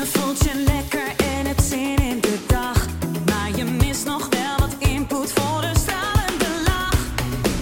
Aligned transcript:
Je 0.00 0.06
voelt 0.06 0.38
je 0.38 0.64
lekker 0.66 1.16
en 1.16 1.46
hebt 1.46 1.62
zin 1.62 1.96
in 1.96 2.20
de 2.20 2.44
dag. 2.46 2.86
Maar 3.26 3.56
je 3.56 3.64
mist 3.64 4.04
nog 4.04 4.28
wel 4.28 4.56
wat 4.58 4.74
input 4.78 5.32
voor 5.32 5.62
een 5.62 5.76
stralende 5.76 6.62
lach. 6.64 6.98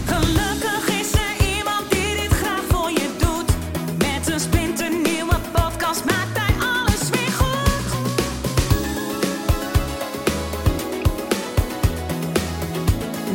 Gelukkig 0.06 0.88
is 1.00 1.12
er 1.12 1.56
iemand 1.56 1.90
die 1.90 2.14
dit 2.16 2.32
graag 2.32 2.62
voor 2.68 2.90
je 2.90 3.16
doet. 3.18 3.50
Met 3.98 4.28
een 4.32 4.40
splinternieuwe 4.40 5.36
podcast 5.52 6.04
maakt 6.04 6.38
hij 6.38 6.54
alles 6.60 7.10
weer 7.10 7.32
goed. 7.32 7.84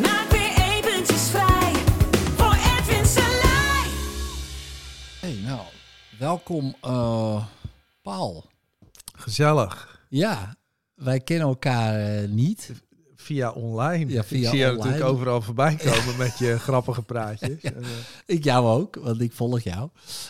Maak 0.02 0.30
weer 0.30 0.54
eventjes 0.76 1.30
vrij 1.30 1.74
voor 2.36 2.56
Edwin 2.78 3.06
Selij. 3.06 3.88
Hey, 5.20 5.38
nou, 5.46 5.62
welkom, 6.18 6.76
eh, 6.82 7.46
Paul. 8.02 8.52
Gezellig. 9.24 10.02
Ja, 10.10 10.56
wij 10.96 11.20
kennen 11.20 11.48
elkaar 11.48 12.00
eh, 12.00 12.30
niet. 12.30 12.72
Via 13.16 13.52
online. 13.52 14.12
Ja, 14.12 14.24
via 14.24 14.40
ik 14.40 14.48
zie 14.48 14.58
je 14.60 14.66
natuurlijk 14.72 15.04
overal 15.04 15.42
voorbij 15.42 15.76
komen 15.92 16.18
met 16.18 16.38
je 16.38 16.60
grappige 16.60 17.02
praatjes. 17.02 17.72
Ik 18.26 18.44
jou 18.44 18.68
ook, 18.82 18.96
want 18.96 19.22
ik 19.22 19.32
volg 19.32 19.60
jou. 19.62 19.90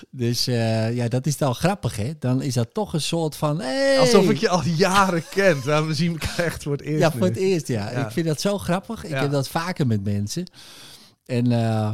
Dus 0.09 0.47
eh, 0.47 0.95
ja, 0.95 1.07
dat 1.07 1.25
is 1.25 1.37
dan 1.37 1.55
grappig, 1.55 1.95
hè? 1.95 2.11
Dan 2.19 2.41
is 2.41 2.53
dat 2.53 2.73
toch 2.73 2.93
een 2.93 3.01
soort 3.01 3.35
van... 3.35 3.59
Hey! 3.61 3.99
Alsof 3.99 4.29
ik 4.29 4.37
je 4.37 4.49
al 4.49 4.63
jaren 4.63 5.23
ken. 5.29 5.61
Nou, 5.65 5.87
we 5.87 5.93
zien 5.93 6.11
elkaar 6.19 6.45
echt 6.45 6.63
voor 6.63 6.71
het 6.71 6.81
eerst 6.81 6.99
Ja, 6.99 7.11
voor 7.11 7.27
het 7.27 7.35
eerst, 7.37 7.67
ja. 7.67 7.91
Ja. 7.91 8.05
Ik 8.05 8.11
vind 8.11 8.27
dat 8.27 8.41
zo 8.41 8.57
grappig. 8.57 9.03
Ik 9.03 9.09
Ja. 9.09 9.21
heb 9.21 9.31
dat 9.31 9.47
vaker 9.49 9.87
met 9.87 10.03
mensen. 10.03 10.45
En, 11.25 11.51
eh, 11.51 11.93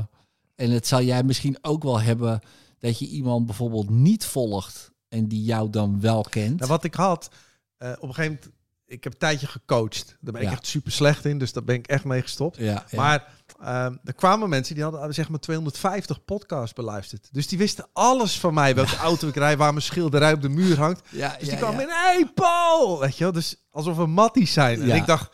en 0.56 0.72
het 0.72 0.88
zal 0.88 1.02
jij 1.02 1.24
misschien 1.24 1.58
ook 1.62 1.84
wel 1.84 2.02
hebben... 2.02 2.40
dat 2.80 3.00
je 3.00 3.08
iemand 3.08 3.46
bijvoorbeeld 3.46 3.90
niet 3.90 4.26
volgt... 4.26 4.89
en 5.10 5.28
die 5.28 5.44
jou 5.44 5.70
dan 5.70 6.02
wel 6.02 6.22
kent. 6.30 6.58
Nou, 6.60 6.70
wat 6.72 6.84
ik 6.84 6.94
had, 6.94 7.30
eh, 7.78 7.92
op 7.92 8.08
een 8.10 8.14
gegeven 8.14 8.24
moment, 8.42 8.58
ik 8.86 9.04
heb 9.04 9.14
een 9.14 9.20
tijdje 9.20 9.48
gecoacht. 9.48 10.06
Daar 10.22 10.34
ben 10.34 10.42
ik 10.42 10.48
Ja. 10.48 10.54
echt 10.54 10.68
super 10.68 10.92
slecht 10.92 11.26
in, 11.26 11.38
dus 11.38 11.54
daar 11.54 11.64
ben 11.64 11.76
ik 11.76 11.88
echt 11.88 12.04
mee 12.04 12.22
gestopt. 12.22 12.58
ja, 12.58 12.86
ja. 12.90 12.98
Maar 12.98 13.28
ehm, 13.60 13.96
er 14.04 14.14
kwamen 14.14 14.50
mensen 14.50 14.76
die 14.76 14.84
hadden 14.84 15.14
zeg 15.14 15.30
maar 15.30 15.40
250 15.40 16.26
podcasts 16.26 16.74
beluisterd. 16.74 17.28
Dus 17.32 17.48
die 17.48 17.58
wisten 17.58 17.88
alles 17.94 18.40
van 18.40 18.54
mij. 18.54 18.76
Welke 18.76 18.96
auto 18.96 19.28
ik 19.28 19.36
rijd, 19.36 19.58
waar 19.58 19.72
mijn 19.74 19.84
schilderij 19.86 20.34
op 20.34 20.42
de 20.42 20.50
muur 20.50 20.78
hangt. 20.78 21.02
ja, 21.10 21.36
Dus 21.40 21.50
die 21.50 21.58
kwamen 21.58 21.82
in, 21.82 21.88
hey 21.90 22.32
Paul! 22.36 23.00
Weet 23.00 23.18
je 23.18 23.24
wel, 23.24 23.34
dus 23.34 23.56
alsof 23.72 23.98
we 23.98 24.06
matties 24.06 24.54
zijn. 24.54 24.82
En 24.82 24.96
ik 24.96 25.06
dacht, 25.06 25.32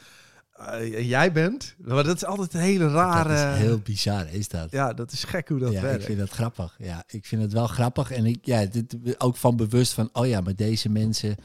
eh, 0.55 1.07
jij 1.09 1.31
bent? 1.31 1.75
Maar 1.77 2.03
dat 2.03 2.15
is 2.15 2.25
altijd 2.25 2.53
een 2.53 2.59
hele 2.59 2.87
rare... 2.89 3.29
Dat 3.29 3.53
is 3.55 3.59
heel 3.61 3.79
bizar, 3.79 4.27
is 4.33 4.47
dat? 4.47 4.71
Ja, 4.71 4.93
dat 4.93 5.11
is 5.11 5.23
gek 5.23 5.47
hoe 5.49 5.59
dat 5.59 5.71
ja, 5.71 5.81
werkt. 5.81 5.99
ik 5.99 6.05
vind 6.05 6.19
dat 6.19 6.29
grappig. 6.29 6.75
Ja, 6.77 7.03
ik 7.07 7.25
vind 7.25 7.41
het 7.41 7.53
wel 7.53 7.67
grappig. 7.67 8.11
En 8.11 8.25
ik, 8.25 8.37
ja, 8.41 8.65
dit, 8.65 8.95
ook 9.17 9.37
van 9.37 9.55
bewust 9.55 9.93
van, 9.93 10.09
oh 10.13 10.27
ja, 10.27 10.41
maar 10.41 10.55
deze 10.55 10.89
mensen, 10.89 11.35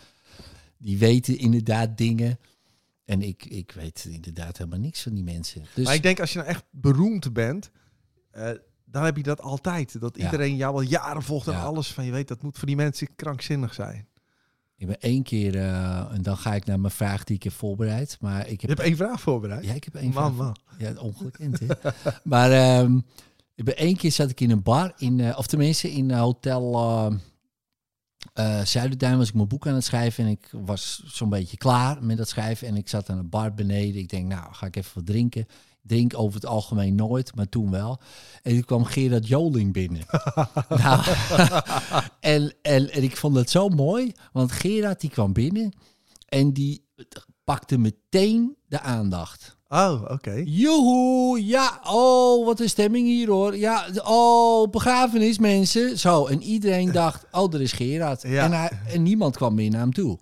die 0.78 0.98
weten 0.98 1.38
inderdaad 1.38 1.98
dingen. 1.98 2.38
En 3.04 3.22
ik, 3.22 3.44
ik 3.44 3.72
weet 3.72 4.06
inderdaad 4.10 4.58
helemaal 4.58 4.78
niks 4.78 5.02
van 5.02 5.14
die 5.14 5.24
mensen. 5.24 5.64
Dus 5.74 5.84
Maar 5.84 5.94
ik 5.94 6.02
denk, 6.02 6.20
als 6.20 6.32
je 6.32 6.38
nou 6.38 6.50
echt 6.50 6.64
beroemd 6.70 7.32
bent, 7.32 7.70
eh, 8.30 8.50
dan 8.84 9.04
heb 9.04 9.16
je 9.16 9.22
dat 9.22 9.40
altijd. 9.40 10.00
Dat 10.00 10.16
Ja. 10.16 10.24
iedereen 10.24 10.56
jou 10.56 10.74
al 10.74 10.80
jaren 10.80 11.22
volgt 11.22 11.46
en 11.46 11.52
Ja. 11.52 11.62
alles 11.62 11.92
van 11.92 12.04
je 12.04 12.10
weet. 12.12 12.28
Dat 12.28 12.42
moet 12.42 12.58
voor 12.58 12.66
die 12.66 12.76
mensen 12.76 13.08
krankzinnig 13.16 13.74
zijn. 13.74 14.08
Ik 14.80 14.86
ben 14.86 15.00
één 15.00 15.22
keer, 15.22 15.56
eh, 15.56 16.12
en 16.12 16.22
dan 16.22 16.36
ga 16.36 16.54
ik 16.54 16.64
naar 16.64 16.80
mijn 16.80 16.92
vraag 16.92 17.24
die 17.24 17.36
ik 17.36 17.42
heb 17.42 17.52
voorbereid. 17.52 18.16
Maar 18.20 18.40
ik 18.48 18.60
Je 18.60 18.66
heb, 18.66 18.76
hebt 18.76 18.88
één 18.88 18.96
vraag 18.96 19.20
voorbereid. 19.20 19.64
ja, 19.64 19.72
ik 19.72 19.84
heb 19.84 19.94
één 19.94 20.12
man, 20.12 20.34
vraag. 20.34 20.46
man. 20.46 20.56
Ja, 20.78 21.00
ongekend, 21.00 21.60
hè? 21.60 21.66
maar 22.24 22.50
ehm, 22.52 22.96
ik 23.54 23.64
ben 23.64 23.76
één 23.76 23.96
keer 23.96 24.12
zat 24.12 24.30
ik 24.30 24.40
in 24.40 24.50
een 24.50 24.62
bar, 24.62 24.92
in, 24.96 25.20
eh, 25.20 25.38
of 25.38 25.46
tenminste 25.46 25.92
in 25.92 26.10
eh, 26.10 26.18
hotel 26.18 26.74
eh, 28.32 28.64
Zuiderduin 28.64 29.18
was 29.18 29.28
ik 29.28 29.34
mijn 29.34 29.48
boek 29.48 29.66
aan 29.66 29.74
het 29.74 29.84
schrijven 29.84 30.24
en 30.24 30.30
ik 30.30 30.48
was 30.52 31.02
zo'n 31.06 31.28
beetje 31.28 31.56
klaar 31.56 32.04
met 32.04 32.16
dat 32.16 32.28
schrijven 32.28 32.68
en 32.68 32.76
ik 32.76 32.88
zat 32.88 33.10
aan 33.10 33.18
een 33.18 33.28
bar 33.28 33.54
beneden. 33.54 34.00
Ik 34.00 34.08
denk, 34.08 34.28
nou, 34.28 34.54
ga 34.54 34.66
ik 34.66 34.76
even 34.76 34.90
wat 34.94 35.06
drinken. 35.06 35.46
Drink 35.90 36.18
over 36.18 36.34
het 36.34 36.46
algemeen 36.46 36.94
nooit, 36.94 37.34
maar 37.34 37.48
toen 37.48 37.70
wel. 37.70 38.00
En 38.42 38.52
toen 38.52 38.64
kwam 38.64 38.84
Gerard 38.84 39.28
Joling 39.28 39.72
binnen. 39.72 40.02
nou, 40.82 41.02
en, 42.20 42.54
en, 42.62 42.92
en 42.92 43.02
ik 43.02 43.16
vond 43.16 43.36
het 43.36 43.50
zo 43.50 43.68
mooi, 43.68 44.12
want 44.32 44.52
Gerard 44.52 45.00
die 45.00 45.10
kwam 45.10 45.32
binnen 45.32 45.72
en 46.28 46.52
die 46.52 46.84
pakte 47.44 47.78
meteen 47.78 48.56
de 48.68 48.80
aandacht. 48.80 49.56
Oh, 49.68 50.02
oké. 50.08 50.42
Joehoe, 50.44 51.46
ja, 51.46 51.80
oh, 51.84 52.46
wat 52.46 52.60
een 52.60 52.68
stemming 52.68 53.06
hier 53.06 53.28
hoor. 53.28 53.56
Ja, 53.56 53.86
oh, 54.04 54.70
begrafenis 54.70 55.38
mensen. 55.38 55.98
Zo, 55.98 56.26
en 56.26 56.42
iedereen 56.42 56.92
dacht, 56.92 57.26
oh, 57.30 57.54
er 57.54 57.60
is 57.60 57.72
Gerard. 57.72 58.22
Ja. 58.22 58.44
En, 58.44 58.52
hij, 58.52 58.70
en 58.86 59.02
niemand 59.02 59.36
kwam 59.36 59.54
meer 59.54 59.70
naar 59.70 59.80
hem 59.80 59.92
toe. 59.92 60.18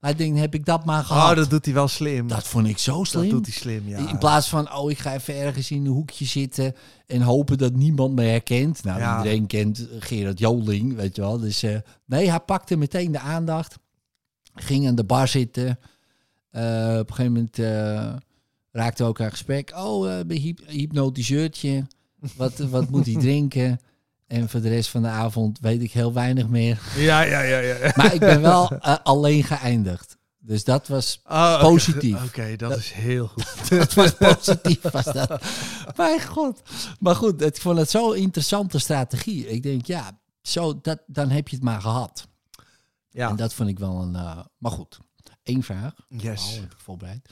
Hij 0.00 0.14
denkt, 0.14 0.38
heb 0.38 0.54
ik 0.54 0.64
dat 0.64 0.84
maar 0.84 1.04
gehad? 1.04 1.30
Oh, 1.30 1.36
dat 1.36 1.50
doet 1.50 1.64
hij 1.64 1.74
wel 1.74 1.88
slim. 1.88 2.28
Dat 2.28 2.46
vond 2.46 2.66
ik 2.66 2.78
zo 2.78 2.96
Dat 2.96 3.06
slim. 3.06 3.28
doet 3.28 3.46
hij 3.46 3.54
slim, 3.54 3.88
ja. 3.88 4.08
In 4.08 4.18
plaats 4.18 4.48
van, 4.48 4.72
oh, 4.74 4.90
ik 4.90 4.98
ga 4.98 5.14
even 5.14 5.34
ergens 5.36 5.70
in 5.70 5.80
een 5.86 5.92
hoekje 5.92 6.24
zitten 6.24 6.74
en 7.06 7.20
hopen 7.22 7.58
dat 7.58 7.72
niemand 7.74 8.14
me 8.14 8.22
herkent. 8.22 8.84
Nou, 8.84 8.98
Ja. 9.00 9.16
iedereen 9.16 9.46
kent 9.46 9.86
Gerard 9.98 10.38
Joling, 10.38 10.94
weet 10.94 11.16
je 11.16 11.22
wel. 11.22 11.38
Dus 11.38 11.62
eh, 11.62 11.76
nee, 12.04 12.28
hij 12.30 12.40
pakte 12.40 12.76
meteen 12.76 13.12
de 13.12 13.18
aandacht. 13.18 13.76
Ging 14.54 14.86
aan 14.88 14.94
de 14.94 15.04
bar 15.04 15.28
zitten. 15.28 15.78
Eh, 16.50 16.96
op 17.00 17.08
een 17.10 17.14
gegeven 17.14 17.32
moment 17.32 17.58
eh, 17.58 18.12
raakte 18.72 19.04
ook 19.04 19.20
aan 19.20 19.30
gesprek. 19.30 19.72
Oh, 19.76 20.20
hyp 20.28 20.60
hypnotiseurtje. 20.66 21.86
Wat, 22.36 22.58
wat 22.58 22.90
moet 22.90 23.06
hij 23.06 23.14
drinken? 23.28 23.80
En 24.26 24.48
voor 24.48 24.60
de 24.60 24.68
rest 24.68 24.88
van 24.90 25.02
de 25.02 25.08
avond 25.08 25.58
weet 25.60 25.82
ik 25.82 25.92
heel 25.92 26.12
weinig 26.12 26.48
meer. 26.48 26.80
Ja, 26.96 27.20
ja, 27.22 27.40
ja, 27.40 27.58
ja. 27.58 27.92
Maar 27.96 28.14
ik 28.14 28.20
ben 28.20 28.40
wel 28.40 28.70
eh, 28.70 28.96
alleen 29.02 29.44
geëindigd. 29.44 30.16
Dus 30.38 30.64
dat 30.64 30.88
was 30.88 31.20
Oh, 31.24 31.52
oké. 31.54 31.62
Positief. 31.68 32.24
Oké, 32.24 32.56
dat, 32.56 32.76
is 32.76 32.92
heel 32.92 33.26
goed. 33.26 33.68
dat 33.78 33.94
was 33.94 34.14
positief, 34.14 34.80
was 34.82 35.04
dat. 35.04 35.42
Mijn 35.96 36.22
god. 36.26 36.62
Maar 37.00 37.14
goed, 37.16 37.42
ik 37.42 37.56
vond 37.56 37.78
het 37.78 37.90
zo'n 37.90 38.16
interessante 38.16 38.78
strategie. 38.78 39.48
Ik 39.48 39.62
denk, 39.62 39.86
ja, 39.86 40.18
zo, 40.42 40.80
dat, 40.80 40.98
dan 41.06 41.30
heb 41.30 41.48
je 41.48 41.56
het 41.56 41.64
maar 41.64 41.80
gehad. 41.80 42.28
Ja, 43.08 43.28
En 43.28 43.36
dat 43.36 43.54
vond 43.54 43.68
ik 43.68 43.78
wel 43.78 44.00
een... 44.02 44.14
eh, 44.14 44.38
maar 44.58 44.70
goed, 44.72 44.98
één 45.42 45.62
vraag. 45.62 45.94
yes. 46.08 46.46
Oh, 46.48 46.54
heb 46.60 46.72
ik 46.72 46.78
voorbereid. 46.80 47.28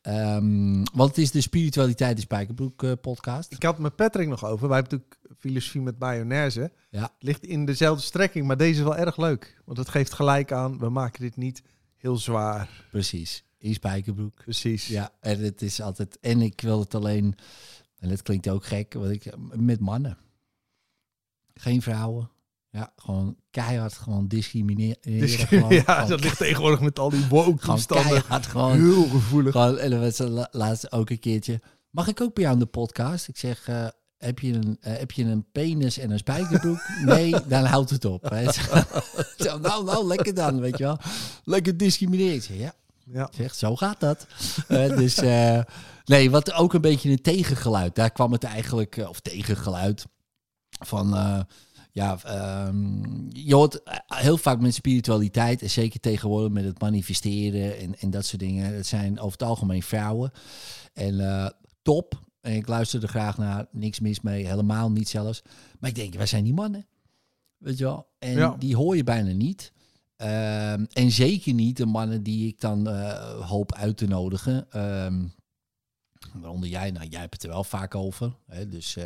Ehm, 0.00 0.84
want 0.92 1.08
het 1.08 1.18
is 1.18 1.30
de 1.30 1.40
Spiritualiteit 1.40 2.16
in 2.16 2.22
Spijkerbroek 2.22 2.82
eh, 2.82 2.92
podcast. 3.00 3.52
Ik 3.52 3.62
had 3.62 3.72
het 3.72 3.82
met 3.82 3.96
Patrick 3.96 4.28
nog 4.28 4.44
over. 4.44 4.68
Wij 4.68 4.76
hebben 4.78 4.98
natuurlijk 4.98 5.17
filosofie 5.38 5.80
met 5.80 5.98
mayonaise. 5.98 6.72
Ja. 6.90 7.14
Ligt 7.18 7.44
in 7.44 7.64
dezelfde 7.64 8.02
strekking, 8.04 8.46
maar 8.46 8.56
deze 8.56 8.78
is 8.78 8.84
wel 8.84 8.96
erg 8.96 9.16
leuk. 9.16 9.60
Want 9.64 9.78
het 9.78 9.88
geeft 9.88 10.12
gelijk 10.12 10.52
aan, 10.52 10.78
we 10.78 10.88
maken 10.88 11.20
dit 11.20 11.36
niet 11.36 11.62
heel 11.96 12.16
zwaar. 12.16 12.86
Precies, 12.90 13.44
in 13.58 13.74
Spijkerbroek. 13.74 14.34
Precies. 14.34 14.86
Ja, 14.86 15.12
en 15.20 15.38
het 15.38 15.62
is 15.62 15.80
altijd... 15.80 16.18
En 16.20 16.40
ik 16.42 16.60
wil 16.60 16.80
het 16.80 16.94
alleen... 16.94 17.34
En 17.98 18.08
dat 18.08 18.22
klinkt 18.22 18.48
ook 18.48 18.64
gek, 18.64 18.94
want 18.94 19.10
ik, 19.10 19.32
met 19.54 19.80
mannen. 19.80 20.18
Geen 21.54 21.82
vrouwen. 21.82 22.30
Ja, 22.70 22.92
gewoon 22.96 23.36
keihard 23.50 23.92
gewoon 23.92 24.28
discrimineren. 24.28 25.28
Gewoon, 25.28 25.74
ja, 25.74 25.82
gewoon 25.82 26.08
dat 26.08 26.20
ligt 26.20 26.36
tegenwoordig 26.36 26.80
met 26.80 26.98
al 26.98 27.10
die 27.10 27.26
woke 27.28 27.66
toestanden 27.66 28.06
keihard, 28.06 28.46
gewoon. 28.46 28.76
heel 28.76 29.08
gevoelig. 29.08 29.52
gewoon 29.52 29.78
en 29.78 29.90
dan 29.90 30.00
was 30.00 30.16
ze 30.16 30.28
la- 30.28 30.48
laatst 30.50 30.92
ook 30.92 31.10
een 31.10 31.18
keertje. 31.18 31.60
Mag 31.90 32.08
ik 32.08 32.20
ook 32.20 32.34
bij 32.34 32.42
jou 32.42 32.54
aan 32.54 32.60
de 32.60 32.66
podcast? 32.66 33.28
Ik 33.28 33.36
zeg, 33.36 33.68
eh, 33.68 33.88
heb, 34.18 34.38
je 34.38 34.52
een, 34.52 34.76
eh, 34.80 34.96
heb 34.98 35.10
je 35.10 35.24
een 35.24 35.46
penis 35.52 35.98
en 35.98 36.10
een 36.10 36.18
spijkerbroek? 36.18 36.80
nee, 37.04 37.34
dan 37.48 37.64
houdt 37.64 37.90
het 37.90 38.04
op. 38.04 38.30
Hè. 38.30 38.52
Zo, 39.44 39.58
nou, 39.58 39.84
nou, 39.84 40.06
lekker 40.06 40.34
dan, 40.34 40.60
weet 40.60 40.78
je 40.78 40.84
wel. 40.84 40.98
Lekker 41.44 41.76
discrimineren. 41.76 42.42
Zeg, 42.42 42.56
ja, 42.56 42.72
Ja. 43.04 43.30
zeg, 43.36 43.54
zo 43.54 43.76
gaat 43.76 44.00
dat. 44.00 44.26
Eh, 44.68 44.96
dus, 44.96 45.16
eh, 45.16 45.60
nee, 46.04 46.30
wat 46.30 46.52
ook 46.52 46.74
een 46.74 46.80
beetje 46.80 47.10
een 47.10 47.22
tegengeluid. 47.22 47.94
Daar 47.94 48.10
kwam 48.10 48.32
het 48.32 48.44
eigenlijk, 48.44 49.04
of 49.08 49.20
tegengeluid, 49.20 50.06
van... 50.70 51.08
ja, 51.92 52.18
ehm, 52.24 53.02
je 53.28 53.54
hoort 53.54 53.80
heel 54.06 54.38
vaak 54.38 54.60
met 54.60 54.74
spiritualiteit, 54.74 55.62
en 55.62 55.70
zeker 55.70 56.00
tegenwoordig 56.00 56.50
met 56.52 56.64
het 56.64 56.80
manifesteren 56.80 57.78
en, 57.78 57.98
en 57.98 58.10
dat 58.10 58.24
soort 58.24 58.40
dingen. 58.40 58.74
Het 58.74 58.86
zijn 58.86 59.18
over 59.18 59.32
het 59.38 59.48
algemeen 59.48 59.82
vrouwen. 59.82 60.32
En 60.92 61.52
top. 61.82 62.26
En 62.48 62.54
ik 62.54 62.68
luister 62.68 63.02
er 63.02 63.08
graag 63.08 63.38
naar. 63.38 63.66
Niks 63.72 64.00
mis 64.00 64.20
mee, 64.20 64.46
helemaal 64.46 64.90
niet 64.90 65.08
zelfs. 65.08 65.42
Maar 65.78 65.90
ik 65.90 65.96
denk, 65.96 66.14
wij 66.14 66.26
zijn 66.26 66.44
die 66.44 66.52
mannen. 66.54 66.86
Weet 67.56 67.78
je 67.78 67.84
wel? 67.84 68.08
En 68.18 68.32
Ja. 68.32 68.54
die 68.58 68.76
hoor 68.76 68.96
je 68.96 69.04
bijna 69.04 69.32
niet. 69.32 69.72
Ehm, 70.16 70.84
en 70.92 71.10
zeker 71.10 71.52
niet 71.54 71.76
de 71.76 71.86
mannen 71.86 72.22
die 72.22 72.48
ik 72.48 72.60
dan 72.60 72.88
eh, 72.88 73.46
hoop 73.48 73.74
uit 73.74 73.96
te 73.96 74.06
nodigen. 74.06 74.66
Ehm 74.70 75.26
waaronder 76.34 76.68
jij, 76.68 76.90
nou 76.90 77.06
jij 77.06 77.20
hebt 77.20 77.32
het 77.34 77.42
er 77.42 77.48
wel 77.48 77.64
vaak 77.64 77.94
over. 77.94 78.34
Hè? 78.46 78.68
Dus, 78.68 78.96
eh, 78.96 79.04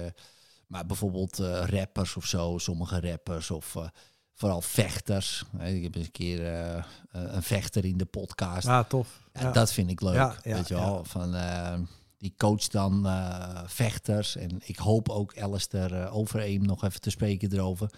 maar 0.66 0.86
bijvoorbeeld 0.86 1.38
eh, 1.38 1.62
rappers 1.66 2.16
of 2.16 2.26
zo, 2.26 2.58
sommige 2.58 3.00
rappers 3.00 3.50
of 3.50 3.76
vooral 4.34 4.60
vechters. 4.60 5.44
Ik 5.60 5.82
heb 5.82 5.94
eens 5.94 6.04
een 6.06 6.10
keer 6.12 6.46
een 7.10 7.42
vechter 7.42 7.84
in 7.84 7.96
de 7.96 8.04
podcast. 8.04 8.66
Ah, 8.66 8.84
tof. 8.88 9.22
Ja, 9.32 9.40
Ja. 9.40 9.52
Dat 9.52 9.72
vind 9.72 9.90
ik 9.90 10.00
leuk. 10.00 10.14
Ja, 10.14 10.36
weet 10.42 10.68
je 10.68 10.74
wel? 10.74 11.04
Van, 11.04 11.34
eh, 11.34 11.78
die 12.22 12.34
coacht 12.36 12.72
dan 12.72 13.06
eh, 13.06 13.60
vechters. 13.66 14.36
En 14.36 14.50
ik 14.64 14.76
hoop 14.78 15.08
ook 15.08 15.38
Alistair 15.38 15.92
uh, 15.92 16.16
Overeem 16.16 16.62
nog 16.66 16.84
even 16.84 17.00
te 17.00 17.10
spreken 17.10 17.52
erover. 17.52 17.90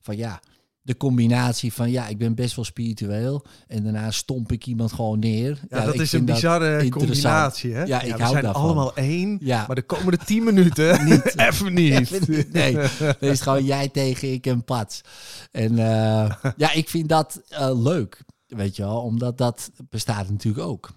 Van 0.00 0.16
ja, 0.16 0.40
de 0.82 0.96
combinatie 0.96 1.72
van 1.72 1.90
ja, 1.90 2.08
ik 2.08 2.18
ben 2.18 2.34
best 2.34 2.56
wel 2.56 2.64
spiritueel 2.64 3.44
en 3.66 3.82
daarna 3.82 4.10
stomp 4.10 4.52
ik 4.52 4.66
iemand 4.66 4.92
gewoon 4.92 5.18
neer. 5.18 5.60
Ja, 5.68 5.84
dat 5.84 5.94
is 5.94 6.12
een 6.12 6.24
bizarre 6.24 6.88
combinatie, 6.88 7.74
hè? 7.74 7.82
Ja, 7.82 8.00
ik 8.02 8.16
we 8.16 8.18
hou 8.20 8.32
zijn 8.32 8.44
daarvan. 8.44 8.62
allemaal 8.62 8.96
één, 8.96 9.38
Ja. 9.40 9.64
maar 9.66 9.76
de 9.76 9.82
komende 9.82 10.18
tien 10.24 10.44
minuten 10.44 11.04
niet. 11.10 11.38
even 11.48 11.74
niet. 11.74 11.92
Even 11.92 12.30
niet, 12.30 12.52
nee, 12.52 12.72
dan 12.72 13.14
is 13.18 13.28
het 13.28 13.42
gewoon 13.42 13.64
jij 13.64 13.88
tegen 13.88 14.32
ik 14.32 14.46
en 14.46 14.64
Pats. 14.64 15.00
En 15.52 15.78
eh, 15.78 16.34
ja, 16.56 16.72
ik 16.72 16.88
vind 16.88 17.08
dat 17.08 17.40
leuk, 17.74 18.22
weet 18.46 18.76
je 18.76 18.82
wel, 18.82 19.00
omdat 19.00 19.38
dat 19.38 19.70
bestaat 19.88 20.28
natuurlijk 20.30 20.66
ook. 20.66 20.90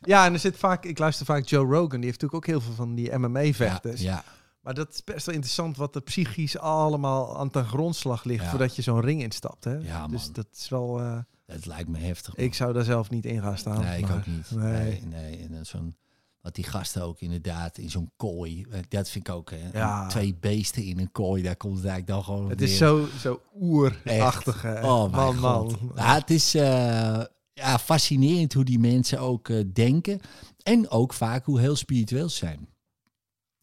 Ja, 0.00 0.24
en 0.24 0.32
er 0.32 0.38
zit 0.38 0.56
vaak, 0.56 0.84
ik 0.84 0.98
luister 0.98 1.26
vaak 1.26 1.44
Joe 1.44 1.64
Rogan, 1.64 2.00
die 2.00 2.08
heeft 2.10 2.20
natuurlijk 2.22 2.34
ook 2.34 2.46
heel 2.46 2.60
veel 2.60 2.72
van 2.74 2.94
die 2.94 3.16
MMA-vechters. 3.18 4.00
Ja, 4.00 4.10
ja, 4.12 4.24
Maar 4.60 4.74
dat 4.74 4.92
is 4.92 5.04
best 5.04 5.26
wel 5.26 5.34
interessant 5.34 5.76
wat 5.76 5.94
er 5.94 6.00
psychisch 6.02 6.58
allemaal 6.58 7.38
aan 7.38 7.50
ten 7.50 7.64
grondslag 7.66 8.24
ligt 8.24 8.42
Ja. 8.44 8.50
voordat 8.50 8.76
je 8.76 8.82
zo'n 8.82 9.00
ring 9.00 9.22
instapt. 9.22 9.64
Hè? 9.64 9.74
Ja, 9.74 10.06
dus 10.06 10.32
dat 10.32 10.46
is 10.52 10.68
wel. 10.68 11.00
eh, 11.00 11.18
dat 11.46 11.66
lijkt 11.66 11.88
me 11.88 11.98
heftig. 11.98 12.36
man. 12.36 12.46
ik 12.46 12.54
zou 12.54 12.72
daar 12.72 12.84
zelf 12.84 13.10
niet 13.10 13.24
in 13.26 13.42
gaan 13.42 13.58
staan. 13.58 13.80
Nee, 13.80 13.98
ik 14.02 14.10
ook 14.10 14.26
niet. 14.26 14.50
Nee. 14.50 14.72
Nee, 14.82 15.02
nee. 15.06 15.48
En 15.58 15.66
zo'n, 15.66 15.96
wat 16.40 16.54
die 16.54 16.64
gasten 16.64 17.02
ook 17.02 17.20
inderdaad 17.20 17.78
in 17.78 17.90
zo'n 17.90 18.10
kooi. 18.16 18.66
eh, 18.70 18.80
Dat 18.88 19.08
vind 19.10 19.28
ik 19.28 19.34
ook, 19.34 19.50
hè. 19.50 19.68
Ja. 19.78 20.06
Twee 20.06 20.34
beesten 20.40 20.82
in 20.84 20.98
een 20.98 21.12
kooi, 21.12 21.42
daar 21.42 21.56
komt 21.56 21.76
het 21.76 21.86
eigenlijk 21.86 22.12
dan 22.14 22.24
gewoon 22.36 22.50
Het 22.50 22.60
is 22.60 22.76
zo, 22.76 23.06
zo 23.18 23.40
oerachtig. 23.60 24.64
Oh, 24.64 25.12
man, 25.12 25.38
man. 25.38 25.92
Ja, 25.96 26.14
het 26.14 26.30
is 26.30 26.54
eh, 26.54 27.20
ja, 27.60 27.78
fascinerend 27.78 28.52
hoe 28.52 28.64
die 28.64 28.78
mensen 28.78 29.18
ook 29.18 29.48
eh, 29.48 29.64
denken. 29.72 30.20
En 30.62 30.90
ook 30.90 31.12
vaak 31.12 31.44
hoe 31.44 31.60
heel 31.60 31.76
spiritueel 31.76 32.28
ze 32.28 32.36
zijn. 32.36 32.68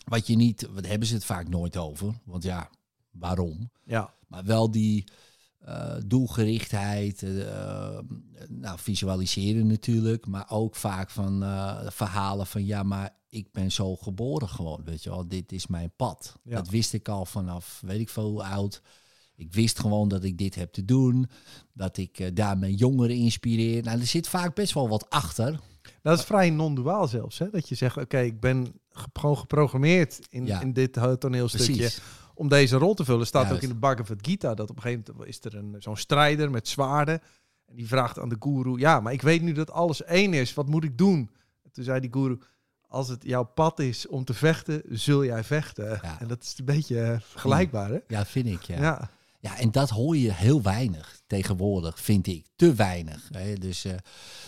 Wat 0.06 0.28
je 0.28 0.36
niet, 0.36 0.68
wat 0.72 0.86
hebben 0.86 1.08
ze 1.08 1.14
het 1.14 1.26
vaak 1.26 1.50
nooit 1.50 1.78
over. 1.78 2.14
Want 2.26 2.44
ja, 2.44 2.70
waarom? 3.12 3.70
Ja. 3.84 4.14
Maar 4.28 4.46
wel 4.46 4.72
die 4.72 5.04
eh, 5.60 5.96
doelgerichtheid, 6.06 7.24
eh, 7.24 8.00
nou, 8.48 8.80
visualiseren 8.80 9.68
natuurlijk, 9.68 10.26
maar 10.26 10.46
ook 10.50 10.76
vaak 10.76 11.10
van 11.10 11.40
verhalen 11.92 12.48
van 12.48 12.66
ja, 12.66 12.84
maar 12.84 13.16
ik 13.30 13.52
ben 13.52 13.72
zo 13.72 13.96
geboren 13.96 14.50
gewoon, 14.50 14.84
weet 14.84 15.04
je 15.04 15.10
wel, 15.10 15.28
dit 15.28 15.52
is 15.52 15.68
mijn 15.68 15.92
pad. 15.96 16.40
Ja. 16.44 16.56
Dat 16.56 16.70
wist 16.70 16.94
ik 16.94 17.08
al 17.08 17.26
vanaf 17.26 17.82
weet 17.86 18.00
ik 18.00 18.10
veel 18.10 18.30
hoe 18.30 18.44
oud. 18.44 18.82
Ik 19.40 19.54
wist 19.54 19.80
gewoon 19.80 20.08
dat 20.08 20.24
ik 20.24 20.38
dit 20.38 20.56
heb 20.56 20.72
te 20.74 20.86
doen, 20.86 21.30
dat 21.74 21.98
ik 21.98 22.20
eh, 22.20 22.28
daarmee 22.34 22.76
jongeren 22.76 23.16
inspireer. 23.16 23.84
Nou, 23.84 24.00
er 24.00 24.06
zit 24.06 24.28
vaak 24.28 24.56
best 24.56 24.74
wel 24.74 24.90
wat 24.90 25.10
achter. 25.10 25.60
Dat 26.02 26.20
is 26.20 26.26
vrij 26.26 26.50
non-duaal 26.50 27.08
zelfs. 27.08 27.38
Hè? 27.40 27.50
Dat 27.50 27.70
je 27.70 27.76
zegt, 27.76 27.98
oké, 27.98 28.20
ik 28.20 28.40
ben 28.40 28.68
ge- 28.90 29.08
gewoon 29.14 29.38
geprogrammeerd 29.38 30.20
in, 30.30 30.46
Ja. 30.46 30.62
in 30.62 30.74
dit 30.74 30.98
eh, 30.98 31.12
toneelstukje 31.12 31.76
Precies. 31.76 32.02
om 32.34 32.48
deze 32.48 32.76
rol 32.78 32.94
te 32.94 33.06
vullen. 33.06 33.28
Staat 33.28 33.52
ook 33.52 33.62
in 33.62 33.70
de 33.70 33.76
Bhagavad 33.76 34.18
Gita 34.28 34.54
dat 34.54 34.70
op 34.70 34.76
een 34.76 34.82
gegeven 34.82 35.04
moment 35.12 35.30
is 35.30 35.40
er 35.44 35.56
een, 35.56 35.76
zo'n 35.80 35.98
strijder 35.98 36.52
met 36.52 36.68
zwaarden. 36.68 37.22
En 37.66 37.76
die 37.76 37.88
vraagt 37.88 38.20
aan 38.20 38.30
de 38.30 38.36
guru, 38.40 38.80
ja, 38.80 39.00
maar 39.00 39.14
ik 39.14 39.22
weet 39.22 39.42
nu 39.42 39.52
dat 39.52 39.72
alles 39.72 40.04
één 40.04 40.34
is. 40.34 40.54
Wat 40.54 40.68
moet 40.68 40.84
ik 40.84 40.98
doen? 40.98 41.30
En 41.64 41.72
toen 41.72 41.84
zei 41.84 42.00
die 42.00 42.12
guru, 42.14 42.38
als 42.88 43.08
het 43.08 43.24
jouw 43.24 43.44
pad 43.44 43.80
is 43.80 44.08
om 44.08 44.24
te 44.24 44.34
vechten, 44.34 44.82
zul 44.90 45.26
jij 45.26 45.44
vechten. 45.44 46.00
Ja. 46.02 46.20
En 46.20 46.28
dat 46.28 46.44
is 46.44 46.56
een 46.58 46.66
beetje 46.66 47.02
eh, 47.02 47.20
vergelijkbaar, 47.20 47.90
hè? 47.90 47.98
Ja, 48.08 48.26
vind 48.26 48.46
ik, 48.48 48.62
ja. 48.62 48.82
Ja. 48.82 49.10
Ja, 49.48 49.58
en 49.60 49.72
dat 49.72 49.90
hoor 49.90 50.18
je 50.18 50.34
heel 50.34 50.62
weinig 50.62 51.20
tegenwoordig, 51.28 52.00
vind 52.02 52.28
ik. 52.28 52.46
Te 52.56 52.74
weinig. 52.74 53.30
Hè? 53.32 53.54
Dus, 53.54 53.86
eh, 53.86 53.94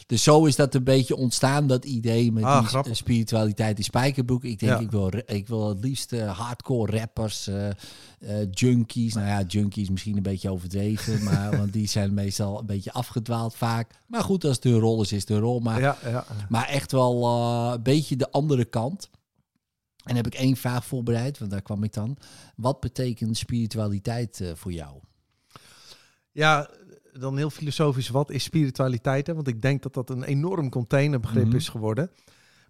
dus 0.05 0.23
zo 0.23 0.45
is 0.45 0.55
dat 0.55 0.75
een 0.75 0.83
beetje 0.83 1.15
ontstaan, 1.15 1.67
dat 1.67 1.85
idee 1.85 2.31
met 2.31 2.43
Ah, 2.43 2.59
die 2.59 2.67
grappig. 2.67 2.95
s- 2.95 2.97
spiritualiteit 2.97 3.77
in 3.77 3.83
spijkerbroek. 3.83 4.43
Ik 4.43 4.59
denk, 4.59 4.71
Ja. 4.71 4.79
ik, 4.79 4.91
wil, 4.91 5.11
ik 5.25 5.47
wil 5.47 5.69
het 5.69 5.79
liefst 5.83 6.13
eh, 6.13 6.37
hardcore 6.39 6.97
rappers, 6.97 7.47
eh, 7.47 7.67
eh, 7.69 8.47
junkies. 8.51 9.13
Nou 9.13 9.27
ja, 9.27 9.41
junkies 9.47 9.89
misschien 9.89 10.17
een 10.17 10.23
beetje 10.23 10.49
overdreven, 10.51 11.23
maar, 11.29 11.57
want 11.57 11.73
die 11.73 11.87
zijn 11.87 12.13
meestal 12.13 12.59
een 12.59 12.65
beetje 12.65 12.91
afgedwaald 12.93 13.55
vaak. 13.55 13.91
Maar 14.07 14.23
goed, 14.23 14.43
als 14.45 14.55
het 14.55 14.63
hun 14.63 14.79
rol 14.79 15.01
is, 15.01 15.11
is 15.11 15.19
het 15.19 15.29
hun 15.29 15.39
rol. 15.39 15.59
Maar, 15.59 15.79
Ja, 15.81 15.97
ja. 16.03 16.25
maar 16.49 16.67
echt 16.67 16.91
wel 16.91 17.23
eh, 17.25 17.71
een 17.73 17.83
beetje 17.83 18.15
de 18.15 18.31
andere 18.31 18.65
kant. 18.65 19.09
En 20.03 20.15
heb 20.15 20.25
ik 20.27 20.33
één 20.35 20.55
vraag 20.55 20.85
voorbereid, 20.85 21.37
want 21.39 21.51
daar 21.51 21.61
kwam 21.61 21.83
ik 21.83 21.93
dan. 21.93 22.17
Wat 22.55 22.79
betekent 22.79 23.37
spiritualiteit 23.37 24.41
eh, 24.41 24.51
voor 24.55 24.71
jou? 24.71 24.99
Ja, 26.31 26.69
dan 27.13 27.37
heel 27.37 27.49
filosofisch, 27.49 28.09
wat 28.09 28.29
is 28.31 28.43
spiritualiteit? 28.43 29.27
Hè? 29.27 29.33
Want 29.35 29.47
ik 29.47 29.61
denk 29.61 29.81
dat 29.83 29.93
dat 29.93 30.09
een 30.09 30.23
enorm 30.23 30.69
containerbegrip 30.69 31.45
Mhm. 31.45 31.55
is 31.55 31.69
geworden. 31.69 32.11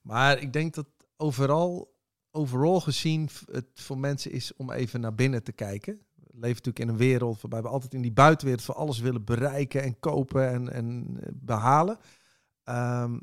Maar 0.03 0.39
ik 0.41 0.53
denk 0.53 0.73
dat 0.73 0.87
overal, 1.17 1.93
overal 2.31 2.81
gezien, 2.81 3.29
het 3.51 3.65
voor 3.73 3.97
mensen 3.97 4.31
is 4.31 4.55
om 4.55 4.71
even 4.71 4.99
naar 4.99 5.15
binnen 5.15 5.43
te 5.43 5.51
kijken. 5.51 5.93
We 6.15 6.25
leven 6.31 6.47
natuurlijk 6.63 6.79
in 6.79 6.87
een 6.87 6.97
wereld 6.97 7.41
waarbij 7.41 7.61
we 7.61 7.67
altijd 7.67 7.93
in 7.93 8.01
die 8.01 8.11
buitenwereld 8.11 8.63
voor 8.65 8.75
alles 8.75 8.99
willen 8.99 9.23
bereiken 9.23 9.83
en 9.83 9.99
kopen 9.99 10.49
en, 10.49 10.73
en 10.73 11.17
eh, 11.19 11.29
behalen. 11.33 11.97
Ehm, 12.63 13.19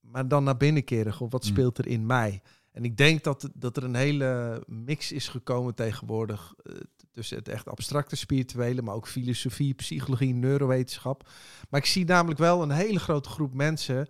maar 0.00 0.28
dan 0.28 0.44
naar 0.44 0.56
binnen 0.56 0.84
keren, 0.84 1.28
wat 1.28 1.44
Mm. 1.44 1.50
speelt 1.50 1.78
er 1.78 1.86
in 1.86 2.06
mij? 2.06 2.42
En 2.78 2.84
ik 2.84 2.96
denk 2.96 3.24
dat, 3.24 3.48
dat 3.54 3.76
er 3.76 3.84
een 3.84 3.94
hele 3.94 4.62
mix 4.66 5.12
is 5.12 5.28
gekomen 5.28 5.74
tegenwoordig 5.74 6.54
eh, 6.62 6.74
tussen 7.12 7.36
het 7.38 7.48
echt 7.48 7.68
abstracte 7.68 8.16
spirituele, 8.16 8.82
maar 8.82 8.94
ook 8.94 9.08
filosofie, 9.08 9.74
psychologie, 9.74 10.34
neurowetenschap. 10.34 11.28
Maar 11.70 11.80
ik 11.80 11.86
zie 11.86 12.04
namelijk 12.04 12.38
wel 12.38 12.62
een 12.62 12.70
hele 12.70 12.98
grote 12.98 13.28
groep 13.28 13.54
mensen 13.54 14.08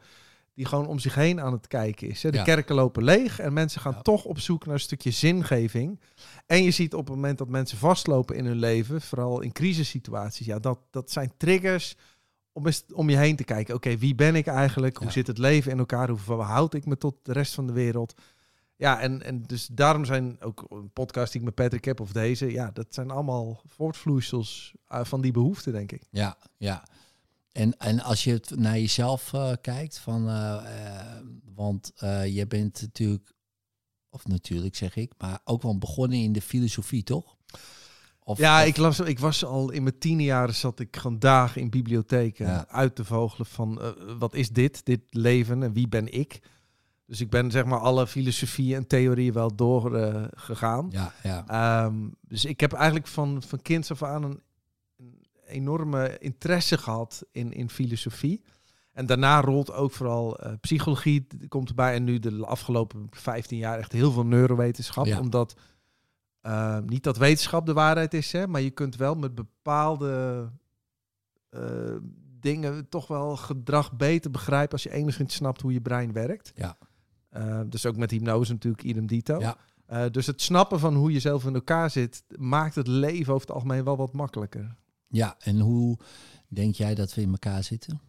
die 0.55 0.65
gewoon 0.67 0.87
om 0.87 0.99
zich 0.99 1.15
heen 1.15 1.41
aan 1.41 1.53
het 1.53 1.67
kijken 1.67 2.09
is. 2.09 2.21
De 2.21 2.33
Ja. 2.33 2.43
kerken 2.43 2.75
lopen 2.75 3.05
leeg 3.05 3.39
en 3.41 3.53
mensen 3.53 3.81
gaan 3.81 3.93
Ja. 3.93 4.03
toch 4.03 4.25
op 4.25 4.39
zoek 4.41 4.65
naar 4.65 4.75
een 4.75 4.81
stukje 4.81 5.11
zingeving. 5.11 6.01
En 6.47 6.63
je 6.63 6.71
ziet 6.71 6.95
op 6.95 7.07
het 7.07 7.15
moment 7.15 7.39
dat 7.39 7.49
mensen 7.49 7.79
vastlopen 7.79 8.37
in 8.37 8.45
hun 8.47 8.59
leven, 8.59 9.01
vooral 9.01 9.41
in 9.41 9.53
crisissituaties, 9.53 10.47
ja, 10.47 10.59
dat, 10.59 10.79
dat 10.91 11.11
zijn 11.11 11.33
triggers 11.37 11.97
om 12.53 12.67
eens 12.67 12.85
om 12.93 13.11
je 13.11 13.17
heen 13.17 13.37
te 13.37 13.45
kijken. 13.45 13.75
Oké, 13.75 13.97
wie 13.97 14.15
ben 14.15 14.35
ik 14.35 14.47
eigenlijk? 14.47 14.97
Hoe 14.97 15.07
Ja. 15.07 15.13
zit 15.13 15.27
het 15.27 15.39
leven 15.39 15.73
in 15.73 15.79
elkaar? 15.79 16.09
Hoe 16.09 16.19
verhoud 16.19 16.75
ik 16.75 16.87
me 16.87 16.97
tot 16.99 17.15
de 17.23 17.33
rest 17.33 17.55
van 17.55 17.67
de 17.67 17.73
wereld? 17.73 18.15
Ja, 18.79 19.01
en, 19.01 19.23
en 19.23 19.43
dus 19.43 19.67
daarom 19.67 20.05
zijn 20.05 20.41
ook 20.41 20.67
een 20.69 20.91
podcast 20.91 21.33
die 21.33 21.41
ik 21.41 21.47
met 21.47 21.55
Patrick 21.55 21.85
heb 21.85 22.01
of 22.01 22.13
deze, 22.13 22.53
ja, 22.53 22.71
dat 22.71 22.87
zijn 22.91 23.11
allemaal 23.11 23.63
voortvloeisels 23.67 24.75
eh, 24.87 25.05
van 25.05 25.21
die 25.21 25.33
behoeften, 25.33 25.73
denk 25.73 25.93
ik. 25.93 26.03
Ja, 26.11 26.37
ja. 26.57 26.85
En, 27.53 27.77
en 27.79 28.01
als 28.01 28.25
je 28.25 28.33
het 28.33 28.57
naar 28.57 28.79
jezelf 28.79 29.33
eh, 29.33 29.53
kijkt, 29.61 29.99
van, 29.99 30.29
eh, 30.29 30.65
want 31.55 31.93
je 32.27 32.45
bent 32.49 32.81
natuurlijk, 32.83 33.33
of 34.11 34.27
natuurlijk 34.27 34.77
zeg 34.77 34.97
ik, 34.97 35.13
maar 35.19 35.41
ook 35.45 35.63
wel 35.63 35.79
begonnen 35.79 36.19
in 36.19 36.33
de 36.33 36.43
filosofie, 36.43 37.03
toch? 37.03 37.37
Of, 38.23 38.39
ja, 38.39 38.61
of- 38.61 38.67
ik, 38.69 38.77
las, 38.77 39.01
ik 39.01 39.19
was 39.19 39.45
al 39.45 39.71
in 39.71 39.83
mijn 39.83 39.99
tiende 39.99 40.25
jaren 40.25 40.55
zat 40.55 40.81
ik 40.81 40.97
gewoon 40.97 41.19
dagen 41.19 41.61
in 41.61 41.71
bibliotheken 41.71 42.47
Ja. 42.47 42.67
uit 42.69 42.95
te 42.95 43.05
vogelen 43.05 43.47
van 43.47 43.81
wat 44.19 44.35
is 44.35 44.49
dit, 44.51 44.85
dit 44.85 45.01
leven 45.11 45.63
en 45.63 45.73
wie 45.73 45.89
ben 45.89 46.13
ik? 46.13 46.41
Dus 47.09 47.21
ik 47.21 47.31
ben 47.31 47.51
zeg 47.51 47.65
maar 47.65 47.79
alle 47.79 48.07
filosofieën 48.07 48.77
en 48.77 48.87
theorieën 48.87 49.33
wel 49.33 49.55
doorgegaan. 49.55 50.29
gegaan. 50.35 50.89
Ja, 50.91 51.13
ja, 51.23 51.47
Ehm, 51.47 52.09
dus 52.21 52.45
ik 52.45 52.61
heb 52.61 52.73
eigenlijk 52.73 53.07
van, 53.07 53.43
van 53.43 53.63
kinds 53.63 53.91
af 53.91 54.03
aan 54.03 54.23
een, 54.23 54.41
een 54.97 55.23
enorme 55.47 56.19
interesse 56.19 56.79
gehad 56.79 57.25
in, 57.31 57.53
in 57.53 57.71
filosofie. 57.71 58.43
En 58.93 59.07
daarna 59.07 59.41
rolt 59.41 59.73
ook 59.73 59.93
vooral 59.93 60.39
eh, 60.39 60.53
psychologie 60.61 61.27
komt 61.49 61.69
erbij. 61.69 61.95
En 61.95 62.05
nu 62.05 62.19
de 62.19 62.47
afgelopen 62.47 63.07
15 63.11 63.59
jaar 63.59 63.79
echt 63.79 63.93
heel 63.93 64.13
veel 64.13 64.27
neurowetenschap. 64.27 65.07
Ja. 65.07 65.21
Omdat 65.21 65.55
eh, 66.41 66.79
niet 66.79 67.03
dat 67.03 67.17
wetenschap 67.17 67.67
de 67.67 67.73
waarheid 67.73 68.15
is, 68.15 68.33
hè, 68.33 68.47
maar 68.47 68.61
je 68.61 68.71
kunt 68.71 68.97
wel 68.97 69.15
met 69.15 69.35
bepaalde 69.35 70.49
eh, 71.51 71.61
dingen 72.41 72.89
toch 72.89 73.07
wel 73.07 73.37
gedrag 73.37 73.93
beter 73.97 74.31
begrijpen 74.31 74.73
als 74.73 74.83
je 74.83 74.93
enigszins 74.93 75.35
snapt 75.35 75.61
hoe 75.61 75.73
je 75.73 75.81
brein 75.81 76.13
werkt. 76.13 76.53
Ja. 76.55 76.77
Eh, 77.29 77.61
dus 77.67 77.87
ook 77.87 77.97
met 77.97 78.11
hypnose 78.11 78.53
natuurlijk, 78.53 78.83
idem 78.83 79.07
dito. 79.07 79.39
Ja. 79.41 79.57
Eh, 79.87 80.05
dus 80.11 80.27
het 80.27 80.43
snappen 80.43 80.81
van 80.81 80.95
hoe 80.95 81.13
je 81.13 81.21
zelf 81.21 81.45
in 81.45 81.55
elkaar 81.55 81.91
zit, 81.91 82.25
maakt 82.37 82.75
het 82.75 82.87
leven 82.87 83.33
over 83.35 83.47
het 83.47 83.55
algemeen 83.57 83.85
wel 83.85 83.97
wat 83.97 84.13
makkelijker. 84.13 84.77
ja. 85.09 85.37
En 85.39 85.61
hoe 85.61 85.99
denk 86.49 86.75
jij 86.75 86.95
dat 86.95 87.15
we 87.15 87.21
in 87.21 87.31
elkaar 87.31 87.65
zitten? 87.65 88.01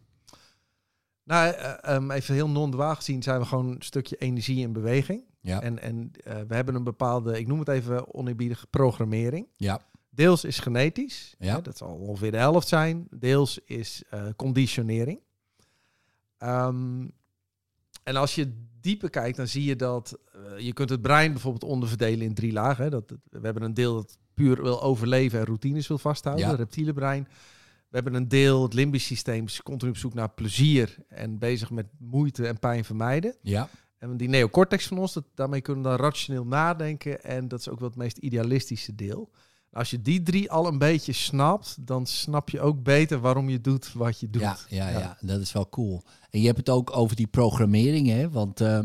Nou, 1.24 1.54
eh, 1.54 1.94
ehm, 1.94 2.10
even 2.10 2.34
heel 2.34 2.48
non-duaal 2.48 2.94
gezien 2.94 3.22
zijn 3.22 3.40
we 3.40 3.46
gewoon 3.46 3.66
een 3.66 3.82
stukje 3.82 4.16
energie 4.16 4.58
in 4.60 4.72
beweging. 4.72 5.24
Ja, 5.40 5.62
En, 5.62 5.78
en 5.82 6.10
we 6.48 6.54
hebben 6.54 6.74
een 6.74 6.84
bepaalde, 6.84 7.38
ik 7.38 7.46
noem 7.46 7.58
het 7.58 7.68
even 7.68 8.14
oneerbiedige 8.14 8.66
programmering. 8.66 9.46
ja, 9.56 9.80
Deels 10.10 10.44
is 10.44 10.58
genetisch, 10.58 11.34
Ja. 11.38 11.54
hè, 11.54 11.62
dat 11.62 11.76
zal 11.76 11.88
ongeveer 11.94 12.30
de 12.30 12.36
helft 12.36 12.68
zijn. 12.68 13.06
Deels 13.10 13.58
is 13.64 14.02
conditionering. 14.36 15.20
Ehm, 16.38 17.08
en 18.02 18.16
als 18.16 18.34
je 18.34 18.52
dieper 18.80 19.10
kijkt, 19.10 19.36
dan 19.36 19.48
zie 19.48 19.64
je 19.64 19.76
dat 19.76 20.18
eh, 20.32 20.58
je 20.58 20.72
kunt 20.72 20.90
het 20.90 21.02
brein 21.02 21.32
bijvoorbeeld 21.32 21.64
onderverdelen 21.70 22.26
in 22.26 22.34
drie 22.34 22.52
lagen. 22.52 22.84
Hè. 22.84 22.90
Dat, 22.90 23.10
we 23.30 23.38
hebben 23.42 23.62
een 23.62 23.74
deel 23.74 23.94
dat 23.94 24.18
puur 24.34 24.62
wil 24.62 24.82
overleven 24.82 25.38
en 25.38 25.44
routines 25.44 25.86
wil 25.88 25.98
vasthouden, 25.98 26.44
Ja. 26.44 26.50
het 26.50 26.60
reptiele 26.60 26.92
brein. 26.92 27.28
We 27.88 27.96
hebben 27.96 28.14
een 28.14 28.28
deel, 28.28 28.62
het 28.62 28.72
limbisch 28.74 29.04
systeem, 29.06 29.44
is 29.44 29.62
continu 29.62 29.90
op 29.90 29.96
zoek 29.96 30.14
naar 30.14 30.30
plezier 30.30 30.96
en 31.08 31.38
bezig 31.38 31.70
met 31.70 31.86
moeite 31.98 32.46
en 32.46 32.58
pijn 32.58 32.84
vermijden. 32.84 33.34
ja, 33.42 33.68
En 33.98 34.16
die 34.16 34.28
neocortex 34.28 34.86
van 34.86 34.98
ons, 34.98 35.12
dat, 35.12 35.24
daarmee 35.34 35.60
kunnen 35.60 35.82
we 35.82 35.88
dan 35.88 35.98
rationeel 35.98 36.46
nadenken. 36.46 37.22
En 37.22 37.48
dat 37.48 37.58
is 37.60 37.68
ook 37.68 37.78
wel 37.80 37.88
het 37.88 37.96
meest 37.98 38.16
idealistische 38.16 38.94
deel. 38.94 39.30
Als 39.72 39.90
je 39.90 40.02
die 40.02 40.22
drie 40.22 40.50
al 40.50 40.66
een 40.66 40.78
beetje 40.78 41.12
snapt, 41.12 41.76
dan 41.86 42.06
snap 42.06 42.48
je 42.50 42.60
ook 42.60 42.82
beter 42.82 43.18
waarom 43.20 43.48
je 43.48 43.60
doet 43.60 43.92
wat 43.92 44.20
je 44.20 44.30
doet. 44.30 44.42
Ja, 44.42 44.56
ja, 44.68 44.88
ja, 44.88 44.98
Ja. 44.98 45.16
dat 45.20 45.40
is 45.40 45.52
wel 45.52 45.68
cool. 45.68 46.02
En 46.30 46.40
je 46.40 46.46
hebt 46.46 46.58
het 46.58 46.68
ook 46.70 46.96
over 46.96 47.16
die 47.16 47.26
programmering, 47.26 48.08
hè? 48.08 48.30
Want 48.30 48.60
eh, 48.60 48.80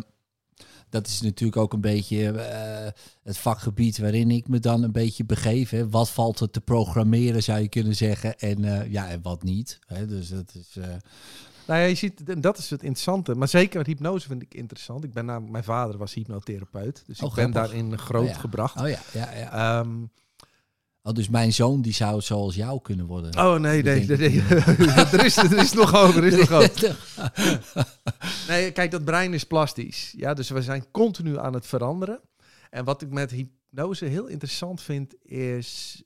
dat 0.90 1.08
is 1.08 1.22
natuurlijk 1.22 1.58
ook 1.58 1.74
een 1.74 1.82
beetje 1.82 2.32
eh, 2.32 2.92
het 3.24 3.38
vakgebied 3.38 3.98
waarin 3.98 4.32
ik 4.32 4.48
me 4.48 4.60
dan 4.60 4.84
een 4.84 4.92
beetje 4.92 5.26
begeef. 5.26 5.70
Hè? 5.70 5.90
Wat 5.90 6.10
valt 6.10 6.40
er 6.40 6.50
te 6.50 6.62
programmeren, 6.62 7.44
zou 7.44 7.60
je 7.60 7.70
kunnen 7.70 7.96
zeggen. 7.96 8.38
En 8.40 8.64
eh, 8.66 8.92
ja, 8.92 9.10
en 9.10 9.22
wat 9.22 9.44
niet. 9.44 9.80
Hè? 9.86 10.06
Dus 10.08 10.30
dat 10.30 10.56
is. 10.56 10.76
Nou 11.68 11.80
ja, 11.80 11.86
je 11.86 11.96
ziet, 11.96 12.30
en 12.30 12.42
dat 12.42 12.58
is 12.58 12.70
het 12.70 12.82
interessante. 12.82 13.36
Maar 13.36 13.48
zeker 13.48 13.78
met 13.78 13.88
hypnose 13.88 14.28
vind 14.28 14.42
ik 14.42 14.54
interessant. 14.54 15.04
Ik 15.04 15.14
ben 15.14 15.26
namelijk, 15.26 15.52
mijn 15.52 15.64
vader 15.64 15.98
was 15.98 16.14
hypnotherapeut, 16.14 17.04
dus 17.08 17.22
Oh, 17.22 17.30
ik 17.30 17.36
ben 17.36 17.52
grappig. 17.52 17.72
daarin 17.72 17.98
groot 17.98 18.24
Oh 18.24 18.30
ja. 18.30 18.38
gebracht. 18.38 18.82
oh 18.82 18.90
ja, 18.90 19.00
ja, 19.14 19.32
ja. 19.36 19.80
Ehm, 19.80 20.04
Oh, 21.08 21.14
dus 21.14 21.30
mijn 21.30 21.54
zoon 21.54 21.82
die 21.82 21.94
zou 21.94 22.22
zoals 22.22 22.56
jou 22.56 22.82
kunnen 22.82 23.06
worden. 23.06 23.38
oh 23.46 23.56
nee, 23.60 23.84
Dat 23.84 23.94
nee, 23.96 24.18
nee, 24.18 24.42
er, 25.12 25.26
is, 25.26 25.38
er 25.38 25.58
is 25.58 25.74
nog 25.74 25.92
hoger, 25.92 26.24
er 26.24 26.34
is 26.34 26.38
nog 26.38 26.50
hoger. 26.50 26.98
Nee, 28.48 28.72
kijk, 28.72 28.92
dat 28.92 29.06
brein 29.06 29.34
is 29.34 29.44
plastisch. 29.44 30.14
Ja, 30.18 30.34
dus 30.34 30.50
we 30.50 30.62
zijn 30.62 30.92
continu 30.92 31.38
aan 31.40 31.54
het 31.54 31.66
veranderen. 31.68 32.20
En 32.70 32.86
wat 32.86 33.02
ik 33.02 33.10
met 33.10 33.32
hypnose 33.32 34.06
heel 34.06 34.28
interessant 34.28 34.82
vind, 34.82 35.16
is, 35.26 36.04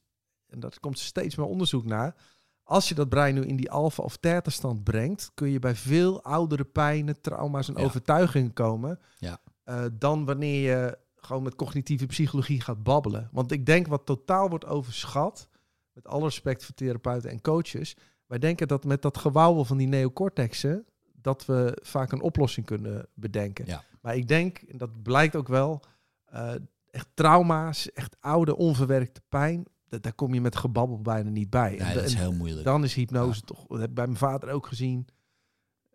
en 0.48 0.60
daar 0.60 0.74
komt 0.79 1.00
steeds 1.00 1.36
meer 1.36 1.46
onderzoek 1.48 1.86
naar, 1.86 2.15
als 2.63 2.89
je 2.89 2.96
dat 2.96 3.10
brein 3.10 3.36
nu 3.36 3.41
in 3.41 3.56
die 3.56 3.72
alfa 3.72 4.03
of 4.03 4.18
theta 4.18 4.50
stand 4.50 4.84
brengt, 4.84 5.32
kun 5.34 5.50
je 5.50 5.60
bij 5.60 5.75
veel 5.75 6.24
oudere 6.24 6.63
pijnen, 6.63 7.22
trauma's 7.22 7.68
en 7.68 7.74
Ja. 7.77 7.84
overtuigingen 7.84 8.53
komen, 8.53 9.00
Ja. 9.18 9.38
eh, 9.63 9.86
dan 9.94 10.25
wanneer 10.25 10.62
je 10.75 10.98
gewoon 11.22 11.44
met 11.44 11.56
cognitieve 11.56 12.06
psychologie 12.06 12.62
gaat 12.62 12.84
babbelen. 12.84 13.30
Want 13.32 13.52
ik 13.52 13.66
denk 13.66 13.88
wat 13.88 14.06
totaal 14.06 14.50
wordt 14.50 14.66
overschat, 14.66 15.50
met 15.94 16.08
alle 16.08 16.24
respect 16.24 16.66
voor 16.66 16.76
therapeuten 16.76 17.30
en 17.30 17.42
coaches, 17.42 17.96
wij 18.26 18.40
denken 18.40 18.68
dat 18.68 18.84
met 18.84 19.02
dat 19.02 19.18
gewauwel 19.18 19.66
van 19.66 19.78
die 19.78 19.88
neocortexen, 19.88 20.86
dat 21.22 21.46
we 21.46 21.78
vaak 21.82 22.12
een 22.12 22.22
oplossing 22.22 22.66
kunnen 22.66 23.08
bedenken. 23.14 23.66
Ja. 23.66 23.84
Maar 24.02 24.16
ik 24.16 24.28
denk, 24.28 24.58
en 24.58 24.78
dat 24.78 25.02
blijkt 25.04 25.36
ook 25.36 25.48
wel, 25.48 25.84
eh, 26.26 26.54
echt 26.92 27.08
trauma's, 27.14 27.92
echt 27.92 28.16
oude, 28.20 28.56
onverwerkte 28.56 29.22
pijn, 29.30 29.66
dat, 29.88 30.04
daar 30.04 30.14
kom 30.14 30.34
je 30.34 30.42
met 30.42 30.56
gebabbel 30.56 31.02
bijna 31.02 31.30
niet 31.30 31.50
bij. 31.50 31.70
Nee, 31.70 31.80
En 31.80 31.94
dat 31.94 32.04
is 32.04 32.14
heel 32.14 32.34
moeilijk. 32.34 32.64
dan 32.64 32.84
is 32.84 32.94
hypnose 32.94 33.42
toch, 33.42 33.68
dat 33.68 33.80
heb 33.80 33.90
ik 33.90 33.96
bij 33.96 34.06
mijn 34.06 34.18
vader 34.18 34.50
ook 34.50 34.68
gezien, 34.68 35.08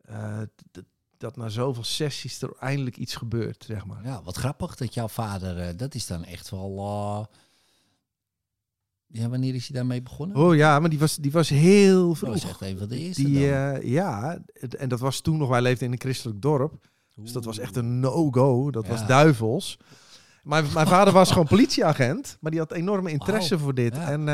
eh, 0.02 0.40
dat 1.24 1.36
na 1.36 1.48
zoveel 1.48 1.84
sessies 1.84 2.42
er 2.42 2.52
eindelijk 2.60 2.96
iets 2.96 3.14
gebeurt, 3.16 3.64
zeg 3.66 3.84
maar. 3.86 4.04
Ja, 4.04 4.22
wat 4.22 4.36
grappig 4.36 4.74
dat 4.76 4.94
jouw 4.94 5.08
vader, 5.08 5.58
eh, 5.58 5.76
dat 5.76 5.94
is 5.94 6.06
dan 6.06 6.24
echt 6.24 6.50
wel. 6.50 6.76
eh, 6.78 7.24
Ja, 9.06 9.28
wanneer 9.28 9.54
is 9.54 9.68
hij 9.68 9.76
daarmee 9.76 10.02
begonnen? 10.02 10.36
Oh 10.36 10.54
ja, 10.54 10.78
maar 10.80 10.90
die 10.90 10.98
was, 10.98 11.16
die 11.16 11.32
was 11.32 11.48
heel 11.48 12.08
dat 12.08 12.18
vroeg. 12.18 12.30
was 12.30 12.44
echt 12.44 12.60
een 12.60 12.78
van 12.78 12.88
de 12.88 12.98
eerste. 12.98 13.22
Die, 13.24 13.40
dan. 13.50 13.50
eh, 13.50 13.82
ja, 13.82 14.38
en 14.78 14.88
dat 14.88 15.00
was 15.00 15.20
toen 15.20 15.38
nog, 15.38 15.48
wij 15.48 15.62
leefden 15.62 15.86
in 15.86 15.92
een 15.92 16.00
christelijk 16.00 16.42
dorp. 16.42 16.88
Dus 17.14 17.32
dat 17.32 17.44
was 17.44 17.58
echt 17.58 17.76
een 17.76 18.00
no-go. 18.00 18.70
Dat 18.70 18.84
Ja. 18.86 18.90
was 18.90 19.06
duivels. 19.06 19.78
Mijn, 20.42 20.64
mijn 20.74 20.86
vader 20.86 21.12
was 21.12 21.30
gewoon 21.32 21.46
politieagent, 21.46 22.36
maar 22.40 22.50
die 22.50 22.60
had 22.60 22.72
enorme 22.72 23.10
interesse 23.10 23.58
voor 23.58 23.74
dit. 23.74 23.94
Ja. 23.96 24.10
En 24.10 24.24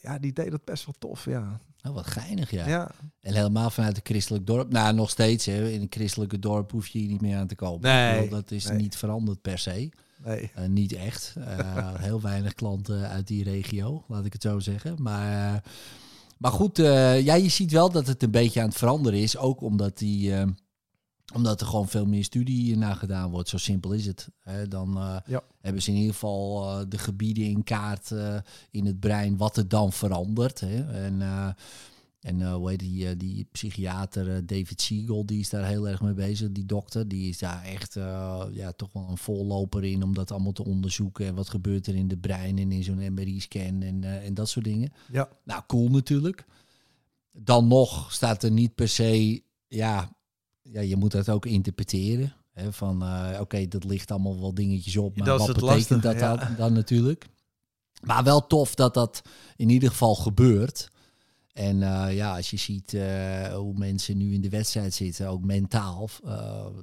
ja, 0.00 0.18
die 0.20 0.32
deed 0.32 0.50
dat 0.50 0.64
best 0.64 0.84
wel 0.84 0.94
tof, 0.98 1.24
ja. 1.24 1.60
Oh, 1.86 1.94
wat 1.94 2.06
geinig, 2.06 2.50
ja. 2.50 2.68
Ja, 2.68 2.90
En 3.20 3.34
helemaal 3.34 3.70
vanuit 3.70 3.96
een 3.96 4.04
christelijk 4.04 4.46
dorp. 4.46 4.72
Nou, 4.72 4.94
nog 4.94 5.10
steeds. 5.10 5.46
Hè. 5.46 5.70
In 5.70 5.80
een 5.80 5.86
christelijke 5.90 6.38
dorp 6.38 6.70
hoef 6.70 6.86
je 6.86 6.98
hier 6.98 7.08
niet 7.08 7.20
meer 7.20 7.36
aan 7.36 7.46
te 7.46 7.54
komen. 7.54 7.80
Nee, 7.80 8.28
dat 8.28 8.50
is 8.50 8.66
nee. 8.66 8.76
niet 8.78 8.96
veranderd 8.96 9.40
per 9.42 9.58
se. 9.58 9.90
nee. 10.24 10.50
Eh, 10.54 10.66
niet 10.66 10.92
echt. 10.92 11.34
Eh, 11.38 11.94
heel 11.94 12.20
weinig 12.20 12.54
klanten 12.54 13.08
uit 13.08 13.26
die 13.26 13.44
regio, 13.44 14.04
laat 14.08 14.24
ik 14.24 14.32
het 14.32 14.42
zo 14.42 14.58
zeggen. 14.58 15.02
Maar, 15.02 15.54
eh, 15.54 15.60
maar 16.38 16.52
goed, 16.52 16.76
ja, 16.76 17.34
je 17.34 17.48
ziet 17.48 17.72
wel 17.72 17.90
dat 17.90 18.06
het 18.06 18.22
een 18.22 18.30
beetje 18.30 18.60
aan 18.60 18.68
het 18.68 18.76
veranderen 18.76 19.18
is. 19.18 19.36
Ook 19.36 19.60
omdat, 19.60 19.98
die, 19.98 20.32
omdat 21.34 21.60
er 21.60 21.66
gewoon 21.66 21.88
veel 21.88 22.06
meer 22.06 22.24
studie 22.24 22.76
naar 22.76 22.96
gedaan 22.96 23.30
wordt. 23.30 23.48
Zo 23.48 23.58
simpel 23.58 23.92
is 23.92 24.06
het. 24.06 24.28
Dan 24.68 24.96
eh, 24.96 25.16
Ja. 25.26 25.42
hebben 25.60 25.82
ze 25.82 25.90
in 25.90 25.96
ieder 25.96 26.12
geval 26.12 26.68
eh, 26.70 26.84
de 26.88 26.98
gebieden 26.98 27.44
in 27.44 27.64
kaart 27.64 28.10
eh, 28.10 28.36
in 28.70 28.86
het 28.86 29.00
brein 29.00 29.36
wat 29.36 29.56
er 29.56 29.68
dan 29.68 29.92
verandert. 29.92 30.60
En, 30.60 31.22
en 32.20 32.52
hoe 32.52 32.70
heet 32.70 32.78
die, 32.78 33.16
die 33.16 33.48
psychiater 33.52 34.46
David 34.46 34.80
Siegel, 34.80 35.26
die 35.26 35.40
is 35.40 35.50
daar 35.50 35.66
heel 35.66 35.88
erg 35.88 36.02
mee 36.02 36.14
bezig. 36.14 36.52
Die 36.52 36.66
dokter, 36.66 37.08
die 37.08 37.28
is 37.28 37.38
daar 37.38 37.64
echt 37.64 37.94
ja, 38.52 38.72
toch 38.76 38.92
wel 38.92 39.06
een 39.10 39.18
voorloper 39.18 39.84
in 39.84 40.02
om 40.02 40.14
dat 40.14 40.30
allemaal 40.30 40.52
te 40.52 40.64
onderzoeken. 40.64 41.26
En 41.26 41.34
wat 41.34 41.48
gebeurt 41.48 41.86
er 41.86 41.94
in 41.94 42.08
de 42.08 42.16
brein 42.18 42.58
en 42.58 42.72
in 42.72 42.84
zo'n 42.84 43.12
MRI-scan 43.14 43.82
en, 43.82 44.22
en 44.22 44.34
dat 44.34 44.48
soort 44.48 44.64
dingen. 44.64 44.92
Ja. 45.12 45.28
Nou, 45.44 45.62
cool 45.66 45.88
natuurlijk. 45.88 46.44
Dan 47.32 47.68
nog 47.68 48.12
staat 48.12 48.42
er 48.42 48.50
niet 48.50 48.74
per 48.74 48.88
se, 48.88 49.42
ja, 49.68 50.15
ja 50.72 50.80
je 50.80 50.96
moet 50.96 51.12
dat 51.12 51.28
ook 51.28 51.46
interpreteren. 51.46 52.34
Hè, 52.52 52.72
van, 52.72 53.02
eh, 53.02 53.40
oké, 53.40 53.68
dat 53.68 53.84
ligt 53.84 54.10
allemaal 54.10 54.40
wel 54.40 54.54
dingetjes 54.54 54.96
op, 54.96 55.16
maar 55.16 55.26
Dat 55.26 55.46
wat 55.46 55.60
betekent 55.60 56.02
dat 56.02 56.18
ja. 56.18 56.36
dan, 56.36 56.54
dan 56.56 56.72
natuurlijk? 56.72 57.26
Maar 58.02 58.24
wel 58.24 58.46
tof 58.46 58.74
dat 58.74 58.94
dat 58.94 59.22
in 59.56 59.68
ieder 59.68 59.88
geval 59.88 60.14
gebeurt. 60.14 60.90
En 61.52 61.82
eh, 61.82 62.14
ja, 62.16 62.36
als 62.36 62.50
je 62.50 62.56
ziet 62.56 62.94
eh, 62.94 63.54
hoe 63.54 63.74
mensen 63.74 64.16
nu 64.16 64.34
in 64.34 64.40
de 64.40 64.48
wedstrijd 64.48 64.94
zitten, 64.94 65.28
ook 65.28 65.44
mentaal, 65.44 66.08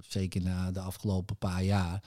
zeker 0.07 0.41
na 0.41 0.71
de 0.71 0.79
afgelopen 0.79 1.37
paar 1.37 1.63
jaar, 1.63 2.03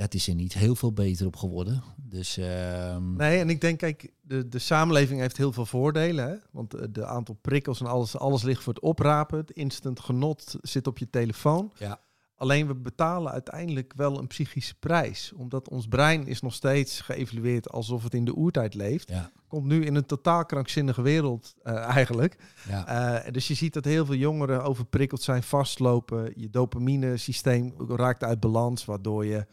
ja, 0.00 0.06
het 0.06 0.14
is 0.14 0.28
er 0.28 0.34
niet 0.34 0.54
heel 0.54 0.74
veel 0.74 0.92
beter 0.92 1.26
op 1.26 1.36
geworden. 1.36 1.82
Dus 1.96 2.36
ehm, 2.36 3.16
Nee, 3.16 3.38
en 3.38 3.50
ik 3.50 3.60
denk, 3.60 3.78
kijk, 3.78 4.12
de, 4.20 4.48
de 4.48 4.58
samenleving 4.58 5.20
heeft 5.20 5.36
heel 5.36 5.52
veel 5.52 5.66
voordelen. 5.66 6.28
Hè? 6.28 6.36
Want 6.50 6.74
eh, 6.74 6.86
de 6.90 7.06
aantal 7.06 7.34
prikkels 7.40 7.80
en 7.80 7.86
alles, 7.86 8.16
alles 8.16 8.42
ligt 8.42 8.62
voor 8.62 8.72
het 8.72 8.82
oprapen. 8.82 9.38
Het 9.38 9.50
instant 9.50 10.00
genot 10.00 10.56
zit 10.60 10.86
op 10.86 10.98
je 10.98 11.10
telefoon. 11.10 11.72
Ja. 11.78 12.00
Alleen 12.34 12.66
we 12.66 12.74
betalen 12.74 13.32
uiteindelijk 13.32 13.92
wel 13.96 14.18
een 14.18 14.26
psychische 14.26 14.74
prijs. 14.74 15.32
Omdat 15.36 15.68
ons 15.68 15.88
brein 15.88 16.26
is 16.26 16.40
nog 16.40 16.54
steeds 16.54 17.00
geëvalueerd 17.00 17.70
alsof 17.70 18.02
het 18.02 18.14
in 18.14 18.24
de 18.24 18.36
oertijd 18.36 18.74
leeft. 18.74 19.08
ja, 19.08 19.30
Komt 19.48 19.66
nu 19.66 19.84
in 19.84 19.94
een 19.94 20.06
totaal 20.06 20.46
krankzinnige 20.46 21.02
wereld 21.02 21.54
eh, 21.62 21.74
eigenlijk. 21.74 22.36
ja, 22.68 22.86
Eh, 23.24 23.32
dus 23.32 23.48
je 23.48 23.54
ziet 23.54 23.72
dat 23.72 23.84
heel 23.84 24.06
veel 24.06 24.14
jongeren 24.14 24.62
overprikkeld 24.62 25.22
zijn, 25.22 25.42
vastlopen. 25.42 26.32
Je 26.36 26.50
dopamine 26.50 27.16
systeem 27.16 27.74
raakt 27.88 28.24
uit 28.24 28.40
balans, 28.40 28.84
waardoor 28.84 29.24
je 29.26 29.46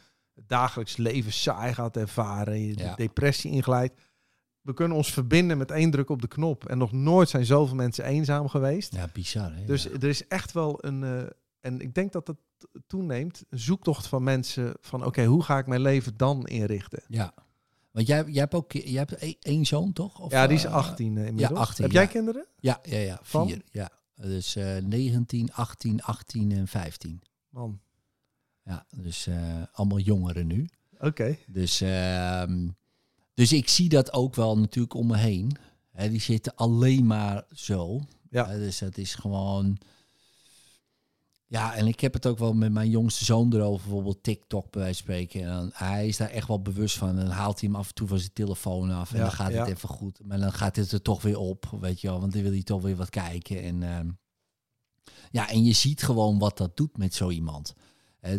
dagelijks 0.47 0.97
leven 0.97 1.33
saai 1.33 1.73
gaat 1.73 1.97
ervaren. 1.97 2.59
Je 2.59 2.77
Ja. 2.77 2.89
de 2.89 2.95
depressie 3.03 3.51
inglijdt. 3.51 4.01
We 4.61 4.73
kunnen 4.73 4.97
ons 4.97 5.13
verbinden 5.13 5.57
met 5.57 5.71
één 5.71 5.91
druk 5.91 6.09
op 6.09 6.21
de 6.21 6.27
knop. 6.27 6.65
En 6.65 6.77
nog 6.77 6.91
nooit 6.91 7.29
zijn 7.29 7.45
zoveel 7.45 7.75
mensen 7.75 8.03
eenzaam 8.05 8.47
geweest. 8.49 8.93
ja, 8.95 9.09
bizar. 9.13 9.55
Hè? 9.55 9.65
Dus 9.65 9.83
ja. 9.83 9.89
er 9.89 10.03
is 10.03 10.27
echt 10.27 10.51
wel 10.51 10.85
een... 10.85 11.03
eh, 11.03 11.23
en 11.59 11.79
ik 11.81 11.93
denk 11.93 12.11
dat 12.11 12.25
dat 12.25 12.37
toeneemt. 12.87 13.43
Een 13.49 13.59
zoektocht 13.59 14.07
van 14.07 14.23
mensen 14.23 14.73
van... 14.81 15.05
Oké, 15.05 15.25
hoe 15.25 15.43
ga 15.43 15.57
ik 15.57 15.67
mijn 15.67 15.81
leven 15.81 16.17
dan 16.17 16.45
inrichten? 16.47 17.03
ja. 17.07 17.33
Want 17.91 18.09
jij, 18.09 18.23
jij 18.25 18.41
hebt 18.41 18.53
ook 18.53 18.71
jij 18.71 19.05
hebt 19.05 19.21
e- 19.21 19.33
één 19.39 19.65
zoon, 19.65 19.93
toch? 19.93 20.19
Of, 20.19 20.31
ja, 20.31 20.47
die 20.47 20.57
is 20.57 20.63
eh, 20.65 20.73
18 20.73 21.17
eh, 21.17 21.25
inmiddels. 21.27 21.59
18, 21.59 21.83
Heb 21.83 21.93
jij 21.93 22.01
ja. 22.03 22.07
kinderen? 22.09 22.45
Ja, 22.59 22.79
ja, 22.83 22.97
ja. 22.97 23.19
Van? 23.21 23.47
Vier. 23.47 23.61
Ja. 23.71 23.89
Dus 24.15 24.55
eh 24.55 24.77
19, 24.77 25.53
18, 25.53 26.01
18 26.03 26.51
en 26.51 26.67
15. 26.67 27.21
Man, 27.49 27.79
Ja, 28.67 28.85
dus 28.95 29.27
eh, 29.27 29.61
allemaal 29.71 29.99
jongeren 29.99 30.47
nu. 30.47 30.69
oké. 30.99 31.37
Dus, 31.47 31.81
ehm, 31.81 32.67
dus 33.33 33.53
ik 33.53 33.69
zie 33.69 33.89
dat 33.89 34.13
ook 34.13 34.35
wel 34.35 34.57
natuurlijk 34.57 34.93
om 34.93 35.07
me 35.07 35.17
heen. 35.17 35.57
Hè, 35.91 36.09
die 36.09 36.21
zitten 36.21 36.55
alleen 36.55 37.05
maar 37.05 37.45
zo. 37.51 38.01
Ja. 38.29 38.43
Dus 38.57 38.77
dat 38.77 38.97
is 38.97 39.15
gewoon... 39.15 39.77
Ja, 41.49 41.75
en 41.75 41.87
ik 41.87 41.99
heb 41.99 42.13
het 42.13 42.25
ook 42.25 42.37
wel 42.37 42.53
met 42.53 42.71
mijn 42.71 42.89
jongste 42.89 43.25
zoon 43.25 43.53
erover, 43.53 43.83
bijvoorbeeld 43.83 44.23
TikTok 44.23 44.71
bij 44.71 44.81
wijze 44.81 45.03
van 45.03 45.13
spreken. 45.13 45.41
En 45.41 45.47
dan, 45.47 45.69
hij 45.73 46.07
is 46.07 46.17
daar 46.17 46.29
echt 46.29 46.47
wel 46.47 46.61
bewust 46.61 46.97
van. 46.97 47.09
En 47.09 47.15
dan 47.15 47.27
haalt 47.27 47.59
hij 47.59 47.69
hem 47.69 47.77
af 47.77 47.87
en 47.87 47.93
toe 47.93 48.07
van 48.07 48.19
zijn 48.19 48.33
telefoon 48.33 48.91
af. 48.91 49.11
En 49.11 49.17
Ja, 49.17 49.23
dan 49.23 49.31
gaat 49.31 49.51
ja. 49.51 49.59
het 49.59 49.75
even 49.75 49.89
goed. 49.89 50.19
Maar 50.23 50.39
dan 50.39 50.51
gaat 50.51 50.75
het 50.75 50.91
er 50.91 51.01
toch 51.01 51.21
weer 51.21 51.37
op, 51.37 51.69
weet 51.81 52.01
je 52.01 52.07
wel. 52.07 52.19
Want 52.19 52.33
dan 52.33 52.41
wil 52.41 52.51
hij 52.51 52.63
toch 52.63 52.81
weer 52.81 52.95
wat 52.95 53.09
kijken. 53.09 53.61
En, 53.63 53.83
ehm, 53.83 54.09
ja, 55.31 55.49
en 55.49 55.63
je 55.63 55.73
ziet 55.73 56.03
gewoon 56.03 56.39
wat 56.39 56.57
dat 56.57 56.77
doet 56.77 56.97
met 56.97 57.13
zo 57.13 57.29
iemand. 57.29 57.73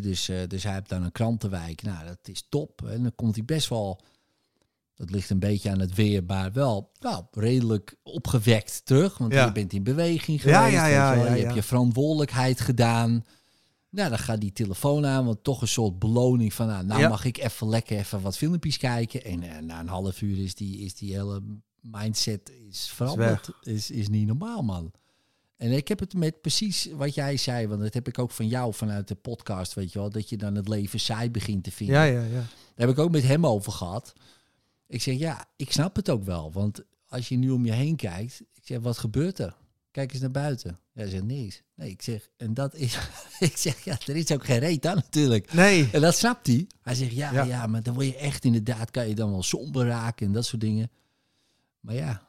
Dus, 0.01 0.29
eh, 0.29 0.47
dus 0.47 0.63
hij 0.63 0.73
heeft 0.73 0.89
dan 0.89 1.03
een 1.03 1.13
krantenwijk. 1.13 1.83
Nou, 1.83 2.07
dat 2.07 2.19
is 2.23 2.47
top. 2.49 2.83
En 2.87 3.03
dan 3.03 3.15
komt 3.15 3.35
hij 3.35 3.45
best 3.45 3.69
wel... 3.69 4.01
Dat 4.95 5.11
ligt 5.11 5.31
een 5.31 5.39
beetje 5.39 5.71
aan 5.71 5.79
het 5.79 5.95
weer, 5.95 6.25
maar 6.25 6.53
wel 6.53 6.91
nou, 7.01 7.25
redelijk 7.31 7.95
opgewekt 8.03 8.81
terug. 8.85 9.19
Want 9.19 9.33
Ja. 9.33 9.45
je 9.45 9.53
bent 9.53 9.73
in 9.73 9.83
beweging 9.83 10.41
geweest. 10.41 10.59
ja, 10.59 10.67
ja, 10.67 10.87
ja, 10.87 11.35
je 11.35 11.43
hebt 11.43 11.55
je 11.55 11.63
verantwoordelijkheid 11.63 12.61
gedaan. 12.61 13.25
Nou, 13.91 14.09
dan 14.09 14.19
gaat 14.19 14.41
die 14.41 14.53
telefoon 14.53 15.07
aan, 15.07 15.25
want 15.25 15.45
toch 15.45 15.61
een 15.61 15.69
soort 15.69 15.99
beloning 15.99 16.53
van... 16.55 16.67
Nou, 16.67 16.87
nou 16.87 17.09
mag 17.09 17.25
ik 17.25 17.39
even 17.39 17.69
lekker 17.69 17.99
even 17.99 18.21
wat 18.21 18.37
filmpjes 18.37 18.77
kijken. 18.77 19.25
En 19.25 19.43
eh, 19.43 19.63
na 19.63 19.81
een 19.81 19.89
half 19.89 20.23
uur 20.23 20.39
is 20.39 20.55
die, 20.55 20.79
is 20.79 20.95
die 20.95 21.13
hele 21.13 21.43
mindset 21.81 22.53
is 22.69 22.89
veranderd. 22.95 23.51
Is, 23.61 23.91
is 23.91 24.09
niet 24.09 24.27
normaal, 24.27 24.63
man. 24.63 24.93
En 25.59 25.73
ik 25.73 25.89
heb 25.89 25.99
het 25.99 26.15
met 26.15 26.41
precies 26.41 26.89
wat 26.93 27.15
jij 27.15 27.37
zei, 27.37 27.67
want 27.67 27.81
dat 27.81 27.95
heb 27.95 28.09
ik 28.09 28.19
ook 28.19 28.31
van 28.31 28.49
jou 28.49 28.75
vanuit 28.75 29.09
de 29.09 29.15
podcast, 29.15 29.75
weet 29.75 29.93
je 29.93 29.99
wel, 29.99 30.11
dat 30.11 30.29
je 30.29 30.37
dan 30.37 30.55
het 30.55 30.69
leven 30.69 31.01
saai 31.01 31.31
begint 31.31 31.65
te 31.65 31.71
vinden. 31.71 31.97
Ja, 31.97 32.03
ja, 32.03 32.23
ja. 32.23 32.45
Daar 32.75 32.87
heb 32.87 32.89
ik 32.89 32.99
ook 32.99 33.11
met 33.11 33.23
hem 33.23 33.47
over 33.47 33.73
gehad. 33.73 34.13
Ik 34.87 35.03
zeg, 35.03 35.19
ja, 35.19 35.47
ik 35.57 35.73
snap 35.73 35.97
het 35.97 36.11
ook 36.11 36.25
wel. 36.25 36.53
Want 36.53 36.83
als 37.09 37.29
je 37.29 37.37
nu 37.37 37.51
om 37.51 37.65
je 37.67 37.73
heen 37.73 37.97
kijkt, 37.97 38.41
ik 38.55 38.63
zeg, 38.65 38.79
wat 38.81 38.99
gebeurt 38.99 39.39
er? 39.39 39.57
Kijk 39.91 40.13
eens 40.13 40.21
naar 40.21 40.31
buiten. 40.31 40.79
Hij 40.93 41.09
zegt, 41.09 41.25
niks. 41.25 41.63
Nee, 41.75 41.91
ik 41.91 42.03
zeg, 42.03 42.29
en 42.37 42.55
dat 42.55 42.75
is... 42.75 42.99
ik 43.39 43.57
zeg, 43.57 43.85
ja, 43.85 43.99
er 44.07 44.17
is 44.17 44.33
ook 44.33 44.45
geen 44.45 44.59
reet 44.59 44.87
aan 44.87 44.95
natuurlijk. 44.97 45.53
Nee. 45.53 45.89
En 45.93 46.01
dat 46.01 46.17
snapt 46.17 46.47
hij. 46.47 46.67
Hij 46.83 46.95
zegt, 46.95 47.13
ja, 47.13 47.33
Ja. 47.33 47.43
ja, 47.43 47.67
maar 47.67 47.83
dan 47.83 47.95
word 47.95 48.07
je 48.07 48.17
echt 48.17 48.45
inderdaad, 48.45 48.91
kan 48.91 49.09
je 49.09 49.15
dan 49.15 49.31
wel 49.31 49.43
somber 49.43 49.87
raken 49.87 50.27
en 50.27 50.33
dat 50.33 50.47
soort 50.47 50.61
dingen. 50.61 50.91
Maar 51.81 51.95
ja, 51.95 52.28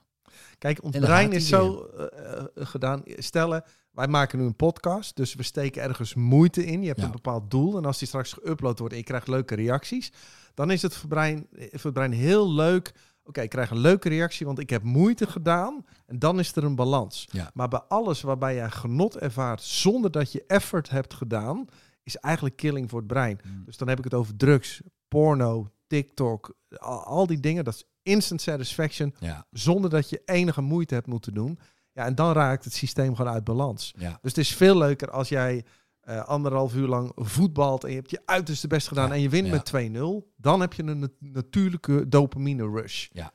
Kijk, 0.58 0.84
ons 0.84 0.98
brein 0.98 1.32
is 1.32 1.48
zo 1.48 1.84
eh, 1.98 2.06
eh, 2.38 2.46
gedaan. 2.56 3.02
Stellen, 3.06 3.64
wij 3.92 4.08
maken 4.08 4.40
nu 4.40 4.46
een 4.46 4.56
podcast, 4.56 5.16
dus 5.16 5.36
we 5.36 5.44
steken 5.44 5.82
ergens 5.82 6.14
moeite 6.14 6.66
in. 6.66 6.82
Je 6.82 6.88
hebt 6.88 7.00
Ja. 7.00 7.06
een 7.06 7.12
bepaald 7.12 7.52
doel. 7.52 7.78
En 7.78 7.86
als 7.86 7.98
die 8.00 8.08
straks 8.08 8.36
geüpload 8.40 8.78
wordt 8.78 8.92
en 8.92 8.98
je 8.98 9.04
krijgt 9.04 9.28
leuke 9.28 9.56
reacties, 9.56 10.12
dan 10.54 10.72
is 10.72 10.82
het 10.82 10.96
voor, 10.96 11.10
brein, 11.10 11.48
voor 11.52 11.80
het 11.84 11.94
brein 11.94 12.12
heel 12.12 12.52
leuk. 12.54 12.94
Oké, 13.24 13.42
ik 13.42 13.50
krijg 13.50 13.70
een 13.72 13.80
leuke 13.80 14.10
reactie, 14.10 14.46
want 14.46 14.60
ik 14.60 14.70
heb 14.70 14.84
moeite 14.84 15.28
gedaan. 15.28 15.86
En 16.06 16.20
dan 16.20 16.40
is 16.40 16.56
er 16.56 16.64
een 16.64 16.76
balans. 16.76 17.28
Ja. 17.32 17.52
Maar 17.54 17.68
bij 17.68 17.82
alles 17.88 18.22
waarbij 18.22 18.56
jij 18.56 18.70
genot 18.70 19.18
ervaart 19.18 19.62
zonder 19.62 20.12
dat 20.12 20.32
je 20.32 20.44
effort 20.48 20.90
hebt 20.90 21.14
gedaan, 21.14 21.66
is 22.04 22.16
eigenlijk 22.16 22.56
killing 22.56 22.90
voor 22.90 23.00
het 23.00 23.08
brein. 23.08 23.40
Mm. 23.44 23.64
Dus 23.66 23.78
dan 23.78 23.88
heb 23.88 23.98
ik 23.98 24.04
het 24.04 24.14
over 24.14 24.36
drugs, 24.36 24.82
porno, 25.08 25.72
TikTok, 25.90 26.56
al, 26.70 27.04
al 27.04 27.28
die 27.28 27.40
dingen. 27.40 27.64
Dat 27.64 27.74
is 27.74 27.84
instant 28.04 28.42
satisfaction 28.42 29.16
ja, 29.20 29.46
zonder 29.52 29.90
dat 29.90 30.10
je 30.10 30.22
enige 30.26 30.62
moeite 30.62 30.94
hebt 30.94 31.08
moeten 31.08 31.34
doen. 31.34 31.60
Ja, 31.94 32.06
en 32.06 32.16
dan 32.16 32.34
raakt 32.34 32.64
het 32.64 32.74
systeem 32.74 33.16
gewoon 33.16 33.32
uit 33.34 33.44
balans. 33.44 33.94
ja. 33.98 34.10
Dus 34.22 34.32
het 34.32 34.38
is 34.38 34.56
veel 34.56 34.78
leuker 34.78 35.12
als 35.12 35.30
jij 35.30 35.66
eh, 36.00 36.26
anderhalf 36.26 36.76
uur 36.76 36.88
lang 36.88 37.12
voetbalt 37.16 37.84
en 37.84 37.90
je 37.90 37.96
hebt 37.96 38.10
je 38.10 38.22
uiterste 38.26 38.68
best 38.68 38.88
gedaan 38.88 39.08
Ja, 39.08 39.14
en 39.14 39.22
je 39.22 39.30
wint 39.30 39.50
met 39.50 39.92
2-0. 39.92 40.34
Dan 40.36 40.60
heb 40.62 40.74
je 40.74 40.84
een 40.84 41.00
nat- 41.00 41.12
natuurlijke 41.20 42.08
dopamine 42.08 42.70
rush. 42.70 43.08
Ja. 43.12 43.32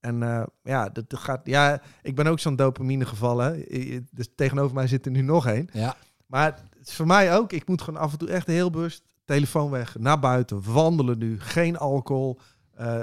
En 0.00 0.22
eh, 0.22 0.42
ja, 0.62 0.88
dat 0.88 1.04
gaat, 1.08 1.40
ja, 1.46 1.82
ik 2.02 2.14
ben 2.14 2.26
ook 2.26 2.38
zo'n 2.38 2.56
dopamine 2.56 3.06
gevallen. 3.06 3.64
Dus 4.10 4.28
tegenover 4.34 4.74
mij 4.74 4.86
zit 4.86 5.04
er 5.06 5.10
nu 5.12 5.20
nog 5.22 5.46
één. 5.46 5.68
ja. 5.72 5.96
Maar 6.26 6.62
het 6.78 6.88
is 6.88 6.94
voor 6.94 7.06
mij 7.06 7.36
ook, 7.36 7.52
ik 7.52 7.68
moet 7.68 7.82
gewoon 7.82 8.00
af 8.00 8.12
en 8.12 8.18
toe 8.18 8.28
echt 8.28 8.46
heel 8.46 8.70
bewust 8.70 9.02
telefoon 9.28 9.70
weg, 9.70 9.98
naar 9.98 10.18
buiten, 10.18 10.72
wandelen 10.72 11.18
nu, 11.18 11.40
geen 11.40 11.76
alcohol. 11.76 12.38
eh, 12.74 13.00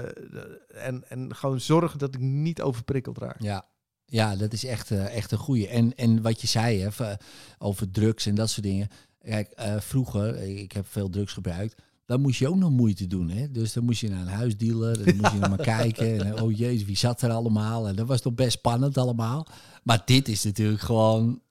en, 0.67 1.03
en 1.10 1.36
gewoon 1.36 1.60
zorgen 1.60 2.00
dat 2.00 2.15
ik 2.15 2.22
niet 2.22 2.62
overprikkeld 2.62 3.17
raak. 3.17 3.41
Ja, 3.41 3.65
ja 4.05 4.36
dat 4.36 4.53
is 4.53 4.65
echt, 4.65 4.91
eh, 4.91 5.15
echt 5.15 5.32
een 5.32 5.38
goeie. 5.38 5.67
En, 5.67 5.96
en 5.96 6.22
wat 6.22 6.41
je 6.41 6.48
zei 6.48 6.79
hè, 6.79 7.15
over 7.58 7.91
drugs 7.91 8.25
en 8.25 8.36
dat 8.36 8.50
soort 8.50 8.65
dingen. 8.65 8.88
Kijk, 9.22 9.51
eh, 9.51 9.79
vroeger, 9.79 10.36
ik 10.38 10.72
heb 10.72 10.86
veel 10.88 11.10
drugs 11.10 11.34
gebruikt. 11.34 11.82
Dan 12.05 12.22
moest 12.22 12.39
je 12.39 12.48
ook 12.48 12.55
nog 12.55 12.70
moeite 12.70 13.08
doen. 13.08 13.29
Hè? 13.29 13.51
Dus 13.51 13.74
dan 13.74 13.84
moest 13.84 14.01
je 14.01 14.10
naar 14.10 14.22
een 14.22 14.27
huisdealer. 14.27 14.98
En 14.98 15.05
dan 15.05 15.15
moest 15.15 15.32
je 15.32 15.39
naar 15.39 15.50
maar 15.50 15.65
kijken. 15.77 16.25
En, 16.25 16.41
oh 16.41 16.58
jezus, 16.58 16.86
wie 16.86 16.98
zat 16.98 17.22
er 17.22 17.32
allemaal? 17.32 17.88
En 17.88 17.96
dat 17.96 18.08
was 18.08 18.22
toch 18.22 18.34
best 18.34 18.51
spannend 18.51 18.98
allemaal. 18.98 19.48
Maar 19.84 20.01
dit 20.05 20.27
is 20.27 20.44
natuurlijk 20.44 20.82
gewoon 20.82 21.41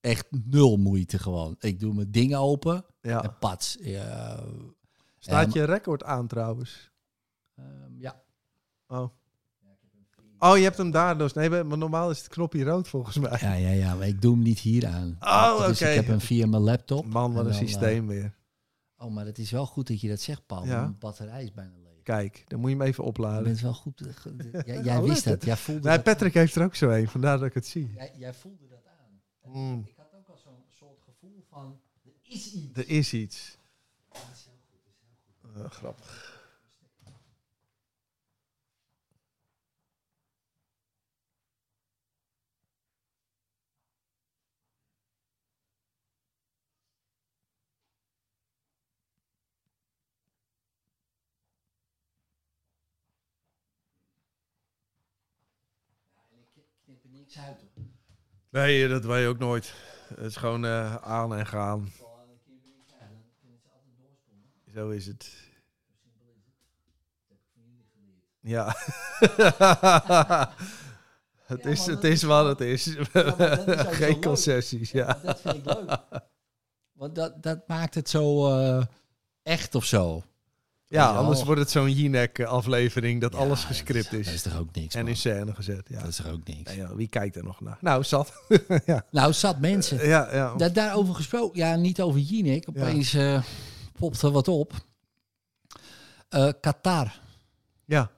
echt 0.00 0.26
nul 0.30 0.76
moeite 0.76 1.18
gewoon. 1.18 1.56
Ik 1.58 1.80
doe 1.80 1.94
mijn 1.94 2.10
dingen 2.10 2.38
open 2.38 2.84
Ja. 3.10 3.22
en 3.22 3.38
pats. 3.38 3.76
Ja, 3.80 4.42
Staat 5.18 5.52
je 5.52 5.64
record 5.64 6.04
aan 6.04 6.26
trouwens? 6.26 6.90
ehm, 7.56 7.98
ja. 7.98 8.22
Oh. 8.86 9.08
Oh, 10.38 10.56
je 10.56 10.62
hebt 10.62 10.76
hem 10.76 10.90
daar. 10.90 11.30
Nee, 11.34 11.48
maar 11.64 11.78
normaal 11.78 12.10
is 12.10 12.18
het 12.18 12.28
knopje 12.28 12.64
rood 12.64 12.88
volgens 12.88 13.18
mij. 13.18 13.38
Ja, 13.40 13.52
ja, 13.54 13.68
ja, 13.70 13.94
maar 13.94 14.06
ik 14.06 14.20
doe 14.22 14.32
hem 14.34 14.42
niet 14.42 14.58
hier 14.58 14.86
aan. 14.86 15.16
Oh, 15.20 15.66
Dus 15.66 15.80
oké. 15.82 15.90
ik 15.90 15.94
heb 15.96 16.06
hem 16.06 16.20
via 16.20 16.46
mijn 16.46 16.62
laptop. 16.62 17.04
Man, 17.06 17.32
wat 17.32 17.40
En 17.44 17.46
een 17.46 17.52
dan, 17.52 17.62
eh, 17.62 17.68
systeem 17.68 18.06
weer. 18.06 18.34
Oh, 18.98 19.10
maar 19.12 19.26
het 19.26 19.38
is 19.38 19.50
wel 19.50 19.66
goed 19.66 19.86
dat 19.88 20.00
je 20.00 20.08
dat 20.08 20.20
zegt, 20.20 20.46
Paul. 20.46 20.64
Ja. 20.66 20.80
Mijn 20.80 20.98
batterij 20.98 21.42
is 21.42 21.52
bijna 21.52 21.72
leeg. 21.82 22.02
Kijk, 22.02 22.44
dan 22.46 22.60
moet 22.60 22.70
je 22.70 22.76
hem 22.76 22.86
even 22.86 23.02
Je 23.04 23.08
opladen. 23.10 23.42
bent 23.44 23.60
wel 23.60 23.74
goed. 23.74 24.00
eh, 24.00 24.06
de- 24.36 24.62
Jij, 24.66 24.80
jij 24.82 24.96
Oh, 24.96 25.04
wist 25.04 25.24
dat. 25.24 25.44
Jij 25.44 25.56
voelde 25.56 25.88
Nee, 25.88 25.94
dat. 25.96 26.04
Patrick 26.04 26.34
heeft 26.34 26.54
er 26.54 26.64
ook 26.64 26.74
zo 26.74 26.90
een, 26.90 27.08
vandaar 27.08 27.38
dat 27.38 27.46
ik 27.46 27.54
het 27.54 27.66
zie. 27.66 27.92
Jij, 27.94 28.12
jij 28.16 28.34
voelde 28.34 28.68
dat 28.68 28.86
aan. 28.86 29.52
Mm. 29.52 29.82
Ik 29.86 29.94
had 29.96 30.14
ook 30.18 30.28
al 30.28 30.36
zo'n 30.44 30.64
soort 30.68 31.00
gevoel 31.04 31.44
van. 31.50 31.78
Er 32.24 32.30
is 32.30 32.52
iets. 32.54 32.76
Er 32.76 32.88
is 32.88 33.12
iets. 33.12 33.58
Dat 34.08 34.22
is 34.32 34.44
heel 34.44 34.58
goed. 34.70 34.80
dat 34.84 34.94
is 34.94 35.04
heel 35.42 35.52
goed. 35.52 35.64
Eh, 35.64 35.70
grappig. 35.70 36.32
En 56.30 56.38
ik 56.38 56.64
knip 56.84 57.04
er 57.04 57.10
niks 57.10 57.38
uit 57.38 57.60
hoor. 57.60 57.84
Nee, 58.50 58.88
dat 58.88 59.02
je 59.02 59.26
ook 59.26 59.38
nooit. 59.38 59.74
Het 60.08 60.18
is 60.18 60.36
gewoon 60.36 60.64
eh, 60.64 60.96
aan 60.96 61.34
en 61.34 61.46
gaan. 61.46 61.88
Vooral 61.88 62.18
aan 62.18 62.28
een 62.28 62.40
keer 62.44 62.54
er 62.54 62.70
niks 62.76 62.92
uit. 62.92 63.10
Dan 63.10 63.34
kunnen 63.40 63.60
ze 63.60 63.68
altijd 63.68 63.96
doorsprongen. 63.96 64.50
Zo 64.74 64.88
is 64.90 65.06
het. 65.06 65.22
Is. 65.22 65.36
Ja. 68.40 68.74
het, 71.46 71.62
Ja, 71.62 71.70
is, 71.70 71.86
het 71.86 72.04
is 72.04 72.10
is 72.12 72.22
wat 72.22 72.46
het 72.46 72.60
is. 72.60 72.84
Ja, 73.12 73.38
is 73.48 73.96
Geen 73.96 74.20
concessies, 74.22 74.90
Ja, 74.90 75.18
dat 75.22 75.40
vind 75.40 75.56
ik 75.56 75.64
leuk. 75.64 75.98
Want 76.92 77.14
dat, 77.14 77.42
dat 77.42 77.68
maakt 77.68 77.94
het 77.94 78.08
zo 78.08 78.48
eh, 78.58 78.84
echt 79.42 79.74
of 79.74 79.84
zo. 79.84 80.22
Ja, 80.86 81.02
Ja. 81.02 81.16
anders 81.16 81.44
wordt 81.44 81.60
het 81.60 81.70
zo'n 81.70 81.92
Jinek-aflevering 81.92 83.20
dat 83.20 83.32
Ja, 83.32 83.38
alles 83.38 83.58
dat 83.58 83.66
gescript 83.66 84.10
Dat 84.10 84.20
is. 84.20 84.32
is 84.32 84.42
toch 84.42 84.58
ook 84.58 84.74
niks, 84.74 84.94
En 84.94 85.08
in 85.08 85.16
scène 85.16 85.54
gezet, 85.54 85.88
ja. 85.88 85.98
Dat 85.98 86.08
is 86.08 86.16
toch 86.16 86.28
ook 86.30 86.46
niks? 86.46 86.72
Wie 86.94 87.08
kijkt 87.08 87.36
er 87.36 87.44
nog 87.44 87.60
naar? 87.60 87.78
Nou, 87.80 88.04
zat. 88.04 88.32
ja. 88.86 89.04
Nou, 89.10 89.32
zat 89.32 89.58
mensen. 89.60 90.06
ja, 90.08 90.28
ja. 90.34 90.54
Da 90.56 90.68
daarover 90.68 91.14
gesproken, 91.14 91.58
ja, 91.58 91.76
niet 91.76 92.00
over 92.00 92.20
Jinek. 92.20 92.68
Opeens 92.68 93.14
eh 93.14 93.42
popt 93.98 94.22
er 94.22 94.30
wat 94.30 94.48
op. 94.48 94.72
Eh, 96.28 96.48
Qatar. 96.60 97.20
ja. 97.84 98.10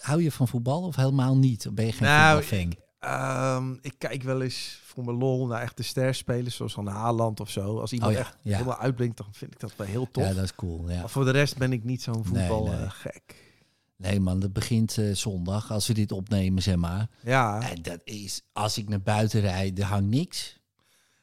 Hou 0.00 0.22
je 0.22 0.32
van 0.32 0.48
voetbal 0.48 0.82
of 0.82 0.96
helemaal 0.96 1.36
niet? 1.36 1.66
Ben 1.74 1.86
je 1.86 1.92
geen 1.92 2.08
Nou, 2.08 2.42
voetbalfan? 2.42 2.74
Ehm, 2.98 3.72
ik 3.80 3.94
kijk 3.98 4.22
wel 4.22 4.42
eens 4.42 4.80
voor 4.84 5.04
mijn 5.04 5.16
lol 5.16 5.46
naar 5.46 5.60
echte 5.62 5.82
sterspelers, 5.82 6.56
zoals 6.56 6.72
Van 6.72 6.86
Haaland 6.86 7.40
of 7.40 7.50
zo. 7.50 7.78
Als 7.80 7.92
iemand 7.92 8.10
Oh 8.12 8.18
ja, 8.18 8.24
echt 8.24 8.36
ja. 8.42 8.52
helemaal 8.56 8.78
uitblinkt, 8.78 9.16
dan 9.16 9.26
vind 9.32 9.52
ik 9.52 9.60
dat 9.60 9.76
wel 9.76 9.86
heel 9.86 10.10
tof. 10.10 10.24
Ja, 10.24 10.32
dat 10.34 10.44
is 10.44 10.54
cool. 10.54 10.90
Ja. 10.90 10.98
Maar 11.00 11.10
voor 11.10 11.24
de 11.24 11.30
rest 11.30 11.56
ben 11.58 11.72
ik 11.72 11.84
niet 11.84 12.02
zo'n 12.02 12.14
Nee, 12.14 12.24
voetbal 12.24 12.66
nee. 12.66 12.90
gek. 12.90 13.48
Nee 13.96 14.20
man, 14.20 14.40
dat 14.40 14.52
begint 14.52 14.98
eh, 14.98 15.14
zondag 15.14 15.70
als 15.70 15.86
we 15.86 15.92
dit 15.94 16.12
opnemen, 16.12 16.62
zeg 16.62 16.76
maar. 16.76 17.08
Ja, 17.22 17.70
En 17.70 17.82
dat 17.82 18.00
is, 18.04 18.42
als 18.52 18.78
ik 18.78 18.88
naar 18.88 19.02
buiten 19.02 19.40
rijd, 19.40 19.78
er 19.78 19.84
hangt 19.84 20.08
niks. 20.08 20.59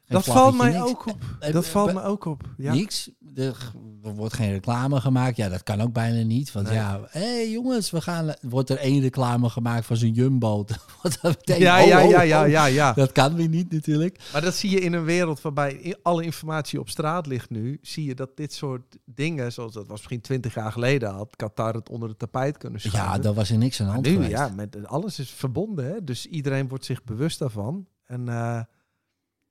Dat 0.08 0.26
valt 0.26 0.58
mij 0.58 0.72
niks. 0.72 0.82
ook 0.82 1.08
op. 1.08 1.18
Dat 1.52 1.68
valt 1.68 1.94
me 1.94 2.04
ook 2.04 2.26
op. 2.26 2.42
Ja. 2.58 2.74
Niks. 2.74 3.10
Er, 3.36 3.72
wordt 4.02 4.34
geen 4.34 4.52
reclame 4.52 5.02
gemaakt. 5.02 5.38
Ja, 5.38 5.50
dat 5.50 5.64
kan 5.64 5.82
ook 5.82 5.94
bijna 5.94 6.22
niet. 6.24 6.52
Want 6.52 6.66
Nee. 6.68 6.76
ja, 6.76 7.00
hé 7.10 7.20
hey, 7.20 7.52
jongens, 7.52 7.92
we 7.92 8.02
gaan. 8.02 8.34
Wordt 8.42 8.70
er 8.70 8.78
één 8.78 9.02
reclame 9.02 9.50
gemaakt 9.50 9.86
van 9.86 9.98
zo'n 9.98 10.12
jumbo? 10.12 10.66
Wat 11.04 11.18
dat 11.22 11.38
betekent, 11.38 11.66
Ja, 11.66 11.78
ja, 11.78 12.00
ja, 12.00 12.22
ja, 12.22 12.44
ja, 12.44 12.66
ja. 12.66 12.94
Dat 12.94 13.12
kan 13.12 13.36
weer 13.36 13.48
niet 13.48 13.72
natuurlijk. 13.72 14.20
Maar 14.32 14.42
dat 14.42 14.56
zie 14.56 14.70
je 14.70 14.80
in 14.80 14.94
een 14.94 15.04
wereld 15.04 15.42
waarbij 15.42 15.96
alle 16.02 16.24
informatie 16.24 16.80
op 16.80 16.90
straat 16.90 17.28
ligt 17.28 17.50
nu. 17.50 17.78
Zie 17.82 18.06
je 18.06 18.16
dat 18.16 18.38
dit 18.38 18.54
soort 18.54 18.98
dingen, 19.06 19.52
zoals 19.52 19.74
dat 19.74 19.88
was 19.88 19.98
misschien 19.98 20.22
twintig 20.22 20.54
jaar 20.54 20.72
geleden, 20.72 21.10
had 21.10 21.36
Qatar 21.36 21.74
het 21.74 21.90
onder 21.90 22.10
het 22.10 22.20
tapijt 22.20 22.58
kunnen 22.58 22.80
schuiven. 22.80 23.12
Ja, 23.12 23.20
daar 23.20 23.34
was 23.34 23.50
er 23.50 23.58
niks 23.58 23.80
aan 23.80 23.86
de 23.86 23.92
hand 23.94 24.06
nu, 24.06 24.28
ja, 24.28 24.50
met, 24.56 24.88
alles 24.88 25.20
is 25.20 25.30
verbonden. 25.30 25.86
Hè? 25.86 26.04
Dus 26.04 26.26
iedereen 26.26 26.68
wordt 26.68 26.86
zich 26.86 27.04
bewust 27.04 27.40
daarvan. 27.40 27.88
En 28.06 28.30
eh, 28.30 28.62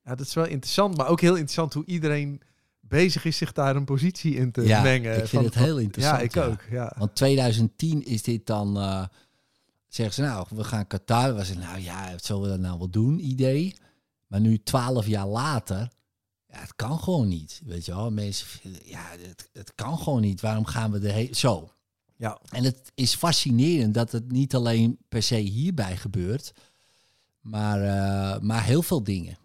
ja, 0.07 0.15
dat 0.15 0.27
is 0.27 0.33
wel 0.33 0.45
interessant. 0.45 0.97
Maar 0.97 1.07
ook 1.07 1.21
heel 1.21 1.33
interessant 1.33 1.73
hoe 1.73 1.85
iedereen 1.85 2.41
bezig 2.79 3.25
is 3.25 3.37
zich 3.37 3.51
daar 3.51 3.75
een 3.75 3.85
positie 3.85 4.35
in 4.35 4.51
te 4.51 4.61
Ja, 4.61 4.81
mengen. 4.81 5.11
ik 5.11 5.17
vind 5.17 5.29
Van- 5.29 5.43
het 5.43 5.53
heel 5.55 5.77
interessant. 5.77 6.33
Ja, 6.33 6.41
ik 6.41 6.49
ook. 6.51 6.61
Ja. 6.69 6.93
Want 6.97 7.15
2010 7.15 8.05
is 8.05 8.21
dit 8.23 8.45
dan, 8.45 8.77
eh, 8.77 9.03
zeggen 9.87 10.15
ze 10.15 10.21
nou, 10.21 10.47
we 10.49 10.63
gaan 10.63 10.87
Qatar. 10.87 11.33
Was 11.33 11.47
het 11.47 11.59
nou 11.59 11.79
ja, 11.79 12.11
wat 12.11 12.25
zullen 12.25 12.41
we 12.41 12.47
dat 12.47 12.59
nou 12.59 12.77
wel 12.77 12.89
doen, 12.89 13.19
idee. 13.25 13.75
Maar 14.27 14.39
nu 14.41 14.57
12 14.63 15.07
jaar 15.07 15.27
later, 15.27 15.89
ja, 16.47 16.59
het 16.59 16.75
kan 16.75 16.99
gewoon 16.99 17.27
niet. 17.27 17.61
Weet 17.65 17.85
je 17.85 17.95
wel, 17.95 18.11
mensen, 18.11 18.47
ja, 18.83 19.05
het, 19.27 19.49
het 19.53 19.71
kan 19.75 19.97
gewoon 19.97 20.21
niet. 20.21 20.41
Waarom 20.41 20.65
gaan 20.65 20.91
we 20.91 21.09
er? 21.11 21.35
Zo. 21.35 21.71
Ja. 22.15 22.39
En 22.49 22.63
het 22.63 22.91
is 22.95 23.15
fascinerend 23.15 23.93
dat 23.93 24.11
het 24.11 24.31
niet 24.31 24.55
alleen 24.55 24.97
per 25.09 25.23
se 25.23 25.35
hierbij 25.35 25.97
gebeurt, 25.97 26.53
maar, 27.41 27.81
eh, 27.81 28.39
maar 28.41 28.63
heel 28.63 28.81
veel 28.81 29.03
dingen. 29.03 29.37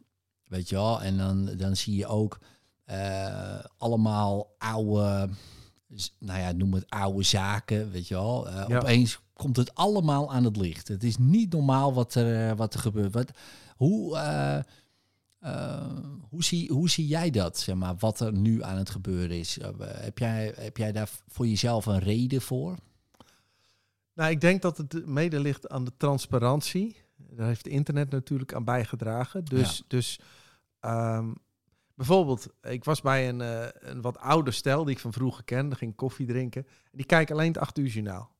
Weet 0.52 0.68
je 0.68 0.74
wel, 0.74 1.02
en 1.02 1.16
dan, 1.16 1.44
dan 1.56 1.76
zie 1.76 1.96
je 1.96 2.06
ook 2.06 2.38
eh, 2.84 3.58
allemaal 3.78 4.54
oude, 4.58 5.28
nou 6.18 6.40
ja, 6.40 6.52
noem 6.52 6.74
het 6.74 6.90
oude 6.90 7.22
zaken, 7.22 7.90
weet 7.90 8.08
je 8.08 8.14
wel. 8.14 8.48
Eh, 8.48 8.64
Ja. 8.68 8.78
Opeens 8.78 9.20
komt 9.32 9.56
het 9.56 9.74
allemaal 9.74 10.32
aan 10.32 10.44
het 10.44 10.56
licht. 10.56 10.88
Het 10.88 11.04
is 11.04 11.18
niet 11.18 11.52
normaal 11.52 11.94
wat 11.94 12.14
er, 12.14 12.50
eh, 12.50 12.56
wat 12.56 12.74
er 12.74 12.80
gebeurt. 12.80 13.12
Wat, 13.12 13.30
hoe, 13.76 14.18
hoe, 16.28 16.44
zie, 16.44 16.72
hoe 16.72 16.90
zie 16.90 17.06
jij 17.06 17.30
dat, 17.30 17.58
zeg 17.58 17.74
maar, 17.74 17.94
wat 17.98 18.20
er 18.20 18.32
nu 18.32 18.62
aan 18.62 18.76
het 18.76 18.90
gebeuren 18.90 19.38
is? 19.38 19.58
Heb, 19.82 20.18
jij, 20.18 20.52
heb 20.56 20.76
jij 20.76 20.92
daar 20.92 21.10
voor 21.28 21.46
jezelf 21.46 21.86
een 21.86 21.98
reden 21.98 22.40
voor? 22.42 22.76
Nou, 24.14 24.30
ik 24.30 24.40
denk 24.40 24.62
dat 24.62 24.76
het 24.76 25.06
mede 25.06 25.40
ligt 25.40 25.68
aan 25.68 25.84
de 25.84 25.92
transparantie. 25.96 26.96
Daar 27.16 27.46
heeft 27.46 27.66
internet 27.66 28.10
natuurlijk 28.10 28.54
aan 28.54 28.64
bijgedragen. 28.64 29.44
Dus, 29.44 29.76
Ja. 29.76 29.84
dus 29.88 30.20
ehm, 30.82 31.32
bijvoorbeeld, 31.94 32.46
ik 32.62 32.84
was 32.84 33.00
bij 33.00 33.28
een, 33.28 33.40
eh, 33.40 33.66
een 33.72 34.00
wat 34.00 34.18
ouder 34.18 34.52
stel 34.52 34.84
die 34.84 34.94
ik 34.94 35.00
van 35.00 35.12
vroeger 35.12 35.44
kende, 35.44 35.76
ging 35.76 35.94
koffie 35.94 36.26
drinken. 36.26 36.66
En 36.66 36.90
die 36.98 37.06
kijken 37.06 37.34
alleen 37.34 37.48
het 37.52 37.58
8 37.58 37.78
uur 37.78 37.86
journaal. 37.88 38.30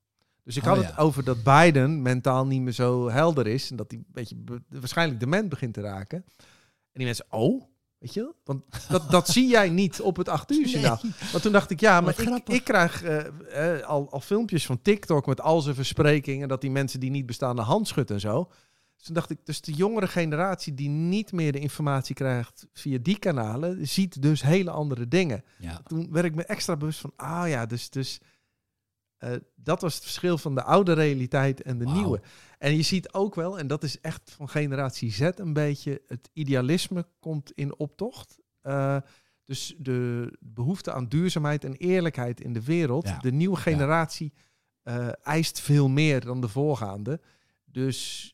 Dus 0.43 0.57
ik 0.57 0.63
Oh, 0.63 0.69
had 0.69 0.81
ja. 0.81 0.85
het 0.85 0.97
over 0.97 1.23
dat 1.23 1.43
Biden 1.43 2.01
mentaal 2.01 2.45
niet 2.47 2.61
meer 2.61 2.73
zo 2.73 3.09
helder 3.09 3.47
is. 3.47 3.69
En 3.71 3.75
dat 3.75 3.91
hij 3.91 3.99
een 3.99 4.05
beetje 4.11 4.35
be- 4.35 4.61
waarschijnlijk 4.69 5.19
dement 5.19 5.49
begint 5.49 5.73
te 5.73 5.81
raken. 5.81 6.17
En 6.37 6.99
die 6.99 7.05
mensen, 7.05 7.25
oh, 7.29 7.63
weet 7.97 8.13
je, 8.13 8.33
want 8.43 8.63
dat, 8.89 9.11
dat 9.11 9.29
zie 9.29 9.47
jij 9.47 9.69
niet 9.69 10.01
op 10.01 10.15
het 10.17 10.29
8 10.29 10.51
uur 10.51 10.67
journaal. 10.67 10.99
Maar 11.31 11.41
toen 11.41 11.51
dacht 11.51 11.69
ik, 11.69 11.79
ja, 11.79 12.01
maar 12.01 12.19
ik, 12.19 12.47
ik 12.49 12.63
krijg 12.63 13.03
eh, 13.03 13.77
eh, 13.77 13.85
al, 13.87 14.11
al 14.11 14.19
filmpjes 14.19 14.65
van 14.65 14.81
TikTok 14.81 15.25
met 15.25 15.41
al 15.41 15.61
zijn 15.61 15.75
versprekingen. 15.75 16.47
Dat 16.47 16.61
die 16.61 16.71
mensen 16.71 16.99
die 16.99 17.11
niet 17.11 17.25
bestaan 17.25 17.55
de 17.55 17.61
hand 17.61 17.87
schudt 17.87 18.11
en 18.11 18.19
zo. 18.19 18.49
Dus 19.03 19.11
toen 19.11 19.21
dacht 19.21 19.39
ik, 19.39 19.45
dus 19.45 19.61
de 19.61 19.73
jongere 19.73 20.07
generatie 20.07 20.73
die 20.73 20.89
niet 20.89 21.31
meer 21.31 21.51
de 21.51 21.59
informatie 21.59 22.15
krijgt 22.15 22.67
via 22.73 22.97
die 23.01 23.19
kanalen, 23.19 23.87
ziet 23.87 24.21
dus 24.21 24.41
hele 24.41 24.71
andere 24.71 25.07
dingen. 25.07 25.43
Ja. 25.57 25.81
Toen 25.87 26.11
werd 26.11 26.25
ik 26.25 26.35
me 26.35 26.43
extra 26.43 26.77
bewust 26.77 26.99
van, 26.99 27.13
ah 27.15 27.49
ja, 27.49 27.65
dus, 27.65 27.89
dus 27.89 28.19
eh, 29.17 29.31
dat 29.55 29.81
was 29.81 29.93
het 29.93 30.03
verschil 30.03 30.37
van 30.37 30.55
de 30.55 30.63
oude 30.63 30.93
realiteit 30.93 31.61
en 31.61 31.77
de 31.77 31.85
nieuwe. 31.85 32.21
En 32.57 32.75
je 32.75 32.81
ziet 32.81 33.13
ook 33.13 33.35
wel, 33.35 33.59
en 33.59 33.67
dat 33.67 33.83
is 33.83 33.99
echt 33.99 34.31
van 34.31 34.49
generatie 34.49 35.11
Z 35.11 35.19
een 35.35 35.53
beetje, 35.53 36.01
het 36.07 36.29
idealisme 36.33 37.07
komt 37.19 37.51
in 37.51 37.77
optocht. 37.77 38.39
Eh, 38.61 38.97
dus 39.43 39.75
de 39.77 40.31
behoefte 40.39 40.91
aan 40.91 41.07
duurzaamheid 41.07 41.63
en 41.63 41.73
eerlijkheid 41.73 42.41
in 42.41 42.53
de 42.53 42.63
wereld. 42.63 43.07
Ja. 43.07 43.17
De 43.17 43.31
nieuwe 43.31 43.57
generatie 43.57 44.33
eh, 44.83 45.07
eist 45.25 45.59
veel 45.59 45.89
meer 45.89 46.25
dan 46.25 46.41
de 46.41 46.47
voorgaande. 46.47 47.21
Dus 47.65 48.32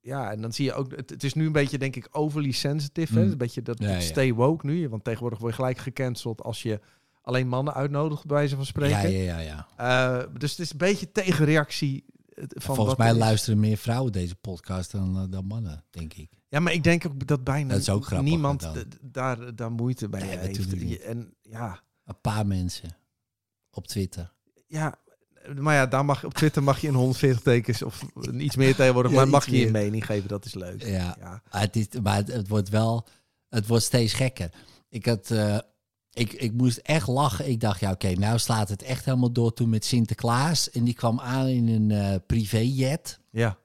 ja, 0.00 0.30
en 0.30 0.40
dan 0.40 0.52
zie 0.52 0.64
je 0.64 0.72
ook, 0.74 0.96
het, 0.96 1.10
het 1.10 1.24
is 1.24 1.34
nu 1.34 1.46
een 1.46 1.52
beetje, 1.52 1.78
denk 1.78 1.96
ik, 1.96 2.08
overly 2.10 2.50
sensitive. 2.50 3.18
Hè? 3.18 3.24
Mm. 3.24 3.30
Een 3.30 3.38
beetje 3.38 3.62
dat, 3.62 3.78
Ja, 3.78 4.00
stay 4.00 4.32
woke 4.34 4.66
nu. 4.66 4.88
Want 4.88 5.04
tegenwoordig 5.04 5.38
word 5.38 5.50
je 5.50 5.58
gelijk 5.58 5.78
gecanceld 5.78 6.42
als 6.42 6.62
je 6.62 6.80
alleen 7.22 7.48
mannen 7.48 7.74
uitnodigt, 7.74 8.26
bij 8.26 8.36
wijze 8.36 8.56
van 8.56 8.66
spreken. 8.66 9.10
Ja, 9.10 9.18
ja, 9.18 9.38
ja, 9.40 9.66
ja. 9.76 10.18
Eh, 10.20 10.26
dus 10.38 10.50
het 10.50 10.60
is 10.60 10.70
een 10.72 10.78
beetje 10.78 11.12
tegenreactie. 11.12 12.04
eh, 12.28 12.44
Van 12.48 12.74
Volgens 12.74 12.96
mij 12.96 13.08
er 13.08 13.12
is. 13.14 13.18
luisteren 13.20 13.60
meer 13.60 13.76
vrouwen 13.76 14.12
deze 14.12 14.34
podcast 14.34 14.90
dan, 14.90 15.16
eh, 15.16 15.24
dan 15.30 15.44
mannen, 15.44 15.84
denk 15.90 16.14
ik. 16.14 16.30
Ja, 16.48 16.60
maar 16.60 16.72
ik 16.72 16.82
denk 16.82 17.06
ook 17.06 17.26
dat 17.26 17.44
bijna 17.44 17.74
Dat 17.74 17.88
ook 17.88 18.04
grappig 18.06 18.28
niemand 18.28 18.72
daar, 19.00 19.54
daar 19.56 19.72
moeite 19.72 20.08
bij 20.08 20.20
Nee, 20.20 20.38
heeft. 20.38 21.00
En 21.02 21.34
ja, 21.42 21.80
Een 22.04 22.20
paar 22.20 22.46
mensen 22.46 22.96
op 23.70 23.86
Twitter. 23.86 24.32
ja, 24.66 24.94
maar 25.58 25.74
ja, 25.74 25.86
daar 25.86 26.04
mag, 26.04 26.24
op 26.24 26.34
Twitter 26.34 26.62
mag 26.62 26.80
je 26.80 26.86
in 26.86 26.94
140 26.94 27.42
tekens 27.42 27.82
of 27.82 28.02
iets 28.38 28.56
meer 28.56 28.74
tegenwoordig, 28.74 29.10
Ja, 29.12 29.16
maar 29.16 29.28
mag 29.28 29.46
je 29.46 29.56
je 29.56 29.62
meer. 29.62 29.72
mening 29.82 30.06
geven. 30.06 30.28
Dat 30.28 30.44
is 30.44 30.54
leuk. 30.54 30.82
Ja, 30.84 31.16
Ja. 31.20 31.42
Het 31.50 31.76
is, 31.76 31.86
maar 32.02 32.16
het, 32.16 32.32
het 32.32 32.48
wordt 32.48 32.68
wel, 32.68 33.06
het 33.48 33.66
wordt 33.66 33.84
steeds 33.84 34.12
gekker. 34.12 34.50
Ik 34.88 35.06
had, 35.06 35.30
eh, 35.30 35.58
ik, 36.12 36.32
ik 36.32 36.52
moest 36.52 36.76
echt 36.76 37.06
lachen. 37.06 37.48
Ik 37.48 37.60
dacht, 37.60 37.80
ja, 37.80 37.90
oké, 37.90 38.12
nou 38.12 38.38
slaat 38.38 38.68
het 38.68 38.82
echt 38.82 39.04
helemaal 39.04 39.32
door 39.32 39.52
toen 39.52 39.68
met 39.68 39.84
Sinterklaas. 39.84 40.70
En 40.70 40.84
die 40.84 40.94
kwam 40.94 41.20
aan 41.20 41.46
in 41.46 41.68
een 41.68 41.90
eh, 41.90 42.14
privéjet. 42.26 43.20
Ja. 43.30 43.58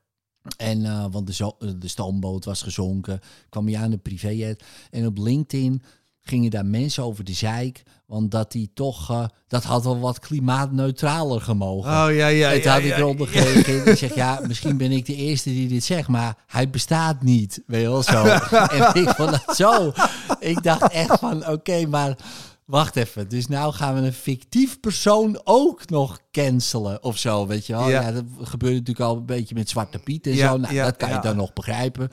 En, 0.58 0.86
eh, 0.86 1.06
want 1.12 1.28
de, 1.28 1.34
zo- 1.34 1.58
de 1.80 1.88
stoomboot 1.88 2.45
was 2.45 2.62
gezonken. 2.62 3.19
Kwam 3.50 3.67
hij 3.67 3.78
aan 3.78 3.91
de 3.91 3.98
privéjet. 3.98 4.63
En 4.91 5.06
op 5.06 5.17
LinkedIn 5.17 5.82
gingen 6.27 6.51
daar 6.51 6.65
mensen 6.65 7.03
over 7.03 7.23
de 7.23 7.33
zeik. 7.33 7.83
Want 8.05 8.31
dat 8.31 8.51
die 8.51 8.71
toch, 8.73 9.09
eh, 9.09 9.25
dat 9.47 9.63
had 9.63 9.83
wel 9.83 9.99
wat 9.99 10.19
klimaatneutraler 10.19 11.41
gemogen. 11.41 11.91
Oh 11.91 12.13
ja, 12.13 12.27
ja. 12.27 12.49
ja, 12.49 12.71
had 12.71 12.81
ik 12.81 12.97
eronder 12.97 13.33
ja. 13.33 13.41
gereageerd. 13.41 13.88
Ik 13.88 13.97
zeg, 13.97 14.15
ja, 14.15 14.39
misschien 14.47 14.77
ben 14.77 14.91
ik 14.91 15.05
de 15.05 15.15
eerste 15.15 15.49
die 15.49 15.67
dit 15.67 15.83
zegt, 15.83 16.07
maar 16.07 16.38
hij 16.47 16.69
bestaat 16.69 17.23
niet. 17.23 17.61
Weet 17.65 17.81
je 17.81 17.89
wel 17.89 18.03
zo. 18.03 18.23
en 18.77 19.01
ik 19.01 19.09
vond 19.09 19.31
dat 19.31 19.55
zo. 19.55 19.93
Ik 20.39 20.63
dacht 20.63 20.91
echt 20.91 21.19
van, 21.19 21.47
oké, 21.47 21.85
maar 21.85 22.17
wacht 22.65 22.95
even. 22.95 23.29
Dus 23.29 23.47
nou 23.47 23.73
gaan 23.73 23.95
we 23.95 24.01
een 24.01 24.13
fictief 24.13 24.79
persoon 24.79 25.41
ook 25.43 25.89
nog 25.89 26.19
cancelen 26.31 27.03
of 27.03 27.17
zo, 27.17 27.47
weet 27.47 27.65
je 27.65 27.73
wel. 27.73 27.89
Ja. 27.89 28.01
Ja, 28.01 28.11
dat 28.11 28.23
gebeurt 28.41 28.73
natuurlijk 28.73 29.09
al 29.09 29.17
een 29.17 29.25
beetje 29.25 29.55
met 29.55 29.69
Zwarte 29.69 29.99
Piet 29.99 30.27
en 30.27 30.35
Ja, 30.35 30.51
zo. 30.51 30.57
Nou, 30.57 30.73
ja, 30.73 30.83
dat 30.85 30.97
kan 30.97 31.09
je 31.09 31.19
dan 31.19 31.35
nog 31.35 31.53
begrijpen. 31.53 32.11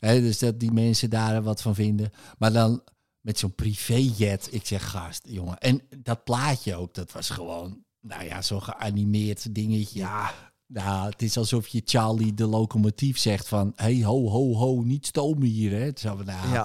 Hè, 0.00 0.20
dus 0.20 0.38
dat 0.38 0.60
die 0.60 0.72
mensen 0.72 1.10
daar 1.10 1.42
wat 1.42 1.62
van 1.62 1.74
vinden. 1.74 2.12
Maar 2.38 2.52
dan 2.52 2.82
met 3.28 3.38
zo'n 3.38 3.54
privéjet. 3.54 4.48
Ik 4.50 4.66
zeg, 4.66 4.90
gast, 4.90 5.22
jongen. 5.26 5.58
En 5.58 5.82
dat 5.96 6.24
plaatje 6.24 6.76
ook, 6.76 6.94
dat 6.94 7.12
was 7.12 7.30
gewoon, 7.30 7.84
nou 8.00 8.24
ja, 8.24 8.42
zo'n 8.42 8.62
geanimeerd 8.62 9.54
dingetje. 9.54 9.98
Ja, 9.98 10.32
Nou, 10.66 11.10
het 11.10 11.22
is 11.22 11.36
alsof 11.36 11.68
je 11.68 11.82
Charlie 11.84 12.34
de 12.34 12.46
locomotief 12.46 13.18
zegt 13.18 13.48
van... 13.48 13.72
hey, 13.76 14.04
ho, 14.04 14.28
ho, 14.28 14.54
ho, 14.54 14.82
niet 14.82 15.06
stomen 15.06 15.46
hier, 15.46 15.72
hè. 15.72 15.90
Zo 15.94 16.16
van, 16.16 16.24
nou, 16.24 16.52
ja. 16.52 16.62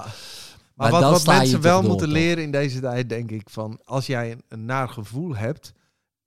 Maar, 0.76 0.92
Maar 0.92 0.92
wat, 0.92 1.12
wat 1.12 1.26
mensen 1.26 1.62
wel 1.62 1.82
door, 1.82 1.90
moeten 1.90 2.08
leren 2.08 2.44
in 2.44 2.52
deze 2.52 2.80
tijd, 2.80 3.10
denk 3.10 3.32
ik, 3.32 3.50
van 3.50 3.80
als 3.84 4.06
jij 4.06 4.32
een, 4.32 4.44
een 4.48 4.66
naar 4.66 4.90
gevoel 4.90 5.36
hebt, 5.36 5.74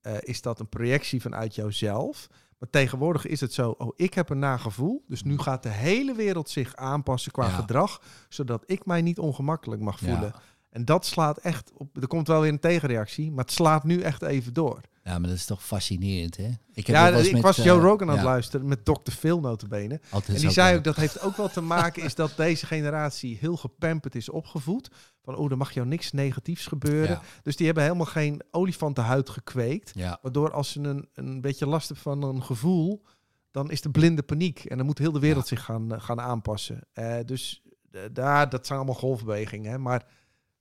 eh, 0.01 0.15
is 0.21 0.43
dat 0.43 0.61
een 0.61 0.69
projectie 0.69 1.21
vanuit 1.21 1.55
jouzelf. 1.55 2.27
Maar 2.59 2.71
tegenwoordig 2.71 3.27
is 3.27 3.41
het 3.41 3.53
zo, 3.53 3.71
oh, 3.71 3.93
ik 3.97 4.15
heb 4.15 4.31
een 4.31 4.39
naar 4.39 4.59
gevoel, 4.59 5.05
dus 5.09 5.23
nu 5.23 5.39
gaat 5.39 5.63
de 5.63 5.69
hele 5.69 6.15
wereld 6.15 6.49
zich 6.51 6.77
aanpassen 6.77 7.33
qua 7.33 7.45
Ja. 7.47 7.51
gedrag, 7.51 8.03
zodat 8.29 8.63
ik 8.67 8.87
mij 8.87 9.03
niet 9.03 9.19
ongemakkelijk 9.19 9.83
mag 9.83 10.01
Ja. 10.01 10.41
En 10.77 10.85
dat 10.85 11.07
slaat 11.07 11.39
echt 11.39 11.73
op. 11.75 12.03
Er 12.03 12.07
komt 12.07 12.29
wel 12.29 12.41
weer 12.41 12.53
een 12.53 12.59
tegenreactie, 12.59 13.31
maar 13.31 13.45
het 13.45 13.53
slaat 13.53 13.85
nu 13.85 14.01
echt 14.01 14.23
even 14.23 14.53
door. 14.53 14.81
ja, 15.05 15.19
maar 15.19 15.29
dat 15.29 15.39
is 15.39 15.45
toch 15.45 15.65
fascinerend, 15.65 16.37
hè. 16.37 16.49
Ik 16.73 16.87
heb 16.87 16.97
Ja, 16.97 17.09
ik 17.09 17.33
met, 17.33 17.43
was 17.43 17.59
eh, 17.59 17.65
Joe 17.65 17.81
Rogan 17.81 18.09
aan 18.09 18.15
het 18.15 18.25
ja, 18.25 18.31
luisteren 18.31 18.69
met 18.69 18.85
Dr. 18.85 19.11
Phil 19.11 19.41
notabene. 19.41 20.01
altijd 20.11 20.37
En 20.37 20.43
die 20.43 20.51
zei 20.51 20.77
ook, 20.77 20.85
dat 20.85 20.97
heeft 20.97 21.21
ook 21.21 21.37
wel 21.37 21.49
te 21.49 21.61
maken 21.77 22.03
is 22.03 22.15
dat 22.15 22.33
deze 22.37 22.67
generatie 22.67 23.37
heel 23.41 23.57
gepamperd 23.57 24.15
is 24.15 24.29
opgevoed. 24.29 24.91
Van, 25.23 25.37
oh, 25.37 25.51
er 25.51 25.57
mag 25.57 25.73
jou 25.73 25.87
niks 25.87 26.13
negatiefs 26.13 26.67
gebeuren. 26.67 27.09
Ja, 27.09 27.23
Dus 27.43 27.57
die 27.57 27.67
hebben 27.67 27.85
helemaal 27.85 28.07
geen 28.07 28.43
olifantenhuid 28.51 29.29
gekweekt. 29.31 29.91
ja, 29.95 30.19
Waardoor 30.23 30.53
als 30.53 30.73
ze 30.73 30.81
een, 30.81 31.09
een 31.15 31.41
beetje 31.41 31.67
last 31.67 31.89
hebben 31.89 32.05
van 32.13 32.23
een 32.23 32.43
gevoel, 32.43 33.03
dan 33.51 33.71
is 33.71 33.81
de 33.81 33.91
blinde 33.91 34.23
paniek. 34.23 34.65
En 34.65 34.77
dan 34.77 34.87
moet 34.87 34.99
heel 34.99 35.13
de 35.13 35.21
wereld 35.21 35.47
zich 35.47 35.65
gaan, 35.65 35.95
eh, 35.95 36.01
gaan 36.01 36.21
aanpassen. 36.21 36.81
Eh, 36.93 37.17
dus 37.25 37.63
eh, 37.91 38.01
daar, 38.13 38.49
dat 38.49 38.67
zijn 38.67 38.79
allemaal 38.79 38.99
golfbewegingen. 38.99 39.71
Hè? 39.71 39.79
Maar 39.79 40.07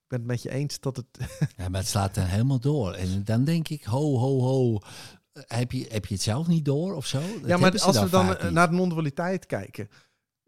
ik 0.05 0.11
ben 0.11 0.19
het 0.19 0.27
met 0.27 0.41
je 0.41 0.51
eens 0.51 0.79
dat 0.79 0.95
het... 0.95 1.05
ja, 1.57 1.69
maar 1.69 1.79
het 1.79 1.89
slaat 1.89 2.15
dan 2.15 2.25
helemaal 2.25 2.59
door. 2.59 2.93
En 2.93 3.21
dan 3.23 3.43
denk 3.43 3.67
ik, 3.69 3.83
ho, 3.83 4.17
ho, 4.17 4.39
ho. 4.41 4.79
Eh, 5.33 5.43
Heb 5.47 5.71
je, 5.71 5.85
heb 5.89 6.05
je 6.05 6.13
het 6.13 6.23
zelf 6.23 6.47
niet 6.47 6.65
door 6.65 6.95
of 6.95 7.05
zo? 7.05 7.19
Dat 7.19 7.49
ja, 7.49 7.57
maar 7.57 7.81
als 7.81 7.99
we 7.99 8.09
dan 8.09 8.35
eh, 8.37 8.43
niet. 8.43 8.51
naar 8.53 8.69
de 8.69 8.75
non-dualiteit 8.75 9.45
kijken. 9.45 9.89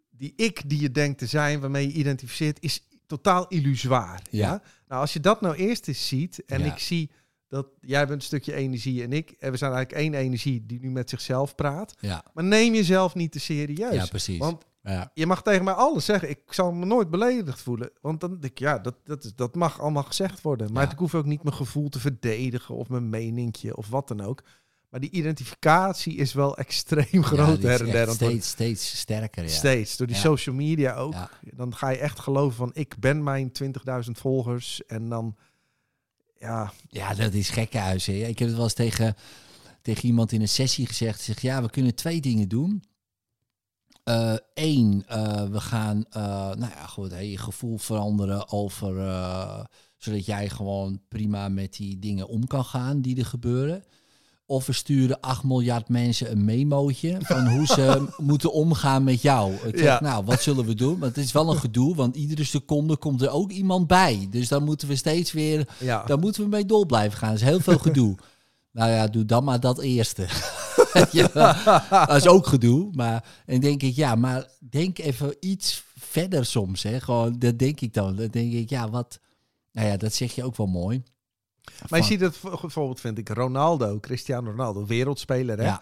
Die 0.09 0.33
ik 0.35 0.69
die 0.69 0.79
je 0.81 0.91
denkt 0.91 1.17
te 1.19 1.25
zijn, 1.25 1.59
waarmee 1.59 1.87
je 1.87 1.93
identificeert, 1.93 2.61
is 2.61 2.87
totaal 3.05 3.47
illusoir. 3.47 4.19
Ja. 4.29 4.47
Ja. 4.51 4.61
Nou, 4.87 5.01
als 5.01 5.13
je 5.13 5.19
dat 5.19 5.41
nou 5.41 5.55
eerst 5.55 5.87
eens 5.87 6.07
ziet 6.07 6.45
en 6.45 6.59
Ja. 6.59 6.65
ik 6.73 6.79
zie 6.79 7.11
dat 7.47 7.67
jij 7.81 8.07
bent 8.07 8.19
een 8.19 8.25
stukje 8.27 8.53
energie 8.53 9.03
en 9.03 9.13
ik, 9.13 9.29
en 9.39 9.51
we 9.51 9.57
zijn 9.57 9.71
eigenlijk 9.73 10.01
één 10.03 10.13
energie 10.13 10.65
die 10.65 10.79
nu 10.79 10.89
met 10.89 11.09
zichzelf 11.09 11.55
praat. 11.55 11.93
Ja, 11.99 12.23
Maar 12.33 12.43
neem 12.43 12.73
jezelf 12.73 13.15
niet 13.15 13.31
te 13.31 13.39
serieus. 13.39 13.93
ja, 13.93 14.05
precies. 14.05 14.37
Want 14.37 14.63
ja. 14.91 15.11
je 15.13 15.25
mag 15.25 15.41
tegen 15.43 15.63
mij 15.63 15.73
alles 15.73 16.05
zeggen. 16.05 16.29
Ik 16.29 16.39
zal 16.49 16.71
me 16.71 16.85
nooit 16.85 17.09
beledigd 17.09 17.61
voelen. 17.61 17.89
Want 18.01 18.19
dan 18.19 18.29
denk 18.29 18.43
ik, 18.43 18.59
ja, 18.59 18.79
dat, 18.79 18.95
dat, 19.03 19.23
is- 19.23 19.35
dat 19.35 19.55
mag 19.55 19.79
allemaal 19.81 20.03
gezegd 20.03 20.41
worden. 20.41 20.73
Maar 20.73 20.83
Ja. 20.85 20.91
ik 20.91 20.97
hoef 20.99 21.15
ook 21.15 21.25
niet 21.25 21.43
mijn 21.43 21.55
gevoel 21.55 21.89
te 21.89 21.99
verdedigen 21.99 22.75
of 22.75 22.89
mijn 22.89 23.09
meningje 23.09 23.77
of 23.77 23.87
wat 23.89 24.07
dan 24.07 24.21
ook. 24.21 24.43
Maar 24.89 24.99
die 24.99 25.09
identificatie 25.11 26.15
is 26.15 26.33
wel 26.33 26.57
extreem 26.57 27.05
Ja, 27.11 27.21
groot 27.21 27.57
is 27.57 27.63
her 27.63 27.85
en 27.85 27.91
der. 27.91 28.09
steeds, 28.09 28.47
steeds 28.47 28.99
sterker, 28.99 29.43
ja. 29.43 29.49
Steeds, 29.49 29.97
door 29.97 30.07
die 30.07 30.15
Ja. 30.15 30.21
social 30.21 30.55
media 30.55 30.95
ook. 30.95 31.13
Ja. 31.13 31.29
Dan 31.41 31.75
ga 31.75 31.89
je 31.89 31.97
echt 31.97 32.19
geloven 32.19 32.55
van, 32.57 32.71
ik 32.73 32.95
ben 32.99 33.23
mijn 33.23 33.51
20.000 33.51 34.17
volgers. 34.17 34.85
En 34.85 35.09
dan, 35.09 35.35
ja, 36.39 36.71
Ja, 36.89 37.13
dat 37.13 37.33
is 37.33 37.49
gekhuis. 37.49 38.05
Hè. 38.05 38.13
Ik 38.13 38.39
heb 38.39 38.47
het 38.47 38.55
wel 38.57 38.63
eens 38.65 38.73
tegen, 38.73 39.15
tegen 39.81 40.05
iemand 40.05 40.31
in 40.31 40.41
een 40.41 40.47
sessie 40.49 40.85
gezegd. 40.87 41.21
Zeg, 41.21 41.41
ja, 41.41 41.61
we 41.61 41.69
kunnen 41.69 41.95
twee 41.95 42.21
dingen 42.21 42.47
doen. 42.47 42.83
Eén, 44.53 45.03
we 45.51 45.59
gaan 45.59 46.05
eh, 46.09 46.21
nou 46.31 46.71
ja, 46.75 46.85
goed, 46.87 47.11
hè, 47.11 47.19
je 47.19 47.37
gevoel 47.37 47.77
veranderen 47.77 48.51
over... 48.51 48.99
eh, 48.99 49.59
zodat 49.97 50.25
jij 50.25 50.49
gewoon 50.49 50.99
prima 51.09 51.49
met 51.49 51.75
die 51.75 51.99
dingen 51.99 52.27
om 52.27 52.47
kan 52.47 52.65
gaan 52.65 53.01
die 53.01 53.17
er 53.17 53.25
gebeuren. 53.25 53.83
Of 54.45 54.65
we 54.65 54.73
sturen 54.73 55.19
8 55.19 55.43
miljard 55.43 55.89
mensen 55.89 56.31
een 56.31 56.45
memootje 56.45 57.17
van 57.19 57.47
hoe 57.47 57.65
ze 57.65 58.07
moeten 58.17 58.53
omgaan 58.53 59.03
met 59.03 59.21
jou. 59.21 59.53
Ik 59.53 59.77
zeg, 59.77 59.83
Ja. 59.83 59.99
nou, 60.01 60.25
wat 60.25 60.41
zullen 60.41 60.65
we 60.65 60.73
doen? 60.73 60.99
Want 60.99 61.15
het 61.15 61.25
is 61.25 61.31
wel 61.31 61.51
een 61.51 61.57
gedoe, 61.59 61.95
want 61.95 62.15
iedere 62.15 62.43
seconde 62.43 62.97
komt 62.97 63.21
er 63.21 63.29
ook 63.29 63.51
iemand 63.51 63.87
bij. 63.87 64.27
Dus 64.29 64.47
dan 64.47 64.63
moeten 64.63 64.87
we 64.87 64.95
steeds 64.95 65.31
weer 65.31 65.67
ja. 65.79 66.03
daar 66.05 66.19
moeten 66.19 66.43
we 66.43 66.49
mee 66.49 66.65
door 66.65 66.85
blijven 66.85 67.17
gaan. 67.17 67.29
Dat 67.29 67.39
is 67.39 67.45
heel 67.47 67.59
veel 67.59 67.77
gedoe. 67.79 68.15
nou 68.71 68.91
ja, 68.91 69.07
doe 69.07 69.25
dan 69.25 69.43
maar 69.43 69.59
dat 69.59 69.79
eerste. 69.81 70.27
ja, 71.11 71.27
dat 72.05 72.15
is 72.15 72.27
ook 72.27 72.47
gedoe. 72.47 72.89
Maar 72.93 73.25
en 73.45 73.59
denk 73.59 73.81
ik, 73.83 73.95
ja, 73.95 74.15
maar 74.15 74.47
denk 74.69 74.97
even 74.97 75.35
iets 75.39 75.83
verder 75.99 76.45
soms. 76.45 76.83
Hè. 76.83 76.99
Gewoon, 76.99 77.39
dat 77.39 77.59
denk 77.59 77.81
ik 77.81 77.93
dan. 77.93 78.15
Dan 78.15 78.27
denk 78.27 78.53
ik, 78.53 78.69
ja, 78.69 78.89
wat... 78.89 79.19
Nou 79.71 79.87
ja, 79.87 79.97
dat 79.97 80.13
zeg 80.13 80.35
je 80.35 80.43
ook 80.43 80.55
wel 80.55 80.67
mooi. 80.67 81.03
Maar 81.89 81.99
je 81.99 82.05
ziet 82.05 82.19
het 82.19 82.37
v- 82.37 82.59
bijvoorbeeld, 82.61 82.99
vind 82.99 83.17
ik, 83.17 83.29
Ronaldo, 83.29 83.99
Cristiano 83.99 84.49
Ronaldo, 84.49 84.85
wereldspeler. 84.85 85.57
Hè? 85.57 85.63
Ja, 85.63 85.81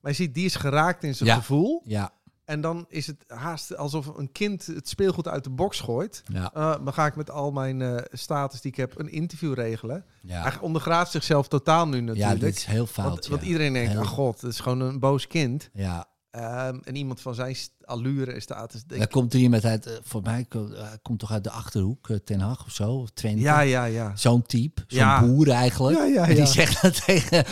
Maar 0.00 0.10
je 0.10 0.16
ziet, 0.16 0.34
die 0.34 0.44
is 0.44 0.54
geraakt 0.54 1.04
in 1.04 1.14
zijn 1.14 1.28
Ja. 1.28 1.34
gevoel. 1.36 1.82
Ja, 1.84 2.12
En 2.44 2.60
dan 2.60 2.84
is 2.88 3.06
het 3.06 3.24
haast 3.26 3.76
alsof 3.76 4.06
een 4.06 4.32
kind 4.32 4.66
het 4.66 4.88
speelgoed 4.88 5.28
uit 5.28 5.44
de 5.44 5.50
box 5.50 5.80
gooit. 5.80 6.22
ja, 6.32 6.50
Eh, 6.54 6.84
dan 6.84 6.92
ga 6.92 7.06
ik 7.06 7.16
met 7.16 7.30
al 7.30 7.50
mijn 7.52 7.82
eh, 7.82 7.96
status 8.12 8.60
die 8.60 8.70
ik 8.70 8.76
heb 8.76 8.98
een 8.98 9.10
interview 9.12 9.54
regelen. 9.54 10.04
ja. 10.22 10.42
Hij 10.42 10.58
ondergraaft 10.60 11.10
zichzelf 11.10 11.48
totaal 11.48 11.88
nu 11.88 11.96
Ja, 11.96 12.02
natuurlijk. 12.02 12.40
dit 12.40 12.56
is 12.56 12.64
heel 12.64 12.86
fout. 12.86 13.08
want, 13.08 13.26
want 13.26 13.40
ja. 13.42 13.46
iedereen 13.46 13.72
denkt, 13.72 13.92
Heel- 13.92 14.00
oh 14.00 14.06
god, 14.06 14.40
het 14.40 14.52
is 14.52 14.60
gewoon 14.60 14.80
een 14.80 14.98
boos 14.98 15.26
kind. 15.26 15.70
Ja, 15.72 16.06
Ehm, 16.30 16.78
en 16.84 16.96
iemand 16.96 17.20
van 17.20 17.34
zijn 17.34 17.56
allure 17.84 18.32
en 18.32 18.42
status 18.42 18.84
dan 18.84 18.98
denkt, 18.98 19.12
komt 19.12 19.32
er 19.34 19.38
iemand 19.40 19.64
uit, 19.64 19.86
eh, 19.86 19.92
voor 20.02 20.22
mij 20.22 20.44
ko- 20.48 20.70
komt 21.02 21.18
toch 21.18 21.30
uit 21.32 21.44
de 21.44 21.50
Achterhoek, 21.50 22.08
Ten 22.24 22.40
Hag 22.40 22.64
of 22.64 22.70
zo, 22.72 22.90
of 22.92 23.10
Twente. 23.10 23.40
ja, 23.40 23.60
ja, 23.60 23.84
ja. 23.84 24.16
Zo'n 24.16 24.42
type, 24.42 24.84
zo'n 24.86 24.98
Ja. 24.98 25.20
boer 25.26 25.50
eigenlijk. 25.50 25.96
Ja, 25.98 26.04
ja, 26.04 26.26
die 26.26 26.36
ja. 26.36 26.44
zegt 26.46 26.82
dat 26.82 27.04
tegen 27.06 27.44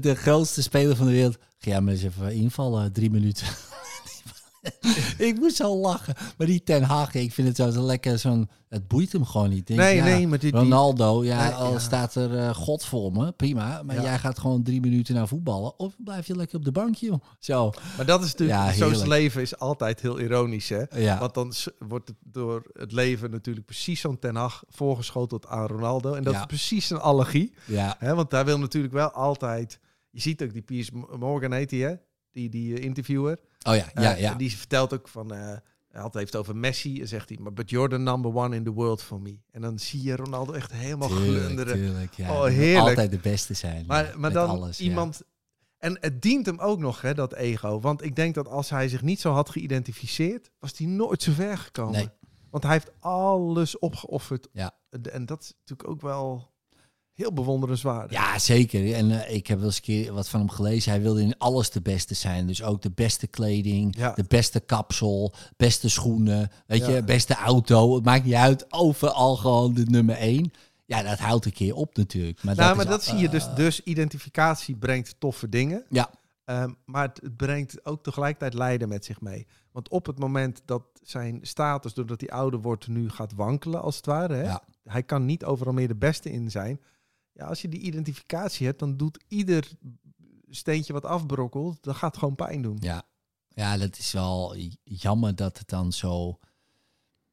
de 0.00 0.14
grootste 0.14 0.62
speler 0.62 0.96
van 0.96 1.06
de 1.06 1.12
wereld. 1.12 1.36
Ga 1.58 1.70
jij 1.70 1.80
maar 1.80 1.92
eens 1.92 2.02
even 2.02 2.32
invallen, 2.34 2.92
drie 2.92 3.10
minuten. 3.10 3.46
ik 5.28 5.36
moest 5.38 5.56
zo 5.56 5.76
lachen. 5.76 6.14
Maar 6.38 6.46
die 6.46 6.62
Ten 6.62 6.82
Hag, 6.82 7.14
ik 7.14 7.32
vind 7.32 7.48
het 7.48 7.56
zo 7.56 7.70
zo 7.70 7.82
lekker 7.82 8.18
zo'n... 8.18 8.48
Het 8.68 8.88
boeit 8.88 9.12
hem 9.12 9.24
gewoon 9.24 9.48
niet. 9.50 9.66
Denk, 9.66 9.80
Nee, 9.80 9.96
ja, 9.96 10.04
nee, 10.04 10.26
maar 10.26 10.38
Ronaldo, 10.50 11.24
ja, 11.24 11.42
Nee, 11.44 11.52
al 11.52 11.72
ja. 11.72 11.78
staat 11.78 12.14
er 12.14 12.38
eh, 12.38 12.54
God 12.54 12.84
voor 12.84 13.12
me, 13.12 13.32
prima. 13.32 13.82
Maar 13.82 13.96
Ja. 13.96 14.02
jij 14.02 14.18
gaat 14.18 14.38
gewoon 14.38 14.62
drie 14.62 14.80
minuten 14.80 15.14
naar 15.14 15.28
voetballen. 15.28 15.78
Of 15.78 15.94
blijf 16.04 16.26
je 16.26 16.36
lekker 16.36 16.56
op 16.58 16.64
de 16.64 16.72
bankje, 16.72 17.06
joh. 17.06 17.20
Zo, 17.38 17.72
Maar 17.96 18.06
dat 18.06 18.24
is 18.24 18.30
natuurlijk, 18.32 18.58
Ja, 18.58 18.64
zo 18.64 18.70
is 18.70 18.78
het 18.78 18.88
heerlijk. 18.90 19.08
leven 19.10 19.42
is 19.42 19.58
altijd 19.58 20.00
heel 20.00 20.20
ironisch, 20.20 20.68
hè? 20.68 20.82
ja. 20.96 21.18
Want 21.18 21.34
dan 21.34 21.52
wordt 21.78 22.08
het 22.08 22.16
door 22.24 22.62
het 22.72 22.92
leven 22.92 23.30
natuurlijk 23.30 23.66
precies 23.66 24.00
zo'n 24.00 24.18
Ten 24.18 24.36
Hag 24.36 24.62
voorgeschoteld 24.68 25.46
aan 25.46 25.66
Ronaldo. 25.66 26.14
En 26.14 26.22
dat 26.24 26.34
is 26.34 26.46
precies 26.46 26.90
een 26.90 27.00
allergie. 27.00 27.54
ja. 27.66 27.96
Hè? 27.98 28.14
Want 28.14 28.30
hij 28.32 28.44
wil 28.44 28.58
natuurlijk 28.58 28.92
wel 28.94 29.10
altijd... 29.10 29.78
Je 30.10 30.20
ziet 30.20 30.42
ook 30.42 30.52
die 30.52 30.62
Piers 30.62 30.90
Morgan 31.18 31.52
heet 31.52 31.70
hij, 31.70 31.80
hè? 31.80 31.94
Die, 32.38 32.48
die 32.48 32.76
eh, 32.78 32.84
interviewer. 32.84 33.38
Oh 33.68 33.74
ja, 33.76 33.86
ja, 33.94 34.14
Eh, 34.14 34.20
ja. 34.20 34.34
Die 34.34 34.56
vertelt 34.56 34.94
ook 34.94 35.08
van... 35.08 35.32
eh 35.34 35.56
hij 35.88 36.00
had- 36.00 36.14
heeft 36.14 36.36
over 36.36 36.56
Messi 36.56 37.00
en 37.00 37.08
zegt 37.08 37.28
hij... 37.28 37.38
Maar 37.40 37.52
but 37.52 37.70
you're 37.70 37.88
the 37.88 37.98
number 37.98 38.34
one 38.34 38.56
in 38.56 38.64
the 38.64 38.72
world 38.72 39.02
for 39.02 39.20
me. 39.20 39.38
En 39.50 39.60
dan 39.60 39.78
zie 39.78 40.02
je 40.02 40.16
Ronaldo 40.16 40.52
echt 40.52 40.72
helemaal 40.72 41.08
Tuurlijk, 41.08 41.44
glunderen. 41.44 41.74
tuurlijk, 41.74 42.12
ja. 42.14 42.32
Oh, 42.32 42.44
heerlijk. 42.44 42.88
Altijd 42.88 43.10
de 43.10 43.18
beste 43.18 43.54
zijn. 43.54 43.84
Maar, 43.86 44.04
ja, 44.06 44.16
maar 44.16 44.32
dan 44.32 44.48
alles, 44.48 44.78
ja. 44.78 44.84
iemand... 44.84 45.22
En 45.78 45.96
het 46.00 46.22
dient 46.22 46.46
hem 46.46 46.58
ook 46.58 46.78
nog, 46.78 47.00
hè, 47.00 47.14
dat 47.14 47.32
ego. 47.34 47.80
Want 47.80 48.02
ik 48.04 48.16
denk 48.16 48.34
dat 48.34 48.48
als 48.48 48.70
hij 48.70 48.88
zich 48.88 49.02
niet 49.02 49.20
zo 49.20 49.32
had 49.32 49.50
geïdentificeerd... 49.50 50.50
was 50.58 50.78
hij 50.78 50.86
nooit 50.86 51.22
zo 51.22 51.32
ver 51.32 51.58
gekomen. 51.58 51.92
Nee. 51.92 52.08
Want 52.50 52.62
hij 52.62 52.72
heeft 52.72 52.90
alles 53.00 53.78
opgeofferd. 53.78 54.48
Ja. 54.52 54.74
En 55.12 55.26
dat 55.26 55.42
is 55.42 55.52
natuurlijk 55.58 55.88
ook 55.88 56.00
wel 56.00 56.50
heel 57.18 57.32
bewonderenswaardig. 57.32 58.12
Ja, 58.18 58.38
zeker. 58.38 58.94
En 58.94 59.10
eh, 59.24 59.34
ik 59.34 59.46
heb 59.46 59.58
wel 59.58 59.66
eens 59.66 59.76
een 59.76 59.82
keer 59.82 60.12
wat 60.12 60.28
van 60.28 60.40
hem 60.40 60.48
gelezen. 60.50 60.92
Hij 60.92 61.00
wilde 61.02 61.22
in 61.22 61.38
alles 61.38 61.70
de 61.70 61.80
beste 61.80 62.14
zijn. 62.14 62.46
Dus 62.46 62.62
ook 62.62 62.82
de 62.82 62.90
beste 62.90 63.26
kleding, 63.26 63.96
Ja. 63.98 64.12
de 64.12 64.24
beste 64.28 64.60
kapsel, 64.60 65.32
beste 65.56 65.88
schoenen, 65.88 66.50
weet 66.66 66.86
Ja. 66.86 66.88
je, 66.88 67.02
beste 67.04 67.34
auto. 67.34 67.94
Het 67.94 68.04
maakt 68.04 68.24
niet 68.24 68.34
uit. 68.34 68.72
Overal 68.72 69.36
gewoon 69.36 69.74
de 69.74 69.84
nummer 69.84 70.16
één. 70.16 70.50
Ja, 70.84 71.02
dat 71.02 71.18
houdt 71.18 71.44
een 71.44 71.52
keer 71.52 71.74
op 71.74 71.96
natuurlijk. 71.96 72.42
Maar 72.42 72.54
nou, 72.54 72.66
dat 72.68 72.76
maar 72.76 72.84
is 72.86 72.90
dat 72.90 73.04
zie 73.04 73.18
je 73.18 73.28
dus. 73.28 73.46
eh, 73.46 73.56
Dus 73.56 73.82
identificatie 73.82 74.76
brengt 74.76 75.14
toffe 75.18 75.48
dingen. 75.48 75.84
Ja, 75.90 76.10
Ehm, 76.44 76.70
maar 76.84 77.08
het, 77.08 77.20
het 77.22 77.36
brengt 77.36 77.84
ook 77.86 78.02
tegelijkertijd 78.02 78.54
lijden 78.54 78.88
met 78.88 79.04
zich 79.04 79.20
mee. 79.20 79.46
Want 79.72 79.88
op 79.88 80.06
het 80.06 80.18
moment 80.18 80.62
dat 80.64 80.82
zijn 81.02 81.38
status, 81.42 81.94
doordat 81.94 82.20
hij 82.20 82.30
ouder 82.30 82.60
wordt, 82.60 82.88
nu 82.88 83.08
gaat 83.10 83.32
wankelen, 83.34 83.82
als 83.82 83.96
het 83.96 84.06
ware. 84.06 84.34
Hè? 84.34 84.42
Ja. 84.42 84.62
Hij 84.84 85.02
kan 85.02 85.24
niet 85.26 85.44
overal 85.44 85.72
meer 85.72 85.88
de 85.88 85.96
beste 85.96 86.30
in 86.32 86.50
zijn. 86.50 86.80
Ja, 87.38 87.44
als 87.44 87.62
je 87.62 87.68
die 87.68 87.80
identificatie 87.80 88.66
hebt, 88.66 88.78
dan 88.78 88.96
doet 88.96 89.24
ieder 89.28 89.68
steentje 90.50 90.92
wat 90.92 91.04
afbrokkelt, 91.04 91.82
dat 91.82 91.96
gaat 91.96 92.16
gewoon 92.16 92.34
pijn 92.34 92.62
doen. 92.62 92.76
ja. 92.80 93.02
ja, 93.48 93.76
dat 93.76 93.98
is 93.98 94.12
wel 94.12 94.56
jammer 94.84 95.34
dat 95.34 95.58
het 95.58 95.68
dan 95.68 95.92
zo... 95.92 96.38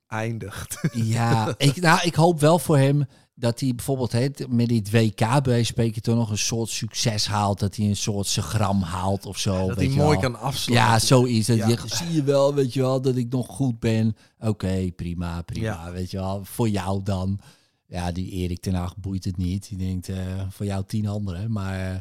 Eindigt. 0.08 0.78
Ja, 0.94 1.54
ik, 1.58 1.82
nou, 1.82 2.00
ik 2.04 2.16
hoop 2.16 2.40
wel 2.40 2.60
voor 2.60 2.78
hem 2.78 3.06
dat 3.36 3.60
hij 3.60 3.76
bijvoorbeeld 3.76 4.48
met 4.50 4.68
dit 4.68 4.92
WK 4.92 5.44
bij 5.44 5.64
spreken 5.64 6.02
toch 6.02 6.16
nog 6.16 6.30
een 6.30 6.38
soort 6.38 6.70
succes 6.70 7.28
haalt. 7.28 7.60
Dat 7.60 7.76
hij 7.76 7.86
een 7.86 7.96
soort 7.96 8.28
segram 8.28 8.82
haalt 8.82 9.26
of 9.26 9.38
zo. 9.38 9.68
dat 9.68 9.78
weet 9.78 9.88
hij 9.88 9.98
mooi 9.98 10.20
wel. 10.20 10.32
kan 10.32 10.40
afsluiten. 10.42 10.92
Ja, 10.92 11.00
zoiets. 11.00 11.48
Dat 11.48 11.58
Ja. 11.58 11.68
je, 11.68 11.78
zie 11.86 12.12
je 12.12 12.24
wel, 12.24 12.54
weet 12.54 12.74
je 12.74 12.82
wel, 12.82 13.02
dat 13.02 13.16
ik 13.16 13.30
nog 13.32 13.48
goed 13.48 13.80
ben. 13.80 14.16
Oké, 14.40 14.92
prima, 14.96 15.42
prima. 15.42 15.66
Ja. 15.66 15.92
Weet 15.92 16.12
je 16.12 16.18
wel, 16.18 16.46
voor 16.46 16.70
jou 16.70 17.04
dan. 17.04 17.40
Ja, 17.88 18.12
die 18.12 18.32
Erik 18.32 18.60
ten 18.62 18.74
Hag 18.74 18.98
boeit 18.98 19.24
het 19.26 19.38
niet. 19.38 19.70
Die 19.70 19.78
denkt, 19.78 20.10
eh, 20.10 20.50
voor 20.50 20.66
jou 20.66 20.84
tien 20.86 21.08
anderen. 21.08 21.52
Maar 21.52 21.92
eh, 21.94 22.00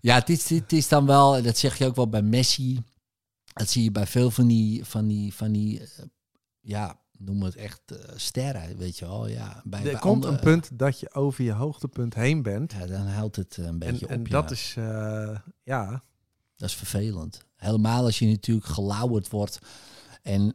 ja, 0.00 0.14
het 0.14 0.28
is, 0.28 0.48
het 0.48 0.72
is 0.72 0.88
dan 0.88 1.06
wel, 1.06 1.36
en 1.36 1.42
dat 1.42 1.58
zeg 1.58 1.78
je 1.78 1.86
ook 1.86 1.96
wel 1.96 2.08
bij 2.08 2.22
Messi. 2.22 2.78
Dat 3.52 3.68
zie 3.68 3.82
je 3.84 3.90
bij 3.90 4.06
veel 4.06 4.30
van 4.30 4.46
die, 4.46 4.84
van 4.84 5.06
die, 5.06 5.34
van 5.34 5.52
die 5.52 5.80
eh, 5.80 5.86
ja, 6.60 6.98
noem 7.18 7.42
het 7.42 7.56
echt 7.56 7.80
sterren, 8.16 8.76
weet 8.76 8.98
je 8.98 9.04
wel. 9.06 9.26
Ja, 9.28 9.62
bij, 9.64 9.78
er 9.84 9.90
bij 9.90 10.00
komt 10.00 10.24
andere- 10.24 10.32
een 10.32 10.40
punt 10.40 10.78
dat 10.78 11.00
je 11.00 11.14
over 11.14 11.44
je 11.44 11.52
hoogtepunt 11.52 12.14
heen 12.14 12.42
bent. 12.42 12.72
Ja, 12.72 12.86
dan 12.86 13.06
houdt 13.06 13.36
het 13.36 13.56
een 13.56 13.64
En, 13.64 13.78
beetje 13.78 14.06
en 14.06 14.20
op. 14.20 14.28
dat 14.28 14.48
ja. 14.48 14.54
is, 14.54 14.74
ja, 15.62 16.02
Dat 16.56 16.68
is 16.68 16.74
vervelend. 16.74 17.44
Helemaal 17.56 18.04
als 18.04 18.18
je 18.18 18.26
natuurlijk 18.26 18.66
gelauwerd 18.66 19.30
wordt. 19.30 19.58
En 20.22 20.54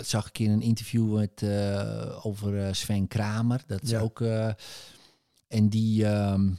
zag 0.00 0.28
ik 0.28 0.38
in 0.38 0.50
een 0.50 0.62
interview 0.62 1.14
met, 1.14 1.42
eh, 1.42 2.26
over 2.26 2.66
eh, 2.66 2.72
Sven 2.72 3.06
Kramer. 3.08 3.62
Dat 3.66 3.82
is 3.82 3.90
Ja. 3.90 4.00
ook. 4.00 4.20
eh, 4.20 4.50
en 5.48 5.68
die. 5.68 6.06
ehm, 6.06 6.50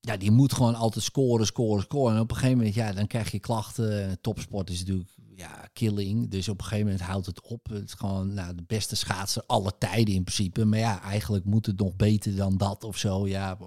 ja, 0.00 0.16
die 0.16 0.30
moet 0.30 0.52
gewoon 0.52 0.74
altijd 0.74 1.04
scoren, 1.04 1.46
scoren, 1.46 1.82
scoren. 1.82 2.14
En 2.14 2.20
op 2.20 2.30
een 2.30 2.36
gegeven 2.36 2.56
moment, 2.56 2.74
ja, 2.74 2.92
dan 2.92 3.06
krijg 3.06 3.30
je 3.30 3.38
klachten. 3.38 4.02
En 4.02 4.20
Topsport 4.20 4.70
is 4.70 4.78
natuurlijk, 4.78 5.10
ja, 5.36 5.68
killing. 5.72 6.30
Dus 6.30 6.48
op 6.48 6.58
een 6.58 6.64
gegeven 6.64 6.86
moment 6.86 7.04
houdt 7.04 7.26
het 7.26 7.40
op. 7.42 7.68
Het 7.68 7.84
is 7.84 7.92
gewoon 7.92 8.34
nou, 8.34 8.54
de 8.54 8.62
beste 8.66 8.96
schaatser 8.96 9.42
alle 9.46 9.72
tijden 9.78 10.14
in 10.14 10.24
principe. 10.24 10.64
Maar 10.64 10.78
ja, 10.78 11.02
eigenlijk 11.02 11.44
moet 11.44 11.66
het 11.66 11.78
nog 11.78 11.96
beter 11.96 12.36
dan 12.36 12.56
dat 12.56 12.84
of 12.84 12.98
zo. 12.98 13.28
Ja, 13.28 13.58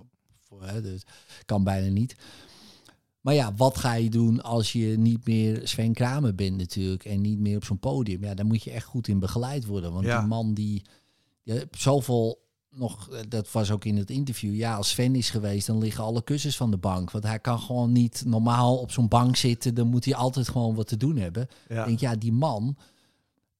dus 0.81 1.03
kan 1.45 1.63
bijna 1.63 1.87
niet. 1.91 2.15
Maar 3.27 3.35
ja, 3.35 3.53
wat 3.55 3.77
ga 3.77 3.93
je 3.93 4.09
doen 4.09 4.41
als 4.43 4.71
je 4.71 4.97
niet 4.97 5.25
meer 5.25 5.67
Sven 5.67 5.93
Kramer 5.93 6.35
bent 6.35 6.57
natuurlijk 6.57 7.05
en 7.05 7.21
niet 7.21 7.39
meer 7.39 7.55
op 7.55 7.63
zo'n 7.63 7.79
podium? 7.79 8.23
Ja, 8.23 8.33
dan 8.33 8.45
moet 8.47 8.63
je 8.63 8.71
echt 8.71 8.85
goed 8.85 9.07
in 9.07 9.19
begeleid 9.19 9.65
worden. 9.65 9.93
Want 9.93 10.05
Ja. 10.05 10.19
die 10.19 10.27
man 10.27 10.53
die, 10.53 10.81
die 11.43 11.61
zoveel 11.71 12.39
nog, 12.69 13.09
dat 13.29 13.51
was 13.51 13.71
ook 13.71 13.85
in 13.85 13.97
het 13.97 14.09
interview. 14.09 14.55
Ja, 14.55 14.75
als 14.75 14.89
Sven 14.89 15.15
is 15.15 15.29
geweest, 15.29 15.67
dan 15.67 15.77
liggen 15.77 16.03
alle 16.03 16.23
kussens 16.23 16.57
van 16.57 16.71
de 16.71 16.77
bank. 16.77 17.11
Want 17.11 17.23
hij 17.23 17.39
kan 17.39 17.59
gewoon 17.59 17.91
niet 17.91 18.23
normaal 18.25 18.77
op 18.77 18.91
zo'n 18.91 19.07
bank 19.07 19.35
zitten. 19.35 19.75
Dan 19.75 19.87
moet 19.87 20.05
hij 20.05 20.15
altijd 20.15 20.49
gewoon 20.49 20.75
wat 20.75 20.87
te 20.87 20.97
doen 20.97 21.17
hebben. 21.17 21.47
ja. 21.69 21.79
Ik 21.79 21.85
denk, 21.87 21.99
ja, 21.99 22.15
die 22.15 22.33
man, 22.33 22.77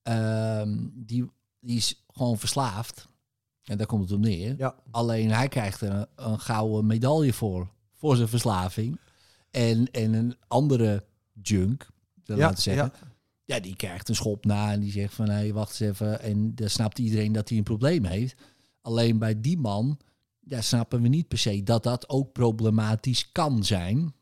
ehm, 0.03 0.77
die, 0.93 1.29
die 1.59 1.77
is 1.77 2.03
gewoon 2.13 2.37
verslaafd. 2.37 3.07
En 3.63 3.77
daar 3.77 3.87
komt 3.87 4.03
het 4.03 4.11
op 4.11 4.19
neer. 4.19 4.55
ja. 4.57 4.75
Alleen 4.91 5.31
hij 5.31 5.47
krijgt 5.47 5.81
er 5.81 5.91
een, 5.91 6.07
een 6.15 6.39
gouden 6.39 6.85
medaille 6.85 7.33
voor. 7.33 7.67
Voor 7.93 8.15
zijn 8.15 8.27
verslaving. 8.27 8.99
En, 9.57 9.91
en 9.91 10.13
een 10.13 10.35
andere 10.47 11.03
junk, 11.41 11.87
dat 12.23 12.37
Ja, 12.37 12.43
laten 12.47 12.61
zeggen. 12.63 12.91
ja. 12.99 13.07
Ja. 13.45 13.59
die 13.59 13.75
krijgt 13.75 14.09
een 14.09 14.15
schop 14.15 14.45
na 14.45 14.71
en 14.71 14.79
die 14.79 14.91
zegt 14.91 15.13
van... 15.13 15.29
hé, 15.29 15.51
wacht 15.53 15.69
eens 15.81 15.91
even. 15.91 16.21
En 16.21 16.55
dan 16.55 16.69
snapt 16.69 16.99
iedereen 16.99 17.31
dat 17.31 17.49
hij 17.49 17.57
een 17.57 17.63
probleem 17.63 18.05
heeft. 18.05 18.35
Alleen 18.81 19.17
bij 19.19 19.41
die 19.41 19.57
man 19.57 19.99
ja, 20.39 20.61
snappen 20.61 21.01
we 21.01 21.07
niet 21.07 21.27
per 21.27 21.37
se 21.37 21.63
dat 21.63 21.83
dat 21.83 22.09
ook 22.09 22.31
problematisch 22.31 23.31
kan 23.31 23.63
zijn. 23.63 24.13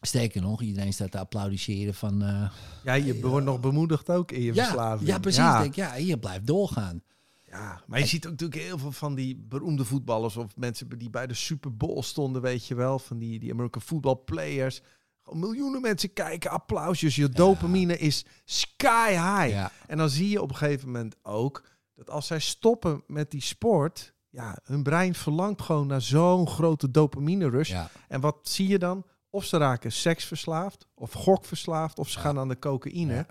Sterker 0.00 0.42
nog, 0.42 0.62
iedereen 0.62 0.92
staat 0.92 1.10
te 1.10 1.18
applaudisseren 1.18 1.94
van... 1.94 2.22
eh, 2.22 2.50
Ja, 2.84 2.94
je 2.94 3.20
wordt 3.20 3.46
nog 3.46 3.60
bemoedigd 3.60 4.10
ook 4.10 4.32
in 4.32 4.42
je 4.42 4.54
ja, 4.54 4.64
verslaving. 4.64 5.08
ja, 5.08 5.18
precies. 5.18 5.38
Ja. 5.40 5.60
Denk, 5.62 5.74
ja, 5.74 5.94
je 5.94 6.18
blijft 6.18 6.46
doorgaan. 6.46 7.02
Ja, 7.50 7.82
maar 7.86 7.98
je 7.98 8.06
ziet 8.06 8.24
ook 8.26 8.30
natuurlijk 8.32 8.62
heel 8.62 8.78
veel 8.78 8.92
van 8.92 9.14
die 9.14 9.36
beroemde 9.36 9.84
voetballers 9.84 10.36
of 10.36 10.56
mensen 10.56 10.98
die 10.98 11.10
bij 11.10 11.26
de 11.26 11.34
Super 11.34 11.76
Bowl 11.76 12.02
stonden, 12.02 12.42
weet 12.42 12.66
je 12.66 12.74
wel, 12.74 12.98
van 12.98 13.18
die, 13.18 13.38
die 13.38 13.52
American 13.52 13.82
football 13.82 14.16
players. 14.16 14.80
Gewoon 15.22 15.38
miljoenen 15.40 15.80
mensen 15.80 16.12
kijken, 16.12 16.50
applausjes, 16.50 17.16
je 17.16 17.28
dopamine 17.28 17.98
is 17.98 18.24
sky 18.44 19.10
high. 19.10 19.48
Ja, 19.48 19.72
En 19.86 19.98
dan 19.98 20.10
zie 20.10 20.28
je 20.28 20.42
op 20.42 20.50
een 20.50 20.56
gegeven 20.56 20.86
moment 20.86 21.16
ook 21.22 21.64
dat 21.94 22.10
als 22.10 22.26
zij 22.26 22.38
stoppen 22.38 23.02
met 23.06 23.30
die 23.30 23.42
sport, 23.42 24.14
ja, 24.28 24.58
hun 24.64 24.82
brein 24.82 25.14
verlangt 25.14 25.62
gewoon 25.62 25.86
naar 25.86 26.02
zo'n 26.02 26.48
grote 26.48 26.90
dopamine 26.90 27.48
rush. 27.50 27.70
ja, 27.70 27.90
En 28.08 28.20
wat 28.20 28.38
zie 28.42 28.68
je 28.68 28.78
dan? 28.78 29.04
Of 29.30 29.44
ze 29.44 29.56
raken 29.56 29.92
seksverslaafd, 29.92 30.86
of 30.94 31.12
gokverslaafd, 31.12 31.98
of 31.98 32.08
ze 32.08 32.18
gaan 32.18 32.38
aan 32.38 32.48
de 32.48 32.58
cocaïne. 32.58 33.26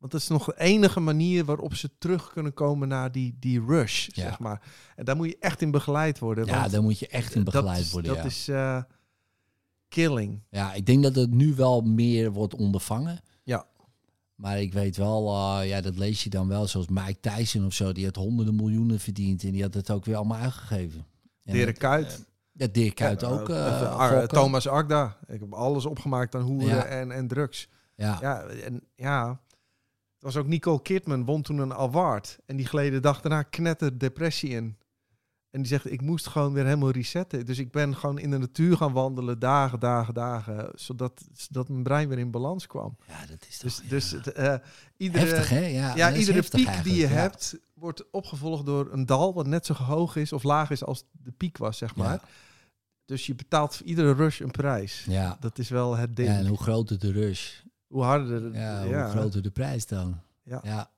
Want 0.00 0.12
dat 0.12 0.20
is 0.20 0.28
nog 0.28 0.44
de 0.44 0.58
enige 0.60 1.00
manier 1.00 1.44
waarop 1.44 1.74
ze 1.74 1.90
terug 1.98 2.32
kunnen 2.32 2.54
komen 2.54 2.88
naar 2.88 3.12
die, 3.12 3.36
die 3.40 3.64
rush, 3.66 4.06
Ja. 4.06 4.22
zeg 4.22 4.38
maar. 4.38 4.62
En 4.96 5.04
daar 5.04 5.16
moet 5.16 5.28
je 5.28 5.36
echt 5.40 5.62
in 5.62 5.70
begeleid 5.70 6.18
worden. 6.18 6.46
ja 6.46 6.68
daar 6.68 6.82
moet 6.82 6.98
je 6.98 7.06
echt 7.08 7.34
in 7.34 7.44
dat 7.44 7.54
begeleid 7.54 7.80
is- 7.80 7.90
worden. 7.92 8.10
Dat 8.14 8.22
ja. 8.22 8.28
is 8.28 8.48
eh, 8.48 8.82
killing. 9.88 10.42
Ja, 10.50 10.72
ik 10.74 10.86
denk 10.86 11.02
dat 11.02 11.14
het 11.14 11.30
nu 11.30 11.54
wel 11.54 11.80
meer 11.80 12.32
wordt 12.32 12.54
ondervangen. 12.54 13.20
Ja. 13.42 13.66
Maar 14.34 14.60
ik 14.60 14.72
weet 14.72 14.96
wel, 14.96 15.28
eh, 15.60 15.68
ja, 15.68 15.80
dat 15.80 15.96
lees 15.98 16.24
je 16.24 16.30
dan 16.30 16.48
wel, 16.48 16.66
zoals 16.66 16.86
Mike 16.88 17.20
Tyson 17.20 17.64
of 17.66 17.72
zo, 17.74 17.92
die 17.92 18.04
had 18.04 18.16
honderden 18.16 18.54
miljoenen 18.56 19.00
verdiend 19.00 19.44
en 19.44 19.50
die 19.52 19.62
had 19.62 19.74
het 19.74 19.90
ook 19.90 20.04
weer 20.04 20.16
allemaal 20.16 20.38
uitgegeven. 20.38 21.06
En 21.44 21.52
Dirk 21.52 21.66
het, 21.68 21.78
Kuyt. 21.78 22.06
eh, 22.12 22.18
Ja, 22.52 22.66
Dirk 22.66 22.94
Kuyt 22.94 23.20
Ja, 23.20 23.28
ook. 23.28 23.48
eh, 23.48 23.66
eh, 23.66 23.80
eh, 23.82 23.96
Ar-. 23.96 24.26
Thomas 24.26 24.68
Agda. 24.68 25.16
Ik 25.26 25.40
heb 25.40 25.52
alles 25.54 25.86
opgemaakt 25.86 26.34
aan 26.34 26.40
hoeren 26.42 26.88
en, 26.88 27.10
en 27.10 27.28
drugs. 27.28 27.68
Ja. 27.94 28.18
Ja, 28.20 28.42
en 28.42 28.80
ja. 28.96 29.40
Het 30.20 30.32
was 30.32 30.42
ook 30.42 30.48
Nicole 30.48 30.82
Kidman, 30.82 31.24
won 31.24 31.42
toen 31.42 31.58
een 31.58 31.74
award. 31.74 32.38
En 32.46 32.56
die 32.56 32.66
gleed 32.66 32.92
de 32.92 33.00
dag 33.00 33.20
daarna 33.20 33.42
knetter 33.42 33.98
depressie 33.98 34.50
in. 34.50 34.76
En 35.50 35.60
die 35.60 35.66
zegt, 35.66 35.92
ik 35.92 36.00
moest 36.00 36.26
gewoon 36.26 36.52
weer 36.52 36.64
helemaal 36.64 36.90
resetten. 36.90 37.46
Dus 37.46 37.58
ik 37.58 37.70
ben 37.70 37.96
gewoon 37.96 38.18
in 38.18 38.30
de 38.30 38.38
natuur 38.38 38.76
gaan 38.76 38.92
wandelen, 38.92 39.38
dagen, 39.38 39.80
dagen, 39.80 40.14
dagen. 40.14 40.70
Zodat, 40.74 41.22
zodat 41.32 41.68
mijn 41.68 41.82
brein 41.82 42.08
weer 42.08 42.18
in 42.18 42.30
balans 42.30 42.66
kwam. 42.66 42.96
ja, 43.06 43.26
dat 43.26 43.46
is 43.48 43.58
toch... 43.58 43.62
Dus, 43.62 43.80
ja. 43.82 43.88
dus 43.88 44.10
het, 44.10 44.32
eh, 44.32 44.54
iedere, 44.96 45.24
heftig, 45.24 45.48
hè? 45.48 45.66
Ja, 45.66 45.96
ja, 45.96 46.14
iedere 46.14 46.36
heftig 46.36 46.64
piek 46.64 46.82
die 46.82 46.94
je 46.94 47.00
ja. 47.00 47.08
hebt, 47.08 47.58
wordt 47.74 48.10
opgevolgd 48.10 48.66
door 48.66 48.92
een 48.92 49.06
dal 49.06 49.34
wat 49.34 49.46
net 49.46 49.66
zo 49.66 49.74
hoog 49.74 50.16
is 50.16 50.32
of 50.32 50.42
laag 50.42 50.70
is 50.70 50.84
als 50.84 51.04
de 51.12 51.32
piek 51.32 51.58
was, 51.58 51.78
zeg 51.78 51.96
maar. 51.96 52.20
Dus 53.04 53.26
je 53.26 53.34
betaalt 53.34 53.76
voor 53.76 53.86
iedere 53.86 54.12
rush 54.12 54.40
een 54.40 54.50
prijs. 54.50 55.04
Ja. 55.08 55.36
Dat 55.40 55.58
is 55.58 55.68
wel 55.68 55.96
het 55.96 56.16
ding. 56.16 56.28
ja, 56.28 56.36
en 56.36 56.46
hoe 56.46 56.62
groter 56.62 56.98
de 56.98 57.12
rush, 57.12 57.52
hoe 57.90 58.02
harder 58.02 58.42
het, 58.44 58.54
ja, 58.54 58.82
ja. 58.82 59.02
hoe 59.02 59.10
groter 59.10 59.42
de 59.42 59.50
prijs 59.50 59.86
dan. 59.86 60.20
Ja. 60.42 60.60
ja. 60.62 60.90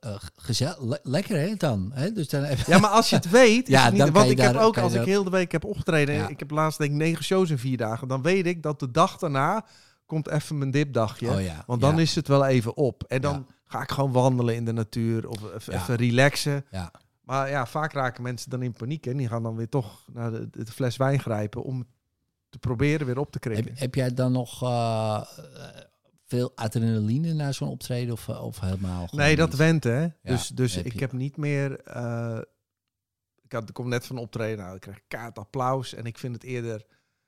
eh, 0.00 0.14
gezel- 0.36 0.88
le- 0.88 0.98
lekker 1.02 1.36
hè 1.38 1.54
dan. 1.54 1.90
Hè? 1.94 2.12
Dus 2.12 2.28
dan 2.28 2.44
even, 2.44 2.72
Ja, 2.72 2.78
maar 2.78 2.90
als 2.90 3.10
je 3.10 3.16
het 3.16 3.30
weet, 3.30 3.68
Ja, 3.76 3.84
het 3.84 3.92
niet, 3.92 4.10
want 4.10 4.30
ik 4.30 4.38
heb 4.38 4.56
ook 4.56 4.78
als 4.78 4.92
ik 4.94 5.04
heel 5.04 5.24
de 5.24 5.30
week 5.30 5.52
heb 5.52 5.64
opgetreden, 5.64 6.14
Ja. 6.14 6.28
ik 6.28 6.38
heb 6.38 6.50
laatst 6.50 6.78
denk 6.78 6.90
ik 6.90 6.96
negen 6.96 7.24
shows 7.24 7.50
in 7.50 7.58
vier 7.58 7.76
dagen, 7.76 8.08
dan 8.08 8.22
weet 8.22 8.46
ik 8.46 8.62
dat 8.62 8.80
de 8.80 8.90
dag 8.90 9.18
daarna 9.18 9.64
komt 10.06 10.28
even 10.28 10.58
mijn 10.58 10.70
dipdagje. 10.70 11.30
oh 11.30 11.42
ja. 11.42 11.62
Want 11.66 11.80
dan 11.80 11.94
ja. 11.96 12.00
is 12.02 12.14
het 12.14 12.28
wel 12.28 12.46
even 12.46 12.76
op. 12.76 13.04
En 13.08 13.20
dan 13.20 13.46
ga 13.66 13.82
ik 13.82 13.90
gewoon 13.90 14.12
wandelen 14.12 14.54
in 14.54 14.64
de 14.64 14.72
natuur 14.72 15.28
of 15.28 15.54
even, 15.54 15.74
even 15.74 15.94
relaxen. 15.96 16.64
Ja. 16.70 16.90
Maar 17.22 17.50
ja, 17.50 17.66
vaak 17.66 17.92
raken 17.92 18.22
mensen 18.22 18.50
dan 18.50 18.62
in 18.62 18.72
paniek 18.72 19.06
en 19.06 19.16
die 19.16 19.28
gaan 19.28 19.42
dan 19.42 19.56
weer 19.56 19.68
toch 19.68 20.04
naar 20.12 20.30
de, 20.30 20.48
de 20.50 20.66
fles 20.72 20.96
wijn 20.96 21.20
grijpen 21.20 21.62
om 21.62 21.86
te 22.48 22.58
proberen 22.58 23.06
weer 23.06 23.18
op 23.18 23.32
te 23.32 23.38
krikken. 23.38 23.64
Heb, 23.64 23.78
heb 23.78 23.94
jij 23.94 24.14
dan 24.14 24.32
nog 24.32 24.62
eh, 24.62 25.20
veel 26.32 26.52
adrenaline 26.54 27.32
na 27.32 27.52
zo'n 27.52 27.68
optreden 27.68 28.12
of, 28.12 28.28
eh, 28.28 28.44
of 28.44 28.60
helemaal 28.60 29.08
nee, 29.10 29.36
dat 29.36 29.48
niet? 29.48 29.56
went 29.58 29.84
hè. 29.84 30.06
dus 30.22 30.48
dus 30.48 30.74
heb 30.74 30.84
ik 30.86 30.92
je. 30.92 30.98
heb 30.98 31.12
niet 31.12 31.36
meer. 31.36 31.80
eh, 31.80 32.38
ik, 33.42 33.52
had, 33.52 33.68
ik 33.68 33.74
kom 33.74 33.88
net 33.88 34.06
van 34.06 34.18
optreden, 34.18 34.58
nou, 34.64 34.74
ik 34.74 34.80
krijg 34.80 35.00
kaart 35.08 35.38
applaus 35.38 35.94
en 35.94 36.04
ik 36.04 36.18
vind 36.18 36.34
het 36.34 36.44
eerder 36.44 36.84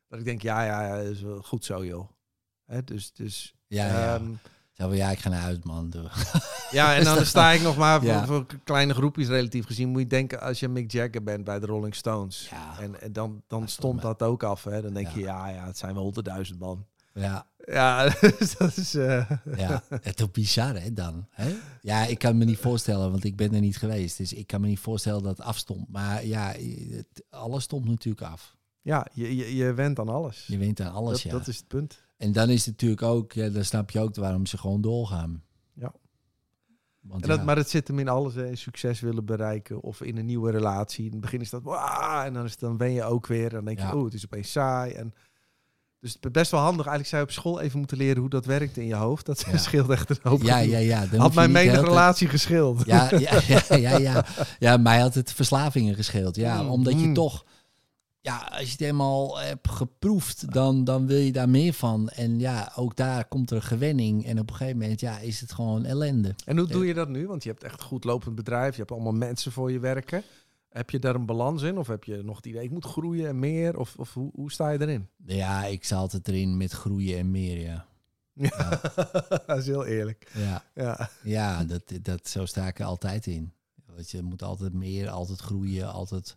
dat 0.08 0.18
ik 0.18 0.24
denk, 0.24 0.42
ja, 0.42 0.64
ja, 0.64 0.86
ja, 0.86 0.96
is 0.96 1.20
wel 1.20 1.42
goed 1.42 1.64
zo, 1.64 1.84
joh. 1.84 2.08
Hè, 2.64 2.84
dus 2.84 3.12
dus 3.12 3.54
Ja, 3.66 3.86
ja. 3.86 4.14
ehm, 4.14 4.24
Zo 4.72 4.94
ja, 4.94 5.10
ik 5.10 5.18
ga 5.18 5.28
naar 5.28 5.40
huis, 5.40 5.58
man. 5.62 5.90
Doe. 5.90 6.08
ja, 6.70 6.94
en 6.96 7.04
dan 7.14 7.26
sta 7.26 7.50
ik 7.50 7.60
nog 7.62 7.76
maar 7.76 7.98
voor, 8.00 8.08
Ja. 8.08 8.26
voor 8.26 8.46
kleine 8.64 8.94
groepjes 8.94 9.28
relatief 9.28 9.66
gezien. 9.66 9.88
Moet 9.88 10.00
je 10.00 10.06
denken 10.06 10.40
als 10.40 10.60
je 10.60 10.68
Mick 10.68 10.90
Jagger 10.92 11.22
bent 11.22 11.44
bij 11.44 11.60
de 11.60 11.66
Rolling 11.66 11.94
Stones. 11.94 12.48
Ja. 12.50 12.78
En, 12.80 13.00
en 13.00 13.12
dan, 13.12 13.42
dan 13.46 13.62
is 13.62 13.72
stond 13.72 14.02
dat 14.02 14.22
ook 14.22 14.42
af. 14.42 14.64
Hè. 14.64 14.82
Dan 14.82 14.94
denk 14.94 15.08
je, 15.08 15.20
ja, 15.20 15.48
ja, 15.48 15.66
het 15.66 15.78
zijn 15.78 15.94
wel 15.94 16.02
honderdduizend 16.02 16.58
man. 16.58 16.86
Ja, 17.12 17.46
Ja, 17.66 18.08
dus 18.38 18.56
dat 18.56 18.76
is... 18.76 18.94
eh, 18.94 19.30
ja. 19.56 19.82
het 19.88 20.20
is 20.20 20.30
bizar, 20.30 20.80
hè, 20.80 20.92
dan. 20.92 21.26
Hè? 21.30 21.54
Ja, 21.82 22.04
ik 22.06 22.18
kan 22.18 22.36
me 22.38 22.44
niet 22.44 22.58
voorstellen, 22.58 23.10
want 23.10 23.24
ik 23.24 23.36
ben 23.36 23.54
er 23.54 23.60
niet 23.60 23.76
geweest. 23.76 24.16
Dus 24.18 24.32
ik 24.32 24.46
kan 24.46 24.60
me 24.60 24.66
niet 24.66 24.78
voorstellen 24.78 25.22
dat 25.22 25.36
het 25.36 25.46
afstond. 25.46 25.88
Maar 25.88 26.26
ja, 26.26 26.52
het, 26.90 27.24
alles 27.30 27.62
stond 27.64 27.84
natuurlijk 27.84 28.26
af. 28.26 28.56
ja 28.82 29.06
je, 29.12 29.36
je, 29.36 29.56
je 29.56 29.72
went 29.74 29.98
aan 29.98 30.08
alles. 30.08 30.44
Je 30.46 30.58
wint 30.58 30.80
aan 30.80 30.92
alles, 30.92 31.12
dat, 31.12 31.22
ja. 31.22 31.30
dat 31.38 31.46
is 31.46 31.56
het 31.56 31.68
punt. 31.68 32.02
En 32.16 32.32
dan 32.32 32.48
is 32.50 32.58
het 32.66 32.70
natuurlijk 32.70 33.02
ook, 33.02 33.32
ja, 33.32 33.48
dan 33.48 33.64
snap 33.64 33.90
je 33.90 34.00
ook 34.00 34.14
waarom 34.14 34.46
ze 34.46 34.58
gewoon 34.58 34.80
doorgaan. 34.80 35.42
Ja. 35.72 35.92
Want 37.00 37.22
En 37.22 37.28
dat, 37.28 37.38
ja, 37.38 37.44
Maar 37.44 37.56
het 37.56 37.68
zit 37.70 37.88
hem 37.88 37.98
in 37.98 38.08
alles, 38.08 38.34
hè. 38.34 38.56
succes 38.56 39.00
willen 39.00 39.24
bereiken 39.24 39.80
of 39.80 40.00
in 40.02 40.16
een 40.16 40.26
nieuwe 40.26 40.50
relatie. 40.50 41.04
In 41.04 41.12
het 41.12 41.20
begin 41.20 41.40
is 41.40 41.50
dat, 41.50 41.62
"Wah!" 41.62 42.24
en 42.24 42.32
dan, 42.32 42.44
is 42.44 42.50
het, 42.50 42.60
dan 42.60 42.76
ben 42.76 42.92
je 42.92 43.02
ook 43.02 43.26
weer. 43.26 43.50
Dan 43.50 43.64
denk 43.64 43.78
je, 43.78 43.84
Ja. 43.84 43.94
oh, 43.94 44.04
het 44.04 44.14
is 44.14 44.24
opeens 44.24 44.50
saai. 44.52 44.92
En, 44.92 45.14
dus 46.04 46.32
best 46.32 46.50
wel 46.50 46.60
handig. 46.60 46.86
Eigenlijk 46.86 47.08
zou 47.08 47.22
je 47.22 47.28
op 47.28 47.34
school 47.34 47.60
even 47.60 47.78
moeten 47.78 47.96
leren 47.96 48.20
hoe 48.20 48.30
dat 48.30 48.46
werkt 48.46 48.76
in 48.76 48.86
je 48.86 48.94
hoofd. 48.94 49.26
Dat 49.26 49.44
Ja. 49.50 49.58
scheelt 49.66 49.90
echt 49.90 50.10
een 50.10 50.18
hoop. 50.22 50.42
ja, 50.42 50.58
ja, 50.58 50.78
ja. 50.78 51.06
dan 51.06 51.20
Had 51.20 51.34
mijn 51.34 51.52
menige 51.52 51.80
relatie 51.80 52.28
geschild. 52.28 52.82
Ja, 52.86 53.10
ja, 53.18 53.40
ja, 53.68 53.76
ja, 53.76 53.98
ja. 53.98 54.24
ja, 54.58 54.76
mij 54.76 55.00
had 55.00 55.14
het 55.14 55.32
verslavingen 55.32 55.94
gescheeld. 55.94 56.36
Ja, 56.36 56.62
Mm, 56.62 56.68
omdat 56.68 57.00
je 57.00 57.06
mm. 57.06 57.14
toch, 57.14 57.44
ja, 58.20 58.48
als 58.50 58.64
je 58.64 58.70
het 58.70 58.80
helemaal 58.80 59.38
hebt 59.40 59.70
geproefd, 59.70 60.52
dan, 60.52 60.84
dan 60.84 61.06
wil 61.06 61.18
je 61.18 61.32
daar 61.32 61.48
meer 61.48 61.72
van. 61.72 62.08
En 62.08 62.38
ja, 62.38 62.72
ook 62.76 62.96
daar 62.96 63.24
komt 63.24 63.50
er 63.50 63.62
gewenning. 63.62 64.26
En 64.26 64.38
op 64.38 64.50
een 64.50 64.56
gegeven 64.56 64.78
moment, 64.78 65.00
ja, 65.00 65.18
is 65.18 65.40
het 65.40 65.52
gewoon 65.52 65.84
ellende. 65.84 66.34
En 66.44 66.58
hoe 66.58 66.66
doe 66.66 66.86
je 66.86 66.94
dat 66.94 67.08
nu? 67.08 67.26
Want 67.26 67.42
je 67.42 67.50
hebt 67.50 67.64
echt 67.64 67.80
een 67.80 67.86
goed 67.86 68.04
lopend 68.04 68.34
bedrijf. 68.34 68.72
Je 68.72 68.78
hebt 68.78 68.92
allemaal 68.92 69.12
mensen 69.12 69.52
voor 69.52 69.72
je 69.72 69.78
werken. 69.78 70.22
Heb 70.74 70.90
je 70.90 70.98
daar 70.98 71.14
een 71.14 71.26
balans 71.26 71.62
in? 71.62 71.78
Of 71.78 71.86
heb 71.86 72.04
je 72.04 72.22
nog 72.22 72.36
het 72.36 72.46
idee, 72.46 72.62
ik 72.62 72.70
moet 72.70 72.84
groeien 72.84 73.28
en 73.28 73.38
meer? 73.38 73.78
Of, 73.78 73.94
of 73.96 74.14
hoe, 74.14 74.30
hoe 74.34 74.52
sta 74.52 74.70
je 74.70 74.80
erin? 74.80 75.08
Ja, 75.26 75.64
ik 75.64 75.84
sta 75.84 75.96
altijd 75.96 76.28
erin 76.28 76.56
met 76.56 76.72
groeien 76.72 77.18
en 77.18 77.30
meer, 77.30 77.60
ja. 77.60 77.86
Ja, 78.32 78.80
dat 79.46 79.58
is 79.58 79.66
heel 79.66 79.84
eerlijk. 79.86 80.30
Ja, 80.34 80.64
Ja, 80.74 81.10
ja 81.22 81.64
dat, 81.64 81.82
dat, 82.02 82.28
zo 82.28 82.44
sta 82.46 82.66
ik 82.66 82.78
er 82.78 82.84
altijd 82.86 83.26
in. 83.26 83.52
Want 83.86 84.10
je 84.10 84.22
moet 84.22 84.42
altijd 84.42 84.72
meer, 84.72 85.08
altijd 85.08 85.40
groeien, 85.40 85.92
altijd 85.92 86.36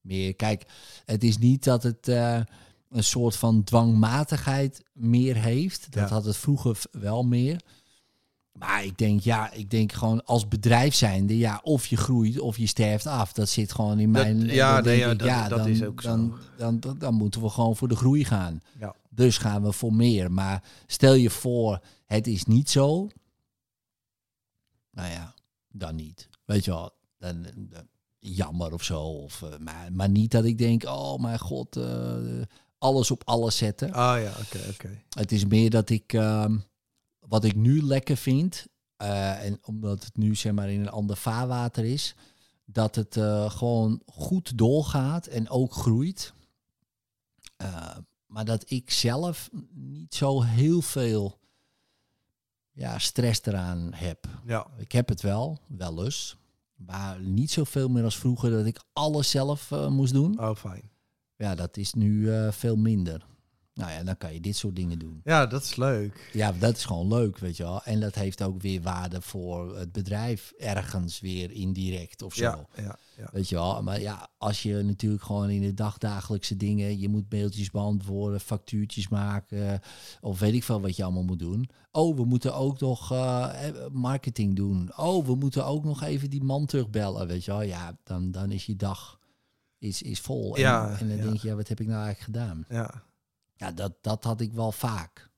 meer. 0.00 0.34
Kijk, 0.34 0.64
het 1.04 1.24
is 1.24 1.38
niet 1.38 1.64
dat 1.64 1.82
het 1.82 2.08
eh, 2.08 2.40
een 2.90 3.04
soort 3.04 3.36
van 3.36 3.64
dwangmatigheid 3.64 4.82
meer 4.92 5.36
heeft. 5.36 5.92
Dat 5.92 6.08
Ja. 6.08 6.14
had 6.14 6.24
het 6.24 6.36
vroeger 6.36 6.82
wel 6.90 7.22
meer. 7.24 7.60
Maar 8.58 8.84
ik 8.84 8.98
denk, 8.98 9.20
ja, 9.20 9.52
ik 9.52 9.70
denk 9.70 9.92
gewoon 9.92 10.24
als 10.24 10.48
bedrijf 10.48 10.94
zijnde, 10.94 11.36
ja, 11.38 11.60
of 11.62 11.86
je 11.86 11.96
groeit 11.96 12.38
of 12.38 12.56
je 12.58 12.66
sterft 12.66 13.06
af. 13.06 13.32
Dat 13.32 13.48
zit 13.48 13.72
gewoon 13.72 13.98
in 13.98 14.12
Dat- 14.12 14.22
mijn. 14.22 14.40
ja, 14.46 14.80
nee, 14.80 14.98
ja, 14.98 15.10
ik, 15.10 15.18
dat- 15.18 15.28
dat 15.48 15.58
dan, 15.58 15.68
is 15.68 15.82
ook 15.82 16.00
zo. 16.02 16.08
Dan, 16.08 16.34
dan, 16.58 16.80
dan, 16.80 16.98
dan 16.98 17.14
moeten 17.14 17.42
we 17.42 17.48
gewoon 17.48 17.76
voor 17.76 17.88
de 17.88 17.96
groei 17.96 18.24
gaan. 18.24 18.62
Ja. 18.78 18.94
Dus 19.10 19.38
gaan 19.38 19.62
we 19.62 19.72
voor 19.72 19.92
meer. 19.94 20.32
Maar 20.32 20.62
stel 20.86 21.14
je 21.14 21.30
voor, 21.30 21.80
het 22.06 22.26
is 22.26 22.44
niet 22.44 22.70
zo. 22.70 23.08
Nou 24.90 25.10
ja, 25.10 25.34
dan 25.68 25.94
niet. 25.94 26.28
Weet 26.44 26.64
je 26.64 26.70
wel, 26.70 26.90
dan, 27.18 27.42
dan- 27.56 27.88
jammer 28.18 28.72
of 28.72 28.82
zo. 28.82 29.00
Of, 29.02 29.42
eh, 29.42 29.58
maar, 29.58 29.88
maar 29.92 30.08
niet 30.08 30.30
dat 30.30 30.44
ik 30.44 30.58
denk, 30.58 30.84
oh 30.84 31.18
mijn 31.20 31.38
god, 31.38 31.76
eh, 31.76 32.14
alles 32.78 33.10
op 33.10 33.22
alles 33.24 33.56
zetten. 33.56 33.92
Ah 33.92 34.22
ja, 34.22 34.32
oké, 34.40 34.58
oké. 34.70 35.02
Het 35.08 35.32
is 35.32 35.44
meer 35.46 35.70
dat 35.70 35.90
ik, 35.90 36.12
ehm, 36.12 36.56
wat 37.28 37.44
ik 37.44 37.54
nu 37.54 37.82
lekker 37.82 38.16
vind, 38.16 38.66
eh, 38.96 39.44
en 39.44 39.58
omdat 39.62 40.04
het 40.04 40.16
nu 40.16 40.34
zeg 40.34 40.52
maar 40.52 40.70
in 40.70 40.80
een 40.80 40.90
ander 40.90 41.16
vaarwater 41.16 41.84
is, 41.84 42.14
dat 42.64 42.94
het 42.94 43.16
eh, 43.16 43.50
gewoon 43.50 44.02
goed 44.06 44.58
doorgaat 44.58 45.26
en 45.26 45.48
ook 45.48 45.72
groeit. 45.72 46.32
Eh, 47.56 47.96
maar 48.26 48.44
dat 48.44 48.70
ik 48.70 48.90
zelf 48.90 49.50
niet 49.72 50.14
zo 50.14 50.42
heel 50.42 50.82
veel 50.82 51.38
ja, 52.72 52.98
stress 52.98 53.40
eraan 53.44 53.92
heb. 53.94 54.26
Ja, 54.44 54.66
Ik 54.76 54.92
heb 54.92 55.08
het 55.08 55.20
wel, 55.20 55.58
wel 55.66 56.04
eens. 56.04 56.36
Maar 56.74 57.20
niet 57.20 57.50
zoveel 57.50 57.88
meer 57.88 58.04
als 58.04 58.18
vroeger 58.18 58.50
dat 58.50 58.66
ik 58.66 58.82
alles 58.92 59.30
zelf 59.30 59.70
moest 59.70 60.12
doen. 60.12 60.40
oh 60.40 60.56
fijn. 60.56 60.90
Ja, 61.36 61.54
dat 61.54 61.76
is 61.76 61.92
nu 61.92 62.30
veel 62.52 62.76
minder. 62.76 63.26
Nou 63.74 63.90
ja, 63.90 64.02
dan 64.02 64.16
kan 64.16 64.32
je 64.34 64.40
dit 64.40 64.56
soort 64.56 64.76
dingen 64.76 64.98
doen. 64.98 65.20
Ja, 65.24 65.46
dat 65.46 65.62
is 65.62 65.76
leuk. 65.76 66.30
Ja, 66.32 66.52
dat 66.52 66.76
is 66.76 66.84
gewoon 66.84 67.08
leuk, 67.08 67.38
weet 67.38 67.56
je 67.56 67.62
wel. 67.62 67.82
En 67.82 68.00
dat 68.00 68.14
heeft 68.14 68.42
ook 68.42 68.62
weer 68.62 68.82
waarde 68.82 69.20
voor 69.20 69.76
het 69.76 69.92
bedrijf 69.92 70.52
ergens 70.58 71.20
weer 71.20 71.50
indirect 71.50 72.22
of 72.22 72.34
zo. 72.34 72.42
Ja, 72.42 72.66
ja, 72.76 72.98
ja. 73.16 73.28
Weet 73.32 73.48
je 73.48 73.54
wel, 73.54 73.82
maar 73.82 74.00
ja, 74.00 74.28
als 74.38 74.62
je 74.62 74.82
natuurlijk 74.82 75.22
gewoon 75.22 75.50
in 75.50 75.60
de 75.60 75.74
dagdagelijkse 75.74 76.56
dingen, 76.56 76.98
je 76.98 77.08
moet 77.08 77.32
mailtjes 77.32 77.70
beantwoorden, 77.70 78.40
factuurtjes 78.40 79.08
maken, 79.08 79.80
of 80.20 80.38
weet 80.38 80.54
ik 80.54 80.64
veel 80.64 80.80
wat 80.80 80.96
je 80.96 81.04
allemaal 81.04 81.22
moet 81.22 81.38
doen. 81.38 81.68
Oh, 81.90 82.16
we 82.16 82.24
moeten 82.24 82.54
ook 82.54 82.80
nog 82.80 83.12
eh, 83.12 83.68
eh, 83.68 83.74
marketing 83.92 84.56
doen. 84.56 84.92
Oh, 84.96 85.26
we 85.26 85.34
moeten 85.34 85.64
ook 85.66 85.84
nog 85.84 86.02
even 86.02 86.30
die 86.30 86.42
man 86.44 86.66
terugbellen, 86.66 87.26
weet 87.26 87.44
je 87.44 87.50
wel. 87.50 87.62
Ja, 87.62 87.96
dan, 88.04 88.30
dan 88.30 88.50
is 88.50 88.66
je 88.66 88.76
dag 88.76 89.18
is, 89.78 90.02
is 90.02 90.20
vol. 90.20 90.54
En, 90.54 90.60
Ja, 90.60 90.98
en 90.98 91.08
dan 91.08 91.16
denk 91.16 91.36
je, 91.36 91.48
ja, 91.48 91.54
wat 91.54 91.68
heb 91.68 91.80
ik 91.80 91.86
nou 91.86 92.04
eigenlijk 92.04 92.38
gedaan? 92.38 92.64
ja. 92.68 93.02
Ja, 93.56 93.72
dat, 93.72 93.92
dat 94.00 94.24
had 94.24 94.40
ik 94.40 94.52
wel 94.52 94.72
vaak. 94.72 95.30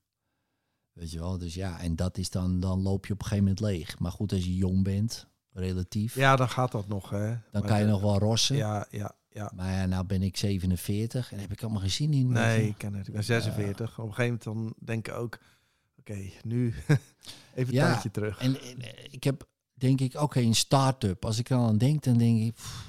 Weet 0.93 1.11
je 1.11 1.19
wel, 1.19 1.37
dus 1.37 1.53
ja, 1.53 1.79
en 1.79 1.95
dat 1.95 2.17
is 2.17 2.29
dan, 2.29 2.59
dan 2.59 2.81
loop 2.81 3.05
je 3.05 3.13
op 3.13 3.19
een 3.19 3.25
gegeven 3.25 3.43
moment 3.43 3.63
leeg. 3.63 3.99
Maar 3.99 4.11
goed, 4.11 4.31
als 4.31 4.43
je 4.43 4.55
jong 4.55 4.83
bent, 4.83 5.27
relatief, 5.51 6.15
Ja, 6.15 6.35
dan 6.35 6.49
gaat 6.49 6.71
dat 6.71 6.87
nog, 6.87 7.09
hè. 7.09 7.27
dan 7.27 7.39
Maar 7.51 7.61
kan 7.61 7.79
je 7.79 7.85
nog 7.85 8.01
wel 8.01 8.17
rossen. 8.17 8.55
Ja, 8.55 8.87
ja, 8.89 9.15
ja. 9.29 9.51
Maar 9.55 9.71
ja, 9.73 9.85
nou 9.85 10.05
ben 10.05 10.21
ik 10.21 10.37
47 10.37 11.31
en 11.31 11.39
heb 11.39 11.51
ik 11.51 11.61
allemaal 11.61 11.81
geen 11.81 11.91
zin 11.91 12.13
in. 12.13 12.31
Nee, 12.31 12.67
ik 12.67 12.77
ken 12.77 12.93
het. 12.93 13.07
Ik 13.07 13.13
ben 13.13 13.23
46. 13.23 13.99
Op 13.99 14.07
een 14.07 14.13
gegeven 14.13 14.39
moment 14.43 14.43
dan 14.43 14.85
denk 14.85 15.07
ik 15.07 15.13
ook... 15.13 15.39
Oké, 15.99 16.29
nu 16.43 16.73
even 17.55 17.73
een 17.73 17.79
tijdje 17.79 18.11
terug. 18.11 18.39
En, 18.39 18.61
en, 18.61 18.81
eh, 18.81 19.13
ik 19.13 19.23
heb, 19.23 19.47
denk 19.73 20.01
ik, 20.01 20.15
oké, 20.15 20.39
een 20.39 20.55
start-up. 20.55 21.25
Als 21.25 21.39
ik 21.39 21.49
er 21.49 21.57
aan 21.57 21.77
denk, 21.77 22.03
dan 22.03 22.17
denk 22.17 22.41
ik, 22.41 22.53
pff, 22.53 22.85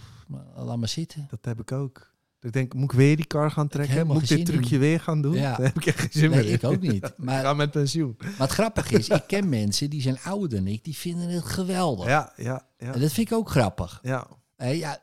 laat 0.56 0.76
maar 0.76 0.88
zitten. 0.88 1.26
Dat 1.30 1.44
heb 1.44 1.60
ik 1.60 1.72
ook. 1.72 2.07
Ik 2.40 2.52
denk, 2.52 2.74
moet 2.74 2.92
ik 2.92 2.98
weer 2.98 3.16
die 3.16 3.26
kar 3.26 3.50
gaan 3.50 3.68
trekken? 3.68 4.06
Moet 4.06 4.22
ik 4.22 4.28
dit 4.28 4.38
in. 4.38 4.44
trucje 4.44 4.78
weer 4.78 5.00
gaan 5.00 5.22
doen? 5.22 5.34
Ja. 5.34 5.56
Daar 5.56 5.66
heb 5.66 5.76
ik 5.76 5.86
echt 5.86 6.00
geen 6.00 6.08
zin 6.12 6.30
Nee, 6.30 6.44
meer 6.44 6.52
ik 6.52 6.64
ook 6.64 6.80
niet. 6.80 7.04
Ik 7.08 7.12
Maar, 7.16 7.42
ga 7.42 7.52
met 7.54 7.70
pensioen. 7.70 8.14
maar 8.18 8.34
het 8.38 8.50
grappige 8.50 8.98
is, 8.98 9.08
ik 9.08 9.24
ken 9.26 9.48
mensen 9.48 9.90
die 9.90 10.00
zijn 10.02 10.18
ouder 10.20 10.48
dan 10.48 10.66
ik, 10.66 10.84
die 10.84 10.96
vinden 10.96 11.28
het 11.28 11.44
geweldig. 11.44 12.06
Ja, 12.06 12.32
ja, 12.36 12.68
ja. 12.78 12.94
En 12.94 13.00
dat 13.00 13.12
vind 13.12 13.30
ik 13.30 13.36
ook 13.36 13.50
grappig. 13.50 13.98
ja. 14.02 14.26
Hé, 14.56 14.68
ja, 14.68 14.98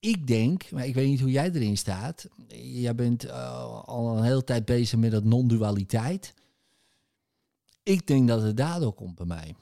ik 0.00 0.26
denk, 0.26 0.70
maar 0.70 0.86
ik 0.86 0.94
weet 0.94 1.08
niet 1.08 1.20
hoe 1.20 1.30
jij 1.30 1.50
erin 1.52 1.76
staat. 1.76 2.28
Jij 2.56 2.94
bent 2.94 3.24
eh, 3.24 3.62
al 3.84 4.16
een 4.16 4.22
hele 4.24 4.44
tijd 4.44 4.64
bezig 4.64 4.98
met 4.98 5.10
dat 5.10 5.24
non-dualiteit. 5.24 6.34
Ik 7.82 8.06
denk 8.06 8.28
dat 8.28 8.42
het 8.42 8.56
daardoor 8.56 8.92
komt 8.94 9.14
bij 9.14 9.26
mij. 9.26 9.54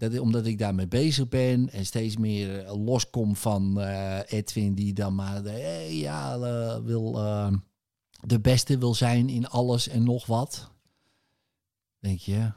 Dat, 0.00 0.18
omdat 0.18 0.46
ik 0.46 0.58
daarmee 0.58 0.88
bezig 0.88 1.28
ben 1.28 1.70
en 1.70 1.86
steeds 1.86 2.16
meer 2.16 2.64
eh, 2.64 2.84
loskom 2.84 3.36
van 3.36 3.80
eh, 3.80 4.18
Edwin, 4.26 4.74
die 4.74 4.92
dan 4.92 5.14
maar 5.14 5.42
de, 5.42 5.50
hey, 5.50 5.94
ja, 5.94 6.34
eh, 6.34 6.78
wil, 6.78 7.18
eh, 7.18 7.52
de 8.20 8.40
beste 8.40 8.78
wil 8.78 8.94
zijn 8.94 9.28
in 9.28 9.48
alles 9.48 9.88
en 9.88 10.04
nog 10.04 10.26
wat. 10.26 10.70
Denk 11.98 12.18
je, 12.18 12.52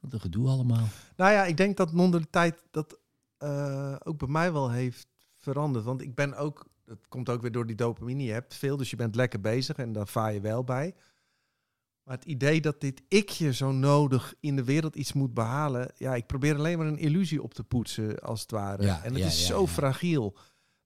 wat 0.00 0.12
een 0.12 0.20
gedoe 0.20 0.48
allemaal. 0.48 0.86
Nou 1.16 1.32
ja, 1.32 1.44
ik 1.44 1.56
denk 1.56 1.76
dat 1.76 1.92
non-dualiteit 1.92 2.62
dat 2.70 2.98
eh, 3.36 3.96
ook 4.04 4.18
bij 4.18 4.28
mij 4.28 4.52
wel 4.52 4.70
heeft 4.70 5.08
veranderd. 5.38 5.84
Want 5.84 6.00
ik 6.00 6.14
ben 6.14 6.36
ook, 6.36 6.66
dat 6.84 7.08
komt 7.08 7.28
ook 7.28 7.42
weer 7.42 7.52
door 7.52 7.66
die 7.66 7.76
dopamine. 7.76 8.22
Je 8.22 8.32
hebt 8.32 8.54
veel, 8.54 8.76
dus 8.76 8.90
je 8.90 8.96
bent 8.96 9.14
lekker 9.14 9.40
bezig 9.40 9.76
en 9.76 9.92
daar 9.92 10.08
vaar 10.08 10.32
je 10.32 10.40
wel 10.40 10.64
bij. 10.64 10.94
Maar 12.04 12.16
het 12.16 12.24
idee 12.24 12.60
dat 12.60 12.80
dit 12.80 13.02
ikje 13.08 13.52
zo 13.52 13.72
nodig 13.72 14.34
in 14.40 14.56
de 14.56 14.64
wereld 14.64 14.96
iets 14.96 15.12
moet 15.12 15.34
behalen. 15.34 15.92
Ja, 15.96 16.14
ik 16.14 16.26
probeer 16.26 16.56
alleen 16.56 16.78
maar 16.78 16.86
een 16.86 16.98
illusie 16.98 17.42
op 17.42 17.54
te 17.54 17.64
poetsen, 17.64 18.18
als 18.18 18.40
het 18.40 18.50
ware. 18.50 18.82
Ja, 18.82 19.02
en 19.02 19.12
het 19.12 19.22
ja, 19.22 19.26
is 19.26 19.40
ja, 19.40 19.46
zo 19.46 19.66
fragiel. 19.66 20.36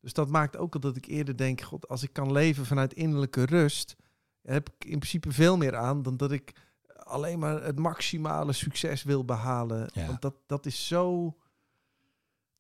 Dus 0.01 0.13
dat 0.13 0.29
maakt 0.29 0.57
ook 0.57 0.83
dat 0.83 0.97
ik 0.97 1.07
eerder 1.07 1.37
denk, 1.37 1.61
god, 1.61 1.89
als 1.89 2.03
ik 2.03 2.13
kan 2.13 2.33
leven 2.33 2.67
vanuit 2.67 2.95
innerlijke 2.95 3.45
rust, 3.45 3.97
heb 4.43 4.69
ik 4.69 4.85
in 4.85 4.99
principe 4.99 5.33
veel 5.33 5.57
meer 5.57 5.77
aan 5.77 6.03
dan 6.03 6.17
dat 6.17 6.33
ik 6.33 6.53
alleen 6.97 7.39
maar 7.39 7.63
het 7.63 7.79
maximale 7.79 8.53
succes 8.53 9.03
wil 9.03 9.25
behalen. 9.25 9.91
Want 9.95 10.23
dat, 10.23 10.35
dat 10.47 10.67
is 10.67 10.87
zo. 10.87 11.37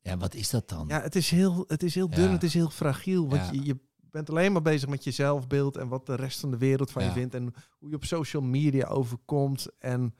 Ja, 0.00 0.16
wat 0.16 0.34
is 0.34 0.50
dat 0.50 0.68
dan? 0.68 0.88
Ja, 0.88 1.00
het 1.00 1.16
is 1.16 1.30
heel, 1.30 1.64
het 1.66 1.82
is 1.82 1.94
heel 1.94 2.10
dun, 2.10 2.30
het 2.30 2.42
is 2.42 2.54
heel 2.54 2.70
fragiel. 2.70 3.28
Want 3.28 3.64
je 3.64 3.76
bent 4.16 4.30
alleen 4.30 4.52
maar 4.52 4.62
bezig 4.62 4.88
met 4.88 5.04
je 5.04 5.10
zelfbeeld 5.10 5.76
en 5.76 5.88
wat 5.88 6.06
de 6.06 6.14
rest 6.14 6.40
van 6.40 6.50
de 6.50 6.56
wereld 6.58 6.90
van 6.90 7.04
je 7.04 7.10
vindt. 7.12 7.34
En 7.34 7.54
hoe 7.78 7.88
je 7.88 7.94
op 7.96 8.04
social 8.04 8.42
media 8.42 8.86
overkomt. 8.86 9.66
En 9.78 10.14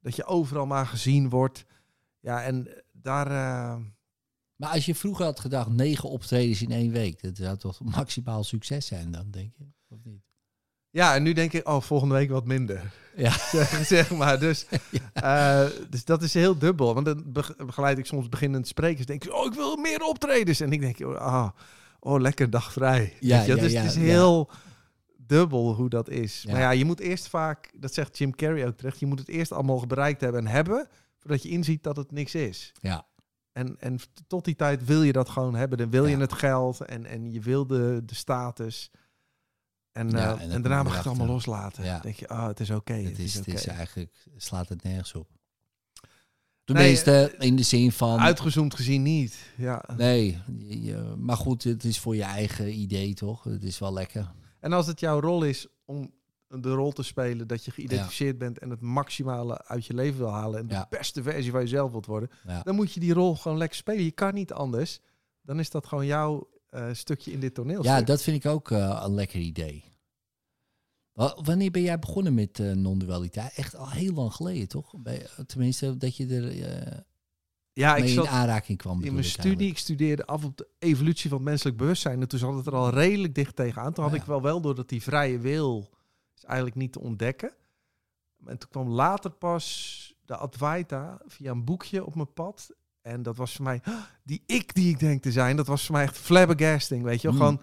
dat 0.00 0.16
je 0.16 0.24
overal 0.24 0.66
maar 0.66 0.86
gezien 0.86 1.28
wordt. 1.28 1.64
Ja, 2.20 2.42
en 2.42 2.68
daar. 2.92 3.26
eh, 3.26 3.76
Maar 4.56 4.70
als 4.70 4.86
je 4.86 4.94
vroeger 4.94 5.24
had 5.24 5.40
gedacht, 5.40 5.68
negen 5.70 6.08
optredens 6.08 6.62
in 6.62 6.70
één 6.70 6.90
week, 6.92 7.22
dat 7.22 7.36
zou 7.36 7.56
toch 7.56 7.80
maximaal 7.80 8.44
succes 8.44 8.86
zijn 8.86 9.10
dan, 9.10 9.30
denk 9.30 9.52
je? 9.56 9.64
Of 9.88 9.98
niet? 10.04 10.22
ja, 10.90 11.14
en 11.14 11.22
nu 11.22 11.32
denk 11.32 11.52
ik, 11.52 11.68
oh, 11.68 11.80
volgende 11.80 12.14
week 12.14 12.30
wat 12.30 12.46
minder. 12.46 12.92
Ja. 13.16 13.30
zeg, 13.94 14.10
maar. 14.10 14.38
Dus, 14.38 14.66
eh, 15.12 15.66
dus 15.90 16.04
dat 16.04 16.22
is 16.22 16.34
heel 16.34 16.58
dubbel. 16.58 16.94
Want 16.94 17.06
dan 17.06 17.32
beg- 17.32 17.56
begeleid 17.56 17.98
ik 17.98 18.06
soms 18.06 18.28
beginnend 18.28 18.68
sprekers. 18.68 19.06
Denk 19.06 19.24
ik, 19.24 19.32
oh, 19.32 19.46
ik 19.46 19.52
wil 19.54 19.76
meer 19.76 20.02
optredens. 20.02 20.60
En 20.60 20.72
ik 20.72 20.80
denk, 20.80 21.00
oh, 21.00 21.16
ah, 21.16 21.34
oh 21.34 21.48
lekker 22.02 22.50
dag 22.50 22.72
vrij. 22.72 23.16
Ja, 23.20 23.36
Weet 23.36 23.46
je? 23.46 23.54
ja, 23.54 23.60
dus 23.60 23.72
ja, 23.72 23.80
het 23.80 23.90
is 23.90 23.96
heel 23.96 24.50
dubbel 25.16 25.74
hoe 25.74 25.88
dat 25.88 26.08
is. 26.08 26.44
Maar 26.46 26.60
ja, 26.60 26.70
je 26.70 26.84
moet 26.84 27.00
eerst 27.00 27.28
vaak, 27.28 27.70
dat 27.76 27.94
zegt 27.94 28.18
Jim 28.18 28.34
Carrey 28.34 28.66
ook 28.66 28.76
terecht, 28.76 28.98
je 28.98 29.06
moet 29.06 29.18
het 29.18 29.28
eerst 29.28 29.52
allemaal 29.52 29.86
bereikt 29.86 30.20
hebben 30.20 30.46
en 30.46 30.52
hebben, 30.52 30.88
voordat 31.18 31.42
je 31.42 31.48
inziet 31.48 31.82
dat 31.82 31.96
het 31.96 32.12
niks 32.12 32.34
is. 32.34 32.72
Ja, 32.80 33.06
En, 33.52 33.76
en 33.78 33.98
tot 34.26 34.44
die 34.44 34.56
tijd 34.56 34.84
wil 34.84 35.02
je 35.02 35.12
dat 35.12 35.28
gewoon 35.28 35.54
hebben. 35.54 35.78
Dan 35.78 35.90
wil 35.90 36.06
je 36.06 36.16
het 36.16 36.32
geld 36.32 36.80
en, 36.80 37.06
en 37.06 37.32
je 37.32 37.40
wil 37.40 37.66
de, 37.66 38.02
de 38.04 38.14
status. 38.14 38.90
En, 39.92 40.14
eh, 40.14 40.40
en 40.40 40.62
daarna 40.62 40.82
mag 40.82 40.92
je 40.92 40.98
het 40.98 41.06
allemaal 41.06 41.26
loslaten. 41.26 41.84
Ja. 41.84 41.92
Dan 41.92 42.02
denk 42.02 42.16
je, 42.16 42.28
ah, 42.28 42.46
het 42.46 42.60
is 42.60 42.70
oké. 42.70 42.92
het 42.92 43.18
is, 43.18 43.34
het 43.34 43.46
is 43.46 43.66
eigenlijk, 43.66 44.26
slaat 44.36 44.68
het 44.68 44.82
nergens 44.82 45.14
op. 45.14 45.28
Tenminste, 46.74 47.34
in 47.38 47.56
de 47.56 47.62
zin 47.62 47.92
van... 47.92 48.18
Uitgezoomd 48.20 48.74
gezien 48.74 49.02
niet. 49.02 49.38
Ja. 49.56 49.84
Nee, 49.96 50.38
je- 50.58 51.14
maar 51.18 51.36
goed, 51.36 51.64
het 51.64 51.84
is 51.84 51.98
voor 51.98 52.16
je 52.16 52.22
eigen 52.22 52.78
idee, 52.78 53.14
toch? 53.14 53.44
Het 53.44 53.62
is 53.64 53.78
wel 53.78 53.92
lekker. 53.92 54.32
En 54.60 54.72
als 54.72 54.86
het 54.86 55.00
jouw 55.00 55.20
rol 55.20 55.42
is 55.44 55.66
om 55.84 56.10
de 56.48 56.70
rol 56.72 56.92
te 56.92 57.02
spelen 57.02 57.46
dat 57.46 57.64
je 57.64 57.70
geïdentificeerd 57.70 58.38
bent 58.38 58.58
en 58.58 58.70
het 58.70 58.80
maximale 58.80 59.64
uit 59.66 59.86
je 59.86 59.94
leven 59.94 60.18
wil 60.18 60.30
halen 60.32 60.60
en 60.60 60.66
Ja. 60.68 60.80
de 60.80 60.96
beste 60.96 61.22
versie 61.22 61.50
van 61.50 61.60
jezelf 61.60 61.90
wilt 61.90 62.06
worden, 62.06 62.30
Ja. 62.46 62.62
dan 62.62 62.74
moet 62.74 62.92
je 62.92 63.00
die 63.00 63.12
rol 63.12 63.36
gewoon 63.36 63.58
lekker 63.58 63.76
spelen. 63.76 64.04
Je 64.04 64.10
kan 64.10 64.34
niet 64.34 64.52
anders. 64.52 65.00
Dan 65.42 65.58
is 65.58 65.70
dat 65.70 65.86
gewoon 65.86 66.06
jouw 66.06 66.48
eh, 66.70 66.86
stukje 66.92 67.32
in 67.32 67.40
dit 67.40 67.54
toneel. 67.54 67.82
Ja, 67.84 68.02
dat 68.02 68.22
vind 68.22 68.44
ik 68.44 68.50
ook 68.50 68.70
eh, 68.70 69.00
een 69.04 69.14
lekker 69.14 69.40
idee. 69.40 69.84
Wa- 71.12 71.38
Wanneer 71.42 71.70
ben 71.70 71.82
jij 71.82 71.98
begonnen 71.98 72.34
met 72.34 72.58
eh, 72.60 72.72
non-dualiteit? 72.72 73.52
Echt 73.54 73.76
al 73.76 73.90
heel 73.90 74.12
lang 74.12 74.32
geleden, 74.34 74.68
toch? 74.68 74.94
Bij, 74.98 75.26
tenminste, 75.46 75.96
dat 75.96 76.16
je 76.16 76.26
er 76.26 76.62
eh, 76.62 76.98
ja 77.72 77.96
ik 77.96 78.08
zat 78.08 78.24
in 78.24 78.30
aanraking 78.30 78.78
kwam. 78.78 79.02
in 79.02 79.12
mijn 79.12 79.24
studie, 79.24 79.42
eigenlijk. 79.48 79.70
ik 79.70 79.78
studeerde 79.78 80.26
af 80.26 80.44
op 80.44 80.56
de 80.56 80.68
evolutie 80.78 81.28
van 81.28 81.38
het 81.38 81.46
menselijk 81.48 81.76
bewustzijn. 81.76 82.20
En 82.20 82.28
toen 82.28 82.38
zat 82.38 82.54
het 82.54 82.66
er 82.66 82.74
al 82.74 82.90
redelijk 82.90 83.34
dicht 83.34 83.56
tegenaan. 83.56 83.92
Toen 83.92 84.04
had 84.04 84.12
Ja. 84.12 84.18
ik 84.20 84.26
wel 84.26 84.42
wel 84.42 84.60
door 84.60 84.74
dat 84.74 84.88
die 84.88 85.02
vrije 85.02 85.38
wil 85.38 85.90
is 86.36 86.44
eigenlijk 86.44 86.76
niet 86.76 86.92
te 86.92 87.00
ontdekken. 87.00 87.52
En 88.46 88.58
toen 88.58 88.68
kwam 88.70 88.88
later 88.88 89.30
pas 89.30 90.14
de 90.24 90.36
Advaita 90.36 91.20
via 91.26 91.50
een 91.50 91.64
boekje 91.64 92.04
op 92.04 92.14
mijn 92.14 92.32
pad. 92.32 92.70
En 93.00 93.22
dat 93.22 93.36
was 93.36 93.52
voor 93.52 93.64
mij, 93.64 93.82
die 94.24 94.42
ik 94.46 94.74
die 94.74 94.88
ik 94.90 94.98
denk 94.98 95.22
te 95.22 95.32
zijn, 95.32 95.56
dat 95.56 95.66
was 95.66 95.86
voor 95.86 95.94
mij 95.94 96.04
echt 96.04 96.18
flabbergasting, 96.18 97.02
weet 97.02 97.20
je 97.22 97.28
wel. 97.32 97.36
Mm. 97.36 97.42
Gewoon, 97.42 97.60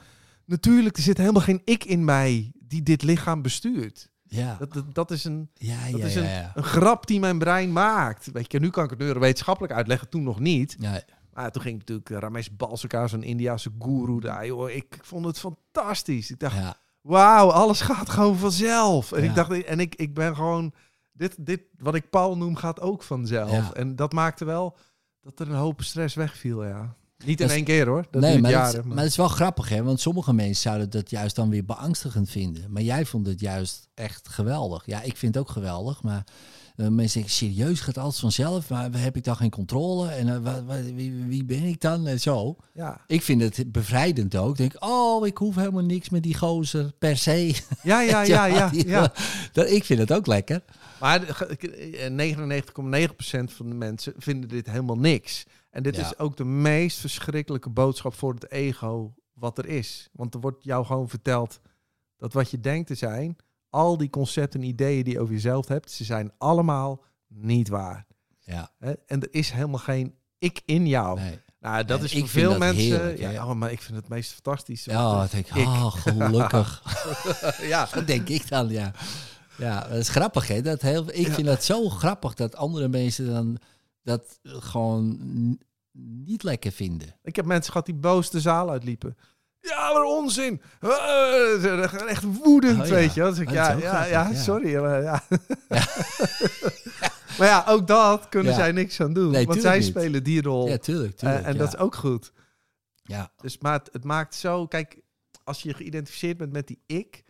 natuurlijk, 0.50 0.98
er 0.98 1.04
zit 1.04 1.18
helemaal 1.18 1.42
geen 1.42 1.62
ik 1.66 1.84
in 1.84 2.06
mij 2.06 2.52
die 2.54 2.84
dit 2.84 3.02
lichaam 3.02 3.42
bestuurt. 3.42 4.10
Ja, 4.24 4.56
Dat, 4.60 4.74
dat, 4.74 4.94
dat 4.94 5.12
is 5.12 5.24
een, 5.24 5.50
ja, 5.54 5.92
dat 5.92 6.00
ja, 6.00 6.06
is 6.06 6.16
een, 6.16 6.24
ja. 6.24 6.52
een 6.56 6.64
grap 6.64 7.08
die 7.08 7.20
mijn 7.20 7.40
brein 7.40 7.72
maakt. 7.72 8.32
Weet 8.32 8.52
je, 8.52 8.60
nu 8.60 8.70
kan 8.70 8.84
ik 8.84 8.90
het 8.90 9.00
neurowetenschappelijk 9.00 9.74
uitleggen, 9.74 10.10
toen 10.10 10.24
nog 10.24 10.40
niet. 10.40 10.76
Ja, 10.80 11.02
Maar 11.34 11.52
toen 11.52 11.62
ging 11.62 11.78
natuurlijk 11.78 12.10
eh, 12.10 12.18
Ramesh 12.18 12.48
Balsekar, 12.48 13.10
zo'n 13.10 13.24
Indiase 13.24 13.70
guru 13.80 14.20
daar. 14.20 14.46
Joh, 14.46 14.70
ik 14.70 15.00
vond 15.02 15.26
het 15.26 15.40
fantastisch. 15.40 16.32
Ik 16.32 16.40
dacht, 16.40 16.78
wauw, 17.02 17.50
alles 17.52 17.82
gaat 17.82 18.10
gewoon 18.10 18.38
vanzelf. 18.38 19.12
En 19.12 19.24
ik 19.24 19.36
dacht, 19.36 19.64
en 19.64 19.80
ik, 19.80 19.96
ik 19.96 20.14
ben 20.14 20.36
gewoon, 20.36 20.74
dit, 21.12 21.36
dit 21.46 21.62
wat 21.78 21.96
ik 21.96 22.10
Paul 22.10 22.38
noem, 22.38 22.56
gaat 22.56 22.82
ook 22.82 23.04
vanzelf. 23.04 23.72
En 23.72 23.96
dat 23.96 24.14
maakte 24.14 24.46
wel 24.46 24.78
dat 25.22 25.40
er 25.40 25.50
een 25.50 25.56
hoop 25.56 25.82
stress 25.82 26.16
wegviel, 26.16 26.66
ja. 26.66 26.96
Niet 27.26 27.40
in 27.42 27.48
Dat 27.48 27.56
één 27.56 27.64
keer 27.66 27.88
hoor, 27.88 28.06
dat 28.12 28.22
nee, 28.22 28.40
maar, 28.42 28.52
jaren. 28.52 28.68
het, 28.76 28.86
maar- 28.86 28.94
maar 28.94 29.04
het 29.04 29.12
is 29.12 29.18
wel 29.18 29.28
grappig, 29.28 29.70
hè? 29.70 29.84
Want 29.84 30.00
sommige 30.00 30.34
mensen 30.34 30.62
zouden 30.62 30.90
dat 30.90 31.10
juist 31.10 31.36
dan 31.36 31.50
weer 31.50 31.66
beangstigend 31.66 32.30
vinden. 32.30 32.72
Maar 32.72 32.82
jij 32.82 33.06
vond 33.06 33.26
het 33.28 33.40
juist 33.40 33.88
echt 33.94 34.28
geweldig. 34.30 34.84
Ja, 34.86 35.02
ik 35.02 35.18
vind 35.18 35.34
het 35.36 35.44
ook 35.44 35.50
geweldig, 35.50 36.04
maar 36.04 36.24
eh, 36.76 36.88
mensen 36.88 37.20
denken, 37.20 37.38
serieus, 37.38 37.80
gaat 37.80 37.98
alles 37.98 38.20
vanzelf? 38.20 38.70
Maar 38.70 38.90
heb 38.94 39.16
ik 39.16 39.24
dan 39.24 39.36
geen 39.36 39.50
controle? 39.50 40.08
En 40.10 40.30
eh, 40.30 40.38
wa- 40.38 40.64
wa- 40.64 40.82
wie, 40.84 41.14
wie 41.28 41.46
ben 41.46 41.64
ik 41.64 41.82
dan? 41.82 42.08
En 42.08 42.20
zo. 42.20 42.56
ja. 42.74 43.02
Ik 43.08 43.22
vind 43.22 43.42
het 43.42 43.72
bevrijdend 43.72 44.36
ook. 44.36 44.58
Denk, 44.58 44.74
oh, 44.80 45.28
ik 45.28 45.38
hoef 45.38 45.56
helemaal 45.56 45.84
niks 45.84 46.10
met 46.10 46.24
die 46.24 46.38
gozer 46.38 46.92
per 47.00 47.18
se. 47.18 47.56
Ja, 47.84 48.02
ja, 48.02 48.22
ja, 48.36 48.46
ja, 48.46 48.70
ja. 48.72 49.14
Dat, 49.52 49.70
ik 49.72 49.84
vind 49.86 50.00
het 50.00 50.14
ook 50.14 50.28
lekker. 50.28 50.62
Maar 51.00 51.24
eh, 51.24 52.10
99,9% 52.10 53.54
van 53.56 53.70
de 53.70 53.76
mensen 53.76 54.14
vinden 54.18 54.50
dit 54.50 54.70
helemaal 54.70 54.98
niks. 55.00 55.46
En 55.70 55.84
dit 55.84 55.96
Ja. 55.96 56.02
is 56.02 56.18
ook 56.20 56.38
de 56.38 56.46
meest 56.46 57.00
verschrikkelijke 57.00 57.70
boodschap 57.70 58.14
voor 58.14 58.34
het 58.34 58.52
ego 58.52 59.14
wat 59.34 59.58
er 59.58 59.66
is. 59.66 60.10
Want 60.12 60.34
er 60.34 60.40
wordt 60.40 60.64
jou 60.64 60.86
gewoon 60.86 61.10
verteld 61.10 61.60
dat 62.18 62.34
wat 62.34 62.52
je 62.52 62.60
denkt 62.60 62.88
te 62.88 62.96
zijn, 62.96 63.36
al 63.70 63.98
die 63.98 64.10
concepten 64.10 64.62
en 64.62 64.68
ideeën 64.68 65.04
die 65.04 65.14
je 65.14 65.20
over 65.20 65.34
jezelf 65.34 65.68
hebt, 65.68 65.92
ze 65.92 66.04
zijn 66.04 66.32
allemaal 66.38 67.04
niet 67.28 67.68
waar. 67.68 68.06
Ja? 68.40 68.72
En 68.80 69.22
er 69.22 69.28
is 69.34 69.52
helemaal 69.52 69.80
geen 69.80 70.16
ik 70.38 70.62
in 70.66 70.88
jou. 70.88 71.20
nee. 71.20 71.40
Nou, 71.60 71.86
dat 71.86 72.04
is 72.04 72.12
voor 72.20 72.28
veel 72.28 72.58
mensen. 72.58 72.82
heerlijk, 72.84 73.20
ja, 73.20 73.30
hè. 73.30 73.44
oh, 73.44 73.54
maar 73.54 73.72
ik 73.72 73.82
vind 73.82 73.98
het 73.98 74.08
meest 74.10 74.32
fantastisch. 74.32 74.86
Ja, 74.86 75.24
ik 75.24 75.32
denk, 75.32 75.48
Ik. 75.48 75.66
oh, 75.68 75.94
gelukkig. 75.96 76.84
ja. 77.74 77.88
Dat 77.94 78.08
denk 78.08 78.30
ik 78.30 78.48
dan, 78.50 78.70
ja. 78.70 78.92
Ja, 79.58 79.80
dat 79.88 79.98
is 79.98 80.10
grappig, 80.10 80.48
hè? 80.48 80.62
Dat 80.62 80.82
heel, 80.82 81.06
ik 81.10 81.28
Ja. 81.28 81.34
vind 81.34 81.48
dat 81.48 81.64
zo 81.64 81.90
grappig 81.90 82.34
dat 82.34 82.56
andere 82.56 82.88
mensen 82.88 83.26
dan 83.28 83.58
dat 84.10 84.40
gewoon 84.44 85.18
niet 86.24 86.44
lekker 86.44 86.72
vinden. 86.72 87.16
Ik 87.24 87.36
heb 87.36 87.46
mensen 87.46 87.72
gehad 87.72 87.86
die 87.88 87.96
boos 87.96 88.30
de 88.30 88.40
zaal 88.40 88.70
uitliepen. 88.70 89.18
Ja, 89.62 89.94
maar 89.94 90.04
onzin. 90.04 90.62
Eh, 90.80 92.10
Echt 92.10 92.24
woedend, 92.24 92.80
Oh, 92.82 92.86
ja. 92.88 92.94
weet 92.94 93.14
je. 93.14 93.22
Dus 93.22 93.40
ik, 93.40 93.48
Oh, 93.48 93.54
ja, 93.54 93.72
ja, 93.72 93.78
grappig, 93.78 94.10
ja, 94.10 94.34
sorry. 94.44 94.76
Maar 94.82 95.02
ja. 95.02 95.24
maar 97.38 97.48
ja, 97.48 97.64
ook 97.68 97.88
dat 97.88 98.30
kunnen 98.30 98.54
zij 98.54 98.72
niks 98.72 99.02
aan 99.02 99.14
doen. 99.14 99.32
Nee, 99.32 99.46
want 99.46 99.62
zij 99.62 99.78
niet. 99.78 99.88
spelen 99.88 100.24
die 100.24 100.42
rol. 100.42 100.68
Ja, 100.68 100.78
tuurlijk, 100.78 101.12
Eh, 101.14 101.18
tuurlijk. 101.20 101.46
en 101.46 101.54
ja. 101.54 101.60
dat 101.60 101.68
is 101.74 101.80
ook 101.80 101.96
goed. 101.96 102.32
ja. 103.02 103.32
Dus, 103.42 103.58
maar 103.58 103.74
het, 103.74 103.90
het 103.92 104.04
maakt 104.04 104.36
zo... 104.36 104.68
Kijk, 104.68 105.02
als 105.44 105.62
je 105.62 105.74
geïdentificeerd 105.74 106.38
bent 106.38 106.52
met 106.54 106.68
die 106.68 106.82
ik... 106.86 107.24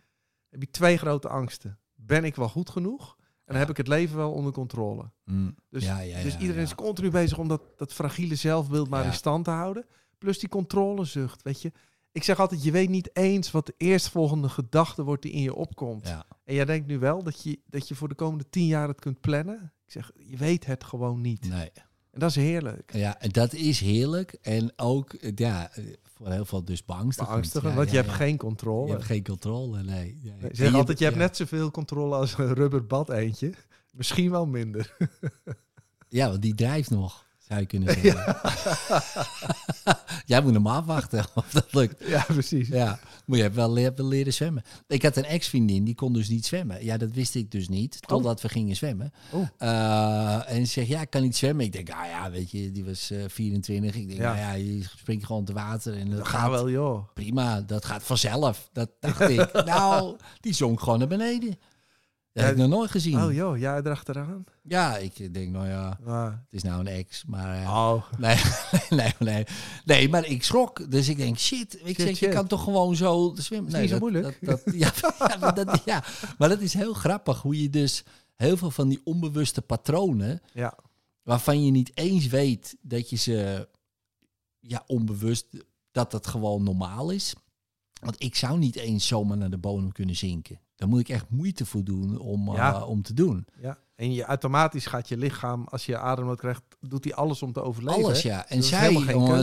heb 0.50 0.60
je 0.62 0.70
twee 0.70 0.96
grote 0.96 1.28
angsten. 1.28 1.78
Ben 1.94 2.24
ik 2.24 2.36
wel 2.36 2.48
goed 2.48 2.70
genoeg? 2.70 3.16
En 3.50 3.56
Ja. 3.56 3.62
heb 3.62 3.70
ik 3.70 3.76
het 3.76 3.88
leven 3.88 4.16
wel 4.16 4.32
onder 4.32 4.52
controle? 4.52 5.10
Mm. 5.24 5.54
Dus, 5.70 5.84
ja, 5.84 6.00
ja, 6.00 6.22
dus 6.22 6.38
iedereen 6.38 6.62
is 6.62 6.74
continu 6.74 7.10
bezig 7.10 7.38
om 7.38 7.48
dat, 7.48 7.62
dat 7.76 7.92
fragiele 7.92 8.34
zelfbeeld 8.34 8.88
maar 8.88 9.04
in 9.04 9.12
stand 9.12 9.44
te 9.44 9.50
houden. 9.50 9.86
Plus 10.18 10.38
die 10.38 10.48
controlezucht, 10.48 11.42
weet 11.42 11.62
je. 11.62 11.72
Ik 12.12 12.24
zeg 12.24 12.40
altijd, 12.40 12.62
je 12.62 12.70
weet 12.70 12.88
niet 12.88 13.10
eens 13.16 13.50
wat 13.50 13.66
de 13.66 13.74
eerstvolgende 13.76 14.48
gedachte 14.48 15.02
wordt 15.02 15.22
die 15.22 15.32
in 15.32 15.42
je 15.42 15.54
opkomt. 15.54 16.04
En 16.44 16.54
jij 16.54 16.64
denkt 16.64 16.86
nu 16.86 16.98
wel 16.98 17.22
dat 17.22 17.42
je, 17.42 17.60
dat 17.66 17.88
je 17.88 17.94
voor 17.94 18.08
de 18.08 18.14
komende 18.14 18.44
tien 18.50 18.66
jaar 18.66 18.88
het 18.88 19.00
kunt 19.00 19.20
plannen. 19.20 19.72
Ik 19.86 19.92
zeg, 19.92 20.10
je 20.16 20.36
weet 20.36 20.66
het 20.66 20.84
gewoon 20.84 21.20
niet. 21.20 21.48
Nee. 21.48 21.70
En 22.10 22.20
dat 22.20 22.30
is 22.30 22.36
heerlijk. 22.36 22.92
Ja, 22.94 23.18
dat 23.30 23.52
is 23.52 23.80
heerlijk. 23.80 24.32
En 24.42 24.72
ook, 24.76 25.16
ja, 25.34 25.70
voor 26.14 26.30
heel 26.30 26.44
veel 26.44 26.64
dus 26.64 26.84
beangstigend. 26.84 27.28
Beangstigend, 27.34 27.70
Ja, 27.70 27.76
want 27.76 27.90
ja, 27.90 27.96
je 27.96 28.00
hebt 28.00 28.18
ja. 28.18 28.24
geen 28.24 28.36
controle. 28.36 28.86
Je 28.86 28.92
hebt 28.92 29.04
geen 29.04 29.24
controle, 29.24 29.82
nee. 29.82 30.18
nee. 30.22 30.34
Ze 30.40 30.48
zeggen 30.52 30.78
altijd, 30.78 30.98
je 30.98 31.04
hebt 31.04 31.16
net 31.16 31.36
zoveel 31.36 31.70
controle 31.70 32.14
als 32.14 32.38
een 32.38 32.54
rubber 32.54 32.86
bad 32.86 33.10
eentje. 33.10 33.52
Misschien 33.92 34.30
wel 34.30 34.46
minder. 34.46 34.96
Ja, 36.08 36.28
want 36.28 36.42
die 36.42 36.54
drijft 36.54 36.90
nog, 36.90 37.26
zou 37.50 37.60
je 37.60 37.66
kunnen 37.66 37.94
zeggen. 38.02 38.36
Jij 40.26 40.42
moet 40.42 40.54
hem 40.54 40.66
afwachten 40.66 41.24
of 41.34 41.50
dat 41.50 41.66
lukt. 41.70 42.04
ja, 42.08 42.24
precies. 42.28 42.68
Ja, 42.68 42.98
maar 43.26 43.36
je 43.36 43.42
hebt 43.42 43.54
wel 43.54 43.72
le- 43.72 43.92
wel 43.96 44.06
leren 44.06 44.32
zwemmen. 44.32 44.62
Ik 44.86 45.02
had 45.02 45.16
een 45.16 45.24
ex-vriendin, 45.24 45.84
die 45.84 45.94
kon 45.94 46.12
dus 46.12 46.28
niet 46.28 46.46
zwemmen. 46.46 46.84
Ja, 46.84 46.96
dat 46.96 47.10
wist 47.12 47.34
ik 47.34 47.50
dus 47.50 47.68
niet, 47.68 47.98
totdat 48.06 48.40
we 48.40 48.48
gingen 48.48 48.76
zwemmen. 48.76 49.12
Oh. 49.30 49.46
Eh, 49.58 50.50
en 50.52 50.66
ze 50.66 50.72
zegt, 50.72 50.88
ja, 50.88 51.00
ik 51.00 51.10
kan 51.10 51.22
niet 51.22 51.36
zwemmen. 51.36 51.64
Ik 51.64 51.72
denk, 51.72 51.90
ah 51.90 52.06
ja, 52.06 52.30
weet 52.30 52.50
je, 52.50 52.72
die 52.72 52.84
was 52.84 53.10
eh 53.10 53.18
24. 53.28 53.94
Ik 53.94 54.08
denk, 54.08 54.20
Ja. 54.20 54.24
nou 54.34 54.38
ja, 54.38 54.52
je 54.52 54.82
springt 54.98 55.26
gewoon 55.26 55.44
te 55.44 55.52
water 55.52 55.96
en 55.98 56.10
dat 56.10 56.28
gaat 56.28 56.50
wel, 56.50 56.70
joh. 56.70 57.08
prima. 57.14 57.60
Dat 57.60 57.84
gaat 57.84 58.02
vanzelf. 58.02 58.68
Dat 58.72 58.90
dacht 59.00 59.20
ik. 59.20 59.64
Nou, 59.64 60.16
die 60.40 60.52
zonk 60.54 60.80
gewoon 60.80 60.98
naar 60.98 61.08
beneden. 61.08 61.58
Dat 62.32 62.44
heb 62.44 62.52
ik 62.52 62.58
nog 62.58 62.68
nooit 62.68 62.90
gezien. 62.90 63.22
Oh 63.22 63.32
joh, 63.32 63.58
jij 63.58 63.76
erachteraan? 63.78 64.44
Ja, 64.62 64.96
ik 64.96 65.34
denk, 65.34 65.50
nou 65.52 65.68
ja, 65.68 65.98
Ah. 66.06 66.24
het 66.24 66.38
is 66.50 66.62
nou 66.62 66.80
een 66.80 66.86
ex, 66.86 67.24
maar... 67.24 67.62
Oh. 67.68 68.02
Nee, 68.18 68.36
nee, 68.90 69.12
nee. 69.18 69.44
Nee, 69.84 70.08
maar 70.08 70.26
ik 70.26 70.42
schrok. 70.44 70.90
Dus 70.90 71.08
ik 71.08 71.16
denk, 71.16 71.38
shit. 71.38 71.74
Ik 71.84 71.86
Shit, 71.96 71.96
zeg, 72.06 72.18
je 72.18 72.28
kan 72.28 72.46
toch 72.46 72.62
gewoon 72.64 72.96
zo 72.96 73.32
zwemmen? 73.38 73.72
Is 73.72 73.78
niet 73.78 73.88
zo 73.88 73.98
dat- 73.98 74.00
moeilijk. 74.00 74.38
Dat, 74.40 74.62
dat, 74.64 74.74
ja, 75.40 75.50
dat, 75.52 75.82
ja, 75.84 76.04
maar 76.38 76.48
dat 76.48 76.60
is 76.60 76.74
heel 76.74 76.92
grappig. 76.94 77.42
Hoe 77.42 77.62
je 77.62 77.70
dus 77.70 78.04
heel 78.36 78.56
veel 78.56 78.70
van 78.70 78.88
die 78.88 79.00
onbewuste 79.04 79.62
patronen... 79.62 80.40
Ja. 80.52 80.74
waarvan 81.22 81.64
je 81.64 81.70
niet 81.70 81.90
eens 81.94 82.26
weet 82.26 82.76
dat 82.80 83.10
je 83.10 83.16
ze... 83.16 83.68
Ja, 84.60 84.84
onbewust... 84.86 85.46
dat 85.92 86.10
dat 86.10 86.26
gewoon 86.26 86.62
normaal 86.62 87.10
is. 87.10 87.34
Want 88.00 88.22
ik 88.22 88.34
zou 88.34 88.58
niet 88.58 88.76
eens 88.76 89.06
zomaar 89.06 89.36
naar 89.36 89.50
de 89.50 89.58
bodem 89.58 89.92
kunnen 89.92 90.16
zinken. 90.16 90.60
Daar 90.80 90.88
moet 90.88 91.00
ik 91.00 91.08
echt 91.08 91.24
moeite 91.28 91.66
voor 91.66 91.84
doen 91.84 92.18
om, 92.18 92.48
eh, 92.48 92.54
Ja. 92.54 92.84
om 92.84 93.02
te 93.02 93.14
doen. 93.14 93.46
ja. 93.60 93.78
En 93.96 94.12
je, 94.12 94.24
automatisch 94.24 94.86
gaat 94.86 95.08
je 95.08 95.16
lichaam, 95.16 95.66
als 95.70 95.86
je 95.86 95.98
ademnood 95.98 96.38
krijgt, 96.38 96.62
doet 96.80 97.04
hij 97.04 97.14
alles 97.14 97.42
om 97.42 97.52
te 97.52 97.62
overleven. 97.62 98.04
Alles, 98.04 98.22
ja. 98.22 98.48
En 98.48 98.58
is 98.58 98.68
zij, 98.68 98.92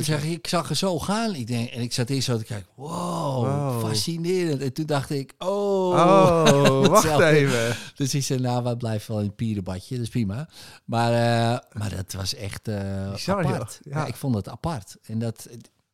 zeg, 0.01 0.23
ik 0.23 0.47
zag 0.47 0.69
er 0.69 0.75
zo 0.75 0.99
gaan. 0.99 1.35
Ik 1.35 1.47
denk, 1.47 1.69
en 1.69 1.81
ik 1.81 1.93
zat 1.93 2.09
eerst 2.09 2.25
zo 2.27 2.37
te 2.37 2.43
kijken, 2.43 2.67
wow, 2.75 3.45
Wow. 3.45 3.85
fascinerend. 3.87 4.61
En 4.61 4.73
toen 4.73 4.85
dacht 4.85 5.09
ik, 5.09 5.33
oh. 5.37 5.47
Oh, 5.89 6.85
wacht 7.03 7.19
even. 7.19 7.75
Dus 7.95 8.13
ik 8.15 8.23
zei, 8.23 8.39
nou, 8.39 8.63
we 8.63 8.77
blijven 8.77 9.11
wel 9.11 9.21
in 9.21 9.27
het 9.27 9.35
pierenbadje, 9.35 9.95
dat 9.95 10.03
is 10.03 10.09
prima. 10.11 10.49
Maar, 10.85 11.11
eh, 11.11 11.79
maar 11.79 11.95
dat 11.95 12.13
was 12.13 12.35
echt 12.35 12.67
eh, 12.67 13.11
Bizar, 13.11 13.45
apart. 13.45 13.79
Ja. 13.83 14.05
ik 14.05 14.15
vond 14.15 14.35
het 14.35 14.49
apart. 14.49 14.97
En 15.03 15.19
dat, 15.19 15.47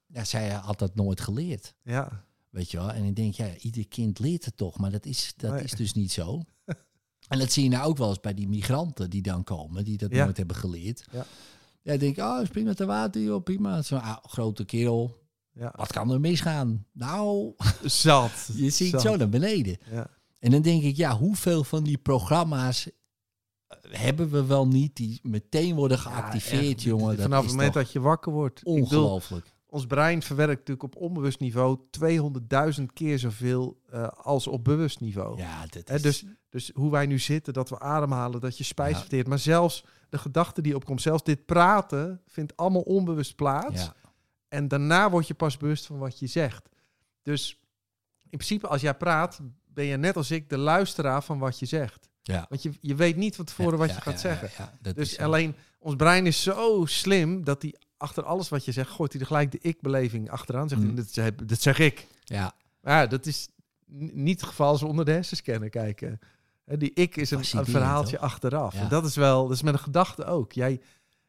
ja, 0.08 0.24
zij 0.24 0.50
had 0.50 0.80
dat 0.80 0.96
nooit 0.96 1.22
geleerd, 1.22 1.74
Ja. 1.84 2.24
Weet 2.54 2.72
je 2.72 2.78
wel. 2.78 2.92
En 2.92 3.04
ik 3.04 3.16
denk, 3.16 3.34
ja, 3.34 3.56
ieder 3.58 3.88
kind 3.88 4.20
leert 4.20 4.46
het 4.46 4.58
toch, 4.58 4.78
maar 4.78 4.92
dat 4.92 5.06
is, 5.06 5.34
dat 5.38 5.52
Nee. 5.52 5.64
is 5.64 5.72
dus 5.72 5.94
niet 5.94 6.12
zo. 6.12 6.42
En 7.28 7.40
dat 7.40 7.52
zie 7.52 7.64
je 7.64 7.70
nou 7.70 7.86
ook 7.88 7.98
wel 7.98 8.10
eens 8.10 8.20
bij 8.20 8.34
die 8.34 8.48
migranten 8.48 9.10
die 9.10 9.22
dan 9.22 9.44
komen, 9.44 9.84
die 9.84 9.98
dat 9.98 10.12
Ja. 10.12 10.24
nooit 10.24 10.38
hebben 10.38 10.56
geleerd. 10.56 11.06
Ja. 11.12 11.26
Ja, 11.82 11.94
ik 11.94 12.00
denk, 12.00 12.18
oh, 12.18 12.46
spring 12.46 12.66
met 12.66 12.78
de 12.78 12.86
water, 12.86 13.22
joh, 13.22 13.44
prima. 13.44 13.82
Zo'n 13.82 14.02
ah, 14.02 14.18
grote 14.24 14.66
kerel, 14.66 15.18
ja. 15.52 15.74
wat 15.76 15.92
kan 15.92 16.12
er 16.12 16.20
misgaan? 16.20 16.86
Nou, 16.92 17.54
Zat. 17.84 18.50
je 18.54 18.70
ziet 18.70 18.90
Zat. 18.90 19.02
zo 19.02 19.16
naar 19.16 19.30
beneden. 19.30 19.78
Ja. 19.92 20.10
En 20.40 20.52
dan 20.52 20.62
denk 20.62 20.84
ik, 20.84 20.96
ja, 20.96 21.18
hoeveel 21.18 21.64
van 21.64 21.84
die 21.84 21.98
programma's 21.98 22.88
eh, 23.68 23.78
hebben 23.92 24.30
we 24.30 24.46
wel 24.46 24.68
niet 24.68 24.96
die 24.96 25.20
meteen 25.24 25.76
worden 25.76 26.00
geactiveerd, 26.00 26.74
echt. 26.76 26.82
jongen? 26.84 27.16
Dat 27.16 27.22
Vanaf 27.22 27.42
het 27.44 27.52
moment 27.52 27.74
toch 27.74 27.84
dat 27.84 27.92
je 27.92 28.00
wakker 28.00 28.32
wordt. 28.32 28.64
Ongelooflijk. 28.64 29.53
Ons 29.74 29.86
brein 29.86 30.22
verwerkt 30.22 30.58
natuurlijk 30.58 30.84
op 30.84 30.96
onbewust 30.96 31.40
niveau 31.40 31.80
200.000 32.78 32.84
keer 32.94 33.20
zoveel 33.20 33.82
eh, 33.90 34.08
als 34.08 34.48
op 34.48 34.64
bewust 34.64 35.00
niveau. 35.00 35.38
Ja, 35.38 35.66
Hè, 35.84 35.96
is... 35.96 36.02
dus, 36.02 36.26
dus 36.50 36.72
hoe 36.74 36.92
wij 36.92 37.06
nu 37.06 37.20
zitten, 37.20 37.54
dat 37.54 37.70
we 37.70 37.80
ademhalen, 37.80 38.42
dat 38.42 38.58
je 38.58 38.64
spijs 38.64 38.94
Ja. 38.94 39.00
verteert. 39.00 39.28
Maar 39.28 39.40
zelfs 39.40 39.86
de 40.10 40.18
gedachte 40.18 40.62
die 40.62 40.76
opkomt, 40.76 41.02
zelfs 41.02 41.24
dit 41.24 41.46
praten, 41.46 42.22
vindt 42.28 42.58
allemaal 42.58 42.82
onbewust 42.82 43.36
plaats. 43.36 43.82
ja, 43.84 43.94
En 44.48 44.68
daarna 44.68 45.10
word 45.10 45.28
je 45.28 45.34
pas 45.34 45.58
bewust 45.58 45.86
van 45.86 45.98
wat 45.98 46.20
je 46.20 46.28
zegt. 46.28 46.70
Dus 47.22 47.60
in 48.30 48.38
principe, 48.38 48.68
als 48.68 48.82
jij 48.82 48.94
praat, 48.96 49.40
ben 49.68 49.86
je 49.86 49.98
net 49.98 50.16
als 50.16 50.32
ik 50.32 50.50
de 50.50 50.58
luisteraar 50.58 51.24
van 51.24 51.40
wat 51.40 51.60
je 51.60 51.66
zegt. 51.66 52.10
ja. 52.22 52.46
Want 52.50 52.62
je, 52.64 52.72
je 52.82 52.96
weet 52.96 53.16
niet 53.16 53.36
van 53.36 53.46
tevoren 53.46 53.72
Ja, 53.72 53.78
wat 53.78 53.96
je 53.96 54.02
gaat 54.02 54.20
zeggen. 54.20 54.70
Dus 54.82 54.94
is 54.96 55.14
zo. 55.14 55.24
alleen, 55.24 55.56
ons 55.80 55.96
brein 55.96 56.26
is 56.26 56.44
zo 56.44 56.86
slim 56.86 57.44
dat 57.44 57.62
hij 57.62 57.76
achter 58.04 58.24
alles 58.24 58.50
wat 58.50 58.66
je 58.66 58.72
zegt, 58.72 58.90
gooit 58.92 59.12
hij 59.12 59.22
er 59.22 59.28
gelijk 59.28 59.52
de 59.52 59.60
ik-beleving 59.62 60.30
achteraan. 60.30 60.70
Zegt 60.70 60.82
hij, 60.82 60.90
Mm. 60.90 60.96
dat, 60.96 61.08
zeg- 61.10 61.36
dat 61.36 61.62
zeg 61.62 61.80
ik. 61.80 62.08
Ja, 62.24 62.54
Maar 62.82 62.94
ja, 63.02 63.08
dat 63.08 63.26
is 63.26 63.48
niet 64.12 64.40
het 64.40 64.50
geval 64.50 64.68
als 64.68 64.84
onder 64.84 65.06
de 65.06 65.12
hersenscanner 65.12 65.70
kijken. 65.70 66.20
Die 66.66 66.94
ik 66.94 67.16
is 67.16 67.32
een, 67.32 67.38
een 67.52 67.66
verhaaltje 67.66 68.20
achteraf. 68.20 68.74
Ja. 68.74 68.80
En 68.82 68.90
dat 68.90 69.06
is 69.06 69.16
wel, 69.16 69.48
dat 69.48 69.56
is 69.56 69.62
met 69.64 69.74
een 69.74 69.80
gedachte 69.80 70.26
ook. 70.26 70.52
Jij, 70.52 70.82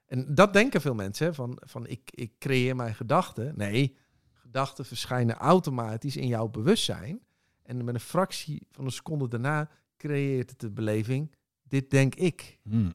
en 0.07 0.35
dat 0.35 0.53
denken 0.53 0.81
veel 0.81 0.95
mensen, 0.95 1.27
hè, 1.27 1.35
van, 1.35 1.59
van 1.67 1.87
ik, 1.87 2.11
ik 2.11 2.33
creëer 2.39 2.77
mijn 2.77 2.95
gedachten. 2.95 3.53
Nee, 3.57 3.97
gedachten 4.33 4.85
verschijnen 4.85 5.37
automatisch 5.37 6.17
in 6.17 6.27
jouw 6.27 6.49
bewustzijn. 6.49 7.21
En 7.63 7.85
met 7.85 7.95
een 7.95 8.01
fractie 8.01 8.67
van 8.71 8.85
een 8.85 8.91
seconde 8.93 9.29
daarna 9.29 9.69
creëert 9.97 10.51
het 10.51 10.61
de 10.61 10.71
beleving, 10.71 11.35
dit 11.63 11.91
denk 11.91 12.15
ik. 12.15 12.59
Hm. 12.63 12.91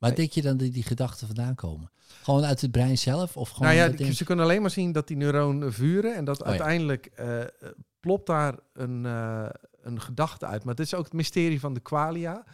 Waar 0.00 0.14
denk 0.14 0.32
je 0.32 0.42
dan 0.42 0.56
dat 0.56 0.72
die 0.72 0.82
gedachten 0.82 1.26
vandaan 1.26 1.54
komen? 1.54 1.90
Gewoon 2.22 2.44
uit 2.44 2.60
het 2.60 2.70
brein 2.70 2.98
zelf? 2.98 3.36
Of 3.36 3.48
gewoon 3.48 3.74
nou 3.74 3.90
ja, 3.90 3.96
denk- 3.96 4.12
ze 4.12 4.24
kunnen 4.24 4.44
alleen 4.44 4.60
maar 4.60 4.70
zien 4.70 4.92
dat 4.92 5.08
die 5.08 5.16
neuronen 5.16 5.72
vuren 5.72 6.14
en 6.14 6.24
dat 6.24 6.40
Oh 6.42 6.46
uiteindelijk 6.48 7.06
eh, 7.06 7.40
plopt 8.00 8.26
daar 8.26 8.54
een, 8.72 9.06
eh, 9.06 9.48
een 9.82 10.00
gedachte 10.00 10.46
uit. 10.46 10.64
Maar 10.64 10.74
het 10.74 10.84
is 10.84 10.94
ook 10.94 11.04
het 11.04 11.12
mysterie 11.12 11.60
van 11.60 11.74
de 11.74 11.80
qualia. 11.80 12.44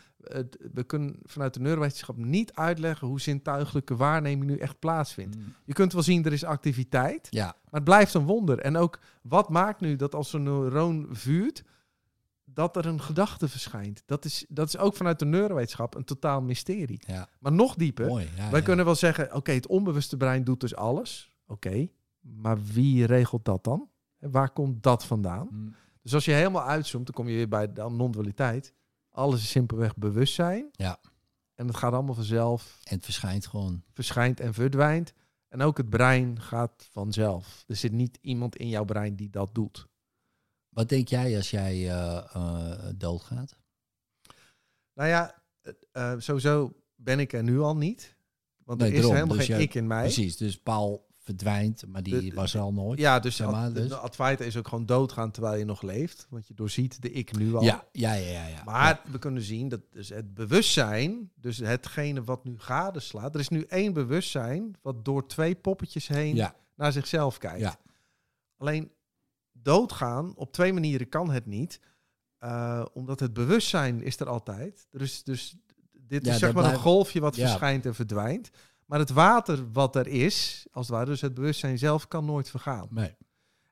We 0.72 0.84
kunnen 0.84 1.16
vanuit 1.22 1.55
de 1.55 1.61
neurowetenschap 1.61 2.16
niet 2.16 2.55
uitleggen 2.55 3.07
hoe 3.09 3.20
zintuigelijke 3.20 3.97
waarneming 3.97 4.51
nu 4.51 4.57
echt 4.59 4.78
plaatsvindt. 4.78 5.34
Hm. 5.34 5.40
Je 5.64 5.72
kunt 5.72 5.92
wel 5.92 6.03
zien, 6.03 6.24
er 6.24 6.32
is 6.32 6.44
activiteit, 6.44 7.26
Ja, 7.30 7.44
maar 7.44 7.55
het 7.70 7.84
blijft 7.84 8.14
een 8.14 8.24
wonder. 8.26 8.59
En 8.59 8.76
ook, 8.76 8.99
wat 9.22 9.49
maakt 9.49 9.80
nu 9.80 9.97
dat 9.97 10.14
als 10.14 10.32
een 10.32 10.42
neuroon 10.42 11.07
vuurt, 11.11 11.62
dat 12.57 12.76
er 12.76 12.86
een 12.86 13.00
gedachte 13.00 13.48
verschijnt? 13.48 14.02
Dat 14.07 14.24
is, 14.24 14.44
dat 14.48 14.68
is 14.68 14.76
ook 14.76 14.96
vanuit 14.96 15.18
de 15.18 15.24
neurowetenschap 15.24 15.94
een 15.94 16.04
totaal 16.04 16.42
mysterie. 16.42 17.00
ja. 17.07 17.28
Maar 17.40 17.52
nog 17.52 17.74
dieper, 17.74 18.07
mooi. 18.07 18.28
Ja, 18.36 18.50
wij 18.50 18.59
ja. 18.61 18.64
kunnen 18.66 18.84
wel 18.84 18.94
zeggen, 18.94 19.34
oké, 19.34 19.52
het 19.52 19.66
onbewuste 19.66 20.16
brein 20.16 20.44
doet 20.44 20.61
dus 20.61 20.74
alles. 20.76 21.32
Oké, 21.46 21.88
maar 22.20 22.62
wie 22.62 23.07
regelt 23.07 23.44
dat 23.44 23.64
dan? 23.64 23.90
En 24.18 24.30
waar 24.30 24.50
komt 24.50 24.82
dat 24.82 25.04
vandaan? 25.04 25.46
Hm. 25.50 25.68
Dus 26.02 26.14
als 26.14 26.24
je 26.24 26.32
helemaal 26.32 26.62
uitzoomt, 26.66 27.07
dan 27.07 27.14
kom 27.14 27.28
je 27.28 27.34
weer 27.34 27.48
bij 27.48 27.72
de 27.72 27.90
non-dualiteit. 27.90 28.74
Alles 29.11 29.42
is 29.42 29.50
simpelweg 29.50 29.96
bewustzijn. 29.96 30.68
Ja. 30.72 30.98
En 31.54 31.66
het 31.66 31.76
gaat 31.76 31.92
allemaal 31.92 32.14
vanzelf, 32.14 32.80
En 32.84 32.94
het 32.94 33.04
verschijnt 33.04 33.46
gewoon. 33.46 33.82
verschijnt 33.92 34.40
en 34.40 34.54
verdwijnt. 34.54 35.12
En 35.48 35.62
ook 35.62 35.76
het 35.76 35.88
brein 35.90 36.40
gaat 36.40 36.88
vanzelf. 36.90 37.64
Er 37.66 37.76
zit 37.76 37.92
niet 37.92 38.18
iemand 38.20 38.57
in 38.57 38.68
jouw 38.68 38.84
brein 38.84 39.16
die 39.16 39.30
dat 39.30 39.54
doet. 39.54 39.86
Wat 40.77 40.89
denk 40.89 41.09
jij 41.09 41.37
als 41.37 41.51
jij 41.51 41.91
eh, 41.91 42.16
eh, 42.35 42.79
doodgaat? 42.95 43.57
Nou 44.95 45.09
ja, 45.09 45.43
eh, 45.93 46.14
sowieso 46.18 46.72
ben 46.95 47.18
ik 47.18 47.33
er 47.33 47.43
nu 47.43 47.61
al 47.61 47.77
niet. 47.77 48.16
Want 48.64 48.81
Nee, 48.81 48.91
er 48.91 48.97
is 48.97 49.09
helemaal 49.09 49.37
Dus 49.37 49.47
geen 49.47 49.61
ik 49.61 49.74
in 49.74 49.87
mij. 49.87 50.03
Precies, 50.03 50.37
dus 50.37 50.59
Paul 50.59 51.07
verdwijnt, 51.18 51.87
maar 51.87 52.03
die 52.03 52.31
De- 52.31 52.35
was 52.35 52.55
er 52.55 52.61
al 52.61 52.72
nooit. 52.72 52.99
Ja, 52.99 53.20
dus, 53.20 53.37
Zeg 53.37 53.51
maar, 53.51 53.72
dus- 53.72 53.89
de 53.89 53.97
Advaita 53.97 54.45
is 54.45 54.57
ook 54.57 54.68
gewoon 54.68 54.87
doodgaan 54.87 55.31
terwijl 55.31 55.59
je 55.59 55.64
nog 55.64 55.83
leeft. 55.83 56.27
Want 56.31 56.47
je 56.47 56.55
doorziet 56.55 57.03
de 57.03 57.11
ik 57.11 57.37
nu 57.37 57.55
al. 57.55 57.62
ja, 57.62 57.87
ja, 57.93 58.12
ja, 58.12 58.31
ja. 58.31 58.47
ja. 58.47 58.64
Maar 58.64 59.01
we 59.11 59.18
kunnen 59.18 59.43
zien 59.43 59.68
dat 59.68 59.81
dus 59.91 60.09
het 60.09 60.35
bewustzijn, 60.35 61.31
dus 61.35 61.59
hetgene 61.59 62.24
wat 62.24 62.45
nu 62.45 62.59
gadeslaat, 62.59 63.35
er 63.35 63.41
is 63.41 63.49
nu 63.49 63.62
één 63.62 63.93
bewustzijn 63.93 64.77
wat 64.83 65.05
door 65.05 65.27
twee 65.27 65.55
poppetjes 65.55 66.09
heen 66.09 66.35
ja, 66.35 66.55
naar 66.74 66.93
zichzelf 66.93 67.39
kijkt. 67.39 67.61
Ja. 67.61 67.77
Alleen 68.57 68.91
doodgaan, 69.66 70.36
op 70.36 70.52
twee 70.52 70.72
manieren 70.72 71.08
kan 71.08 71.30
het 71.30 71.46
niet. 71.46 71.80
eh, 72.38 72.84
omdat 72.92 73.20
het 73.20 73.32
bewustzijn 73.32 74.02
is 74.02 74.20
er 74.20 74.28
altijd. 74.28 74.86
Dus, 74.90 75.24
dus 75.24 75.56
dit 75.92 76.24
Ja, 76.26 76.32
is 76.32 76.38
zeg 76.38 76.52
maar 76.52 76.64
een 76.72 76.78
golfje 76.78 77.20
wat 77.20 77.36
Ja. 77.36 77.46
verschijnt 77.46 77.86
en 77.86 77.94
verdwijnt. 77.94 78.50
Maar 78.86 78.98
het 78.98 79.10
water 79.10 79.72
wat 79.72 79.96
er 79.96 80.06
is, 80.06 80.66
als 80.70 80.86
het 80.86 80.96
ware, 80.96 81.10
dus 81.10 81.20
het 81.20 81.34
bewustzijn 81.34 81.78
zelf, 81.78 82.08
kan 82.08 82.24
nooit 82.24 82.50
vergaan. 82.50 82.88
nee. 82.90 83.08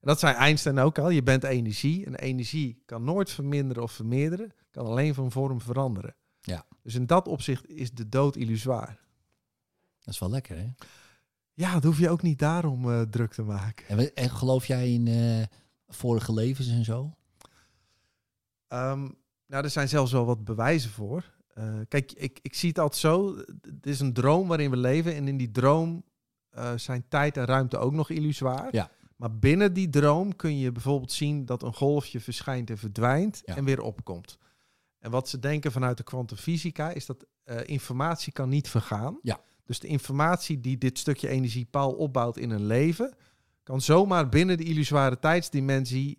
En 0.01 0.11
dat 0.11 0.19
zei 0.19 0.35
Einstein 0.35 0.79
ook 0.79 0.99
al. 0.99 1.11
Je 1.11 1.23
bent 1.23 1.45
energie. 1.45 2.07
En 2.07 2.15
energie 2.15 2.83
kan 2.87 3.05
nooit 3.05 3.31
verminderen 3.31 3.83
of 3.83 3.93
vermeerderen. 3.93 4.53
Kan 4.71 4.87
alleen 4.87 5.15
van 5.15 5.31
vorm 5.33 5.61
veranderen. 5.61 6.17
Ja. 6.41 6.67
Dus 6.83 6.95
in 6.95 7.07
dat 7.07 7.29
opzicht 7.29 7.69
is 7.69 7.93
de 7.93 8.09
dood 8.09 8.37
illusoir. 8.37 9.01
Dat 10.01 10.15
is 10.15 10.19
wel 10.21 10.31
lekker, 10.31 10.57
hè? 10.57 10.67
Ja, 11.53 11.73
dat 11.73 11.85
hoef 11.85 11.99
je 11.99 12.11
ook 12.11 12.23
niet 12.23 12.39
daarom 12.39 12.91
eh, 12.91 13.01
druk 13.03 13.33
te 13.33 13.43
maken. 13.43 14.15
En 14.15 14.31
geloof 14.31 14.67
jij 14.67 14.93
in 14.93 15.09
eh, 15.09 15.43
vorige 15.95 16.33
levens 16.33 16.69
en 16.69 16.85
zo? 16.85 17.15
Ehm, 18.69 19.09
nou, 19.47 19.65
er 19.65 19.71
zijn 19.71 19.89
zelfs 19.89 20.13
wel 20.13 20.25
wat 20.25 20.45
bewijzen 20.45 20.91
voor. 20.91 21.33
eh, 21.55 21.79
kijk, 21.89 22.13
ik, 22.13 22.39
ik 22.43 22.55
zie 22.55 22.69
het 22.69 22.79
altijd 22.79 23.01
zo. 23.01 23.37
Het 23.61 23.87
is 23.87 24.01
een 24.01 24.13
droom 24.13 24.49
waarin 24.49 24.71
we 24.71 24.77
leven. 24.77 25.15
En 25.15 25.29
in 25.29 25.37
die 25.37 25.51
droom 25.51 26.05
eh, 26.51 26.73
zijn 26.77 27.05
tijd 27.09 27.37
en 27.37 27.45
ruimte 27.45 27.79
ook 27.79 27.93
nog 27.93 28.11
illusoir. 28.11 28.69
Ja. 28.71 28.91
Maar 29.17 29.39
binnen 29.39 29.73
die 29.73 29.89
droom 29.89 30.37
kun 30.37 30.59
je 30.59 30.73
bijvoorbeeld 30.73 31.13
zien 31.13 31.45
dat 31.45 31.63
een 31.63 31.75
golfje 31.75 32.21
verschijnt 32.21 32.71
en 32.71 32.79
verdwijnt 32.79 33.43
Ja. 33.45 33.57
en 33.57 33.65
weer 33.65 33.81
opkomt. 33.81 34.39
En 34.99 35.11
wat 35.11 35.29
ze 35.29 35.39
denken 35.39 35.73
vanuit 35.73 35.97
de 35.97 36.03
kwantumfysica 36.03 36.91
is 36.91 37.07
dat 37.07 37.27
eh, 37.45 37.57
informatie 37.65 38.33
kan 38.33 38.49
niet 38.49 38.69
vergaan. 38.69 39.19
Ja. 39.23 39.41
Dus 39.65 39.79
de 39.81 39.87
informatie 39.89 40.61
die 40.61 40.79
dit 40.79 40.99
stukje 40.99 41.29
energie 41.29 41.65
Paul 41.71 41.93
opbouwt 41.93 42.37
in 42.37 42.51
een 42.51 42.65
leven, 42.67 43.15
kan 43.65 43.81
zomaar 43.81 44.29
binnen 44.29 44.57
de 44.57 44.65
illusoire 44.65 45.19
tijdsdimensie 45.19 46.19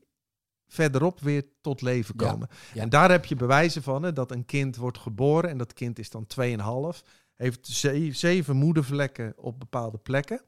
verderop 0.67 1.19
weer 1.19 1.43
tot 1.61 1.81
leven 1.81 2.15
komen. 2.15 2.47
ja. 2.73 2.81
En 2.81 2.89
daar 2.89 3.11
heb 3.11 3.25
je 3.25 3.35
bewijzen 3.35 3.83
van, 3.83 4.03
hè, 4.03 4.13
dat 4.13 4.31
een 4.31 4.45
kind 4.45 4.75
wordt 4.75 4.97
geboren 4.97 5.49
en 5.49 5.57
dat 5.57 5.73
kind 5.73 5.99
is 5.99 6.09
dan 6.09 6.25
2,5, 6.27 7.03
heeft 7.35 7.67
ze- 7.67 8.09
zeven 8.11 8.55
moedervlekken 8.55 9.33
op 9.37 9.59
bepaalde 9.59 9.97
plekken. 9.97 10.41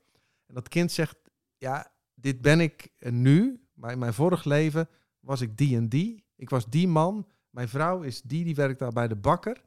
En 0.46 0.54
dat 0.54 0.68
kind 0.68 0.92
zegt, 0.92 1.16
ja, 1.58 1.92
dit 2.14 2.42
ben 2.42 2.60
ik 2.60 2.90
nu, 3.00 3.68
maar 3.74 3.92
in 3.92 4.00
mijn 4.00 4.14
vorig 4.14 4.44
leven 4.44 4.90
was 5.20 5.42
ik 5.42 5.58
die 5.58 5.76
en 5.76 5.90
die. 5.90 6.26
Ik 6.36 6.50
was 6.50 6.70
die 6.70 6.88
man, 6.88 7.28
mijn 7.50 7.70
vrouw 7.70 8.02
is 8.02 8.22
die, 8.22 8.44
die 8.44 8.56
werkt 8.56 8.80
daar 8.80 8.92
bij 8.94 9.08
de 9.08 9.16
bakker. 9.16 9.62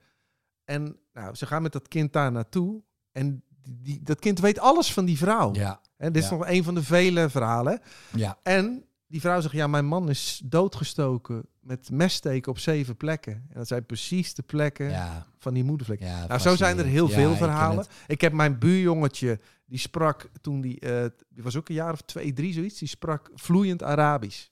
En 0.64 0.96
nou, 1.12 1.34
ze 1.34 1.46
gaan 1.46 1.62
met 1.62 1.72
dat 1.72 1.88
kind 1.88 2.12
daar 2.12 2.32
naartoe 2.32 2.82
en 3.12 3.42
die, 3.62 3.78
die- 3.82 4.02
dat 4.02 4.18
kind 4.18 4.38
weet 4.40 4.58
alles 4.58 4.92
van 4.92 5.04
die 5.04 5.18
vrouw. 5.18 5.54
Ja, 5.54 5.80
En 6.00 6.12
dit 6.12 6.22
is 6.22 6.28
Ja. 6.28 6.36
nog 6.36 6.46
een 6.48 6.64
van 6.64 6.74
de 6.74 6.82
vele 6.82 7.30
verhalen. 7.30 7.80
ja, 8.16 8.38
En 8.42 8.84
die 9.06 9.20
vrouw 9.20 9.40
zegt, 9.40 9.54
ja, 9.54 9.66
mijn 9.66 9.86
man 9.86 10.08
is 10.08 10.40
doodgestoken 10.44 11.42
met 11.60 11.90
messteken 11.90 12.50
op 12.52 12.58
zeven 12.58 12.96
plekken. 12.96 13.32
En 13.32 13.54
dat 13.54 13.66
zijn 13.66 13.86
precies 13.86 14.34
de 14.34 14.42
plekken 14.42 14.90
ja. 14.90 15.26
van 15.38 15.54
die 15.54 15.64
moedervlek. 15.64 16.00
ja 16.00 16.26
nou, 16.26 16.40
zo 16.40 16.56
zijn 16.56 16.78
er 16.78 16.84
heel 16.84 17.08
veel 17.08 17.30
ik 17.30 17.36
verhalen. 17.36 17.86
Ik, 18.06 18.20
heb 18.20 18.32
mijn 18.32 18.58
buurjongetje, 18.58 19.40
die 19.66 19.78
sprak 19.78 20.30
toen 20.40 20.60
die, 20.60 20.80
eh, 20.80 21.04
die 21.28 21.42
was 21.42 21.56
ook 21.56 21.68
een 21.68 21.74
jaar 21.74 21.92
of 21.92 22.00
twee, 22.00 22.32
drie 22.32 22.52
zoiets, 22.52 22.78
die 22.78 22.88
sprak 22.88 23.30
vloeiend 23.34 23.82
Arabisch. 23.82 24.46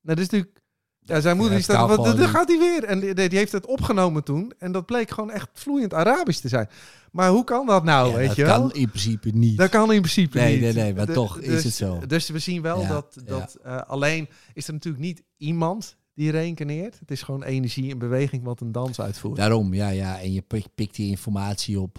Nou, 0.00 0.16
dat 0.16 0.18
is 0.18 0.30
natuurlijk... 0.30 0.62
Ja, 1.02 1.20
zijn 1.20 1.36
moeder 1.36 1.56
die 1.56 1.64
het 1.66 1.76
staat, 1.76 1.96
wat, 1.96 2.16
daar 2.16 2.28
gaat 2.28 2.48
hij 2.48 2.58
weer. 2.58 2.84
En 2.84 3.00
die, 3.00 3.14
die 3.14 3.38
heeft 3.38 3.52
het 3.52 3.66
opgenomen 3.66 4.24
toen. 4.24 4.52
En 4.58 4.72
dat 4.72 4.86
bleek 4.86 5.10
gewoon 5.10 5.30
echt 5.30 5.48
vloeiend 5.52 5.94
Arabisch 5.94 6.40
te 6.40 6.48
zijn. 6.48 6.68
Maar 7.12 7.28
hoe 7.30 7.44
kan 7.44 7.66
dat 7.66 7.84
nou, 7.84 8.10
Ja, 8.10 8.16
weet 8.16 8.26
dat 8.26 8.36
je 8.36 8.44
wel? 8.44 8.58
kan 8.60 8.72
in 8.72 8.88
principe 8.88 9.28
niet. 9.34 9.58
Dat 9.58 9.68
kan 9.70 9.92
in 9.92 10.00
principe 10.00 10.38
Nee, 10.38 10.52
niet. 10.52 10.60
nee, 10.62 10.72
nee, 10.72 10.94
maar 10.94 11.06
De- 11.06 11.12
toch 11.12 11.38
is 11.38 11.48
dus- 11.48 11.64
het 11.64 11.74
zo. 11.74 11.98
Dus 12.06 12.28
we 12.28 12.38
zien 12.38 12.62
wel 12.62 12.80
Ja, 12.80 12.88
dat, 12.88 13.16
ja. 13.26 13.38
dat 13.38 13.56
eh, 13.62 13.80
alleen 13.86 14.28
is 14.54 14.66
er 14.66 14.72
natuurlijk 14.72 15.04
niet 15.04 15.22
iemand 15.36 15.96
die 16.14 16.30
reïncarneert. 16.30 16.98
Het 17.00 17.10
is 17.10 17.22
gewoon 17.22 17.42
energie 17.42 17.88
in 17.88 17.98
beweging 17.98 18.44
wat 18.44 18.60
een 18.60 18.72
dans 18.72 19.00
uitvoert. 19.00 19.36
Daarom, 19.36 19.74
ja, 19.74 19.88
ja. 19.88 20.20
En 20.20 20.32
je 20.32 20.40
pik- 20.42 20.74
pikt 20.74 20.96
die 20.96 21.10
informatie 21.10 21.80
op 21.80 21.98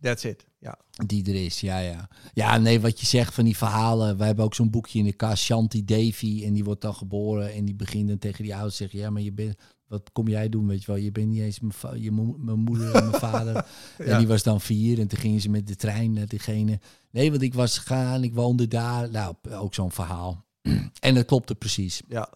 That's 0.00 0.24
it. 0.24 0.46
Ja. 0.58 0.78
die 1.06 1.26
er 1.26 1.44
is. 1.44 1.60
Ja, 1.60 1.78
ja. 1.78 2.08
Ja, 2.32 2.58
nee, 2.58 2.80
wat 2.80 3.00
je 3.00 3.06
zegt 3.06 3.34
van 3.34 3.44
die 3.44 3.56
verhalen. 3.56 4.18
We 4.18 4.24
hebben 4.24 4.44
ook 4.44 4.54
zo'n 4.54 4.70
boekje 4.70 4.98
in 4.98 5.04
de 5.04 5.12
kast, 5.12 5.42
Shanti 5.42 5.84
Devi. 5.84 6.44
En 6.44 6.52
die 6.52 6.64
wordt 6.64 6.80
dan 6.80 6.94
geboren 6.94 7.52
en 7.52 7.64
die 7.64 7.74
begint 7.74 8.08
dan 8.08 8.18
tegen 8.18 8.42
die 8.42 8.54
ouders 8.54 8.76
te 8.76 8.82
zeggen... 8.82 9.00
Ja, 9.00 9.10
maar 9.10 9.22
je 9.22 9.32
bent... 9.32 9.56
Wat 9.86 10.12
kom 10.12 10.28
jij 10.28 10.48
doen, 10.48 10.66
weet 10.66 10.80
je 10.80 10.86
wel? 10.86 10.96
Je 11.00 11.12
bent 11.12 11.28
niet 11.28 11.40
eens 11.40 11.60
mijn, 11.60 12.02
je 12.02 12.12
mijn 12.12 12.58
moeder 12.58 12.94
en 12.94 13.08
mijn 13.08 13.20
vader. 13.20 13.66
En 13.98 14.18
die 14.18 14.26
was 14.26 14.42
dan 14.42 14.60
vier. 14.60 14.98
En 15.00 15.08
toen 15.08 15.18
gingen 15.18 15.40
ze 15.40 15.50
met 15.50 15.66
de 15.66 15.76
trein 15.76 16.12
naar 16.12 16.26
diegene. 16.26 16.80
Nee, 17.10 17.30
want 17.30 17.42
ik 17.42 17.54
was 17.54 17.78
gegaan, 17.78 18.24
ik 18.24 18.34
woonde 18.34 18.68
daar. 18.68 19.10
Nou, 19.10 19.34
ook 19.50 19.74
zo'n 19.74 19.90
verhaal. 19.90 20.44
en 21.00 21.14
dat 21.14 21.24
klopte 21.24 21.54
precies. 21.54 22.02
ja. 22.08 22.28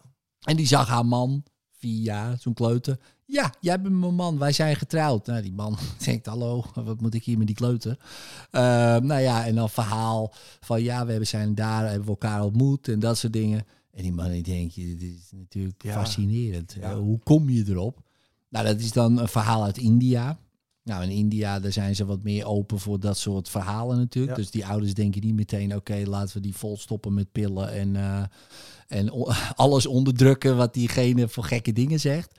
En 0.43 0.57
die 0.57 0.67
zag 0.67 0.89
haar 0.89 1.07
man, 1.07 1.45
vier 1.83 2.03
jaar, 2.03 2.37
zo'n 2.41 2.55
kleuter. 2.55 2.99
Ja, 3.25 3.55
jij 3.61 3.81
bent 3.81 3.95
mijn 3.95 4.15
man, 4.15 4.39
wij 4.39 4.53
zijn 4.53 4.77
getrouwd. 4.77 5.27
Nou, 5.27 5.43
die 5.43 5.53
man 5.53 5.79
denkt, 6.05 6.27
hallo, 6.27 6.65
wat 6.75 7.01
moet 7.01 7.15
ik 7.15 7.25
hier 7.25 7.39
met 7.39 7.47
die 7.47 7.57
kleuter? 7.57 7.99
Eh, 8.51 8.63
nou 8.97 9.21
ja, 9.21 9.47
en 9.47 9.55
dan 9.55 9.71
verhaal 9.71 10.33
van, 10.61 10.83
ja, 10.83 11.05
we 11.05 11.11
hebben 11.11 11.29
zijn 11.29 11.55
daar, 11.55 11.83
hebben 11.85 12.03
we 12.05 12.09
elkaar 12.11 12.45
ontmoet 12.45 12.89
en 12.89 13.01
dat 13.01 13.19
soort 13.19 13.33
dingen. 13.33 13.65
En 13.93 14.03
die 14.03 14.13
man, 14.13 14.31
die 14.31 14.43
denkt, 14.43 14.75
dit 14.75 15.03
is 15.03 15.31
natuurlijk 15.33 15.83
Ja. 15.83 15.93
fascinerend. 15.93 16.77
Ja. 16.81 16.97
Hoe 16.99 17.19
kom 17.19 17.49
je 17.51 17.65
erop? 17.69 18.01
Nou, 18.49 18.67
dat 18.67 18.79
is 18.81 18.93
dan 18.93 19.19
een 19.19 19.29
verhaal 19.29 19.65
uit 19.65 19.79
India. 19.79 20.39
Nou, 20.85 21.03
in 21.03 21.11
India, 21.11 21.61
daar 21.61 21.73
zijn 21.73 21.95
ze 21.95 22.05
wat 22.05 22.23
meer 22.23 22.47
open 22.47 22.79
voor 22.79 23.01
dat 23.01 23.19
soort 23.19 23.49
verhalen 23.49 23.97
natuurlijk. 23.97 24.37
Ja. 24.37 24.43
Dus 24.43 24.51
die 24.51 24.67
ouders 24.67 24.95
denken 24.95 25.21
niet 25.21 25.35
meteen, 25.35 25.77
oké, 25.77 26.03
laten 26.07 26.37
we 26.37 26.41
die 26.41 26.57
vol 26.57 26.77
stoppen 26.77 27.15
met 27.15 27.33
pillen 27.33 27.73
en, 27.73 27.97
eh, 27.97 28.25
en 28.89 29.11
alles 29.57 29.87
onderdrukken 29.87 30.57
wat 30.57 30.75
diegene 30.75 31.29
voor 31.29 31.45
gekke 31.45 31.73
dingen 31.73 32.01
zegt. 32.01 32.39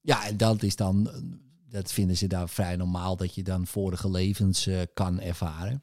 Ja, 0.00 0.26
en 0.26 0.36
dat 0.36 0.62
is 0.62 0.76
dan, 0.76 1.10
dat 1.68 1.92
vinden 1.92 2.16
ze 2.16 2.26
daar 2.26 2.48
vrij 2.48 2.76
normaal, 2.76 3.16
dat 3.16 3.34
je 3.34 3.42
dan 3.42 3.66
vorige 3.66 4.10
levens 4.10 4.66
eh, 4.66 4.80
kan 4.94 5.20
ervaren. 5.20 5.82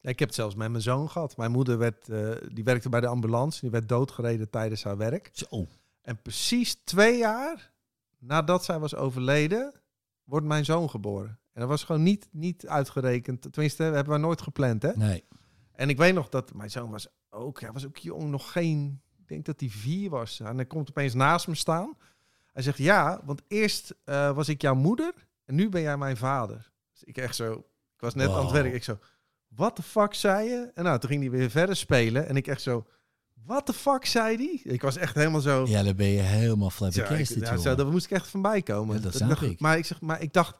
Ik 0.00 0.18
heb 0.18 0.28
het 0.28 0.36
zelfs 0.36 0.54
met 0.54 0.70
mijn 0.70 0.82
zoon 0.82 1.10
gehad. 1.10 1.36
Mijn 1.36 1.50
moeder 1.50 1.78
werd, 1.78 2.08
eh, 2.08 2.30
die 2.52 2.64
werkte 2.64 2.88
bij 2.88 3.00
de 3.00 3.06
ambulance. 3.06 3.60
Die 3.60 3.70
werd 3.70 3.88
doodgereden 3.88 4.50
tijdens 4.50 4.82
haar 4.82 4.96
werk. 4.96 5.30
Zo, 5.32 5.66
En 6.02 6.22
precies 6.22 6.74
twee 6.84 7.18
jaar 7.18 7.72
nadat 8.18 8.64
zij 8.64 8.78
was 8.78 8.94
overleden, 8.94 9.72
wordt 10.28 10.46
mijn 10.46 10.64
zoon 10.64 10.90
geboren. 10.90 11.38
En 11.52 11.60
dat 11.60 11.68
was 11.68 11.84
gewoon 11.84 12.02
niet, 12.02 12.28
niet 12.32 12.66
uitgerekend. 12.66 13.52
Tenminste, 13.52 13.84
dat 13.84 13.94
hebben 13.94 14.12
we 14.12 14.18
nooit 14.18 14.42
gepland, 14.42 14.82
hè? 14.82 14.92
nee. 14.96 15.24
En 15.72 15.88
ik 15.88 15.96
weet 15.96 16.14
nog 16.14 16.28
dat 16.28 16.54
mijn 16.54 16.70
zoon 16.70 16.90
was 16.90 17.08
ook, 17.30 17.60
hij 17.60 17.72
was 17.72 17.86
ook 17.86 17.96
jong, 17.96 18.30
nog 18.30 18.52
geen, 18.52 19.02
ik 19.18 19.28
denk 19.28 19.44
dat 19.44 19.60
hij 19.60 19.68
vier 19.68 20.10
was. 20.10 20.40
En 20.40 20.56
hij 20.56 20.66
komt 20.66 20.88
opeens 20.88 21.14
naast 21.14 21.48
me 21.48 21.54
staan. 21.54 21.96
Hij 22.52 22.62
zegt, 22.62 22.78
ja, 22.78 23.20
want 23.24 23.42
eerst 23.48 23.94
eh, 24.04 24.32
was 24.32 24.48
ik 24.48 24.62
jouw 24.62 24.74
moeder 24.74 25.14
en 25.44 25.54
nu 25.54 25.68
ben 25.68 25.80
jij 25.80 25.96
mijn 25.96 26.16
vader. 26.16 26.72
Dus 26.92 27.04
ik 27.04 27.16
echt 27.16 27.36
zo, 27.36 27.52
ik 27.94 28.00
was 28.00 28.14
net 28.14 28.28
aan 28.28 28.42
het 28.42 28.50
werk. 28.50 28.72
Ik 28.72 28.84
zo, 28.84 28.98
what 29.48 29.76
the 29.76 29.82
fuck 29.82 30.14
zei 30.14 30.48
je? 30.48 30.70
En 30.74 30.84
nou, 30.84 30.98
toen 30.98 31.10
ging 31.10 31.22
hij 31.22 31.30
weer 31.30 31.50
verder 31.50 31.76
spelen. 31.76 32.26
En 32.26 32.36
ik 32.36 32.46
echt 32.46 32.62
zo, 32.62 32.86
what 33.46 33.66
the 33.66 33.72
fuck 33.72 34.04
zei 34.04 34.36
die? 34.36 34.60
Ik 34.64 34.82
was 34.82 34.96
echt 34.96 35.14
helemaal 35.14 35.40
zo... 35.40 35.66
Ja, 35.66 35.82
dan 35.82 35.96
ben 35.96 36.06
je 36.06 36.20
helemaal 36.20 36.70
flabbergasted, 36.70 37.40
ja, 37.40 37.46
zo, 37.46 37.54
jongen. 37.62 37.76
daar 37.76 37.86
moest 37.86 38.04
ik 38.04 38.10
echt 38.10 38.28
van 38.28 38.42
bij 38.42 38.62
komen. 38.62 38.96
Ja, 38.96 39.02
dat 39.02 39.14
snap 39.14 39.28
dacht- 39.28 39.42
ik. 39.42 39.60
Maar 39.60 39.78
ik, 39.78 39.84
zeg, 39.84 40.00
maar 40.00 40.22
ik 40.22 40.32
dacht, 40.32 40.58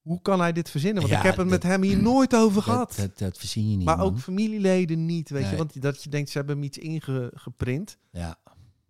hoe 0.00 0.22
kan 0.22 0.40
hij 0.40 0.52
dit 0.52 0.70
verzinnen? 0.70 1.00
Want 1.02 1.14
Ja, 1.14 1.18
ik 1.20 1.24
heb 1.24 1.36
het 1.36 1.46
met 1.48 1.62
dat- 1.62 1.70
hem 1.70 1.82
hier 1.82 2.02
nooit 2.02 2.34
over 2.36 2.62
gehad. 2.62 2.88
Dat, 2.96 3.06
dat, 3.06 3.18
dat 3.18 3.38
verzin 3.38 3.70
je 3.70 3.76
niet, 3.76 3.86
maar 3.86 3.96
man. 3.96 4.06
ook 4.06 4.18
familieleden 4.18 5.06
niet, 5.06 5.30
weet 5.30 5.48
je. 5.50 5.56
Want 5.56 5.82
dat 5.82 6.02
je 6.02 6.10
denkt, 6.10 6.30
ze 6.30 6.38
hebben 6.38 6.54
hem 6.56 6.64
iets 6.64 6.78
ingeprint. 6.78 7.98
Ja. 8.10 8.36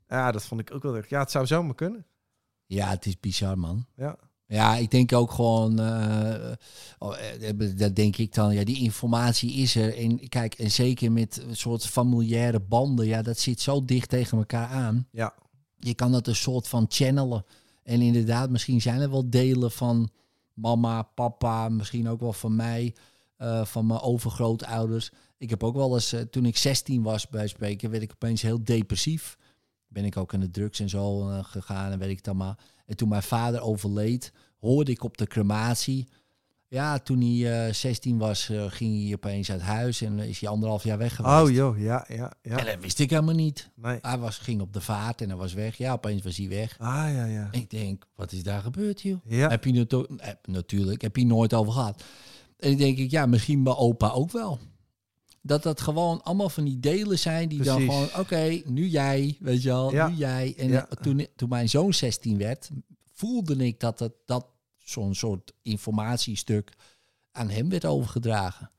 Ja, 0.09 0.33
dat 0.33 0.45
vond 0.45 0.61
ik 0.61 0.75
ook 0.75 0.83
wel 0.83 0.97
erg. 0.97 1.09
Ja, 1.09 1.21
het 1.21 1.31
zou 1.31 1.47
zomaar 1.47 1.75
kunnen. 1.75 2.07
ja, 2.67 2.89
het 2.89 3.07
is 3.07 3.21
bizar, 3.21 3.59
man. 3.59 3.87
Ja, 3.97 4.17
Ja, 4.47 4.77
ik 4.77 4.91
denk 4.91 5.13
ook 5.13 5.31
gewoon, 5.31 5.79
eh, 5.79 6.53
oh, 6.99 7.17
eh, 7.19 7.77
dat 7.77 7.97
denk 7.97 8.17
ik 8.17 8.35
dan, 8.35 8.55
ja, 8.55 8.65
die 8.65 8.83
informatie 8.83 9.53
is 9.53 9.75
er. 9.75 9.97
En 9.97 10.29
kijk, 10.29 10.55
en 10.55 10.71
zeker 10.71 11.13
met 11.13 11.43
een 11.49 11.57
soort 11.57 11.87
familiaire 11.87 12.61
banden, 12.61 13.07
ja, 13.07 13.23
dat 13.23 13.39
zit 13.39 13.61
zo 13.61 13.85
dicht 13.85 14.09
tegen 14.09 14.39
elkaar 14.39 14.69
aan. 14.69 15.09
ja, 15.11 15.35
Je 15.79 15.95
kan 15.95 16.13
dat 16.13 16.27
een 16.27 16.37
soort 16.37 16.69
van 16.69 16.87
channelen. 16.89 17.45
En 17.83 18.01
inderdaad, 18.01 18.51
misschien 18.51 18.81
zijn 18.81 19.01
er 19.01 19.11
wel 19.11 19.31
delen 19.31 19.71
van 19.71 20.11
mama, 20.55 21.03
papa, 21.03 21.69
misschien 21.69 22.09
ook 22.09 22.21
wel 22.21 22.33
van 22.33 22.57
mij, 22.57 22.95
eh, 23.37 23.65
van 23.65 23.87
mijn 23.87 24.01
overgrootouders. 24.01 25.11
Ik 25.39 25.51
heb 25.51 25.63
ook 25.63 25.75
wel 25.75 25.95
eens, 25.95 26.13
eh, 26.13 26.21
toen 26.21 26.45
ik 26.45 26.57
16 26.57 27.03
was 27.03 27.29
bij 27.29 27.47
spreken, 27.47 27.91
werd 27.91 28.03
ik 28.03 28.13
opeens 28.13 28.43
heel 28.43 28.65
depressief. 28.65 29.39
Ben 29.89 30.05
ik 30.05 30.17
ook 30.17 30.35
aan 30.35 30.41
de 30.41 30.51
drugs 30.51 30.81
en 30.81 30.89
zo 30.89 31.29
eh, 31.29 31.45
gegaan 31.45 31.93
en 31.93 31.99
weet 31.99 32.11
ik 32.11 32.17
het 32.17 32.29
allemaal. 32.29 32.57
En 32.93 32.99
toen 32.99 33.09
mijn 33.09 33.23
vader 33.23 33.61
overleed, 33.61 34.33
hoorde 34.61 34.91
ik 34.91 35.05
op 35.05 35.17
de 35.19 35.27
crematie. 35.27 36.09
Ja, 36.69 36.99
toen 36.99 37.21
hij 37.21 37.67
eh, 37.67 37.73
16 37.75 38.19
was, 38.19 38.49
eh, 38.49 38.65
ging 38.69 39.05
hij 39.05 39.15
opeens 39.15 39.51
uit 39.51 39.61
huis 39.61 40.01
en 40.01 40.19
is 40.19 40.41
hij 40.41 40.49
anderhalf 40.51 40.85
jaar 40.85 40.99
weg 40.99 41.15
geweest. 41.15 41.35
Oh 41.43 41.51
joh, 41.51 41.79
ja, 41.79 42.05
ja, 42.09 42.33
ja. 42.43 42.59
En 42.59 42.65
dat 42.67 42.81
wist 42.81 42.99
ik 42.99 43.11
helemaal 43.11 43.35
niet. 43.35 43.71
Nee. 43.75 43.99
Hij 44.03 44.19
was, 44.19 44.39
ging 44.39 44.61
op 44.61 44.73
de 44.73 44.81
vaart 44.81 45.21
en 45.21 45.29
hij 45.29 45.37
was 45.37 45.53
weg. 45.53 45.77
Ja, 45.77 45.93
opeens 45.93 46.23
was 46.23 46.37
hij 46.37 46.49
weg. 46.49 46.77
Ah, 46.79 46.89
ja, 47.13 47.25
ja. 47.25 47.49
Ik 47.51 47.71
denk, 47.71 48.07
wat 48.15 48.33
is 48.33 48.43
daar 48.43 48.61
gebeurd, 48.63 49.01
joh? 49.03 49.17
Ja, 49.25 49.49
Heb 49.49 49.65
je 49.65 49.79
het 49.79 49.95
ook- 49.95 50.07
eh, 50.17 50.29
natuurlijk, 50.43 51.03
heb 51.03 51.17
je 51.17 51.27
nooit 51.27 51.55
over 51.55 51.73
gehad. 51.73 52.03
En 52.59 52.69
dan 52.69 52.79
denk 52.79 52.99
ik, 52.99 53.11
ja, 53.11 53.27
misschien 53.27 53.63
mijn 53.63 53.77
opa 53.77 54.09
ook 54.11 54.31
wel. 54.33 54.59
Dat 55.45 55.63
dat 55.63 55.81
gewoon 55.81 56.23
allemaal 56.23 56.49
van 56.49 56.65
die 56.65 56.81
delen 56.81 57.19
zijn 57.19 57.49
die 57.49 57.63
dan 57.63 57.81
gewoon, 57.81 58.09
oké, 58.19 58.63
nu 58.65 58.87
jij, 58.87 59.37
weet 59.41 59.63
je 59.63 59.69
wel, 59.69 59.93
Ja. 59.93 60.09
nu 60.09 60.15
jij. 60.15 60.55
En 60.57 60.69
Ja. 60.69 60.87
toen, 61.01 61.27
toen 61.37 61.49
mijn 61.49 61.69
zoon 61.69 61.95
16 61.95 62.39
werd, 62.39 62.71
voelde 63.13 63.57
ik 63.57 63.81
dat 63.81 63.99
het, 63.99 64.13
dat 64.25 64.47
zo'n 64.79 65.15
soort 65.15 65.53
informatiestuk 65.63 66.73
aan 67.33 67.51
hem 67.51 67.69
werd 67.69 67.85
overgedragen. 67.85 68.71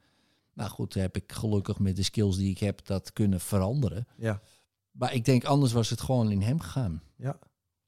Nou 0.53 0.69
goed, 0.69 0.93
heb 0.93 1.15
ik 1.15 1.31
gelukkig 1.31 1.79
met 1.79 1.95
de 1.95 2.03
skills 2.03 2.37
die 2.37 2.49
ik 2.49 2.59
heb 2.59 2.85
dat 2.85 3.13
kunnen 3.13 3.39
veranderen. 3.39 4.07
ja, 4.17 4.41
Maar 4.91 5.13
ik 5.13 5.25
denk, 5.25 5.43
anders 5.43 5.71
was 5.71 5.89
het 5.89 6.01
gewoon 6.01 6.31
in 6.31 6.41
hem 6.41 6.59
gegaan. 6.59 7.01
ja. 7.15 7.39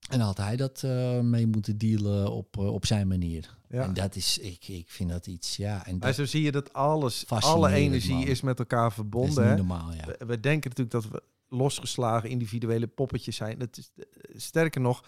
En 0.10 0.20
had 0.20 0.38
hij 0.38 0.56
dat 0.56 0.84
eh, 0.84 1.20
mee 1.20 1.48
moeten 1.48 1.78
dealen 1.78 2.32
op, 2.32 2.58
eh, 2.58 2.74
op 2.74 2.86
zijn 2.86 3.08
manier. 3.08 3.58
ja. 3.70 3.84
En 3.84 3.94
dat 3.94 4.16
is, 4.16 4.38
ik, 4.38 4.68
ik 4.68 4.90
vind 4.90 5.10
dat 5.10 5.28
iets, 5.28 5.58
ja. 5.58 5.86
En 5.86 6.14
zo 6.14 6.26
zie 6.26 6.42
je 6.42 6.52
dat 6.52 6.74
alles, 6.74 7.30
alle 7.30 7.72
energie 7.72 8.16
man. 8.16 8.28
is 8.28 8.42
met 8.42 8.60
elkaar 8.60 8.94
verbonden. 8.94 9.44
niet 9.44 9.52
hè? 9.52 9.56
normaal, 9.56 9.94
ja. 9.94 10.06
We, 10.06 10.26
we 10.26 10.40
denken 10.40 10.70
natuurlijk 10.70 11.04
dat 11.04 11.12
we 11.12 11.24
losgeslagen 11.56 12.30
individuele 12.30 12.88
poppetjes 12.88 13.36
zijn. 13.36 13.60
Dat 13.60 13.78
is, 13.78 13.92
eh, 13.96 14.06
sterker 14.36 14.82
nog, 14.82 15.04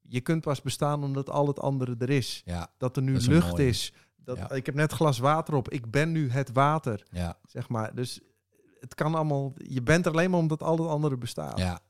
je 0.00 0.20
kunt 0.20 0.40
pas 0.40 0.62
bestaan 0.62 1.04
omdat 1.04 1.30
al 1.30 1.46
het 1.46 1.60
andere 1.60 1.94
er 1.98 2.10
is. 2.10 2.42
Ja, 2.44 2.70
Dat 2.78 2.96
er 2.96 3.02
nu 3.02 3.12
Dat 3.12 3.26
lucht 3.26 3.50
mooie. 3.50 3.68
is. 3.68 3.92
Dat, 4.16 4.36
Ja. 4.36 4.50
Ik 4.50 4.66
heb 4.66 4.74
net 4.74 4.92
glas 4.92 5.18
water 5.18 5.54
op. 5.54 5.70
Ik 5.70 5.90
ben 5.90 6.12
nu 6.12 6.30
het 6.30 6.52
water, 6.52 7.06
ja, 7.10 7.38
zeg 7.46 7.68
maar. 7.68 7.94
Dus 7.94 8.20
het 8.80 8.94
kan 8.94 9.14
allemaal... 9.14 9.52
Je 9.56 9.82
bent 9.82 10.06
er 10.06 10.12
alleen 10.12 10.30
maar 10.30 10.40
omdat 10.40 10.62
al 10.62 10.78
het 10.78 10.88
andere 10.88 11.16
bestaat. 11.16 11.58
ja. 11.58 11.80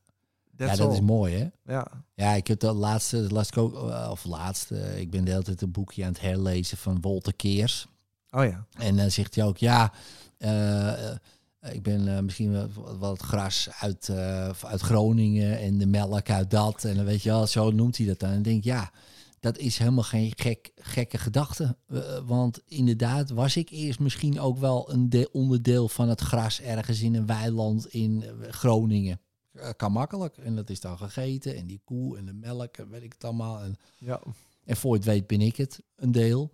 Ja 0.57 0.77
dat 0.77 0.81
all. 0.89 0.93
is 0.95 1.01
mooi, 1.01 1.35
hè? 1.37 1.73
Ja. 1.73 1.87
Ja, 2.15 2.33
ik 2.33 2.47
heb 2.47 2.61
de 2.61 2.73
laatste, 2.73 3.23
dat 3.23 3.31
las 3.31 3.49
ik 3.49 3.57
ook, 3.57 3.75
eh, 3.91 4.09
of 4.11 4.25
laatste, 4.25 5.01
ik 5.01 5.11
ben 5.11 5.25
de 5.25 5.31
hele 5.31 5.43
tijd 5.43 5.63
een 5.63 5.71
boekje 5.71 6.03
aan 6.05 6.13
het 6.13 6.21
herlezen 6.21 6.77
van 6.79 7.01
Wolter 7.01 7.35
Keers. 7.35 7.87
Oh 8.31 8.45
ja. 8.45 8.67
En 8.79 8.97
dan 8.97 9.11
zegt 9.11 9.35
hij 9.35 9.45
ook, 9.45 9.59
ja, 9.59 9.93
eh, 10.39 11.11
eh, 11.11 11.17
ik 11.73 11.83
ben 11.83 12.25
misschien 12.25 12.53
wel 12.53 12.69
wat, 12.75 12.97
wat 12.99 13.21
gras 13.21 13.69
uit, 13.81 14.11
uit 14.63 14.81
Groningen 14.81 15.59
en 15.59 15.79
de 15.79 15.87
melk 15.87 16.31
uit 16.31 16.51
dat. 16.51 16.85
En 16.85 16.97
dan 16.97 17.05
weet 17.05 17.23
je 17.23 17.29
wel, 17.29 17.47
zo 17.47 17.71
noemt 17.71 17.97
hij 17.97 18.07
dat 18.07 18.19
dan. 18.19 18.31
En 18.31 18.39
ik 18.39 18.45
denk, 18.45 18.65
ja, 18.65 18.91
dat 19.41 19.59
is 19.59 19.79
helemaal 19.79 20.05
geen 20.05 20.33
gek, 20.37 20.71
gekke 20.77 21.19
gedachte. 21.19 21.77
Want 22.27 22.61
inderdaad 22.67 23.31
was 23.31 23.57
ik 23.57 23.71
eerst 23.71 23.99
misschien 23.99 24.41
ook 24.41 24.59
wel 24.59 24.93
een 24.93 25.09
de- 25.11 25.29
onderdeel 25.33 25.89
van 25.89 26.09
het 26.09 26.21
gras 26.21 26.61
ergens 26.61 27.01
in 27.01 27.15
een 27.15 27.27
weiland 27.27 27.87
in 27.87 28.25
Groningen. 28.51 29.21
Eh, 29.57 29.71
kan 29.77 29.93
makkelijk. 29.93 30.37
En 30.39 30.57
dat 30.57 30.71
is 30.71 30.81
dan 30.81 30.99
gegeten. 30.99 31.57
En 31.57 31.67
die 31.67 31.81
koe 31.85 32.17
en 32.19 32.25
de 32.27 32.33
melk 32.33 32.77
en 32.77 32.89
weet 32.91 33.03
ik 33.03 33.13
het 33.13 33.25
allemaal. 33.25 33.61
En 33.61 33.77
Ja. 33.99 34.21
en 34.65 34.77
voor 34.77 34.95
het 34.95 35.05
weet 35.05 35.27
ben 35.27 35.41
ik 35.41 35.57
het, 35.57 35.83
een 35.97 36.13
deel. 36.13 36.53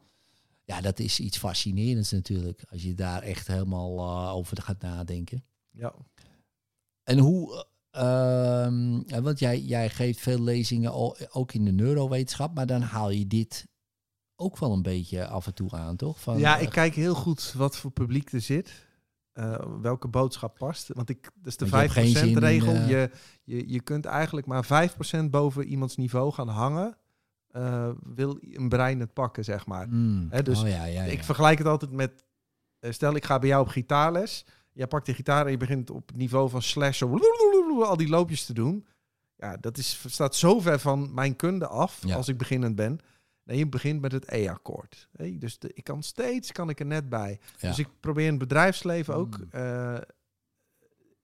Ja, 0.65 0.81
dat 0.81 0.99
is 0.99 1.21
iets 1.21 1.39
fascinerends 1.39 2.11
natuurlijk. 2.13 2.65
Als 2.71 2.83
je 2.83 2.95
daar 2.95 3.23
echt 3.23 3.47
helemaal 3.47 3.99
eh, 3.99 4.35
over 4.35 4.63
gaat 4.63 4.81
nadenken. 4.83 5.45
Ja. 5.71 5.95
En 7.03 7.19
hoe... 7.19 7.67
ehm, 7.91 9.23
want 9.23 9.39
jij, 9.39 9.61
jij 9.61 9.91
geeft 9.91 10.21
veel 10.21 10.43
lezingen 10.43 10.93
ook 11.35 11.53
in 11.53 11.65
de 11.65 11.73
neurowetenschap. 11.73 12.55
Maar 12.55 12.67
dan 12.67 12.81
haal 12.83 13.11
je 13.11 13.27
dit 13.27 13.67
ook 14.37 14.59
wel 14.59 14.73
een 14.73 14.83
beetje 14.83 15.27
af 15.27 15.47
en 15.47 15.55
toe 15.55 15.71
aan, 15.71 15.97
toch? 15.97 16.21
Van, 16.21 16.39
ja, 16.39 16.57
ik 16.59 16.71
kijk 16.71 16.95
heel 16.95 17.15
goed 17.15 17.53
wat 17.53 17.77
voor 17.77 17.91
publiek 17.91 18.33
er 18.33 18.41
zit. 18.41 18.87
Eh, 19.33 19.55
welke 19.81 20.09
boodschap 20.09 20.59
past. 20.59 20.89
Want 20.95 21.09
ik, 21.09 21.23
dat 21.23 21.47
is 21.47 21.57
de 21.57 21.69
Want 21.69 21.95
je 21.95 22.01
hebt 22.01 22.07
geen 22.09 22.17
5% 22.17 22.19
zin 22.19 22.29
in, 22.31 22.39
regel. 22.39 22.75
eh, 22.75 22.89
Je, 22.89 23.11
je, 23.45 23.69
je 23.69 23.81
kunt 23.81 24.05
eigenlijk 24.05 24.47
maar 24.47 24.91
5% 25.25 25.31
boven 25.31 25.65
iemands 25.67 25.97
niveau 25.97 26.33
gaan 26.33 26.49
hangen. 26.49 26.97
eh, 27.51 27.89
wil 28.15 28.39
een 28.41 28.69
brein 28.69 29.01
het 29.01 29.13
pakken, 29.13 29.45
zeg 29.45 29.67
maar. 29.67 29.87
mm, 29.91 30.27
Hè, 30.31 30.43
dus 30.43 30.63
oh, 30.63 30.69
ja, 30.69 30.85
ja, 30.85 31.05
ja. 31.05 31.13
Ik 31.13 31.25
vergelijk 31.25 31.59
het 31.59 31.67
altijd 31.67 31.93
met... 31.93 32.25
stel, 32.81 33.15
ik 33.15 33.25
ga 33.25 33.39
bij 33.39 33.49
jou 33.49 33.63
op 33.63 33.69
gitaarles. 33.69 34.45
Jij 34.73 34.87
pakt 34.87 35.07
de 35.07 35.15
gitaar 35.15 35.45
en 35.45 35.51
je 35.51 35.57
begint 35.57 35.91
op 35.91 36.09
het 36.09 36.17
niveau 36.17 36.51
van 36.51 36.63
slash... 36.63 37.03
al 37.03 37.97
die 37.97 38.09
loopjes 38.09 38.45
te 38.45 38.53
doen. 38.55 38.87
Ja, 39.37 39.57
dat 39.57 39.79
is, 39.79 40.05
staat 40.07 40.35
zo 40.37 40.61
ver 40.61 40.79
van 40.79 41.15
mijn 41.15 41.37
kunde 41.37 41.67
af 41.67 42.05
als 42.17 42.29
ik 42.29 42.39
beginnend 42.39 42.77
ben. 42.77 43.01
Nee, 43.45 43.59
je 43.59 43.69
begint 43.69 44.01
met 44.01 44.13
het 44.13 44.25
E-akkoord. 44.33 45.09
Dus 45.33 45.59
de, 45.59 45.71
ik 45.75 45.85
kan 45.85 46.03
steeds 46.03 46.53
kan 46.53 46.69
ik 46.69 46.81
er 46.81 46.87
net 46.87 47.09
bij. 47.09 47.41
Ja. 47.59 47.69
Dus 47.69 47.79
ik 47.79 47.89
probeer 48.01 48.25
in 48.25 48.31
het 48.31 48.39
bedrijfsleven 48.39 49.15
ook... 49.15 49.39
Mm. 49.39 49.47
eh, 49.51 49.95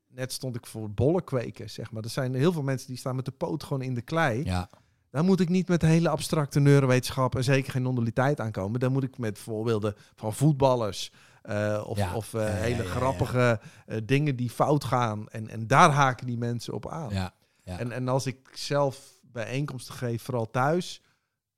net 0.09 0.33
stond 0.33 0.57
ik 0.57 0.67
voor 0.67 0.91
bollen 0.91 1.25
kweken, 1.25 1.71
zeg 1.71 1.91
maar. 1.91 2.03
Er 2.03 2.11
zijn 2.11 2.35
heel 2.35 2.53
veel 2.53 2.63
mensen 2.63 2.89
die 2.89 2.97
staan 2.97 3.17
met 3.17 3.25
de 3.25 3.31
poot 3.31 3.63
gewoon 3.63 3.83
in 3.83 3.95
de 3.95 4.03
klei. 4.03 4.45
ja, 4.45 4.69
Dan 5.11 5.25
moet 5.25 5.41
ik 5.41 5.49
niet 5.49 5.69
met 5.69 5.83
hele 5.83 6.09
abstracte 6.09 6.61
neurowetenschap 6.61 7.37
en 7.37 7.45
zeker 7.45 7.73
geen 7.73 7.83
non-dualiteit 7.83 8.41
aankomen. 8.41 8.81
Dan 8.81 8.93
moet 8.93 9.03
ik 9.05 9.19
met 9.19 9.39
voorbeelden 9.39 9.95
van 10.15 10.35
voetballers 10.35 11.13
eh, 11.43 11.85
of, 11.87 11.97
Ja. 11.99 12.15
of 12.15 12.35
eh, 12.35 12.41
Ja, 12.43 12.49
hele 12.49 12.85
grappige 12.85 13.61
dingen 14.05 14.37
die 14.37 14.51
fout 14.51 14.85
gaan. 14.85 15.29
En, 15.29 15.49
en 15.49 15.67
daar 15.67 15.91
haken 15.91 16.27
die 16.27 16.39
mensen 16.39 16.75
op 16.75 16.89
aan. 16.89 17.13
En, 17.65 17.93
en 17.93 18.09
als 18.09 18.27
ik 18.27 18.49
zelf 18.53 19.21
bijeenkomsten 19.23 19.95
geef, 19.95 20.23
vooral 20.23 20.51
thuis, 20.51 21.03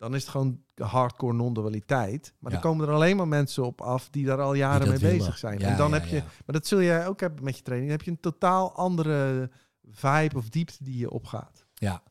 dan 0.01 0.15
is 0.15 0.21
het 0.21 0.31
gewoon 0.31 0.61
hardcore 0.75 1.35
non-dualiteit. 1.35 2.33
Maar 2.39 2.53
Ja. 2.53 2.59
dan 2.61 2.71
komen 2.71 2.89
er 2.89 2.95
alleen 2.95 3.17
maar 3.17 3.29
mensen 3.29 3.65
op 3.65 3.81
af 3.81 4.09
die 4.11 4.25
daar 4.27 4.41
al 4.41 4.55
jaren 4.55 4.89
mee 4.89 4.99
willen. 4.99 5.19
bezig 5.19 5.39
zijn. 5.39 5.59
Ja, 5.59 5.69
en 5.69 5.77
dan 5.77 5.89
ja, 5.91 5.95
heb 5.99 6.05
je, 6.07 6.21
maar 6.21 6.55
dat 6.55 6.67
zul 6.67 6.83
jij 6.83 7.07
ook 7.07 7.21
hebben 7.21 7.45
met 7.45 7.57
je 7.57 7.63
training, 7.63 7.91
dan 7.91 7.99
heb 7.99 8.07
je 8.07 8.13
een 8.15 8.21
totaal 8.33 8.73
andere 8.75 9.51
vibe 9.91 10.37
of 10.37 10.49
diepte 10.49 10.85
die 10.85 10.99
je 10.99 11.11
opgaat. 11.11 11.67
Ja. 11.75 12.03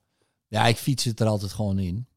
ja, 0.48 0.66
ik 0.66 0.78
fiets 0.78 1.04
het 1.04 1.20
er 1.20 1.28
altijd 1.28 1.52
gewoon 1.52 1.80
in. 1.80 2.08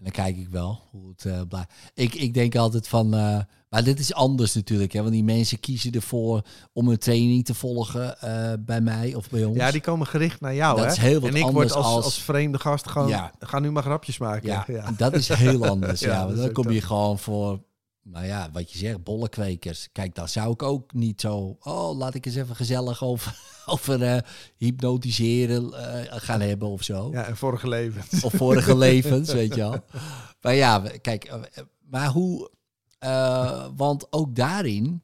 En 0.00 0.06
dan 0.06 0.24
kijk 0.24 0.36
ik 0.36 0.48
wel 0.48 0.80
hoe 0.90 1.08
het 1.08 1.24
eh 1.24 1.40
blijft. 1.48 1.68
Ik, 1.94 2.14
ik 2.14 2.34
denk 2.34 2.56
altijd 2.56 2.88
van... 2.88 3.14
eh, 3.14 3.38
maar 3.68 3.84
dit 3.84 3.98
is 3.98 4.14
anders 4.14 4.54
natuurlijk. 4.54 4.92
Hè, 4.92 5.00
want 5.00 5.12
die 5.12 5.24
mensen 5.24 5.60
kiezen 5.60 5.92
ervoor 5.92 6.42
om 6.72 6.88
een 6.88 6.98
training 6.98 7.44
te 7.44 7.54
volgen 7.54 8.20
eh, 8.20 8.52
bij 8.60 8.80
mij 8.80 9.14
of 9.14 9.30
bij 9.30 9.44
ons. 9.44 9.56
Ja, 9.56 9.70
die 9.70 9.80
komen 9.80 10.06
gericht 10.06 10.40
naar 10.40 10.54
jou. 10.54 10.76
Dat 10.76 10.84
hè? 10.86 10.90
is 10.92 10.98
heel 10.98 11.20
wat 11.20 11.30
en 11.30 11.36
ik 11.36 11.42
word 11.42 11.54
anders 11.54 11.72
als, 11.72 11.86
als- 11.86 12.04
als 12.04 12.18
vreemde 12.22 12.58
gast 12.58 12.88
gewoon, 12.88 13.08
Ja. 13.08 13.32
ga 13.38 13.58
nu 13.58 13.70
maar 13.70 13.82
grapjes 13.82 14.18
maken. 14.18 14.48
ja, 14.48 14.64
Ja. 14.76 14.90
dat 14.96 15.14
is 15.14 15.28
heel 15.28 15.66
anders. 15.66 16.00
Ja, 16.10 16.24
want 16.24 16.36
dan 16.36 16.52
kom 16.52 16.70
je 16.70 16.80
gewoon 16.80 17.18
voor... 17.18 17.60
Nou 18.02 18.26
ja, 18.26 18.50
wat 18.52 18.72
je 18.72 18.78
zegt, 18.78 19.04
bollenkwekers. 19.04 19.88
Kijk, 19.92 20.14
dan 20.14 20.28
zou 20.28 20.52
ik 20.52 20.62
ook 20.62 20.92
niet 20.92 21.20
zo... 21.20 21.56
Oh, 21.60 21.96
laat 21.96 22.14
ik 22.14 22.26
eens 22.26 22.34
even 22.34 22.56
gezellig 22.56 23.02
over, 23.02 23.40
over 23.66 24.02
eh, 24.02 24.18
hypnotiseren 24.56 25.72
eh, 25.72 26.20
gaan 26.20 26.40
hebben 26.40 26.68
of 26.68 26.82
zo. 26.82 27.10
Ja, 27.12 27.24
en 27.24 27.36
vorige 27.36 27.68
leven. 27.68 28.02
Of 28.24 28.32
vorige 28.32 28.76
levens, 28.86 29.32
weet 29.32 29.54
je 29.54 29.60
wel. 29.60 29.84
Maar 30.40 30.54
ja, 30.54 30.82
kijk, 31.00 31.24
eh, 31.24 31.40
maar 31.80 32.08
hoe... 32.08 32.50
want 33.76 34.12
ook 34.12 34.36
daarin, 34.36 35.02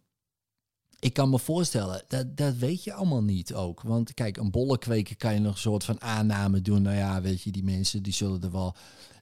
ik 0.99 1.13
kan 1.13 1.31
me 1.31 1.39
voorstellen, 1.39 2.03
dat, 2.09 2.37
dat 2.37 2.55
weet 2.55 2.85
je 2.85 2.93
allemaal 2.93 3.23
niet 3.23 3.55
ook. 3.55 3.83
Want 3.83 4.15
kijk, 4.15 4.37
een 4.37 4.51
bollenkweker 4.51 5.17
kan 5.17 5.35
je 5.35 5.41
nog 5.41 5.53
een 5.53 5.61
soort 5.61 5.85
van 5.85 6.01
aanname 6.01 6.61
doen. 6.61 6.83
Nou 6.83 6.97
ja, 6.97 7.21
weet 7.21 7.43
je, 7.43 7.51
die 7.51 7.65
mensen 7.65 8.03
die 8.03 8.13
zullen 8.13 8.43
er 8.43 8.53
wel... 8.53 8.75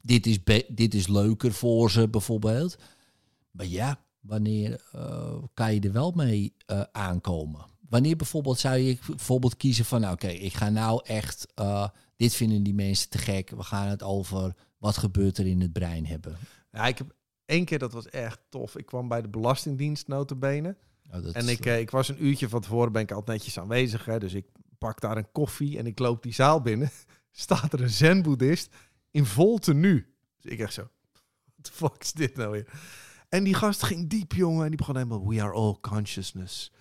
Dit 0.03 0.27
is, 0.27 0.39
dit 0.68 0.95
is 0.95 1.09
leuker 1.09 1.53
voor 1.53 1.91
ze 1.91 2.09
bijvoorbeeld. 2.09 2.77
Maar 3.55 3.66
ja, 3.66 4.05
wanneer 4.20 4.84
eh, 4.92 5.42
kan 5.55 5.74
je 5.74 5.80
er 5.80 5.92
wel 5.92 6.12
mee 6.12 6.55
eh, 6.66 6.82
aankomen? 6.92 7.64
Wanneer 7.88 8.16
bijvoorbeeld 8.16 8.59
zou 8.59 8.76
je 8.76 8.98
bijvoorbeeld 9.07 9.57
kiezen 9.57 9.84
van... 9.84 10.00
nou, 10.00 10.12
Oké, 10.12 10.26
ik 10.28 10.55
ga 10.55 10.68
nou 10.68 11.00
echt... 11.05 11.46
eh, 11.55 11.88
dit 12.16 12.34
vinden 12.34 12.62
die 12.62 12.74
mensen 12.74 13.09
te 13.09 13.18
gek. 13.18 13.50
We 13.50 13.62
gaan 13.62 13.88
het 13.88 14.02
over 14.02 14.55
wat 14.78 14.96
gebeurt 14.96 15.38
er 15.38 15.46
in 15.46 15.61
het 15.61 15.72
brein 15.72 16.07
hebben. 16.07 16.36
Ja, 16.72 16.86
ik 16.86 16.98
heb 16.98 17.14
één 17.44 17.64
keer, 17.64 17.78
dat 17.78 17.92
was 17.92 18.09
echt 18.09 18.40
tof. 18.48 18.76
Ik 18.76 18.86
kwam 18.86 19.09
bij 19.09 19.22
de 19.22 19.28
Belastingdienst 19.28 20.09
notabene. 20.09 20.76
Dat 21.11 21.34
En 21.34 21.48
ik, 21.48 21.66
ik 21.66 21.90
was 21.90 22.09
een 22.09 22.24
uurtje 22.24 22.48
van 22.48 22.61
tevoren, 22.61 22.92
ben 22.92 23.02
ik 23.02 23.12
altijd 23.12 23.38
netjes 23.38 23.59
aanwezig. 23.59 24.05
Hè, 24.05 24.18
dus 24.18 24.34
ik 24.34 24.46
pak 24.78 25.00
daar 25.00 25.16
een 25.16 25.32
koffie 25.32 25.78
en 25.78 25.86
ik 25.86 25.98
loop 25.98 26.22
die 26.22 26.32
zaal 26.32 26.61
binnen. 26.61 26.90
Staat 27.30 27.72
er 27.72 27.82
een 27.82 27.90
zen-boeddhist 27.90 28.74
in 29.11 29.26
vol 29.26 29.59
tenue. 29.59 30.07
Dus 30.40 30.52
ik 30.52 30.59
echt 30.59 30.72
zo, 30.72 30.88
what 31.44 31.64
the 31.64 31.72
fuck 31.72 31.96
is 32.00 32.12
dit 32.12 32.36
nou 32.36 32.50
weer? 32.50 32.66
En 33.35 33.45
die 33.45 33.55
gast 33.55 33.82
ging 33.82 34.09
diep, 34.09 34.32
jongen. 34.32 34.62
En 34.62 34.68
die 34.68 34.76
begon 34.76 34.97
helemaal, 34.97 35.28
we 35.28 35.43
are 35.43 35.53
all 35.53 35.76
consciousness. 35.80 36.72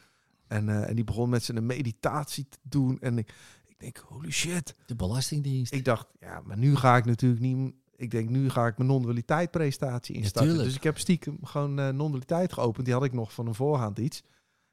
En, 0.47 0.69
eh, 0.69 0.89
en 0.89 0.95
die 0.95 1.03
begon 1.03 1.29
met 1.29 1.43
zijn 1.43 1.65
meditatie 1.65 2.47
te 2.49 2.57
doen. 2.61 2.97
En 3.01 3.17
ik, 3.17 3.33
ik 3.67 3.79
denk, 3.79 3.97
holy 4.07 4.31
shit. 4.31 4.75
de 4.85 4.95
Belastingdienst. 4.95 5.73
Ik 5.73 5.85
dacht, 5.85 6.07
ja, 6.19 6.41
maar 6.45 6.57
nu 6.57 6.75
ga 6.75 6.97
ik 6.97 7.05
natuurlijk 7.05 7.41
niet... 7.41 7.73
Ik 7.95 8.11
denk, 8.11 8.29
nu 8.29 8.49
ga 8.49 8.67
ik 8.67 8.77
mijn 8.77 8.89
non-dualiteit 8.89 9.51
presentatie 9.51 10.15
instarten. 10.15 10.57
dus 10.57 10.75
ik 10.75 10.83
heb 10.83 10.97
stiekem 10.97 11.37
gewoon 11.43 11.79
eh 11.79 11.89
non-dualiteit 11.89 12.53
geopend. 12.53 12.85
Die 12.85 12.93
had 12.93 13.03
ik 13.03 13.13
nog 13.13 13.33
van 13.33 13.47
een 13.47 13.55
voorhand 13.55 13.97
iets. 13.97 14.23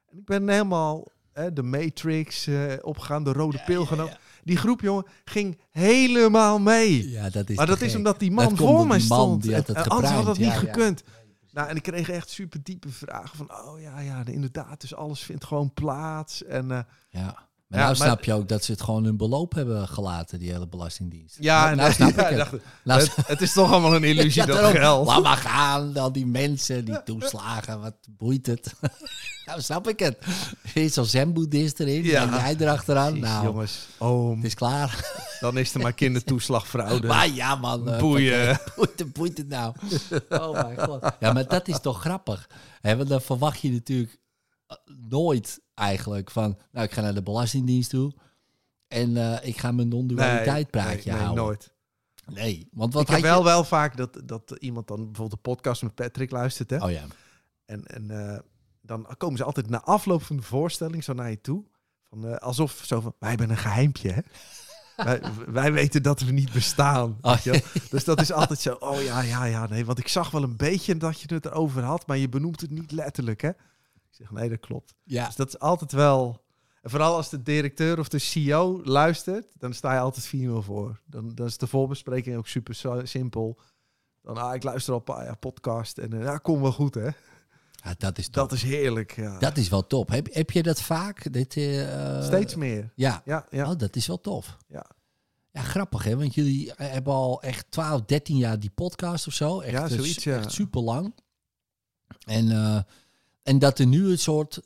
En 0.05 0.17
ik 0.17 0.25
ben 0.25 0.49
helemaal 0.49 1.07
hè, 1.33 1.53
de 1.53 1.63
Matrix 1.63 2.47
eh, 2.47 2.73
opgegaan, 2.81 3.23
de 3.23 3.31
rode 3.31 3.61
pil 3.65 3.85
genomen. 3.85 4.17
Die 4.43 4.57
groep, 4.57 4.81
jongen, 4.81 5.05
ging 5.23 5.57
helemaal 5.69 6.59
mee. 6.59 7.09
Ja, 7.09 7.29
dat 7.29 7.49
is 7.49 7.55
maar 7.55 7.65
dat 7.65 7.81
is 7.81 7.95
omdat 7.95 8.19
die 8.19 8.31
man 8.31 8.57
voor 8.57 8.87
mij 8.87 8.97
die 8.97 9.07
man, 9.07 9.19
stond. 9.19 9.43
die 9.43 9.53
had 9.53 9.67
het 9.67 9.77
En 9.77 9.87
anders 9.87 10.13
had 10.13 10.25
dat 10.25 10.37
niet 10.37 10.51
gekund. 10.51 11.03
Nou, 11.51 11.67
en 11.69 11.75
ik 11.75 11.81
kreeg 11.83 12.09
echt 12.09 12.29
super 12.29 12.63
diepe 12.63 12.89
vragen 12.89 13.37
van, 13.37 13.51
oh 13.51 13.81
ja, 13.81 13.99
ja, 13.99 14.25
inderdaad, 14.25 14.81
dus 14.81 14.95
alles 14.95 15.19
vindt 15.19 15.45
gewoon 15.45 15.73
plaats. 15.73 16.43
En 16.43 16.71
eh, 16.71 16.83
Ja. 17.09 17.49
Maar 17.71 17.79
Ja, 17.79 17.85
nou 17.85 17.97
maar- 17.97 18.07
snap 18.07 18.23
je 18.23 18.33
ook 18.33 18.47
dat 18.49 18.63
ze 18.63 18.71
het 18.71 18.81
gewoon 18.81 19.03
hun 19.03 19.17
beloop 19.17 19.53
hebben 19.53 19.87
gelaten, 19.87 20.39
die 20.39 20.51
hele 20.51 20.67
Belastingdienst. 20.67 21.37
ja, 21.39 21.63
nou, 21.63 21.75
nou 21.75 21.91
snap 21.91 22.15
ja, 22.19 22.23
ik 22.23 22.29
het. 22.29 22.37
dacht, 22.37 22.63
Nou, 22.83 22.99
het, 23.01 23.15
het 23.27 23.41
is 23.41 23.53
toch 23.53 23.71
allemaal 23.71 23.95
een 23.95 24.03
illusie, 24.13 24.45
dat 24.45 24.57
geld. 24.71 25.07
Laat 25.07 25.23
maar 25.23 25.37
gaan, 25.37 25.97
al 25.97 26.11
die 26.11 26.25
mensen, 26.25 26.85
die 26.85 27.03
toeslagen, 27.13 27.81
wat 27.81 27.95
boeit 28.09 28.45
het? 28.47 28.73
nou, 29.45 29.61
snap 29.61 29.87
ik 29.87 29.99
het. 29.99 30.17
Er 30.73 30.81
is 30.83 30.93
zo'n 30.93 31.05
zen-boeddhist 31.05 31.79
erin, 31.79 32.03
Ja. 32.03 32.21
en 32.23 32.29
jij 32.29 32.55
erachteraan. 32.59 33.11
Jeez, 33.13 33.23
Nou, 33.23 33.45
jongens, 33.45 33.87
oom, 33.97 34.35
het 34.35 34.45
is 34.45 34.53
klaar. 34.55 35.11
dan 35.39 35.57
is 35.57 35.73
er 35.73 35.79
maar 35.81 35.93
kindertoeslagfraude. 35.93 37.07
maar 37.07 37.29
ja, 37.29 37.55
man. 37.55 37.89
eh, 37.89 37.99
Boeien. 37.99 38.59
Boeit 38.75 38.99
het, 38.99 39.13
boeit 39.13 39.37
het 39.37 39.47
nou? 39.47 39.73
Oh 40.29 40.51
mijn 40.51 40.79
god. 40.79 41.05
Ja, 41.19 41.33
maar 41.33 41.47
dat 41.47 41.67
is 41.67 41.79
toch 41.79 41.99
grappig. 42.01 42.49
Hè, 42.81 42.97
want 42.97 43.09
dan 43.09 43.21
verwacht 43.21 43.61
je 43.61 43.71
natuurlijk 43.71 44.19
eh, 44.67 44.77
nooit 45.09 45.59
eigenlijk 45.81 46.31
van... 46.31 46.57
Nou, 46.71 46.85
ik 46.85 46.91
ga 46.93 47.01
naar 47.01 47.13
de 47.13 47.23
Belastingdienst 47.23 47.89
toe... 47.89 48.13
En 48.87 49.17
eh, 49.17 49.47
ik 49.47 49.57
ga 49.57 49.71
mijn 49.71 49.87
non-dualiteit 49.87 50.69
praatje 50.69 50.95
nee, 50.95 51.03
nee, 51.03 51.23
houden. 51.23 51.43
nooit. 51.43 51.73
Nee, 52.25 52.67
want 52.71 52.93
wat 52.93 53.01
ik 53.01 53.07
heb 53.07 53.17
je- 53.17 53.23
wel 53.23 53.43
wel 53.43 53.63
vaak 53.63 53.97
dat, 53.97 54.21
dat 54.25 54.55
iemand 54.59 54.87
dan 54.87 54.97
bijvoorbeeld 54.97 55.43
de 55.43 55.49
podcast 55.49 55.81
met 55.83 55.95
Patrick 55.95 56.31
luistert. 56.31 56.69
Hè? 56.69 56.83
Oh 56.83 56.91
ja. 56.91 57.03
En, 57.65 57.85
en 57.85 58.31
eh, 58.33 58.39
dan 58.81 59.07
komen 59.17 59.37
ze 59.37 59.43
altijd 59.43 59.69
na 59.69 59.81
afloop 59.81 60.23
van 60.23 60.35
de 60.35 60.41
voorstelling 60.41 61.03
zo 61.03 61.13
naar 61.13 61.29
je 61.29 61.41
toe. 61.41 61.63
Van, 62.03 62.27
eh, 62.27 62.35
alsof 62.37 62.81
zo 62.85 63.01
van, 63.01 63.15
wij 63.19 63.29
hebben 63.29 63.49
een 63.49 63.57
geheimpje. 63.57 64.11
Hè? 64.11 64.21
wij, 65.05 65.21
wij 65.47 65.73
weten 65.73 66.03
dat 66.03 66.19
we 66.19 66.31
niet 66.31 66.51
bestaan. 66.51 67.17
Oh. 67.21 67.43
Dus 67.89 68.03
dat 68.03 68.21
is 68.21 68.31
altijd 68.31 68.59
zo, 68.59 68.73
oh 68.73 69.01
ja, 69.01 69.21
ja, 69.21 69.45
ja, 69.45 69.67
nee. 69.67 69.85
Want 69.85 69.99
ik 69.99 70.07
zag 70.07 70.31
wel 70.31 70.43
een 70.43 70.57
beetje 70.57 70.97
dat 70.97 71.21
je 71.21 71.33
het 71.33 71.45
erover 71.45 71.83
had, 71.83 72.07
maar 72.07 72.17
je 72.17 72.29
benoemt 72.29 72.61
het 72.61 72.71
niet 72.71 72.91
letterlijk, 72.91 73.41
hè? 73.41 73.51
Ik 74.11 74.17
zeg, 74.17 74.31
nee, 74.31 74.49
dat 74.49 74.59
klopt. 74.59 74.95
Ja, 75.03 75.25
Dus 75.25 75.35
dat 75.35 75.47
is 75.47 75.59
altijd 75.59 75.91
wel... 75.91 76.43
En 76.81 76.89
vooral 76.89 77.15
als 77.15 77.29
de 77.29 77.41
directeur 77.41 77.99
of 77.99 78.07
de 78.09 78.19
CEO 78.19 78.81
luistert, 78.83 79.47
dan 79.57 79.73
sta 79.73 79.93
je 79.93 79.99
altijd 79.99 80.27
4-0 80.27 80.29
voor. 80.57 81.01
Dan, 81.05 81.35
dan 81.35 81.45
is 81.45 81.57
de 81.57 81.67
voorbespreking 81.67 82.37
ook 82.37 82.47
super 82.47 82.75
simpel. 83.03 83.59
Dan, 84.21 84.37
ah, 84.37 84.55
ik 84.55 84.63
luister 84.63 84.93
op 84.93 85.07
ja, 85.07 85.35
podcast 85.35 85.97
en 85.97 86.13
eh, 86.13 86.23
ja, 86.23 86.37
kom 86.37 86.61
wel 86.61 86.71
goed, 86.71 86.93
hè? 86.93 87.09
ja 87.83 87.95
dat 87.97 88.17
is 88.17 88.25
top. 88.25 88.33
Dat 88.33 88.51
is 88.51 88.63
heerlijk, 88.63 89.15
ja. 89.15 89.39
Dat 89.39 89.57
is 89.57 89.69
wel 89.69 89.87
top. 89.87 90.09
Heb, 90.09 90.33
heb 90.33 90.51
je 90.51 90.63
dat 90.63 90.81
vaak? 90.81 91.33
Dit, 91.33 91.57
eh, 91.57 92.23
Steeds 92.23 92.55
meer. 92.55 92.91
Ja. 92.95 93.21
Ja, 93.25 93.45
ja. 93.49 93.71
Oh, 93.71 93.77
dat 93.77 93.95
is 93.95 94.07
wel 94.07 94.21
tof. 94.21 94.57
Ja. 94.67 94.85
Ja, 95.51 95.61
grappig 95.61 96.03
hè, 96.03 96.17
want 96.17 96.33
jullie 96.33 96.71
hebben 96.75 97.13
al 97.13 97.41
echt 97.41 97.71
12, 97.71 98.01
13 98.01 98.37
jaar 98.37 98.59
die 98.59 98.69
podcast 98.69 99.27
of 99.27 99.33
zo. 99.33 99.59
Echt, 99.59 99.71
Ja, 99.71 99.83
eh, 99.83 99.89
zoiets, 99.89 100.23
ja. 100.23 100.37
echt 100.37 100.51
super 100.51 100.81
lang. 100.81 101.13
En, 102.25 102.51
eh, 102.51 102.79
en 103.51 103.59
dat 103.59 103.79
er 103.79 103.85
nu 103.85 104.09
een 104.11 104.17
soort, 104.19 104.61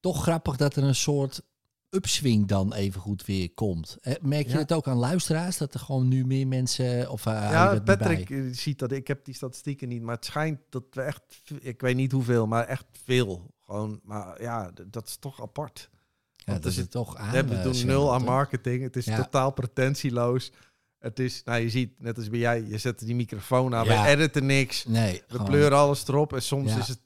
toch 0.00 0.22
grappig 0.22 0.56
dat 0.56 0.76
er 0.76 0.82
een 0.82 0.94
soort 0.94 1.42
upswing 1.90 2.46
dan 2.48 2.72
even 2.72 3.00
goed 3.00 3.24
weer 3.24 3.50
komt. 3.54 3.96
Merk 4.20 4.46
je 4.46 4.52
Ja. 4.52 4.58
het 4.58 4.72
ook 4.72 4.86
aan 4.88 4.96
luisteraars, 4.96 5.56
dat 5.56 5.74
er 5.74 5.80
gewoon 5.80 6.08
nu 6.08 6.26
meer 6.26 6.46
mensen, 6.46 7.10
of 7.10 7.26
eh, 7.26 7.32
Ja, 7.32 7.80
Patrick 7.84 8.48
ziet 8.52 8.78
dat. 8.78 8.92
Ik 8.92 9.06
heb 9.08 9.24
die 9.24 9.34
statistieken 9.34 9.88
niet, 9.88 10.02
maar 10.02 10.14
het 10.14 10.24
schijnt 10.24 10.58
dat 10.68 10.84
we 10.90 11.00
echt, 11.02 11.22
ik 11.60 11.80
weet 11.80 11.96
niet 11.96 12.12
hoeveel, 12.12 12.46
maar 12.46 12.64
echt 12.64 12.84
veel. 13.04 13.54
Gewoon, 13.64 14.00
maar 14.02 14.42
ja, 14.42 14.70
dat 14.86 15.06
is 15.08 15.16
toch 15.16 15.42
apart. 15.42 15.90
Ja, 16.36 16.52
dat 16.52 16.64
is 16.64 16.76
het 16.76 16.90
toch 16.90 17.16
aan. 17.16 17.30
we 17.46 17.54
eh, 17.54 17.62
doen 17.62 17.86
nul 17.86 18.14
aan 18.14 18.24
marketing. 18.24 18.82
Het 18.82 18.96
is 18.96 19.04
Ja. 19.04 19.22
totaal 19.22 19.50
pretentieloos. 19.52 20.52
Het 20.98 21.18
is, 21.18 21.42
nou 21.44 21.60
je 21.60 21.70
ziet, 21.70 22.00
net 22.00 22.16
als 22.16 22.28
bij 22.28 22.38
jij, 22.38 22.64
je 22.66 22.78
zet 22.78 22.98
die 22.98 23.14
microfoon 23.14 23.74
aan, 23.74 23.86
we 23.86 24.06
editen 24.06 24.46
niks. 24.46 24.84
Nee, 24.84 25.22
We 25.28 25.42
pleuren 25.42 25.78
alles 25.78 26.08
erop 26.08 26.32
en 26.32 26.42
soms 26.42 26.76
is 26.76 26.88
het 26.88 27.00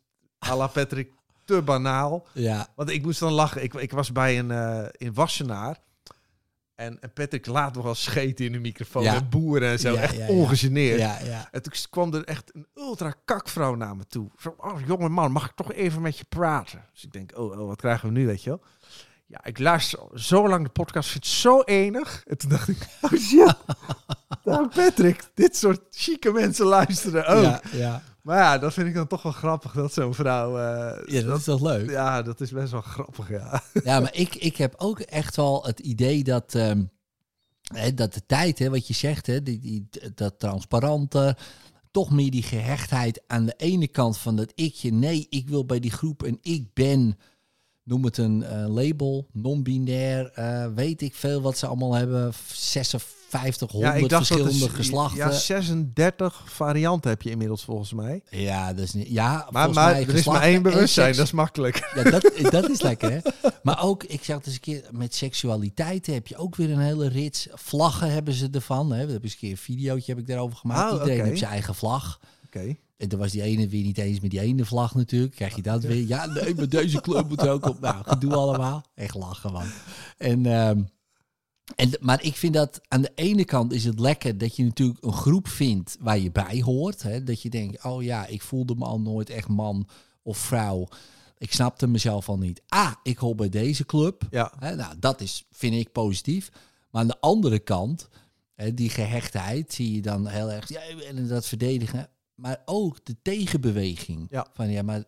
à 0.46 0.56
la 0.56 0.66
Patrick 0.66 1.10
te 1.56 1.62
banaal. 1.62 2.26
Ja, 2.32 2.68
Want 2.74 2.90
ik 2.90 3.02
moest 3.02 3.20
dan 3.20 3.32
lachen. 3.32 3.62
Ik, 3.62 3.74
ik 3.74 3.90
was 3.90 4.12
bij 4.12 4.38
een 4.38 4.50
eh, 4.50 4.84
in 4.92 5.14
Wassenaar. 5.14 5.76
En, 6.74 7.00
en 7.00 7.12
Patrick 7.12 7.46
laat 7.46 7.74
nog 7.74 7.84
wel 7.84 7.94
scheten 7.94 8.44
in 8.44 8.52
de 8.52 8.58
microfoon. 8.58 9.02
Ja. 9.02 9.14
En 9.14 9.28
boeren 9.28 9.70
en 9.70 9.78
zo. 9.78 9.92
Ja, 9.92 10.00
echt 10.00 10.16
ja, 10.16 10.26
ongegeneerd. 10.26 11.00
En 11.50 11.62
toen 11.62 11.72
kwam 11.90 12.14
er 12.14 12.24
echt 12.24 12.54
een 12.54 12.66
ultra 12.74 13.14
kakvrouw 13.24 13.74
naar 13.74 13.96
me 13.96 14.06
toe. 14.06 14.30
Zo, 14.38 14.54
oh, 14.58 14.86
jonge 14.86 15.08
man, 15.08 15.32
mag 15.32 15.44
ik 15.44 15.54
toch 15.54 15.72
even 15.72 16.02
met 16.02 16.18
je 16.18 16.24
praten? 16.24 16.84
Dus 16.92 17.04
ik 17.04 17.12
denk, 17.12 17.38
oh, 17.38 17.60
oh, 17.60 17.66
wat 17.66 17.80
krijgen 17.80 18.08
we 18.08 18.14
nu, 18.14 18.26
weet 18.26 18.42
je 18.42 18.50
wel? 18.50 18.62
Ja, 19.26 19.44
ik 19.44 19.58
luister 19.58 20.00
zo 20.14 20.48
lang 20.48 20.64
de 20.64 20.70
podcast, 20.70 21.08
vind 21.08 21.24
het 21.24 21.32
zo 21.32 21.60
enig. 21.60 22.22
En 22.26 22.38
toen 22.38 22.50
dacht 22.50 22.68
ik, 22.68 22.88
oh 23.00 23.10
shit. 23.10 23.56
nou, 24.44 24.68
Patrick, 24.68 25.24
dit 25.34 25.56
soort 25.56 25.80
chique 25.90 26.32
mensen 26.32 26.66
luisteren 26.66 27.26
ook. 27.26 27.42
ja, 27.42 27.60
ja. 27.72 28.02
Maar 28.22 28.38
ja, 28.38 28.58
dat 28.58 28.72
vind 28.72 28.86
ik 28.88 28.94
dan 28.94 29.06
toch 29.06 29.22
wel 29.22 29.32
grappig, 29.32 29.72
dat 29.72 29.92
zo'n 29.92 30.14
vrouw... 30.14 30.58
eh, 30.58 31.06
Ja, 31.14 31.22
dat 31.26 31.38
is 31.38 31.44
toch 31.44 31.60
leuk? 31.60 31.90
ja, 31.90 32.22
dat 32.22 32.40
is 32.40 32.50
best 32.50 32.72
wel 32.72 32.80
grappig, 32.80 33.28
ja. 33.30 33.62
Ja, 33.84 34.00
maar 34.00 34.14
ik, 34.14 34.34
ik 34.34 34.56
heb 34.56 34.74
ook 34.76 35.00
echt 35.00 35.36
wel 35.36 35.64
het 35.64 35.80
idee 35.80 36.24
dat, 36.24 36.54
ehm, 36.54 36.84
hè, 37.62 37.94
dat 37.94 38.14
de 38.14 38.26
tijd, 38.26 38.58
hè, 38.58 38.70
wat 38.70 38.86
je 38.86 38.94
zegt, 38.94 39.26
hè, 39.26 39.42
die, 39.42 39.58
die, 39.58 39.88
dat 40.14 40.38
transparante, 40.38 41.36
toch 41.90 42.10
meer 42.10 42.30
die 42.30 42.42
gehechtheid 42.42 43.22
aan 43.26 43.44
de 43.46 43.54
ene 43.56 43.88
kant 43.88 44.18
van 44.18 44.36
dat 44.36 44.52
ikje, 44.54 44.92
nee, 44.92 45.26
ik 45.30 45.48
wil 45.48 45.64
bij 45.66 45.80
die 45.80 45.90
groep 45.90 46.22
en 46.22 46.38
ik 46.42 46.74
ben, 46.74 47.18
noem 47.82 48.04
het 48.04 48.18
een 48.18 48.42
eh, 48.42 48.66
label, 48.68 49.28
non-binair, 49.32 50.30
eh, 50.30 50.66
weet 50.74 51.02
ik 51.02 51.14
veel 51.14 51.40
wat 51.40 51.58
ze 51.58 51.66
allemaal 51.66 51.94
hebben, 51.94 52.32
56, 53.40 53.70
100 53.70 54.14
verschillende 54.14 54.58
dat 54.58 54.70
geslachten. 54.70 55.18
Ja, 55.18 55.30
36 55.30 56.42
varianten 56.46 57.10
heb 57.10 57.22
je 57.22 57.30
inmiddels 57.30 57.64
volgens 57.64 57.92
mij. 57.92 58.22
Ja, 58.30 58.72
dat 58.72 58.84
is 58.84 58.92
niet. 58.92 59.08
Ja, 59.08 59.46
Maar, 59.50 59.70
maar 59.70 59.92
mij 59.92 60.06
er 60.06 60.14
is 60.14 60.26
maar 60.26 60.42
één 60.42 60.62
bewustzijn, 60.62 61.16
dat 61.16 61.24
is 61.24 61.32
makkelijk. 61.32 61.90
Ja, 61.94 62.02
dat, 62.10 62.32
dat 62.50 62.70
is 62.70 62.80
lekker, 62.82 63.10
hè? 63.10 63.18
Maar 63.62 63.82
ook, 63.82 64.04
ik 64.04 64.24
zag 64.24 64.36
het 64.36 64.46
eens 64.46 64.54
een 64.54 64.60
keer, 64.60 64.84
met 64.90 65.14
seksualiteiten 65.14 66.14
heb 66.14 66.26
je 66.26 66.36
ook 66.36 66.56
weer 66.56 66.70
een 66.70 66.78
hele 66.78 67.08
rits. 67.08 67.48
Vlaggen 67.54 68.12
hebben 68.12 68.34
ze 68.34 68.48
ervan. 68.52 68.92
Hè? 68.92 69.04
We 69.06 69.12
hebben 69.12 69.22
eens 69.22 69.32
een 69.32 69.38
keer 69.38 69.50
een 69.50 69.56
videootje 69.56 70.12
heb 70.12 70.20
ik 70.20 70.26
daarover 70.26 70.56
gemaakt. 70.56 70.92
Oh, 70.92 70.98
Iedereen 70.98 71.24
heeft 71.24 71.38
zijn 71.38 71.50
eigen 71.50 71.74
vlag. 71.74 72.20
Oké. 72.46 72.76
En 72.96 73.08
dan 73.08 73.18
was 73.18 73.30
die 73.30 73.42
ene 73.42 73.68
weer 73.68 73.82
niet 73.84 73.98
eens 73.98 74.20
met 74.20 74.30
die 74.30 74.40
ene 74.40 74.64
vlag 74.64 74.94
natuurlijk. 74.94 75.34
Krijg 75.34 75.56
je 75.56 75.62
dat 75.62 75.82
weer? 75.82 76.06
Ja, 76.06 76.26
nee, 76.26 76.54
maar 76.54 76.68
deze 76.68 77.00
club 77.00 77.28
moet 77.28 77.48
ook 77.48 77.66
op. 77.66 77.80
Nou, 77.80 78.04
gedoe 78.04 78.34
allemaal. 78.34 78.84
Echt 78.94 79.14
lachen, 79.14 79.52
man. 79.52 79.66
En, 80.18 80.46
ehm, 80.46 80.82
en, 81.76 81.90
maar 82.00 82.22
ik 82.22 82.36
vind 82.36 82.54
dat 82.54 82.80
aan 82.88 83.02
de 83.02 83.12
ene 83.14 83.44
kant 83.44 83.72
is 83.72 83.84
het 83.84 84.00
lekker 84.00 84.38
dat 84.38 84.56
je 84.56 84.64
natuurlijk 84.64 85.04
een 85.04 85.12
groep 85.12 85.48
vindt 85.48 85.96
waar 86.00 86.18
je 86.18 86.30
bij 86.30 86.62
hoort. 86.62 87.02
Hè? 87.02 87.22
Dat 87.22 87.42
je 87.42 87.50
denkt, 87.50 87.84
oh 87.84 88.02
ja, 88.02 88.26
ik 88.26 88.42
voelde 88.42 88.74
me 88.74 88.84
al 88.84 89.00
nooit 89.00 89.30
echt 89.30 89.48
man 89.48 89.88
of 90.22 90.38
vrouw. 90.38 90.88
Ik 91.38 91.52
snapte 91.52 91.86
mezelf 91.86 92.28
al 92.28 92.38
niet. 92.38 92.62
Ah, 92.68 92.92
ik 93.02 93.18
hoor 93.18 93.34
bij 93.34 93.48
deze 93.48 93.86
club. 93.86 94.26
Ja. 94.30 94.52
Hè, 94.58 94.74
nou, 94.74 94.98
dat 94.98 95.20
is, 95.20 95.46
vind 95.50 95.74
ik 95.74 95.92
positief. 95.92 96.50
Maar 96.90 97.00
aan 97.00 97.08
de 97.08 97.20
andere 97.20 97.58
kant, 97.58 98.08
hè, 98.54 98.74
die 98.74 98.90
gehechtheid 98.90 99.72
zie 99.72 99.94
je 99.94 100.02
dan 100.02 100.26
heel 100.26 100.50
erg. 100.50 100.68
Ja, 100.68 100.80
en 100.80 101.26
dat 101.26 101.46
verdedigen. 101.46 102.08
Maar 102.34 102.62
ook 102.64 103.04
de 103.04 103.16
tegenbeweging. 103.22 104.26
Ja. 104.30 104.46
Van 104.52 104.70
ja, 104.70 104.82
maar 104.82 105.04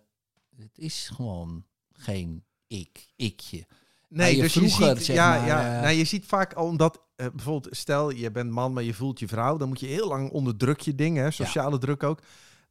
het 0.57 0.79
is 0.79 1.09
gewoon 1.15 1.65
geen 1.93 2.45
ik, 2.67 3.07
ikje. 3.17 3.67
Nee, 4.15 4.37
je 4.37 4.43
dus 4.43 4.55
je 4.55 4.69
ziet, 4.69 5.05
zeg 5.05 5.17
ja, 5.17 5.29
maar, 5.29 5.47
ja, 5.47 5.77
eh, 5.77 5.83
nou, 5.83 5.95
je 5.95 6.05
ziet 6.05 6.27
vaak 6.27 6.53
al 6.53 6.67
omdat, 6.67 7.03
eh, 7.17 7.27
bijvoorbeeld, 7.35 7.77
stel 7.77 8.11
je 8.11 8.31
bent 8.31 8.51
man, 8.51 8.73
maar 8.73 8.83
je 8.83 8.95
voelt 8.95 9.19
je 9.19 9.29
vrouw, 9.29 9.57
dan 9.57 9.69
moet 9.69 9.81
je 9.81 9.87
heel 9.87 10.09
lang 10.09 10.31
onderdruk 10.31 10.81
je 10.81 10.95
dingen, 10.95 11.33
sociale 11.33 11.79
druk 11.79 12.03
ook. 12.03 12.21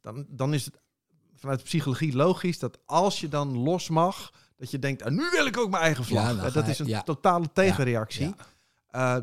Dan, 0.00 0.26
dan 0.28 0.54
is 0.54 0.64
het 0.64 0.80
vanuit 1.34 1.58
de 1.58 1.64
psychologie 1.64 2.16
logisch 2.16 2.58
dat 2.58 2.78
als 2.84 3.20
je 3.20 3.28
dan 3.28 3.58
los 3.58 3.88
mag, 3.88 4.32
dat 4.56 4.70
je 4.70 4.78
denkt, 4.78 5.02
ah, 5.02 5.10
nu 5.10 5.30
wil 5.30 5.46
ik 5.46 5.58
ook 5.58 5.70
mijn 5.70 5.82
eigen 5.82 6.04
vlag. 6.04 6.22
Ja, 6.22 6.34
dan 6.34 6.44
Eh, 6.44 6.52
dat 6.52 6.68
is 6.68 6.78
een 6.78 6.86
ja. 6.86 7.02
totale 7.02 7.52
tegenreactie. 7.52 8.34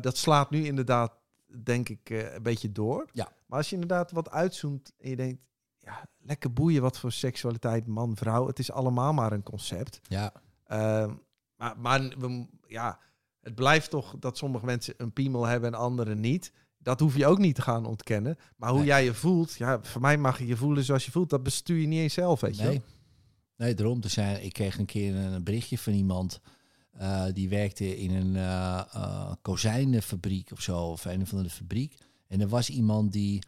Dat 0.00 0.16
slaat 0.16 0.50
nu 0.50 0.64
inderdaad, 0.64 1.12
denk 1.62 1.88
ik, 1.88 2.10
een 2.10 2.42
beetje 2.42 2.72
door. 2.72 3.06
Maar 3.46 3.58
als 3.58 3.68
je 3.68 3.74
inderdaad 3.74 4.12
wat 4.12 4.30
uitzoomt 4.30 4.92
en 4.98 5.10
je 5.10 5.16
denkt, 5.16 5.40
ja, 5.78 6.04
lekker 6.18 6.52
boeien 6.52 6.82
wat 6.82 6.98
voor 6.98 7.12
seksualiteit 7.12 7.86
man, 7.86 8.16
vrouw. 8.16 8.46
Het 8.46 8.58
is 8.58 8.72
allemaal 8.72 9.12
maar 9.12 9.32
een 9.32 9.42
concept. 9.42 10.00
Ja, 10.08 10.32
Ehm, 10.72 11.10
maar 11.62 11.78
maar 11.78 12.00
we, 12.18 12.46
ja, 12.66 12.98
het 13.40 13.54
blijft 13.54 13.90
toch 13.90 14.14
dat 14.18 14.36
sommige 14.36 14.64
mensen 14.64 14.94
een 14.96 15.12
piemel 15.12 15.44
hebben 15.44 15.72
en 15.72 15.78
anderen 15.80 16.20
niet. 16.20 16.52
Dat 16.78 17.00
hoef 17.00 17.16
je 17.16 17.26
ook 17.26 17.38
niet 17.38 17.54
te 17.54 17.62
gaan 17.62 17.86
ontkennen. 17.86 18.36
Maar 18.56 18.68
hoe 18.70 18.78
Nee. 18.78 18.88
jij 18.88 19.04
je 19.04 19.14
voelt, 19.14 19.52
ja, 19.54 19.78
voor 19.82 20.00
mij 20.00 20.16
mag 20.18 20.38
je 20.38 20.46
je 20.46 20.56
voelen 20.56 20.84
zoals 20.84 21.04
je 21.04 21.10
voelt. 21.10 21.30
Dat 21.30 21.42
bestuur 21.42 21.80
je 21.80 21.86
niet 21.86 21.98
eens 22.00 22.14
zelf, 22.14 22.40
weet 22.40 22.56
je 22.56 22.62
nee. 22.62 22.72
wel. 22.72 22.82
Nee, 23.56 23.74
daarom. 23.74 24.00
Dus 24.00 24.12
zijn, 24.12 24.44
ik 24.44 24.52
kreeg 24.52 24.78
een 24.78 24.86
keer 24.86 25.14
een 25.16 25.44
berichtje 25.44 25.78
van 25.78 25.92
iemand. 25.92 26.40
eh, 26.92 27.24
die 27.32 27.48
werkte 27.48 27.98
in 27.98 28.14
een 28.14 28.36
eh, 28.36 29.32
kozijnenfabriek 29.42 30.50
of 30.52 30.60
zo. 30.60 30.78
Of 30.78 31.04
een 31.04 31.22
of 31.22 31.30
andere 31.30 31.50
fabriek. 31.50 31.96
En 32.28 32.40
er 32.40 32.48
was 32.48 32.70
iemand 32.70 33.12
die, 33.12 33.42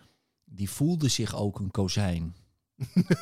die 0.45 0.71
voelde 0.71 1.09
zich 1.09 1.35
ook 1.37 1.59
een 1.59 1.71
kozijn. 1.71 2.35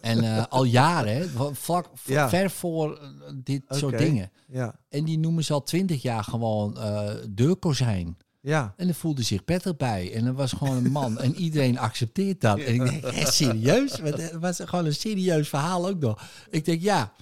en 0.00 0.24
eh, 0.24 0.44
al 0.48 0.64
jaren, 0.64 1.16
hè, 1.16 1.26
vlak, 1.54 1.88
Ja. 2.04 2.28
ver 2.28 2.50
voor 2.50 2.96
eh, 2.98 3.08
dit 3.34 3.62
soort 3.68 3.98
dingen. 3.98 4.30
Ja, 4.48 4.74
En 4.88 5.04
die 5.04 5.18
noemen 5.18 5.44
ze 5.44 5.52
al 5.52 5.62
twintig 5.62 6.02
jaar 6.02 6.24
gewoon 6.24 6.78
eh 6.78 7.10
deurkozijn. 7.28 8.16
ja. 8.40 8.74
En 8.76 8.88
er 8.88 8.94
voelde 8.94 9.22
zich 9.22 9.44
prettig 9.44 9.76
bij. 9.76 10.12
En 10.14 10.26
er 10.26 10.34
was 10.34 10.52
gewoon 10.52 10.76
een 10.84 10.90
man. 10.92 11.18
en 11.18 11.34
iedereen 11.34 11.78
accepteert 11.78 12.40
dat. 12.40 12.58
En 12.58 12.74
ik 12.74 12.80
denk, 12.90 13.14
hè, 13.14 13.26
serieus? 13.30 13.98
Het 14.02 14.32
was 14.40 14.60
gewoon 14.64 14.84
een 14.86 14.94
serieus 14.94 15.48
verhaal 15.48 15.88
ook 15.88 15.98
nog. 15.98 16.22
Ik 16.50 16.64
denk, 16.64 16.82
ja. 16.82 17.12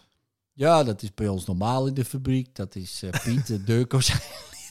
Ja, 0.52 0.84
dat 0.84 1.02
is 1.02 1.14
bij 1.14 1.28
ons 1.28 1.44
normaal 1.46 1.86
in 1.86 1.94
de 1.94 2.04
fabriek. 2.04 2.54
Dat 2.54 2.74
is 2.74 3.02
eh, 3.02 3.20
Piet, 3.24 3.46
de 3.46 3.64
deurkozijn. 3.64 4.20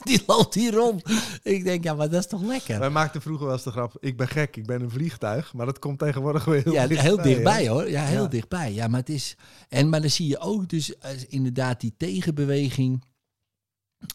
Die 0.10 0.22
loopt 0.26 0.54
hier 0.54 0.74
rond. 0.74 1.02
Ik 1.42 1.64
denk, 1.64 1.84
ja, 1.84 1.94
maar 1.94 2.10
dat 2.10 2.20
is 2.20 2.26
toch 2.26 2.42
lekker? 2.42 2.78
Wij 2.78 2.90
maakten 2.90 3.22
vroeger 3.22 3.44
wel 3.46 3.54
eens 3.54 3.64
de 3.64 3.70
grap, 3.70 3.96
ik 4.00 4.16
ben 4.16 4.28
gek, 4.28 4.56
ik 4.56 4.66
ben 4.66 4.80
een 4.82 4.90
vliegtuig. 4.90 5.52
Maar 5.54 5.66
dat 5.66 5.78
komt 5.78 5.98
tegenwoordig 5.98 6.44
weer 6.44 6.62
heel 6.62 6.72
ja, 6.72 6.86
dichtbij. 6.86 7.08
heel 7.10 7.22
dichtbij 7.22 7.62
hè? 7.62 7.68
hoor. 7.70 7.90
Ja, 7.90 8.04
heel 8.04 8.22
Ja. 8.22 8.28
dichtbij. 8.28 8.72
Ja, 8.72 8.88
maar 8.88 9.00
het 9.00 9.08
is. 9.08 9.36
En 9.68 9.88
maar 9.88 10.00
dan 10.00 10.10
zie 10.10 10.26
je 10.28 10.38
ook 10.38 10.68
dus 10.68 10.98
eh, 10.98 11.10
inderdaad 11.28 11.80
die 11.80 11.94
tegenbeweging 11.96 13.04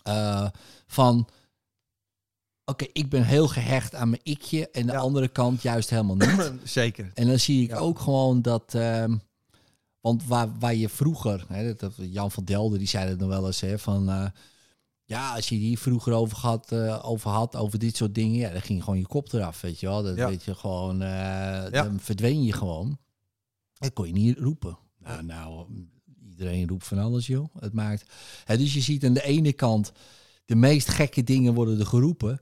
eh, 0.04 0.48
van. 0.88 1.28
Oké, 2.66 2.86
ik 2.94 3.10
ben 3.10 3.24
heel 3.26 3.48
gehecht 3.48 3.96
aan 3.96 4.10
mijn 4.10 4.22
ikje. 4.24 4.70
En 4.70 4.86
de 4.86 4.92
Ja. 4.92 4.98
andere 5.00 5.28
kant 5.28 5.62
juist 5.62 5.90
helemaal 5.90 6.16
niet. 6.16 6.52
Zeker. 6.64 7.12
En 7.14 7.28
dan 7.28 7.40
zie 7.40 7.64
ik 7.64 7.70
Ja. 7.70 7.78
ook 7.78 8.00
gewoon 8.00 8.42
dat. 8.42 8.74
ehm, 8.74 9.16
want 10.02 10.26
waar, 10.26 10.50
waar 10.60 10.76
je 10.76 10.90
vroeger, 10.90 11.46
hè, 11.48 11.66
dat, 11.66 11.80
dat- 11.80 11.94
Jan 12.12 12.32
van 12.32 12.44
Delden 12.44 12.80
die 12.80 12.88
zei 12.88 13.10
het 13.10 13.20
nog 13.20 13.30
wel 13.30 13.46
eens, 13.46 13.62
hè, 13.62 13.80
van 13.80 14.10
eh, 14.10 14.26
ja, 15.06 15.36
als 15.36 15.50
je 15.50 15.56
hier 15.56 15.78
vroeger 15.78 16.14
over, 16.14 16.38
had, 16.38 16.72
eh, 16.72 17.00
over 17.06 17.30
had, 17.30 17.56
over 17.56 17.80
dit 17.80 17.96
soort 17.96 18.16
dingen, 18.16 18.38
ja, 18.38 18.52
dan 18.52 18.62
ging 18.62 18.84
gewoon 18.84 19.00
je 19.00 19.08
kop 19.08 19.34
eraf, 19.34 19.62
weet 19.62 19.80
je 19.80 19.88
wel. 19.88 20.04
Dat 20.04 20.16
Ja. 20.18 20.28
weet 20.28 20.44
je 20.44 20.56
gewoon, 20.56 21.02
eh, 21.02 21.72
dan 21.72 22.00
verdween 22.00 22.44
je 22.44 22.54
gewoon. 22.54 22.98
Dat 23.78 23.94
kon 23.94 24.08
je 24.08 24.14
niet 24.14 24.38
roepen. 24.38 24.78
Nou, 25.00 25.24
nou, 25.24 25.68
iedereen 26.30 26.68
roept 26.68 26.88
van 26.88 26.98
alles, 26.98 27.28
joh. 27.28 27.56
Het 27.60 27.74
maakt. 27.74 28.06
Hè, 28.46 28.58
dus 28.58 28.74
je 28.74 28.82
ziet 28.82 29.06
aan 29.06 29.14
de 29.14 29.24
ene 29.24 29.54
kant 29.54 29.92
de 30.46 30.56
meest 30.56 30.88
gekke 30.90 31.24
dingen 31.24 31.54
worden 31.54 31.80
er 31.80 31.86
geroepen. 31.86 32.40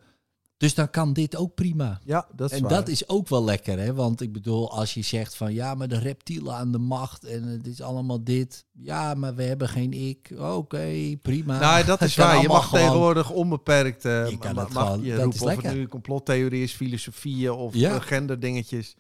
Dus 0.63 0.73
dan 0.73 0.89
kan 0.89 1.13
dit 1.13 1.35
ook 1.35 1.53
prima. 1.55 1.99
Ja, 2.03 2.27
dat 2.35 2.51
is 2.51 2.57
en 2.57 2.63
waar. 2.63 2.71
dat 2.71 2.87
is 2.87 3.09
ook 3.09 3.27
wel 3.29 3.43
lekker, 3.43 3.79
hè? 3.79 3.93
Want 3.93 4.21
ik 4.21 4.31
bedoel, 4.33 4.71
als 4.71 4.93
je 4.93 5.01
zegt 5.01 5.35
van 5.35 5.53
ja, 5.53 5.75
maar 5.75 5.87
de 5.87 5.97
reptielen 5.99 6.53
aan 6.55 6.71
de 6.71 6.77
macht 6.77 7.23
en 7.25 7.43
het 7.43 7.67
is 7.67 7.81
allemaal 7.81 8.23
dit. 8.23 8.65
Ja, 8.71 9.13
maar 9.13 9.35
we 9.35 9.43
hebben 9.43 9.69
geen 9.69 9.93
ik. 9.93 10.31
Oké, 10.37 11.15
prima. 11.21 11.59
Nou, 11.59 11.85
dat 11.85 12.01
is 12.07 12.15
waar. 12.15 12.41
Je 12.41 12.47
mag 12.47 12.65
gewoon- 12.67 12.83
tegenwoordig 12.85 13.29
onbeperkt 13.31 14.05
eh, 14.05 14.29
Je 14.29 14.37
kan 14.37 14.55
mag 14.55 14.67
gewoon- 14.71 15.01
je 15.03 15.09
dat 15.15 15.19
roepen 15.23 15.35
is 15.51 15.57
of 15.57 15.63
het 15.63 15.73
nu 15.73 15.87
complottheorie 15.87 16.63
is, 16.63 16.73
filosofieën 16.73 17.51
of 17.51 17.73
Ja. 17.75 17.95
eh, 17.95 18.01
genderdingetjes. 18.01 18.95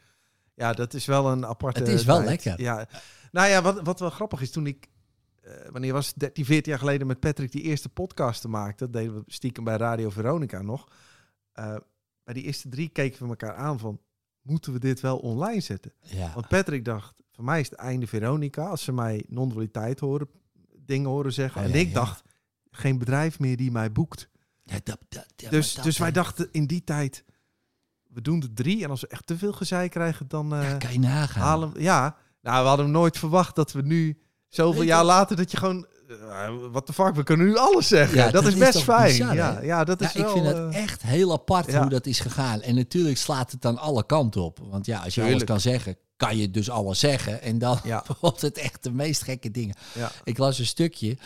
Ja, 0.55 0.73
dat 0.73 0.93
is 0.93 1.05
wel 1.05 1.31
een 1.31 1.45
aparte 1.45 1.79
Het 1.79 1.89
is 1.89 2.03
wel 2.03 2.15
tijd. 2.15 2.27
lekker. 2.29 2.61
Ja. 2.61 2.87
Nou 3.31 3.49
ja, 3.49 3.61
wat, 3.61 3.79
wat 3.83 3.99
wel 3.99 4.09
grappig 4.09 4.41
is, 4.41 4.51
toen 4.51 4.67
ik, 4.67 4.87
eh, 5.41 5.51
wanneer 5.71 5.93
was 5.93 6.07
het, 6.07 6.15
13, 6.19 6.45
14 6.45 6.71
jaar 6.71 6.79
geleden 6.81 7.07
met 7.07 7.19
Patrick 7.19 7.51
die 7.51 7.61
eerste 7.61 7.89
podcast 7.89 8.41
te 8.41 8.47
maken, 8.47 8.77
dat 8.77 8.93
deden 8.93 9.13
we 9.15 9.23
stiekem 9.27 9.63
bij 9.63 9.75
Radio 9.77 10.09
Veronica 10.09 10.61
nog. 10.61 10.87
Eh, 11.53 11.75
bij 12.23 12.33
die 12.33 12.43
eerste 12.43 12.69
drie 12.69 12.89
keken 12.89 13.23
we 13.23 13.29
elkaar 13.29 13.55
aan 13.55 13.79
van, 13.79 14.01
moeten 14.41 14.73
we 14.73 14.79
dit 14.79 14.99
wel 14.99 15.17
online 15.17 15.61
zetten? 15.61 15.93
Ja. 16.01 16.31
Want 16.33 16.47
Patrick 16.47 16.85
dacht, 16.85 17.23
voor 17.31 17.43
mij 17.43 17.59
is 17.59 17.69
het 17.69 17.79
einde 17.79 18.07
Veronica. 18.07 18.65
Als 18.65 18.83
ze 18.83 18.91
mij 18.91 19.23
non-dualiteit 19.27 19.99
horen, 19.99 20.29
dingen 20.77 21.09
horen 21.09 21.33
zeggen. 21.33 21.61
Oh 21.61 21.67
en 21.67 21.73
ja, 21.73 21.79
ik 21.79 21.87
ja. 21.87 21.93
dacht, 21.93 22.23
geen 22.71 22.97
bedrijf 22.97 23.39
meer 23.39 23.57
die 23.57 23.71
mij 23.71 23.91
boekt. 23.91 24.29
Ja, 24.63 24.79
dat, 24.83 24.99
dat, 25.09 25.25
dus 25.49 25.73
dat, 25.73 25.83
dus 25.83 25.97
wij 25.97 26.11
dachten 26.11 26.49
in 26.51 26.65
die 26.65 26.83
tijd, 26.83 27.25
we 28.03 28.21
doen 28.21 28.39
de 28.39 28.53
drie. 28.53 28.83
En 28.83 28.89
als 28.89 29.01
we 29.01 29.07
echt 29.07 29.27
te 29.27 29.37
veel 29.37 29.53
gezeik 29.53 29.91
krijgen, 29.91 30.27
dan 30.27 30.53
eh, 30.55 30.77
kan 30.77 30.91
je 30.91 30.99
nagaan. 30.99 31.43
halen 31.43 31.73
we... 31.73 31.81
Ja, 31.81 32.17
nou, 32.41 32.61
we 32.61 32.67
hadden 32.67 32.91
nooit 32.91 33.17
verwacht 33.17 33.55
dat 33.55 33.71
we 33.71 33.81
nu, 33.81 34.21
zoveel 34.47 34.81
jaar 34.81 35.03
later, 35.03 35.35
dat 35.35 35.51
je 35.51 35.57
gewoon... 35.57 35.87
eh, 36.21 36.49
Wat 36.71 36.87
de 36.87 36.93
fuck, 36.93 37.15
we 37.15 37.23
kunnen 37.23 37.45
nu 37.45 37.57
alles 37.57 37.87
zeggen. 37.87 38.17
Ja, 38.17 38.23
dat, 38.23 38.43
dat 38.43 38.53
is 38.53 38.59
best 38.59 38.81
fijn. 38.81 39.11
bizar, 39.11 39.35
ja, 39.35 39.61
ja, 39.61 39.83
dat 39.83 39.99
Ja, 39.99 40.05
is 40.05 40.15
ik 40.15 40.21
wel... 40.21 40.33
vind 40.33 40.45
het 40.45 40.57
eh, 40.57 40.81
echt 40.81 41.01
heel 41.01 41.31
apart 41.31 41.71
ja. 41.71 41.81
hoe 41.81 41.89
dat 41.89 42.05
is 42.05 42.19
gegaan. 42.19 42.61
En 42.61 42.75
natuurlijk 42.75 43.17
slaat 43.17 43.51
het 43.51 43.61
dan 43.61 43.77
alle 43.77 44.05
kanten 44.05 44.41
op. 44.41 44.59
Want 44.69 44.85
ja, 44.85 44.99
als 44.99 45.15
je 45.15 45.23
alles 45.23 45.43
kan 45.43 45.59
zeggen, 45.59 45.97
kan 46.15 46.37
je 46.37 46.51
dus 46.51 46.69
alles 46.69 46.99
zeggen. 46.99 47.41
En 47.41 47.57
dan 47.57 47.79
wordt 48.21 48.41
het 48.41 48.57
echt 48.57 48.83
de 48.83 48.91
meest 48.91 49.23
gekke 49.23 49.51
dingen. 49.51 49.75
Ik 50.23 50.37
las 50.37 50.59
een 50.59 50.65
stukje 50.65 51.17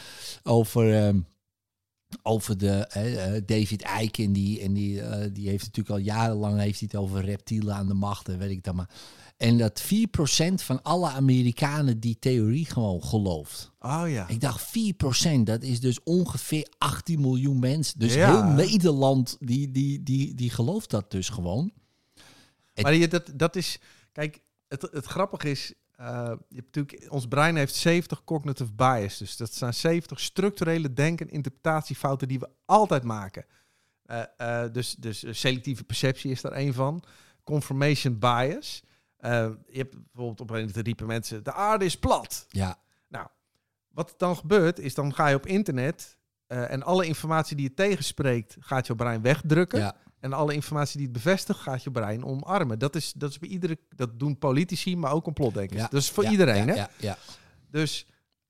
over, 0.43 1.03
ehm, 1.03 1.19
over 2.23 2.57
de 2.57 2.87
eh, 2.87 3.41
David 3.45 3.85
Icke. 4.01 4.23
En 4.23 4.33
die, 4.33 4.61
en 4.61 4.73
die, 4.73 5.01
die 5.31 5.49
heeft 5.49 5.63
natuurlijk 5.63 5.95
al 5.95 6.03
jarenlang 6.13 6.59
heeft 6.59 6.79
hij 6.79 6.89
het 6.91 7.01
over 7.01 7.25
reptielen 7.25 7.75
aan 7.75 7.87
de 7.87 7.93
macht. 7.93 8.29
En 8.29 8.37
weet 8.37 8.51
ik 8.51 8.63
dan 8.63 8.75
maar. 8.75 8.89
En 9.37 9.57
dat 9.57 9.83
4% 9.83 9.85
van 10.55 10.81
alle 10.83 11.09
Amerikanen 11.09 11.99
die 11.99 12.19
theorie 12.19 12.65
gewoon 12.65 13.03
gelooft. 13.03 13.71
Oh 13.79 14.03
ja. 14.07 14.27
Ik 14.27 14.41
dacht 14.41 14.65
4%, 15.27 15.39
dat 15.43 15.63
is 15.63 15.79
dus 15.79 16.03
ongeveer 16.03 16.67
18 16.77 17.21
miljoen 17.21 17.59
mensen. 17.59 17.99
Dus 17.99 18.13
Ja. 18.13 18.31
heel 18.31 18.53
Nederland, 18.53 19.37
die, 19.39 19.71
die, 19.71 20.03
die, 20.03 20.35
die 20.35 20.49
gelooft 20.49 20.89
dat 20.89 21.11
dus 21.11 21.29
gewoon. 21.29 21.71
Het- 22.73 22.83
Maar 22.83 22.93
je, 22.93 23.07
dat, 23.07 23.31
dat 23.35 23.55
is, 23.55 23.79
kijk, 24.11 24.41
het, 24.67 24.81
het 24.91 25.05
grappige 25.05 25.49
is, 25.49 25.73
eh, 25.95 26.31
je 26.49 26.55
hebt 26.55 26.75
natuurlijk, 26.75 27.11
ons 27.11 27.27
brein 27.27 27.55
heeft 27.55 27.75
70 27.75 28.23
cognitive 28.23 28.71
bias. 28.73 29.17
Dus 29.17 29.37
dat 29.37 29.53
zijn 29.53 29.73
70 29.73 30.19
structurele 30.19 30.93
denk- 30.93 31.21
en 31.21 31.29
interpretatiefouten 31.29 32.27
die 32.27 32.39
we 32.39 32.49
altijd 32.65 33.03
maken. 33.03 33.45
Eh, 34.05 34.21
eh, 34.37 34.73
dus, 34.73 34.95
dus 34.99 35.23
selectieve 35.29 35.83
perceptie 35.83 36.31
is 36.31 36.41
daar 36.41 36.51
één 36.51 36.73
van. 36.73 37.03
Confirmation 37.43 38.19
bias. 38.19 38.81
Eh, 39.27 39.49
je 39.67 39.77
hebt 39.77 39.95
bijvoorbeeld 40.11 40.41
op 40.41 40.49
een 40.49 40.71
riepen 40.83 41.07
mensen, 41.07 41.43
de 41.43 41.53
aarde 41.53 41.85
is 41.85 41.97
plat. 41.97 42.45
Ja, 42.49 42.79
Wat 43.87 44.13
dan 44.17 44.35
gebeurt, 44.35 44.79
is 44.79 44.93
dan 44.93 45.13
ga 45.13 45.27
je 45.27 45.35
op 45.35 45.45
internet 45.45 46.17
eh, 46.47 46.71
en 46.71 46.83
alle 46.83 47.05
informatie 47.05 47.55
die 47.55 47.67
je 47.69 47.73
tegenspreekt, 47.73 48.57
gaat 48.59 48.87
je 48.87 48.95
brein 48.95 49.21
wegdrukken. 49.21 49.79
ja, 49.79 49.95
En 50.19 50.33
alle 50.33 50.53
informatie 50.53 50.97
die 50.97 51.05
het 51.05 51.15
bevestigt, 51.15 51.59
gaat 51.59 51.83
je 51.83 51.91
brein 51.91 52.23
omarmen. 52.25 52.79
Dat 52.79 52.95
is, 52.95 53.13
dat 53.13 53.29
is 53.29 53.39
bij 53.39 53.49
iedere. 53.49 53.77
Dat 53.95 54.19
doen 54.19 54.37
politici, 54.37 54.97
maar 54.97 55.11
ook 55.11 55.23
complotdenkers. 55.23 55.81
ja. 55.81 55.87
Dat 55.87 56.01
is 56.01 56.11
voor 56.11 56.23
Ja, 56.23 56.29
iedereen, 56.31 56.65
ja, 56.65 56.73
hè? 56.73 56.75
Ja, 56.75 56.89
ja, 56.97 57.17
Dus, 57.71 58.07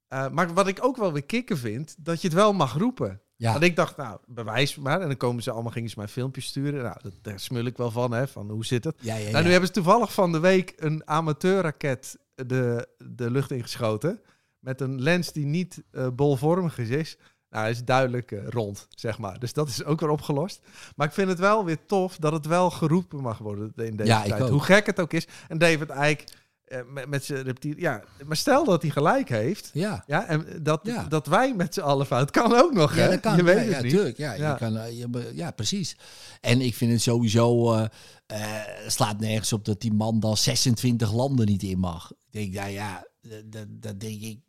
eh, 0.07 0.29
maar 0.29 0.53
wat 0.53 0.67
ik 0.67 0.83
ook 0.83 0.97
wel 0.97 1.13
weer 1.13 1.25
kicken 1.25 1.57
vind, 1.57 1.95
dat 1.99 2.21
je 2.21 2.27
het 2.27 2.35
wel 2.35 2.53
mag 2.53 2.73
roepen. 2.73 3.21
Ja. 3.37 3.51
Want 3.51 3.63
ik 3.63 3.75
dacht, 3.75 3.97
nou, 3.97 4.19
bewijs 4.25 4.75
maar. 4.75 5.01
En 5.01 5.07
dan 5.07 5.17
komen 5.17 5.43
ze 5.43 5.51
allemaal, 5.51 5.71
gingen 5.71 5.89
ze 5.89 5.95
mij 5.97 6.07
filmpjes 6.07 6.45
sturen. 6.45 6.83
Nou, 6.83 6.95
dat, 7.01 7.13
daar 7.21 7.39
smul 7.39 7.65
ik 7.65 7.77
wel 7.77 7.91
van, 7.91 8.11
hè? 8.11 8.27
Van 8.27 8.49
hoe 8.49 8.65
zit 8.65 8.83
het? 8.83 8.95
ja, 8.99 9.15
ja, 9.15 9.31
Nou, 9.31 9.43
nu 9.43 9.49
hebben 9.49 9.67
ze 9.67 9.73
toevallig 9.73 10.13
van 10.13 10.31
de 10.31 10.39
week 10.39 10.73
een 10.75 11.07
amateurraket 11.07 12.17
de, 12.35 12.87
de 12.97 13.31
lucht 13.31 13.51
ingeschoten. 13.51 14.21
Met 14.59 14.81
een 14.81 15.01
lens 15.01 15.31
die 15.31 15.45
niet 15.45 15.83
eh, 15.91 16.07
bolvormig 16.13 16.77
is. 16.77 17.17
Nou, 17.49 17.63
hij 17.63 17.71
is 17.71 17.83
duidelijk 17.83 18.31
eh, 18.31 18.47
rond, 18.47 18.87
zeg 18.89 19.17
maar. 19.17 19.39
Dus 19.39 19.53
dat 19.53 19.67
is 19.67 19.83
ook 19.83 19.99
weer 19.99 20.09
opgelost. 20.09 20.61
Maar 20.95 21.07
ik 21.07 21.13
vind 21.13 21.29
het 21.29 21.39
wel 21.39 21.65
weer 21.65 21.85
tof 21.85 22.17
dat 22.17 22.31
het 22.31 22.45
wel 22.45 22.69
geroepen 22.69 23.21
mag 23.21 23.37
worden 23.37 23.71
in 23.75 23.95
deze 23.95 24.09
Ja, 24.09 24.23
tijd. 24.23 24.49
Hoe 24.49 24.63
gek 24.63 24.85
het 24.85 24.99
ook 24.99 25.13
is. 25.13 25.27
En 25.47 25.57
David 25.57 25.89
eh, 25.89 26.15
met, 26.87 27.07
met 27.07 27.23
zijn 27.23 27.43
reptiel... 27.43 27.73
Ja, 27.77 28.03
maar 28.25 28.35
stel 28.37 28.63
dat 28.65 28.81
hij 28.81 28.91
gelijk 28.91 29.29
heeft. 29.29 29.69
ja. 29.73 30.03
Ja, 30.07 30.27
en 30.27 30.45
dat, 30.63 30.79
Ja. 30.83 31.03
dat 31.03 31.27
wij 31.27 31.55
met 31.55 31.73
z'n 31.73 31.79
allen 31.81 32.05
fout 32.05 32.31
kan 32.31 32.53
ook 32.53 32.73
nog, 32.73 32.95
Ja, 32.95 33.01
hè? 33.01 33.09
dat 33.09 33.19
kan. 33.19 33.35
Je 33.35 33.43
weet 33.43 33.55
ja, 33.55 33.61
het 33.61 33.71
ja, 33.75 33.81
niet. 33.81 33.91
tuurlijk. 33.91 34.17
Ja. 34.17 34.33
Je 34.33 34.55
kan, 34.57 34.77
eh, 34.77 34.97
je 34.99 35.31
ja, 35.33 35.51
precies. 35.51 35.97
En 36.41 36.61
ik 36.61 36.75
vind 36.75 36.91
het 36.91 37.01
sowieso... 37.01 37.73
eh 37.73 37.85
eh, 38.27 38.61
slaat 38.87 39.19
nergens 39.19 39.53
op 39.53 39.65
dat 39.65 39.81
die 39.81 39.93
man 39.93 40.19
dan 40.19 40.37
26 40.37 41.13
landen 41.13 41.45
niet 41.45 41.63
in 41.63 41.79
mag. 41.79 42.11
Ik 42.11 42.31
denk, 42.31 42.53
nou 42.53 42.69
ja, 42.69 43.07
dat, 43.45 43.65
dat, 43.69 43.99
denk 43.99 44.21
ik... 44.21 44.39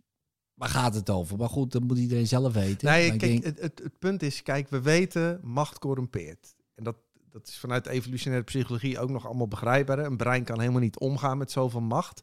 Waar 0.54 0.68
gaat 0.68 0.94
het 0.94 1.10
over? 1.10 1.36
Maar 1.36 1.48
goed, 1.48 1.72
dat 1.72 1.82
moet 1.82 1.98
iedereen 1.98 2.26
zelf 2.26 2.52
weten. 2.52 2.88
Nee, 2.88 3.08
Maar 3.08 3.18
kijk, 3.18 3.30
denk- 3.32 3.44
het, 3.44 3.60
het, 3.60 3.80
het 3.82 3.98
punt 3.98 4.22
is, 4.22 4.42
kijk, 4.42 4.68
we 4.68 4.80
weten, 4.80 5.40
macht 5.42 5.78
corrumpeert. 5.78 6.54
En 6.74 6.84
dat, 6.84 6.96
dat 7.38 7.48
is 7.48 7.58
vanuit 7.58 7.86
evolutionaire 7.86 8.44
psychologie 8.46 8.98
ook 8.98 9.10
nog 9.10 9.26
allemaal 9.26 9.48
begrijpbaar. 9.48 9.98
hè. 9.98 10.04
Een 10.04 10.16
brein 10.16 10.44
kan 10.44 10.60
helemaal 10.60 10.80
niet 10.80 10.98
omgaan 10.98 11.38
met 11.38 11.50
zoveel 11.50 11.80
macht. 11.80 12.22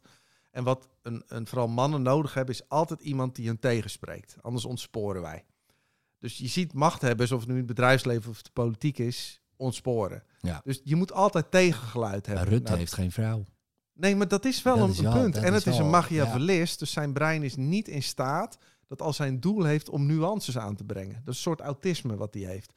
En 0.52 0.64
wat 0.64 0.88
een, 1.02 1.24
een, 1.28 1.48
vooral 1.48 1.68
mannen 1.68 2.02
nodig 2.02 2.34
hebben, 2.34 2.54
is 2.56 2.70
altijd 2.70 3.02
iemand 3.02 3.36
die 3.36 3.48
hen 3.48 3.60
tegenspreekt. 3.60 4.36
Anders 4.42 4.66
ontsporen 4.66 5.22
wij. 5.22 5.46
Dus 6.20 6.38
je 6.38 6.48
ziet 6.48 6.74
machthebbers, 6.74 7.32
of 7.32 7.40
het 7.40 7.48
nu 7.48 7.54
in 7.54 7.60
het 7.60 7.68
bedrijfsleven 7.68 8.30
of 8.30 8.42
de 8.42 8.50
politiek 8.54 8.98
is, 8.98 9.42
ontsporen. 9.56 10.24
Ja. 10.42 10.62
Dus 10.64 10.82
je 10.84 10.96
moet 10.96 11.12
altijd 11.14 11.52
tegengeluid 11.52 12.28
Maar 12.28 12.36
hebben. 12.36 12.54
Rutte 12.54 12.68
Nou, 12.68 12.80
heeft 12.80 12.94
geen 12.94 13.12
vrouw. 13.12 13.44
Nee, 13.94 14.16
maar 14.16 14.28
dat 14.28 14.46
is 14.46 14.62
wel 14.64 14.76
Dat 14.78 14.86
een, 14.86 14.92
is 14.92 14.98
een 14.98 15.04
wel- 15.04 15.14
punt. 15.22 15.36
En 15.38 15.54
het 15.54 15.66
is 15.68 15.78
een 15.78 15.90
machiavellist, 15.90 16.80
dus 16.80 16.92
zijn 16.92 17.14
brein 17.14 17.44
is 17.44 17.56
niet 17.56 17.88
in 17.88 18.04
staat 18.04 18.58
dat 18.88 19.02
als 19.02 19.16
zijn 19.16 19.40
doel 19.40 19.64
heeft 19.64 19.90
om 19.90 20.06
nuances 20.06 20.58
aan 20.58 20.76
te 20.76 20.84
brengen. 20.84 21.14
Dat 21.14 21.22
is 21.34 21.36
een 21.36 21.44
soort 21.44 21.62
autisme 21.62 22.16
wat 22.16 22.34
hij 22.34 22.44
heeft. 22.44 22.74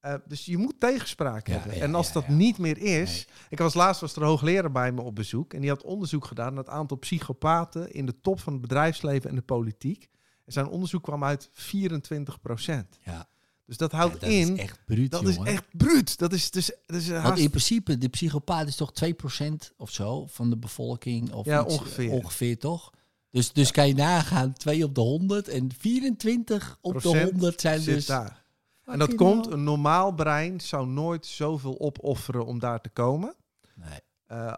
Eh, 0.00 0.14
dus 0.26 0.44
je 0.44 0.56
moet 0.56 0.80
tegenspraak 0.80 1.46
Ja, 1.46 1.52
hebben. 1.52 1.76
ja, 1.76 1.82
en 1.82 1.94
als 1.94 2.12
dat 2.12 2.24
ja. 2.26 2.32
niet 2.32 2.58
meer 2.58 2.78
is... 2.78 3.26
Ik 3.48 3.58
was 3.58 3.74
laatst 3.74 4.00
was 4.00 4.16
er 4.16 4.22
een 4.22 4.28
hoogleraar 4.28 4.72
bij 4.72 4.92
me 4.92 5.00
op 5.02 5.14
bezoek... 5.14 5.54
en 5.54 5.60
die 5.60 5.70
had 5.70 5.82
onderzoek 5.82 6.24
gedaan 6.24 6.54
naar 6.54 6.64
het 6.64 6.72
aantal 6.72 6.96
psychopaten... 6.96 7.92
in 7.92 8.06
de 8.06 8.20
top 8.20 8.40
van 8.40 8.52
het 8.52 8.62
bedrijfsleven 8.62 9.30
en 9.30 9.36
de 9.36 9.42
politiek. 9.42 10.08
En 10.44 10.52
zijn 10.52 10.68
onderzoek 10.68 11.02
kwam 11.02 11.24
uit 11.24 11.48
24 11.52 12.40
procent. 12.40 12.98
Ja. 13.02 13.28
Dus 13.66 13.76
dat 13.76 13.92
houdt 13.92 14.20
dat 14.20 14.30
in... 14.30 14.52
is 14.56 14.60
echt 14.60 14.78
bruut, 14.84 15.10
dat 15.10 15.20
jongen. 15.20 15.46
is 15.46 15.52
echt 15.52 15.64
bruut. 15.76 16.18
Dat 16.18 16.32
is, 16.32 16.50
dus, 16.50 16.70
dat 16.86 16.96
is 16.96 17.08
Want 17.08 17.22
haast 17.22 17.42
in 17.42 17.50
principe, 17.50 17.98
de 17.98 18.08
psychopaat 18.08 18.68
is 18.68 18.76
toch 18.76 18.92
2% 19.04 19.52
of 19.76 19.90
zo 19.90 20.26
van 20.26 20.50
de 20.50 20.56
bevolking? 20.56 21.32
Of 21.32 21.46
Ja, 21.46 21.64
iets, 21.64 21.74
ongeveer. 21.74 22.10
Ongeveer 22.10 22.58
toch? 22.58 22.92
Dus, 23.30 23.52
dus 23.52 23.70
kan 23.70 23.86
je 23.88 23.94
nagaan, 23.94 24.52
2 24.52 24.84
op 24.84 24.94
de 24.94 25.00
100 25.00 25.48
en 25.48 25.70
24 25.78 26.78
op 26.80 26.92
de 26.92 26.98
Procent 27.00 27.30
100 27.30 27.60
zijn 27.60 27.84
dus... 27.84 28.06
daar. 28.06 28.46
En 28.88 28.98
dat 28.98 29.14
komt, 29.14 29.46
een 29.46 29.64
normaal 29.64 30.12
brein 30.12 30.60
zou 30.60 30.86
nooit 30.86 31.26
zoveel 31.26 31.80
opofferen 31.80 32.46
om 32.46 32.58
daar 32.58 32.80
te 32.80 32.88
komen. 32.88 33.34
Nee. 33.74 34.00
Eh, 34.26 34.52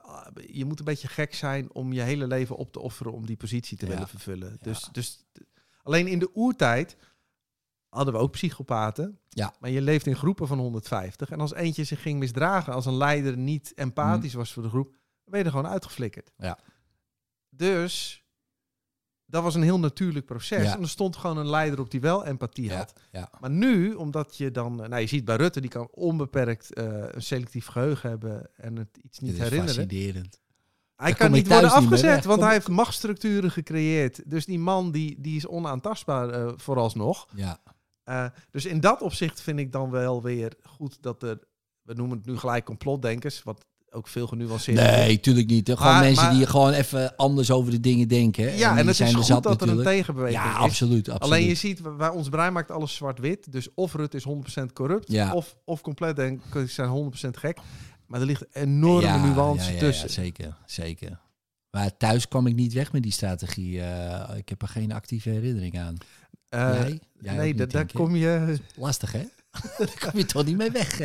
je 0.47 0.65
moet 0.65 0.79
een 0.79 0.85
beetje 0.85 1.09
gek 1.09 1.35
zijn 1.35 1.73
om 1.75 1.93
je 1.93 2.01
hele 2.01 2.27
leven 2.27 2.57
op 2.57 2.73
te 2.73 2.81
offeren 2.81 3.13
om 3.13 3.27
die 3.27 3.37
positie 3.37 3.77
te 3.79 3.87
Ja. 3.87 3.93
willen 3.93 4.09
vervullen. 4.09 4.51
Ja. 4.51 4.57
Dus, 4.61 4.89
dus 4.93 5.25
alleen 5.83 6.07
in 6.07 6.19
de 6.19 6.31
oertijd 6.35 6.97
hadden 7.89 8.15
we 8.15 8.21
ook 8.21 8.33
psychopaten. 8.33 9.19
Ja. 9.29 9.55
Maar 9.61 9.71
je 9.71 9.81
leeft 9.83 10.07
in 10.07 10.17
groepen 10.17 10.47
van 10.47 10.59
150. 10.59 11.31
En 11.31 11.41
als 11.41 11.55
eentje 11.55 11.85
zich 11.85 12.03
ging 12.03 12.19
misdragen, 12.19 12.73
als 12.73 12.87
een 12.87 12.97
leider 12.97 13.37
niet 13.37 13.73
empathisch 13.75 14.35
was 14.35 14.53
voor 14.53 14.63
de 14.63 14.69
groep, 14.69 14.91
dan 14.91 14.99
ben 15.25 15.39
je 15.39 15.45
er 15.45 15.51
gewoon 15.51 15.67
uitgeflikkerd. 15.71 16.31
Ja. 16.37 16.59
Dus 17.49 18.20
dat 19.31 19.43
was 19.43 19.55
een 19.55 19.63
heel 19.63 19.79
natuurlijk 19.79 20.27
proces. 20.27 20.63
Ja. 20.65 20.75
En 20.75 20.83
er 20.83 20.89
stond 20.89 21.17
gewoon 21.17 21.37
een 21.37 21.49
leider 21.51 21.81
op 21.81 21.91
die 21.91 22.01
wel 22.01 22.25
empathie 22.27 22.75
had. 22.75 22.93
ja. 23.11 23.31
Maar 23.41 23.51
nu, 23.51 23.95
omdat 23.95 24.37
je 24.37 24.51
dan... 24.51 24.83
eh, 24.83 24.89
Nou, 24.89 25.01
je 25.01 25.07
ziet 25.09 25.25
bij 25.25 25.37
Rutte, 25.37 25.61
die 25.61 25.71
kan 25.71 25.89
onbeperkt 25.91 26.75
eh, 26.75 26.85
een 27.11 27.23
selectief 27.23 27.67
geheugen 27.67 28.11
hebben 28.11 28.51
en 28.57 28.77
het 28.77 28.99
iets 29.03 29.19
niet 29.19 29.31
Dit 29.31 29.41
is 29.41 29.49
herinneren. 29.49 29.75
fascinerend. 29.85 30.41
Hij 30.97 31.09
Daar 31.09 31.19
kan 31.19 31.31
niet 31.31 31.49
worden 31.49 31.71
afgezet, 31.71 32.25
want 32.25 32.39
Kom- 32.39 32.45
hij 32.47 32.53
heeft 32.55 32.69
machtsstructuren 32.69 33.51
gecreëerd. 33.51 34.31
Dus 34.31 34.47
die 34.47 34.59
man 34.59 34.91
die, 34.91 35.21
die 35.21 35.37
is 35.37 35.47
onaantastbaar 35.47 36.29
eh, 36.31 36.53
vooralsnog. 36.57 37.29
Ja. 37.35 37.59
Dus 38.51 38.65
in 38.67 38.81
dat 38.81 39.03
opzicht 39.03 39.41
vind 39.41 39.59
ik 39.59 39.73
dan 39.73 39.91
wel 39.91 40.23
weer 40.23 40.53
goed 40.63 41.03
dat 41.03 41.23
er... 41.23 41.39
We 41.83 41.95
noemen 41.95 42.17
het 42.17 42.27
nu 42.27 42.37
gelijk 42.39 42.65
complotdenkers, 42.65 43.43
wat 43.43 43.65
ook 43.91 44.09
veel 44.09 44.27
genuanceerder. 44.27 44.85
Nee, 44.85 45.21
tuurlijk 45.21 45.47
niet. 45.47 45.69
Gewoon 45.71 45.93
Maar- 45.93 46.03
mensen 46.03 46.25
maar- 46.25 46.35
die 46.35 46.47
gewoon 46.47 46.73
even 46.73 47.17
anders 47.17 47.51
over 47.51 47.71
de 47.71 47.81
dingen 47.81 48.09
denken. 48.09 48.45
hè. 48.45 48.51
Ja, 48.57 48.71
en, 48.71 48.77
die 48.77 48.85
het 48.87 48.97
zijn 48.97 49.09
is 49.09 49.15
goed 49.15 49.25
zat 49.27 49.43
dat 49.43 49.63
er 49.63 49.69
een 49.69 49.83
tegenbeweging 49.83 50.43
Ja, 50.43 50.51
is. 50.51 50.57
absoluut, 50.57 51.09
absoluut. 51.09 51.23
Alleen 51.23 51.49
je 51.49 51.55
ziet, 51.55 51.81
waar 51.81 52.13
ons 52.13 52.29
brein 52.29 52.53
maakt 52.53 52.71
alles 52.71 52.95
zwart-wit. 52.95 53.53
Dus 53.53 53.69
of 53.75 53.95
Rutte 53.95 54.17
is 54.17 54.25
100% 54.25 54.73
corrupt, 54.73 55.13
Ja. 55.13 55.33
of, 55.33 55.57
of 55.65 55.81
compleet 55.81 56.17
denk 56.17 56.41
ik, 56.55 56.71
zijn 56.71 56.89
100% 56.89 57.37
gek. 57.37 57.59
Maar 58.07 58.21
er 58.21 58.27
ligt 58.27 58.45
enorme 58.53 59.07
Ja, 59.07 59.27
nuance 59.27 59.65
ja, 59.65 59.69
ja, 59.71 59.75
ja, 59.75 59.81
tussen. 59.81 60.11
zeker, 60.11 60.57
zeker. 60.67 61.19
Maar 61.71 61.97
thuis 61.97 62.29
kwam 62.29 62.47
ik 62.47 62.55
niet 62.55 62.73
weg 62.73 62.93
met 62.93 63.03
die 63.03 63.13
strategie. 63.13 63.81
Eh, 63.83 64.37
ik 64.37 64.49
heb 64.49 64.63
er 64.63 64.69
geen 64.69 64.93
actieve 64.93 65.31
herinnering 65.31 65.79
aan. 65.79 65.97
Eh, 66.49 66.61
Jij? 66.61 67.01
Jij 67.21 67.33
ook 67.33 67.39
nee, 67.39 67.55
niet, 67.55 67.71
daar 67.71 67.87
kom 67.93 68.17
je... 68.17 68.57
Lastig, 68.77 69.13
hè? 69.13 69.23
daar 69.79 69.95
kom 70.11 70.19
je 70.19 70.25
toch 70.27 70.45
niet 70.45 70.57
mee 70.57 70.71
weg. 70.71 70.99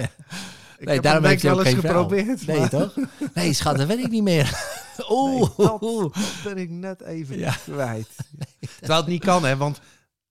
Ik 0.78 0.86
Nee, 0.86 0.94
heb 0.94 1.04
daarom 1.04 1.26
ik 1.26 1.36
ook 1.36 1.42
wel 1.42 1.64
eens 1.66 1.76
geprobeerd. 1.80 2.48
Nee, 2.48 2.68
toch? 2.70 2.96
Nee, 3.34 3.54
schat, 3.54 3.78
dat 3.78 3.88
weet 3.88 4.00
ik 4.06 4.10
niet 4.12 4.24
meer. 4.24 4.54
Oeh. 5.10 5.58
Nee, 5.58 5.68
dat 5.68 6.14
ben 6.44 6.58
ik 6.58 6.70
net 6.70 7.02
even 7.02 7.38
Ja. 7.38 7.52
kwijt. 7.64 8.08
Terwijl 8.80 9.00
het 9.00 9.10
niet 9.10 9.24
kan, 9.24 9.44
hè, 9.46 9.58
want 9.58 9.80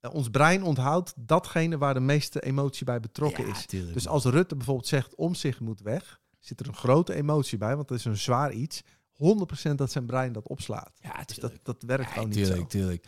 eh, 0.00 0.14
ons 0.14 0.28
brein 0.30 0.62
onthoudt 0.62 1.12
datgene 1.16 1.78
waar 1.78 1.94
de 1.94 2.00
meeste 2.00 2.40
emotie 2.40 2.84
bij 2.84 3.00
betrokken 3.00 3.46
Ja, 3.46 3.52
is. 3.52 3.66
tuurlijk. 3.66 3.92
Dus 3.94 4.08
als 4.08 4.24
Rutte 4.24 4.56
bijvoorbeeld 4.56 4.88
zegt 4.88 5.14
om 5.14 5.34
zich 5.34 5.60
moet 5.60 5.80
weg, 5.80 6.20
zit 6.38 6.60
er 6.60 6.66
een 6.68 6.74
grote 6.76 7.14
emotie 7.14 7.58
bij, 7.58 7.76
want 7.76 7.88
dat 7.88 7.98
is 7.98 8.04
een 8.04 8.16
zwaar 8.16 8.52
iets. 8.52 8.82
100% 9.12 9.74
dat 9.74 9.90
zijn 9.92 10.06
brein 10.06 10.32
dat 10.32 10.48
opslaat. 10.48 10.90
Ja, 11.00 11.22
Dus 11.24 11.36
tuurlijk. 11.36 11.64
dat, 11.64 11.74
dat 11.80 11.88
werkt 11.88 12.04
Ja, 12.06 12.12
gewoon 12.12 12.28
niet 12.28 12.36
tuurlijk, 12.38 12.60
zo. 12.60 12.66
tuurlijk. 12.66 13.06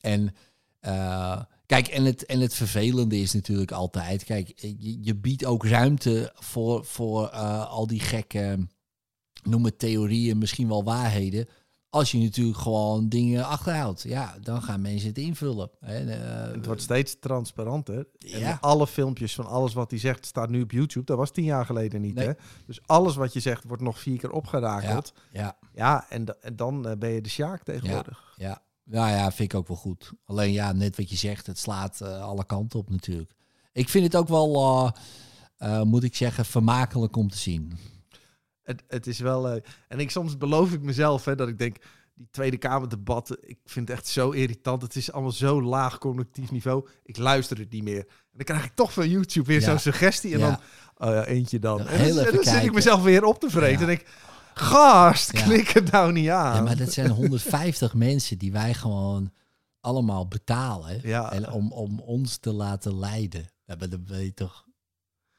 En 0.00 0.34
eh, 0.80 1.40
kijk, 1.70 1.88
en 1.88 2.04
het, 2.04 2.26
en 2.26 2.40
het 2.40 2.54
vervelende 2.54 3.18
is 3.20 3.32
natuurlijk 3.32 3.72
altijd, 3.72 4.24
kijk, 4.24 4.52
je, 4.56 4.98
je 5.02 5.14
biedt 5.16 5.44
ook 5.44 5.64
ruimte 5.66 6.32
voor, 6.34 6.84
voor 6.84 7.28
eh, 7.28 7.70
al 7.70 7.86
die 7.86 8.00
gekke, 8.00 8.66
noem 9.42 9.64
het 9.64 9.78
theorieën, 9.78 10.38
misschien 10.38 10.68
wel 10.68 10.84
waarheden. 10.84 11.48
Als 11.90 12.10
je 12.10 12.18
natuurlijk 12.18 12.58
gewoon 12.58 13.08
dingen 13.08 13.44
achterhoudt, 13.46 14.02
ja, 14.02 14.36
dan 14.42 14.62
gaan 14.62 14.80
mensen 14.80 15.08
het 15.08 15.18
invullen. 15.18 15.70
Eh, 15.80 15.96
Het 16.52 16.66
wordt 16.66 16.82
steeds 16.82 17.16
transparanter. 17.20 18.06
En 18.32 18.60
alle 18.60 18.86
filmpjes 18.86 19.34
van 19.34 19.46
alles 19.46 19.72
wat 19.74 19.90
hij 19.90 19.98
zegt 20.00 20.26
staat 20.26 20.48
nu 20.50 20.62
op 20.62 20.70
YouTube. 20.70 21.06
Dat 21.06 21.16
was 21.16 21.30
tien 21.30 21.44
jaar 21.44 21.66
geleden 21.66 22.00
niet. 22.00 22.14
Nee. 22.14 22.26
Hè? 22.26 22.32
Dus 22.66 22.80
alles 22.86 23.16
wat 23.16 23.32
je 23.32 23.40
zegt 23.40 23.64
wordt 23.64 23.82
nog 23.82 23.98
vier 23.98 24.18
keer 24.18 24.30
opgerakeld. 24.30 25.12
ja, 25.32 25.58
Ja, 25.74 26.06
en 26.08 26.24
dan 26.54 26.88
eh, 26.88 26.96
ben 26.96 27.10
je 27.10 27.20
de 27.20 27.28
Sjaak 27.28 27.62
tegenwoordig. 27.62 28.34
ja. 28.36 28.62
Nou 28.84 29.10
ja, 29.10 29.32
vind 29.32 29.52
ik 29.52 29.58
ook 29.58 29.68
wel 29.68 29.76
goed. 29.76 30.12
Alleen 30.24 30.52
ja, 30.52 30.72
net 30.72 30.96
wat 30.96 31.10
je 31.10 31.16
zegt, 31.16 31.46
het 31.46 31.58
slaat 31.58 32.00
eh, 32.00 32.22
alle 32.22 32.44
kanten 32.44 32.78
op 32.78 32.90
natuurlijk. 32.90 33.32
Ik 33.72 33.88
vind 33.88 34.04
het 34.04 34.16
ook 34.16 34.28
wel, 34.28 34.56
eh, 34.56 34.90
eh, 35.56 35.82
moet 35.82 36.02
ik 36.04 36.16
zeggen, 36.16 36.44
vermakelijk 36.44 37.16
om 37.16 37.28
te 37.30 37.38
zien. 37.38 37.78
Het, 38.62 38.82
het 38.88 39.06
is 39.06 39.18
wel. 39.18 39.48
en 39.88 39.98
ik 39.98 40.10
soms 40.10 40.36
beloof 40.36 40.72
ik 40.72 40.82
mezelf 40.82 41.24
hè, 41.24 41.34
dat 41.34 41.48
ik 41.48 41.58
denk. 41.58 41.76
Die 42.14 42.28
Tweede 42.30 42.56
Kamerdebatten, 42.56 43.36
ik 43.40 43.58
vind 43.64 43.88
het 43.88 43.98
echt 43.98 44.06
zo 44.06 44.30
irritant. 44.30 44.82
Het 44.82 44.96
is 44.96 45.12
allemaal 45.12 45.32
zo 45.32 45.62
laag 45.62 45.98
cognitief 45.98 46.50
niveau. 46.50 46.88
Ik 47.04 47.16
luister 47.16 47.58
het 47.58 47.70
niet 47.72 47.82
meer. 47.82 47.98
En 48.06 48.06
dan 48.32 48.44
krijg 48.44 48.64
ik 48.64 48.74
toch 48.74 48.92
van 48.92 49.08
YouTube 49.08 49.46
weer 49.46 49.60
Ja. 49.60 49.66
zo'n 49.66 49.78
suggestie. 49.78 50.32
En 50.32 50.38
Ja. 50.38 50.46
dan, 50.46 50.58
oh 51.08 51.14
ja, 51.14 51.24
eentje 51.24 51.58
dan. 51.58 51.80
En 51.86 52.08
dan, 52.08 52.24
en 52.24 52.34
dan 52.34 52.44
zit 52.44 52.62
ik 52.62 52.72
mezelf 52.72 53.02
weer 53.02 53.24
op 53.24 53.40
te 53.40 53.50
vreten. 53.50 53.80
En 53.80 53.86
denk, 53.86 54.06
gast, 54.54 55.32
Ja. 55.36 55.42
klik 55.42 55.68
het 55.68 55.90
nou 55.90 56.12
niet 56.12 56.28
aan. 56.28 56.54
Ja, 56.56 56.62
maar 56.62 56.76
dat 56.76 56.92
zijn 56.92 57.10
150 57.10 57.94
mensen 58.08 58.38
die 58.38 58.52
wij 58.52 58.74
gewoon 58.74 59.32
allemaal 59.80 60.26
betalen. 60.28 61.00
Ja. 61.02 61.32
En 61.32 61.50
om, 61.52 61.72
om 61.72 62.00
ons 62.00 62.36
te 62.36 62.52
laten 62.52 62.98
leiden. 62.98 63.50
Ja, 63.66 63.76
dan 63.76 64.04
weet 64.06 64.24
je 64.24 64.34
toch... 64.34 64.64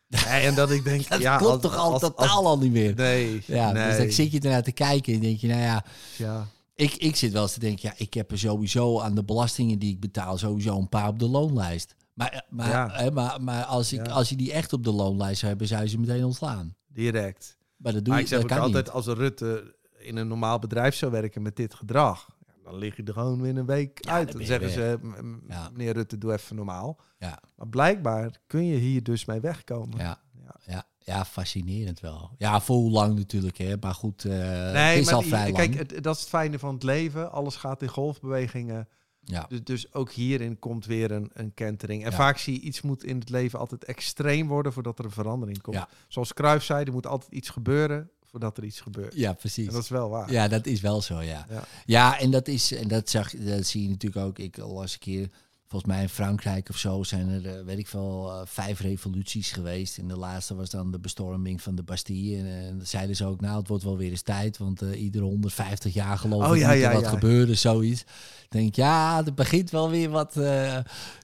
Nee, 0.25 0.45
en 0.45 0.55
dat 0.55 0.71
ik 0.71 0.83
denk, 0.83 1.07
Dat 1.09 1.21
ja, 1.21 1.37
klopt 1.37 1.51
als- 1.53 1.61
toch 1.61 1.75
al 1.75 1.93
als- 1.93 2.01
als- 2.03 2.11
totaal 2.15 2.45
al 2.47 2.57
niet 2.57 2.71
meer. 2.71 2.95
Nee, 2.95 3.41
Ja, 3.45 3.71
nee. 3.71 3.87
dus 3.87 3.97
dan 3.97 4.11
zit 4.11 4.31
je 4.31 4.39
ernaar 4.39 4.63
te 4.63 4.71
kijken 4.71 5.13
en 5.13 5.19
denk 5.19 5.39
je, 5.39 5.47
nou 5.47 5.61
ja... 5.61 5.85
ja. 6.17 6.47
Ik, 6.75 6.93
ik 6.93 7.15
zit 7.15 7.31
wel 7.31 7.41
eens 7.41 7.53
te 7.53 7.59
denken, 7.59 7.89
ja, 7.89 7.93
ik 7.97 8.13
heb 8.13 8.31
er 8.31 8.39
sowieso 8.39 8.99
aan 8.99 9.15
de 9.15 9.23
belastingen 9.23 9.79
die 9.79 9.91
ik 9.93 9.99
betaal... 9.99 10.37
sowieso 10.37 10.77
een 10.77 10.89
paar 10.89 11.07
op 11.07 11.19
de 11.19 11.27
loonlijst. 11.27 11.95
Maar, 12.13 12.45
maar, 12.49 12.69
Ja. 12.69 12.89
hè, 12.91 13.11
maar, 13.11 13.41
maar 13.41 13.63
als, 13.63 13.93
ik, 13.93 14.07
als 14.07 14.29
je 14.29 14.35
die 14.35 14.51
echt 14.51 14.73
op 14.73 14.83
de 14.83 14.91
loonlijst 14.91 15.37
zou 15.37 15.49
hebben, 15.49 15.67
zou 15.67 15.81
je 15.83 15.89
ze 15.89 15.99
meteen 15.99 16.25
ontslaan. 16.25 16.75
direct. 16.87 17.57
Maar 17.81 17.93
dat 17.93 18.05
doe 18.05 18.15
je 18.15 18.21
ik 18.21 18.27
zeg 18.27 18.43
ook 18.43 18.51
altijd, 18.51 18.85
niet. 18.85 18.93
als 18.93 19.05
Rutte 19.07 19.75
in 19.97 20.17
een 20.17 20.27
normaal 20.27 20.59
bedrijf 20.59 20.95
zou 20.95 21.11
werken 21.11 21.41
met 21.41 21.55
dit 21.55 21.73
gedrag, 21.73 22.27
dan 22.63 22.75
lig 22.75 22.95
je 22.95 23.03
er 23.03 23.13
gewoon 23.13 23.41
weer 23.41 23.57
een 23.57 23.65
week 23.65 24.05
Ja, 24.05 24.11
uit. 24.11 24.31
dan 24.31 24.43
zeggen 24.45 24.69
ze, 24.69 24.97
"M- 25.01 25.07
m- 25.07 25.41
Ja. 25.47 25.69
meneer 25.69 25.93
Rutte, 25.93 26.17
doe 26.17 26.33
even 26.33 26.55
normaal. 26.55 26.99
Ja, 27.19 27.39
Maar 27.55 27.67
blijkbaar 27.67 28.39
kun 28.47 28.65
je 28.65 28.75
hier 28.77 29.03
dus 29.03 29.25
mee 29.25 29.39
wegkomen. 29.39 29.97
ja, 29.99 30.19
Ja. 30.65 30.85
ja, 30.99 31.25
fascinerend 31.25 31.99
wel. 31.99 32.31
Ja, 32.37 32.61
voor 32.61 32.75
hoe 32.75 32.91
lang 32.91 33.15
natuurlijk, 33.15 33.57
hè. 33.57 33.75
Maar 33.79 33.93
goed, 33.93 34.25
eh 34.25 34.31
het 34.37 34.73
Nee, 34.73 34.99
is 34.99 35.05
maar 35.05 35.13
al 35.15 35.21
vrij 35.21 35.51
kijk, 35.51 35.73
lang. 35.75 35.89
het, 35.91 36.03
dat 36.03 36.15
is 36.15 36.21
het 36.21 36.29
fijne 36.29 36.59
van 36.59 36.73
het 36.73 36.83
leven. 36.83 37.31
Alles 37.31 37.55
gaat 37.55 37.81
in 37.81 37.87
golfbewegingen. 37.89 38.87
Ja. 39.31 39.45
Dus, 39.49 39.63
dus 39.63 39.93
ook 39.93 40.11
hierin 40.11 40.59
komt 40.59 40.85
weer 40.85 41.11
een, 41.11 41.29
een 41.33 41.53
kentering. 41.53 42.03
En 42.03 42.09
Ja. 42.11 42.15
vaak 42.15 42.37
zie 42.37 42.53
je 42.53 42.59
iets 42.59 42.81
moet 42.81 43.03
in 43.03 43.19
het 43.19 43.29
leven 43.29 43.59
altijd 43.59 43.83
extreem 43.85 44.47
worden 44.47 44.73
voordat 44.73 44.99
er 44.99 45.05
een 45.05 45.11
verandering 45.11 45.61
komt. 45.61 45.75
Ja. 45.75 45.87
Zoals 46.07 46.33
Cruijff 46.33 46.65
zei, 46.65 46.83
er 46.85 46.91
moet 46.91 47.07
altijd 47.07 47.31
iets 47.31 47.49
gebeuren 47.49 48.09
voordat 48.23 48.57
er 48.57 48.63
iets 48.63 48.79
gebeurt. 48.81 49.13
Ja, 49.15 49.33
precies. 49.33 49.67
En 49.67 49.73
dat 49.73 49.83
is 49.83 49.89
wel 49.89 50.09
waar. 50.09 50.31
Ja, 50.31 50.47
dat 50.47 50.65
is 50.65 50.81
wel 50.81 51.01
zo, 51.01 51.21
ja. 51.21 51.45
Ja. 51.49 51.63
Ja, 51.85 52.19
en 52.19 52.31
dat 52.31 52.47
is, 52.47 52.71
en 52.73 52.87
dat 52.87 53.09
zag 53.09 53.31
dat 53.35 53.65
zie 53.65 53.83
je 53.83 53.89
natuurlijk 53.89 54.25
ook. 54.25 54.39
Ik 54.39 54.57
las 54.57 54.93
een 54.93 54.99
keer, 54.99 55.29
volgens 55.71 55.91
mij 55.93 56.01
in 56.01 56.09
Frankrijk 56.09 56.69
of 56.69 56.77
zo, 56.77 57.03
zijn 57.03 57.29
er, 57.29 57.45
eh, 57.57 57.65
weet 57.65 57.77
ik 57.77 57.87
veel, 57.87 58.31
eh, 58.31 58.41
vijf 58.45 58.79
revoluties 58.79 59.51
geweest. 59.51 59.97
En 59.97 60.07
de 60.07 60.17
laatste 60.17 60.55
was 60.55 60.69
dan 60.69 60.91
de 60.91 60.99
bestorming 60.99 61.61
van 61.61 61.75
de 61.75 61.83
Bastille. 61.83 62.37
En, 62.37 62.45
eh, 62.45 62.67
dan 62.67 62.85
zeiden 62.85 63.15
ze 63.15 63.25
ook, 63.25 63.41
nou, 63.41 63.57
het 63.57 63.67
wordt 63.67 63.83
wel 63.83 63.97
weer 63.97 64.09
eens 64.09 64.21
tijd, 64.21 64.57
want 64.57 64.81
eh 64.81 65.01
iedere 65.01 65.23
150 65.23 65.93
jaar 65.93 66.17
geloof 66.17 66.47
Oh, 66.47 66.55
ik 66.55 66.61
ja, 66.61 66.71
ja, 66.71 66.93
wat 66.93 67.01
ja. 67.01 67.09
gebeuren, 67.09 67.57
zoiets. 67.57 68.03
Denk, 68.49 68.75
ja, 68.75 69.25
er 69.25 69.33
begint 69.33 69.69
wel 69.69 69.89
weer 69.89 70.09
wat 70.09 70.39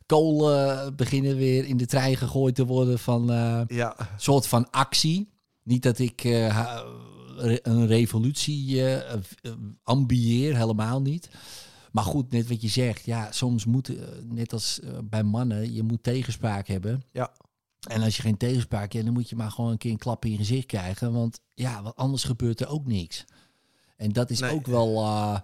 kolen 0.06 0.96
beginnen 0.96 1.36
weer 1.36 1.66
in 1.66 1.78
de 1.78 1.86
trein 1.86 2.18
gegooid 2.18 2.56
te 2.56 2.66
worden 2.66 3.00
van 3.00 3.26
Ja. 3.68 3.96
soort 4.18 4.48
van 4.48 4.70
actie. 4.72 5.30
Niet 5.64 5.84
dat 5.84 6.00
ik 6.00 6.24
een 7.64 7.88
revolutie 7.88 8.84
ambieer, 9.84 10.58
helemaal 10.58 11.02
niet. 11.02 11.30
Maar 12.04 12.06
goed, 12.06 12.32
net 12.32 12.48
wat 12.48 12.62
je 12.62 12.68
zegt. 12.68 13.06
Ja, 13.06 13.32
soms 13.32 13.66
moet, 13.66 13.90
eh, 13.90 14.06
net 14.24 14.54
als 14.54 14.80
eh, 14.80 14.98
bij 15.04 15.24
mannen, 15.24 15.74
je 15.74 15.84
moet 15.84 16.04
tegenspraak 16.04 16.68
hebben. 16.68 17.04
Ja. 17.12 17.32
En 17.90 18.02
als 18.02 18.16
je 18.16 18.22
geen 18.22 18.38
tegenspraak 18.38 18.92
hebt, 18.92 19.06
dan 19.06 19.14
moet 19.14 19.30
je 19.30 19.36
maar 19.36 19.52
gewoon 19.52 19.72
een 19.72 19.78
keer 19.78 19.92
een 19.92 19.98
klap 19.98 20.26
in 20.26 20.32
je 20.32 20.38
gezicht 20.38 20.66
krijgen. 20.66 21.14
Want 21.14 21.40
ja, 21.54 21.82
want 21.84 21.96
anders 21.96 22.24
gebeurt 22.24 22.60
er 22.60 22.68
ook 22.70 22.86
niks. 22.88 23.26
En 23.96 24.12
dat 24.12 24.30
is 24.30 24.40
Nee. 24.40 24.52
ook 24.52 24.66
wel 24.68 24.96
eh, 25.02 25.40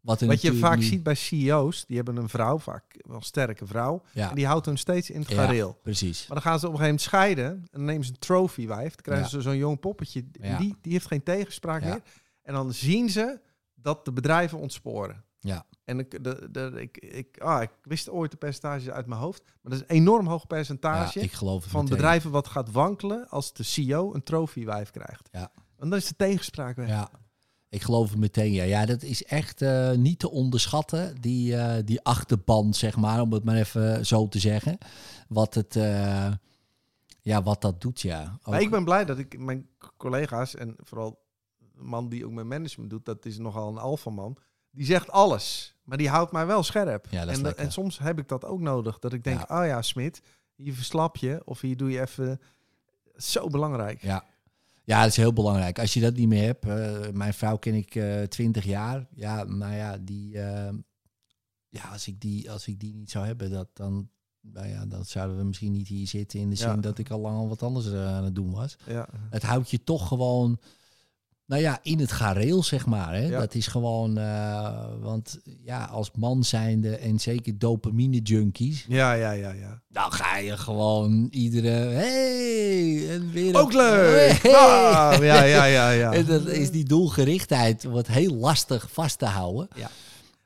wat 0.00 0.20
Wat 0.20 0.40
je 0.42 0.54
vaak 0.54 0.76
nu- 0.78 0.82
ziet 0.82 1.02
bij 1.02 1.14
CEO's, 1.14 1.84
die 1.86 1.96
hebben 1.96 2.16
een 2.16 2.28
vrouw, 2.28 2.58
vaak 2.58 2.84
wel 3.06 3.16
een 3.16 3.22
sterke 3.22 3.66
vrouw. 3.66 4.02
Ja, 4.12 4.28
En 4.28 4.34
die 4.34 4.46
houdt 4.46 4.66
hun 4.66 4.78
steeds 4.78 5.10
in 5.10 5.20
het 5.20 5.28
Ja. 5.30 5.36
gareel. 5.44 5.78
precies. 5.82 6.26
Maar 6.26 6.36
dan 6.42 6.46
gaan 6.46 6.58
ze 6.58 6.66
op 6.66 6.72
een 6.72 6.78
gegeven 6.78 6.84
moment 6.84 7.00
scheiden. 7.00 7.46
En 7.50 7.68
dan 7.70 7.84
nemen 7.84 8.04
ze 8.04 8.10
een 8.12 8.18
trophy 8.18 8.66
wijf. 8.66 8.94
Dan 8.94 9.02
krijgen 9.04 9.24
Ja. 9.24 9.30
ze 9.30 9.40
zo'n 9.40 9.56
jong 9.56 9.80
poppetje. 9.80 10.24
Ja. 10.32 10.58
Die, 10.58 10.74
die 10.80 10.92
heeft 10.92 11.06
geen 11.06 11.22
tegenspraak 11.22 11.82
Ja. 11.82 11.88
meer. 11.88 12.02
En 12.42 12.54
dan 12.54 12.72
zien 12.72 13.10
ze 13.10 13.40
dat 13.74 14.04
de 14.04 14.12
bedrijven 14.12 14.58
ontsporen. 14.58 15.24
Ja. 15.40 15.66
En 15.84 15.98
ik, 15.98 16.24
de, 16.24 16.48
de, 16.50 16.72
ik, 16.80 16.96
ik, 16.98 17.40
ah, 17.40 17.62
ik 17.62 17.70
wist 17.82 18.10
ooit 18.10 18.30
de 18.30 18.36
percentages 18.36 18.90
uit 18.90 19.06
mijn 19.06 19.20
hoofd. 19.20 19.42
Maar 19.44 19.72
dat 19.72 19.72
is 19.72 19.80
een 19.80 19.96
enorm 19.96 20.26
hoog 20.26 20.40
Ja, 20.40 20.46
percentage 20.46 21.20
ik 21.20 21.32
geloof 21.32 21.64
van 21.64 21.82
meteen. 21.82 21.96
bedrijven 21.96 22.30
wat 22.30 22.48
gaat 22.48 22.70
wankelen 22.70 23.28
als 23.28 23.52
de 23.52 23.62
CEO 23.62 24.14
een 24.14 24.22
trofeewijf 24.22 24.90
krijgt. 24.90 25.28
Ja. 25.32 25.50
En 25.78 25.90
dan 25.90 25.98
is 25.98 26.06
de 26.06 26.16
tegenspraak 26.16 26.76
weg. 26.76 26.88
Ja, 26.88 27.10
ik 27.68 27.82
geloof 27.82 28.10
het 28.10 28.18
meteen. 28.18 28.52
Ja, 28.52 28.64
ja 28.64 28.86
dat 28.86 29.02
is 29.02 29.24
echt 29.24 29.62
eh, 29.62 29.92
niet 29.92 30.18
te 30.18 30.30
onderschatten, 30.30 31.20
die, 31.20 31.56
eh, 31.56 31.82
die 31.84 32.02
achterban, 32.02 32.74
zeg 32.74 32.96
maar, 32.96 33.20
om 33.20 33.32
het 33.32 33.44
maar 33.44 33.56
even 33.56 34.06
zo 34.06 34.28
te 34.28 34.38
zeggen. 34.38 34.78
Wat, 35.28 35.54
het, 35.54 35.76
eh, 35.76 36.32
ja, 37.20 37.42
wat 37.42 37.60
dat 37.60 37.80
doet, 37.80 38.00
ja. 38.00 38.38
Maar 38.44 38.60
ik 38.60 38.70
ben 38.70 38.84
blij 38.84 39.04
dat 39.04 39.18
ik 39.18 39.38
mijn 39.38 39.68
collega's 39.96 40.54
en 40.54 40.76
vooral 40.78 41.22
de 41.58 41.82
man 41.82 42.08
die 42.08 42.26
ook 42.26 42.32
mijn 42.32 42.48
management 42.48 42.90
doet, 42.90 43.04
dat 43.04 43.26
is 43.26 43.38
nogal 43.38 43.68
een 43.68 43.78
alfaman. 43.78 44.36
Die 44.70 44.86
zegt 44.86 45.10
alles, 45.10 45.73
maar 45.84 45.98
die 45.98 46.08
houdt 46.08 46.32
mij 46.32 46.46
wel 46.46 46.62
scherp. 46.62 47.06
Ja, 47.10 47.20
en, 47.26 47.42
lekker. 47.42 47.64
en 47.64 47.72
soms 47.72 47.98
heb 47.98 48.18
ik 48.18 48.28
dat 48.28 48.44
ook 48.44 48.60
nodig. 48.60 48.98
Dat 48.98 49.12
ik 49.12 49.24
denk, 49.24 49.48
Ja. 49.48 49.60
oh 49.60 49.66
ja, 49.66 49.82
Smit, 49.82 50.22
hier 50.54 50.74
verslap 50.74 51.16
je 51.16 51.42
of 51.44 51.60
hier 51.60 51.76
doe 51.76 51.90
je 51.90 52.00
even... 52.00 52.40
Zo 53.16 53.48
belangrijk. 53.48 54.02
Ja. 54.02 54.24
ja, 54.84 55.00
dat 55.00 55.08
is 55.10 55.16
heel 55.16 55.32
belangrijk. 55.32 55.78
Als 55.78 55.94
je 55.94 56.00
dat 56.00 56.14
niet 56.14 56.28
meer 56.28 56.44
hebt, 56.44 56.64
eh, 56.64 57.12
mijn 57.12 57.34
vrouw 57.34 57.56
ken 57.56 57.74
ik 57.74 57.94
eh 57.94 58.22
20 58.22 58.64
jaar. 58.64 59.06
Ja, 59.14 59.44
nou 59.44 59.74
ja, 59.74 59.98
die, 59.98 60.38
eh, 60.40 60.72
ja 61.68 61.82
als, 61.92 62.08
ik 62.08 62.20
die, 62.20 62.50
als 62.50 62.66
ik 62.66 62.80
die 62.80 62.94
niet 62.94 63.10
zou 63.10 63.26
hebben, 63.26 63.50
dat, 63.50 63.68
dan, 63.72 64.08
nou 64.40 64.66
ja, 64.68 64.86
dan 64.86 65.04
zouden 65.04 65.36
we 65.36 65.44
misschien 65.44 65.72
niet 65.72 65.88
hier 65.88 66.06
zitten 66.06 66.40
in 66.40 66.50
de 66.50 66.56
zin 66.56 66.68
Ja. 66.68 66.76
dat 66.76 66.98
ik 66.98 67.10
al 67.10 67.20
lang 67.20 67.36
al 67.36 67.48
wat 67.48 67.62
anders 67.62 67.92
eh, 67.92 68.14
aan 68.16 68.24
het 68.24 68.34
doen 68.34 68.52
was. 68.52 68.76
Ja. 68.86 69.08
Het 69.30 69.42
houdt 69.42 69.70
je 69.70 69.84
toch 69.84 70.08
gewoon 70.08 70.58
Nou 71.46 71.62
ja, 71.62 71.78
in 71.82 71.98
het 72.00 72.12
gareel, 72.12 72.62
zeg 72.62 72.86
maar. 72.86 73.14
Hè? 73.14 73.26
Ja. 73.26 73.40
Dat 73.40 73.54
is 73.54 73.66
gewoon... 73.66 74.18
eh, 74.18 74.84
want 75.00 75.38
ja, 75.64 75.84
als 75.84 76.10
man 76.16 76.44
zijnde 76.44 76.96
en 76.96 77.20
zeker 77.20 77.58
dopamine 77.58 78.18
junkies... 78.18 78.84
Ja, 78.88 79.12
ja, 79.12 79.30
ja, 79.30 79.50
ja. 79.52 79.80
dan 79.88 80.12
ga 80.12 80.36
je 80.38 80.56
gewoon 80.56 81.26
iedere... 81.30 81.68
Hey, 81.68 83.10
en 83.10 83.30
weer 83.32 83.56
Ook 83.60 83.72
leuk! 83.72 84.38
Hey. 84.42 84.52
Ah, 84.54 85.16
ja, 85.20 85.42
ja, 85.42 85.64
ja, 85.64 85.90
ja. 85.90 86.12
En 86.18 86.24
dan 86.26 86.48
is 86.48 86.70
die 86.70 86.84
doelgerichtheid 86.84 87.84
wordt 87.84 88.08
heel 88.08 88.34
lastig 88.34 88.88
vast 88.92 89.18
te 89.18 89.26
houden. 89.26 89.68
Ja. 89.74 89.82
En 89.82 89.90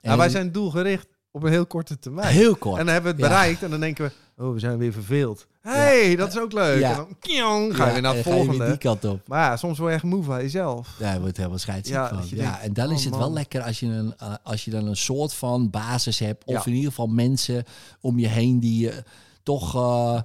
Nou, 0.09 0.19
wij 0.19 0.29
zijn 0.29 0.53
doelgericht 0.53 1.07
op 1.31 1.43
een 1.43 1.51
heel 1.51 1.67
korte 1.67 1.99
termijn. 1.99 2.35
heel 2.35 2.57
kort. 2.57 2.79
En 2.79 2.85
dan 2.85 2.95
hebben 2.95 3.15
we 3.17 3.23
het 3.23 3.31
Ja. 3.31 3.37
bereikt 3.39 3.63
en 3.63 3.71
dan 3.71 3.81
denken 3.81 4.05
we, 4.05 4.13
oh, 4.39 4.53
we 4.53 4.59
zijn 4.59 4.79
weer 4.79 4.93
verveeld. 4.93 5.47
hey, 5.61 6.17
dat 6.17 6.29
is 6.29 6.39
ook 6.39 6.53
leuk. 6.53 6.79
Ja. 6.81 6.91
En 6.91 6.97
dan 6.97 7.17
kiong, 7.21 7.77
ga 7.77 7.87
je 7.87 7.93
weer 7.93 8.03
naar 8.03 8.15
het 8.15 8.25
dan 8.25 8.33
ga 8.33 8.39
je 8.39 8.45
volgende. 8.45 8.67
die 8.67 8.79
kant 8.79 9.05
op. 9.05 9.21
Maar 9.27 9.51
ja, 9.51 9.57
soms 9.57 9.79
word 9.79 9.91
je 9.91 9.97
echt 9.97 10.05
moe 10.05 10.23
van 10.25 10.39
jezelf. 10.43 10.89
Ja, 10.99 11.13
je 11.13 11.21
wordt 11.21 11.37
helemaal 11.37 11.59
scheidsziek 11.59 11.97
Ja, 11.97 12.09
van. 12.09 12.19
Ja, 12.29 12.37
denkt, 12.37 12.61
en 12.61 12.73
dan 12.73 12.87
oh 12.89 12.93
is 12.93 13.05
het 13.05 13.17
wel 13.17 13.33
lekker 13.33 13.63
als 13.63 13.81
je, 13.81 13.87
een, 13.87 14.15
eh, 14.19 14.35
als 14.43 14.65
je 14.65 14.71
dan 14.71 14.87
een 14.87 14.97
soort 14.97 15.35
van 15.35 15.71
basis 15.71 16.19
hebt. 16.19 16.45
Of 16.45 16.67
in 16.67 16.73
ieder 16.73 16.89
geval 16.89 17.07
mensen 17.07 17.65
om 18.01 18.19
je 18.19 18.29
heen 18.29 18.61
die 18.61 18.81
je 18.85 19.05
toch 19.43 19.75
eh, 19.75 20.21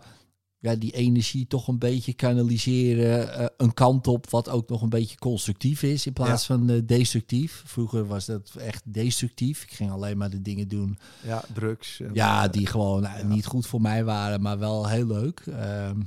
ja, 0.63 0.75
die 0.75 0.91
energie 0.91 1.47
toch 1.47 1.67
een 1.67 1.77
beetje 1.79 2.13
kanaliseren. 2.13 3.33
eh, 3.33 3.45
een 3.57 3.73
kant 3.73 4.07
op 4.07 4.29
wat 4.29 4.49
ook 4.49 4.69
nog 4.69 4.81
een 4.81 4.89
beetje 4.89 5.17
constructief 5.17 5.83
is 5.83 6.05
in 6.05 6.13
plaats 6.13 6.45
van 6.45 6.69
eh, 6.69 6.81
destructief. 6.85 7.63
Vroeger 7.65 8.05
was 8.07 8.25
dat 8.25 8.51
echt 8.57 8.93
destructief. 8.93 9.63
Ik 9.63 9.71
ging 9.71 9.91
alleen 9.91 10.17
maar 10.17 10.29
de 10.29 10.41
dingen 10.41 10.67
doen 10.67 10.97
Ja, 11.23 11.43
drugs. 11.53 11.99
En, 11.99 12.09
ja, 12.13 12.45
eh, 12.45 12.51
die 12.51 12.65
gewoon 12.67 13.01
nou, 13.01 13.17
ja. 13.17 13.25
niet 13.25 13.45
goed 13.45 13.67
voor 13.67 13.81
mij 13.81 14.03
waren, 14.03 14.41
maar 14.41 14.59
wel 14.59 14.87
heel 14.89 15.07
leuk. 15.07 15.39
Ehm, 15.39 16.01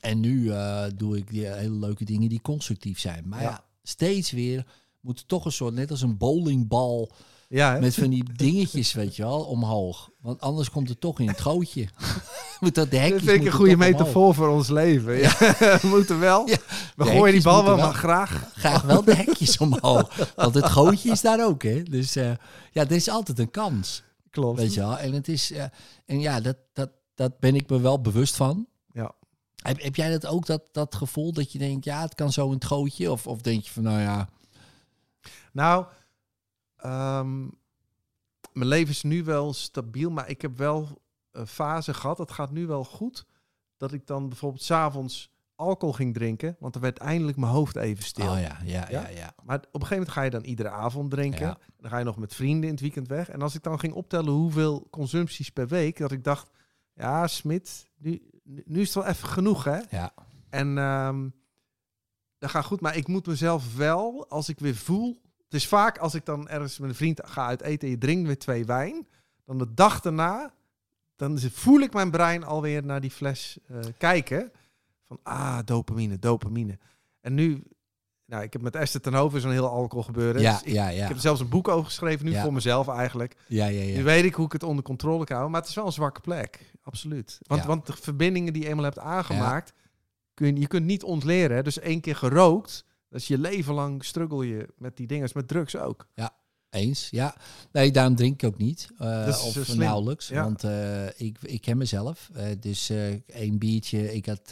en 0.00 0.20
nu 0.20 0.52
doe 0.96 1.16
ik 1.16 1.30
die 1.30 1.46
hele 1.46 1.76
leuke 1.78 2.04
dingen 2.04 2.28
die 2.28 2.40
constructief 2.42 2.98
zijn. 2.98 3.28
Maar 3.28 3.42
ja, 3.42 3.48
Ja. 3.50 3.64
steeds 3.82 4.30
weer 4.30 4.66
moet 5.00 5.28
toch 5.28 5.44
een 5.44 5.52
soort, 5.52 5.74
net 5.74 5.90
als 5.90 6.02
een 6.02 6.16
bowlingbal, 6.16 7.10
ja, 7.48 7.72
hè? 7.72 7.80
met 7.80 7.94
van 7.94 8.10
die 8.10 8.24
dingetjes, 8.36 8.92
weet 8.92 9.16
je 9.16 9.22
wel, 9.22 9.40
omhoog. 9.40 10.10
Want 10.20 10.40
anders 10.40 10.70
komt 10.70 10.88
het 10.88 11.00
toch 11.00 11.20
in 11.20 11.28
het 11.28 11.40
gootje. 11.40 11.88
moet 12.60 12.74
dat 12.74 12.90
de 12.90 12.96
hekjes 12.96 13.22
dat 13.22 13.30
vind 13.30 13.40
ik 13.40 13.46
een 13.46 13.52
goede 13.52 13.74
omhoog. 13.74 13.90
metafoor 13.90 14.34
voor 14.34 14.48
ons 14.48 14.68
leven. 14.68 15.16
Ja. 15.16 15.30
we 15.82 15.88
moeten 15.88 16.18
wel. 16.18 16.48
Ja, 16.48 16.56
we 16.96 17.04
gooien 17.04 17.32
die 17.32 17.42
bal 17.42 17.64
wel. 17.64 17.76
maar 17.76 17.94
graag. 17.94 18.50
Graag 18.54 18.82
wel 18.82 19.04
de 19.04 19.14
hekjes 19.14 19.58
omhoog. 19.58 20.32
Want 20.34 20.54
het 20.54 20.66
gootje 20.66 21.10
is 21.10 21.20
daar 21.20 21.46
ook, 21.46 21.62
hè. 21.62 21.82
Dus 21.82 22.16
eh, 22.16 22.30
ja, 22.72 22.82
er 22.82 22.92
is 22.92 23.08
altijd 23.08 23.38
een 23.38 23.50
kans. 23.50 24.02
Klopt. 24.30 24.60
Weet 24.60 24.74
je 24.74 24.80
wel? 24.80 24.98
En 24.98 25.12
het 25.12 25.28
is, 25.28 25.52
eh, 25.52 25.64
en 26.06 26.20
ja, 26.20 26.40
dat, 26.40 26.56
dat, 26.72 26.90
dat 27.14 27.38
ben 27.38 27.54
ik 27.54 27.68
me 27.68 27.80
wel 27.80 28.00
bewust 28.00 28.36
van. 28.36 28.66
Ja. 28.92 29.12
Heb, 29.62 29.82
heb 29.82 29.96
jij 29.96 30.10
dat 30.10 30.26
ook, 30.26 30.46
dat, 30.46 30.62
dat 30.72 30.94
gevoel 30.94 31.32
dat 31.32 31.52
je 31.52 31.58
denkt, 31.58 31.84
ja, 31.84 32.00
het 32.00 32.14
kan 32.14 32.32
zo 32.32 32.46
in 32.46 32.52
het 32.52 32.64
gootje? 32.64 33.10
Of, 33.10 33.26
of 33.26 33.40
denk 33.40 33.62
je 33.62 33.70
van, 33.70 33.82
nou 33.82 34.00
ja, 34.00 34.28
Nou, 35.52 35.86
ehm, 36.86 37.40
mijn 38.52 38.68
leven 38.68 38.90
is 38.90 39.02
nu 39.02 39.24
wel 39.24 39.52
stabiel, 39.52 40.10
maar 40.10 40.28
ik 40.28 40.42
heb 40.42 40.56
wel 40.56 41.02
een 41.30 41.46
fase 41.46 41.94
gehad. 41.94 42.18
Het 42.18 42.30
gaat 42.30 42.50
nu 42.50 42.66
wel 42.66 42.84
goed. 42.84 43.26
Dat 43.76 43.92
ik 43.92 44.06
dan 44.06 44.28
bijvoorbeeld 44.28 44.62
s'avonds 44.62 45.30
alcohol 45.54 45.94
ging 45.94 46.14
drinken, 46.14 46.56
want 46.58 46.72
dan 46.72 46.82
werd 46.82 46.98
eindelijk 46.98 47.36
mijn 47.36 47.52
hoofd 47.52 47.76
even 47.76 48.04
stil. 48.04 48.30
oh 48.32 48.40
ja, 48.40 48.58
ja, 48.64 48.86
ja, 48.88 48.88
Ja? 48.90 49.08
ja. 49.08 49.34
Maar 49.44 49.56
op 49.56 49.64
een 49.64 49.86
gegeven 49.86 49.96
moment 49.96 50.10
ga 50.10 50.22
je 50.22 50.30
dan 50.30 50.44
iedere 50.44 50.68
avond 50.68 51.10
drinken. 51.10 51.46
Ja. 51.46 51.58
Dan 51.76 51.90
ga 51.90 51.98
je 51.98 52.04
nog 52.04 52.16
met 52.16 52.34
vrienden 52.34 52.64
in 52.64 52.70
het 52.70 52.80
weekend 52.80 53.08
weg. 53.08 53.28
En 53.28 53.42
als 53.42 53.54
ik 53.54 53.62
dan 53.62 53.78
ging 53.78 53.92
optellen 53.92 54.32
hoeveel 54.32 54.86
consumpties 54.90 55.50
per 55.50 55.68
week, 55.68 55.98
dat 55.98 56.12
ik 56.12 56.24
dacht, 56.24 56.50
ja, 56.94 57.26
Smit, 57.26 57.90
nu, 57.96 58.30
nu 58.44 58.80
is 58.80 58.94
het 58.94 59.04
wel 59.04 59.12
even 59.12 59.28
genoeg, 59.28 59.64
hè? 59.64 59.78
Ja. 59.90 60.14
En 60.48 60.78
ehm, 60.78 61.28
dat 62.38 62.50
gaat 62.50 62.64
goed, 62.64 62.80
maar 62.80 62.96
ik 62.96 63.08
moet 63.08 63.26
mezelf 63.26 63.76
wel, 63.76 64.26
als 64.28 64.48
ik 64.48 64.58
weer 64.58 64.76
voel... 64.76 65.24
Het 65.46 65.54
is 65.54 65.66
vaak 65.68 65.98
als 65.98 66.14
ik 66.14 66.24
dan 66.24 66.48
ergens 66.48 66.78
met 66.78 66.88
een 66.88 66.94
vriend 66.94 67.20
ga 67.24 67.46
uit 67.46 67.60
eten 67.60 67.80
en 67.88 67.90
je 67.94 67.98
drinkt 67.98 68.26
weer 68.26 68.38
twee 68.38 68.64
wijn, 68.64 69.06
dan 69.44 69.58
de 69.58 69.74
dag 69.74 70.00
daarna, 70.00 70.52
dan 71.16 71.38
voel 71.38 71.80
ik 71.80 71.92
mijn 71.92 72.10
brein 72.10 72.44
alweer 72.44 72.84
naar 72.84 73.00
die 73.00 73.10
fles 73.10 73.58
eh, 73.68 73.78
kijken. 73.98 74.52
Van, 75.08 75.18
ah, 75.22 75.58
dopamine, 75.64 76.18
dopamine. 76.18 76.78
En 77.20 77.34
nu, 77.34 77.62
nou, 78.24 78.42
ik 78.42 78.52
heb 78.52 78.62
met 78.62 78.76
Esther 78.76 79.00
ten 79.00 79.14
Hoven 79.14 79.40
zo'n 79.40 79.50
heel 79.50 79.68
alcohol 79.68 80.04
gebeuren. 80.04 80.40
Ja, 80.42 80.52
Dus 80.52 80.62
ik, 80.62 80.72
ja, 80.72 80.88
ik 80.88 80.96
ja. 80.96 81.06
heb 81.06 81.14
er 81.14 81.20
zelfs 81.20 81.40
een 81.40 81.48
boek 81.48 81.68
over 81.68 81.84
geschreven, 81.84 82.24
nu 82.24 82.30
Ja. 82.32 82.42
voor 82.42 82.52
mezelf 82.52 82.88
eigenlijk. 82.88 83.36
Ja, 83.48 83.66
ja, 83.66 83.84
Nu 83.84 83.96
ja. 83.96 84.02
weet 84.02 84.24
ik 84.24 84.34
hoe 84.34 84.46
ik 84.46 84.52
het 84.52 84.62
onder 84.62 84.84
controle 84.84 85.24
kan 85.24 85.26
houden, 85.36 85.50
maar 85.50 85.60
het 85.60 85.70
is 85.70 85.76
wel 85.76 85.86
een 85.86 85.92
zwakke 85.92 86.20
plek. 86.20 86.72
Absoluut. 86.82 87.38
Want, 87.42 87.60
Ja. 87.60 87.66
want 87.66 87.86
de 87.86 87.92
verbindingen 88.00 88.52
die 88.52 88.62
je 88.62 88.68
eenmaal 88.68 88.84
hebt 88.84 88.98
aangemaakt, 88.98 89.72
kun 90.34 90.46
je, 90.54 90.60
je 90.60 90.66
kunt 90.66 90.86
niet 90.86 91.02
ontleren. 91.02 91.64
Dus 91.64 91.78
één 91.78 92.00
keer 92.00 92.16
gerookt, 92.16 92.84
dat 93.08 93.20
is 93.20 93.26
je 93.26 93.38
leven 93.38 93.74
lang 93.74 94.04
struggle 94.04 94.46
je 94.46 94.68
met 94.76 94.96
die 94.96 95.06
dingen. 95.06 95.26
Dat 95.26 95.34
met 95.34 95.48
drugs 95.48 95.76
ook. 95.76 96.06
Eens, 96.70 97.08
ja. 97.10 97.34
Nee, 97.72 97.90
daarom 97.90 98.16
drink 98.16 98.42
ik 98.42 98.48
ook 98.48 98.58
niet. 98.58 98.88
eh, 98.98 99.26
Dat 99.26 99.42
of 99.42 99.64
slim. 99.64 99.78
nauwelijks. 99.78 100.28
Ja. 100.28 100.42
Want 100.42 100.64
eh, 100.64 101.06
ik, 101.06 101.38
ik 101.42 101.60
ken 101.60 101.76
mezelf. 101.76 102.30
Eh, 102.34 102.44
dus 102.60 102.90
één 103.26 103.58
biertje. 103.58 104.14
Ik 104.14 104.26
had 104.26 104.50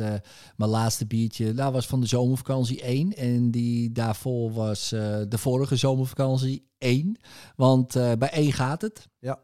mijn 0.57 0.71
laatste 0.71 1.07
biertje. 1.07 1.53
Nou, 1.53 1.73
was 1.73 1.87
van 1.87 2.01
de 2.01 2.07
zomervakantie 2.07 2.83
één. 2.83 3.17
En 3.17 3.51
die 3.51 3.93
daarvoor 3.93 4.53
was 4.53 4.89
de 5.29 5.39
vorige 5.39 5.77
zomervakantie 5.77 6.67
één. 6.79 7.17
Want 7.57 7.93
bij 7.93 8.31
één 8.31 8.53
gaat 8.53 8.83
het. 8.83 9.09
Ja. 9.19 9.41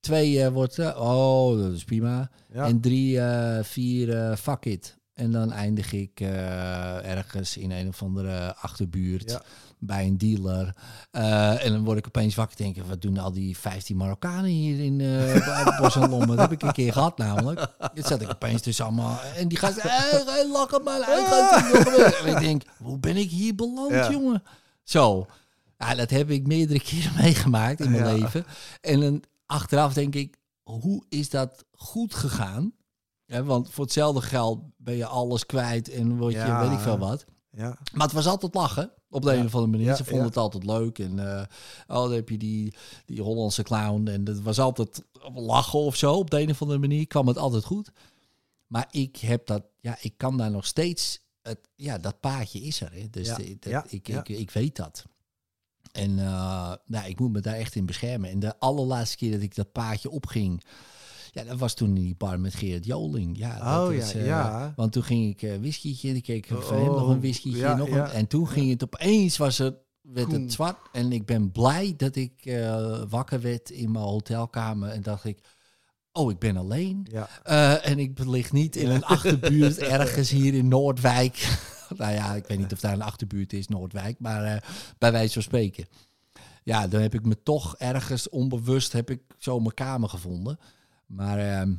Twee 0.00 0.50
wordt... 0.50 0.78
oh, 0.78 1.58
dat 1.58 1.72
is 1.72 1.84
prima. 1.84 2.30
Ja. 2.52 2.66
En 2.66 2.80
drie, 2.80 3.20
vier, 3.62 4.36
fuck 4.36 4.64
it. 4.64 4.97
En 5.18 5.32
dan 5.32 5.52
eindig 5.52 5.92
ik 5.92 6.20
eh, 6.20 7.10
ergens 7.16 7.56
in 7.56 7.70
een 7.70 7.88
of 7.88 8.02
andere 8.02 8.54
achterbuurt 8.56 9.30
Ja. 9.30 9.42
bij 9.78 10.06
een 10.06 10.18
dealer. 10.18 10.74
Eh, 11.10 11.64
en 11.64 11.72
dan 11.72 11.84
word 11.84 11.98
ik 11.98 12.06
opeens 12.06 12.34
wakker 12.34 12.58
en 12.58 12.64
denk 12.64 12.76
ik, 12.76 12.82
wat 12.84 13.02
doen 13.02 13.18
al 13.18 13.32
die 13.32 13.58
15 13.58 13.96
Marokkanen 13.96 14.50
hier 14.50 14.84
in 14.84 14.98
uh, 15.00 15.78
Bos 15.80 15.96
en 15.96 16.08
Lommer? 16.10 16.36
Dat 16.36 16.38
heb 16.38 16.52
ik 16.52 16.62
een 16.62 16.72
keer 16.72 16.92
gehad 16.92 17.18
namelijk. 17.18 17.66
Dit 17.94 18.06
zat 18.06 18.20
ik 18.20 18.30
opeens 18.30 18.62
tussen 18.62 18.84
allemaal. 18.84 19.18
En 19.36 19.48
die 19.48 19.58
gasten, 19.58 19.82
hey, 19.90 20.22
hey, 20.26 20.48
lachen 20.48 20.82
maar. 20.82 20.98
Weer. 20.98 22.14
En 22.24 22.34
ik 22.34 22.40
denk, 22.40 22.62
hoe 22.82 22.98
ben 22.98 23.16
ik 23.16 23.30
hier 23.30 23.54
beland, 23.54 23.90
Ja. 23.90 24.10
jongen? 24.10 24.42
Zo. 24.82 25.26
Ja, 25.78 25.94
dat 25.94 26.10
heb 26.10 26.30
ik 26.30 26.46
meerdere 26.46 26.80
keren 26.80 27.12
meegemaakt 27.22 27.80
in 27.80 27.90
mijn 27.90 28.04
Ja. 28.04 28.12
leven. 28.12 28.44
En 28.80 29.00
dan 29.00 29.22
achteraf 29.46 29.92
denk 29.92 30.14
ik, 30.14 30.36
hoe 30.62 31.04
is 31.08 31.30
dat 31.30 31.64
goed 31.72 32.14
gegaan? 32.14 32.72
Ja, 33.28 33.42
want 33.42 33.70
voor 33.70 33.84
hetzelfde 33.84 34.20
geld 34.22 34.60
ben 34.76 34.96
je 34.96 35.06
alles 35.06 35.46
kwijt 35.46 35.88
en 35.90 36.16
word 36.16 36.32
je 36.32 36.38
Ja. 36.38 36.60
weet 36.62 36.72
ik 36.78 36.78
veel 36.84 36.98
wat. 36.98 37.24
Ja. 37.50 37.78
Maar 37.92 38.06
het 38.06 38.12
was 38.16 38.26
altijd 38.26 38.54
lachen. 38.54 38.90
Op 39.10 39.22
de 39.22 39.30
Ja. 39.32 39.38
een 39.38 39.46
of 39.46 39.54
andere 39.54 39.72
manier. 39.76 39.96
Ze 39.96 40.04
vonden 40.04 40.26
het 40.26 40.36
altijd 40.36 40.64
leuk. 40.64 40.98
En 40.98 41.20
oh, 41.20 41.44
dan 41.86 42.12
heb 42.12 42.28
je 42.28 42.38
die, 42.38 42.74
die 43.06 43.22
Hollandse 43.22 43.62
clown. 43.62 44.06
En 44.08 44.24
dat 44.24 44.40
was 44.40 44.58
altijd 44.58 45.02
lachen 45.34 45.78
of 45.78 45.96
zo. 45.96 46.12
Op 46.14 46.30
de 46.30 46.40
een 46.40 46.50
of 46.50 46.62
andere 46.62 46.78
manier 46.80 47.06
kwam 47.06 47.26
het 47.28 47.38
altijd 47.38 47.64
goed. 47.64 47.90
Maar 48.66 48.86
ik 48.90 49.16
heb 49.16 49.46
dat, 49.46 49.62
ja, 49.80 49.96
ik 50.00 50.14
kan 50.16 50.36
daar 50.36 50.50
nog 50.50 50.66
steeds. 50.66 51.20
Het, 51.42 51.58
ja, 51.74 51.98
dat 51.98 52.20
paadje 52.20 52.60
is 52.60 52.80
er. 52.80 52.92
Hè. 52.92 53.10
Dus 53.10 53.34
de- 53.34 53.56
dat, 53.60 53.92
ik. 53.92 54.08
Ik, 54.08 54.28
ik 54.28 54.50
weet 54.50 54.76
dat. 54.76 55.04
En 55.92 56.18
eh, 56.18 56.72
nou, 56.86 57.08
ik 57.08 57.18
moet 57.20 57.32
me 57.32 57.40
daar 57.40 57.54
echt 57.54 57.74
in 57.74 57.86
beschermen. 57.86 58.30
En 58.30 58.38
de 58.38 58.58
allerlaatste 58.58 59.16
keer 59.16 59.32
dat 59.32 59.40
ik 59.40 59.54
dat 59.54 59.72
paadje 59.72 60.10
opging. 60.10 60.62
Ja, 61.32 61.44
dat 61.44 61.58
was 61.58 61.74
toen 61.74 61.88
in 61.88 61.94
die 61.94 62.14
bar 62.18 62.40
met 62.40 62.54
Gerard 62.54 62.84
Joling. 62.84 63.38
Ja, 63.38 63.58
dat 63.58 63.88
Oh 63.88 63.94
ja, 63.94 64.12
eh, 64.12 64.26
ja. 64.26 64.72
Want 64.76 64.92
toen 64.92 65.02
ging 65.02 65.30
ik 65.30 65.42
eh 65.42 65.56
whiskietje 65.60 66.08
en 66.08 66.16
ik 66.16 66.22
keek 66.22 66.46
van 66.46 66.56
Oh, 66.56 66.70
hem 66.70 66.84
nog 66.84 67.08
een 67.08 67.20
whiskietje. 67.20 67.58
ja, 67.58 67.76
nog 67.76 67.88
een, 67.88 68.04
en 68.06 68.26
toen 68.26 68.48
ging 68.48 68.70
het 68.70 68.82
opeens, 68.84 69.36
was 69.36 69.58
het, 69.58 69.74
werd 70.02 70.26
Koen. 70.26 70.42
het 70.42 70.52
zwart. 70.52 70.76
En 70.92 71.12
ik 71.12 71.26
ben 71.26 71.52
blij 71.52 71.94
dat 71.96 72.16
ik 72.16 72.32
eh, 72.44 73.02
wakker 73.08 73.40
werd 73.40 73.70
in 73.70 73.90
mijn 73.90 74.04
hotelkamer. 74.04 74.88
En 74.88 75.02
dacht 75.02 75.24
ik, 75.24 75.38
oh, 76.12 76.30
ik 76.30 76.38
ben 76.38 76.56
alleen. 76.56 77.06
Ja. 77.10 77.28
En 77.80 77.98
ik 77.98 78.18
lig 78.24 78.52
niet 78.52 78.76
in 78.76 78.90
een 78.90 79.04
achterbuurt 79.16 79.78
ergens 79.78 80.30
hier 80.30 80.54
in 80.54 80.68
Noordwijk. 80.68 81.58
nou 81.96 82.12
ja, 82.12 82.34
ik 82.34 82.46
weet 82.46 82.58
niet 82.58 82.72
of 82.72 82.80
daar 82.80 82.92
een 82.92 83.02
achterbuurt 83.02 83.52
is, 83.52 83.68
Noordwijk. 83.68 84.18
Maar 84.18 84.64
bij 84.98 85.12
wijze 85.12 85.32
van 85.32 85.42
spreken. 85.42 85.86
Ja, 86.64 86.88
dan 86.88 87.00
heb 87.00 87.14
ik 87.14 87.26
me 87.26 87.42
toch 87.42 87.76
ergens 87.76 88.28
onbewust 88.28 88.92
heb 88.92 89.10
ik 89.10 89.20
zo 89.38 89.60
mijn 89.60 89.74
kamer 89.74 90.08
gevonden. 90.08 90.58
Maar 91.08 91.38
ehm, 91.38 91.74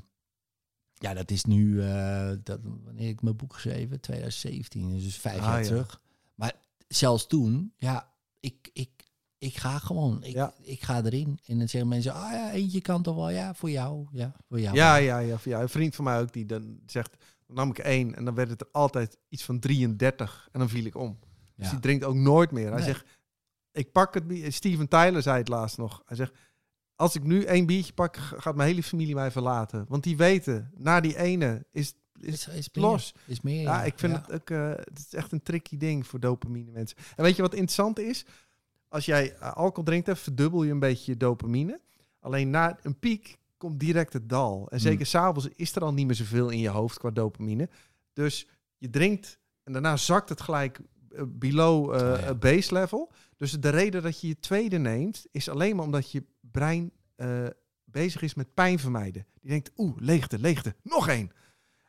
ja, 0.93 1.13
dat 1.13 1.31
is 1.31 1.43
nu, 1.45 1.81
eh, 1.83 2.31
dat, 2.43 2.59
wanneer 2.83 3.09
ik 3.09 3.21
mijn 3.21 3.35
boek 3.35 3.53
geschreven? 3.53 3.99
2017, 4.01 4.89
dus 4.99 5.17
vijf 5.17 5.39
Ah, 5.39 5.43
jaar 5.45 5.59
ja. 5.59 5.65
terug. 5.65 6.01
Maar 6.35 6.53
zelfs 6.87 7.27
toen, 7.27 7.73
ja, 7.77 8.13
ik, 8.39 8.69
ik, 8.73 8.89
ik 9.37 9.57
ga 9.57 9.79
gewoon, 9.79 10.23
ik, 10.23 10.33
Ja. 10.33 10.53
ik 10.61 10.83
ga 10.83 11.03
erin. 11.03 11.39
En 11.45 11.57
dan 11.57 11.67
zeggen 11.69 11.89
mensen, 11.89 12.13
ah 12.13 12.31
ja, 12.31 12.51
eentje 12.51 12.81
kan 12.81 13.01
toch 13.03 13.15
wel, 13.15 13.29
ja, 13.29 13.53
voor 13.53 13.69
jou, 13.69 14.07
ja, 14.11 14.35
voor 14.47 14.59
jou. 14.59 14.75
Ja, 14.75 14.95
ja, 14.95 15.17
ja, 15.19 15.37
ja. 15.43 15.61
Een 15.61 15.69
vriend 15.69 15.95
van 15.95 16.05
mij 16.05 16.19
ook 16.19 16.33
die 16.33 16.45
dan 16.45 16.79
zegt, 16.85 17.15
dan 17.47 17.55
nam 17.55 17.69
ik 17.69 17.77
één 17.77 18.15
en 18.15 18.25
dan 18.25 18.35
werd 18.35 18.49
het 18.49 18.61
er 18.61 18.67
altijd 18.71 19.17
iets 19.29 19.43
van 19.43 19.59
33 19.59 20.49
en 20.51 20.59
dan 20.59 20.69
viel 20.69 20.85
ik 20.85 20.95
om. 20.95 21.19
Dus 21.55 21.65
Ja. 21.65 21.71
die 21.71 21.79
drinkt 21.79 22.03
ook 22.03 22.15
nooit 22.15 22.51
meer. 22.51 22.67
Hij 22.67 22.75
Nee. 22.75 22.83
zegt, 22.85 23.05
ik 23.71 23.91
pak 23.91 24.13
het. 24.13 24.23
Steven 24.53 24.87
Tyler 24.87 25.21
zei 25.21 25.37
het 25.37 25.47
laatst 25.47 25.77
nog. 25.77 26.01
Hij 26.05 26.15
zegt, 26.17 26.33
als 26.99 27.15
ik 27.15 27.23
nu 27.23 27.43
één 27.43 27.65
biertje 27.65 27.93
pak, 27.93 28.17
gaat 28.17 28.55
mijn 28.55 28.69
hele 28.69 28.83
familie 28.83 29.15
mij 29.15 29.31
verlaten. 29.31 29.85
Want 29.87 30.03
die 30.03 30.17
weten, 30.17 30.71
na 30.77 30.99
die 30.99 31.17
ene 31.17 31.65
is, 31.71 31.93
is 32.19 32.27
Is, 32.27 32.47
is 32.47 32.69
meer, 32.73 32.83
los. 32.85 33.13
Is 33.25 33.41
meer, 33.41 33.61
Ja, 33.61 33.83
ik 33.83 33.99
vind 33.99 34.13
ja. 34.13 34.21
het 34.21 34.31
ook, 34.31 34.49
eh, 34.49 34.69
het 34.69 34.99
is 34.99 35.13
echt 35.13 35.31
een 35.31 35.41
tricky 35.43 35.77
ding 35.77 36.07
voor 36.07 36.19
dopamine 36.19 36.71
mensen. 36.71 36.97
En 37.15 37.23
weet 37.23 37.35
je 37.35 37.41
wat 37.41 37.53
interessant 37.53 37.99
is? 37.99 38.25
Als 38.87 39.05
jij 39.05 39.35
eh, 39.35 39.53
alcohol 39.53 39.83
drinkt, 39.83 40.05
dan 40.05 40.17
verdubbel 40.17 40.63
je 40.63 40.71
een 40.71 40.79
beetje 40.79 41.11
je 41.11 41.17
dopamine. 41.17 41.79
Alleen 42.19 42.49
na 42.49 42.77
een 42.81 42.99
piek 42.99 43.37
komt 43.57 43.79
direct 43.79 44.13
het 44.13 44.29
dal. 44.29 44.67
En 44.69 44.79
zeker 44.79 44.97
Hmm. 44.97 45.05
s'avonds 45.05 45.47
is 45.55 45.75
er 45.75 45.81
al 45.81 45.93
niet 45.93 46.05
meer 46.05 46.15
zoveel 46.15 46.49
in 46.49 46.59
je 46.59 46.69
hoofd 46.69 46.97
qua 46.97 47.09
dopamine. 47.09 47.69
Dus 48.13 48.47
je 48.77 48.89
drinkt 48.89 49.39
en 49.63 49.73
daarna 49.73 49.97
zakt 49.97 50.29
het 50.29 50.41
gelijk 50.41 50.79
eh, 51.11 51.21
below 51.27 51.95
ja. 51.95 52.15
eh, 52.15 52.35
base 52.39 52.73
level. 52.73 53.11
Dus 53.39 53.51
de 53.51 53.69
reden 53.69 54.01
dat 54.01 54.21
je 54.21 54.27
je 54.27 54.39
tweede 54.39 54.77
neemt, 54.77 55.25
is 55.31 55.49
alleen 55.49 55.75
maar 55.75 55.85
omdat 55.85 56.11
je 56.11 56.23
brein 56.39 56.91
eh, 57.15 57.45
bezig 57.83 58.21
is 58.21 58.33
met 58.33 58.53
pijn 58.53 58.79
vermijden. 58.79 59.25
Die 59.41 59.49
denkt, 59.49 59.71
oeh, 59.77 59.97
leegte, 59.97 60.39
leegte, 60.39 60.75
nog 60.83 61.07
één. 61.07 61.31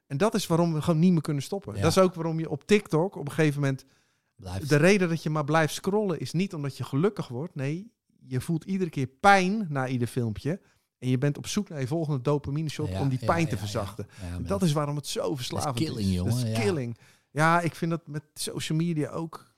En 0.06 0.16
dat 0.16 0.35
is 0.35 0.47
waarom 0.47 0.74
we 0.74 0.82
gewoon 0.82 1.01
niet 1.01 1.12
meer 1.12 1.20
kunnen 1.20 1.43
stoppen. 1.43 1.74
Ja. 1.74 1.81
Dat 1.82 1.90
is 1.90 1.98
ook 1.98 2.14
waarom 2.14 2.39
je 2.39 2.51
op 2.51 2.66
TikTok 2.66 3.16
op 3.16 3.27
een 3.27 3.32
gegeven 3.32 3.60
moment... 3.60 3.85
Blijft. 4.36 4.68
De 4.68 4.77
reden 4.77 5.09
dat 5.09 5.22
je 5.22 5.31
maar 5.31 5.44
blijft 5.44 5.74
scrollen 5.74 6.20
is 6.20 6.32
niet 6.32 6.55
omdat 6.55 6.77
je 6.77 6.85
gelukkig 6.85 7.28
wordt. 7.28 7.55
Nee, 7.55 7.93
je 8.27 8.40
voelt 8.40 8.64
iedere 8.64 8.90
keer 8.90 9.06
pijn 9.06 9.66
na 9.68 9.86
ieder 9.89 10.09
filmpje. 10.09 10.60
En 10.98 11.09
je 11.09 11.18
bent 11.18 11.39
op 11.39 11.47
zoek 11.47 11.68
naar 11.68 11.81
je 11.81 11.86
volgende 11.86 12.20
dopamine 12.20 12.68
shot 12.68 12.89
Ja, 12.89 13.01
om 13.01 13.09
die 13.09 13.24
pijn 13.24 13.44
ja, 13.44 13.48
te 13.48 13.56
verzachten. 13.56 14.06
Dat 14.40 14.62
is 14.62 14.72
waarom 14.72 14.97
het 14.97 15.06
zo 15.06 15.36
verslavend 15.36 15.81
is. 15.81 15.86
killing, 15.86 16.14
jongen, 16.14 16.32
Dat 16.32 16.44
is 16.44 16.59
killing. 16.59 16.98
Ja, 17.31 17.60
ik 17.60 17.74
vind 17.74 17.90
dat 17.90 18.06
met 18.06 18.22
social 18.35 18.78
media 18.78 19.10
ook. 19.10 19.49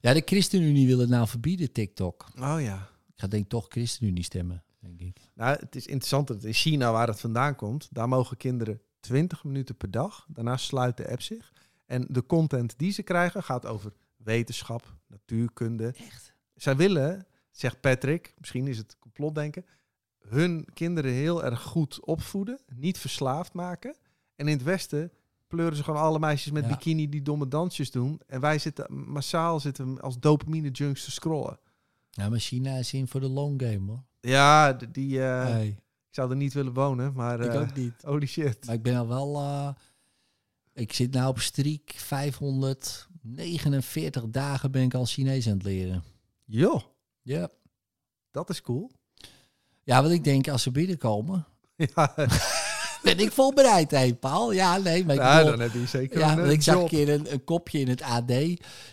Ja, 0.00 0.12
de 0.12 0.22
ChristenUnie 0.24 0.86
wil 0.86 0.98
het 0.98 1.08
nou 1.08 1.28
verbieden, 1.28 1.72
TikTok. 1.72 2.26
Oh 2.38 2.56
ja. 2.60 2.88
Ik 3.06 3.22
ga 3.22 3.26
denk 3.26 3.42
ik 3.42 3.48
toch 3.48 3.66
ChristenUnie 3.68 4.24
stemmen, 4.24 4.64
denk 4.78 5.00
ik. 5.00 5.16
Nou, 5.34 5.56
het 5.60 5.76
is 5.76 5.86
interessant 5.86 6.26
dat 6.26 6.44
in 6.44 6.52
China, 6.52 6.92
waar 6.92 7.08
het 7.08 7.20
vandaan 7.20 7.56
komt, 7.56 7.88
daar 7.90 8.08
mogen 8.08 8.36
kinderen 8.36 8.80
20 9.00 9.44
minuten 9.44 9.76
per 9.76 9.90
dag. 9.90 10.26
Daarna 10.28 10.56
sluit 10.56 10.96
de 10.96 11.10
app 11.10 11.20
zich. 11.20 11.52
En 11.86 12.06
de 12.08 12.26
content 12.26 12.78
die 12.78 12.92
ze 12.92 13.02
krijgen 13.02 13.42
gaat 13.42 13.66
over 13.66 13.92
wetenschap, 14.16 14.94
natuurkunde. 15.06 15.92
Echt? 15.96 16.34
Zij 16.54 16.76
willen, 16.76 17.26
zegt 17.50 17.80
Patrick, 17.80 18.34
misschien 18.38 18.66
is 18.66 18.78
het 18.78 18.96
complotdenken, 18.98 19.64
hun 20.18 20.68
kinderen 20.74 21.12
heel 21.12 21.44
erg 21.44 21.62
goed 21.62 22.04
opvoeden, 22.04 22.60
niet 22.74 22.98
verslaafd 22.98 23.52
maken. 23.52 23.96
En 24.36 24.48
in 24.48 24.52
het 24.52 24.62
Westen 24.62 25.12
pleuren 25.46 25.76
ze 25.76 25.84
gewoon 25.84 26.00
alle 26.00 26.18
meisjes 26.18 26.52
met 26.52 26.62
Ja. 26.62 26.68
bikini 26.68 27.08
die 27.08 27.22
domme 27.22 27.48
dansjes 27.48 27.90
doen. 27.90 28.20
En 28.26 28.40
wij 28.40 28.58
zitten 28.58 28.86
massaal 29.10 29.60
zitten 29.60 30.00
als 30.00 30.18
dopamine 30.18 30.70
junks 30.70 31.04
te 31.04 31.10
scrollen. 31.10 31.58
Ja, 32.10 32.28
maar 32.28 32.38
China 32.38 32.76
is 32.76 32.92
in 32.92 33.08
voor 33.08 33.20
de 33.20 33.28
long 33.28 33.62
game, 33.62 33.86
hoor. 33.90 34.02
Ja, 34.20 34.72
die, 34.72 35.22
eh, 35.22 35.54
Nee, 35.54 35.68
ik 35.68 35.78
zou 36.10 36.30
er 36.30 36.36
niet 36.36 36.52
willen 36.52 36.72
wonen, 36.72 37.12
maar 37.12 37.40
ik 37.40 37.52
eh, 37.52 37.60
ook 37.60 37.74
niet. 37.74 37.94
holy 38.06 38.26
shit. 38.26 38.66
Maar 38.66 38.74
ik 38.74 38.82
ben 38.82 38.96
al 38.96 39.08
wel... 39.08 39.36
eh, 39.36 39.68
ik 40.72 40.92
zit 40.92 41.12
nou 41.12 41.28
op 41.28 41.38
streak 41.40 41.92
549 41.96 44.24
dagen 44.30 44.70
ben 44.70 44.82
ik 44.82 44.94
al 44.94 45.04
Chinees 45.04 45.46
aan 45.46 45.52
het 45.52 45.62
leren. 45.62 46.02
Joh, 46.44 46.82
Ja. 47.22 47.48
dat 48.30 48.50
is 48.50 48.62
cool. 48.62 48.90
Ja, 49.82 50.00
want 50.02 50.14
ik 50.14 50.24
denk 50.24 50.48
als 50.48 50.62
ze 50.62 50.70
binnenkomen, 50.70 51.46
ja, 51.76 52.14
ben 53.14 53.18
ik 53.18 53.32
voorbereid, 53.32 53.90
hé, 53.90 54.14
Paul. 54.14 54.52
Ja, 54.52 54.76
nee, 54.78 55.04
maar 55.04 55.14
ik 55.14 55.20
ja, 55.20 55.36
bedoel- 55.36 55.50
dan 55.50 55.60
heb 55.60 55.72
je 55.72 55.86
zeker 55.86 56.18
Ja, 56.18 56.32
een 56.32 56.44
eh, 56.44 56.50
ik 56.50 56.62
zag 56.62 56.76
een 56.80 56.86
keer 56.88 57.08
een, 57.08 57.32
een 57.32 57.44
kopje 57.44 57.78
in 57.78 57.88
het 57.88 58.02
AD. 58.02 58.32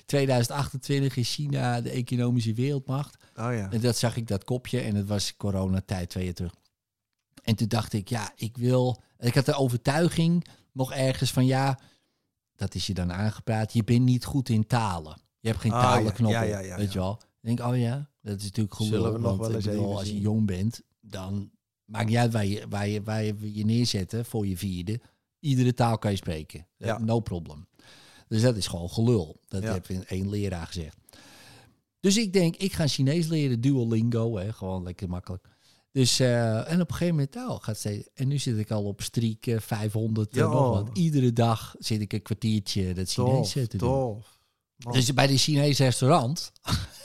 2028 0.06 1.16
is 1.18 1.34
China 1.34 1.82
de 1.82 1.90
economische 1.90 2.54
wereldmacht. 2.54 3.18
Oh 3.36 3.54
ja. 3.54 3.72
En 3.72 3.82
dat 3.82 3.98
zag 3.98 4.16
ik, 4.16 4.28
dat 4.28 4.44
kopje. 4.44 4.80
En 4.80 4.96
het 4.96 5.08
was 5.08 5.36
coronatijd, 5.38 6.10
twee 6.10 6.24
jaar 6.26 6.34
terug. 6.34 6.54
En 7.44 7.56
toen 7.56 7.68
dacht 7.68 7.94
ik, 7.94 8.10
ja, 8.10 8.32
ik 8.36 8.58
wil... 8.58 9.02
Ik 9.20 9.36
had 9.36 9.46
de 9.46 9.54
overtuiging 9.54 10.46
nog 10.74 10.94
ergens 10.94 11.32
van, 11.32 11.46
ja... 11.46 11.80
Dat 12.56 12.76
is 12.76 12.88
je 12.88 12.94
dan 12.94 13.14
aangepraat. 13.14 13.74
Je 13.74 13.84
bent 13.84 14.02
niet 14.02 14.26
goed 14.26 14.50
in 14.50 14.68
talen. 14.68 15.22
Je 15.40 15.48
hebt 15.48 15.62
geen 15.62 15.72
Ah, 15.72 15.82
ja. 15.82 15.90
talenknoppen, 15.94 16.48
Ja, 16.48 16.60
ja, 16.60 16.78
weet 16.78 16.94
je 16.94 17.00
wel. 17.00 17.20
Ik 17.42 17.56
denk, 17.56 17.60
oh 17.72 17.78
ja, 17.78 18.10
dat 18.22 18.38
is 18.38 18.44
natuurlijk 18.44 18.76
gelul. 18.76 18.92
Zullen 18.92 19.14
we 19.14 19.20
nog 19.20 19.28
want 19.38 19.40
wel 19.40 19.56
eens 19.56 19.66
bedoel, 19.66 19.98
als 19.98 20.08
je 20.08 20.20
jong 20.20 20.46
bent, 20.46 20.82
dan 21.02 21.52
maakt 21.86 22.08
niet 22.08 22.18
uit 22.18 22.34
waar 22.34 22.46
je, 22.46 22.66
waar 22.70 22.88
je, 22.88 23.04
waar 23.04 23.24
je 23.24 23.54
je 23.54 23.66
neerzetten 23.66 24.26
voor 24.26 24.48
je 24.48 24.58
vierde. 24.58 25.00
Iedere 25.40 25.74
taal 25.74 25.98
kan 25.98 26.12
je 26.12 26.18
spreken. 26.18 26.68
Ja. 26.78 26.98
No 26.98 27.20
problem. 27.20 27.68
Dus 28.28 28.42
dat 28.42 28.56
is 28.56 28.68
gewoon 28.68 28.90
gelul. 28.90 29.40
Dat 29.48 29.64
Ja. 29.64 29.72
heeft 29.74 29.90
een- 29.90 30.06
één 30.06 30.30
leraar 30.30 30.68
gezegd. 30.68 30.98
Dus 32.00 32.18
ik 32.18 32.34
denk, 32.34 32.56
ik 32.56 32.74
ga 32.74 32.88
Chinees 32.88 33.28
leren, 33.28 33.62
Duolingo, 33.62 34.38
hè, 34.38 34.54
gewoon 34.54 34.84
lekker 34.84 35.10
makkelijk. 35.10 35.48
Dus, 35.92 36.20
eh, 36.20 36.72
en 36.72 36.82
op 36.82 36.88
een 36.90 36.96
gegeven 36.96 37.16
moment, 37.16 37.34
nou, 37.34 37.62
gaat 37.62 37.78
steeds. 37.78 38.08
En 38.14 38.28
nu 38.28 38.38
zit 38.38 38.58
ik 38.58 38.72
al 38.72 38.84
op 38.84 39.02
streak 39.02 39.46
eh, 39.46 39.60
500, 39.60 40.32
eh, 40.32 40.38
Ja. 40.38 40.48
nog 40.50 40.70
wat. 40.70 40.98
Iedere 40.98 41.34
dag 41.34 41.76
zit 41.80 42.02
ik 42.02 42.14
een 42.14 42.22
kwartiertje 42.22 42.94
dat 42.94 43.12
Chinees 43.12 43.52
Tof, 43.54 43.56
eh, 43.56 43.64
te 43.68 43.78
doen. 43.78 43.90
tof. 43.90 44.40
Dus 44.92 45.14
bij 45.14 45.28
de 45.28 45.38
Chinese 45.38 45.84
restaurant 45.84 46.52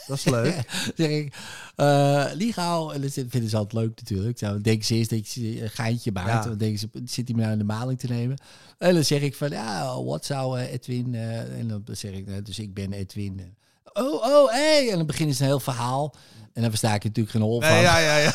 dat 0.09 0.16
is 0.16 0.24
leuk. 0.24 0.64
zeg 0.96 1.09
ik, 1.09 1.34
eh 1.76 2.24
Ligao, 2.32 2.90
en 2.90 3.00
dat 3.00 3.12
vinden 3.12 3.50
ze 3.50 3.56
altijd 3.56 3.82
leuk 3.82 3.96
natuurlijk. 3.96 4.38
Dan 4.38 4.62
denken 4.62 4.86
ze 4.86 4.94
eerst 4.94 5.10
dat 5.10 5.32
je 5.32 5.62
een 5.62 5.70
geintje 5.70 6.12
maakt. 6.12 6.28
Ja. 6.28 6.40
Dan 6.42 6.59
denken 6.59 6.78
ze, 6.78 6.88
zit 7.05 7.28
hij 7.28 7.36
me 7.36 7.40
nou 7.40 7.52
in 7.52 7.59
de 7.59 7.64
maling 7.64 7.98
te 7.98 8.06
nemen? 8.06 8.38
En 8.78 8.94
dan 8.94 9.05
zeg 9.05 9.20
ik 9.20 9.34
van, 9.34 9.48
ja, 9.48 10.02
wat 10.02 10.24
zou 10.24 10.59
eh, 10.59 10.72
Edwin... 10.72 11.14
eh, 11.14 11.59
en 11.59 11.68
dan 11.68 11.82
zeg 11.92 12.12
ik, 12.12 12.26
nou, 12.26 12.42
dus 12.42 12.59
ik 12.59 12.74
ben 12.74 12.92
Edwin. 12.92 13.56
oh, 13.92 14.22
oh, 14.22 14.50
hey! 14.50 14.90
En 14.90 14.96
dan 14.96 15.06
beginnen 15.06 15.34
ze 15.34 15.42
een 15.42 15.48
heel 15.48 15.60
verhaal. 15.60 16.14
En 16.52 16.62
dan 16.62 16.70
versta 16.70 16.94
ik 16.94 17.05
natuurlijk 17.05 17.30
geen 17.30 17.44
hol 17.44 17.60
van. 17.60 17.70
Nee, 17.70 17.82
ja, 17.82 17.98
ja, 17.98 18.16
ja. 18.16 18.32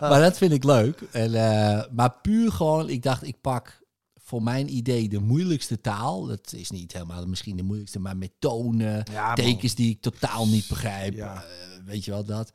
Maar 0.08 0.20
dat 0.20 0.36
vind 0.36 0.52
ik 0.52 0.64
leuk. 0.64 1.00
En, 1.12 1.30
maar 1.92 2.12
puur 2.22 2.52
gewoon, 2.52 2.88
ik 2.88 3.02
dacht, 3.02 3.26
ik 3.26 3.40
pak 3.40 3.80
voor 4.26 4.42
mijn 4.42 4.74
idee 4.76 5.08
de 5.08 5.18
moeilijkste 5.20 5.80
taal. 5.80 6.26
Dat 6.26 6.52
is 6.52 6.70
niet 6.70 6.92
helemaal 6.92 7.26
misschien 7.26 7.56
de 7.56 7.62
moeilijkste, 7.62 7.98
maar 7.98 8.16
met 8.16 8.32
tonen, 8.38 9.04
Ja, 9.12 9.34
tekens 9.34 9.74
die 9.74 9.90
ik 9.90 10.00
totaal 10.00 10.46
niet 10.46 10.68
begrijp. 10.68 11.14
Ja. 11.14 11.34
eh, 11.34 11.42
weet 11.84 12.04
je 12.04 12.10
wel 12.10 12.24
dat. 12.24 12.52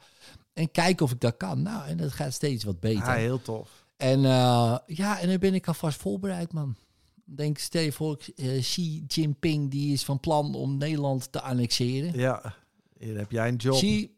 En 0.54 0.72
kijken 0.72 1.06
of 1.06 1.12
ik 1.12 1.20
dat 1.20 1.38
kan. 1.38 1.62
Nou, 1.62 1.88
en 1.88 1.98
dat 1.98 2.12
gaat 2.12 2.34
steeds 2.34 2.64
wat 2.64 2.80
beter. 2.80 3.06
Ja, 3.06 3.14
heel 3.14 3.42
tof. 3.42 3.86
En 3.98 4.26
eh, 4.26 4.78
ja, 4.86 5.20
en 5.20 5.28
dan 5.30 5.38
ben 5.38 5.54
ik 5.54 5.68
alvast 5.68 6.00
voorbereid, 6.00 6.54
man. 6.54 6.76
Denk, 7.26 7.58
stel 7.58 7.82
je 7.82 7.92
voor, 7.92 8.18
eh, 8.36 8.60
Xi 8.62 9.04
Jinping 9.08 9.72
die 9.72 9.94
is 9.94 10.04
van 10.04 10.20
plan 10.20 10.56
om 10.56 10.78
Nederland 10.78 11.32
te 11.32 11.42
annexeren. 11.42 12.14
Ja, 12.20 12.56
hier 13.00 13.18
heb 13.18 13.32
jij 13.32 13.48
een 13.48 13.56
job. 13.56 13.74
Xi, 13.76 14.12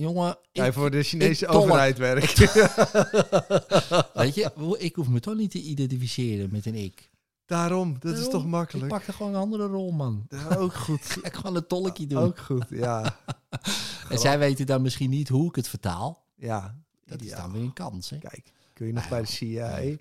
jongen, 0.00 0.36
ik- 0.52 0.72
voor 0.72 0.90
de 0.90 1.02
Chinese 1.02 1.44
ik 1.44 1.52
overheid 1.54 1.98
werkt. 1.98 2.38
weet 4.14 4.34
je, 4.34 4.50
ik 4.78 4.94
hoef 4.94 5.08
me 5.08 5.20
toch 5.20 5.34
niet 5.36 5.50
te 5.50 5.60
identificeren 5.62 6.48
met 6.52 6.66
een 6.66 6.74
ik. 6.74 7.10
Daarom, 7.46 7.96
dat 7.98 8.18
is 8.18 8.28
toch 8.28 8.42
Ik 8.42 8.48
makkelijk. 8.48 8.88
pak 8.88 9.06
er 9.06 9.12
gewoon 9.12 9.34
een 9.34 9.40
andere 9.40 9.66
rol, 9.66 9.90
man. 9.90 10.26
Ja, 10.28 10.56
ook 10.56 10.74
goed. 10.74 11.16
Ik 11.22 11.34
ga 11.34 11.48
een 11.48 11.66
tolkje 11.66 12.06
doen. 12.06 12.18
Ook 12.22 12.38
goed, 12.38 12.64
ja. 12.68 13.16
en 14.10 14.18
zij 14.18 14.38
weten 14.38 14.66
dan 14.66 14.82
misschien 14.82 15.10
niet 15.10 15.28
hoe 15.28 15.48
ik 15.48 15.54
het 15.54 15.68
vertaal. 15.68 16.24
Ja, 16.36 16.78
Dat 17.06 17.22
is 17.22 17.30
dan 17.30 17.52
weer 17.52 17.62
een 17.62 17.72
kans, 17.72 18.10
hè? 18.10 18.18
Kijk, 18.18 18.52
kun 18.72 18.86
je 18.86 18.92
nog 18.92 19.08
bij 19.08 19.18
ja, 19.18 19.24
de 19.24 19.30
CIA? 19.30 19.80
Door- 19.80 19.98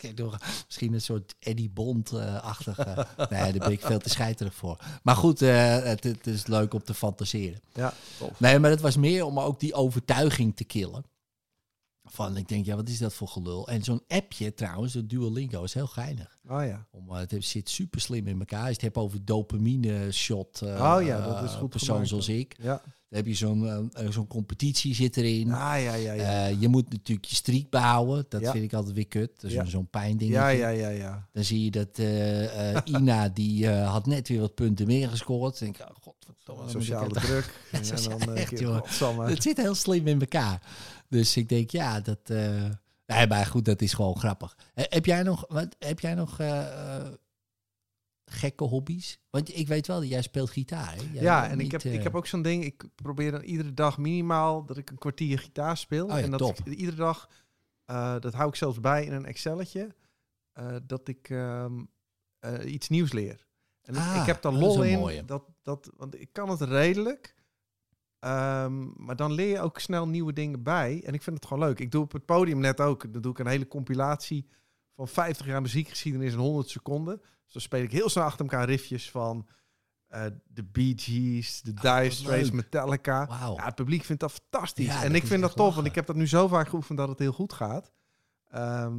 Misschien 0.66 0.92
een 0.92 1.00
soort 1.00 1.34
Eddie 1.38 1.70
Bond-achtige. 1.70 3.06
nee, 3.30 3.52
daar 3.52 3.52
ben 3.52 3.70
ik 3.72 3.80
veel 3.80 3.98
te 3.98 4.08
scheiterig 4.08 4.54
voor. 4.54 4.78
Maar 5.02 5.16
goed, 5.16 5.42
eh, 5.42 5.82
het, 5.82 6.04
het 6.04 6.26
is 6.26 6.46
leuk 6.46 6.74
om 6.74 6.82
te 6.82 6.94
fantaseren. 6.94 7.60
Ja, 7.74 7.92
tof. 8.18 8.40
Nee, 8.40 8.58
maar 8.58 8.70
het 8.70 8.80
was 8.80 8.96
meer 8.96 9.24
om 9.24 9.38
ook 9.40 9.60
die 9.60 9.74
overtuiging 9.74 10.56
te 10.56 10.64
killen. 10.64 11.04
Van, 12.04 12.36
ik 12.36 12.48
denk, 12.48 12.66
ja, 12.66 12.76
wat 12.76 12.88
is 12.88 12.98
dat 12.98 13.14
voor 13.14 13.28
gelul? 13.28 13.68
En 13.68 13.82
zo'n 13.82 14.02
appje 14.08 14.54
trouwens, 14.54 14.92
dat 14.92 15.08
Duolingo, 15.08 15.62
is 15.62 15.74
heel 15.74 15.86
geinig. 15.86 16.38
Oh 16.48 16.64
ja. 16.64 16.86
Om, 16.90 17.08
eh, 17.10 17.16
het 17.18 17.44
zit 17.44 17.68
super 17.68 18.00
slim 18.00 18.26
in 18.26 18.38
elkaar. 18.38 18.58
Als 18.58 18.68
je 18.68 18.72
het 18.72 18.82
hebt 18.82 18.96
over 18.96 19.24
dopamine 19.24 20.12
shot. 20.12 20.62
eh, 20.62 20.94
Oh 20.96 21.02
ja, 21.04 21.26
dat 21.26 21.42
is 21.44 21.52
eh, 21.52 21.58
goed 21.58 21.70
persoon 21.70 21.88
gemaakt 21.94 22.08
zoals 22.08 22.28
ik. 22.28 22.56
Ja. 22.62 22.82
Heb 23.10 23.26
je 23.26 23.34
zo'n 23.34 23.90
eh, 23.92 24.08
zo'n 24.10 24.26
competitie 24.26 24.94
zit 24.94 25.16
erin. 25.16 25.52
Ah, 25.52 25.82
ja, 25.82 25.94
ja, 25.94 26.12
ja. 26.12 26.46
Eh, 26.46 26.60
je 26.60 26.68
moet 26.68 26.90
natuurlijk 26.90 27.26
je 27.26 27.34
streak 27.34 27.70
behouden. 27.70 28.24
Dat 28.28 28.40
Ja. 28.40 28.50
vind 28.52 28.64
ik 28.64 28.72
altijd 28.72 28.94
weer 28.94 29.06
kut. 29.08 29.30
Dat 29.40 29.50
is 29.50 29.56
Ja. 29.56 29.64
zo'n 29.64 29.88
pijnding. 29.90 30.30
Ja, 30.30 30.48
ja, 30.48 30.68
ja, 30.68 30.88
ja. 30.88 31.28
Dan 31.32 31.44
zie 31.44 31.64
je 31.64 31.70
dat 31.70 31.98
eh, 31.98 32.76
Ina, 33.00 33.28
die 33.28 33.68
had 33.68 34.06
net 34.06 34.28
weer 34.28 34.40
wat 34.40 34.54
punten 34.54 34.86
meer 34.86 35.08
gescoord. 35.08 35.58
Dan 35.58 35.72
denk 35.72 35.78
ik, 35.90 35.96
oh, 35.96 36.02
godverdomme. 36.02 36.70
Sociale 36.70 37.08
druk. 37.12 37.58
En 37.72 37.84
Sociaal- 37.84 38.18
dan 38.18 38.34
echt. 38.34 38.60
Het 39.30 39.42
zit 39.42 39.56
heel 39.56 39.74
slim 39.74 40.06
in 40.06 40.20
elkaar. 40.20 40.62
Dus 41.08 41.36
ik 41.36 41.48
denk, 41.48 41.70
ja, 41.70 42.00
dat... 42.00 42.28
nee, 43.06 43.26
maar 43.28 43.46
goed, 43.46 43.64
dat 43.64 43.82
is 43.82 43.92
gewoon 43.92 44.18
grappig. 44.18 44.56
Heb 44.74 45.06
jij 45.06 45.22
nog, 45.22 45.44
wat, 45.48 45.76
heb 45.78 46.00
jij 46.00 46.14
nog 46.14 46.36
gekke 48.32 48.64
hobby's? 48.64 49.18
Want 49.30 49.56
ik 49.56 49.68
weet 49.68 49.86
wel 49.86 50.00
dat 50.00 50.08
jij 50.08 50.22
speelt 50.22 50.50
gitaar. 50.50 50.94
Hè? 50.94 51.02
Jij 51.12 51.22
Ja, 51.22 51.48
en 51.48 51.60
ik 51.60 51.70
heb, 51.70 51.82
ik 51.82 51.96
eh, 51.96 52.02
heb 52.02 52.14
ook 52.14 52.26
zo'n 52.26 52.42
ding. 52.42 52.64
Ik 52.64 52.84
probeer 52.94 53.30
dan 53.30 53.42
iedere 53.42 53.74
dag 53.74 53.98
minimaal 53.98 54.64
dat 54.64 54.76
ik 54.76 54.90
een 54.90 54.98
kwartier 54.98 55.38
gitaar 55.38 55.76
speel. 55.76 56.04
Oh 56.06 56.10
ja, 56.10 56.20
en 56.20 56.30
dat 56.30 56.38
top. 56.40 56.58
ik 56.64 56.66
iedere 56.74 56.96
dag, 56.96 57.28
eh, 57.84 58.18
dat 58.20 58.32
hou 58.34 58.48
ik 58.48 58.54
zelfs 58.54 58.80
bij 58.80 59.04
in 59.04 59.12
een 59.12 59.24
Excelletje, 59.26 59.94
eh, 60.52 60.76
dat 60.86 61.08
ik 61.08 61.30
ehm, 61.30 61.84
eh, 62.38 62.72
iets 62.72 62.88
nieuws 62.88 63.12
leer. 63.12 63.46
En 63.82 63.94
ik- 63.94 64.00
Ah, 64.00 64.16
ik 64.20 64.26
heb 64.26 64.42
daar 64.42 64.52
lol 64.52 64.82
in. 64.82 64.98
mooie. 64.98 65.24
Dat, 65.24 65.44
dat, 65.62 65.90
want 65.96 66.20
ik 66.20 66.28
kan 66.32 66.48
het 66.50 66.60
redelijk. 66.60 67.34
Ehm, 68.18 69.04
maar 69.04 69.16
dan 69.16 69.32
leer 69.32 69.48
je 69.48 69.60
ook 69.60 69.78
snel 69.78 70.08
nieuwe 70.08 70.32
dingen 70.32 70.62
bij. 70.62 71.02
En 71.04 71.14
ik 71.14 71.22
vind 71.22 71.36
het 71.36 71.46
gewoon 71.46 71.68
leuk. 71.68 71.78
Ik 71.80 71.90
doe 71.90 72.02
op 72.02 72.12
het 72.12 72.24
podium 72.24 72.58
net 72.58 72.80
ook. 72.80 73.12
Dan 73.12 73.22
doe 73.22 73.32
ik 73.32 73.38
een 73.38 73.46
hele 73.46 73.68
compilatie 73.68 74.46
van 75.06 75.08
50 75.08 75.46
jaar 75.46 75.62
muziekgeschiedenis 75.62 76.32
in 76.32 76.38
100 76.38 76.68
seconden. 76.68 77.16
Dus 77.44 77.52
dan 77.52 77.62
speel 77.62 77.82
ik 77.82 77.92
heel 77.92 78.08
snel 78.08 78.24
achter 78.24 78.40
elkaar 78.40 78.66
riffjes 78.66 79.10
van 79.10 79.46
eh, 80.08 80.24
de 80.46 80.64
Bee 80.64 80.94
Gees, 80.96 81.62
de 81.62 81.70
Oh, 81.70 81.80
Dire 81.80 82.10
Straits. 82.10 82.50
Metallica. 82.50 83.26
Ja, 83.30 83.64
het 83.64 83.74
publiek 83.74 84.04
vindt 84.04 84.20
dat 84.20 84.32
fantastisch. 84.32 84.86
Ja, 84.86 85.02
en 85.02 85.12
dat 85.12 85.16
ik 85.22 85.26
vind 85.26 85.40
dat 85.40 85.50
tof, 85.50 85.58
lachen. 85.58 85.74
want 85.74 85.86
ik 85.86 85.94
heb 85.94 86.06
dat 86.06 86.16
nu 86.16 86.28
zo 86.28 86.48
vaak 86.48 86.68
geoefend 86.68 86.98
dat 86.98 87.08
het 87.08 87.18
heel 87.18 87.32
goed 87.32 87.52
gaat. 87.52 87.92
Ehm, 88.48 88.98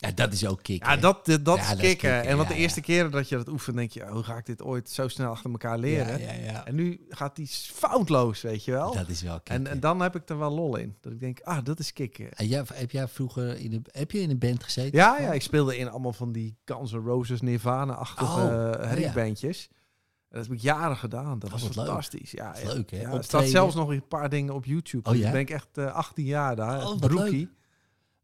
Ja, 0.00 0.10
dat 0.10 0.32
is 0.32 0.46
ook 0.46 0.62
kick. 0.62 0.84
ja, 0.84 0.96
dat, 0.96 1.26
dat, 1.26 1.44
dat 1.44 1.56
Ja, 1.56 1.62
is 1.62 1.68
kicken. 1.68 1.86
kicken, 1.88 2.22
En 2.24 2.36
want 2.36 2.48
ja, 2.48 2.54
de 2.54 2.60
eerste 2.60 2.80
keren 2.80 3.10
dat 3.10 3.28
je 3.28 3.36
dat 3.36 3.48
oefent, 3.48 3.76
denk 3.76 3.90
je, 3.90 4.02
oh, 4.02 4.10
hoe 4.10 4.22
ga 4.22 4.36
ik 4.36 4.46
dit 4.46 4.62
ooit 4.62 4.90
zo 4.90 5.08
snel 5.08 5.30
achter 5.30 5.50
elkaar 5.50 5.78
leren? 5.78 6.20
Ja, 6.20 6.32
ja, 6.32 6.40
ja. 6.52 6.66
En 6.66 6.74
nu 6.74 7.06
gaat 7.08 7.36
die 7.36 7.46
foutloos, 7.46 8.40
weet 8.42 8.64
je 8.64 8.70
wel. 8.72 8.94
Dat 8.94 9.08
is 9.08 9.22
wel 9.22 9.40
kick. 9.40 9.48
En, 9.56 9.66
en 9.66 9.80
dan 9.80 10.00
heb 10.00 10.14
ik 10.16 10.28
er 10.28 10.38
wel 10.38 10.50
lol 10.50 10.76
in. 10.76 10.96
Dat 11.00 11.12
ik 11.12 11.20
denk, 11.20 11.40
ah, 11.40 11.64
dat 11.64 11.78
is 11.78 11.92
kicken. 11.92 12.32
En 12.32 12.46
jij, 12.46 12.62
heb 12.74 12.90
jij 12.90 13.08
vroeger 13.08 13.56
in 13.58 13.70
de, 13.70 13.80
heb 13.90 14.10
je 14.10 14.20
in 14.20 14.30
een 14.30 14.38
band 14.38 14.64
gezeten? 14.64 14.98
Ja, 14.98 15.20
ja, 15.20 15.32
ik 15.32 15.42
speelde 15.42 15.76
in 15.76 15.90
allemaal 15.90 16.12
van 16.12 16.32
die 16.32 16.56
Guns 16.64 16.92
N' 16.92 16.96
Roses, 16.96 17.40
Nirvana-achtige 17.40 18.40
Oh, 18.40 18.68
eh, 18.70 18.86
herriebandjes. 18.88 19.68
En 19.70 20.36
Dat 20.38 20.46
heb 20.46 20.56
ik 20.56 20.62
jaren 20.62 20.96
gedaan. 20.96 21.38
Dat 21.38 21.44
Oh, 21.48 21.54
was 21.54 21.62
wat 21.62 21.76
leuk. 21.76 21.84
fantastisch. 21.86 22.30
Ja, 22.30 22.54
leuk, 22.64 22.90
hè? 22.90 23.00
Ja, 23.00 23.10
er 23.12 23.24
staat 23.24 23.46
zelfs 23.48 23.74
nog 23.74 23.88
een 23.90 24.08
paar 24.08 24.28
dingen 24.28 24.54
op 24.54 24.64
YouTube. 24.64 25.08
Oh, 25.08 25.14
Dus 25.14 25.24
ja? 25.24 25.30
ben 25.30 25.40
ik 25.40 25.50
echt 25.50 25.68
eh 25.78 25.92
18 25.94 26.24
jaar 26.24 26.56
daar. 26.56 26.78
Oh, 26.78 26.84
wat 26.84 26.98
Broekie. 27.00 27.48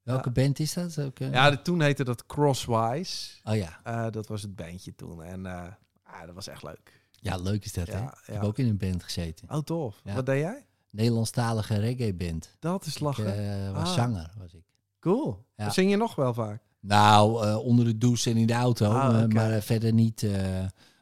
Welke 0.06 0.30
band 0.30 0.58
is 0.58 0.72
dat? 0.72 0.98
Ook? 1.00 1.18
Ja, 1.18 1.50
de, 1.50 1.62
toen 1.62 1.80
heette 1.82 2.04
dat 2.04 2.26
Crosswise. 2.26 3.30
Oh 3.44 3.56
ja. 3.56 3.80
Eh, 3.84 4.06
dat 4.10 4.26
was 4.26 4.42
het 4.42 4.56
bandje 4.56 4.94
toen. 4.94 5.22
En 5.22 5.46
eh, 5.46 5.62
ah, 6.02 6.26
dat 6.26 6.34
was 6.34 6.46
echt 6.48 6.62
leuk. 6.62 7.00
Ja, 7.10 7.36
leuk 7.36 7.64
is 7.64 7.72
dat, 7.72 7.86
Ja, 7.86 7.92
hè? 7.92 7.98
ja. 8.00 8.10
Ik 8.26 8.32
heb 8.32 8.42
ook 8.42 8.58
in 8.58 8.66
een 8.68 8.76
band 8.76 9.02
gezeten. 9.02 9.50
Oh, 9.50 9.58
tof. 9.58 10.00
Ja. 10.04 10.14
Wat 10.14 10.26
deed 10.26 10.40
jij? 10.40 10.66
Nederlandstalige 10.90 11.78
reggae 11.78 12.14
band. 12.14 12.56
Dat 12.58 12.84
is 12.86 12.98
lachen. 12.98 13.38
eh, 13.66 13.72
was 13.72 13.88
Ah. 13.88 13.94
zanger, 13.94 14.30
was 14.38 14.54
ik. 14.54 14.64
Cool. 15.00 15.44
Dat 15.56 15.74
zing 15.74 15.90
je 15.90 15.96
nog 15.96 16.14
wel 16.14 16.34
vaak. 16.34 16.62
Nou, 16.80 17.54
onder 17.64 17.84
de 17.84 17.98
douche 17.98 18.30
en 18.30 18.36
in 18.36 18.46
de 18.46 18.52
auto. 18.52 18.90
Ah. 18.92 19.26
Maar 19.28 19.62
verder 19.62 19.92
niet. 19.92 20.26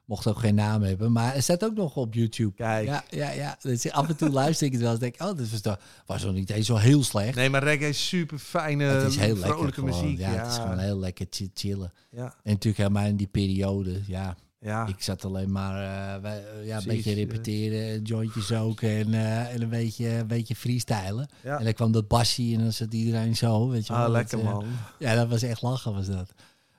Mocht 0.05 0.27
ook 0.27 0.39
geen 0.39 0.55
naam 0.55 0.83
hebben. 0.83 1.13
Maar 1.13 1.35
er 1.35 1.43
staat 1.43 1.65
ook 1.65 1.75
nog 1.75 1.97
op 1.97 2.15
YouTube. 2.15 2.55
Kijk. 2.55 2.87
Ja, 2.87 3.05
ja, 3.11 3.31
ja. 3.31 3.57
Dus 3.61 3.91
af 3.91 4.09
en 4.09 4.17
toe 4.17 4.29
luister 4.31 4.67
ik 4.67 4.73
het 4.73 4.81
wel 4.81 4.91
eens. 4.91 5.01
denk 5.01 5.15
ik, 5.15 5.23
oh, 5.23 5.37
dit 5.37 5.51
was, 5.51 5.61
toch, 5.61 5.79
was 6.07 6.25
nog 6.25 6.35
niet 6.35 6.51
eens 6.51 6.67
zo 6.67 6.77
heel 6.77 7.03
slecht. 7.03 7.35
Nee, 7.35 7.51
maar 7.51 7.63
reggae 7.63 7.89
is 7.89 8.09
super 8.09 8.39
fijne, 8.39 8.85
het 8.85 9.09
is 9.11 9.17
heel 9.17 9.37
vrolijke 9.37 9.83
muziek. 9.85 10.19
Ja, 10.19 10.33
Ja, 10.33 10.39
het 10.43 10.51
is 10.53 10.57
gewoon 10.59 10.79
heel 10.79 10.99
lekker 10.99 11.27
chi- 11.31 11.51
chillen. 11.55 11.93
ja. 12.11 12.25
En 12.25 12.53
natuurlijk 12.53 12.77
helemaal 12.77 13.07
in 13.07 13.17
die 13.17 13.27
periode. 13.27 14.01
Ja, 14.07 14.37
ja. 14.61 14.87
ik 14.87 15.03
zat 15.03 15.25
alleen 15.25 15.53
maar 15.53 15.75
eh, 16.17 16.23
wij- 16.23 16.45
eh, 16.61 16.67
ja, 16.67 16.77
een 16.77 16.83
beetje 16.87 17.11
eh. 17.11 17.17
repeteren, 17.17 18.03
jointjes 18.03 18.53
ook 18.53 18.81
en, 18.83 19.15
en 19.49 19.63
een, 19.63 19.69
beetje, 19.69 20.09
een 20.09 20.27
beetje 20.27 20.55
freestylen. 20.57 21.29
ja. 21.43 21.59
En 21.59 21.65
dan 21.65 21.73
kwam 21.73 21.93
dat 21.93 22.09
bassie 22.09 22.57
en 22.57 22.63
dan 22.63 22.73
zat 22.73 22.93
iedereen 22.95 23.37
zo. 23.37 23.69
Weet 23.69 23.87
je 23.87 23.93
wel. 23.93 24.03
Ah, 24.05 24.11
lekker 24.11 24.39
man. 24.45 24.65
Ja, 24.99 25.15
dat 25.15 25.29
was 25.29 25.43
echt 25.43 25.63
lachen 25.63 25.95
was 25.95 26.07
dat. 26.07 26.33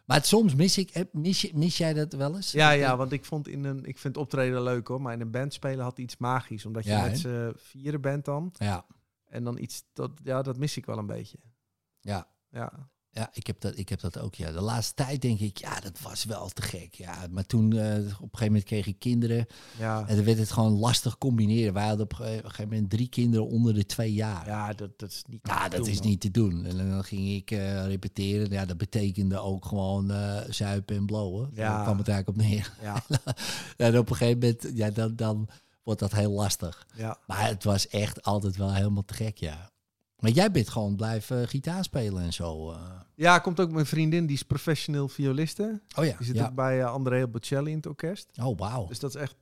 Maar 0.06 0.18
het, 0.18 0.26
soms 0.28 0.56
mis 0.56 0.78
ik, 0.78 1.06
mis, 1.12 1.52
mis 1.52 1.78
jij 1.78 1.94
dat 1.94 2.14
wel 2.14 2.36
eens? 2.36 2.52
Ja, 2.52 2.72
ja, 2.72 2.98
want 2.98 3.12
ik 3.12 3.26
vond 3.26 3.48
in 3.48 3.64
een, 3.64 3.86
ik 3.86 3.98
vind 3.98 4.18
optreden 4.18 4.62
leuk 4.62 4.88
hoor, 4.88 5.02
maar 5.02 5.14
in 5.14 5.22
een 5.22 5.32
band 5.32 5.54
spelen 5.54 5.84
had 5.84 5.98
iets 5.98 6.18
magisch, 6.18 6.66
omdat 6.66 6.84
je 6.84 6.90
Ja, 6.90 7.02
met 7.06 7.18
z'n 7.20 7.54
vieren 7.58 8.02
bent 8.02 8.26
dan 8.26 8.50
Ja, 8.58 8.86
en 9.26 9.44
dan 9.44 9.58
iets 9.58 9.84
dat, 9.94 10.12
ja, 10.24 10.42
dat 10.42 10.58
mis 10.58 10.78
ik 10.78 10.86
wel 10.86 10.98
een 10.98 11.06
beetje. 11.06 11.38
ja. 12.02 12.28
Ja, 12.50 12.90
Ja, 13.18 13.30
ik 13.34 13.48
heb, 13.48 13.62
dat, 13.62 13.78
ik 13.78 13.90
heb 13.90 14.00
dat 14.00 14.20
ook. 14.20 14.36
Ja. 14.36 14.52
De 14.52 14.62
laatste 14.62 14.94
tijd 14.94 15.22
denk 15.22 15.40
ik, 15.40 15.58
ja, 15.58 15.80
dat 15.80 16.00
was 16.02 16.24
wel 16.24 16.50
te 16.50 16.62
gek. 16.62 16.94
Ja, 16.96 17.28
maar 17.32 17.46
toen, 17.46 17.74
eh, 17.74 17.88
op 17.96 17.96
een 17.96 18.10
gegeven 18.12 18.46
moment 18.46 18.64
kreeg 18.64 18.86
ik 18.86 19.00
kinderen. 19.00 19.46
ja, 19.78 20.08
En 20.08 20.16
dan 20.16 20.26
werd 20.26 20.38
het 20.38 20.52
gewoon 20.52 20.72
lastig 20.72 21.18
combineren. 21.18 21.74
Wij 21.74 21.88
hadden 21.88 22.06
op 22.06 22.20
een 22.20 22.26
gegeven 22.28 22.68
moment 22.70 22.90
drie 22.90 23.08
kinderen 23.10 23.48
onder 23.48 23.74
de 23.74 23.86
twee 23.86 24.14
jaar. 24.14 24.46
ja, 24.46 24.74
dat, 24.74 25.00
dat 25.00 25.10
is 25.10 25.24
niet. 25.28 25.40
Ja, 25.44 25.64
te 25.64 25.70
dat 25.70 25.80
doen, 25.80 25.90
is 25.94 26.00
man. 26.00 26.08
niet 26.08 26.22
te 26.22 26.32
doen. 26.32 26.66
En 26.66 26.78
dan 26.90 27.04
ging 27.04 27.30
ik 27.30 27.52
eh, 27.52 27.86
repeteren. 27.88 28.52
Ja, 28.52 28.66
dat 28.66 28.78
betekende 28.78 29.38
ook 29.40 29.66
gewoon 29.66 30.12
eh, 30.12 30.42
zuipen 30.50 30.96
en 30.96 31.06
blowen. 31.06 31.50
Ja. 31.54 31.76
Daar 31.76 31.84
kwam 31.84 31.98
het 31.98 32.08
eigenlijk 32.08 32.40
op 32.40 32.46
neer. 32.46 32.74
Ja, 32.82 33.04
en 33.88 33.98
op 33.98 34.10
een 34.10 34.16
gegeven 34.16 34.40
moment, 34.40 34.78
ja, 34.78 34.90
dan, 34.90 35.16
dan 35.16 35.50
wordt 35.84 36.00
dat 36.00 36.12
heel 36.12 36.32
lastig. 36.32 36.86
ja. 36.96 37.18
Maar 37.28 37.48
het 37.48 37.64
was 37.64 37.88
echt 37.88 38.24
altijd 38.24 38.58
wel 38.58 38.74
helemaal 38.74 39.06
te 39.06 39.14
gek, 39.14 39.38
ja. 39.38 39.74
Maar 40.26 40.34
jij 40.34 40.52
bent 40.52 40.70
gewoon 40.70 40.96
blijven 40.96 41.48
gitaar 41.48 41.84
spelen 41.84 42.24
en 42.24 42.34
zo. 42.34 42.72
eh. 42.72 42.80
ja, 43.16 43.40
komt 43.40 43.60
ook 43.60 43.72
mijn 43.72 43.86
vriendin, 43.86 44.26
die 44.26 44.36
is 44.36 44.44
professioneel 44.44 45.08
violiste. 45.08 45.82
Oh 45.98 46.06
ja, 46.06 46.18
Die 46.18 46.26
zit 46.26 46.36
ja. 46.36 46.46
ook 46.46 46.54
bij 46.56 46.80
eh, 46.82 46.92
Andrea 46.92 47.28
Bocelli 47.28 47.70
in 47.72 47.78
het 47.78 47.86
orkest. 47.86 48.30
Oh, 48.42 48.58
wauw. 48.58 48.88
Dus 48.88 49.00
dat 49.00 49.16
is 49.16 49.22
echt 49.22 49.36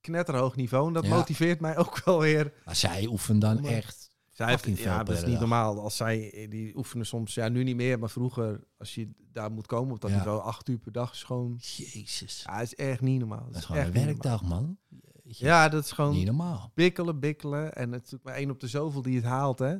knetterhoog 0.00 0.56
niveau. 0.56 0.86
En 0.86 0.92
dat 0.92 1.04
Ja. 1.06 1.14
motiveert 1.14 1.60
mij 1.60 1.76
ook 1.76 2.04
wel 2.04 2.20
weer. 2.20 2.52
Maar 2.64 2.76
zij 2.76 3.06
oefent 3.06 3.40
dan 3.40 3.60
Maar- 3.60 3.70
echt. 3.70 4.08
Zij 4.32 4.48
heeft, 4.48 4.62
veel 4.64 4.76
ja, 4.76 5.02
dat 5.02 5.16
is 5.16 5.22
niet 5.22 5.30
dag. 5.30 5.40
normaal. 5.40 5.80
Als 5.80 5.96
zij, 5.96 6.46
die 6.50 6.76
oefenen 6.76 7.06
soms, 7.06 7.34
ja, 7.34 7.48
nu 7.48 7.64
niet 7.64 7.76
meer, 7.76 7.98
maar 7.98 8.10
vroeger, 8.10 8.60
als 8.78 8.94
je 8.94 9.10
daar 9.32 9.50
moet 9.52 9.66
komen 9.66 9.94
op 9.94 10.00
dat 10.00 10.10
Ja. 10.10 10.16
niveau, 10.16 10.40
acht 10.42 10.68
uur 10.68 10.78
per 10.78 10.92
dag 10.92 11.12
is 11.12 11.22
gewoon, 11.22 11.58
Jezus. 11.76 12.42
ja, 12.46 12.60
is 12.60 12.74
echt 12.74 13.00
niet 13.00 13.18
normaal. 13.18 13.46
Dat 13.46 13.56
is 13.56 13.64
gewoon 13.64 13.80
een 13.80 13.86
echt 13.86 13.96
niet 13.96 14.04
werkdag, 14.04 14.42
man. 14.42 14.76
Ja, 15.22 15.68
dat 15.68 15.84
is 15.84 15.92
gewoon 15.92 16.12
Niet 16.12 16.26
normaal. 16.26 16.70
bikkelen, 16.74 17.20
bikkelen. 17.20 17.72
En 17.74 17.82
het 17.92 17.94
is 17.94 17.96
natuurlijk 18.10 18.24
maar 18.24 18.34
één 18.34 18.50
op 18.50 18.60
de 18.60 18.68
zoveel 18.68 19.02
die 19.02 19.16
het 19.16 19.24
haalt, 19.24 19.58
hè. 19.58 19.76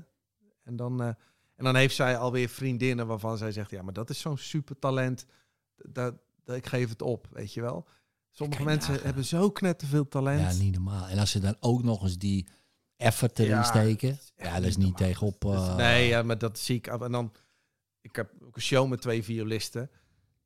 En 0.71 0.77
dan, 0.77 1.01
eh, 1.03 1.07
en 1.57 1.65
dan 1.65 1.77
heeft 1.77 1.95
zij 1.95 2.17
alweer 2.19 2.49
vriendinnen 2.49 3.07
waarvan 3.07 3.39
zij 3.39 3.53
zegt, 3.53 3.71
ja, 3.71 3.83
maar 3.83 3.93
dat 3.93 4.11
is 4.11 4.21
zo'n 4.21 4.39
super 4.39 4.79
talent. 4.79 5.27
Dat, 5.77 6.15
dat, 6.45 6.57
ik 6.57 6.67
geef 6.67 6.89
het 6.89 7.03
op, 7.03 7.29
weet 7.33 7.53
je 7.55 7.61
wel. 7.61 7.87
Sommige 8.31 8.63
mensen 8.65 8.91
nagaan. 8.91 9.07
hebben 9.07 9.25
zo 9.25 9.51
knetterveel 9.51 10.09
talent. 10.09 10.57
Ja, 10.57 10.63
niet 10.63 10.73
normaal. 10.75 11.07
En 11.09 11.19
als 11.19 11.31
ze 11.31 11.41
dan 11.41 11.57
ook 11.61 11.83
nog 11.83 12.03
eens 12.03 12.19
die 12.19 12.49
effort 12.97 13.39
erin 13.39 13.51
Ja, 13.51 13.63
steken. 13.63 14.19
Ja, 14.37 14.55
dat 14.55 14.65
is 14.65 14.77
niet 14.77 14.87
normaal. 14.87 15.09
tegenop. 15.09 15.41
Dus 15.41 15.69
eh, 15.69 15.77
nee, 15.77 16.09
ja, 16.09 16.23
maar 16.23 16.39
dat 16.39 16.59
zie 16.59 16.77
ik. 16.77 16.89
af. 16.89 17.01
En 17.01 17.13
dan, 17.13 17.33
ik 18.01 18.17
heb 18.17 18.33
ook 18.43 18.57
een 18.57 18.63
show 18.63 18.89
met 18.89 19.01
twee 19.01 19.25
violisten. 19.25 19.91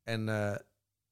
En, 0.03 0.29
eh, 0.29 0.55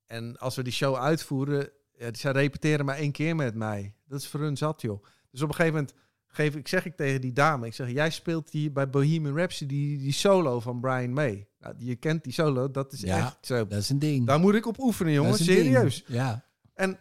en 0.06 0.38
als 0.38 0.56
we 0.56 0.64
die 0.64 0.73
show 0.73 0.95
uitvoeren, 0.95 1.69
ja, 1.98 2.10
zij 2.14 2.31
repeteren 2.31 2.85
maar 2.85 2.98
één 2.98 3.11
keer 3.11 3.35
met 3.35 3.56
mij. 3.56 3.95
Dat 4.07 4.19
is 4.19 4.27
voor 4.27 4.40
hun 4.40 4.57
zat, 4.57 4.81
joh. 4.81 5.03
Dus 5.31 5.41
op 5.41 5.49
een 5.49 5.56
gegeven 5.56 5.76
moment 5.80 5.94
geef 6.35 6.55
ik, 6.55 6.68
zeg 6.68 6.85
ik 6.85 6.95
tegen 6.95 7.22
die 7.22 7.34
dame, 7.34 7.65
ik 7.68 7.73
zeg, 7.73 7.91
jij 7.91 8.10
speelt 8.10 8.49
hier 8.49 8.72
bij 8.72 8.89
Bohemian 8.89 9.35
Rhapsody 9.38 9.73
die, 9.73 9.97
die 9.97 10.11
solo 10.14 10.60
van 10.60 10.80
Brian 10.80 11.14
May. 11.14 11.47
Nou, 11.60 11.76
je 11.77 11.95
kent 11.95 12.23
die 12.23 12.34
solo, 12.34 12.72
dat 12.72 12.93
is 12.93 13.01
Ja. 13.01 13.18
echt 13.18 13.38
zo. 13.41 13.68
Dat 13.68 13.80
is 13.80 13.89
een 13.89 13.99
ding. 13.99 14.27
Daar 14.27 14.39
moet 14.39 14.55
ik 14.55 14.65
op 14.65 14.80
oefenen, 14.80 15.14
jongen. 15.14 15.31
ding. 15.38 15.43
Serieus. 15.49 16.03
Ja. 16.07 16.45
En, 16.73 16.99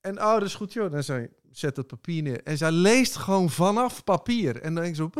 en 0.00 0.18
oh, 0.18 0.32
dat 0.32 0.42
is 0.42 0.54
goed, 0.54 0.72
joh. 0.72 0.90
Dan 0.92 1.02
zei 1.02 1.28
zet 1.52 1.76
het 1.76 1.86
papier 1.86 2.22
neer. 2.22 2.42
En 2.42 2.56
zij 2.56 2.70
leest 2.70 3.16
gewoon 3.16 3.50
vanaf 3.50 4.04
papier. 4.04 4.56
En 4.62 4.74
dan 4.74 4.82
denk 4.82 4.86
ik 4.86 4.94
zo... 4.94 5.10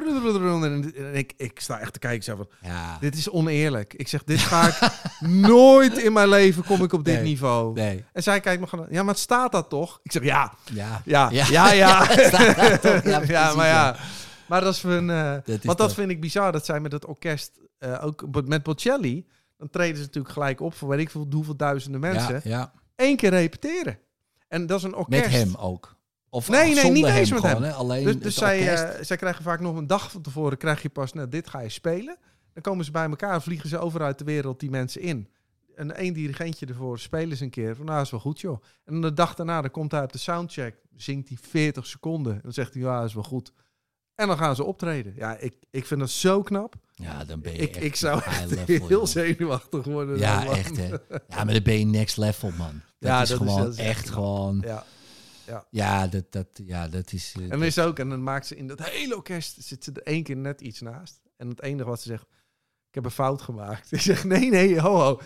En 0.62 1.14
ik, 1.14 1.32
ik 1.36 1.60
sta 1.60 1.78
echt 1.80 1.92
te 1.92 1.98
kijken. 1.98 2.18
Ik 2.18 2.24
zeg 2.24 2.36
van, 2.36 2.48
Ja. 2.70 2.96
dit 3.00 3.14
is 3.16 3.30
oneerlijk. 3.30 3.94
Ik 3.94 4.09
zeg, 4.09 4.24
dit 4.24 4.38
ga 4.38 4.66
ik 4.68 4.78
nooit 5.28 5.98
in 5.98 6.12
mijn 6.12 6.28
leven 6.28 6.64
kom 6.64 6.82
ik 6.82 6.92
op 6.92 7.05
dit 7.05 7.14
Nee. 7.14 7.22
niveau. 7.24 7.74
Nee. 7.74 8.05
En 8.12 8.22
zij 8.22 8.40
kijkt 8.40 8.60
me 8.60 8.66
gewoon... 8.66 8.86
Ja, 8.90 9.02
maar 9.02 9.12
het 9.14 9.22
staat 9.22 9.52
dat 9.52 9.68
toch? 9.68 10.00
Ik 10.02 10.12
zeg, 10.12 10.22
ja, 10.22 10.52
Ja. 10.72 11.02
ja, 11.05 11.28
Ja. 11.30 11.46
ja, 11.50 11.72
ja. 11.72 12.09
Ja, 13.26 13.55
maar 13.56 13.66
ja. 13.66 13.96
Maar 14.46 14.60
dat 14.60 14.74
is 14.74 14.80
voor 14.80 14.90
een... 14.90 15.10
eh, 15.10 15.32
Dat 15.32 15.48
is 15.48 15.64
want 15.64 15.78
dat 15.78 15.94
vind 15.94 16.10
ik 16.10 16.20
bizar. 16.20 16.52
Dat 16.52 16.64
zij 16.64 16.80
met 16.80 16.92
het 16.92 17.06
orkest... 17.06 17.59
eh, 17.78 18.05
ook 18.05 18.24
met 18.46 18.62
Bocelli... 18.62 19.26
Dan 19.56 19.70
treden 19.70 19.96
ze 19.96 20.02
natuurlijk 20.02 20.32
gelijk 20.34 20.60
op 20.60 20.74
voor 20.74 20.88
weet 20.88 20.98
ik 21.00 21.10
veel 21.10 21.26
hoeveel 21.30 21.56
duizenden 21.56 22.00
mensen. 22.00 22.34
Ja, 22.34 22.40
ja. 22.44 22.72
Eén 22.96 23.16
keer 23.16 23.30
repeteren. 23.30 23.98
En 24.48 24.66
dat 24.66 24.78
is 24.78 24.84
een 24.84 24.94
orkest. 24.94 25.22
Met 25.22 25.30
hem 25.32 25.55
ook. 25.55 25.96
Of 26.30 26.48
Nee, 26.48 26.74
nee, 26.74 26.90
niet 26.90 27.06
eens 27.06 27.30
met 27.30 27.40
gewoon, 27.40 27.55
hem. 27.55 27.70
Hè? 27.70 27.72
Alleen 27.72 28.05
Dus, 28.05 28.18
dus 28.18 28.34
zij, 28.34 28.74
eh, 28.74 29.02
zij 29.05 29.16
krijgen 29.16 29.42
vaak 29.42 29.60
nog 29.60 29.76
een 29.76 29.86
dag 29.86 30.10
van 30.10 30.22
tevoren, 30.22 30.59
krijg 30.59 30.82
je 30.82 30.88
pas, 30.88 31.12
nou, 31.12 31.28
dit 31.28 31.48
ga 31.48 31.60
je 31.60 31.68
spelen. 31.68 32.16
Dan 32.52 32.62
komen 32.62 32.84
ze 32.84 32.90
bij 32.90 33.05
elkaar 33.09 33.34
en 33.34 33.42
vliegen 33.42 33.68
ze 33.68 33.78
over 33.78 34.02
uit 34.02 34.18
de 34.18 34.24
wereld 34.24 34.60
die 34.60 34.70
mensen 34.70 35.00
in. 35.00 35.28
En 35.76 35.96
één 35.96 36.12
dirigentje 36.12 36.66
ervoor 36.66 36.98
spelen 36.98 37.36
ze 37.36 37.44
een 37.44 37.50
keer. 37.50 37.76
Van, 37.76 37.84
nou, 37.86 38.02
is 38.02 38.10
wel 38.10 38.20
goed, 38.20 38.40
joh. 38.40 38.62
En 38.84 38.92
dan 38.92 39.00
de 39.02 39.12
dag 39.12 39.34
daarna, 39.34 39.60
dan 39.60 39.70
komt 39.70 39.92
hij 39.92 40.02
op 40.02 40.12
de 40.12 40.18
soundcheck, 40.18 40.74
zingt 40.96 41.28
hij 41.28 41.38
40 41.40 41.86
seconden. 41.86 42.32
En 42.34 42.40
dan 42.42 42.52
zegt 42.52 42.74
hij, 42.74 42.82
ja, 42.82 43.02
is 43.05 43.14
wel 43.14 43.22
goed. 43.22 43.52
En 44.14 44.26
dan 44.26 44.38
gaan 44.38 44.56
ze 44.56 44.64
optreden. 44.64 45.12
Ja, 45.16 45.36
ik, 45.36 45.55
ik 45.70 45.86
vind 45.86 46.00
dat 46.00 46.10
zo 46.10 46.42
knap. 46.42 46.74
ja, 46.94 47.24
dan 47.24 47.40
ben 47.40 47.52
je 47.52 47.59
Ik, 47.59 47.74
echt 47.76 47.84
ik 47.84 47.96
zou 47.96 48.22
echt 48.24 48.50
level, 48.50 48.86
heel 48.88 49.06
zenuwachtig 49.06 49.84
worden. 49.84 50.18
Ja, 50.18 50.46
echt 50.46 50.76
hè. 50.76 50.88
Ja, 50.88 51.44
maar 51.44 51.52
dan 51.52 51.62
ben 51.62 51.78
je 51.78 51.84
next 51.84 52.16
level, 52.16 52.50
man. 52.59 52.82
Dat 52.98 53.10
Ja, 53.10 53.22
is 53.22 53.28
dat 53.28 53.40
is- 53.40 53.46
gewoon 53.46 53.62
dat 53.64 53.72
is 53.72 53.78
echt 53.78 53.88
echt 53.88 54.10
gewoon... 54.10 54.62
Ja. 54.66 54.84
Ja, 55.70 56.06
dat, 56.06 56.32
dat, 56.32 56.46
ja, 56.64 56.88
dat 56.88 57.12
is... 57.12 57.34
eh, 57.36 57.42
En 57.42 57.48
dan 57.48 57.62
is 57.64 57.78
ook, 57.78 57.98
en 57.98 58.08
dan 58.08 58.22
maakt 58.22 58.46
ze 58.46 58.56
in 58.56 58.66
dat 58.66 58.82
hele 58.88 59.16
orkest, 59.16 59.62
zit 59.62 59.84
ze 59.84 59.92
er 59.92 60.02
één 60.02 60.22
keer 60.22 60.36
net 60.36 60.60
iets 60.60 60.80
naast. 60.80 61.20
En 61.36 61.48
het 61.48 61.62
enige 61.62 61.88
wat 61.88 62.00
ze 62.00 62.08
zegt, 62.08 62.22
ik 62.88 62.94
heb 62.94 63.04
een 63.04 63.10
fout 63.10 63.42
gemaakt. 63.42 63.92
Ik 63.92 64.00
zeg, 64.00 64.24
nee, 64.24 64.50
nee, 64.50 64.80
ho, 64.80 64.96
ho. 64.98 65.20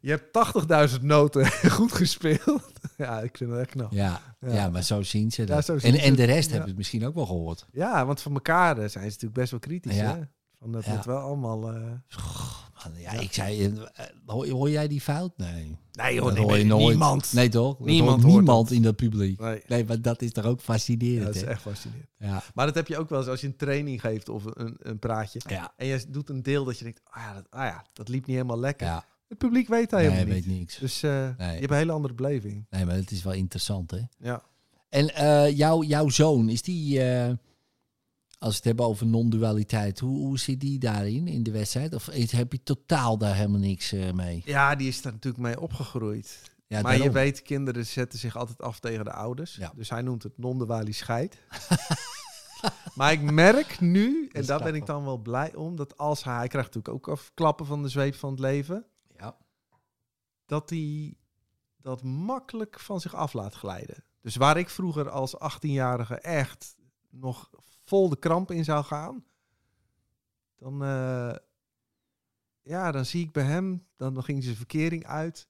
Je 0.00 0.10
hebt 0.10 0.90
80.000 0.96 1.00
noten 1.00 1.46
goed 1.70 1.92
gespeeld. 1.92 2.72
ja, 2.96 3.20
ik 3.20 3.36
vind 3.36 3.50
het 3.50 3.60
echt 3.60 3.70
knap. 3.70 3.92
ja, 3.92 4.20
Ja. 4.40 4.52
ja. 4.52 4.68
maar 4.68 4.82
zo 4.82 5.02
zien 5.02 5.30
ze 5.30 5.46
Ja, 5.46 5.60
dat. 5.60 5.64
zien 5.64 5.94
en, 5.94 6.00
en 6.00 6.14
de 6.14 6.24
rest 6.24 6.44
Ja. 6.46 6.50
hebben 6.50 6.68
het 6.68 6.76
misschien 6.78 7.06
ook 7.06 7.14
wel 7.14 7.26
gehoord. 7.26 7.66
Ja, 7.72 8.06
want 8.06 8.20
van 8.20 8.32
elkaar 8.34 8.70
eh, 8.70 8.76
zijn 8.88 8.90
ze 8.90 9.00
natuurlijk 9.04 9.34
best 9.34 9.50
wel 9.50 9.60
kritisch. 9.60 9.96
Ja. 9.96 10.16
Hè? 10.16 10.22
Van 10.58 10.72
dat 10.72 10.84
Ja. 10.84 10.90
het 10.92 11.04
wel 11.04 11.18
allemaal... 11.18 11.72
eh, 11.72 11.92
Man, 12.84 13.00
ja, 13.00 13.12
Ja. 13.12 13.20
ik 13.20 13.32
zei, 13.32 13.64
eh, 13.64 14.04
hoor, 14.26 14.48
hoor 14.48 14.70
jij 14.70 14.88
die 14.88 15.00
fout? 15.00 15.36
Nee. 15.36 15.76
Nee 15.92 16.20
hoor 16.20 16.58
je 16.58 16.64
nooit. 16.64 16.88
niemand. 16.88 17.32
Nee 17.32 17.48
toch? 17.48 17.78
Niemand 17.80 18.22
hoort 18.22 18.34
niemand 18.34 18.70
in 18.70 18.82
dat 18.82 18.96
publiek. 18.96 19.40
Nee. 19.40 19.62
Nee, 19.66 19.84
maar 19.84 20.00
dat 20.00 20.22
is 20.22 20.32
toch 20.32 20.44
ook 20.44 20.60
fascinerend, 20.60 21.24
dat 21.26 21.34
is 21.34 21.40
hè? 21.40 21.46
echt 21.46 21.62
fascinerend. 21.62 22.08
Ja. 22.18 22.42
Maar 22.54 22.66
dat 22.66 22.74
heb 22.74 22.88
je 22.88 22.98
ook 22.98 23.08
wel 23.08 23.18
eens 23.18 23.28
als 23.28 23.40
je 23.40 23.46
een 23.46 23.56
training 23.56 24.00
geeft 24.00 24.28
of 24.28 24.44
een, 24.44 24.76
een 24.78 24.98
praatje. 24.98 25.40
Ja. 25.48 25.72
En 25.76 25.86
je 25.86 26.04
doet 26.08 26.28
een 26.28 26.42
deel 26.42 26.64
dat 26.64 26.78
je 26.78 26.84
denkt, 26.84 27.00
ah 27.04 27.22
ja, 27.22 27.34
dat, 27.34 27.46
ah 27.50 27.64
ja, 27.64 27.84
dat 27.92 28.08
liep 28.08 28.26
niet 28.26 28.36
helemaal 28.36 28.58
lekker. 28.58 28.86
Ja. 28.86 29.04
Het 29.28 29.38
publiek 29.38 29.68
weet 29.68 29.90
dat 29.90 30.00
Nee, 30.00 30.08
helemaal 30.10 30.32
hij 30.34 30.42
weet 30.42 30.58
niks. 30.58 30.78
Dus 30.78 31.02
eh, 31.02 31.10
je 31.38 31.44
hebt 31.44 31.70
een 31.70 31.76
hele 31.76 31.92
andere 31.92 32.14
beleving. 32.14 32.66
Nee, 32.70 32.84
maar 32.84 32.94
het 32.94 33.10
is 33.10 33.22
wel 33.22 33.32
interessant, 33.32 33.90
hè? 33.90 34.00
Ja. 34.18 34.42
En 34.88 35.14
eh, 35.14 35.56
jouw, 35.56 35.82
jouw 35.82 36.08
zoon, 36.08 36.48
is 36.48 36.62
die, 36.62 37.00
als 38.44 38.52
we 38.52 38.56
het 38.56 38.64
hebben 38.64 38.86
over 38.86 39.06
non-dualiteit, 39.06 40.00
hoe, 40.00 40.18
hoe 40.18 40.38
zit 40.38 40.60
die 40.60 40.78
daarin 40.78 41.28
in 41.28 41.42
de 41.42 41.50
wedstrijd? 41.50 41.94
Of 41.94 42.06
heb 42.06 42.52
je 42.52 42.62
totaal 42.62 43.18
daar 43.18 43.34
helemaal 43.34 43.60
niks 43.60 43.92
eh, 43.92 44.12
mee? 44.12 44.42
ja, 44.44 44.74
die 44.74 44.88
is 44.88 45.02
daar 45.02 45.12
natuurlijk 45.12 45.42
mee 45.42 45.60
opgegroeid. 45.60 46.52
Ja, 46.66 46.80
maar 46.80 47.02
je 47.02 47.10
weet, 47.10 47.42
kinderen 47.42 47.86
zetten 47.86 48.18
zich 48.18 48.36
altijd 48.36 48.62
af 48.62 48.80
tegen 48.80 49.04
de 49.04 49.12
ouders. 49.12 49.56
Ja. 49.56 49.72
Dus 49.76 49.90
hij 49.90 50.02
noemt 50.02 50.22
het 50.22 50.38
non-duali 50.38 50.92
scheid. 50.92 51.38
maar 52.94 53.12
ik 53.12 53.20
merk 53.20 53.80
nu, 53.80 54.28
en 54.32 54.46
daar 54.46 54.62
ben 54.62 54.74
ik 54.74 54.86
dan 54.86 55.04
wel 55.04 55.18
blij 55.18 55.54
om, 55.54 55.76
dat 55.76 55.96
als 55.96 56.24
hij, 56.24 56.36
hij 56.36 56.48
krijgt 56.48 56.74
natuurlijk 56.74 57.08
ook 57.08 57.18
klappen 57.34 57.66
van 57.66 57.82
de 57.82 57.88
zweep 57.88 58.14
van 58.14 58.30
het 58.30 58.40
leven, 58.40 58.86
Ja. 59.18 59.36
dat 60.46 60.70
hij 60.70 61.14
dat 61.76 62.02
makkelijk 62.02 62.80
van 62.80 63.00
zich 63.00 63.14
af 63.14 63.32
laat 63.32 63.54
glijden. 63.54 64.04
Dus 64.20 64.36
waar 64.36 64.56
ik 64.56 64.68
vroeger 64.68 65.10
als 65.10 65.34
18-jarige 65.36 66.14
echt 66.14 66.76
nog 67.10 67.50
vol 67.84 68.08
de 68.08 68.18
kramp 68.18 68.50
in 68.50 68.64
zou 68.64 68.84
gaan, 68.84 69.24
dan, 70.56 70.82
eh, 70.82 71.34
ja, 72.62 72.92
dan 72.92 73.04
zie 73.04 73.24
ik 73.24 73.32
bij 73.32 73.44
hem, 73.44 73.86
dan, 73.96 74.14
dan 74.14 74.24
ging 74.24 74.42
zijn 74.44 74.56
verkering 74.56 75.06
uit. 75.06 75.48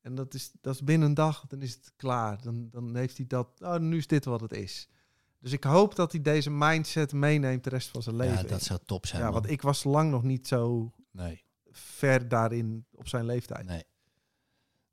En 0.00 0.14
dat 0.14 0.34
is, 0.34 0.52
dat 0.60 0.74
is 0.74 0.82
binnen 0.82 1.08
een 1.08 1.14
dag, 1.14 1.46
dan 1.46 1.62
is 1.62 1.74
het 1.74 1.92
klaar. 1.96 2.42
Dan, 2.42 2.68
dan 2.70 2.96
heeft 2.96 3.16
hij 3.16 3.26
dat, 3.26 3.48
oh, 3.60 3.76
nu 3.76 3.96
is 3.96 4.06
dit 4.06 4.24
wat 4.24 4.40
het 4.40 4.52
is. 4.52 4.88
Dus 5.38 5.52
ik 5.52 5.64
hoop 5.64 5.94
dat 5.94 6.12
hij 6.12 6.22
deze 6.22 6.50
mindset 6.50 7.12
meeneemt 7.12 7.64
de 7.64 7.70
rest 7.70 7.88
van 7.88 8.02
zijn 8.02 8.16
leven. 8.16 8.42
ja, 8.42 8.42
dat 8.42 8.62
zou 8.62 8.80
top 8.84 9.06
zijn. 9.06 9.22
ja, 9.22 9.30
man. 9.30 9.40
want 9.40 9.52
ik 9.52 9.62
was 9.62 9.84
lang 9.84 10.10
nog 10.10 10.22
niet 10.22 10.48
zo 10.48 10.92
Nee, 11.10 11.44
ver 11.70 12.28
daarin 12.28 12.86
op 12.94 13.08
zijn 13.08 13.24
leeftijd. 13.24 13.66
nee. 13.66 13.82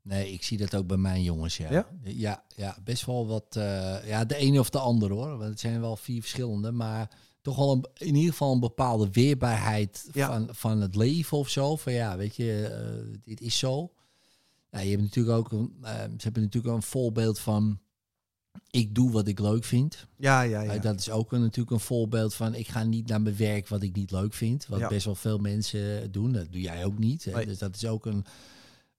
Nee, 0.06 0.32
ik 0.32 0.44
zie 0.44 0.58
dat 0.58 0.74
ook 0.74 0.86
bij 0.86 0.96
mijn 0.96 1.22
jongens, 1.22 1.56
ja. 1.56 1.70
Ja? 1.70 1.86
Ja, 2.02 2.42
ja, 2.56 2.76
best 2.84 3.06
wel 3.06 3.26
wat... 3.26 3.56
eh, 3.56 4.06
ja, 4.08 4.24
de 4.24 4.36
ene 4.36 4.58
of 4.60 4.70
de 4.70 4.78
andere, 4.78 5.14
hoor. 5.14 5.28
Want 5.38 5.50
het 5.50 5.60
zijn 5.60 5.80
wel 5.80 5.96
vier 5.96 6.20
verschillende, 6.20 6.72
maar 6.72 7.10
toch 7.42 7.56
wel 7.56 7.72
een, 7.72 7.84
in 8.06 8.14
ieder 8.14 8.30
geval 8.30 8.52
een 8.52 8.60
bepaalde 8.60 9.08
weerbaarheid 9.10 10.08
Ja. 10.12 10.26
van, 10.26 10.48
van 10.50 10.80
het 10.80 10.96
leven 10.96 11.38
of 11.38 11.48
zo. 11.48 11.76
Van 11.76 11.92
ja, 11.92 12.16
weet 12.16 12.36
je, 12.36 12.66
eh, 12.66 13.18
dit 13.24 13.40
is 13.40 13.58
zo. 13.58 13.92
Ja, 14.70 14.78
je 14.80 14.90
hebt 14.90 15.02
natuurlijk 15.02 15.36
ook 15.38 15.52
een, 15.52 15.74
eh, 15.82 15.92
ze 15.94 16.22
hebben 16.22 16.42
natuurlijk 16.42 16.74
ook 16.74 16.80
een 16.80 16.86
voorbeeld 16.88 17.38
van 17.38 17.78
ik 18.70 18.94
doe 18.94 19.10
wat 19.10 19.28
ik 19.28 19.38
leuk 19.38 19.64
vind. 19.64 20.06
Ja, 20.16 20.42
ja, 20.42 20.62
ja. 20.62 20.78
Dat 20.78 20.98
is 21.00 21.10
ook 21.10 21.32
een, 21.32 21.40
natuurlijk 21.40 21.70
een 21.70 21.80
voorbeeld 21.80 22.34
van 22.34 22.54
ik 22.54 22.68
ga 22.68 22.82
niet 22.84 23.06
naar 23.08 23.20
mijn 23.20 23.36
werk 23.36 23.68
wat 23.68 23.82
ik 23.82 23.94
niet 23.96 24.10
leuk 24.10 24.34
vind. 24.34 24.66
Wat 24.66 24.78
Ja. 24.78 24.88
best 24.88 25.04
wel 25.04 25.14
veel 25.14 25.38
mensen 25.38 26.12
doen. 26.12 26.32
Dat 26.32 26.52
doe 26.52 26.60
jij 26.60 26.84
ook 26.84 26.98
niet. 26.98 27.24
Hè? 27.24 27.32
Nee. 27.32 27.46
Dus 27.46 27.58
dat 27.58 27.74
is 27.74 27.86
ook 27.86 28.06
een, 28.06 28.24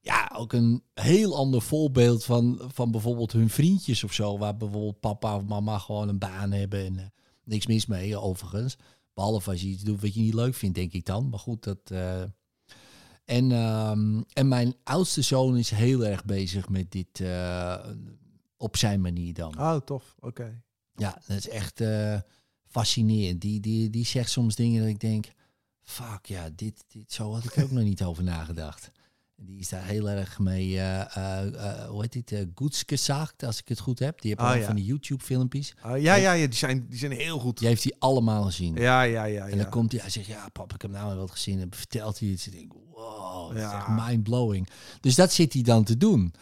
ja, 0.07 0.31
ook 0.35 0.53
een 0.53 0.83
heel 0.93 1.35
ander 1.35 1.61
voorbeeld 1.61 2.25
van, 2.25 2.61
van 2.73 2.91
bijvoorbeeld 2.91 3.31
hun 3.31 3.49
vriendjes 3.49 4.03
of 4.03 4.13
zo. 4.13 4.37
Waar 4.37 4.57
bijvoorbeeld 4.57 4.99
papa 4.99 5.35
of 5.35 5.43
mama 5.43 5.77
gewoon 5.77 6.07
een 6.07 6.17
baan 6.17 6.51
hebben 6.51 6.85
en 6.85 6.99
eh, 6.99 7.05
niks 7.43 7.67
mis 7.67 7.85
mee 7.85 8.17
overigens. 8.17 8.77
Behalve 9.13 9.49
als 9.49 9.61
je 9.61 9.67
iets 9.67 9.83
doet 9.83 10.01
wat 10.01 10.13
je 10.13 10.21
niet 10.21 10.33
leuk 10.33 10.55
vindt, 10.55 10.75
denk 10.75 10.93
ik 10.93 11.05
dan. 11.05 11.29
Maar 11.29 11.39
goed, 11.39 11.63
dat... 11.63 11.79
eh, 11.83 12.21
en, 13.25 13.51
ehm, 13.51 14.21
en 14.33 14.47
mijn 14.47 14.75
oudste 14.83 15.21
zoon 15.21 15.57
is 15.57 15.69
heel 15.69 16.05
erg 16.05 16.25
bezig 16.25 16.69
met 16.69 16.91
dit 16.91 17.19
eh, 17.19 17.85
op 18.57 18.77
zijn 18.77 19.01
manier 19.01 19.33
dan. 19.33 19.59
Oh, 19.59 19.75
tof. 19.75 20.15
Oké. 20.19 20.61
Ja, 20.95 21.21
dat 21.27 21.37
is 21.37 21.49
echt 21.49 21.81
fascinerend. 22.67 23.41
Die, 23.41 23.59
die, 23.59 23.89
die 23.89 24.05
zegt 24.05 24.29
soms 24.29 24.55
dingen 24.55 24.81
dat 24.81 24.89
ik 24.89 24.99
denk, 24.99 25.25
fuck 25.81 26.25
ja, 26.25 26.49
dit, 26.55 26.83
dit, 26.87 27.11
zo 27.13 27.33
had 27.33 27.43
ik 27.43 27.57
ook 27.63 27.71
nog 27.71 27.83
niet 27.83 28.03
over 28.03 28.23
nagedacht. 28.23 28.91
En 29.37 29.45
Die 29.45 29.59
is 29.59 29.69
daar 29.69 29.83
heel 29.85 30.09
erg 30.09 30.39
mee, 30.39 30.77
eh, 30.77 31.15
eh, 31.17 31.47
eh, 31.47 31.89
hoe 31.89 32.01
heet 32.01 32.27
dit, 32.27 32.31
uh, 32.31 32.69
gesagt, 32.85 33.43
als 33.43 33.59
ik 33.59 33.67
het 33.67 33.79
goed 33.79 33.99
heb. 33.99 34.21
Die 34.21 34.29
heeft 34.29 34.49
Ah, 34.51 34.59
ja. 34.59 34.65
van 34.65 34.75
die 34.75 34.85
YouTube-filmpjes. 34.85 35.73
Oh, 35.85 35.97
ja, 35.97 36.15
ja, 36.15 36.31
ja 36.33 36.47
die, 36.47 36.55
zijn, 36.55 36.85
die 36.89 36.99
zijn 36.99 37.11
heel 37.11 37.39
goed. 37.39 37.57
Die 37.57 37.67
heeft 37.67 37.83
hij 37.83 37.95
allemaal 37.99 38.43
gezien. 38.43 38.75
Ja, 38.75 39.01
ja, 39.01 39.23
ja. 39.23 39.43
En 39.43 39.49
dan 39.49 39.59
ja. 39.59 39.65
komt 39.65 39.91
hij, 39.91 40.01
hij 40.01 40.09
zegt, 40.09 40.27
ja 40.27 40.49
pap, 40.49 40.73
ik 40.73 40.81
heb 40.81 40.91
nou 40.91 41.17
wat 41.17 41.31
gezien. 41.31 41.61
En 41.61 41.67
vertelt 41.69 42.19
hij 42.19 42.29
iets. 42.29 42.47
Ik 42.47 42.53
denk, 42.53 42.73
wow, 42.93 43.47
dat 43.47 43.57
is 43.57 43.71
echt 43.71 43.87
mind-blowing. 43.87 44.67
Dus 44.99 45.15
dat 45.15 45.33
zit 45.33 45.53
hij 45.53 45.61
dan 45.61 45.83
te 45.83 45.97
doen. 45.97 46.33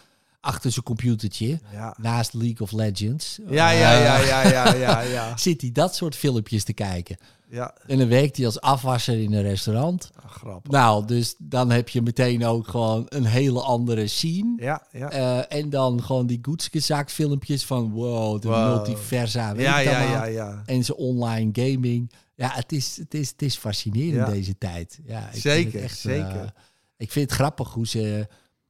Achter 0.46 0.72
zijn 0.72 0.86
computertje, 0.86 1.60
Ja. 1.72 1.96
naast 1.98 2.34
League 2.34 2.60
of 2.60 2.72
Legends. 2.72 3.40
Ja, 3.50 3.70
ja, 3.70 3.92
ja, 4.02 4.18
ja, 4.20 4.48
ja, 4.48 4.74
ja, 4.74 5.02
ja. 5.02 5.38
Zit 5.48 5.62
hij 5.62 5.72
dat 5.72 5.96
soort 5.96 6.16
filmpjes 6.16 6.64
te 6.64 6.74
kijken. 6.74 7.18
Ja, 7.50 7.74
En 7.88 7.98
dan 7.98 8.08
werkt 8.08 8.38
hij 8.38 8.46
als 8.46 8.62
afwasser 8.62 9.20
in 9.22 9.34
een 9.34 9.42
restaurant. 9.42 10.12
Ah, 10.16 10.32
grappig. 10.32 10.72
Nou, 10.72 11.06
dus 11.06 11.36
dan 11.38 11.70
heb 11.72 11.90
je 11.90 12.02
meteen 12.02 12.46
ook 12.46 12.68
gewoon 12.68 13.06
een 13.10 13.26
hele 13.26 13.62
andere 13.62 14.08
scene. 14.08 14.54
Ja, 14.58 14.88
ja. 14.92 15.10
Eh, 15.10 15.58
en 15.60 15.70
dan 15.70 16.04
gewoon 16.04 16.28
die 16.28 16.40
Goedskezak 16.42 17.10
filmpjes 17.12 17.66
van 17.66 17.92
wow, 17.92 18.42
de 18.42 18.48
Wow. 18.48 18.74
multiversa. 18.74 19.54
weet 19.56 19.66
Ja, 19.66 19.78
ja, 19.80 20.02
ja, 20.02 20.24
ja. 20.26 20.62
En 20.66 20.84
zijn 20.84 20.98
online 20.98 21.50
gaming. 21.54 22.12
Ja, 22.36 22.50
het 22.54 22.72
is, 22.72 22.98
het 22.98 23.14
is, 23.14 23.30
het 23.30 23.42
is 23.42 23.56
fascinerend 23.58 24.14
Ja. 24.28 24.34
deze 24.34 24.58
tijd. 24.58 25.00
Ja, 25.06 25.20
ik 25.26 25.30
vind 25.32 25.42
Zeker, 25.42 25.74
het 25.74 25.82
echt, 25.84 25.98
zeker. 26.00 26.36
eh, 26.42 26.50
ik 26.98 27.12
vind 27.12 27.30
het 27.30 27.40
grappig 27.40 27.74
hoe 27.74 27.88
ze, 27.88 28.28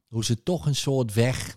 hoe 0.08 0.24
ze 0.24 0.42
toch 0.42 0.66
een 0.66 0.74
soort 0.76 1.14
weg 1.14 1.56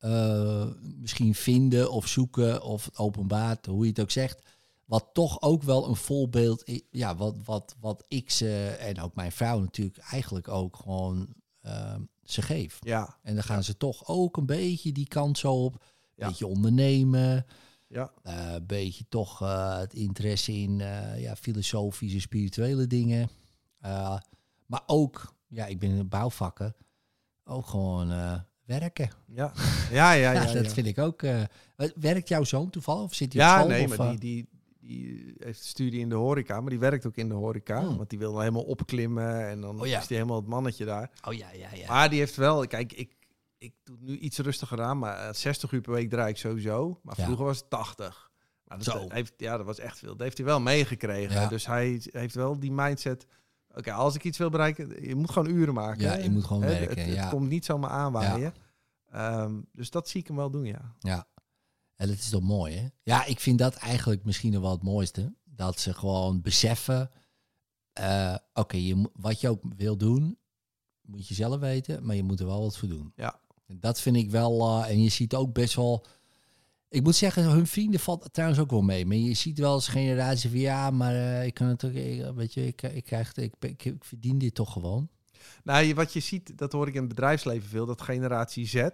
eh, 0.00 0.66
misschien 0.80 1.34
vinden 1.34 1.90
of 1.90 2.06
zoeken 2.06 2.62
of 2.62 2.90
openbaart, 2.94 3.66
hoe 3.66 3.82
je 3.84 3.90
het 3.90 4.00
ook 4.00 4.10
zegt. 4.10 4.42
Wat 4.84 5.06
toch 5.12 5.40
ook 5.42 5.62
wel 5.62 5.88
een 5.88 5.96
voorbeeld 5.96 6.64
is. 6.64 6.80
Ja, 6.90 7.16
wat, 7.16 7.36
wat, 7.44 7.76
wat 7.80 8.04
ik 8.08 8.30
ze 8.30 8.76
en 8.80 9.00
ook 9.00 9.14
mijn 9.14 9.32
vrouw 9.32 9.60
natuurlijk 9.60 9.98
eigenlijk 9.98 10.48
ook 10.48 10.76
gewoon 10.76 11.28
eh, 11.60 11.94
ze 12.24 12.42
geef. 12.42 12.78
Ja, 12.80 13.16
En 13.22 13.34
dan 13.34 13.42
gaan 13.44 13.64
ze 13.64 13.76
toch 13.76 14.08
ook 14.08 14.36
een 14.36 14.46
beetje 14.46 14.92
die 14.92 15.08
kant 15.08 15.38
zo 15.38 15.64
op. 15.64 15.74
Een 15.74 15.80
Ja. 16.14 16.26
beetje 16.26 16.46
ondernemen. 16.46 17.46
ja. 17.86 18.12
eh, 18.22 18.52
Een 18.52 18.66
beetje 18.66 19.04
toch 19.08 19.42
eh, 19.42 19.78
het 19.78 19.94
interesse 19.94 20.52
in 20.52 20.80
eh, 20.80 21.20
ja, 21.20 21.36
filosofische, 21.36 22.20
spirituele 22.20 22.86
dingen. 22.86 23.28
Eh, 23.78 24.18
maar 24.66 24.82
ook, 24.86 25.34
ja, 25.48 25.66
ik 25.66 25.78
ben 25.78 25.90
in 25.90 25.96
de 25.96 26.04
bouwvakken. 26.04 26.74
Ook 27.44 27.66
gewoon 27.66 28.10
eh, 28.10 28.40
werken. 28.78 29.10
Ja, 29.26 29.52
ja, 29.90 30.12
ja. 30.12 30.32
Ja, 30.32 30.32
ja, 30.42 30.52
dat 30.52 30.64
ja. 30.64 30.70
vind 30.70 30.86
ik 30.86 30.98
ook. 30.98 31.22
eh, 31.22 31.42
werkt 31.96 32.28
jouw 32.28 32.44
zoon 32.44 32.70
toevallig? 32.70 33.02
Of 33.02 33.14
zit 33.14 33.32
hij 33.32 33.42
Ja, 33.42 33.52
op 33.52 33.58
school? 33.58 33.68
nee, 33.70 33.84
of, 33.84 33.96
maar 33.96 34.06
eh? 34.06 34.16
die, 34.18 34.18
die, 34.20 34.48
die 34.80 35.34
heeft 35.38 35.64
studie 35.64 36.00
in 36.00 36.08
de 36.08 36.14
horeca, 36.14 36.60
maar 36.60 36.70
die 36.70 36.78
werkt 36.78 37.06
ook 37.06 37.16
in 37.16 37.28
de 37.28 37.34
horeca. 37.34 37.80
Hmm. 37.80 37.96
Want 37.96 38.10
die 38.10 38.18
wil 38.18 38.38
helemaal 38.38 38.62
opklimmen 38.62 39.48
en 39.48 39.60
dan 39.60 39.80
Oh 39.80 39.86
ja. 39.86 39.98
is 40.00 40.06
die 40.06 40.16
helemaal 40.16 40.38
het 40.40 40.48
mannetje 40.48 40.84
daar. 40.84 41.10
Oh 41.28 41.34
ja, 41.34 41.46
ja, 41.52 41.68
ja. 41.74 41.88
Maar 41.88 42.10
die 42.10 42.18
heeft 42.18 42.36
wel, 42.36 42.66
kijk, 42.66 42.92
ik, 42.92 43.12
ik 43.58 43.72
doe 43.84 43.96
nu 44.00 44.18
iets 44.18 44.38
rustiger 44.38 44.82
aan, 44.82 44.98
maar 44.98 45.16
eh, 45.28 45.32
60 45.34 45.72
uur 45.72 45.80
per 45.80 45.92
week 45.92 46.10
draai 46.10 46.30
ik 46.30 46.36
sowieso. 46.36 47.00
Maar 47.02 47.14
Ja. 47.18 47.24
vroeger 47.24 47.44
was 47.44 47.58
het 47.58 47.70
80. 47.70 48.30
Maar 48.64 48.78
dat 48.78 48.86
Zo. 48.86 49.04
Heeft, 49.08 49.32
ja, 49.36 49.56
dat 49.56 49.66
was 49.66 49.78
echt 49.78 49.98
veel. 49.98 50.08
Dat 50.10 50.20
heeft 50.20 50.36
hij 50.36 50.46
wel 50.46 50.60
meegekregen. 50.60 51.40
Ja. 51.40 51.48
Dus 51.48 51.66
hij 51.66 52.00
heeft 52.10 52.34
wel 52.34 52.60
die 52.60 52.72
mindset. 52.72 53.26
Oké, 53.74 53.92
als 53.92 54.14
ik 54.14 54.24
iets 54.24 54.38
wil 54.38 54.50
bereiken, 54.50 55.08
je 55.08 55.14
moet 55.14 55.30
gewoon 55.30 55.50
uren 55.54 55.74
maken. 55.74 56.02
Ja, 56.02 56.14
je 56.16 56.30
moet 56.30 56.44
gewoon 56.44 56.62
Hè, 56.62 56.68
werken, 56.68 56.88
Het, 56.98 57.06
het 57.06 57.14
ja. 57.14 57.28
komt 57.28 57.48
niet 57.48 57.64
zomaar 57.64 57.90
aanwaaien. 57.90 58.54
Ehm, 59.06 59.60
dus 59.72 59.90
dat 59.90 60.08
zie 60.08 60.20
ik 60.20 60.26
hem 60.26 60.36
wel 60.36 60.50
doen, 60.50 60.64
ja. 60.64 60.94
Ja. 60.98 61.28
En 61.96 62.06
dat 62.08 62.16
is 62.16 62.28
toch 62.28 62.42
mooi, 62.42 62.76
hè? 62.76 62.88
Ja, 63.02 63.24
ik 63.24 63.40
vind 63.40 63.58
dat 63.58 63.74
eigenlijk 63.74 64.24
misschien 64.24 64.60
wel 64.60 64.70
het 64.70 64.82
mooiste. 64.82 65.34
Dat 65.44 65.80
ze 65.80 65.94
gewoon 65.94 66.40
beseffen... 66.40 67.10
eh, 67.92 68.34
Oké, 68.52 68.76
je 68.76 69.10
wat 69.12 69.40
je 69.40 69.48
ook 69.48 69.62
wil 69.76 69.96
doen, 69.96 70.38
moet 71.00 71.28
je 71.28 71.34
zelf 71.34 71.60
weten. 71.60 72.06
Maar 72.06 72.16
je 72.16 72.22
moet 72.22 72.40
er 72.40 72.46
wel 72.46 72.60
wat 72.62 72.76
voor 72.76 72.88
doen. 72.88 73.12
Ja. 73.16 73.40
En 73.66 73.80
dat 73.80 74.00
vind 74.00 74.16
ik 74.16 74.30
wel... 74.30 74.60
eh, 74.82 74.90
en 74.90 75.02
je 75.02 75.08
ziet 75.08 75.34
ook 75.34 75.52
best 75.52 75.74
wel... 75.74 76.04
Ik 76.90 77.02
moet 77.02 77.16
zeggen, 77.16 77.42
hun 77.44 77.66
vrienden 77.66 78.00
valt 78.00 78.28
trouwens 78.32 78.60
ook 78.60 78.70
wel 78.70 78.82
mee. 78.82 79.06
Maar 79.06 79.16
je 79.16 79.34
ziet 79.34 79.58
wel 79.58 79.72
als 79.72 79.88
generatie 79.88 80.50
van... 80.50 80.58
Ja, 80.58 80.90
maar 80.90 81.14
eh, 81.14 81.46
ik 81.46 81.54
kan 81.54 81.66
het 81.66 81.84
ook... 81.84 81.92
ik- 81.92 82.24
weet 82.34 82.54
je, 82.54 82.66
ik, 82.66 82.82
ik, 82.82 83.04
krijg, 83.04 83.32
ik, 83.36 83.52
ik, 83.60 83.84
ik 83.84 84.04
verdien 84.04 84.38
dit 84.38 84.54
toch 84.54 84.72
gewoon. 84.72 85.08
Nou, 85.64 85.94
wat 85.94 86.12
je 86.12 86.20
ziet, 86.20 86.58
dat 86.58 86.72
hoor 86.72 86.88
ik 86.88 86.94
in 86.94 87.00
het 87.00 87.08
bedrijfsleven 87.08 87.68
veel, 87.68 87.86
dat 87.86 88.02
generatie 88.02 88.66
Z 88.66 88.88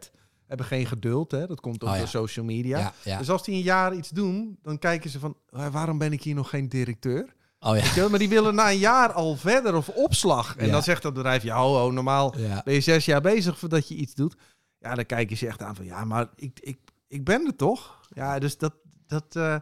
hebben 0.46 0.66
geen 0.66 0.86
geduld. 0.86 1.30
Hè? 1.30 1.46
Dat 1.46 1.60
komt 1.60 1.82
ook 1.82 1.88
Oh 1.88 1.94
ja. 1.94 2.00
door 2.00 2.08
social 2.10 2.44
media. 2.44 2.78
Ja, 2.78 2.92
ja. 3.04 3.18
Dus 3.18 3.30
als 3.30 3.44
die 3.44 3.54
een 3.54 3.60
jaar 3.62 3.94
iets 3.94 4.10
doen, 4.10 4.58
dan 4.62 4.78
kijken 4.78 5.10
ze 5.10 5.18
van, 5.18 5.36
"Eh, 5.50 5.66
waarom 5.68 5.98
ben 5.98 6.12
ik 6.12 6.22
hier 6.22 6.34
nog 6.34 6.48
geen 6.48 6.68
directeur? 6.68 7.34
Oh 7.60 7.76
ja. 7.76 7.84
Je? 7.94 8.06
Maar 8.10 8.18
die 8.18 8.28
willen 8.28 8.54
na 8.54 8.70
een 8.70 8.78
jaar 8.78 9.12
al 9.12 9.36
verder 9.36 9.74
of 9.74 9.88
opslag. 9.88 10.56
En 10.56 10.70
dan 10.70 10.82
zegt 10.82 11.02
dat 11.02 11.14
bedrijf, 11.14 11.42
ja, 11.42 11.56
ho, 11.56 11.74
ho, 11.76 11.90
normaal 11.90 12.34
ben 12.64 12.74
je 12.74 12.80
zes 12.80 13.04
jaar 13.04 13.20
bezig 13.20 13.58
voordat 13.58 13.88
je 13.88 13.94
iets 13.94 14.14
doet. 14.14 14.34
Ja, 14.78 14.94
dan 14.94 15.06
kijken 15.06 15.36
ze 15.36 15.46
echt 15.46 15.62
aan 15.62 15.74
van, 15.76 15.84
ja, 15.84 16.04
maar 16.04 16.28
ik, 16.34 16.58
ik, 16.60 16.78
ik 17.08 17.24
ben 17.24 17.46
er 17.46 17.56
toch? 17.56 18.00
Ja, 18.14 18.38
dus 18.38 18.58
dat, 18.58 18.74
dat 19.06 19.36
eh, 19.36 19.56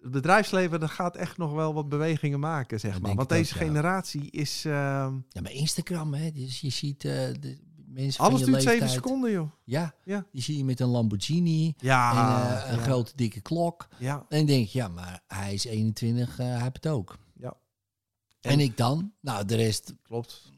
het 0.00 0.10
bedrijfsleven, 0.10 0.80
dat 0.80 0.90
gaat 0.90 1.16
echt 1.16 1.36
nog 1.36 1.52
wel 1.52 1.74
wat 1.74 1.88
bewegingen 1.88 2.40
maken, 2.40 2.80
zeg 2.80 2.92
Dat 2.92 3.00
maar. 3.02 3.14
Want 3.14 3.32
ook, 3.32 3.38
deze 3.38 3.54
ja. 3.58 3.64
generatie 3.64 4.30
is, 4.30 4.64
ehm, 4.64 5.14
Ja, 5.28 5.40
maar 5.42 5.52
Instagram, 5.52 6.14
hè. 6.14 6.30
Dus 6.32 6.60
je 6.60 6.70
ziet 6.70 7.04
eh, 7.04 7.12
de 7.40 7.58
mensen 7.86 8.24
alles 8.24 8.40
van 8.42 8.50
je 8.50 8.56
duurt 8.56 8.68
zeven 8.68 8.88
seconden, 8.88 9.30
joh. 9.30 9.50
Ja, 9.64 9.94
Ja. 10.04 10.26
die 10.32 10.42
zie 10.42 10.56
je 10.56 10.64
met 10.64 10.80
een 10.80 10.88
Lamborghini 10.88 11.74
Ja, 11.78 12.10
en 12.10 12.16
eh, 12.64 12.70
een 12.70 12.76
ja, 12.78 12.82
grote 12.82 13.12
dikke 13.14 13.40
klok. 13.40 13.88
ja. 13.98 14.26
En 14.28 14.46
denk 14.46 14.68
je, 14.68 14.78
ja, 14.78 14.88
maar 14.88 15.22
hij 15.26 15.54
is 15.54 15.64
21, 15.64 16.38
eh, 16.38 16.46
hij 16.46 16.60
heeft 16.62 16.74
het 16.74 16.86
ook. 16.86 17.18
Ja. 17.34 17.56
En 18.40 18.60
ik 18.60 18.76
dan? 18.76 19.12
Nou, 19.20 19.44
de 19.44 19.56
rest, 19.56 19.94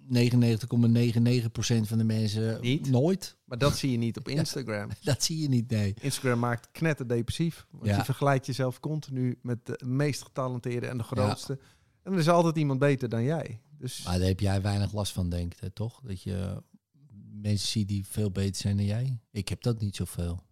99,99% 0.09 1.49
Klopt. 1.63 1.89
van 1.89 1.99
de 1.99 2.05
mensen 2.05 2.61
Niet? 2.61 2.91
nooit. 2.91 3.37
Maar 3.49 3.59
dat 3.59 3.77
zie 3.77 3.91
je 3.91 3.97
niet 3.97 4.17
op 4.17 4.29
Instagram. 4.39 4.89
Dat 5.03 5.23
zie 5.23 5.39
je 5.43 5.49
niet, 5.49 5.71
nee. 5.71 5.95
Instagram 6.01 6.39
maakt 6.39 6.69
knetterdepressief. 6.73 7.67
Want 7.71 7.87
Ja. 7.87 7.97
je 7.97 8.05
vergelijkt 8.05 8.47
jezelf 8.47 8.81
continu 8.81 9.39
met 9.43 9.67
de 9.67 9.81
meest 9.87 10.23
getalenteerde 10.23 10.87
en 10.87 10.97
de 10.99 11.05
grootste. 11.05 11.59
En 12.03 12.13
er 12.13 12.19
is 12.19 12.29
altijd 12.29 12.57
iemand 12.57 12.79
beter 12.79 13.09
dan 13.09 13.23
jij. 13.23 13.61
Dus 13.79 14.03
Maar 14.05 14.19
daar 14.19 14.29
heb 14.29 14.41
jij 14.41 14.63
weinig 14.63 14.93
last 14.93 15.13
van, 15.13 15.29
denk 15.29 15.55
ik, 15.55 15.75
toch? 15.75 16.01
Dat 16.05 16.23
je 16.23 16.63
mensen 17.33 17.69
ziet 17.69 17.89
die 17.89 18.07
veel 18.07 18.31
beter 18.31 18.57
zijn 18.57 18.77
dan 18.77 18.87
jij. 18.87 19.19
Ik 19.31 19.49
heb 19.49 19.63
dat 19.63 19.81
niet 19.81 19.97
zoveel. 19.97 20.43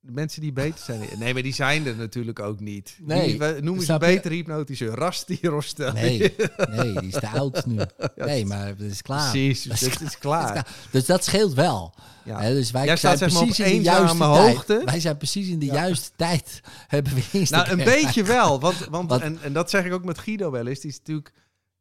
De 0.00 0.12
mensen 0.12 0.40
die 0.40 0.52
beter 0.52 0.78
zijn... 0.84 1.00
Nee, 1.18 1.32
maar 1.32 1.42
die 1.42 1.54
zijn 1.54 1.86
er 1.86 1.96
natuurlijk 1.96 2.38
ook 2.40 2.60
niet. 2.60 2.96
Nee, 3.00 3.26
Die, 3.28 3.38
we 3.38 3.58
noemen 3.60 3.80
ze 3.80 3.84
snap 3.86 4.00
je? 4.00 4.06
beter 4.06 4.30
hypnotiseur. 4.30 4.94
Rasti 4.94 5.38
Rostel. 5.42 5.92
Nee, 5.92 6.18
nee, 6.70 6.92
die 6.92 7.08
is 7.08 7.12
te 7.12 7.28
oud 7.28 7.66
nu. 7.66 7.78
Nee, 8.16 8.46
maar 8.46 8.66
het 8.66 8.80
is 8.80 9.02
klaar. 9.02 9.30
Precies, 9.30 9.62
Dat 9.62 10.00
is 10.00 10.18
klaar. 10.18 10.66
Dus 10.90 11.06
dat 11.06 11.24
scheelt 11.24 11.54
wel. 11.54 11.94
Ja. 12.24 12.40
Dus 12.50 12.70
wij 12.70 12.84
Jij 12.84 12.96
zijn 12.96 13.16
staat 13.16 13.30
zeg 13.30 13.38
maar 13.38 13.46
precies 13.46 13.66
op 13.66 13.72
in 13.72 13.76
de 13.78 13.82
juiste 13.84 14.12
eenzame 14.12 14.34
tijd. 14.34 14.54
hoogte. 14.54 14.82
Wij 14.84 15.00
zijn 15.00 15.16
precies 15.16 15.48
in 15.48 15.58
de 15.58 15.66
Ja. 15.66 15.72
juiste 15.74 16.10
tijd. 16.16 16.60
Hebben 16.88 17.14
we 17.14 17.18
Nou, 17.20 17.38
Instagram. 17.38 17.78
een 17.78 17.84
beetje 17.84 18.22
wel. 18.24 18.60
Want, 18.60 18.86
want 18.90 19.10
en, 19.12 19.38
en 19.42 19.52
dat 19.52 19.70
zeg 19.70 19.84
ik 19.84 19.92
ook 19.92 20.04
met 20.04 20.18
Guido 20.18 20.50
wel 20.50 20.66
eens. 20.66 20.80
Die 20.80 20.90
is 20.90 20.98
natuurlijk... 20.98 21.32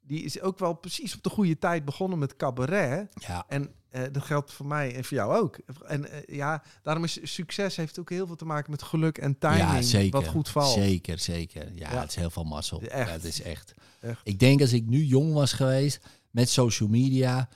Die 0.01 0.23
is 0.23 0.41
ook 0.41 0.59
wel 0.59 0.73
precies 0.73 1.15
op 1.15 1.23
de 1.23 1.29
goede 1.29 1.57
tijd 1.57 1.85
begonnen 1.85 2.19
met 2.19 2.35
cabaret. 2.35 3.07
Ja, 3.27 3.45
En 3.47 3.69
eh, 3.89 4.01
dat 4.11 4.23
geldt 4.23 4.53
voor 4.53 4.65
mij 4.65 4.95
en 4.95 5.03
voor 5.03 5.17
jou 5.17 5.35
ook. 5.35 5.57
En 5.85 6.11
eh, 6.11 6.35
ja, 6.35 6.63
daarom 6.83 7.03
is 7.03 7.19
succes 7.23 7.75
heeft 7.75 7.99
ook 7.99 8.09
heel 8.09 8.27
veel 8.27 8.35
te 8.35 8.45
maken 8.45 8.71
met 8.71 8.83
geluk 8.83 9.17
en 9.17 9.37
timing. 9.37 9.59
ja, 9.59 9.81
zeker. 9.81 10.19
Wat 10.19 10.27
goed 10.29 10.49
valt. 10.49 10.73
Zeker, 10.73 11.19
zeker. 11.19 11.71
Ja, 11.75 11.91
Ja. 11.91 11.99
het 12.01 12.09
is 12.09 12.15
heel 12.15 12.29
veel 12.29 12.43
mazzel. 12.43 12.83
Ja, 12.83 12.89
het 12.89 13.23
is 13.23 13.41
echt. 13.41 13.73
Echt. 13.99 14.21
Ik 14.23 14.39
denk 14.39 14.61
als 14.61 14.73
ik 14.73 14.85
nu 14.85 15.03
jong 15.03 15.33
was 15.33 15.53
geweest 15.53 15.99
met 16.31 16.49
social 16.49 16.89
media. 16.89 17.49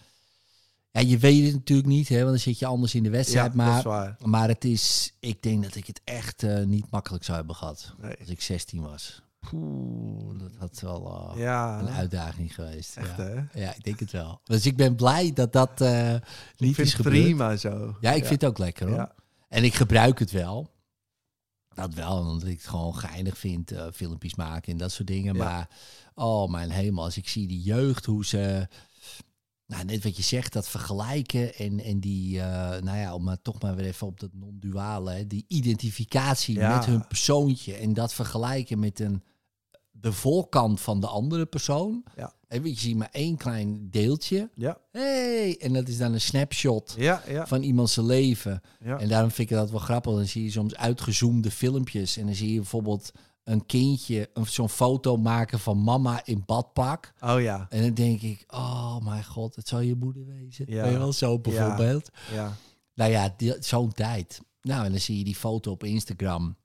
Ja, 0.91 1.01
je 1.01 1.17
weet 1.17 1.43
het 1.45 1.53
natuurlijk 1.53 1.87
niet, 1.87 2.09
hè, 2.09 2.17
want 2.17 2.29
dan 2.29 2.39
zit 2.39 2.59
je 2.59 2.65
anders 2.65 2.95
in 2.95 3.03
de 3.03 3.09
wedstrijd. 3.09 3.53
maar, 3.53 4.15
maar 4.19 4.47
het 4.47 4.65
is, 4.65 5.13
ik 5.19 5.41
denk 5.41 5.63
dat 5.63 5.75
ik 5.75 5.87
het 5.87 6.01
echt 6.03 6.43
eh, 6.43 6.63
niet 6.63 6.91
makkelijk 6.91 7.23
zou 7.23 7.37
hebben 7.37 7.55
gehad 7.55 7.93
Nee. 8.01 8.15
als 8.19 8.29
ik 8.29 8.41
16 8.41 8.81
was. 8.81 9.21
Poeh, 9.49 10.39
dat 10.39 10.51
had 10.59 10.79
wel 10.79 11.29
eh, 11.33 11.37
Ja, 11.41 11.79
een 11.79 11.89
uitdaging 11.89 12.55
geweest. 12.55 12.97
echt 12.97 13.17
ja. 13.17 13.23
hè? 13.23 13.59
Ja, 13.61 13.75
ik 13.75 13.83
denk 13.83 13.99
het 13.99 14.11
wel. 14.11 14.41
Dus 14.43 14.65
ik 14.65 14.75
ben 14.77 14.95
blij 14.95 15.33
dat 15.33 15.53
dat 15.53 15.81
eh, 15.81 16.13
Ik 16.13 16.21
niet 16.57 16.79
is 16.79 16.93
gebeurd. 16.93 17.15
prima 17.15 17.55
zo. 17.55 17.95
Ja, 18.01 18.11
ik 18.11 18.25
vind 18.25 18.41
het 18.41 18.49
ook 18.49 18.57
lekker 18.57 18.87
hoor. 18.87 18.95
Ja. 18.97 19.15
En 19.49 19.63
ik 19.63 19.73
gebruik 19.73 20.19
het 20.19 20.31
wel. 20.31 20.69
Dat 21.73 21.93
wel, 21.93 22.17
omdat 22.19 22.47
ik 22.47 22.57
het 22.57 22.67
gewoon 22.67 22.95
geinig 22.95 23.37
vind, 23.37 23.71
eh, 23.71 23.85
filmpjes 23.93 24.35
maken 24.35 24.71
en 24.71 24.77
dat 24.77 24.91
soort 24.91 25.07
dingen. 25.07 25.35
Maar, 25.35 25.69
oh 26.15 26.49
mijn 26.51 26.69
hemel, 26.71 27.03
als 27.03 27.17
ik 27.17 27.29
zie 27.29 27.47
die 27.47 27.61
jeugd, 27.61 28.05
hoe 28.05 28.25
ze... 28.25 28.67
Nou, 29.65 29.85
net 29.85 30.03
wat 30.03 30.15
je 30.17 30.23
zegt, 30.23 30.53
dat 30.53 30.67
vergelijken 30.67 31.55
en, 31.55 31.79
en 31.83 31.99
die, 31.99 32.41
eh, 32.41 32.81
nou 32.81 32.97
ja, 32.97 33.13
om 33.13 33.23
maar 33.23 33.41
toch 33.41 33.61
maar 33.61 33.75
weer 33.75 33.85
even 33.85 34.07
op 34.07 34.19
dat 34.19 34.29
non-duale, 34.33 35.27
die 35.27 35.45
identificatie 35.47 36.55
Ja. 36.57 36.75
met 36.75 36.85
hun 36.85 37.07
persoontje 37.07 37.73
en 37.75 37.93
dat 37.93 38.13
vergelijken 38.13 38.79
met 38.79 38.99
een, 38.99 39.23
de 39.91 40.11
voorkant 40.11 40.81
van 40.81 40.99
de 40.99 41.07
andere 41.07 41.45
persoon. 41.45 42.03
Ja. 42.15 42.33
Je, 42.63 42.73
ziet 42.75 42.95
maar 42.97 43.09
één 43.11 43.37
klein 43.37 43.87
deeltje. 43.89 44.49
Ja, 44.55 44.77
Hey, 44.91 45.57
en 45.59 45.73
dat 45.73 45.87
is 45.87 45.97
dan 45.97 46.13
een 46.13 46.21
snapshot 46.21 46.93
ja, 46.97 47.23
ja. 47.27 47.47
van 47.47 47.61
iemands 47.63 47.95
leven. 47.95 48.61
ja. 48.83 48.99
En 48.99 49.07
daarom 49.07 49.31
vind 49.31 49.49
ik 49.49 49.55
dat 49.57 49.71
wel 49.71 49.79
grappig. 49.79 50.13
Dan 50.13 50.25
zie 50.27 50.43
je 50.43 50.51
soms 50.51 50.75
uitgezoomde 50.75 51.51
filmpjes. 51.51 52.17
En 52.17 52.25
dan 52.25 52.35
zie 52.35 52.51
je 52.53 52.59
bijvoorbeeld 52.59 53.11
een 53.43 53.65
kindje 53.65 54.29
een- 54.33 54.45
zo'n 54.47 54.69
foto 54.69 55.17
maken 55.17 55.59
van 55.59 55.83
mama 55.83 56.21
in 56.25 56.43
badpak. 56.45 57.13
Oh 57.19 57.41
ja, 57.41 57.65
En 57.69 57.81
dan 57.81 57.93
denk 57.93 58.21
ik, 58.21 58.43
oh 58.47 58.97
mijn 58.99 59.25
god, 59.25 59.55
het 59.55 59.67
zal 59.67 59.79
je 59.79 59.95
moeder 59.95 60.25
wezen. 60.25 60.65
Ja. 60.67 60.85
Je 60.85 60.97
wel, 60.97 61.13
zo 61.13 61.39
bijvoorbeeld. 61.39 62.09
ja. 62.33 62.55
Nou 62.93 63.11
ja, 63.11 63.35
zo'n 63.59 63.91
tijd. 63.91 64.41
Nou, 64.61 64.85
en 64.85 64.91
dan 64.91 64.99
zie 64.99 65.17
je 65.17 65.23
die 65.23 65.35
foto 65.35 65.71
op 65.71 65.83
Instagram. 65.83 66.55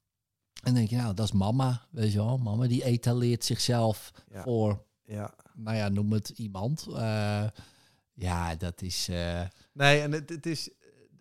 En 0.67 0.75
denk 0.75 0.89
je, 0.89 0.97
nou, 0.97 1.15
dat 1.15 1.25
is 1.27 1.33
mama. 1.33 1.87
Weet 1.91 2.13
je 2.13 2.19
wel, 2.19 2.39
mama 2.39 2.67
die 2.67 2.85
etaleert 2.85 3.45
zichzelf 3.45 4.11
Ja. 4.33 4.43
voor, 4.43 4.83
ja. 5.05 5.35
nou 5.55 5.77
ja, 5.77 5.89
noem 5.89 6.13
het 6.13 6.29
iemand. 6.29 6.87
Eh, 6.95 7.45
ja, 8.15 8.55
dat 8.55 8.83
is... 8.83 9.09
eh, 9.09 9.43
Nee, 9.73 10.01
en 10.01 10.13
het, 10.13 10.29
het 10.29 10.47
is 10.47 10.71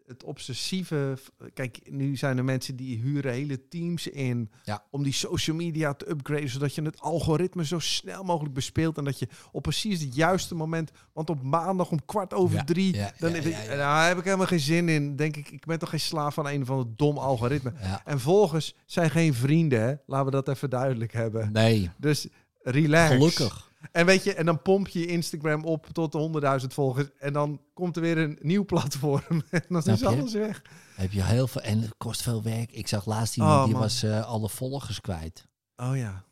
het 0.07 0.23
obsessieve. 0.23 1.17
Kijk, 1.53 1.79
nu 1.89 2.15
zijn 2.15 2.37
er 2.37 2.43
mensen 2.43 2.75
die 2.75 2.97
huren 2.97 3.33
hele 3.33 3.67
teams 3.67 4.07
in 4.07 4.51
Ja. 4.63 4.83
om 4.91 5.03
die 5.03 5.13
social 5.13 5.55
media 5.55 5.93
te 5.93 6.09
upgraden, 6.09 6.49
zodat 6.49 6.75
je 6.75 6.81
het 6.81 6.99
algoritme 7.01 7.65
zo 7.65 7.79
snel 7.79 8.23
mogelijk 8.23 8.53
bespeelt 8.53 8.97
en 8.97 9.03
dat 9.03 9.19
je 9.19 9.27
op 9.51 9.63
precies 9.63 10.01
het 10.01 10.15
juiste 10.15 10.55
moment, 10.55 10.91
want 11.13 11.29
op 11.29 11.43
maandag 11.43 11.91
om 11.91 12.05
kwart 12.05 12.33
over 12.33 12.55
Ja, 12.57 12.63
drie, 12.63 12.95
ja, 12.95 13.11
dan. 13.19 13.31
Nou, 13.77 14.07
heb 14.07 14.17
ik 14.17 14.23
helemaal 14.23 14.45
geen 14.47 14.59
zin 14.59 14.89
in. 14.89 15.15
Denk 15.15 15.35
ik, 15.37 15.49
ik 15.49 15.65
ben 15.65 15.79
toch 15.79 15.89
geen 15.89 15.99
slaaf 15.99 16.33
van 16.33 16.47
een 16.47 16.65
van 16.65 16.77
het 16.79 16.97
dom 16.97 17.17
algoritme. 17.17 17.73
En 18.05 18.19
volgens 18.19 18.75
zijn 18.85 19.09
geen 19.09 19.33
vrienden, 19.33 19.81
hè? 19.81 19.93
laten 20.05 20.25
we 20.25 20.31
dat 20.31 20.47
even 20.47 20.69
duidelijk 20.69 21.13
hebben. 21.13 21.51
nee, 21.51 21.89
Dus 21.97 22.27
relax. 22.61 23.11
gelukkig. 23.13 23.73
En 23.91 24.05
weet 24.05 24.23
je, 24.23 24.33
en 24.33 24.45
dan 24.45 24.61
pomp 24.61 24.87
je 24.87 24.99
je 24.99 25.05
Instagram 25.05 25.63
op 25.63 25.85
tot 25.91 26.11
de 26.11 26.59
100.000 26.61 26.67
volgers. 26.73 27.07
En 27.19 27.33
dan 27.33 27.61
komt 27.73 27.95
er 27.95 28.01
weer 28.01 28.17
een 28.17 28.37
nieuw 28.41 28.65
platform. 28.73 29.41
En 29.49 29.63
dan 29.69 29.81
Snap 29.81 29.93
is 29.95 29.99
je? 29.99 30.07
alles 30.07 30.33
weg. 30.33 30.61
Heb 30.95 31.11
je 31.11 31.23
heel 31.23 31.47
veel 31.47 31.61
en 31.61 31.79
het 31.81 31.93
kost 31.97 32.21
veel 32.21 32.43
werk. 32.43 32.71
Ik 32.71 32.87
zag 32.87 33.05
laatst 33.05 33.35
iemand 33.37 33.55
Oh, 33.57 33.63
die 33.63 33.73
man. 33.73 33.81
was 33.81 34.03
eh, 34.03 34.25
alle 34.25 34.49
volgers 34.49 35.01
kwijt. 35.01 35.47
Oh 35.75 35.97
ja. 35.97 36.23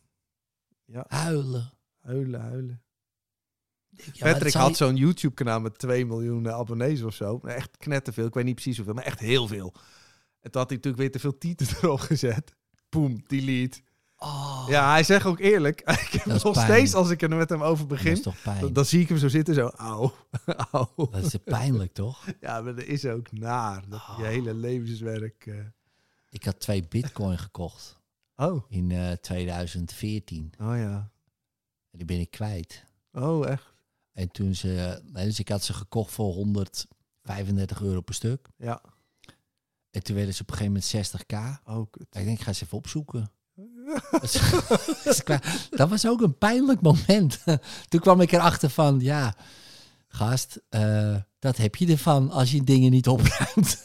Huilen. 1.07 1.71
Huilen, 2.01 2.41
huilen. 2.41 2.81
Ja, 3.89 4.03
dat 4.25 4.33
Patrick 4.33 4.53
had 4.53 4.69
je- 4.69 4.75
zo'n 4.75 4.95
YouTube-kanaal 4.95 5.59
met 5.59 5.77
2 5.77 6.05
miljoen 6.05 6.45
eh, 6.47 6.53
abonnees 6.53 7.01
of 7.01 7.13
zo. 7.13 7.39
Echt 7.39 7.77
knetterveel. 7.77 8.25
Ik 8.25 8.33
weet 8.33 8.45
niet 8.45 8.53
precies 8.55 8.75
hoeveel, 8.75 8.93
maar 8.93 9.03
echt 9.03 9.19
heel 9.19 9.47
veel. 9.47 9.73
En 10.39 10.51
toen 10.51 10.61
had 10.61 10.69
hij 10.69 10.77
natuurlijk 10.77 10.97
weer 10.97 11.11
te 11.11 11.19
veel 11.19 11.37
titels 11.37 11.75
erop 11.83 11.99
gezet. 11.99 12.55
Boom, 12.89 13.23
delete. 13.27 13.81
Oh, 14.23 14.65
Ja, 14.67 14.91
hij 14.91 15.03
zegt 15.03 15.25
ook 15.25 15.39
eerlijk. 15.39 15.81
Ik 16.05 16.11
heb 16.11 16.23
Dat 16.25 16.43
nog 16.43 16.53
pijn. 16.53 16.65
steeds, 16.65 16.93
als 16.93 17.09
ik 17.09 17.21
er 17.21 17.29
met 17.29 17.49
hem 17.49 17.61
over 17.63 17.87
dat 17.87 17.87
begin, 17.87 18.11
is 18.11 18.21
toch 18.21 18.41
pijn. 18.41 18.59
dan, 18.61 18.73
dan 18.73 18.85
zie 18.85 19.01
ik 19.01 19.09
hem 19.09 19.17
zo 19.17 19.27
zitten, 19.27 19.53
zo, 19.53 19.67
auw, 19.67 20.13
auw. 20.71 20.89
Dat 20.95 21.23
is 21.23 21.35
pijnlijk, 21.43 21.93
toch? 21.93 22.25
Ja, 22.39 22.61
maar 22.61 22.75
dat 22.75 22.85
is 22.85 23.05
ook 23.05 23.31
naar. 23.31 23.89
Dat 23.89 24.01
je 24.05 24.11
Oh. 24.11 24.27
hele 24.27 24.53
levenswerk... 24.53 25.45
eh, 25.45 25.55
Ik 26.29 26.43
had 26.43 26.59
twee 26.59 26.87
bitcoin 26.87 27.37
gekocht 27.37 28.01
Oh, 28.35 28.63
in 28.69 28.91
eh, 28.91 29.11
2014. 29.11 30.53
oh 30.59 30.77
ja. 30.77 31.11
En 31.91 31.97
die 31.97 32.05
ben 32.05 32.19
ik 32.19 32.31
kwijt. 32.31 32.85
Oh, 33.11 33.47
echt? 33.47 33.73
En 34.13 34.31
toen 34.31 34.55
ze... 34.55 35.01
nee, 35.05 35.25
Dus 35.25 35.39
ik 35.39 35.49
had 35.49 35.63
ze 35.63 35.73
gekocht 35.73 36.11
voor 36.13 36.33
135 36.33 37.81
euro 37.81 38.01
per 38.01 38.13
stuk. 38.13 38.47
Ja. 38.57 38.81
En 39.91 40.03
toen 40.03 40.15
werden 40.15 40.33
ze 40.33 40.41
op 40.41 40.49
een 40.51 40.55
gegeven 40.57 40.81
moment 40.93 41.57
60k. 41.61 41.63
Oh, 41.73 41.91
kut. 41.91 42.01
Ik 42.15 42.25
denk, 42.25 42.37
ik 42.37 42.43
ga 42.43 42.53
ze 42.53 42.63
even 42.63 42.77
opzoeken. 42.77 43.31
Dat 45.77 45.89
was 45.89 46.07
ook 46.07 46.21
een 46.21 46.37
pijnlijk 46.37 46.81
moment. 46.81 47.43
Toen 47.89 47.99
kwam 47.99 48.21
ik 48.21 48.31
erachter 48.31 48.69
van, 48.69 48.99
ja, 48.99 49.35
gast, 50.07 50.61
eh, 50.69 51.15
dat 51.39 51.57
heb 51.57 51.75
je 51.75 51.87
ervan 51.87 52.31
als 52.31 52.51
je 52.51 52.63
dingen 52.63 52.91
niet 52.91 53.07
opruimt. 53.07 53.83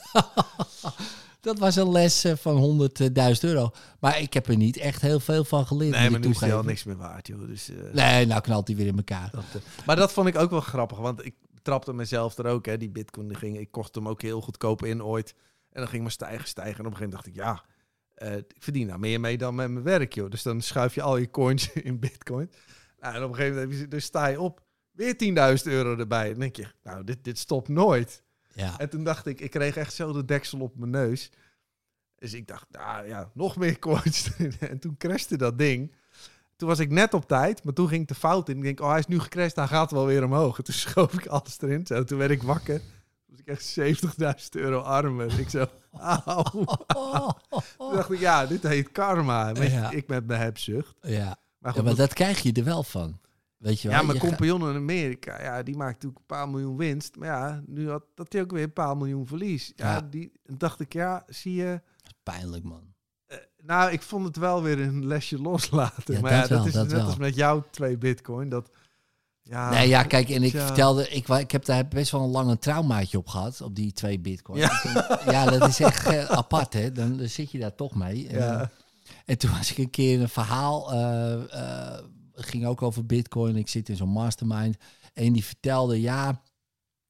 dat 1.40 1.58
was 1.58 1.76
een 1.76 1.90
les 1.90 2.24
eh, 2.24 2.36
van 2.36 2.88
100.000 2.98 3.40
euro. 3.40 3.70
Maar 4.00 4.20
ik 4.20 4.32
heb 4.32 4.48
er 4.48 4.56
niet 4.56 4.76
echt 4.76 5.00
heel 5.00 5.20
veel 5.20 5.44
van 5.44 5.66
geleerd. 5.66 5.94
Nee, 5.94 6.10
maar 6.10 6.20
nu 6.20 6.28
is 6.28 6.42
al 6.42 6.62
niks 6.62 6.84
meer 6.84 6.96
waard, 6.96 7.26
joh. 7.26 7.46
Dus, 7.46 7.70
eh, 7.70 7.76
Nee, 7.92 8.26
nou 8.26 8.40
knalt 8.40 8.68
hij 8.68 8.76
weer 8.76 8.86
in 8.86 8.96
elkaar. 8.96 9.30
dat, 9.30 9.62
maar 9.86 9.96
dat 9.96 10.12
vond 10.12 10.28
ik 10.28 10.36
ook 10.36 10.50
wel 10.50 10.60
grappig, 10.60 10.98
want 10.98 11.24
ik 11.24 11.34
trapte 11.62 11.92
mezelf 11.92 12.38
er 12.38 12.46
ook, 12.46 12.66
hè. 12.66 12.76
Die 12.76 12.90
bitcoin, 12.90 13.28
die 13.28 13.36
ging, 13.36 13.58
ik 13.58 13.70
kocht 13.70 13.94
hem 13.94 14.08
ook 14.08 14.22
heel 14.22 14.40
goedkoop 14.40 14.84
in 14.84 15.02
ooit. 15.02 15.34
En 15.72 15.80
dan 15.80 15.88
ging 15.88 16.02
maar 16.02 16.12
stijgen, 16.12 16.48
stijgen. 16.48 16.78
En 16.78 16.86
op 16.86 16.92
een 16.92 16.96
gegeven 16.96 17.18
moment 17.18 17.36
dacht 17.36 17.58
ik, 17.58 17.64
ja, 17.64 17.76
eh, 18.18 18.36
ik 18.36 18.56
verdien 18.58 18.86
nou 18.86 18.98
meer 18.98 19.20
mee 19.20 19.38
dan 19.38 19.54
met 19.54 19.70
mijn 19.70 19.84
werk, 19.84 20.12
joh. 20.12 20.30
Dus 20.30 20.42
dan 20.42 20.60
schuif 20.60 20.94
je 20.94 21.02
al 21.02 21.16
je 21.16 21.30
coins 21.30 21.72
in 21.88 21.98
bitcoin. 21.98 22.50
Nou, 23.00 23.14
en 23.14 23.22
op 23.22 23.28
een 23.28 23.36
gegeven 23.36 23.68
moment 23.68 23.90
dus 23.90 24.04
sta 24.04 24.26
je 24.26 24.40
op, 24.40 24.62
weer 24.90 25.14
10.000 25.58 25.62
euro 25.64 25.96
erbij. 25.96 26.24
En 26.24 26.30
dan 26.30 26.40
denk 26.40 26.56
je, 26.56 26.66
nou, 26.82 27.04
dit, 27.04 27.24
dit 27.24 27.38
stopt 27.38 27.68
nooit. 27.68 28.22
Ja, 28.52 28.78
En 28.78 28.88
toen 28.88 29.04
dacht 29.04 29.26
ik, 29.26 29.40
ik 29.40 29.50
kreeg 29.50 29.76
echt 29.76 29.94
zo 29.94 30.12
de 30.12 30.24
deksel 30.24 30.60
op 30.60 30.76
mijn 30.76 30.90
neus. 30.90 31.30
Dus 32.14 32.34
ik 32.34 32.46
dacht, 32.46 32.66
nou 32.70 33.06
ja, 33.06 33.30
nog 33.34 33.56
meer 33.56 33.78
coins. 33.88 34.30
en 34.60 34.78
toen 34.78 34.96
crashte 34.96 35.36
dat 35.36 35.58
ding. 35.58 35.94
Toen 36.56 36.68
was 36.68 36.78
ik 36.78 36.90
net 36.90 37.14
op 37.14 37.28
tijd, 37.28 37.64
maar 37.64 37.74
toen 37.74 37.88
ging 37.88 38.06
de 38.06 38.14
fout 38.14 38.48
in. 38.48 38.56
Ik 38.56 38.62
denk, 38.62 38.80
oh, 38.80 38.88
hij 38.90 38.98
is 38.98 39.06
nu 39.06 39.18
gecrashed, 39.18 39.56
hij 39.56 39.66
gaat 39.66 39.90
wel 39.90 40.06
weer 40.06 40.24
omhoog. 40.24 40.58
En 40.58 40.64
toen 40.64 40.74
schoof 40.86 41.12
ik 41.12 41.26
alles 41.26 41.60
erin. 41.60 41.86
Zo, 41.86 42.04
toen 42.04 42.18
werd 42.18 42.30
ik 42.30 42.42
wakker. 42.42 42.80
Was 43.44 43.66
ik 43.74 43.78
echt 43.78 44.42
70.000 44.56 44.60
euro 44.60 44.78
armer. 44.80 45.38
Ik 45.38 45.48
zo, 45.50 45.66
auw. 46.24 46.42
Toen 47.78 47.92
dacht 47.92 48.10
ik, 48.12 48.18
ja, 48.18 48.46
dit 48.46 48.62
heet 48.62 48.92
karma. 48.92 49.48
Ja. 49.54 49.90
Ik 49.90 50.08
met 50.08 50.26
mijn 50.26 50.40
hebzucht. 50.40 50.94
ja. 51.00 51.36
Maar 51.58 51.76
ja, 51.76 51.82
maar 51.82 51.94
dat 51.94 52.12
krijg 52.12 52.40
je 52.40 52.52
er 52.52 52.64
wel 52.64 52.82
van. 52.82 53.20
Weet 53.56 53.80
je 53.80 53.88
wel? 53.88 53.96
ja, 53.96 54.02
mijn 54.06 54.18
gaat- 54.20 54.28
compagnon 54.28 54.68
in 54.70 54.76
Amerika, 54.76 55.42
ja, 55.42 55.62
die 55.62 55.76
maakt 55.76 55.92
natuurlijk 55.92 56.20
een 56.20 56.26
paar 56.36 56.48
miljoen 56.48 56.76
winst. 56.76 57.16
Maar 57.16 57.28
ja, 57.28 57.62
nu 57.66 57.90
had 57.90 58.02
dat 58.14 58.32
hij 58.32 58.42
ook 58.42 58.50
weer 58.50 58.62
een 58.62 58.72
paar 58.72 58.96
miljoen 58.96 59.26
verlies. 59.26 59.72
Ja, 59.76 59.92
Ja. 59.92 60.00
die 60.10 60.32
dacht 60.46 60.80
ik, 60.80 60.92
ja, 60.92 61.24
zie 61.26 61.54
je, 61.54 61.80
Pijnlijk, 62.22 62.64
man. 62.64 62.94
Eh, 63.26 63.38
Nou, 63.62 63.90
ik 63.92 64.02
vond 64.02 64.26
het 64.26 64.36
wel 64.36 64.62
weer 64.62 64.80
een 64.80 65.06
lesje 65.06 65.40
loslaten. 65.40 66.14
Ja, 66.14 66.20
maar 66.20 66.32
ja, 66.32 66.40
dat 66.40 66.48
dat 66.48 66.58
wel, 66.58 66.66
is 66.66 66.72
dat 66.72 66.82
net 66.86 66.92
wel. 66.92 67.04
als 67.06 67.16
met 67.16 67.34
jouw 67.34 67.64
twee 67.70 67.98
bitcoin. 67.98 68.48
Dat, 68.48 68.70
ja, 69.48 69.70
nee, 69.70 69.88
ja, 69.88 70.02
kijk, 70.02 70.28
en 70.30 70.42
ik 70.42 70.50
vertelde, 70.50 71.08
ik, 71.08 71.28
ik 71.28 71.50
heb 71.50 71.64
daar 71.64 71.88
best 71.88 72.10
wel 72.10 72.22
een 72.22 72.30
lange 72.30 72.58
traumaatje 72.58 73.18
op 73.18 73.28
gehad, 73.28 73.60
op 73.60 73.74
die 73.74 73.92
twee 73.92 74.18
bitcoin. 74.20 74.58
Ja. 74.58 75.20
Ja, 75.30 75.44
dat 75.44 75.68
is 75.68 75.80
echt 75.80 76.06
eh, 76.06 76.24
apart, 76.24 76.72
hè. 76.72 76.92
Dan, 76.92 77.16
dan 77.16 77.28
zit 77.28 77.50
je 77.50 77.58
daar 77.58 77.74
toch 77.74 77.94
mee. 77.94 78.28
En, 78.28 78.38
Ja. 78.38 78.70
en 79.24 79.38
toen 79.38 79.50
was 79.50 79.70
ik 79.70 79.78
een 79.78 79.90
keer 79.90 80.20
een 80.20 80.28
verhaal, 80.28 80.92
eh, 80.92 81.32
eh, 81.94 81.98
ging 82.34 82.66
ook 82.66 82.82
over 82.82 83.06
bitcoin. 83.06 83.56
Ik 83.56 83.68
zit 83.68 83.88
in 83.88 83.96
zo'n 83.96 84.08
mastermind. 84.08 84.76
En 85.14 85.32
die 85.32 85.44
vertelde, 85.44 86.00
ja, 86.00 86.42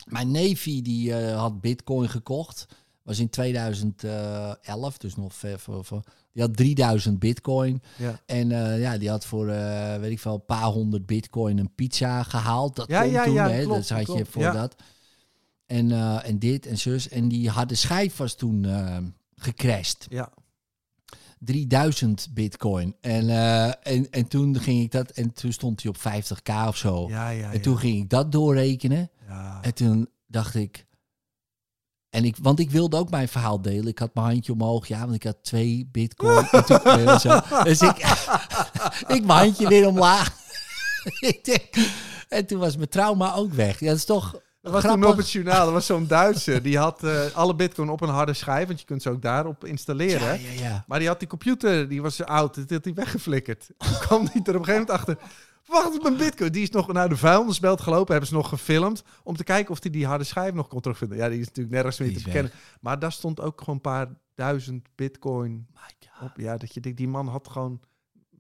mijn 0.05 0.31
neefie 0.31 0.83
die 0.83 1.15
eh, 1.15 1.39
had 1.39 1.61
bitcoin 1.61 2.09
gekocht. 2.09 2.67
Was 3.09 3.19
in 3.19 3.29
2011, 3.31 4.99
dus 4.99 5.17
nog 5.17 5.35
ver 5.35 5.59
voor, 5.59 5.85
voor. 5.85 6.03
Die 6.33 6.43
had 6.43 6.57
3000 6.57 7.19
bitcoin. 7.19 7.83
Ja. 7.97 8.21
En 8.27 8.53
eh, 8.53 8.81
ja, 8.81 8.99
die 8.99 9.09
had 9.11 9.27
voor, 9.27 9.49
eh, 9.49 9.97
weet 9.97 10.11
ik 10.11 10.19
veel, 10.21 10.35
een 10.35 10.45
paar 10.45 10.65
honderd 10.65 11.07
bitcoin 11.07 11.59
een 11.59 11.75
pizza 11.75 12.23
gehaald. 12.23 12.77
Dat 12.77 12.89
Ja, 12.89 13.03
kon 13.03 13.11
ja, 13.11 13.25
toen, 13.25 13.35
ja, 13.35 13.49
hè. 13.49 13.63
klopt, 13.63 13.79
dus 13.79 13.91
had 13.91 14.19
je 14.19 14.25
voor 14.25 14.43
ja. 14.43 14.53
dat. 14.53 14.75
En, 15.67 15.93
eh, 15.93 16.29
en 16.29 16.39
dit 16.39 16.67
en 16.67 16.79
zus. 16.79 17.09
En 17.09 17.29
die 17.29 17.51
harde 17.51 17.75
schijf 17.75 18.17
was 18.17 18.35
toen 18.35 18.67
gecrashed. 19.37 20.07
ja. 20.09 20.33
3000 21.39 22.29
bitcoin. 22.31 22.95
En, 23.01 23.29
en, 23.83 24.11
en 24.11 24.29
toen 24.29 24.57
ging 24.61 24.83
ik 24.83 24.91
dat, 24.91 25.11
en 25.11 25.33
toen 25.33 25.53
stond 25.53 25.83
hij 25.83 25.91
op 25.91 25.97
50k 25.97 26.69
of 26.69 26.77
zo. 26.77 27.09
Ja, 27.09 27.29
ja, 27.29 27.53
en 27.53 27.61
toen 27.61 27.79
ging 27.79 28.03
ik 28.03 28.11
dat 28.11 28.33
doorrekenen. 28.33 29.11
ja. 29.29 29.59
En 29.63 29.75
toen 29.75 30.09
dacht 30.27 30.55
ik. 30.55 30.87
En 32.11 32.25
ik, 32.25 32.37
want 32.43 32.61
ik 32.61 32.71
wilde 32.71 32.97
ook 32.97 33.11
mijn 33.11 33.29
verhaal 33.29 33.63
delen. 33.63 33.87
Ik 33.87 33.99
had 33.99 34.15
mijn 34.15 34.27
handje 34.27 34.53
omhoog, 34.53 34.87
ja, 34.89 35.01
want 35.01 35.15
ik 35.15 35.23
had 35.23 35.37
twee 35.43 35.89
bitcoin. 35.93 36.47
en 36.51 37.05
nee, 37.05 37.19
zo. 37.29 37.41
Dus 37.63 37.81
ik, 37.81 37.97
ik 39.17 39.25
mijn 39.25 39.45
handje 39.45 39.69
weer 39.69 39.87
omlaag. 39.87 40.31
en 42.29 42.47
toen 42.47 42.59
was 42.59 42.77
mijn 42.77 42.89
trauma 42.89 43.35
ook 43.35 43.53
weg. 43.53 43.81
Ja, 43.81 43.87
dat 43.87 43.97
is 43.97 44.05
toch 44.05 44.33
Dat 44.63 44.73
was 44.73 44.83
grappig. 44.83 45.03
toen 45.03 45.13
op 45.13 45.17
het 45.19 45.31
journaal. 45.31 45.67
Er 45.67 45.73
was 45.73 45.87
zo'n 45.87 46.07
Duitser. 46.07 46.63
Die 46.63 46.79
had 46.79 47.05
eh, 47.05 47.21
alle 47.35 47.55
bitcoin 47.55 47.89
op 47.89 48.01
een 48.01 48.09
harde 48.09 48.33
schijf. 48.35 48.67
Want 48.67 48.81
je 48.81 48.87
kunt 48.87 49.03
ze 49.03 49.11
ook 49.11 49.23
daarop 49.23 49.65
installeren. 49.65 50.41
Ja, 50.41 50.51
ja, 50.51 50.61
ja. 50.61 50.85
Maar 50.87 50.99
die 50.99 51.09
had 51.09 51.19
die 51.19 51.29
computer, 51.29 51.89
die 51.89 52.03
was 52.03 52.25
oud, 52.25 52.55
die 52.55 52.65
had 52.69 52.85
hij 52.85 52.95
weggeflikkerd. 52.95 53.67
Toen 53.79 53.99
kwam 54.01 54.29
hij 54.33 54.41
er 54.45 54.55
op 54.55 54.61
een 54.61 54.65
gegeven 54.65 54.73
moment 54.73 54.91
achter. 54.91 55.17
Wacht 55.69 55.93
eens, 55.93 56.03
mijn 56.03 56.17
bitcoin. 56.17 56.53
Die 56.53 56.63
is 56.63 56.71
nog 56.71 56.93
naar 56.93 57.09
de 57.09 57.17
vuilnisbelt 57.17 57.81
gelopen. 57.81 58.11
Hebben 58.11 58.29
ze 58.29 58.35
nog 58.35 58.49
gefilmd. 58.49 59.03
Om 59.23 59.37
te 59.37 59.45
kijken 59.45 59.71
of 59.71 59.83
hij 59.83 59.91
die 59.91 60.07
harde 60.07 60.25
schijf 60.25 60.55
nog 60.55 60.69
kon 60.69 60.81
terugvinden. 60.81 61.19
Ja, 61.19 61.29
die 61.29 61.41
is 61.41 61.47
natuurlijk 61.47 61.75
nergens 61.75 61.99
meer 61.99 62.17
te 62.17 62.23
bekennen. 62.23 62.53
Maar 62.81 62.99
daar 62.99 63.13
stond 63.13 63.41
ook 63.41 63.59
gewoon 63.59 63.75
een 63.75 63.81
paar 63.81 64.09
duizend 64.35 64.89
bitcoin 64.95 65.67
op. 66.21 66.33
Ja, 66.37 66.57
dat 66.57 66.75
je 66.75 66.81
denkt, 66.81 66.99
die 66.99 67.09
man 67.09 67.29
had 67.29 67.49
gewoon, 67.49 67.81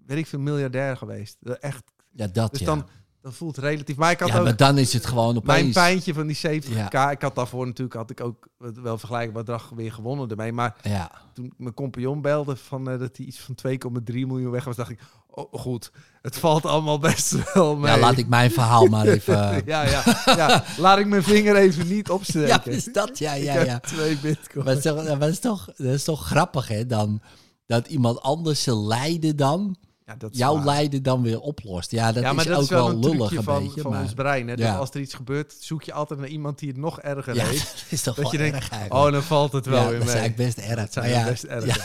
weet 0.06 0.18
ik 0.18 0.26
veel, 0.26 0.38
miljardair 0.38 0.96
geweest. 0.96 1.36
Echt. 1.42 1.84
Ja, 2.10 2.26
dat 2.26 2.50
Dus 2.50 2.60
ja. 2.60 2.66
dan, 2.66 2.88
dat 3.20 3.34
voelt 3.34 3.56
relatief. 3.56 3.96
Maar 3.96 4.10
ik 4.10 4.20
had 4.20 4.28
ja, 4.28 4.38
ook 4.38 4.44
maar 4.44 4.56
dan 4.56 4.78
is 4.78 4.92
het 4.92 5.06
gewoon 5.06 5.40
mijn 5.44 5.58
opeens... 5.58 5.74
pijntje 5.74 6.14
van 6.14 6.26
die 6.26 6.62
70k. 6.62 6.90
Ja. 6.90 7.10
Ik 7.10 7.22
had 7.22 7.34
daarvoor 7.34 7.66
natuurlijk, 7.66 7.96
had 7.96 8.10
ik 8.10 8.20
ook 8.20 8.48
wel 8.58 8.98
vergelijkbaar 8.98 9.44
bedrag 9.44 9.68
weer 9.74 9.92
gewonnen 9.92 10.28
ermee. 10.28 10.52
Maar 10.52 10.76
Ja, 10.82 11.10
toen 11.32 11.52
mijn 11.56 11.74
compagnon 11.74 12.20
belde 12.20 12.56
van 12.56 12.90
eh, 12.90 12.98
dat 12.98 13.16
hij 13.16 13.26
iets 13.26 13.38
van 13.38 13.58
2,3 13.68 14.14
miljoen 14.14 14.50
weg 14.50 14.64
was, 14.64 14.76
dacht 14.76 14.90
ik, 14.90 15.00
oh 15.26 15.52
goed, 15.52 15.92
het 16.28 16.38
valt 16.38 16.66
allemaal 16.66 16.98
best 16.98 17.52
wel 17.52 17.76
mee. 17.76 17.92
ja, 17.92 17.98
laat 17.98 18.16
ik 18.18 18.28
mijn 18.28 18.50
verhaal 18.50 18.86
maar 18.86 19.06
even... 19.18 19.62
ja, 19.66 19.82
ja, 19.82 20.02
ja, 20.24 20.64
laat 20.78 20.98
ik 20.98 21.06
mijn 21.06 21.22
vinger 21.22 21.56
even 21.56 21.88
niet 21.88 22.10
opsteken. 22.18 22.48
ja, 22.48 22.64
is 22.64 22.84
dat? 22.84 23.18
Ja, 23.18 23.32
ja, 23.34 23.62
ja. 23.62 23.78
twee 23.80 24.16
bitcoin. 24.16 24.64
Maar, 24.64 24.80
toch, 24.80 25.04
dat, 25.18 25.28
is 25.28 25.38
toch, 25.38 25.68
dat 25.76 25.94
is 25.94 26.04
toch 26.04 26.26
grappig, 26.26 26.68
hè? 26.68 26.86
Dan, 26.86 27.20
dat 27.66 27.86
iemand 27.86 28.20
anders 28.20 28.62
zijn 28.62 28.86
lijden 28.86 29.36
dan, 29.36 29.76
ja, 30.06 30.14
dat 30.18 30.36
jouw 30.36 30.54
waar. 30.54 30.64
lijden 30.64 31.02
dan 31.02 31.22
weer 31.22 31.40
oplost. 31.40 31.90
Ja, 31.90 32.12
dat 32.12 32.22
ja, 32.22 32.32
maar 32.32 32.44
is 32.44 32.50
dat 32.50 32.56
ook 32.56 32.62
is 32.62 32.68
wel 32.70 32.84
wel 32.86 32.94
een 32.94 32.98
lullig 33.00 33.30
een 33.36 33.42
van, 33.42 33.62
beetje. 33.62 33.80
van 33.80 33.90
maar, 33.90 34.02
ons 34.02 34.14
brein. 34.14 34.48
Hè? 34.48 34.70
Als 34.70 34.90
er 34.90 35.00
iets 35.00 35.14
gebeurt, 35.14 35.54
zoek 35.60 35.82
je 35.82 35.92
altijd 35.92 36.20
naar 36.20 36.28
iemand 36.28 36.58
die 36.58 36.68
het 36.68 36.78
nog 36.78 37.00
erger 37.00 37.40
heeft. 37.40 37.72
dat 37.82 37.84
is 37.88 38.02
toch 38.02 38.14
Dat 38.14 38.22
wel 38.24 38.32
je 38.32 38.38
denkt, 38.38 38.56
erg 38.56 38.70
eigenlijk. 38.70 39.06
oh, 39.06 39.12
dan 39.12 39.22
valt 39.22 39.52
het 39.52 39.66
wel 39.66 39.88
weer 39.88 39.98
dat 39.98 40.08
is 40.08 40.14
mee. 40.14 40.20
eigenlijk 40.20 40.54
best 40.56 40.68
erg. 40.68 40.80
Dat 40.80 40.92
zijn 40.92 41.24
best 41.26 41.44
erg. 41.44 41.76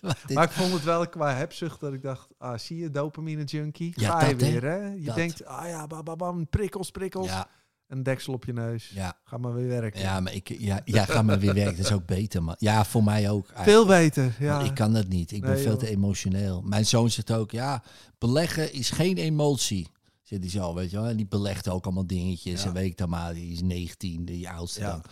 maar 0.34 0.44
ik 0.44 0.50
vond 0.50 0.72
het 0.72 0.84
wel 0.84 1.08
qua 1.08 1.34
hebzucht 1.34 1.80
dat 1.80 1.92
ik 1.92 2.02
dacht, 2.02 2.28
ah, 2.38 2.58
zie 2.58 2.78
je, 2.78 2.90
dopamine 2.90 3.44
junkie? 3.44 3.92
Ja, 3.96 4.20
Ga 4.20 4.26
je 4.26 4.36
weer, 4.36 4.62
hè? 4.62 4.76
Je 4.86 5.02
Dat. 5.04 5.14
denkt, 5.14 5.44
ah 5.44 5.68
ja, 5.68 5.86
bam, 5.86 6.04
bam, 6.04 6.16
bam, 6.16 6.48
prikkels, 6.48 6.90
prikkels. 6.90 7.26
ja, 7.26 7.48
Een 7.86 8.02
deksel 8.02 8.32
op 8.32 8.44
je 8.44 8.52
neus. 8.52 8.88
ja, 8.94 9.16
Ga 9.24 9.38
maar 9.38 9.54
weer 9.54 9.68
werken. 9.68 10.00
ja, 10.00 10.20
maar 10.20 10.34
ik, 10.34 10.48
ja, 10.58 10.80
ja, 10.84 11.04
ga 11.04 11.22
maar 11.22 11.38
weer 11.38 11.54
werken. 11.54 11.76
Dat 11.76 11.84
is 11.86 11.92
ook 11.92 12.06
beter, 12.06 12.42
man. 12.42 12.54
Ja, 12.58 12.84
voor 12.84 13.04
mij 13.04 13.30
ook. 13.30 13.48
eigenlijk. 13.50 13.70
Veel 13.70 13.86
beter, 13.86 14.36
ja. 14.38 14.56
Want 14.56 14.68
ik 14.68 14.74
kan 14.74 14.92
dat 14.92 15.08
niet. 15.08 15.32
Ik 15.32 15.40
ben 15.40 15.58
veel 15.58 15.70
joh. 15.70 15.78
te 15.78 15.88
emotioneel. 15.88 16.62
Mijn 16.62 16.86
zoon 16.86 17.10
zegt 17.10 17.32
ook, 17.32 17.50
ja, 17.50 17.82
beleggen 18.18 18.72
is 18.72 18.90
geen 18.90 19.16
emotie. 19.16 19.88
Zit 20.22 20.40
hij 20.40 20.50
zo, 20.50 20.74
weet 20.74 20.90
je 20.90 20.96
wel. 20.96 21.06
En 21.06 21.16
die 21.16 21.26
belegt 21.26 21.68
ook 21.68 21.84
allemaal 21.84 22.06
dingetjes. 22.06 22.62
Ja. 22.62 22.68
En 22.68 22.72
weet 22.74 22.86
ik 22.86 22.96
dan 22.96 23.08
maar, 23.08 23.34
die 23.34 23.52
is 23.52 23.62
19, 23.62 24.24
die 24.24 24.50
oudste 24.50 24.80
Ja. 24.80 24.90
dan. 24.90 25.02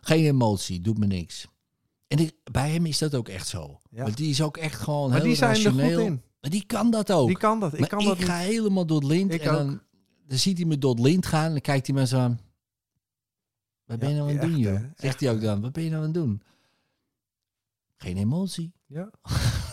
Geen 0.00 0.24
emotie, 0.24 0.80
doet 0.80 0.98
me 0.98 1.06
niks. 1.06 1.46
En 2.10 2.18
ik- 2.18 2.34
bij 2.52 2.70
hem 2.70 2.86
is 2.86 2.98
dat 2.98 3.14
ook 3.14 3.28
echt 3.28 3.46
zo. 3.48 3.80
Ja. 3.90 4.02
Want 4.02 4.16
die 4.16 4.30
is 4.30 4.42
ook 4.42 4.56
echt 4.56 4.80
gewoon 4.80 5.08
maar 5.08 5.18
heel 5.18 5.26
die 5.26 5.36
zijn 5.36 5.50
er 5.56 5.62
rationeel. 5.62 5.98
goed 5.98 6.06
in. 6.06 6.22
Maar 6.40 6.50
die 6.50 6.64
kan 6.66 6.90
dat 6.90 7.12
ook. 7.12 7.26
Die 7.26 7.36
kan 7.38 7.60
dat. 7.60 7.72
Ik 7.72 7.78
maar 7.80 7.88
kan 7.88 7.98
ik 8.00 8.06
dat 8.06 8.18
ga 8.24 8.38
niet. 8.38 8.46
helemaal 8.46 8.86
door 8.86 8.98
het 8.98 9.06
lint. 9.06 9.32
Ik 9.34 9.40
en 9.42 9.52
dan, 9.54 9.80
dan 10.26 10.38
ziet 10.38 10.56
hij 10.58 10.66
me 10.66 10.78
door 10.78 10.90
het 10.94 11.00
lint 11.00 11.26
gaan. 11.26 11.44
En 11.44 11.50
dan 11.50 11.60
kijkt 11.60 11.86
hij 11.86 11.96
me 11.96 12.06
zo 12.06 12.18
aan. 12.18 12.40
Wat 13.84 13.98
ben 13.98 14.08
je 14.08 14.14
nou 14.14 14.28
aan 14.30 14.36
het 14.36 14.42
doen, 14.48 14.58
joh? 14.58 14.72
Zegt 14.80 14.94
Echt, 14.96 15.20
hij 15.20 15.30
ook 15.30 15.40
dan. 15.40 15.60
Wat 15.60 15.72
ben 15.72 15.82
je 15.82 15.90
nou 15.90 16.00
aan 16.02 16.08
het 16.08 16.16
doen? 16.16 16.42
Geen 17.96 18.16
emotie. 18.16 18.72
Ja. 18.86 19.10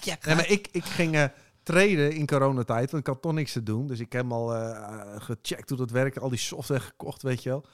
Ja, 0.00 0.16
Nee, 0.26 0.34
maar 0.34 0.48
ik, 0.50 0.68
ik 0.72 0.84
ging 0.84 1.14
eh 1.14 1.24
traden 1.62 2.12
in 2.12 2.26
coronatijd, 2.26 2.90
want 2.90 3.02
ik 3.06 3.12
had 3.12 3.22
toch 3.22 3.32
niks 3.32 3.52
te 3.52 3.62
doen. 3.62 3.86
Dus 3.86 4.00
ik 4.00 4.12
heb 4.12 4.32
al 4.32 4.54
eh, 4.54 5.14
gecheckt 5.20 5.68
hoe 5.68 5.78
dat 5.78 5.90
werkt, 5.90 6.18
al 6.18 6.28
die 6.28 6.38
software 6.38 6.80
gekocht, 6.80 7.22
weet 7.22 7.42
je 7.42 7.48
wel. 7.48 7.64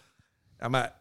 Ja, 0.58 0.68
maar 0.68 1.00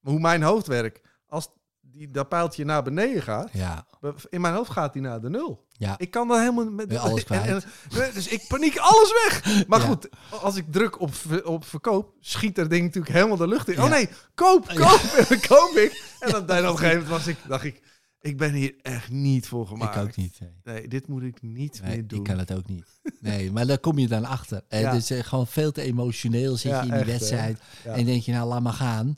hoe 0.00 0.20
mijn 0.20 0.42
hoofd 0.42 0.66
werkt, 0.66 1.08
als 1.26 1.48
die, 1.92 2.10
dat 2.10 2.28
pijltje 2.28 2.64
naar 2.64 2.82
beneden 2.82 3.22
gaat, 3.22 3.48
ja. 3.52 3.86
in 4.30 4.40
mijn 4.40 4.54
hoofd 4.54 4.70
gaat 4.70 4.92
die 4.92 5.02
naar 5.02 5.20
de 5.20 5.30
nul. 5.30 5.66
Ja. 5.70 5.94
Ik 5.98 6.10
kan 6.10 6.28
dat 6.28 6.38
helemaal 6.38 6.70
met 6.70 6.96
alles 6.96 7.24
kwijt? 7.30 7.46
en- 7.46 7.62
en- 8.02 8.10
dus 8.14 8.28
ik 8.28 8.44
paniek 8.48 8.76
alles 8.78 9.12
weg. 9.24 9.66
Maar 9.66 9.80
Ja. 9.80 9.86
goed, 9.86 10.08
als 10.42 10.56
ik 10.56 10.64
druk 10.70 11.00
op, 11.00 11.10
op 11.44 11.64
verkoop, 11.64 12.12
schiet 12.20 12.58
er 12.58 12.68
ding 12.68 12.82
natuurlijk 12.84 13.14
helemaal 13.14 13.36
de 13.36 13.48
lucht 13.48 13.68
in. 13.68 13.74
Ja. 13.74 13.84
Oh 13.84 13.90
nee, 13.90 14.08
koop, 14.34 14.66
koop. 14.74 15.00
En 15.18 15.24
dan 15.28 15.40
koop 15.40 15.72
ik. 15.76 16.04
En 16.20 16.30
dan, 16.30 16.42
op 16.42 16.48
een 16.48 16.58
gegeven 16.78 16.88
moment 16.88 17.08
was 17.08 17.26
ik, 17.26 17.36
dacht 17.48 17.64
ik, 17.64 17.82
ik 18.20 18.36
ben 18.36 18.52
hier 18.52 18.74
echt 18.82 19.10
niet 19.10 19.46
voor 19.48 19.66
gemaakt. 19.66 19.96
Ik 19.96 20.02
ook 20.02 20.16
niet. 20.16 20.38
Nee. 20.40 20.50
Nee, 20.74 20.88
dit 20.88 21.08
moet 21.08 21.22
ik 21.22 21.42
niet 21.42 21.80
Nee, 21.82 21.96
meer 21.96 22.06
doen. 22.06 22.18
ik 22.18 22.24
kan 22.24 22.38
het 22.38 22.52
ook 22.54 22.66
niet. 22.68 22.86
Nee, 23.20 23.52
maar 23.52 23.66
daar 23.66 23.78
kom 23.78 23.98
je 23.98 24.08
dan 24.08 24.24
achter. 24.24 24.62
En 24.68 24.80
Ja. 24.80 24.92
Dus 24.92 25.10
eh, 25.10 25.22
gewoon 25.24 25.46
veel 25.46 25.72
te 25.72 25.82
emotioneel 25.82 26.56
zit 26.56 26.70
je 26.72 26.76
in 26.78 26.82
die 26.84 26.92
echt, 26.92 27.06
wedstrijd. 27.06 27.58
En 27.84 28.04
denk 28.04 28.22
je, 28.22 28.32
nou, 28.32 28.48
laat 28.48 28.62
maar 28.62 28.72
gaan. 28.72 29.16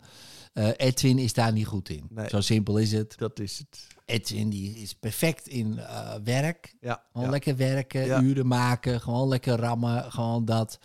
Eh, 0.53 0.69
Edwin 0.77 1.19
is 1.19 1.33
daar 1.33 1.53
niet 1.53 1.67
goed 1.67 1.89
in. 1.89 2.07
Nee. 2.11 2.29
Zo 2.29 2.41
simpel 2.41 2.77
is 2.79 2.93
het. 2.93 3.15
Dat 3.19 3.41
is 3.41 3.59
het. 3.59 3.87
Edwin 4.05 4.49
die 4.51 4.77
is 4.77 4.95
perfect 4.95 5.47
in 5.47 5.79
eh, 5.79 6.15
werk. 6.25 6.75
Ja, 6.81 7.03
Gewoon 7.13 7.27
ja. 7.27 7.33
lekker 7.33 7.57
werken, 7.57 8.05
Ja. 8.07 8.21
uren 8.21 8.47
maken, 8.47 9.01
gewoon 9.01 9.29
lekker 9.29 9.57
rammen, 9.59 10.13
gewoon 10.13 10.45
dat. 10.45 10.79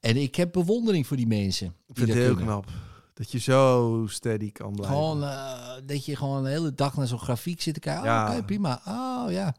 En 0.00 0.16
ik 0.16 0.34
heb 0.34 0.52
bewondering 0.52 1.06
voor 1.06 1.16
die 1.16 1.26
mensen. 1.26 1.66
ik 1.66 1.72
Die 1.86 2.04
vind 2.04 2.08
dat 2.08 2.16
het 2.16 2.26
heel 2.26 2.44
knap. 2.44 2.66
Dat 3.14 3.30
je 3.32 3.38
zo 3.38 4.04
steady 4.08 4.52
kan 4.52 4.72
blijven. 4.74 4.96
Gewoon 4.96 5.22
eh, 5.22 5.70
dat 5.86 6.04
je 6.04 6.16
gewoon 6.16 6.42
de 6.42 6.48
hele 6.50 6.74
dag 6.74 6.96
naar 6.96 7.06
zo'n 7.06 7.18
grafiek 7.18 7.60
zit 7.62 7.74
te 7.74 7.80
kijken. 7.80 8.04
Ja. 8.04 8.28
Oh, 8.28 8.32
oké, 8.34 8.44
prima. 8.44 8.80
Oh 8.88 9.32
ja. 9.32 9.54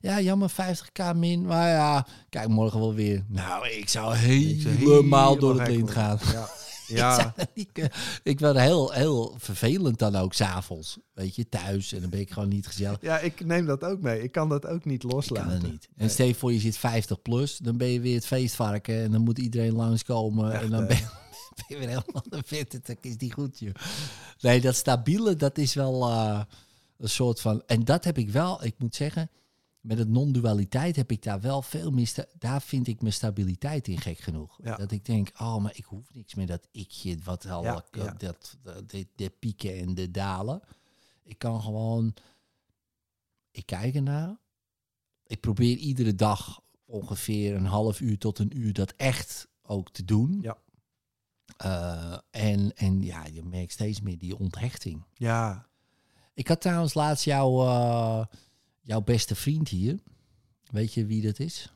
Ja, 0.00 0.20
jammer, 0.20 0.50
50k 0.50 1.16
min. 1.16 1.42
Maar 1.46 1.68
ja, 1.68 2.06
kijk 2.28 2.48
morgen 2.48 2.80
wel 2.80 2.94
weer. 2.94 3.24
Nou, 3.28 3.68
ik 3.68 3.88
zou 3.88 4.16
Ik 4.16 4.60
zou 4.60 4.74
helemaal 4.74 5.36
door 5.38 5.58
het 5.60 5.68
lint 5.68 5.90
gaan. 5.90 6.18
Ja. 6.32 6.48
Ik, 6.88 6.96
ja. 6.96 7.34
kunnen. 7.72 7.92
ik 8.22 8.40
werd 8.40 8.58
heel, 8.58 8.92
heel 8.92 9.34
vervelend 9.38 9.98
dan 9.98 10.16
ook 10.16 10.32
s'avonds. 10.34 10.98
Weet 11.14 11.34
je, 11.34 11.48
thuis. 11.48 11.92
En 11.92 12.00
dan 12.00 12.10
ben 12.10 12.20
ik 12.20 12.30
gewoon 12.30 12.48
niet 12.48 12.66
gezellig. 12.66 12.98
ja, 13.00 13.18
ik 13.18 13.44
neem 13.44 13.66
dat 13.66 13.84
ook 13.84 14.00
mee. 14.00 14.22
Ik 14.22 14.32
kan 14.32 14.48
dat 14.48 14.66
ook 14.66 14.84
niet 14.84 15.04
Ik 15.04 15.12
loslaten. 15.12 15.44
kan 15.44 15.52
het 15.52 15.70
niet. 15.70 15.88
En 15.96 16.10
stel 16.10 16.26
je 16.26 16.34
voor, 16.34 16.52
je 16.52 16.58
zit 16.60 16.76
50 16.76 17.22
plus, 17.22 17.56
dan 17.58 17.76
ben 17.76 17.88
je 17.88 18.00
weer 18.00 18.14
het 18.14 18.26
feestvarken 18.26 19.02
en 19.02 19.10
dan 19.10 19.20
moet 19.20 19.38
iedereen 19.38 19.74
langskomen. 19.74 20.52
Echt, 20.52 20.62
en 20.62 20.70
dan 20.70 20.86
ben 20.86 20.96
je, 20.96 21.02
ben 21.56 21.64
je 21.68 21.76
weer 21.78 21.88
helemaal 21.88 22.24
de 22.28 22.42
fit. 22.46 22.86
Dat 22.86 22.96
is 23.00 23.16
niet 23.16 23.32
goed, 23.32 23.58
joh. 23.58 23.74
Nee, 24.40 24.60
dat 24.60 24.76
stabiele, 24.76 25.36
dat 25.36 25.58
is 25.58 25.74
wel 25.74 26.08
eh, 26.08 26.40
een 26.98 27.08
soort 27.08 27.40
van... 27.40 27.62
En 27.66 27.84
dat 27.84 28.04
heb 28.04 28.18
ik 28.18 28.30
wel, 28.30 28.64
ik 28.64 28.74
moet 28.78 28.94
zeggen, 28.94 29.30
met 29.82 29.98
het 29.98 30.08
non-dualiteit 30.08 30.96
heb 30.96 31.10
ik 31.10 31.22
daar 31.22 31.40
wel 31.40 31.62
veel 31.62 31.90
meer... 31.90 32.06
sta- 32.06 32.24
Daar 32.38 32.62
vind 32.62 32.86
ik 32.86 33.00
mijn 33.00 33.12
stabiliteit 33.12 33.88
in 33.88 34.00
gek 34.00 34.18
genoeg. 34.18 34.58
Ja. 34.62 34.76
Dat 34.76 34.90
ik 34.90 35.04
denk, 35.04 35.30
oh, 35.40 35.56
maar 35.56 35.76
ik 35.76 35.84
hoef 35.84 36.14
niks 36.14 36.34
meer 36.34 36.46
dat 36.46 36.68
ikje, 36.70 37.18
wat 37.24 37.46
al, 37.46 37.62
Ja, 37.62 37.84
ja. 37.90 38.14
dat, 38.18 38.56
dat, 38.62 38.90
de, 38.90 39.06
de 39.14 39.30
pieken 39.30 39.78
en 39.78 39.94
de 39.94 40.10
dalen. 40.10 40.60
Ik 41.22 41.38
kan 41.38 41.62
gewoon... 41.62 42.14
Ik 43.50 43.66
kijk 43.66 43.94
ernaar. 43.94 44.36
Ik 45.26 45.40
probeer 45.40 45.76
iedere 45.76 46.14
dag 46.14 46.60
ongeveer 46.84 47.54
een 47.54 47.66
half 47.66 48.00
uur 48.00 48.18
tot 48.18 48.38
een 48.38 48.56
uur 48.58 48.72
dat 48.72 48.92
echt 48.96 49.48
ook 49.62 49.90
te 49.90 50.04
doen. 50.04 50.38
Ja. 50.42 50.56
Eh, 51.56 52.18
en, 52.30 52.74
en 52.76 53.02
ja, 53.02 53.26
je 53.26 53.42
merkt 53.42 53.72
steeds 53.72 54.00
meer 54.00 54.18
die 54.18 54.38
onthechting. 54.38 55.04
Ja, 55.14 55.66
Ik 56.34 56.48
had 56.48 56.60
trouwens 56.60 56.94
laatst 56.94 57.24
jou, 57.24 57.66
eh, 57.66 58.24
jouw 58.82 59.00
beste 59.00 59.34
vriend 59.34 59.68
hier, 59.68 59.98
weet 60.70 60.94
je 60.94 61.06
wie 61.06 61.22
dat 61.22 61.38
is? 61.38 61.72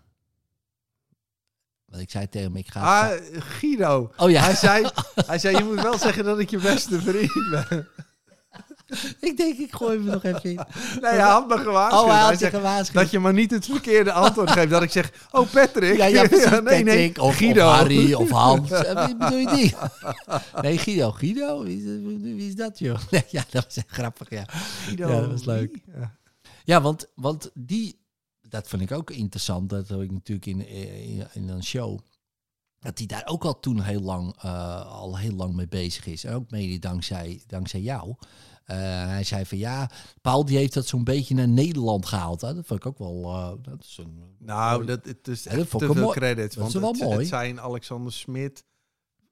Want 1.84 2.02
ik 2.02 2.10
zei 2.10 2.28
tegen 2.28 2.46
hem, 2.48 2.56
ik 2.56 2.68
ga... 2.68 3.10
Ah, 3.10 3.20
Guido. 3.38 4.12
oh 4.16 4.30
ja, 4.30 4.42
Hij 4.42 4.54
zei, 4.54 4.86
hij 5.26 5.38
zei, 5.38 5.56
je 5.56 5.64
moet 5.64 5.82
wel 5.82 5.98
zeggen 5.98 6.24
dat 6.24 6.38
ik 6.38 6.50
je 6.50 6.58
beste 6.58 7.00
vriend 7.00 7.50
ben. 7.50 7.88
ik 9.20 9.36
denk, 9.36 9.58
ik 9.58 9.74
gooi 9.74 9.96
hem 9.98 10.06
nog 10.06 10.24
even 10.24 10.42
in. 10.50 10.60
Nee, 11.00 11.10
hij 11.10 11.18
had 11.18 11.48
me 11.48 11.58
gewaarschuwd. 11.58 12.02
Oh, 12.04 12.10
hij 12.10 12.20
had 12.20 12.38
zegt 12.38 12.54
gewaarschuwd. 12.54 12.94
dat 13.02 13.10
je 13.10 13.18
maar 13.18 13.32
niet 13.32 13.50
het 13.50 13.64
verkeerde 13.66 14.12
antwoord 14.12 14.50
geeft. 14.50 14.70
Dat 14.70 14.82
ik 14.82 14.90
zeg, 14.90 15.12
oh 15.30 15.50
Patrick. 15.52 15.96
Ja, 15.96 16.04
ja, 16.04 16.26
precies. 16.28 16.50
nee, 16.50 16.60
nee, 16.62 16.84
Patrick 16.84 17.18
of, 17.18 17.36
Guido. 17.36 17.66
of 17.68 17.72
Harry 17.74 18.12
of 18.14 18.30
Hans. 18.40 18.70
Eh, 18.70 19.06
Wie 19.06 19.16
bedoel 19.16 19.38
je 19.38 19.54
die? 19.54 19.74
Nee, 20.62 20.78
Guido. 20.78 21.10
Guido? 21.12 21.62
Wie, 21.62 21.76
is- 21.76 22.20
wie 22.22 22.48
is 22.48 22.54
dat, 22.54 22.78
joh? 22.78 22.98
Nee, 23.10 23.24
ja, 23.28 23.44
dat 23.50 23.64
was 23.64 23.76
echt 23.76 23.90
grappig, 23.90 24.30
ja. 24.30 24.44
Guido. 24.84 25.08
Ja, 25.08 25.20
dat 25.20 25.30
was 25.30 25.44
leuk. 25.44 25.78
Ja. 25.98 26.14
Ja, 26.66 26.80
want, 26.80 27.10
want 27.14 27.50
die... 27.54 28.04
Dat 28.48 28.68
vond 28.68 28.82
ik 28.82 28.92
ook 28.92 29.10
interessant. 29.10 29.68
Dat 29.70 29.88
heb 29.88 30.00
ik 30.00 30.10
natuurlijk 30.10 30.46
in, 30.46 30.66
in, 30.68 31.26
in 31.32 31.48
een 31.48 31.64
show... 31.64 31.98
Dat 32.78 32.98
hij 32.98 33.06
daar 33.06 33.26
ook 33.26 33.44
al 33.44 33.60
toen 33.60 33.80
heel 33.82 34.00
lang, 34.00 34.36
eh, 34.42 34.86
al 34.86 35.18
heel 35.18 35.32
lang 35.32 35.54
mee 35.54 35.68
bezig 35.68 36.06
is. 36.06 36.24
En 36.24 36.34
ook 36.34 36.50
mede 36.50 36.78
dankzij, 36.78 37.42
dankzij 37.46 37.80
jou. 37.80 38.14
Eh, 38.64 38.76
hij 39.06 39.24
zei 39.24 39.46
van 39.46 39.58
ja, 39.58 39.90
Paul 40.20 40.44
die 40.44 40.56
heeft 40.56 40.74
dat 40.74 40.86
zo'n 40.86 41.04
beetje 41.04 41.34
naar 41.34 41.48
Nederland 41.48 42.06
gehaald. 42.06 42.40
Hè? 42.40 42.54
Dat 42.54 42.66
vond 42.66 42.80
ik 42.80 42.86
ook 42.86 42.98
wel... 42.98 43.22
eh, 43.24 43.52
dat 43.62 43.80
is 43.84 43.96
een, 44.00 44.36
Nou, 44.38 44.84
dat, 44.84 45.04
het 45.04 45.28
is 45.28 45.42
dat 45.42 45.52
echt 45.52 45.68
vond 45.68 45.82
te 45.82 45.88
ik 45.88 45.94
wel 45.94 45.94
veel 45.94 46.02
mooi. 46.04 46.18
credit. 46.18 46.54
Dat 46.54 46.66
is 46.66 46.72
want 46.74 46.84
wel 46.84 46.92
het, 46.92 47.00
mooi. 47.02 47.18
het 47.18 47.28
zijn 47.28 47.60
Alexander 47.60 48.12
Smit, 48.12 48.64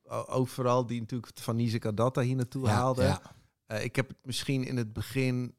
o- 0.05 0.25
overal 0.29 0.87
die 0.87 1.01
natuurlijk 1.01 1.33
Van 1.41 1.57
Nise 1.57 1.79
Kadatta 1.79 2.21
hier 2.21 2.37
naartoe 2.37 2.67
ja, 2.67 2.73
haalde. 2.73 3.03
ja. 3.03 3.21
Eh, 3.67 3.85
ik 3.85 3.97
heb 3.97 4.09
het 4.09 4.17
misschien 4.23 4.65
in 4.67 4.77
het 4.77 4.93
begin 4.93 5.55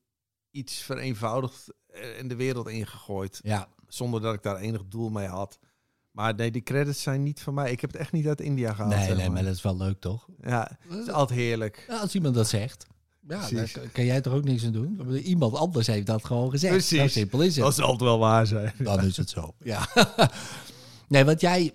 iets 0.55 0.75
vereenvoudigd 0.81 1.73
eh, 1.87 2.19
in 2.19 2.27
de 2.27 2.35
wereld 2.35 2.67
ingegooid. 2.67 3.39
ja, 3.43 3.67
Zonder 3.87 4.21
dat 4.21 4.33
ik 4.33 4.43
daar 4.43 4.55
enig 4.57 4.81
doel 4.87 5.09
mee 5.09 5.27
had. 5.27 5.59
Maar 6.11 6.35
nee, 6.35 6.51
die 6.51 6.61
credits 6.63 7.01
zijn 7.01 7.23
niet 7.23 7.41
van 7.41 7.53
mij. 7.53 7.71
Ik 7.71 7.81
heb 7.81 7.91
het 7.91 7.99
echt 8.01 8.11
niet 8.11 8.27
uit 8.27 8.41
India 8.41 8.73
gehaald. 8.73 8.93
nee, 8.95 9.05
zeg 9.05 9.15
nee, 9.15 9.25
maar. 9.25 9.33
maar 9.33 9.43
dat 9.43 9.53
is 9.55 9.61
wel 9.61 9.77
leuk, 9.77 9.99
toch? 9.99 10.27
Ja, 10.41 10.77
het 10.89 10.99
is 11.07 11.09
altijd 11.13 11.39
heerlijk. 11.39 11.85
Ja, 11.87 11.99
als 11.99 12.15
iemand 12.15 12.35
dat 12.35 12.47
zegt. 12.47 12.85
Ja, 12.89 12.95
daar 13.39 13.47
Precies. 13.49 13.71
kan- 13.71 13.91
kan 13.91 14.05
jij 14.05 14.21
toch 14.21 14.33
ook 14.33 14.43
niks 14.43 14.65
aan 14.65 14.71
doen? 14.71 15.11
Iemand 15.17 15.55
anders 15.55 15.87
heeft 15.87 16.05
dat 16.05 16.25
gewoon 16.25 16.49
gezegd. 16.49 16.73
Precies. 16.73 16.99
Zo 16.99 17.07
simpel 17.07 17.41
is 17.41 17.55
het. 17.55 17.65
Dat 17.65 17.75
zal 17.75 17.83
altijd 17.85 18.09
wel 18.09 18.19
waar 18.19 18.47
zijn. 18.47 18.73
Dan 18.77 19.03
is 19.03 19.17
het 19.17 19.29
zo. 19.29 19.55
Ja. 19.59 19.87
nee, 21.07 21.25
want 21.25 21.41
jij. 21.41 21.73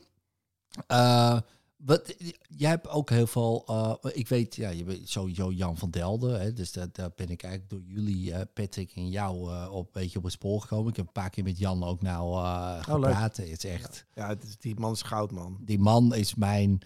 eh, 0.86 1.38
wat, 1.84 2.14
jij 2.56 2.70
hebt 2.70 2.88
ook 2.88 3.10
heel 3.10 3.26
veel. 3.26 3.64
eh, 3.66 3.94
ik 4.12 4.28
weet, 4.28 4.56
ja, 4.56 4.68
je 4.68 4.84
bent 4.84 5.08
sowieso 5.08 5.50
Jan 5.52 5.76
van 5.76 5.90
Delden. 5.90 6.40
Hè, 6.40 6.52
dus 6.52 6.72
dat, 6.72 6.94
daar 6.94 7.10
ben 7.16 7.28
ik 7.28 7.42
eigenlijk 7.42 7.72
door 7.72 7.94
jullie, 7.94 8.32
eh, 8.32 8.40
Patrick 8.54 8.92
en 8.94 9.08
jou, 9.08 9.52
eh, 9.52 9.72
op, 9.72 9.84
een 9.86 9.90
beetje 10.02 10.18
op 10.18 10.24
het 10.24 10.32
spoor 10.32 10.60
gekomen. 10.60 10.90
Ik 10.90 10.96
heb 10.96 11.06
een 11.06 11.12
paar 11.12 11.30
keer 11.30 11.44
met 11.44 11.58
Jan 11.58 11.84
ook 11.84 12.02
nou 12.02 12.44
eh 12.44 12.82
gepraat. 12.82 13.36
Het 13.36 13.48
is 13.48 13.64
echt. 13.64 14.06
Ja, 14.14 14.28
het 14.28 14.44
is, 14.44 14.56
die 14.58 14.78
man 14.78 14.92
is 14.92 15.02
goud, 15.02 15.30
man. 15.30 15.58
Die 15.60 15.78
man 15.78 16.14
is 16.14 16.34
mijn. 16.34 16.78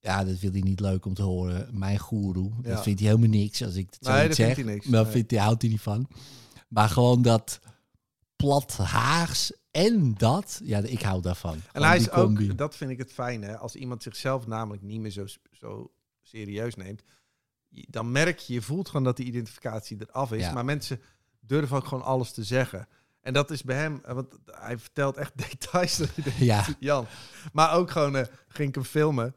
Ja, 0.00 0.24
dat 0.24 0.38
wil 0.38 0.50
hij 0.50 0.60
niet 0.60 0.80
leuk 0.80 1.04
om 1.06 1.14
te 1.14 1.22
horen. 1.22 1.78
Mijn 1.78 1.98
goeroe. 1.98 2.50
Ja. 2.62 2.68
Dat 2.74 2.82
vindt 2.82 3.00
hij 3.00 3.08
helemaal 3.08 3.30
niks 3.30 3.62
als 3.64 3.74
ik 3.74 3.86
het 3.90 3.98
zo 4.06 4.12
Nee, 4.12 4.26
dat 4.26 4.36
zeg. 4.36 4.54
vindt 4.54 4.60
hij 4.62 4.74
niks. 4.74 4.86
Nee. 4.86 5.04
vindt 5.04 5.30
hij, 5.30 5.40
houdt 5.40 5.62
hij 5.62 5.70
niet 5.70 5.80
van. 5.80 6.08
Maar 6.68 6.88
gewoon 6.88 7.22
dat 7.22 7.60
plat 8.36 8.76
Haags 8.76 9.52
en 9.84 10.14
dat. 10.16 10.60
Ja, 10.64 10.78
ik 10.78 11.02
hou 11.02 11.22
daarvan. 11.22 11.60
En 11.72 11.82
hij 11.82 11.96
is 11.96 12.10
ook, 12.10 12.56
dat 12.56 12.76
vind 12.76 12.90
ik 12.90 12.98
het 12.98 13.12
fijne, 13.12 13.56
als 13.56 13.74
iemand 13.74 14.02
zichzelf 14.02 14.46
namelijk 14.46 14.82
niet 14.82 15.00
meer 15.00 15.10
zo, 15.10 15.24
zo 15.52 15.92
serieus 16.22 16.74
neemt, 16.74 17.02
dan 17.68 18.12
merk 18.12 18.38
je, 18.38 18.52
je 18.52 18.62
voelt 18.62 18.88
gewoon 18.88 19.04
dat 19.04 19.16
die 19.16 19.26
identificatie 19.26 19.96
eraf 20.00 20.32
is. 20.32 20.42
Ja. 20.42 20.52
Maar 20.52 20.64
mensen 20.64 21.00
durven 21.40 21.76
ook 21.76 21.86
gewoon 21.86 22.04
alles 22.04 22.32
te 22.32 22.44
zeggen. 22.44 22.88
En 23.20 23.32
dat 23.32 23.50
is 23.50 23.62
bij 23.62 23.76
hem, 23.76 24.00
eh, 24.04 24.14
want 24.14 24.34
hij 24.44 24.78
vertelt 24.78 25.16
echt 25.16 25.32
details. 25.48 26.00
Ja, 26.38 26.66
Jan. 26.78 27.06
Maar 27.52 27.74
ook 27.74 27.90
gewoon, 27.90 28.16
eh, 28.16 28.26
ging 28.48 28.68
ik 28.68 28.74
hem 28.74 28.84
filmen. 28.84 29.34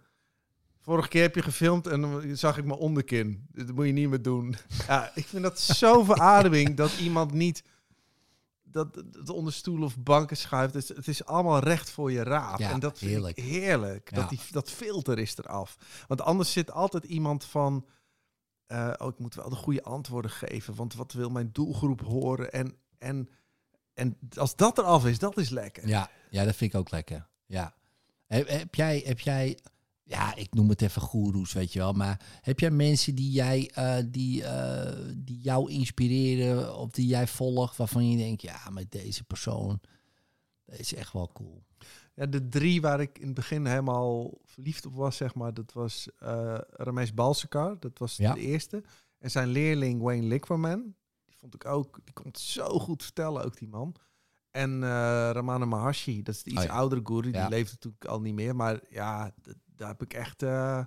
Vorige 0.80 1.08
keer 1.08 1.22
heb 1.22 1.36
je 1.36 1.42
gefilmd 1.42 1.88
en 1.88 2.02
dan 2.02 2.38
zag 2.38 2.58
ik 2.58 2.66
mijn 2.66 2.80
onderkin. 2.80 3.48
Dat 3.52 3.76
moet 3.76 3.86
je 3.86 3.92
niet 3.92 4.10
meer 4.10 4.22
doen. 4.22 4.56
Ja, 4.88 5.12
ik 5.16 5.26
vind 5.26 5.44
dat 5.44 5.60
zo 5.60 6.04
verademing 6.04 6.76
dat 6.76 6.98
iemand 7.00 7.32
niet 7.32 7.64
dat 8.72 8.96
het 8.96 9.30
onder 9.30 9.54
stoelen 9.54 9.86
of 9.86 9.98
banken 9.98 10.38
schuift. 10.38 10.74
Het 10.74 10.84
is, 10.84 10.96
het 10.96 11.08
is 11.08 11.26
allemaal 11.26 11.60
recht 11.60 11.90
voor 11.90 12.12
je 12.12 12.24
raap. 12.24 12.60
Ja, 12.60 12.72
en 12.72 12.80
dat 12.80 12.98
vind 12.98 13.12
heerlijk. 13.12 13.38
ik 13.38 13.44
heerlijk. 13.44 14.10
Ja. 14.10 14.16
Dat, 14.16 14.30
die, 14.30 14.40
dat 14.52 14.72
filter 14.72 15.20
is 15.20 15.38
eraf. 15.38 15.78
Want 16.08 16.22
anders 16.22 16.52
zit 16.52 16.72
altijd 16.72 17.04
iemand 17.04 17.46
van... 17.46 17.86
eh, 18.66 18.94
oh, 18.98 19.08
ik 19.08 19.20
moet 19.20 19.36
wel 19.36 19.50
de 19.50 19.56
goede 19.56 19.84
antwoorden 19.84 20.32
geven. 20.32 20.76
Want 20.76 20.94
wat 20.94 21.14
wil 21.14 21.30
mijn 21.30 21.50
doelgroep 21.52 22.02
horen? 22.02 22.52
En, 22.52 22.78
en, 22.98 23.30
en 23.94 24.18
als 24.38 24.56
dat 24.56 24.78
eraf 24.78 25.06
is, 25.06 25.20
dat 25.20 25.38
is 25.38 25.50
lekker. 25.50 25.88
ja, 25.88 26.10
ja, 26.30 26.46
dat 26.46 26.56
vind 26.56 26.74
ik 26.74 26.80
ook 26.80 26.92
lekker. 26.92 27.28
Ja. 27.46 27.74
Heb, 28.28 28.48
heb 28.48 28.76
jij, 28.76 29.02
heb 29.06 29.20
jij, 29.20 29.60
ja, 30.12 30.36
ik 30.36 30.54
noem 30.54 30.70
het 30.70 30.82
even 30.82 31.02
goeroes, 31.02 31.54
weet 31.54 31.74
je 31.74 31.80
wel. 31.80 31.94
Maar 31.94 32.40
heb 32.42 32.60
jij 32.60 32.72
mensen 32.72 33.16
die 33.16 33.32
jij, 33.32 33.72
eh, 33.74 33.98
die, 34.08 34.44
eh, 34.44 35.06
die 35.18 35.40
jou 35.42 35.72
inspireren 35.72 36.78
of 36.78 36.90
die 36.92 37.08
jij 37.08 37.28
volgt, 37.28 37.78
waarvan 37.78 38.10
je 38.10 38.18
denkt, 38.18 38.42
ja, 38.42 38.70
met 38.72 38.92
deze 38.92 39.24
persoon, 39.24 39.80
dat 40.66 40.80
is 40.80 40.94
echt 40.94 41.14
wel 41.14 41.30
cool. 41.34 41.64
Ja, 42.16 42.26
de 42.26 42.48
drie 42.50 42.82
waar 42.82 43.02
ik 43.02 43.18
in 43.20 43.26
het 43.26 43.36
begin 43.36 43.66
helemaal 43.66 44.38
verliefd 44.46 44.86
op 44.86 44.94
was, 44.96 45.16
zeg 45.18 45.36
maar, 45.36 45.54
dat 45.54 45.74
was 45.74 46.08
eh 46.18 46.58
Ramesh 46.70 47.10
Balsekar. 47.12 47.80
Dat 47.80 47.98
was 47.98 48.18
Ja. 48.18 48.34
de 48.34 48.40
eerste. 48.40 48.84
En 49.20 49.32
zijn 49.32 49.48
leerling 49.48 50.02
Wayne 50.02 50.28
Liquorman. 50.28 50.96
Die 51.26 51.36
vond 51.38 51.54
ik 51.56 51.66
ook, 51.66 52.00
die 52.04 52.14
kon 52.14 52.26
het 52.26 52.40
zo 52.40 52.80
goed 52.80 53.04
vertellen, 53.04 53.44
ook 53.46 53.58
die 53.58 53.68
man. 53.68 53.96
En 54.52 54.84
eh, 54.84 54.90
Ramana 55.32 55.66
Maharshi, 55.66 56.22
dat 56.22 56.36
is 56.36 56.44
de 56.44 56.50
iets 56.50 56.60
Oh 56.60 56.66
ja. 56.66 56.72
oudere 56.72 57.02
guru. 57.04 57.22
Die 57.32 57.42
Ja. 57.42 57.48
leeft 57.48 57.72
natuurlijk 57.72 58.06
al 58.06 58.22
niet 58.22 58.34
meer. 58.34 58.56
Maar 58.56 58.80
ja, 58.90 59.34
daar 59.82 59.90
heb 59.90 60.02
ik 60.02 60.14
echt... 60.14 60.44
eh, 60.44 60.84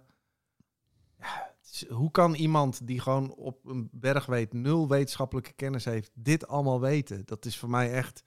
ja, 1.19 1.55
hoe 1.89 2.11
kan 2.11 2.35
iemand 2.35 2.87
die 2.87 3.01
gewoon 3.01 3.35
op 3.35 3.65
een 3.66 3.89
berg 3.93 4.27
weet, 4.27 4.53
nul 4.53 4.89
wetenschappelijke 4.89 5.53
kennis 5.53 5.85
heeft, 5.85 6.11
dit 6.15 6.47
allemaal 6.47 6.81
weten? 6.81 7.23
Dat 7.25 7.45
is 7.45 7.59
voor 7.59 7.71
mij 7.71 7.93
echt 7.93 8.25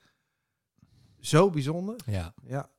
zo 1.19 1.49
bijzonder. 1.49 1.95
Ja, 2.05 2.33
Ja. 2.43 2.69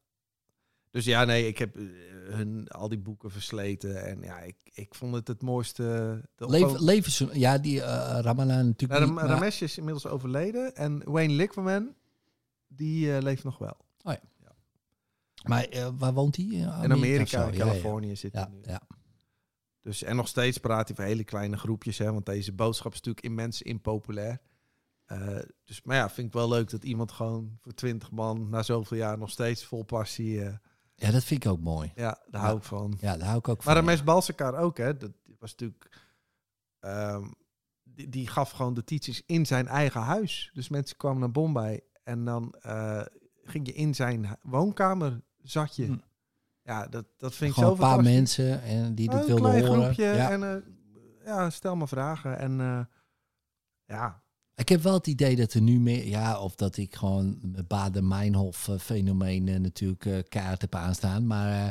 Dus 0.90 1.04
ja, 1.04 1.24
nee, 1.24 1.46
ik 1.46 1.58
heb 1.58 1.76
eh, 1.76 1.82
hun 2.28 2.68
al 2.68 2.88
die 2.88 2.98
boeken 2.98 3.30
versleten. 3.30 4.04
En 4.06 4.20
ja, 4.22 4.38
ik, 4.38 4.56
ik 4.72 4.94
vond 4.94 5.14
het 5.14 5.28
het 5.28 5.42
mooiste. 5.42 6.20
Leven, 6.36 6.84
levens, 6.84 7.24
ja, 7.32 7.58
die 7.58 7.82
eh 7.82 8.18
Ramana 8.20 8.62
natuurlijk 8.62 9.00
Ja, 9.00 9.06
niet, 9.06 9.14
maar- 9.14 9.26
Ramesh 9.26 9.60
is 9.62 9.78
inmiddels 9.78 10.06
overleden. 10.06 10.74
En 10.76 11.02
Wayne 11.04 11.32
Liquorman, 11.32 11.94
die 12.66 13.22
leeft 13.22 13.44
nog 13.44 13.58
wel. 13.58 13.76
Maar 15.42 15.64
eh, 15.64 15.88
waar 15.98 16.12
woont 16.12 16.36
hij? 16.36 16.44
In 16.44 16.92
Amerika, 16.92 17.46
in. 17.46 17.58
Californië 17.58 18.16
zit 18.16 18.32
hij 18.32 18.48
nu. 18.50 18.58
ja. 18.62 18.80
Dus, 19.80 20.02
en 20.02 20.16
nog 20.16 20.28
steeds 20.28 20.58
praat 20.58 20.88
hij 20.88 20.90
over 20.90 21.04
hele 21.04 21.24
kleine 21.24 21.56
groepjes. 21.56 21.98
Hè, 21.98 22.12
want 22.12 22.26
deze 22.26 22.52
boodschap 22.52 22.92
is 22.92 22.98
natuurlijk 22.98 23.26
immens 23.26 23.62
impopulair. 23.62 24.38
Eh, 25.04 25.38
dus, 25.64 25.82
maar 25.82 25.96
ja, 25.96 26.10
vind 26.10 26.26
ik 26.26 26.32
wel 26.32 26.48
leuk 26.48 26.70
dat 26.70 26.84
iemand 26.84 27.12
gewoon 27.12 27.56
voor 27.60 27.74
twintig 27.74 28.10
man... 28.10 28.48
na 28.48 28.62
zoveel 28.62 28.96
jaar 28.96 29.18
nog 29.18 29.30
steeds 29.30 29.64
vol 29.64 29.82
passie... 29.82 30.44
eh, 30.44 30.54
ja, 30.94 31.10
dat 31.10 31.24
vind 31.24 31.44
ik 31.44 31.50
ook 31.50 31.60
mooi. 31.60 31.92
ja, 31.94 32.22
daar 32.30 32.42
hou 32.42 32.56
ik 32.56 32.62
van. 32.62 32.96
Ja, 33.00 33.16
daar 33.16 33.26
hou 33.26 33.38
ik 33.38 33.48
ook 33.48 33.62
van. 33.62 33.74
Maar 33.74 33.82
Ramesh 33.82 34.02
Balsekar 34.02 34.58
ook, 34.58 34.76
hè. 34.76 34.96
Dat 34.96 35.12
was 35.38 35.50
natuurlijk... 35.50 36.00
ehm, 36.80 37.30
die, 37.82 38.08
die 38.08 38.26
gaf 38.26 38.50
gewoon 38.50 38.74
de 38.74 38.84
teachings 38.84 39.22
in 39.26 39.46
zijn 39.46 39.68
eigen 39.68 40.00
huis. 40.00 40.50
Dus 40.54 40.68
mensen 40.68 40.96
kwamen 40.96 41.20
naar 41.20 41.30
Bombay 41.30 41.80
en 42.02 42.24
dan 42.24 42.54
ging 43.42 43.66
je 43.66 43.72
in 43.72 43.94
zijn 43.94 44.38
woonkamer, 44.42 45.20
zat 45.50 45.76
je. 45.76 45.84
Hm. 45.86 45.96
Ja, 46.62 46.86
dat, 46.86 47.04
dat 47.16 47.34
vind 47.34 47.50
ik 47.56 47.62
zo 47.62 47.70
een 47.70 47.76
paar 47.78 48.02
mensen 48.02 48.62
en 48.62 48.94
die 48.94 49.08
Oh, 49.08 49.14
dat 49.14 49.20
een 49.22 49.26
wilden 49.34 49.50
klein 49.50 49.66
horen. 49.66 49.82
groepje 49.82 50.04
Ja. 50.04 50.30
en 50.30 50.42
eh, 50.42 50.56
ja, 51.24 51.50
stel 51.50 51.76
me 51.76 51.88
vragen. 51.88 52.38
En 52.38 52.60
eh, 52.60 52.80
ja, 53.84 54.22
Ik 54.54 54.68
heb 54.68 54.82
wel 54.82 54.94
het 54.94 55.06
idee 55.06 55.36
dat 55.36 55.52
er 55.52 55.60
nu 55.60 55.78
meer, 55.80 56.06
ja, 56.06 56.40
of 56.40 56.54
dat 56.54 56.76
ik 56.76 56.94
gewoon 56.96 57.38
het 57.52 57.68
Baden-Meinhof 57.68 58.68
eh, 58.68 58.78
fenomeen 58.78 59.48
eh, 59.48 59.58
natuurlijk 59.60 60.06
eh 60.06 60.18
kaart 60.28 60.60
heb 60.60 60.74
aanstaan. 60.74 61.26
Maar 61.26 61.52
eh, 61.52 61.66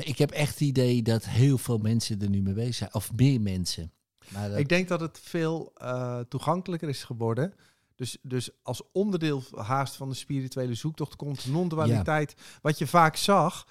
eh, 0.00 0.08
ik 0.08 0.18
heb 0.18 0.30
echt 0.30 0.50
het 0.50 0.60
idee 0.60 1.02
dat 1.02 1.24
heel 1.24 1.58
veel 1.58 1.78
mensen 1.78 2.20
er 2.20 2.28
nu 2.30 2.42
mee 2.42 2.54
bezig 2.54 2.74
zijn. 2.74 2.94
Of 2.94 3.12
meer 3.16 3.40
mensen. 3.40 3.92
Maar 4.28 4.48
dat- 4.48 4.58
ik 4.58 4.68
denk 4.68 4.88
dat 4.88 5.00
het 5.00 5.18
veel 5.22 5.70
eh, 5.74 6.20
toegankelijker 6.20 6.88
is 6.88 7.04
geworden. 7.04 7.54
Dus, 7.98 8.16
dus 8.22 8.50
als 8.62 8.82
onderdeel 8.92 9.42
haast 9.54 9.96
van 9.96 10.08
de 10.08 10.14
spirituele 10.14 10.74
zoektocht 10.74 11.16
komt 11.16 11.46
non-dualiteit. 11.46 12.34
Wat 12.62 12.78
je 12.78 12.86
vaak 12.86 13.16
zag, 13.16 13.66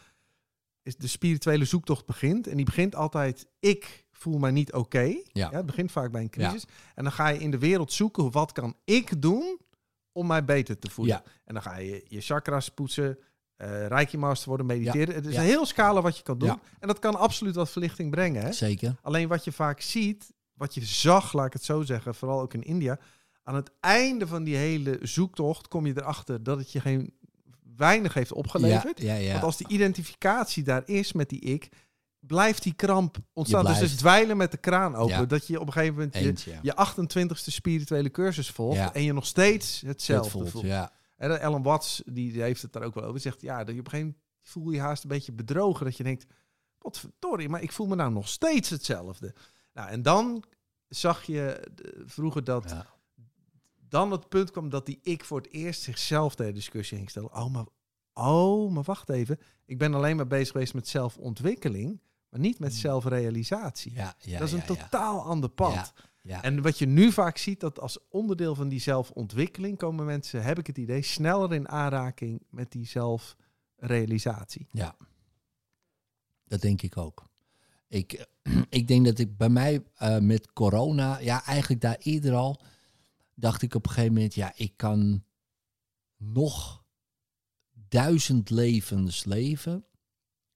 is 0.81 0.95
de 0.97 1.07
spirituele 1.07 1.65
zoektocht 1.65 2.05
begint. 2.05 2.47
En 2.47 2.55
die 2.55 2.65
begint 2.65 2.95
altijd, 2.95 3.47
ik 3.59 4.05
voel 4.11 4.37
mij 4.37 4.51
niet 4.51 4.73
oké. 4.73 5.15
Ja. 5.33 5.51
het 5.51 5.65
begint 5.65 5.91
vaak 5.91 6.11
bij 6.11 6.21
een 6.21 6.29
crisis. 6.29 6.65
En 6.95 7.03
dan 7.03 7.11
ga 7.13 7.27
je 7.27 7.39
in 7.39 7.51
de 7.51 7.57
wereld 7.57 7.91
zoeken, 7.93 8.31
wat 8.31 8.51
kan 8.51 8.75
ik 8.83 9.21
doen 9.21 9.59
om 10.11 10.27
mij 10.27 10.45
beter 10.45 10.79
te 10.79 10.89
voelen? 10.89 11.15
Ja. 11.15 11.31
En 11.45 11.53
dan 11.53 11.63
ga 11.63 11.77
je 11.77 12.05
je 12.07 12.21
chakras 12.21 12.69
poetsen, 12.69 13.17
eh 13.55 13.87
Reiki 13.87 14.17
master 14.17 14.47
worden, 14.49 14.65
mediteren. 14.67 15.15
Het 15.15 15.25
is 15.25 15.33
Ja. 15.33 15.39
een 15.39 15.45
heel 15.45 15.65
scala 15.65 16.01
wat 16.01 16.17
je 16.17 16.23
kan 16.23 16.37
doen. 16.37 16.47
Ja. 16.49 16.59
En 16.79 16.87
dat 16.87 16.99
kan 16.99 17.15
absoluut 17.15 17.55
wat 17.55 17.69
verlichting 17.69 18.11
brengen. 18.11 18.41
Hè? 18.43 18.51
Zeker. 18.51 18.95
Alleen 19.01 19.27
wat 19.27 19.43
je 19.43 19.51
vaak 19.51 19.81
ziet, 19.81 20.33
wat 20.53 20.73
je 20.73 20.85
zag, 20.85 21.33
laat 21.33 21.45
ik 21.45 21.53
het 21.53 21.63
zo 21.63 21.81
zeggen, 21.81 22.15
vooral 22.15 22.41
ook 22.41 22.53
in 22.53 22.63
India. 22.63 22.99
Aan 23.47 23.55
het 23.55 23.71
einde 23.79 24.27
van 24.27 24.43
die 24.43 24.55
hele 24.55 24.99
zoektocht 25.01 25.67
kom 25.67 25.85
je 25.85 25.93
erachter 25.97 26.43
dat 26.43 26.57
het 26.57 26.71
je 26.71 26.79
geen 26.79 27.13
weinig 27.75 28.13
heeft 28.13 28.33
opgeleverd. 28.33 29.01
Ja, 29.01 29.13
ja, 29.13 29.19
ja. 29.19 29.31
Want 29.31 29.43
als 29.43 29.57
die 29.57 29.67
identificatie 29.67 30.63
daar 30.63 30.81
is 30.85 31.13
met 31.13 31.29
die 31.29 31.39
ik, 31.39 31.69
blijft 32.19 32.63
die 32.63 32.73
kramp 32.73 33.17
ontstaan. 33.33 33.65
Dus 33.65 33.79
het 33.79 33.97
dweilen 33.97 34.37
met 34.37 34.51
de 34.51 34.57
kraan 34.57 34.95
open. 34.95 35.27
Dat 35.27 35.47
je 35.47 35.59
op 35.59 35.67
een 35.67 35.73
gegeven 35.73 35.95
moment 35.95 36.43
je, 36.43 36.59
je 36.61 36.73
28ste 36.73 37.51
spirituele 37.53 38.11
cursus 38.11 38.51
volgt 38.51 38.91
en 38.91 39.03
je 39.03 39.13
nog 39.13 39.25
steeds 39.25 39.81
hetzelfde 39.85 40.29
voelt, 40.29 40.49
voelt. 40.49 40.63
ja. 40.63 40.91
En 41.15 41.41
Ellen 41.41 41.61
Watts, 41.61 42.01
die, 42.05 42.31
die 42.31 42.41
heeft 42.41 42.61
het 42.61 42.73
daar 42.73 42.83
ook 42.83 42.95
wel 42.95 43.03
over. 43.03 43.19
Zegt, 43.19 43.41
ja, 43.41 43.63
dat 43.63 43.73
je 43.73 43.79
op 43.79 43.85
een 43.85 43.91
gegeven 43.91 44.05
moment 44.07 44.23
voel 44.41 44.71
je 44.71 44.79
haast 44.79 45.03
een 45.03 45.09
beetje 45.09 45.31
bedrogen. 45.31 45.85
Dat 45.85 45.97
je 45.97 46.03
denkt, 46.03 46.25
wat 46.77 46.99
verdorie, 46.99 47.49
maar 47.49 47.61
ik 47.61 47.71
voel 47.71 47.87
me 47.87 47.95
nou 47.95 48.11
nog 48.11 48.27
steeds 48.27 48.69
hetzelfde. 48.69 49.35
Nou, 49.73 49.89
en 49.89 50.01
dan 50.01 50.43
zag 50.87 51.23
je 51.23 51.51
eh, 51.51 51.91
vroeger 52.05 52.43
dat. 52.43 52.75
Dan 53.89 54.11
het 54.11 54.29
punt 54.29 54.51
kwam 54.51 54.69
dat 54.69 54.85
die 54.85 54.99
ik 55.01 55.23
voor 55.23 55.37
het 55.37 55.51
eerst 55.51 55.81
zichzelf 55.81 56.35
ter 56.35 56.53
discussie 56.53 56.97
ging 56.97 57.09
stellen. 57.09 57.33
Oh, 57.33 57.53
maar, 57.53 57.65
oh, 58.13 58.71
maar 58.71 58.83
wacht 58.83 59.09
even. 59.09 59.39
Ik 59.65 59.77
ben 59.77 59.93
alleen 59.93 60.15
maar 60.15 60.27
bezig 60.27 60.51
geweest 60.51 60.73
met 60.73 60.87
zelfontwikkeling, 60.87 62.01
maar 62.29 62.39
niet 62.39 62.59
met 62.59 62.73
zelfrealisatie. 62.73 63.93
Ja, 63.93 64.15
Hmm. 64.19 64.31
ja, 64.31 64.39
dat 64.39 64.47
is 64.47 64.53
een 64.53 64.59
ja, 64.59 64.65
totaal 64.65 65.21
ander 65.21 65.49
pad. 65.49 65.73
Ja, 65.73 65.91
ja. 66.21 66.43
En 66.43 66.61
wat 66.61 66.79
je 66.79 66.85
nu 66.85 67.11
vaak 67.11 67.37
ziet, 67.37 67.59
dat 67.59 67.79
als 67.79 67.97
onderdeel 68.09 68.55
van 68.55 68.67
die 68.67 68.79
zelfontwikkeling 68.79 69.77
komen 69.77 70.05
mensen, 70.05 70.43
heb 70.43 70.59
ik 70.59 70.67
het 70.67 70.77
idee, 70.77 71.01
sneller 71.01 71.53
in 71.53 71.69
aanraking 71.69 72.43
met 72.49 72.71
die 72.71 72.85
zelfrealisatie. 72.85 74.67
Ja, 74.71 74.95
dat 76.45 76.61
denk 76.61 76.81
ik 76.81 76.97
ook. 76.97 77.23
Ik, 77.87 78.27
ik 78.69 78.87
denk 78.87 79.05
dat 79.05 79.19
ik 79.19 79.37
bij 79.37 79.49
mij 79.49 79.83
eh, 79.95 80.17
met 80.17 80.53
corona, 80.53 81.19
ja, 81.19 81.45
eigenlijk 81.45 81.81
daar 81.81 81.97
eerder 81.99 82.33
al, 82.33 82.61
dacht 83.39 83.61
ik 83.61 83.75
op 83.75 83.85
een 83.85 83.91
gegeven 83.91 84.13
moment, 84.13 84.33
ja, 84.33 84.51
ik 84.55 84.73
kan 84.75 85.23
nog 86.17 86.83
duizend 87.87 88.49
levens 88.49 89.23
leven 89.25 89.85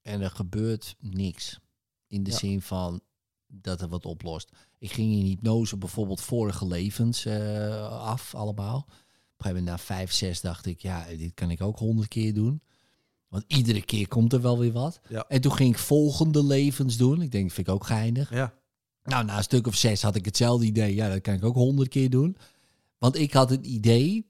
en 0.01 0.21
er 0.21 0.31
gebeurt 0.31 0.95
niks. 0.99 1.59
In 2.07 2.23
de 2.23 2.31
Ja. 2.31 2.37
zin 2.37 2.61
van 2.61 3.01
dat 3.47 3.81
er 3.81 3.87
wat 3.87 4.05
oplost. 4.05 4.51
Ik 4.77 4.91
ging 4.91 5.13
in 5.13 5.25
hypnose 5.25 5.77
bijvoorbeeld 5.77 6.21
vorige 6.21 6.67
levens 6.67 7.25
eh, 7.25 7.87
af, 8.01 8.35
allemaal. 8.35 8.77
Op 8.77 8.87
een 8.87 8.93
gegeven 9.37 9.63
moment 9.63 9.65
na 9.65 9.77
vijf, 9.77 10.11
zes 10.11 10.41
dacht 10.41 10.65
ik, 10.65 10.79
ja, 10.81 11.05
dit 11.17 11.33
kan 11.33 11.51
ik 11.51 11.61
ook 11.61 11.77
honderd 11.77 12.07
keer 12.07 12.33
doen. 12.33 12.61
Want 13.27 13.43
iedere 13.47 13.81
keer 13.81 14.07
komt 14.07 14.33
er 14.33 14.41
wel 14.41 14.59
weer 14.59 14.71
wat. 14.71 14.99
Ja. 15.09 15.25
En 15.27 15.41
toen 15.41 15.53
ging 15.53 15.73
ik 15.73 15.79
volgende 15.79 16.43
levens 16.43 16.97
doen. 16.97 17.21
Ik 17.21 17.31
denk, 17.31 17.51
vind 17.51 17.67
ik 17.67 17.73
ook 17.73 17.85
geinig. 17.85 18.29
Ja, 18.33 18.53
Nou, 19.03 19.25
na 19.25 19.37
een 19.37 19.43
stuk 19.43 19.67
of 19.67 19.75
zes 19.75 20.01
had 20.01 20.15
ik 20.15 20.25
hetzelfde 20.25 20.65
idee. 20.65 20.95
Ja, 20.95 21.09
dat 21.09 21.21
kan 21.21 21.33
ik 21.33 21.43
ook 21.43 21.55
honderd 21.55 21.89
keer 21.89 22.09
doen. 22.09 22.37
Want 23.01 23.17
ik 23.17 23.33
had 23.33 23.49
het 23.49 23.65
idee, 23.65 24.27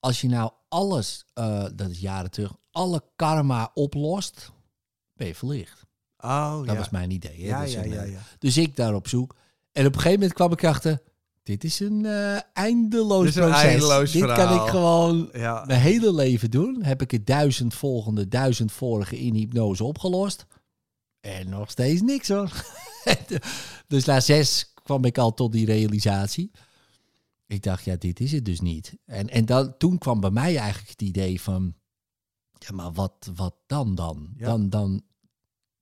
als 0.00 0.20
je 0.20 0.28
nou 0.28 0.50
alles, 0.68 1.24
eh, 1.34 1.64
dat 1.74 1.90
is 1.90 1.98
jaren 1.98 2.30
terug, 2.30 2.52
alle 2.70 3.02
karma 3.16 3.70
oplost, 3.74 4.52
ben 5.14 5.26
je 5.26 5.34
verlicht. 5.34 5.86
oh 6.18 6.56
Dat 6.58 6.66
ja. 6.66 6.76
was 6.76 6.90
mijn 6.90 7.10
idee. 7.10 7.40
Hè? 7.40 7.46
ja, 7.46 7.60
Dus 7.62 7.72
ja, 7.72 7.84
ja, 7.84 8.02
ja. 8.02 8.20
Dus 8.38 8.56
ik 8.56 8.76
daar 8.76 8.94
op 8.94 9.08
zoek. 9.08 9.36
En 9.72 9.86
op 9.86 9.92
een 9.92 10.00
gegeven 10.00 10.18
moment 10.18 10.32
kwam 10.32 10.52
ik 10.52 10.64
achter, 10.64 11.02
dit 11.42 11.64
is 11.64 11.80
een 11.80 12.06
eh, 12.06 12.38
eindeloos 12.52 13.24
Dit 13.24 13.36
is 13.36 13.36
een 13.36 13.42
proces. 13.48 13.62
eindeloos 13.62 14.12
dit 14.12 14.32
kan 14.32 14.54
ik 14.64 14.70
gewoon 14.70 15.28
Ja, 15.32 15.64
mijn 15.66 15.80
hele 15.80 16.14
leven 16.14 16.50
doen. 16.50 16.82
Heb 16.82 17.02
ik 17.02 17.10
het 17.10 17.26
duizend 17.26 17.74
volgende, 17.74 18.28
duizend 18.28 18.72
vorige 18.72 19.18
in 19.18 19.34
hypnose 19.34 19.84
opgelost. 19.84 20.46
En 21.20 21.48
nog 21.48 21.70
steeds 21.70 22.00
niks 22.00 22.28
hoor. 22.28 22.64
dus 23.86 24.04
na 24.04 24.20
zes 24.20 24.72
kwam 24.82 25.04
ik 25.04 25.18
al 25.18 25.34
tot 25.34 25.52
die 25.52 25.66
realisatie. 25.66 26.50
Ik 27.48 27.62
dacht, 27.62 27.84
ja, 27.84 27.96
dit 27.96 28.20
is 28.20 28.32
het 28.32 28.44
dus 28.44 28.60
niet. 28.60 28.96
En, 29.04 29.28
en 29.28 29.44
dan, 29.44 29.76
toen 29.76 29.98
kwam 29.98 30.20
bij 30.20 30.30
mij 30.30 30.56
eigenlijk 30.56 30.90
het 30.90 31.02
idee 31.02 31.40
van... 31.40 31.74
Ja, 32.58 32.74
maar 32.74 32.92
wat, 32.92 33.30
wat 33.34 33.54
dan 33.66 33.94
dan? 33.94 34.28
Ja. 34.36 34.46
Dan, 34.46 34.70
dan, 34.70 35.02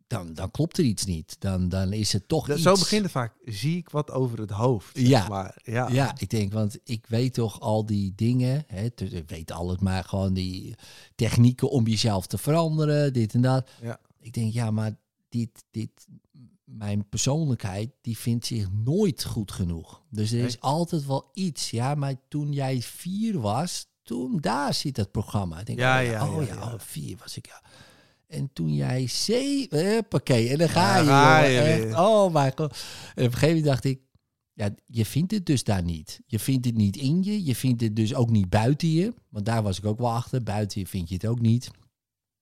dan? 0.07 0.35
dan 0.35 0.51
klopt 0.51 0.79
er 0.79 0.85
iets 0.85 1.05
niet. 1.05 1.37
Dan, 1.39 1.69
dan 1.69 1.93
is 1.93 2.13
het 2.13 2.29
toch 2.29 2.47
Dat- 2.47 2.57
iets... 2.57 2.67
zo 2.67 2.75
begint 2.75 3.03
het 3.03 3.11
vaak. 3.11 3.35
Zie 3.45 3.77
ik 3.77 3.91
wat 3.91 4.11
over 4.11 4.39
het 4.39 4.51
hoofd. 4.51 4.99
Ja. 4.99 5.29
Maar. 5.29 5.61
Ja. 5.63 5.89
Ja, 5.89 6.15
ik 6.19 6.31
denk, 6.31 6.53
want 6.53 6.79
ik 6.85 7.07
weet 7.07 7.35
toch 7.35 7.61
al 7.61 7.87
die 7.87 8.13
dingen. 8.17 8.65
Hè, 8.67 8.89
dus 8.95 9.11
ik 9.11 9.29
weet 9.29 9.51
alles, 9.51 9.79
maar 9.79 10.05
gewoon 10.05 10.35
die 10.35 10.75
technieken 11.15 11.71
om 11.71 11.87
jezelf 11.87 12.27
te 12.27 12.39
veranderen, 12.39 13.13
dit 13.13 13.35
en 13.35 13.41
dat. 13.41 13.71
Ja. 13.83 14.01
Ik 14.19 14.33
denk, 14.33 14.53
ja, 14.53 14.71
maar 14.71 14.97
dit, 15.29 15.65
dit, 15.71 16.07
mijn 16.67 17.09
persoonlijkheid, 17.09 17.91
die 18.01 18.19
vindt 18.19 18.47
zich 18.47 18.67
nooit 18.73 19.25
goed 19.25 19.53
genoeg. 19.53 20.03
Dus 20.11 20.33
er 20.33 20.45
is 20.45 20.61
altijd 20.61 21.07
wel 21.07 21.31
iets. 21.35 21.71
Ja, 21.71 21.95
maar 21.95 22.15
toen 22.29 22.53
jij 22.53 22.83
vier 22.83 23.41
was, 23.41 23.87
toen 24.03 24.39
daar 24.41 24.75
zit 24.75 24.97
het 24.97 25.11
programma. 25.11 25.59
Ik 25.61 25.67
denk, 25.67 25.79
Ja, 25.79 26.01
oh 26.03 26.07
ja, 26.07 26.29
oh 26.29 26.47
ja, 26.47 26.55
oh, 26.73 26.75
vier 26.79 27.17
was 27.21 27.37
ik, 27.37 27.47
ja. 27.47 27.63
En 28.27 28.51
toen 28.53 28.75
jij 28.75 29.07
zeven, 29.07 29.87
huppakee, 29.87 30.49
en 30.49 30.59
dan 30.59 30.69
ga 30.69 30.97
je, 30.99 31.55
jongen, 31.55 31.87
echt. 31.87 31.99
Oh 31.99 32.33
mijn 32.33 32.53
god. 32.57 32.71
En 33.15 33.25
op 33.25 33.33
een 33.33 33.33
gegeven 33.33 33.49
moment 33.49 33.65
dacht 33.65 33.85
ik, 33.85 34.01
ja, 34.53 34.75
je 34.85 35.05
vindt 35.07 35.33
het 35.33 35.47
dus 35.47 35.65
daar 35.65 35.83
niet. 35.83 36.21
Je 36.27 36.39
vindt 36.39 36.67
het 36.67 36.75
niet 36.75 36.97
in 36.97 37.23
je. 37.23 37.45
Je 37.45 37.55
vindt 37.57 37.81
het 37.81 37.97
dus 37.97 38.15
ook 38.15 38.31
niet 38.31 38.49
buiten 38.49 38.91
je. 38.91 39.15
Want 39.29 39.47
daar 39.47 39.63
was 39.63 39.79
ik 39.79 39.85
ook 39.85 39.99
wel 39.99 40.11
achter. 40.13 40.43
Buiten 40.43 40.81
je 40.81 40.87
vind 40.87 41.09
je 41.09 41.15
het 41.15 41.27
ook 41.27 41.41
niet. 41.41 41.71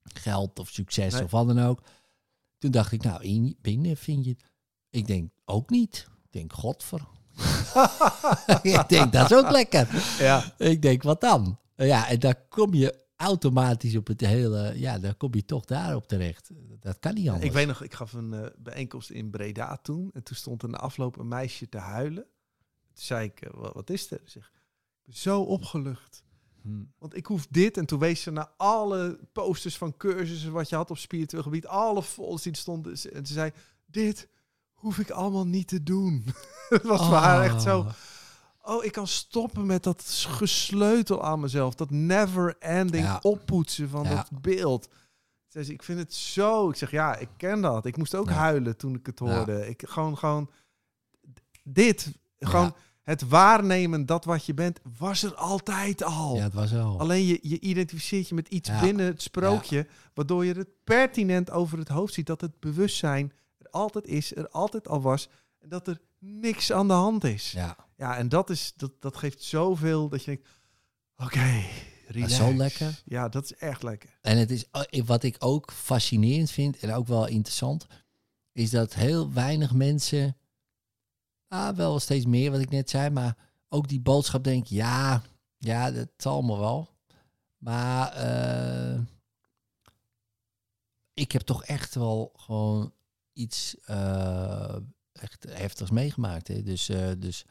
Geld 0.02 0.58
of 0.58 0.68
succes 0.68 1.12
Nee. 1.12 1.22
of 1.24 1.30
wat 1.30 1.46
dan 1.46 1.60
ook. 1.60 1.82
Toen 2.64 2.72
dacht 2.72 2.92
ik, 2.92 3.02
nou, 3.02 3.22
in, 3.22 3.56
binnen 3.60 3.96
vind 3.96 4.24
je 4.24 4.30
het. 4.30 4.44
Ik 4.90 5.06
denk 5.06 5.30
ook 5.44 5.70
niet. 5.70 6.08
Ik 6.24 6.32
denk, 6.32 6.52
godver. 6.52 7.00
ik 8.62 8.88
denk, 8.88 9.12
dat 9.12 9.30
is 9.30 9.36
ook 9.36 9.50
lekker. 9.50 9.88
Ja. 10.18 10.54
Ik 10.58 10.82
denk, 10.82 11.02
wat 11.02 11.20
dan? 11.20 11.58
Ja, 11.76 12.08
en 12.08 12.18
daar 12.18 12.46
kom 12.48 12.74
je 12.74 13.04
automatisch 13.16 13.96
op 13.96 14.06
het 14.06 14.20
hele... 14.20 14.72
Ja, 14.78 14.98
dan 14.98 15.16
kom 15.16 15.34
je 15.34 15.44
toch 15.44 15.64
daarop 15.64 16.08
terecht. 16.08 16.50
Dat 16.80 16.98
kan 16.98 17.14
niet 17.14 17.28
anders. 17.28 17.46
Ik 17.46 17.52
weet 17.52 17.66
nog, 17.66 17.82
ik 17.82 17.94
gaf 17.94 18.12
een 18.12 18.32
eh, 18.32 18.50
bijeenkomst 18.58 19.10
in 19.10 19.30
Breda 19.30 19.76
toen. 19.76 20.10
En 20.12 20.22
toen 20.22 20.36
stond 20.36 20.62
er 20.62 20.68
na 20.68 20.78
afloop 20.78 21.18
een 21.18 21.28
meisje 21.28 21.68
te 21.68 21.78
huilen. 21.78 22.26
Toen 22.94 23.04
zei 23.04 23.26
ik, 23.26 23.40
eh, 23.40 23.50
wat, 23.54 23.74
wat 23.74 23.90
is 23.90 24.10
er? 24.10 24.20
Ze 24.24 24.30
zegt, 24.30 24.52
ik 24.54 25.04
ben 25.04 25.14
zo 25.16 25.40
opgelucht. 25.40 26.23
Hm. 26.64 26.82
Want 26.98 27.16
ik 27.16 27.26
hoef 27.26 27.46
dit. 27.50 27.76
En 27.76 27.86
toen 27.86 27.98
wees 27.98 28.22
ze 28.22 28.30
naar 28.30 28.50
alle 28.56 29.18
posters 29.32 29.76
van 29.76 29.96
cursussen 29.96 30.52
wat 30.52 30.68
je 30.68 30.76
had 30.76 30.90
op 30.90 30.98
spiritueel 30.98 31.42
gebied. 31.42 31.66
Alle 31.66 32.02
folders 32.02 32.42
die 32.42 32.52
er 32.52 32.58
stonden. 32.58 32.92
En 33.12 33.26
ze 33.26 33.32
zei, 33.32 33.50
dit 33.86 34.28
hoef 34.72 34.98
ik 34.98 35.10
allemaal 35.10 35.46
niet 35.46 35.68
te 35.68 35.82
doen. 35.82 36.24
Het 36.68 36.82
was 36.82 37.06
voor 37.06 37.14
haar 37.14 37.42
echt 37.44 37.62
zo. 37.62 37.78
Oh. 37.78 37.88
Oh, 38.66 38.84
ik 38.84 38.92
kan 38.92 39.06
stoppen 39.06 39.66
met 39.66 39.82
dat 39.82 40.02
gesleutel 40.28 41.24
aan 41.24 41.40
mezelf. 41.40 41.74
Dat 41.74 41.90
never 41.90 42.56
ending 42.58 43.04
Ja. 43.04 43.18
oppoetsen 43.22 43.88
van 43.88 44.02
Ja. 44.04 44.14
dat 44.14 44.40
beeld. 44.40 44.88
Ze 45.46 45.62
zei, 45.62 45.74
ik 45.74 45.82
vind 45.82 45.98
het 45.98 46.14
zo. 46.14 46.68
Ik 46.70 46.76
zeg, 46.76 46.90
ja, 46.90 47.16
ik 47.16 47.28
ken 47.36 47.60
dat. 47.60 47.86
Ik 47.86 47.96
moest 47.96 48.14
ook 48.14 48.28
Ja. 48.28 48.34
huilen 48.34 48.76
toen 48.76 48.94
ik 48.94 49.06
het 49.06 49.18
hoorde. 49.18 49.68
Ik 49.68 49.82
gewoon, 49.86 50.18
gewoon 50.18 50.50
dit. 51.62 52.12
Gewoon. 52.38 52.74
Het 53.04 53.28
waarnemen 53.28 54.06
dat 54.06 54.24
wat 54.24 54.44
je 54.46 54.54
bent, 54.54 54.80
was 54.98 55.22
er 55.22 55.34
altijd 55.34 56.02
al. 56.02 56.36
Ja, 56.36 56.42
het 56.42 56.54
was 56.54 56.70
wel. 56.70 56.98
Alleen 57.00 57.26
je, 57.26 57.38
je 57.42 57.60
identificeert 57.60 58.28
je 58.28 58.34
met 58.34 58.48
iets 58.48 58.68
Ja. 58.68 58.80
binnen 58.80 59.06
het 59.06 59.22
sprookje, 59.22 59.86
waardoor 60.14 60.44
je 60.44 60.54
het 60.54 60.68
pertinent 60.84 61.50
over 61.50 61.78
het 61.78 61.88
hoofd 61.88 62.14
ziet 62.14 62.26
dat 62.26 62.40
het 62.40 62.60
bewustzijn 62.60 63.32
er 63.58 63.68
altijd 63.70 64.06
is, 64.06 64.36
er 64.36 64.48
altijd 64.48 64.88
al 64.88 65.00
was 65.00 65.28
en 65.60 65.68
dat 65.68 65.86
er 65.88 66.00
niks 66.18 66.72
aan 66.72 66.86
de 66.88 66.92
hand 66.94 67.24
is. 67.24 67.52
Ja, 67.52 67.76
Ja, 67.96 68.16
en 68.16 68.28
dat, 68.28 68.50
is, 68.50 68.72
dat, 68.76 68.92
dat 69.00 69.16
geeft 69.16 69.42
zoveel 69.42 70.08
dat 70.08 70.20
je 70.24 70.26
denkt, 70.26 70.48
oké, 71.16 71.62
relax. 72.08 72.36
zo 72.36 72.54
lekker. 72.54 73.02
Ja, 73.04 73.28
dat 73.28 73.44
is 73.44 73.54
echt 73.54 73.82
lekker. 73.82 74.18
En 74.20 74.38
het 74.38 74.50
is 74.50 74.64
eh, 74.70 75.02
wat 75.04 75.22
ik 75.22 75.36
ook 75.38 75.72
fascinerend 75.72 76.50
vind 76.50 76.78
en 76.78 76.92
ook 76.92 77.06
wel 77.06 77.26
interessant, 77.26 77.86
is 78.52 78.70
dat 78.70 78.94
heel 78.94 79.32
weinig 79.32 79.74
mensen, 79.74 80.36
ah, 81.54 81.76
wel 81.76 82.00
steeds 82.00 82.26
meer 82.26 82.50
wat 82.50 82.60
ik 82.60 82.70
net 82.70 82.90
zei, 82.90 83.10
maar 83.10 83.36
ook 83.68 83.88
die 83.88 84.00
boodschap 84.00 84.44
denk, 84.44 84.66
ja, 84.66 85.22
ja, 85.58 85.90
dat 85.90 86.08
zal 86.16 86.42
me 86.42 86.58
wel. 86.58 86.88
Maar 87.58 88.12
eh, 88.12 89.00
ik 91.14 91.32
heb 91.32 91.42
toch 91.42 91.64
echt 91.64 91.94
wel 91.94 92.32
gewoon 92.36 92.92
iets 93.32 93.76
eh, 93.84 94.76
echt 95.12 95.46
heftigs 95.48 95.90
meegemaakt. 95.90 96.48
Hè? 96.48 96.62
Dus, 96.62 96.88
eh, 96.88 97.10
dus, 97.18 97.44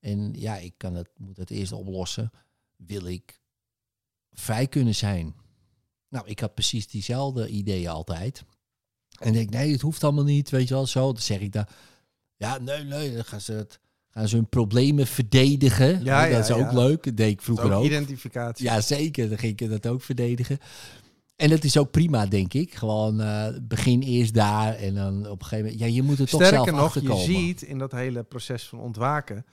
en 0.00 0.32
ja, 0.32 0.56
ik 0.56 0.74
kan 0.76 0.94
het, 0.94 1.10
moet 1.18 1.36
het 1.36 1.50
eerst 1.50 1.72
oplossen. 1.72 2.30
Wil 2.76 3.06
ik 3.06 3.40
vrij 4.32 4.66
kunnen 4.66 4.94
zijn? 4.94 5.34
Nou, 6.08 6.26
ik 6.26 6.40
had 6.40 6.54
precies 6.54 6.88
diezelfde 6.88 7.48
ideeën 7.48 7.88
altijd. 7.88 8.44
En 9.18 9.32
denk, 9.32 9.50
nee, 9.50 9.72
het 9.72 9.80
hoeft 9.80 10.04
allemaal 10.04 10.24
niet, 10.24 10.50
weet 10.50 10.68
je 10.68 10.74
wel, 10.74 10.86
zo. 10.86 11.12
Dan 11.12 11.22
zeg 11.22 11.40
ik 11.40 11.52
dan, 11.52 11.66
ja, 12.36 12.58
nee, 12.58 12.84
nee, 12.84 13.14
dan 13.14 13.24
gaan 13.24 13.40
ze, 13.40 13.52
het, 13.52 13.80
gaan 14.10 14.28
ze 14.28 14.36
hun 14.36 14.48
problemen 14.48 15.06
verdedigen. 15.06 16.04
Ja, 16.04 16.28
dat 16.28 16.48
is 16.48 16.56
ook 16.56 16.72
leuk, 16.72 17.04
dat 17.04 17.16
deed 17.16 17.30
ik 17.30 17.42
vroeger 17.42 17.72
ook 17.72 17.78
ook. 17.78 17.84
identificatie. 17.84 18.64
Ja, 18.64 18.80
zeker, 18.80 19.28
dan 19.28 19.38
ging 19.38 19.60
ik 19.60 19.70
dat 19.70 19.86
ook 19.86 20.02
verdedigen. 20.02 20.58
En 21.36 21.50
dat 21.50 21.64
is 21.64 21.76
ook 21.76 21.90
prima, 21.90 22.26
denk 22.26 22.54
ik. 22.54 22.74
Gewoon 22.74 23.20
eh, 23.20 23.48
begin 23.62 24.02
eerst 24.02 24.34
daar 24.34 24.74
en 24.74 24.94
dan 24.94 25.28
op 25.28 25.40
een 25.40 25.46
gegeven 25.46 25.64
moment... 25.64 25.78
Ja, 25.78 25.86
je 25.86 26.02
moet 26.02 26.18
er 26.18 26.28
toch 26.28 26.40
zelf 26.40 26.52
Sterker 26.52 26.72
nog, 26.72 27.18
je 27.18 27.24
ziet 27.32 27.62
in 27.62 27.78
dat 27.78 27.92
hele 27.92 28.22
proces 28.22 28.68
van 28.68 28.80
ontwaken 28.80 29.44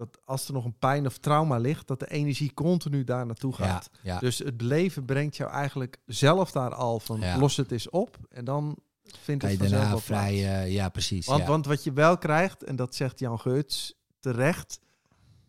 dat 0.00 0.20
als 0.24 0.46
er 0.46 0.52
nog 0.52 0.64
een 0.64 0.78
pijn 0.78 1.06
of 1.06 1.18
trauma 1.18 1.56
ligt, 1.58 1.86
dat 1.86 2.00
de 2.00 2.10
energie 2.10 2.54
continu 2.54 3.04
daar 3.04 3.26
naartoe 3.26 3.54
gaat. 3.54 3.90
ja. 4.02 4.18
Dus 4.18 4.38
het 4.38 4.60
leven 4.60 5.04
brengt 5.04 5.36
jou 5.36 5.50
eigenlijk 5.50 5.96
zelf 6.06 6.52
daar 6.52 6.74
al 6.74 7.00
van, 7.00 7.38
los 7.38 7.56
het 7.56 7.72
eens 7.72 7.90
op. 7.90 8.18
En 8.30 8.44
dan 8.44 8.78
vindt 9.18 9.42
het 9.42 9.58
daarna 9.58 9.88
wel 9.88 9.98
vrij... 9.98 10.34
eh, 10.34 10.72
ja, 10.72 10.88
precies. 10.88 11.26
Want, 11.26 11.40
ja. 11.40 11.46
want 11.46 11.66
wat 11.66 11.84
je 11.84 11.92
wel 11.92 12.18
krijgt, 12.18 12.64
en 12.64 12.76
dat 12.76 12.94
zegt 12.94 13.18
Jan 13.18 13.40
Geurts 13.40 13.94
terecht, 14.18 14.80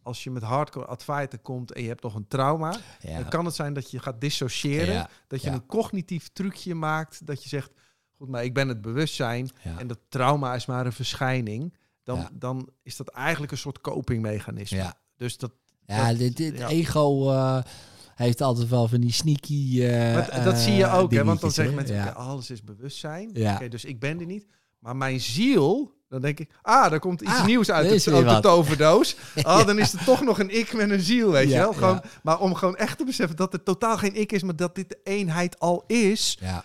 als 0.04 0.24
je 0.24 0.32
met 0.32 0.44
hardcore 0.44 0.86
advaita 0.86 1.38
komt 1.42 1.72
en 1.72 1.82
je 1.82 1.88
hebt 1.88 2.04
nog 2.04 2.16
een 2.16 2.28
trauma, 2.28 2.76
ja. 3.02 3.20
dan 3.20 3.30
kan 3.30 3.46
het 3.46 3.56
zijn 3.56 3.74
dat 3.74 3.92
je 3.92 4.00
gaat 4.00 4.22
dissociëren, 4.22 4.94
Ja, 4.94 5.10
dat 5.28 5.42
je 5.42 5.50
een 5.50 5.66
cognitief 5.66 6.30
trucje 6.34 6.76
maakt, 6.76 7.26
dat 7.26 7.44
je 7.44 7.50
zegt, 7.50 7.72
goed, 8.18 8.30
maar 8.30 8.44
ik 8.44 8.54
ben 8.54 8.68
het 8.68 8.82
bewustzijn 8.82 9.50
en 9.78 9.88
dat 9.88 10.00
trauma 10.10 10.56
is 10.56 10.66
maar 10.66 10.86
een 10.86 10.94
verschijning. 10.94 11.78
Dan, 12.04 12.30
dan 12.34 12.70
is 12.84 12.96
dat 12.96 13.08
eigenlijk 13.08 13.52
een 13.52 13.58
soort 13.58 13.82
copingmechanisme. 13.82 14.78
Ja. 14.78 14.94
Dus 15.16 15.38
dat, 15.38 15.52
Ja, 15.86 16.14
dit, 16.14 16.38
dit 16.38 16.58
ja. 16.58 16.68
ego 16.68 17.32
heeft 18.26 18.42
altijd 18.42 18.70
wel 18.70 18.88
van 18.88 19.00
die 19.00 19.12
sneaky. 19.12 19.82
eh, 19.84 20.44
dat 20.44 20.58
zie 20.58 20.74
je 20.74 20.84
eh, 20.84 20.98
ook, 20.98 21.12
hè, 21.14 21.24
want 21.24 21.42
dan 21.42 21.52
zeggen 21.52 21.76
mensen, 21.76 21.96
Ja. 21.96 22.10
alles 22.10 22.50
is 22.50 22.64
bewustzijn. 22.64 23.30
Ja. 23.34 23.56
Oké, 23.56 23.68
dus 23.68 23.86
ik 23.86 24.00
ben 24.00 24.20
er 24.20 24.26
niet. 24.26 24.46
Maar 24.80 24.96
mijn 24.96 25.20
ziel, 25.20 25.94
dan 26.10 26.22
denk 26.22 26.40
ik, 26.40 26.50
ah, 26.62 26.90
daar 26.90 27.00
komt 27.00 27.22
iets 27.22 27.32
Ah, 27.32 27.46
nieuws 27.46 27.72
uit 27.72 28.04
de, 28.04 28.12
de 28.12 28.40
toverdoos. 28.42 29.16
Ah, 29.42 29.66
dan 29.68 29.80
is 29.80 29.94
er 29.94 30.04
toch 30.04 30.22
nog 30.22 30.40
een 30.40 30.58
ik 30.58 30.74
met 30.74 30.90
een 30.90 31.00
ziel, 31.02 31.32
weet 31.32 31.50
Ja, 31.50 31.56
je 31.56 31.62
wel. 31.62 31.74
Gewoon, 31.74 32.00
ja. 32.04 32.10
Maar 32.24 32.40
om 32.40 32.54
gewoon 32.56 32.76
echt 32.76 32.98
te 32.98 33.06
beseffen 33.06 33.36
dat 33.38 33.52
het 33.52 33.66
totaal 33.66 33.98
geen 33.98 34.16
ik 34.16 34.32
is, 34.32 34.44
maar 34.44 34.56
dat 34.56 34.76
dit 34.76 34.90
de 34.90 35.00
eenheid 35.04 35.60
al 35.60 35.84
is. 35.88 36.38
Ja, 36.42 36.64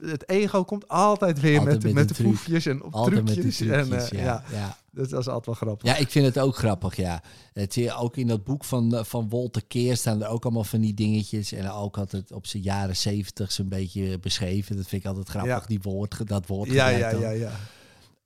Het 0.00 0.28
ego 0.28 0.64
komt 0.64 0.88
altijd 0.88 1.40
weer 1.40 1.58
Altijd 1.58 1.74
met, 1.74 1.84
met 1.84 1.92
met, 1.94 2.02
een 2.02 2.08
de 2.08 2.14
truc. 2.14 2.26
proefjes 2.26 2.66
en 2.66 2.82
op 2.82 2.94
altijd 2.94 3.24
met 3.24 3.32
trucjes. 3.34 3.60
en, 3.68 3.92
eh, 3.92 4.08
ja, 4.08 4.18
ja. 4.22 4.44
ja. 4.52 4.76
dat, 4.90 5.10
dat 5.10 5.20
is 5.20 5.26
altijd 5.28 5.46
wel 5.46 5.54
grappig. 5.54 5.90
Ja, 5.90 5.96
ik 5.96 6.10
vind 6.10 6.26
het 6.26 6.38
ook 6.38 6.56
grappig, 6.56 6.96
ja. 6.96 7.22
Het 7.52 7.72
zie 7.72 7.82
je 7.82 7.94
ook 7.94 8.16
in 8.16 8.26
dat 8.26 8.44
boek 8.44 8.64
van, 8.64 8.94
eh, 8.94 9.04
van 9.04 9.28
Walter 9.28 9.62
Keer 9.68 9.96
staan 9.96 10.22
er 10.22 10.28
ook 10.28 10.44
allemaal 10.44 10.64
van 10.64 10.80
die 10.80 10.94
dingetjes. 10.94 11.52
En 11.52 11.70
ook 11.70 11.96
had 11.96 12.12
het 12.12 12.32
op 12.32 12.46
zijn 12.46 12.62
jaren 12.62 12.96
zeventig 12.96 13.52
zo'n 13.52 13.68
beetje 13.68 14.18
beschreven. 14.18 14.76
Dat 14.76 14.86
vind 14.86 15.02
ik 15.02 15.08
altijd 15.08 15.28
grappig, 15.28 15.52
Ja. 15.60 15.66
die 15.66 15.80
woord, 15.82 16.26
dat 16.28 16.46
woord 16.46 16.70
ja, 16.70 16.88
ja, 16.88 17.10
ja, 17.10 17.30
ja. 17.30 17.50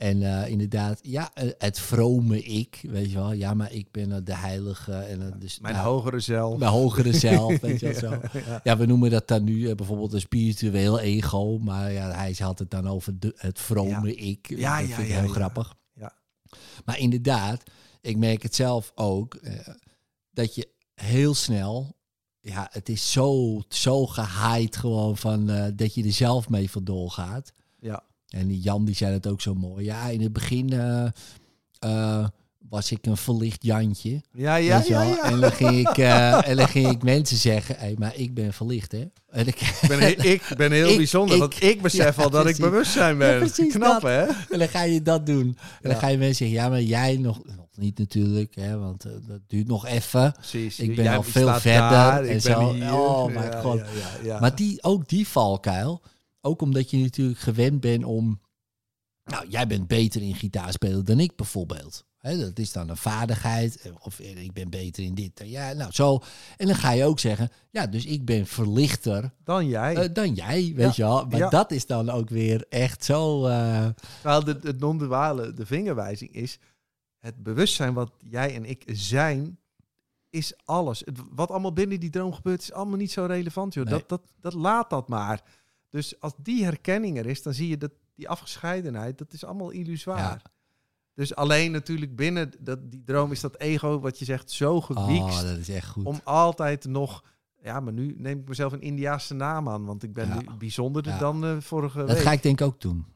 En 0.03 0.23
eh, 0.23 0.49
inderdaad, 0.49 0.99
ja, 1.03 1.31
eh, 1.35 1.49
het 1.59 1.81
vrome 1.81 2.43
ik, 2.43 2.79
weet 2.83 3.11
je 3.11 3.17
wel. 3.17 3.33
Ja, 3.33 3.55
maar 3.55 3.73
ik 3.73 3.91
ben 3.91 4.13
eh, 4.13 4.19
de 4.25 4.35
heilige. 4.35 4.93
En, 4.93 5.35
dus, 5.39 5.61
Mijn 5.61 5.75
nou, 5.75 5.87
hogere 5.87 6.21
zelf. 6.21 6.59
Mijn 6.59 6.71
hogere 6.71 7.13
zelf, 7.13 7.61
weet 7.61 7.81
je 7.81 7.87
wel 7.87 7.99
zo. 7.99 8.39
Ja. 8.39 8.61
Ja, 8.65 8.77
we 8.77 8.87
noemen 8.87 9.11
dat 9.11 9.29
dan 9.29 9.45
nu 9.45 9.75
bijvoorbeeld 9.75 10.13
een 10.13 10.21
spiritueel 10.21 11.01
ego. 11.01 11.59
Maar 11.59 11.93
ja, 11.93 12.11
hij 12.11 12.35
had 12.39 12.59
het 12.59 12.71
dan 12.71 12.89
over 12.89 13.19
de, 13.19 13.33
het 13.37 13.61
vrome 13.61 14.15
ik. 14.15 14.49
Ja, 14.49 14.81
dat 14.81 14.89
ja, 14.89 14.95
vind 14.95 15.09
ik 15.09 15.15
heel 15.15 15.23
ja. 15.23 15.33
grappig. 15.33 15.75
Ja. 15.95 16.13
Maar 16.85 16.99
inderdaad, 16.99 17.63
ik 18.01 18.17
merk 18.17 18.43
het 18.43 18.55
zelf 18.55 18.93
ook. 18.95 19.41
dat 20.31 20.55
je 20.55 20.69
heel 20.95 21.35
snel... 21.35 21.97
Ja, 22.41 22.69
het 22.71 22.89
is 22.89 23.13
zo, 23.13 23.61
zo 23.69 24.07
gehaaid 24.07 24.77
gewoon 24.77 25.17
van 25.17 25.47
dat 25.77 25.95
je 25.95 26.05
er 26.05 26.13
zelf 26.13 26.49
mee 26.49 26.71
vandoor 26.71 27.11
gaat. 27.11 27.53
En 28.33 28.49
die 28.49 28.61
Jan 28.61 28.85
die 28.85 28.95
zei 28.95 29.13
het 29.13 29.27
ook 29.27 29.41
zo 29.41 29.55
mooi. 29.55 29.85
Ja, 29.85 30.09
in 30.09 30.21
het 30.23 30.33
begin 30.33 30.73
eh, 30.73 31.05
eh, 31.79 32.27
was 32.69 32.91
ik 32.91 33.07
een 33.07 33.17
verlicht 33.17 33.65
Jantje. 33.65 34.21
Ja, 34.33 34.55
ja, 34.57 34.77
weet 34.79 34.87
je 34.87 34.93
ja, 34.93 34.99
wel. 35.05 35.09
ja. 35.15 35.23
En, 35.25 35.41
dan 35.41 35.53
ging 35.53 35.89
ik, 35.89 35.99
eh, 36.09 36.49
en 36.49 36.57
dan 36.57 36.69
ging 36.69 36.89
ik 36.91 37.03
mensen 37.03 37.37
zeggen, 37.37 37.75
hey, 37.79 37.95
maar 37.99 38.17
ik 38.17 38.35
ben 38.35 38.53
verlicht, 38.53 38.93
hè? 38.93 39.05
En 39.31 39.47
ik, 39.47 39.61
Ik 39.61 39.89
ben, 39.89 39.99
he- 40.01 40.07
ik 40.09 40.43
ben 40.57 40.73
heel 40.73 40.89
Ik- 40.91 40.97
bijzonder, 40.97 41.35
ik- 41.35 41.41
want 41.41 41.63
ik 41.63 41.83
besef 41.83 42.17
Ja, 42.17 42.23
al 42.23 42.31
dat 42.31 42.47
ik 42.47 42.57
bewustzijn 42.57 43.19
ben. 43.19 43.41
Ja, 43.57 43.67
Knap, 43.69 44.01
dat. 44.01 44.11
hè? 44.11 44.23
en 44.51 44.59
dan 44.59 44.69
ga 44.69 44.83
je 44.83 45.03
dat 45.03 45.27
doen. 45.27 45.57
En 45.83 45.91
dan 45.91 45.99
ga 45.99 46.09
je 46.09 46.19
mensen 46.19 46.37
zeggen, 46.37 46.57
ja, 46.57 46.69
maar 46.69 46.83
jij 46.83 47.17
nog, 47.17 47.41
nog 47.45 47.67
niet 47.77 47.99
natuurlijk, 47.99 48.55
hè? 48.55 48.79
Want 48.79 49.03
dat 49.03 49.41
duurt 49.47 49.67
nog 49.67 49.87
even. 49.87 50.33
Precies. 50.33 50.79
Ik 50.79 50.95
ben 50.95 51.05
Jij 51.05 51.17
al 51.17 51.23
veel 51.23 51.55
verder 51.55 51.91
daar, 51.91 52.25
en 52.25 52.41
zo. 52.41 52.73
hier. 52.73 52.95
Oh, 52.95 53.35
mijn 53.35 53.53
god. 53.63 53.79
Ja, 53.79 53.85
ja, 53.85 54.25
ja. 54.25 54.41
Maar 54.41 54.55
die, 54.57 54.83
ook 54.83 55.09
die 55.09 55.29
valkuil, 55.29 56.03
ook 56.43 56.63
omdat 56.63 56.91
je 56.91 56.97
natuurlijk 56.99 57.39
gewend 57.39 57.81
bent 57.81 58.05
om... 58.05 58.41
Nou, 59.25 59.49
jij 59.49 59.67
bent 59.67 59.87
beter 59.87 60.23
in 60.23 60.35
gitaarspelen 60.35 61.05
dan 61.05 61.21
ik 61.21 61.37
bijvoorbeeld. 61.37 62.05
Hè, 62.19 62.39
dat 62.39 62.59
is 62.59 62.73
dan 62.73 62.89
een 62.89 62.97
vaardigheid. 62.97 63.77
eh, 63.81 63.93
Of 64.01 64.21
eh, 64.21 64.43
ik 64.45 64.53
ben 64.53 64.71
beter 64.71 65.05
in 65.05 65.15
dit. 65.15 65.41
Ja, 65.45 65.73
nou 65.73 65.93
zo. 65.93 66.19
En 66.57 66.67
dan 66.67 66.75
ga 66.77 66.91
je 66.91 67.05
ook 67.05 67.19
zeggen, 67.19 67.51
ja, 67.71 67.87
dus 67.87 68.05
ik 68.07 68.25
ben 68.25 68.47
verlichter 68.47 69.33
Dan 69.45 69.67
jij. 69.69 69.95
eh, 69.97 70.09
dan 70.13 70.35
jij, 70.35 70.73
weet 70.77 70.97
je 70.97 71.03
wel. 71.03 71.27
Maar 71.27 71.39
Ja. 71.39 71.49
dat 71.49 71.71
is 71.71 71.87
dan 71.87 72.11
ook 72.11 72.29
weer 72.29 72.67
echt 72.69 73.05
zo... 73.05 73.47
eh, 73.47 73.87
Terwijl 74.21 74.45
de, 74.45 74.59
het 74.63 74.79
non-duale, 74.81 75.53
de 75.55 75.67
vingerwijzing 75.67 76.31
is... 76.33 76.59
Het 77.19 77.43
bewustzijn 77.43 77.95
wat 77.95 78.13
jij 78.19 78.55
en 78.55 78.65
ik 78.65 78.83
zijn, 78.87 79.59
is 80.31 80.53
alles. 80.65 81.03
Het, 81.05 81.19
wat 81.31 81.51
allemaal 81.51 81.73
binnen 81.73 82.01
die 82.01 82.11
droom 82.11 82.33
gebeurt, 82.33 82.61
is 82.63 82.73
allemaal 82.73 82.97
niet 82.97 83.13
zo 83.13 83.25
relevant. 83.25 83.75
Joh. 83.75 83.85
Nee. 83.85 83.95
Dat, 83.99 84.09
dat, 84.09 84.23
dat 84.41 84.55
laat 84.55 84.91
dat 84.91 85.09
maar. 85.09 85.43
Dus 85.93 86.21
als 86.21 86.33
die 86.37 86.65
herkenning 86.65 87.19
er 87.19 87.27
is, 87.27 87.43
dan 87.43 87.53
zie 87.55 87.69
je 87.69 87.77
dat 87.77 87.91
die 88.15 88.29
afgescheidenheid, 88.29 89.19
dat 89.19 89.33
is 89.33 89.45
allemaal 89.45 89.71
illusoir. 89.71 90.19
Ja. 90.19 90.41
Dus 91.15 91.35
alleen 91.35 91.73
natuurlijk 91.73 92.17
binnen 92.17 92.51
dat, 92.61 92.91
die 92.91 93.03
droom 93.05 93.33
is 93.33 93.41
dat 93.41 93.59
ego, 93.59 94.01
wat 94.01 94.19
je 94.19 94.25
zegt, 94.25 94.51
zo 94.51 94.81
gewiekst. 94.81 95.39
oh, 95.43 95.49
dat 95.49 95.59
is 95.59 95.69
echt 95.69 95.89
goed. 95.89 96.05
om 96.07 96.21
altijd 96.25 96.85
nog... 96.85 97.25
Ja, 97.63 97.81
maar 97.81 97.93
nu 97.93 98.15
neem 98.19 98.39
ik 98.41 98.49
mezelf 98.49 98.73
een 98.73 98.81
Indiaanse 98.81 99.35
naam 99.35 99.69
aan, 99.69 99.85
want 99.85 100.03
ik 100.03 100.13
ben 100.13 100.29
Ja. 100.29 100.35
nu 100.41 100.47
bijzonderder 100.59 101.13
Ja. 101.13 101.19
dan 101.19 101.45
eh, 101.45 101.57
vorige 101.61 101.99
dat 101.99 102.09
week. 102.13 102.19
ga 102.23 102.33
ik 102.33 102.43
denk 102.43 102.61
ik 102.61 102.67
ook 102.67 102.81
doen. 102.81 103.07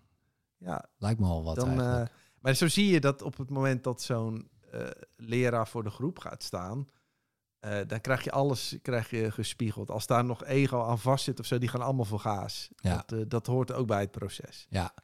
Ja, 0.59 0.85
Lijkt 0.98 1.20
me 1.20 1.27
al 1.27 1.44
wat 1.44 1.57
dan, 1.57 1.81
eh, 1.81 2.03
maar 2.40 2.55
zo 2.55 2.69
zie 2.69 2.86
je 2.90 3.01
dat 3.01 3.23
op 3.23 3.36
het 3.36 3.51
moment 3.51 3.85
dat 3.85 4.03
zo'n 4.03 4.48
eh, 4.70 4.81
leraar 5.16 5.69
voor 5.69 5.82
de 5.85 5.90
groep 5.90 6.19
gaat 6.19 6.43
staan, 6.43 6.89
eh, 7.67 7.87
dan 7.87 8.01
krijg 8.01 8.25
je 8.25 8.31
alles 8.31 8.77
krijg 8.83 9.11
je 9.11 9.31
gespiegeld. 9.31 9.91
Als 9.91 10.07
daar 10.07 10.25
nog 10.25 10.45
ego 10.45 10.83
aan 10.83 10.99
vast 10.99 11.25
zit 11.25 11.41
of 11.41 11.47
zo, 11.47 11.59
die 11.59 11.69
gaan 11.69 11.81
allemaal 11.83 12.05
voor 12.05 12.21
gaas. 12.21 12.69
Ja. 12.77 13.05
Dat, 13.07 13.19
eh, 13.21 13.25
dat 13.29 13.47
hoort 13.47 13.73
ook 13.73 13.87
bij 13.87 14.01
het 14.01 14.11
proces. 14.11 14.67
ja. 14.71 14.95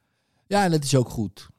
ja, 0.47 0.63
en 0.63 0.71
dat 0.71 0.83
is 0.83 0.95
ook 0.95 1.09
goed. 1.09 1.49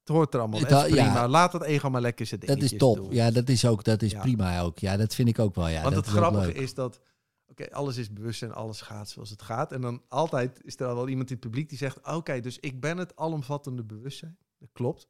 Het 0.00 0.08
hoort 0.08 0.34
er 0.34 0.40
allemaal. 0.40 0.60
Ja. 0.68 0.82
prima. 0.82 1.28
Laat 1.28 1.52
het 1.52 1.62
ego 1.62 1.90
maar 1.90 2.00
lekker 2.00 2.26
zijn 2.26 2.40
Dat 2.40 2.62
is 2.62 2.76
top. 2.76 2.96
doen. 2.96 3.10
Ja, 3.14 3.30
dat 3.30 3.48
is 3.48 3.64
ook 3.64 3.84
dat 3.84 4.02
is 4.02 4.10
Ja. 4.10 4.20
prima 4.20 4.60
ook. 4.60 4.78
Ja, 4.78 4.96
dat 4.96 5.14
vind 5.14 5.28
ik 5.28 5.38
ook 5.38 5.54
wel. 5.54 5.68
Ja, 5.68 5.82
Want 5.82 5.94
dat 5.94 6.04
het 6.06 6.14
grappige 6.14 6.52
is 6.52 6.74
dat, 6.74 7.00
oké, 7.46 7.70
alles 7.70 7.96
is 7.96 8.12
bewust 8.12 8.42
en 8.42 8.52
alles 8.54 8.80
gaat 8.80 9.08
zoals 9.08 9.30
het 9.30 9.42
gaat. 9.42 9.72
En 9.72 9.80
dan 9.80 10.02
altijd 10.08 10.60
is 10.64 10.80
er 10.80 10.86
al 10.86 10.94
wel 10.94 11.08
iemand 11.08 11.28
in 11.28 11.34
het 11.36 11.44
publiek 11.44 11.68
die 11.68 11.78
zegt, 11.78 12.06
oké, 12.06 12.40
dus 12.40 12.58
ik 12.58 12.80
ben 12.80 12.98
het 12.98 13.16
alomvattende 13.16 13.84
bewustzijn. 13.84 14.36
Dat 14.58 14.68
klopt. 14.72 15.08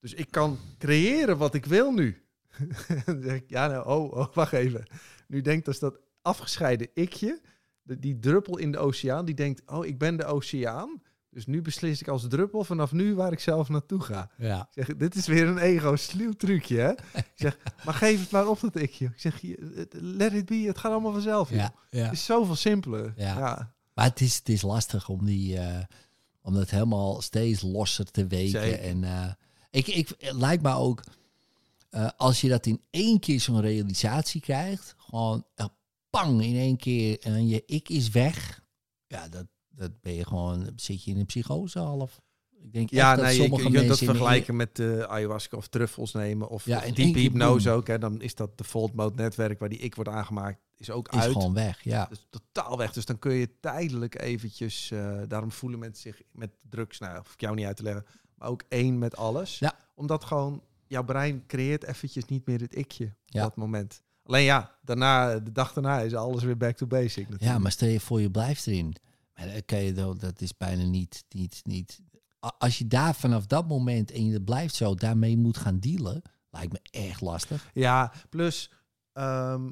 Dus 0.00 0.12
ik 0.14 0.30
kan 0.30 0.58
creëren 0.78 1.38
wat 1.38 1.54
ik 1.54 1.64
wil 1.66 1.92
nu. 1.92 2.26
dan 3.06 3.22
zeg 3.22 3.34
ik, 3.34 3.44
ja, 3.46 3.66
nou, 3.66 3.86
oh, 3.86 4.12
oh, 4.12 4.34
wacht 4.34 4.52
even. 4.52 4.86
Nu 5.26 5.40
denkt 5.40 5.64
dus 5.64 5.78
dat 5.78 5.98
afgescheiden 6.22 6.88
ikje, 6.94 7.40
die 7.82 8.18
druppel 8.18 8.58
in 8.58 8.72
de 8.72 8.78
oceaan, 8.78 9.24
die 9.24 9.34
denkt, 9.34 9.62
oh, 9.66 9.86
ik 9.86 9.98
ben 9.98 10.16
de 10.16 10.24
oceaan. 10.24 11.02
Dus 11.30 11.46
nu 11.46 11.62
beslis 11.62 12.00
ik 12.00 12.08
als 12.08 12.28
druppel 12.28 12.64
vanaf 12.64 12.92
nu 12.92 13.14
waar 13.14 13.32
ik 13.32 13.40
zelf 13.40 13.68
naartoe 13.68 14.00
ga. 14.00 14.30
Ja. 14.36 14.60
Ik 14.60 14.84
zeg, 14.84 14.96
dit 14.96 15.14
is 15.14 15.26
weer 15.26 15.46
een 15.46 15.58
ego 15.58 15.96
sluw 15.96 16.32
trucje, 16.32 16.76
hè? 16.78 16.90
Ik 17.12 17.32
zeg, 17.34 17.58
maar 17.84 17.94
geef 17.94 18.20
het 18.20 18.30
maar 18.30 18.48
op 18.48 18.60
dat 18.60 18.76
ikje. 18.76 19.04
Ik 19.04 19.20
zeg, 19.20 19.42
let 19.90 20.32
it 20.32 20.46
be, 20.46 20.54
het 20.54 20.78
gaat 20.78 20.92
allemaal 20.92 21.12
vanzelf. 21.12 21.48
joh. 21.48 21.58
Ja, 21.58 21.74
ja. 21.90 22.04
Het 22.04 22.12
is 22.12 22.24
zoveel 22.24 22.54
simpeler. 22.54 23.12
Ja. 23.16 23.38
Ja. 23.38 23.72
Maar 23.94 24.04
het 24.04 24.20
is, 24.20 24.36
het 24.36 24.48
is 24.48 24.62
lastig 24.62 25.08
om, 25.08 25.24
die, 25.24 25.58
eh, 25.58 25.84
om 26.42 26.54
dat 26.54 26.70
helemaal 26.70 27.20
steeds 27.20 27.62
losser 27.62 28.10
te 28.10 28.26
weten. 28.26 28.60
Zeker. 28.62 28.80
En 28.80 29.04
eh, 29.04 29.32
ik, 29.70 29.86
ik, 29.86 30.08
het 30.18 30.36
lijkt 30.36 30.62
me 30.62 30.74
ook, 30.74 31.02
eh, 31.92 32.08
als 32.16 32.40
je 32.40 32.48
dat 32.48 32.66
in 32.66 32.80
één 32.90 33.18
keer 33.18 33.40
zo'n 33.40 33.60
realisatie 33.60 34.40
krijgt, 34.40 34.94
gewoon 34.98 35.46
eh, 35.54 35.66
pang 36.10 36.42
in 36.42 36.56
één 36.56 36.76
keer 36.76 37.20
en 37.20 37.48
je 37.48 37.62
ik 37.66 37.88
is 37.88 38.10
weg. 38.10 38.64
Ja, 39.06 39.28
dat, 39.28 39.46
dat 39.68 40.00
ben 40.00 40.14
je 40.14 40.26
gewoon, 40.26 40.72
zit 40.76 41.04
je 41.04 41.10
in 41.10 41.18
een 41.18 41.26
psychose 41.26 41.78
half. 41.78 42.20
Ik 42.62 42.72
denk 42.72 42.90
Ja, 42.90 43.14
dat 43.14 43.24
nee, 43.24 43.34
je, 43.34 43.40
sommige 43.40 43.62
je 43.62 43.74
kunt 43.74 43.88
dat 43.88 43.98
vergelijken 43.98 44.56
met 44.56 44.78
eh, 44.78 45.00
ayahuasca 45.00 45.56
of 45.56 45.68
truffels 45.68 46.12
nemen. 46.12 46.48
Of, 46.48 46.64
Ja, 46.64 46.76
of 46.76 46.82
in 46.82 46.86
één 46.86 46.94
diepe 46.94 47.12
keer 47.12 47.22
hypnose 47.22 47.70
ook. 47.70 47.86
Hè. 47.86 47.98
Dan 47.98 48.20
is 48.20 48.34
dat 48.34 48.58
default 48.58 48.94
mode 48.94 49.22
netwerk 49.22 49.58
waar 49.58 49.68
die 49.68 49.78
ik 49.78 49.94
wordt 49.94 50.10
aangemaakt, 50.10 50.60
is 50.76 50.90
ook 50.90 51.12
is 51.12 51.20
uit. 51.20 51.32
gewoon 51.32 51.54
weg. 51.54 51.84
Ja, 51.84 52.06
Dus 52.06 52.26
totaal 52.30 52.78
weg. 52.78 52.92
Dus 52.92 53.06
dan 53.06 53.18
kun 53.18 53.32
je 53.32 53.58
tijdelijk 53.60 54.20
eventjes... 54.20 54.92
daarom 55.28 55.52
voelen 55.52 55.78
mensen 55.78 56.02
zich 56.02 56.22
met 56.30 56.50
drugs... 56.68 56.98
Nou, 56.98 57.16
hoef 57.16 57.32
ik 57.32 57.40
jou 57.40 57.54
niet 57.54 57.66
uit 57.66 57.76
te 57.76 57.82
leggen. 57.82 58.06
Maar 58.34 58.48
ook 58.48 58.62
één 58.68 58.98
met 58.98 59.16
alles. 59.16 59.58
Ja. 59.58 59.76
Omdat 59.94 60.24
gewoon... 60.24 60.62
Jouw 60.92 61.04
brein 61.04 61.46
creëert 61.46 61.84
eventjes 61.84 62.24
niet 62.24 62.46
meer 62.46 62.60
het 62.60 62.74
ikje 62.76 63.04
op 63.04 63.12
Ja. 63.24 63.42
dat 63.42 63.56
moment. 63.56 64.02
Alleen 64.22 64.44
ja, 64.44 64.78
daarna, 64.82 65.38
de 65.38 65.52
dag 65.52 65.72
daarna 65.72 66.00
is 66.00 66.14
alles 66.14 66.42
weer 66.42 66.56
back 66.56 66.76
to 66.76 66.86
basic 66.86 67.16
natuurlijk. 67.28 67.42
Ja, 67.52 67.58
maar 67.58 67.70
stel 67.72 67.88
je 67.88 68.00
voor 68.00 68.20
je 68.20 68.30
blijft 68.30 68.66
erin. 68.66 68.94
Je 69.66 69.92
dan- 69.94 70.18
dat 70.18 70.40
is 70.40 70.56
bijna 70.56 70.84
niet, 70.84 71.24
niet, 71.28 71.60
niet. 71.64 72.00
Als 72.58 72.78
je 72.78 72.86
daar 72.86 73.14
vanaf 73.14 73.46
dat 73.46 73.68
moment 73.68 74.10
en 74.10 74.26
je 74.26 74.42
blijft 74.42 74.74
zo 74.74 74.94
daarmee 74.94 75.36
moet 75.36 75.56
gaan 75.56 75.78
dealen, 75.78 76.22
lijkt 76.50 76.72
me 76.72 76.80
echt 76.90 77.20
lastig. 77.20 77.70
Ja, 77.74 78.12
plus... 78.28 78.70
ehm, 79.12 79.70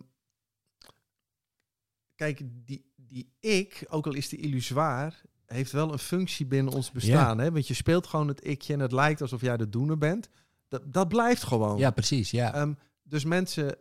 kijk, 2.14 2.40
die, 2.64 2.92
die 2.96 3.32
ik, 3.40 3.84
ook 3.88 4.06
al 4.06 4.14
is 4.14 4.28
die 4.28 4.38
illusoir... 4.38 5.20
heeft 5.46 5.72
wel 5.72 5.92
een 5.92 5.98
functie 5.98 6.46
binnen 6.46 6.72
ons 6.74 6.90
bestaan. 6.90 7.38
Hè? 7.38 7.52
Want 7.52 7.66
je 7.68 7.74
speelt 7.74 8.06
gewoon 8.06 8.28
het 8.28 8.44
ikje 8.46 8.72
en 8.72 8.80
het 8.80 8.92
lijkt 8.92 9.20
alsof 9.20 9.40
jij 9.40 9.56
de 9.56 9.68
doener 9.68 9.98
bent. 9.98 10.28
Dat, 10.70 10.92
dat 10.92 11.08
blijft 11.08 11.42
gewoon. 11.42 11.78
Ja, 11.78 11.90
precies. 11.90 12.30
Ja, 12.30 12.54
Ehm, 12.54 12.72
dus 13.02 13.24
mensen 13.24 13.76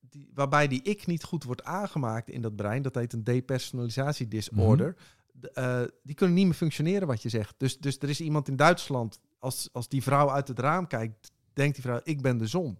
die, 0.00 0.30
waarbij 0.34 0.68
die 0.68 0.82
ik 0.82 1.06
niet 1.06 1.24
goed 1.24 1.44
wordt 1.44 1.64
aangemaakt 1.64 2.28
in 2.30 2.40
dat 2.40 2.56
brein, 2.56 2.82
dat 2.82 2.94
heet 2.94 3.12
een 3.12 3.24
depersonalisatiedisorder, 3.24 4.96
d- 5.40 5.46
eh, 5.52 5.82
die 6.02 6.14
kunnen 6.14 6.36
niet 6.36 6.44
meer 6.44 6.54
functioneren 6.54 7.06
wat 7.06 7.22
je 7.22 7.28
zegt. 7.28 7.54
Dus, 7.56 7.78
dus 7.78 7.98
er 7.98 8.08
is 8.08 8.20
iemand 8.20 8.48
in 8.48 8.56
Duitsland, 8.56 9.18
als, 9.38 9.68
als 9.72 9.88
die 9.88 10.02
vrouw 10.02 10.30
uit 10.30 10.48
het 10.48 10.58
raam 10.58 10.86
kijkt, 10.86 11.30
denkt 11.52 11.74
die 11.74 11.84
vrouw, 11.84 12.00
ik 12.04 12.22
ben 12.22 12.38
de 12.38 12.46
zon. 12.46 12.78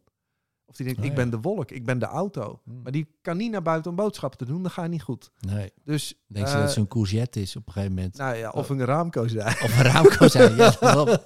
Of 0.67 0.77
die 0.77 0.85
denkt, 0.87 1.01
Oh, 1.01 1.05
ik 1.07 1.11
ja. 1.11 1.17
ben 1.17 1.31
de 1.31 1.41
wolk, 1.41 1.71
ik 1.71 1.85
ben 1.85 1.99
de 1.99 2.07
auto. 2.07 2.61
Hmm. 2.65 2.83
Maar 2.83 2.93
die 2.93 3.07
kan 3.23 3.37
niet 3.37 3.51
naar 3.51 3.63
buiten 3.63 3.91
om 3.91 3.97
boodschappen 3.97 4.39
te 4.39 4.45
doen, 4.45 4.63
dat 4.63 4.73
gaat 4.73 4.89
niet 4.89 5.03
goed. 5.03 5.31
Nee. 5.41 5.73
Dus, 5.85 6.15
Denk 6.27 6.47
je 6.47 6.51
eh, 6.53 6.57
dat 6.59 6.67
het 6.67 6.73
zo'n 6.75 6.89
courgette 6.89 7.41
is 7.41 7.57
op 7.57 7.67
een 7.67 7.73
gegeven 7.73 7.95
moment? 7.95 8.17
nou 8.17 8.37
ja, 8.37 8.51
of 8.51 8.69
een 8.69 8.85
raamkozijn. 8.85 9.47
Of 9.65 9.79
een 9.79 9.85
raamkozijn. 9.85 10.57
ja, 10.57 10.75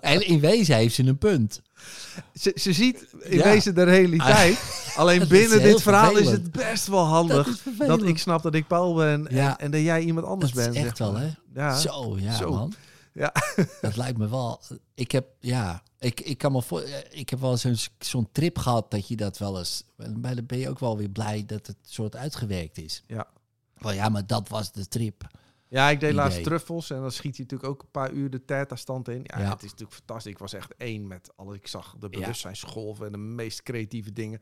en 0.00 0.26
in 0.26 0.40
wezen 0.40 0.76
heeft 0.76 0.94
ze 0.94 1.02
een 1.06 1.18
punt. 1.18 1.62
Ze, 2.34 2.52
ze 2.54 2.72
ziet 2.72 3.14
in 3.20 3.36
Ja. 3.36 3.44
wezen 3.44 3.74
de 3.74 3.82
realiteit. 3.82 4.58
Alleen 4.96 5.18
Dat 5.18 5.30
is 5.30 5.38
binnen 5.38 5.62
dit 5.62 5.82
verhaal 5.82 6.16
is 6.16 6.30
het 6.30 6.52
best 6.52 6.86
wel 6.86 7.04
handig 7.04 7.62
dat, 7.78 8.02
ik 8.02 8.18
snap 8.18 8.42
dat 8.42 8.54
ik 8.54 8.66
Paul 8.66 8.94
ben 8.94 9.26
en, 9.28 9.36
Ja. 9.36 9.58
en 9.58 9.70
dat 9.70 9.80
jij 9.80 10.02
iemand 10.02 10.26
anders 10.26 10.52
Dat 10.52 10.66
is 10.66 10.72
bent. 10.72 10.86
echt 10.86 10.96
zeg 10.96 11.06
wel, 11.06 11.16
hè? 11.16 11.28
Ja. 11.54 11.74
Zo, 11.76 12.16
ja, 12.18 12.32
Zo. 12.36 12.50
man. 12.52 12.72
Ja. 13.12 13.32
Dat 13.80 13.96
lijkt 13.96 14.18
me 14.18 14.28
wel. 14.28 14.60
Ik 14.94 15.10
heb, 15.12 15.26
ja, 15.40 15.82
ik, 16.00 16.20
ik 16.20 16.38
kan 16.38 16.52
me 16.52 16.62
voor. 16.62 16.82
Ik 17.10 17.30
heb 17.30 17.40
wel 17.40 17.56
zo'n 17.56 17.76
zo'n 17.98 18.28
trip 18.32 18.58
gehad 18.58 18.90
dat 18.90 19.08
je 19.08 19.16
dat 19.16 19.38
wel 19.38 19.58
eens. 19.58 19.84
Maar 19.96 20.34
dan 20.34 20.46
ben 20.46 20.58
je 20.58 20.68
ook 20.68 20.78
wel 20.78 20.96
weer 20.96 21.08
blij 21.10 21.44
dat 21.46 21.66
het 21.66 21.76
soort 21.82 22.16
uitgewerkt 22.16 22.78
is. 22.78 23.02
Ja. 23.06 23.26
Wel 23.74 23.92
ja, 23.92 24.08
maar 24.08 24.26
dat 24.26 24.48
was 24.48 24.72
de 24.72 24.88
trip. 24.88 25.26
Ja, 25.68 25.88
ik 25.90 26.00
deed 26.00 26.10
idee. 26.10 26.22
laatst 26.24 26.42
truffels 26.42 26.90
en 26.90 27.00
dan 27.00 27.12
schiet 27.12 27.36
hij 27.36 27.44
natuurlijk 27.44 27.70
ook 27.70 27.82
een 27.82 27.90
paar 27.90 28.12
uur 28.12 28.30
de 28.30 28.44
theta-stand 28.44 29.08
in. 29.08 29.20
Ja, 29.24 29.38
Ja. 29.38 29.50
het 29.50 29.62
is 29.62 29.70
natuurlijk 29.70 29.96
fantastisch. 29.96 30.32
Ik 30.32 30.38
was 30.38 30.52
echt 30.52 30.74
één 30.76 31.06
met 31.06 31.30
alles. 31.36 31.56
Ik 31.56 31.66
zag 31.66 31.96
de 31.98 32.08
bewustzijnsgolven 32.08 33.06
en 33.06 33.12
de 33.12 33.18
meest 33.18 33.62
creatieve 33.62 34.12
dingen. 34.12 34.40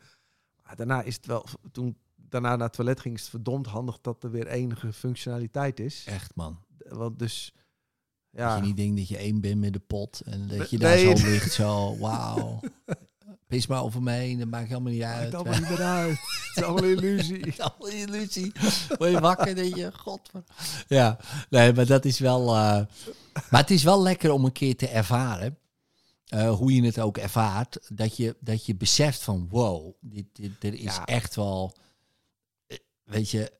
Maar 0.62 0.76
daarna 0.76 1.02
is 1.02 1.14
het 1.16 1.26
wel, 1.26 1.46
toen 1.72 1.96
daarna 2.16 2.56
naar 2.56 2.66
het 2.66 2.72
toilet 2.72 3.00
ging, 3.00 3.14
is 3.14 3.20
het 3.20 3.30
verdomd 3.30 3.66
handig 3.66 4.00
dat 4.00 4.24
er 4.24 4.30
weer 4.30 4.46
enige 4.46 4.92
functionaliteit 4.92 5.80
is. 5.80 6.04
Echt, 6.06 6.34
man. 6.34 6.58
Want 6.88 7.18
dus, 7.18 7.52
Dat 8.38 8.46
ja, 8.46 8.56
je 8.56 8.62
niet 8.62 8.76
denkt 8.76 8.96
dat 8.96 9.08
je 9.08 9.16
één 9.16 9.40
bent 9.40 9.60
met 9.60 9.72
de 9.72 9.78
pot 9.78 10.20
en 10.20 10.48
dat 10.48 10.70
je 10.70 10.78
Nee. 10.78 11.04
daar 11.06 11.16
zo 11.16 11.26
ligt, 11.28 11.52
zo, 11.52 11.96
wauw. 11.98 12.60
Pis 13.46 13.66
maar 13.66 13.82
over 13.82 14.02
me 14.02 14.12
heen, 14.12 14.38
dat 14.38 14.48
maakt 14.48 14.68
helemaal 14.68 14.92
niet 14.92 15.02
uit. 15.02 15.34
allemaal 15.34 15.58
niet 15.58 15.68
meer 15.68 15.82
uit. 16.02 16.18
Het 16.18 16.50
is 16.56 16.62
allemaal 16.62 16.90
illusie. 16.90 17.36
Het 17.38 17.46
is 17.46 17.60
allemaal 17.60 17.88
illusie. 17.88 18.52
Word 18.98 19.10
je 19.10 19.20
wakker, 19.20 19.54
denk 19.54 19.76
je, 19.76 19.90
god. 19.96 20.30
Ja, 20.88 21.18
nee, 21.50 21.72
maar 21.72 21.86
dat 21.86 22.04
is 22.04 22.18
wel... 22.18 22.40
eh, 22.54 22.80
maar 23.50 23.60
het 23.60 23.70
is 23.70 23.82
wel 23.82 24.02
lekker 24.02 24.30
om 24.30 24.44
een 24.44 24.52
keer 24.52 24.76
te 24.76 24.88
ervaren, 24.88 25.58
eh, 26.26 26.54
hoe 26.54 26.74
je 26.74 26.82
het 26.84 27.00
ook 27.00 27.16
ervaart, 27.18 27.78
dat 27.88 28.16
je, 28.16 28.36
dat 28.40 28.66
je 28.66 28.74
beseft 28.76 29.22
van, 29.22 29.46
wow, 29.50 29.92
dit, 30.00 30.26
dit, 30.32 30.52
er 30.64 30.74
is 30.74 30.80
Ja. 30.82 31.04
echt 31.04 31.34
wel... 31.34 31.76
eh, 32.66 32.76
Weet 33.04 33.30
je, 33.30 33.52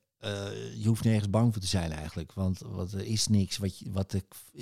je 0.75 0.83
hoeft 0.85 1.03
nergens 1.03 1.29
bang 1.29 1.53
voor 1.53 1.61
te 1.61 1.67
zijn 1.67 1.91
eigenlijk, 1.91 2.33
want, 2.33 2.59
want 2.59 2.93
er 2.93 3.05
is 3.05 3.27
niks 3.27 3.57
wat, 3.57 3.79
je, 3.79 3.91
wat 3.91 4.13
er 4.13 4.21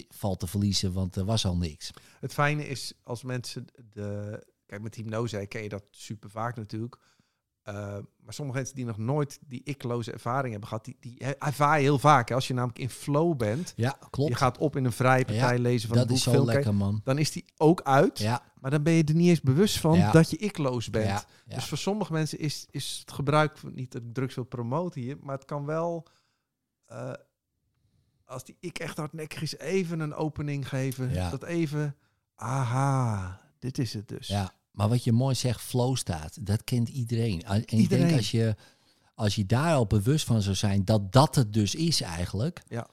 valt 0.10 0.40
te 0.40 0.48
verliezen, 0.48 0.94
want 0.94 1.16
er 1.16 1.26
was 1.26 1.46
al 1.46 1.58
niks. 1.58 1.92
Het 2.20 2.34
fijne 2.34 2.68
is 2.68 2.94
als 3.04 3.24
mensen 3.24 3.66
de. 3.94 4.44
Kijk, 4.66 4.82
met 4.82 4.96
hypnose 4.96 5.46
ken 5.48 5.64
je 5.64 5.70
dat 5.70 5.84
super 5.92 6.30
vaak 6.30 6.56
natuurlijk. 6.56 6.98
Eh, 7.68 7.98
maar 8.24 8.34
sommige 8.34 8.58
mensen 8.58 8.76
die 8.76 8.86
nog 8.86 8.98
nooit 8.98 9.40
die 9.48 9.62
ikloze 9.64 10.12
ervaring 10.12 10.52
hebben 10.52 10.68
gehad, 10.70 10.86
die, 10.86 10.98
die 11.00 11.18
ervaar 11.36 11.78
je 11.78 11.84
heel 11.84 12.00
vaak. 12.00 12.30
Hè. 12.30 12.36
Als 12.36 12.48
je 12.48 12.54
namelijk 12.54 12.80
in 12.80 12.90
flow 12.90 13.38
bent, 13.38 13.74
Ja, 13.76 13.98
klopt. 14.10 14.30
je 14.30 14.36
gaat 14.36 14.58
op 14.58 14.76
in 14.76 14.86
een 14.86 14.92
vrije 14.92 15.26
partij 15.26 15.56
Ja, 15.56 15.62
lezen 15.62 15.88
van 15.88 15.98
dat 15.98 16.06
een 16.06 16.12
boek, 16.12 16.18
is 16.18 16.24
zo 16.24 16.32
film 16.32 16.46
lekker, 16.46 16.76
man. 16.76 17.02
dan 17.04 17.18
is 17.18 17.32
die 17.32 17.46
ook 17.58 17.82
uit. 17.82 18.20
Ja, 18.20 18.42
Maar 18.60 18.72
dan 18.72 18.84
ben 18.84 18.94
je 18.94 19.04
er 19.04 19.16
niet 19.16 19.30
eens 19.30 19.42
bewust 19.42 19.80
van 19.80 19.98
Ja. 19.98 20.12
dat 20.12 20.30
je 20.30 20.38
ikloos 20.38 20.90
bent. 20.90 21.26
Dus 21.48 21.66
voor 21.66 21.78
sommige 21.78 22.12
mensen 22.14 22.40
is, 22.40 22.68
is 22.72 22.98
het 23.00 23.12
gebruik 23.12 23.58
niet 23.64 23.92
dat 23.92 24.02
ik 24.02 24.14
drugs 24.14 24.36
wil 24.36 24.44
promoten 24.44 25.02
hier, 25.02 25.18
maar 25.22 25.36
het 25.36 25.46
kan 25.46 25.66
wel. 25.66 26.08
eh, 26.86 27.14
als 28.26 28.44
die 28.44 28.58
ik 28.60 28.80
echt 28.80 28.98
hardnekkig 28.98 29.42
is, 29.42 29.58
even 29.58 30.00
een 30.00 30.14
opening 30.14 30.70
geven. 30.70 31.14
Ja. 31.14 31.30
Dat 31.30 31.44
even. 31.44 31.96
Aha, 32.36 33.42
dit 33.60 33.78
is 33.78 33.94
het 33.94 34.08
dus. 34.08 34.28
Ja, 34.28 34.52
maar 34.78 34.90
wat 34.90 35.04
je 35.04 35.12
mooi 35.12 35.36
zegt, 35.36 35.62
flow 35.62 35.96
staat, 35.96 36.46
dat 36.46 36.64
kent 36.64 36.90
iedereen. 36.90 37.44
En 37.44 37.64
ik 37.66 37.90
denk 37.90 38.12
als 38.12 38.32
je, 38.32 38.56
als 39.16 39.36
je 39.36 39.46
daar 39.46 39.74
al 39.74 39.86
bewust 39.86 40.26
van 40.26 40.42
zou 40.42 40.56
zijn 40.56 40.86
dat 40.86 41.12
dat 41.12 41.36
het 41.36 41.54
dus 41.54 41.76
is 41.76 42.02
eigenlijk. 42.02 42.64
Ja. 42.68 42.88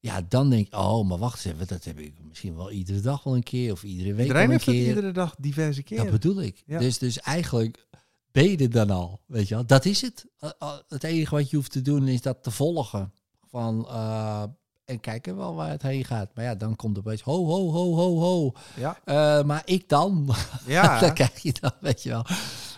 Ja, 0.00 0.22
dan 0.28 0.50
denk 0.50 0.66
ik, 0.66 0.74
oh, 0.74 1.08
maar 1.08 1.18
wacht 1.18 1.44
eens 1.44 1.54
even, 1.54 1.66
dat 1.66 1.84
heb 1.84 1.98
ik 1.98 2.14
misschien 2.28 2.56
wel 2.56 2.70
iedere 2.70 3.00
dag 3.00 3.22
wel 3.22 3.34
een 3.36 3.42
keer 3.42 3.72
of 3.72 3.82
iedere 3.82 4.14
week 4.14 4.26
Iedereen 4.26 4.46
wel 4.48 4.56
een 4.56 4.62
keer. 4.62 4.86
iedere 4.88 5.12
dag 5.12 5.34
diverse 5.38 5.80
Dat 5.80 5.88
keren. 5.88 6.10
bedoel 6.10 6.42
ik. 6.42 6.62
Ja. 6.66 6.78
Dus, 6.78 6.98
dus 6.98 7.18
eigenlijk 7.20 7.86
ben 8.30 8.50
je 8.50 8.56
er 8.56 8.70
dan 8.70 8.90
al, 8.90 9.20
weet 9.26 9.48
je 9.48 9.54
wel. 9.54 9.66
Dat 9.66 9.84
is 9.84 10.00
het. 10.00 10.26
Uh, 10.40 10.50
uh, 10.62 10.76
Het 10.88 11.04
enige 11.04 11.34
wat 11.34 11.50
je 11.50 11.56
hoeft 11.56 11.72
te 11.72 11.82
doen 11.82 12.08
is 12.08 12.20
dat 12.22 12.42
te 12.42 12.50
volgen. 12.50 13.12
Van, 13.50 13.78
uh, 13.88 14.44
en 14.88 15.00
kijken 15.00 15.36
wel 15.36 15.54
waar 15.54 15.70
het 15.70 15.82
heen 15.82 16.04
gaat. 16.04 16.30
Maar 16.34 16.44
ja, 16.44 16.54
dan 16.54 16.76
komt 16.76 16.96
er 16.96 17.02
opeens, 17.02 17.22
ho, 17.22 17.44
ho, 17.46 17.70
ho, 17.70 17.94
ho, 17.94 18.18
ho. 18.18 18.52
Ja, 18.76 18.98
Uh, 19.04 19.42
maar 19.46 19.62
ik 19.64 19.88
dan? 19.88 20.34
ja. 20.66 21.00
dan 21.00 21.14
krijg 21.14 21.38
je 21.42 21.52
dan, 21.60 21.72
weet 21.80 22.02
je 22.02 22.08
wel. 22.08 22.26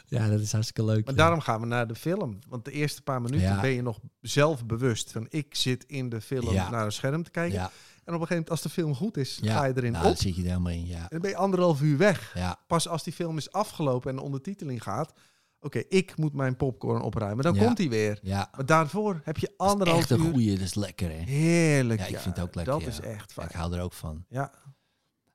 Ja, 0.06 0.28
dat 0.28 0.40
is 0.40 0.52
hartstikke 0.52 0.84
leuk. 0.84 1.04
maar 1.04 1.14
ja. 1.14 1.20
daarom 1.20 1.40
gaan 1.40 1.60
we 1.60 1.66
naar 1.66 1.86
de 1.86 1.94
film. 1.94 2.38
Want 2.48 2.64
de 2.64 2.70
eerste 2.70 3.02
paar 3.02 3.20
minuten 3.22 3.46
Ja. 3.46 3.60
ben 3.60 3.70
je 3.70 3.82
nog 3.82 3.98
zelfbewust. 4.20 5.12
Van 5.12 5.26
ik 5.28 5.54
zit 5.54 5.84
in 5.86 6.08
de 6.08 6.20
film 6.20 6.52
Ja. 6.52 6.70
naar 6.70 6.84
een 6.84 6.92
scherm 6.92 7.22
te 7.22 7.30
kijken. 7.30 7.58
Ja, 7.58 7.64
En 8.04 8.14
op 8.14 8.20
een 8.20 8.26
gegeven 8.26 8.28
moment, 8.34 8.50
als 8.50 8.62
de 8.62 8.68
film 8.68 8.94
goed 8.94 9.16
is, 9.16 9.40
ga 9.42 9.64
je 9.64 9.72
erin 9.76 9.92
Nou, 9.92 10.04
op. 10.04 10.10
dan 10.10 10.20
zit 10.20 10.34
je 10.36 10.42
er 10.42 10.48
helemaal 10.48 10.72
in, 10.72 10.86
ja. 10.86 10.98
En 11.00 11.06
dan 11.08 11.20
ben 11.20 11.30
je 11.30 11.36
anderhalf 11.36 11.80
uur 11.80 11.98
weg. 11.98 12.30
Ja, 12.34 12.56
Pas 12.66 12.88
als 12.88 13.02
die 13.02 13.12
film 13.12 13.36
is 13.36 13.52
afgelopen 13.52 14.10
en 14.10 14.16
de 14.16 14.22
ondertiteling 14.22 14.82
gaat. 14.82 15.12
Oké, 15.62 15.78
ik 15.78 16.16
moet 16.16 16.32
mijn 16.32 16.56
popcorn 16.56 17.02
opruimen. 17.02 17.44
Dan 17.44 17.54
Ja. 17.54 17.64
komt 17.64 17.78
hij 17.78 17.88
weer. 17.88 18.18
ja. 18.22 18.48
Maar 18.56 18.66
daarvoor 18.66 19.20
heb 19.24 19.36
je 19.38 19.52
anderhalf 19.56 20.00
echt 20.00 20.10
een 20.10 20.20
uur. 20.24 20.30
goeie, 20.30 20.52
dat 20.54 20.60
is 20.66 20.74
lekker, 20.74 21.10
hè. 21.10 21.16
Heerlijk. 21.16 22.00
Ja, 22.00 22.06
ik 22.06 22.18
vind 22.18 22.36
het 22.36 22.44
ook 22.44 22.54
lekker, 22.54 22.72
Dat 22.80 22.86
is 22.86 23.00
echt 23.00 23.32
fijn. 23.32 23.48
Ik 23.48 23.54
hou 23.54 23.74
er 23.74 23.82
ook 23.82 23.92
van. 23.92 24.24
Ja, 24.28 24.52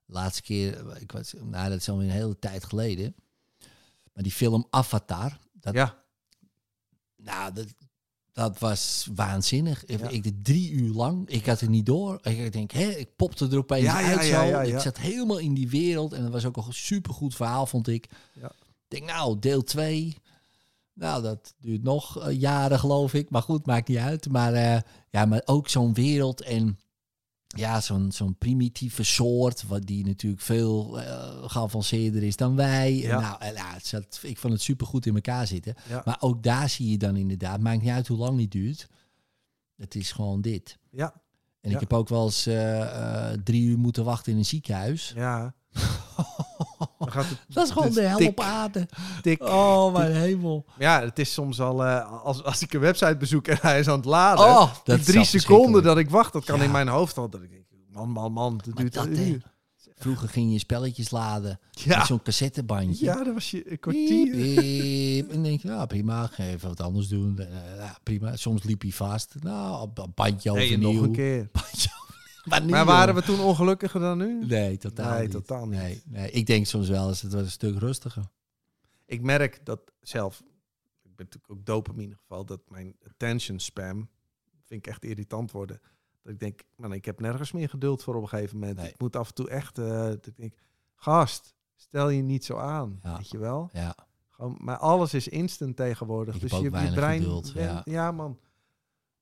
Laatste 0.07 0.41
keer, 0.41 0.97
ik 1.01 1.11
was, 1.11 1.33
nou, 1.41 1.69
dat 1.69 1.79
is 1.79 1.89
alweer 1.89 2.07
een 2.07 2.13
hele 2.13 2.39
tijd 2.39 2.63
geleden. 2.63 3.15
Maar 4.13 4.23
die 4.23 4.31
film 4.31 4.67
Avatar, 4.69 5.37
dat, 5.53 5.73
ja. 5.73 6.03
nou, 7.15 7.53
dat, 7.53 7.65
dat 8.31 8.59
was 8.59 9.07
waanzinnig. 9.15 9.85
Ik- 9.85 9.99
Ja. 9.99 10.09
Ik 10.09 10.23
deed 10.23 10.43
drie 10.43 10.71
uur 10.71 10.93
lang. 10.93 11.29
Ik 11.29 11.45
had 11.45 11.59
het 11.59 11.69
niet 11.69 11.85
door. 11.85 12.19
Ik 12.23 12.53
denk, 12.53 12.71
hè, 12.71 12.83
ik 12.89 13.15
popte 13.15 13.47
er 13.49 13.57
opeens 13.57 13.83
Ja, 13.85 13.95
uit 13.95 14.05
ja, 14.05 14.21
zo. 14.21 14.43
ja, 14.47 14.61
ja. 14.61 14.75
Ik 14.75 14.79
zat 14.81 14.97
helemaal 14.97 15.37
in 15.37 15.53
die 15.53 15.69
wereld. 15.69 16.13
En 16.13 16.21
dat 16.21 16.31
was 16.31 16.45
ook 16.45 16.57
een 16.57 16.73
supergoed 16.73 17.35
verhaal, 17.35 17.65
vond 17.65 17.87
ik. 17.87 18.09
Ja. 18.33 18.51
Ik 18.87 18.97
denk, 18.97 19.11
nou, 19.11 19.39
deel 19.39 19.63
2. 19.63 20.17
Nou, 20.93 21.21
dat 21.23 21.53
duurt 21.59 21.83
nog 21.83 22.19
eh, 22.19 22.39
jaren, 22.39 22.79
geloof 22.79 23.13
ik. 23.13 23.29
Maar 23.29 23.41
goed, 23.41 23.65
maakt 23.65 23.87
niet 23.87 23.97
uit. 23.97 24.29
Maar, 24.29 24.53
eh, 24.53 24.81
ja, 25.09 25.25
maar 25.25 25.41
ook 25.45 25.69
zo'n 25.69 25.93
wereld 25.93 26.41
en 26.41 26.79
ja, 27.47 27.81
zo'n 27.81 28.11
zo'n 28.11 28.37
primitieve 28.37 29.03
soort, 29.03 29.67
wat 29.67 29.85
die 29.85 30.05
natuurlijk 30.05 30.41
veel 30.41 30.99
eh 31.01 31.43
geavanceerder 31.49 32.23
is 32.23 32.35
dan 32.35 32.55
wij. 32.55 32.95
Ja. 32.95 33.19
Nou, 33.19 33.41
en, 33.41 33.55
het 33.57 33.85
zat, 33.87 34.19
ik 34.21 34.37
vond 34.37 34.53
het 34.53 34.61
supergoed 34.61 35.05
in 35.05 35.15
elkaar 35.15 35.47
zitten. 35.47 35.75
Ja. 35.89 36.01
Maar 36.05 36.17
ook 36.19 36.43
daar 36.43 36.69
zie 36.69 36.89
je 36.89 36.97
dan 36.97 37.15
inderdaad, 37.15 37.59
maakt 37.59 37.81
niet 37.81 37.91
uit 37.91 38.07
hoe 38.07 38.17
lang 38.17 38.37
die 38.37 38.47
duurt. 38.47 38.87
Het 39.75 39.95
is 39.95 40.11
gewoon 40.11 40.41
dit. 40.41 40.77
Ja. 40.91 41.13
En 41.61 41.69
Ja. 41.69 41.75
ik 41.75 41.79
heb 41.81 41.93
ook 41.93 42.09
wel 42.09 42.25
eens 42.25 42.43
drie 43.43 43.63
uur 43.63 43.77
moeten 43.77 44.03
wachten 44.03 44.31
in 44.31 44.37
een 44.37 44.45
ziekenhuis. 44.45 45.11
Ja. 45.15 45.55
Dan 46.99 47.11
gaat 47.11 47.25
het, 47.29 47.37
Dat 47.47 47.65
is 47.65 47.71
gewoon 47.71 47.91
de 47.93 48.01
hel 48.01 48.17
tik, 48.17 48.27
op 48.29 48.39
aarde. 48.39 48.87
tik. 49.21 49.43
Oh, 49.43 49.93
mijn 49.93 50.11
hemel. 50.15 50.65
Ja, 50.79 51.01
het 51.01 51.19
is 51.19 51.33
soms 51.33 51.61
al... 51.61 51.85
eh, 51.85 52.23
als, 52.23 52.43
als 52.43 52.61
ik 52.61 52.73
een 52.73 52.79
website 52.79 53.17
bezoek 53.17 53.47
en 53.47 53.57
hij 53.61 53.79
is 53.79 53.87
aan 53.87 53.95
het 53.97 54.05
laden... 54.05 54.45
Oh, 54.45 54.73
dat 54.83 54.95
die 54.97 55.05
drie 55.05 55.23
seconden 55.25 55.83
dat 55.83 55.97
ik 55.97 56.09
wacht, 56.09 56.33
dat 56.33 56.43
kan 56.45 56.57
Ja. 56.57 56.63
in 56.63 56.71
mijn 56.71 56.87
hoofd 56.87 57.17
al. 57.17 57.29
Dat 57.29 57.41
ik 57.41 57.49
denk, 57.49 57.63
man, 57.91 58.09
man, 58.09 58.31
man, 58.31 58.55
Maar 58.65 58.75
duurt 58.75 58.93
dat, 58.93 59.05
een 59.05 59.15
hè. 59.17 59.23
uur. 59.25 59.53
Vroeger 59.97 60.29
ging 60.29 60.51
je 60.51 60.59
spelletjes 60.59 61.09
laden 61.11 61.59
met 61.73 61.83
Ja. 61.83 62.05
zo'n 62.05 62.21
cassettebandje. 62.21 63.05
ja, 63.05 63.23
dat 63.23 63.33
was 63.33 63.51
je 63.51 63.71
een 63.71 63.79
kwartier. 63.79 64.29
piep. 64.31 65.27
En 65.29 65.33
dan 65.33 65.43
denk 65.43 65.61
je, 65.61 65.67
nou 65.67 65.87
prima, 65.87 66.27
ga 66.27 66.43
even 66.43 66.69
wat 66.69 66.81
anders 66.81 67.07
doen. 67.07 67.39
Eh, 67.39 67.45
ja, 67.77 67.97
prima. 68.03 68.35
Soms 68.35 68.63
liep 68.63 68.81
hij 68.81 68.91
vast. 68.91 69.35
Nou, 69.39 69.89
bandje 70.15 70.51
overnieuw. 70.51 70.91
nog 70.91 71.01
een 71.03 71.11
keer. 71.11 71.49
Bandje 71.51 71.89
maar, 72.45 72.85
waren 72.85 73.15
we 73.15 73.21
toen 73.21 73.39
ongelukkiger 73.39 73.99
dan 73.99 74.17
nu? 74.17 74.45
Nee, 74.45 74.77
totaal 74.77 75.11
Nee, 75.13 75.21
niet. 75.21 75.31
totaal 75.31 75.65
niet. 75.67 75.79
Nee, 75.79 76.01
nee, 76.05 76.31
ik 76.31 76.45
denk 76.45 76.65
soms 76.65 76.89
wel 76.89 77.07
eens, 77.07 77.21
het 77.21 77.33
was 77.33 77.41
een 77.41 77.51
stuk 77.51 77.79
rustiger. 77.79 78.23
Ik 79.05 79.21
merk 79.21 79.65
dat 79.65 79.79
zelf, 80.01 80.39
ik 81.01 81.15
ben 81.15 81.27
natuurlijk 81.31 81.69
ook 81.69 81.87
ieder 81.99 82.17
geval, 82.17 82.45
dat 82.45 82.61
mijn 82.69 82.95
attention 83.07 83.59
spam, 83.59 84.09
vind 84.65 84.85
ik 84.85 84.87
echt 84.87 85.05
irritant 85.05 85.51
worden. 85.51 85.81
Dat 86.23 86.33
ik 86.33 86.39
denk, 86.39 86.61
man, 86.75 86.93
ik 86.93 87.05
heb 87.05 87.19
nergens 87.19 87.51
meer 87.51 87.69
geduld 87.69 88.03
voor 88.03 88.15
op 88.15 88.21
een 88.21 88.27
gegeven 88.29 88.57
moment. 88.59 88.77
Nee. 88.77 88.89
Ik 88.89 88.99
moet 88.99 89.15
af 89.15 89.27
en 89.27 89.33
toe 89.33 89.49
echt, 89.49 89.77
eh, 89.77 89.87
dat 89.87 90.25
ik 90.27 90.37
denk, 90.37 90.53
gast, 90.95 91.55
stel 91.75 92.09
je 92.09 92.21
niet 92.21 92.45
zo 92.45 92.57
aan, 92.57 92.99
Ja. 93.03 93.17
weet 93.17 93.29
je 93.29 93.37
wel? 93.37 93.69
Ja, 93.73 93.95
Gewoon, 94.29 94.57
maar 94.59 94.77
alles 94.77 95.13
is 95.13 95.27
instant 95.27 95.75
tegenwoordig. 95.75 96.35
Ik 96.35 96.41
dus 96.41 96.51
je, 96.51 96.61
je 96.61 96.69
brein, 96.69 97.21
geduld, 97.21 97.51
ja. 97.51 97.81
ja 97.85 98.11
man. 98.11 98.39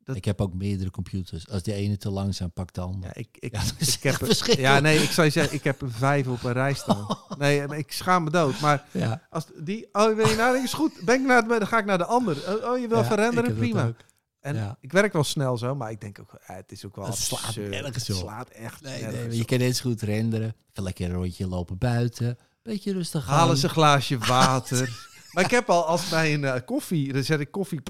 Dat- 0.03 0.15
Ik 0.15 0.25
heb 0.25 0.41
ook 0.41 0.53
meerdere 0.53 0.91
computers. 0.91 1.49
Als 1.49 1.63
die 1.63 1.73
ene 1.73 1.97
te 1.97 2.09
langzaam 2.09 2.51
pakt 2.51 2.77
andere. 2.77 3.13
Ja, 3.15 3.21
ik, 3.21 3.27
ik, 3.39 3.51
Ja, 3.55 3.61
ik 3.79 4.03
heb 4.03 4.21
een-. 4.21 4.59
Ja, 4.59 4.79
nee, 4.79 4.97
ik 5.01 5.09
zou 5.09 5.27
je 5.27 5.33
zeggen, 5.33 5.53
ik 5.55 5.63
heb 5.63 5.81
een 5.81 5.91
vijf 5.91 6.27
op 6.27 6.43
een 6.43 6.53
rij 6.53 6.73
staan. 6.73 7.07
Nee, 7.37 7.67
maar 7.67 7.77
ik 7.77 7.91
schaam 7.91 8.23
me 8.23 8.29
dood. 8.29 8.59
Maar 8.59 8.85
Ja. 8.91 9.21
als 9.29 9.45
die, 9.63 9.87
oh, 9.91 10.15
wil 10.15 10.27
je 10.27 10.35
nadenken? 10.35 10.63
Is 10.63 10.73
goed. 10.73 10.91
Ben 11.05 11.19
ik 11.21 11.25
naar, 11.27 11.41
de- 11.41 11.47
dan 11.59 11.67
ga 11.67 11.77
ik 11.79 11.85
naar 11.85 11.97
de 11.97 12.05
ander. 12.05 12.35
Oh, 12.37 12.71
oh, 12.71 12.79
je 12.79 12.87
wil 12.87 12.97
Ja, 13.03 13.31
dat 13.31 13.55
Prima. 13.57 13.93
En 14.39 14.55
Ja. 14.55 14.77
ik 14.81 14.91
werk 14.91 15.13
wel 15.13 15.23
snel 15.23 15.57
zo, 15.57 15.75
maar 15.75 15.91
ik 15.91 16.01
denk 16.01 16.19
ook, 16.19 16.33
eh, 16.33 16.55
het 16.55 16.71
is 16.71 16.85
ook 16.85 16.95
wel 16.95 17.05
Het 17.05 17.15
slaat 17.17 17.55
nergens 17.55 18.07
Het 18.07 18.17
slaat 18.17 18.49
echt 18.49 18.81
Nee, 18.81 19.03
nee, 19.03 19.37
je 19.37 19.45
kan 19.45 19.73
zo 19.73 19.89
goed 19.89 20.01
renderen. 20.01 20.55
Even 20.71 20.83
lekker 20.83 21.05
een 21.09 21.15
rondje 21.15 21.47
lopen 21.47 21.77
buiten. 21.77 22.37
Beetje 22.63 22.93
rustig 22.93 23.27
aan. 23.29 23.37
Halen 23.37 23.57
ze 23.57 23.63
een 23.65 23.71
glaasje 23.73 24.17
water. 24.27 25.07
maar 25.31 25.43
ik 25.43 25.51
heb 25.51 25.69
al, 25.69 25.85
als 25.85 26.09
bij 26.09 26.33
een 26.33 26.43
eh, 26.45 26.61
koffie, 26.65 27.13
dan 27.13 27.23
zet 27.23 27.39
ik 27.39 27.51
koffie. 27.51 27.81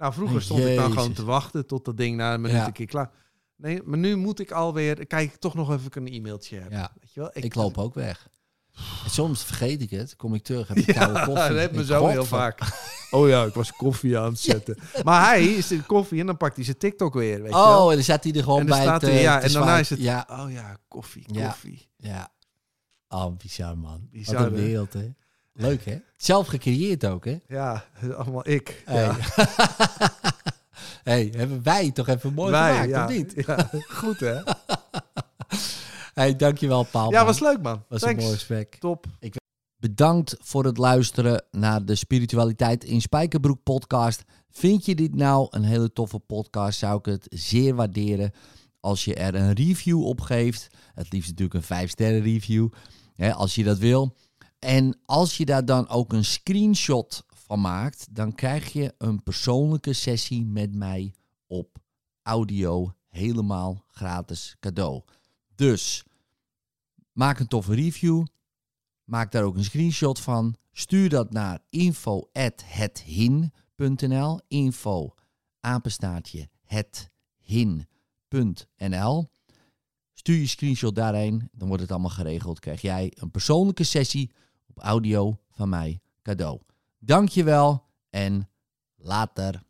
Nou, 0.00 0.12
vroeger 0.12 0.42
stond 0.42 0.60
ik 0.64 0.76
dan 0.76 0.92
gewoon 0.92 1.12
te 1.12 1.24
wachten 1.24 1.66
tot 1.66 1.84
dat 1.84 1.96
ding 1.96 2.16
na 2.16 2.34
een 2.34 2.40
minuut 2.40 2.56
Ja. 2.56 2.66
een 2.66 2.72
keer 2.72 2.86
klaar. 2.86 3.10
Nee, 3.56 3.80
maar 3.84 3.98
nu 3.98 4.16
moet 4.16 4.40
ik 4.40 4.50
alweer, 4.50 5.06
kijk 5.06 5.32
ik 5.32 5.40
toch 5.40 5.54
nog 5.54 5.72
even 5.72 5.86
ik 5.86 5.94
een 5.96 6.06
e-mailtje 6.08 6.58
heb. 6.58 6.70
Ja, 6.70 6.92
Weet 7.00 7.12
je 7.12 7.20
wel? 7.20 7.30
ik, 7.32 7.54
loop 7.54 7.78
ook 7.78 7.94
weg. 7.94 8.28
En 9.04 9.10
soms 9.10 9.44
vergeet 9.44 9.82
ik 9.82 9.90
het. 9.90 10.16
Kom 10.16 10.34
ik 10.34 10.42
terug, 10.42 10.68
heb 10.68 10.76
ik 10.76 10.86
Ja, 10.86 10.92
koude 10.92 11.18
koffie. 11.24 11.34
dat 11.48 11.58
heeft 11.58 11.72
me 11.72 11.80
Ik 11.80 11.86
zo 11.86 12.06
heel 12.06 12.24
vaak. 12.24 12.60
Oh 13.10 13.28
ja, 13.28 13.44
ik 13.44 13.54
was 13.54 13.72
koffie 13.72 14.18
aan 14.18 14.30
het 14.30 14.38
zetten. 14.50 14.76
Maar 15.04 15.26
hij 15.28 15.44
is 15.44 15.72
in 15.72 15.86
koffie 15.86 16.20
en 16.20 16.26
dan 16.26 16.36
pakt 16.36 16.56
hij 16.56 16.64
zijn 16.64 16.78
TikTok 16.78 17.14
weer, 17.14 17.42
weet 17.42 17.50
je 17.52 17.56
wel. 17.58 17.84
Oh, 17.84 17.88
en 17.90 17.94
dan 17.94 18.04
zat 18.04 18.24
hij 18.24 18.32
er 18.32 18.42
gewoon 18.42 18.60
en 18.60 18.66
dan 18.66 18.76
bij 18.76 18.86
staat 18.86 19.00
te, 19.00 19.06
hij, 19.06 19.20
ja, 19.22 19.38
te 19.38 19.46
en 19.46 19.52
daarna 19.52 19.66
zwaaien. 19.66 19.80
is 19.82 19.90
het, 19.90 20.00
Ja, 20.00 20.26
oh 20.30 20.50
ja, 20.52 20.76
koffie, 20.88 21.24
Ja. 21.34 21.46
koffie. 21.46 21.88
ja. 21.96 22.32
Oh, 23.08 23.36
bizar 23.36 23.78
man. 23.78 24.08
Bizar, 24.10 24.34
Wat 24.34 24.46
een 24.46 24.52
wereld, 24.52 24.92
hè. 24.92 25.08
Leuk, 25.60 25.84
hè? 25.84 25.96
Zelf 26.16 26.46
gecreëerd 26.46 27.06
ook, 27.06 27.24
hè? 27.24 27.38
Ja, 27.48 27.84
allemaal 28.16 28.48
ik. 28.48 28.82
Hey. 28.84 29.02
Ja. 29.02 29.16
hey, 31.10 31.32
hebben 31.36 31.62
wij 31.62 31.90
toch 31.90 32.08
even 32.08 32.34
mooi 32.34 32.50
Wij, 32.50 32.72
gemaakt, 32.72 32.90
ja. 32.90 33.04
of 33.04 33.10
niet? 33.10 33.46
Ja, 33.46 33.70
goed 34.00 34.20
hè? 34.20 34.40
Hey, 36.14 36.36
dankjewel, 36.36 36.84
Paul. 36.84 37.10
Ja, 37.10 37.16
man. 37.16 37.26
was 37.26 37.40
leuk 37.40 37.62
man. 37.62 37.84
was 37.88 38.02
een 38.02 38.08
Thanks. 38.08 38.22
mooi 38.22 38.34
gesprek. 38.34 38.76
Top. 38.78 39.06
Bedankt 39.76 40.36
voor 40.40 40.64
het 40.64 40.78
luisteren 40.78 41.44
naar 41.50 41.84
de 41.84 41.94
Spiritualiteit 41.94 42.84
in 42.84 43.00
Spijkerbroek 43.00 43.62
podcast. 43.62 44.24
Vind 44.50 44.84
je 44.84 44.94
dit 44.94 45.14
nou 45.14 45.46
een 45.50 45.64
hele 45.64 45.92
toffe 45.92 46.18
podcast, 46.18 46.78
zou 46.78 46.98
ik 46.98 47.04
het 47.04 47.26
zeer 47.28 47.74
waarderen 47.74 48.32
als 48.80 49.04
je 49.04 49.14
er 49.14 49.34
een 49.34 49.52
review 49.52 50.04
op 50.04 50.20
geeft. 50.20 50.66
Het 50.94 51.12
liefst 51.12 51.28
natuurlijk 51.28 51.54
een 51.54 51.62
5 51.62 51.90
sterren 51.90 52.22
review, 52.22 52.68
hè, 53.14 53.34
als 53.34 53.54
je 53.54 53.64
dat 53.64 53.78
wil. 53.78 54.16
En 54.60 55.00
als 55.06 55.36
je 55.36 55.44
daar 55.44 55.64
dan 55.64 55.88
ook 55.88 56.12
een 56.12 56.24
screenshot 56.24 57.24
van 57.28 57.60
maakt, 57.60 58.14
dan 58.14 58.34
krijg 58.34 58.72
je 58.72 58.94
een 58.98 59.22
persoonlijke 59.22 59.92
sessie 59.92 60.46
met 60.46 60.74
mij 60.74 61.14
op 61.46 61.78
audio 62.22 62.94
helemaal 63.08 63.84
gratis 63.88 64.56
cadeau. 64.60 65.02
Dus 65.54 66.04
maak 67.12 67.38
een 67.38 67.48
toffe 67.48 67.74
review. 67.74 68.26
Maak 69.04 69.32
daar 69.32 69.44
ook 69.44 69.56
een 69.56 69.64
screenshot 69.64 70.20
van. 70.20 70.54
Stuur 70.72 71.08
dat 71.08 71.32
naar 71.32 71.60
info@hethin.nl. 71.68 74.40
Info 74.48 75.14
apenstaartje 75.60 76.48
hethin.nl. 76.64 77.88
Stuur 80.14 80.36
je 80.36 80.46
screenshot 80.46 80.94
daarheen, 80.94 81.48
dan 81.52 81.68
wordt 81.68 81.82
het 81.82 81.92
allemaal 81.92 82.10
geregeld. 82.10 82.58
Krijg 82.58 82.80
jij 82.80 83.12
een 83.14 83.30
persoonlijke 83.30 83.84
sessie 83.84 84.30
audio 84.80 85.38
van 85.50 85.68
mij 85.68 86.00
cadeau. 86.22 86.60
Dankjewel 86.98 87.84
en 88.10 88.48
later. 88.96 89.62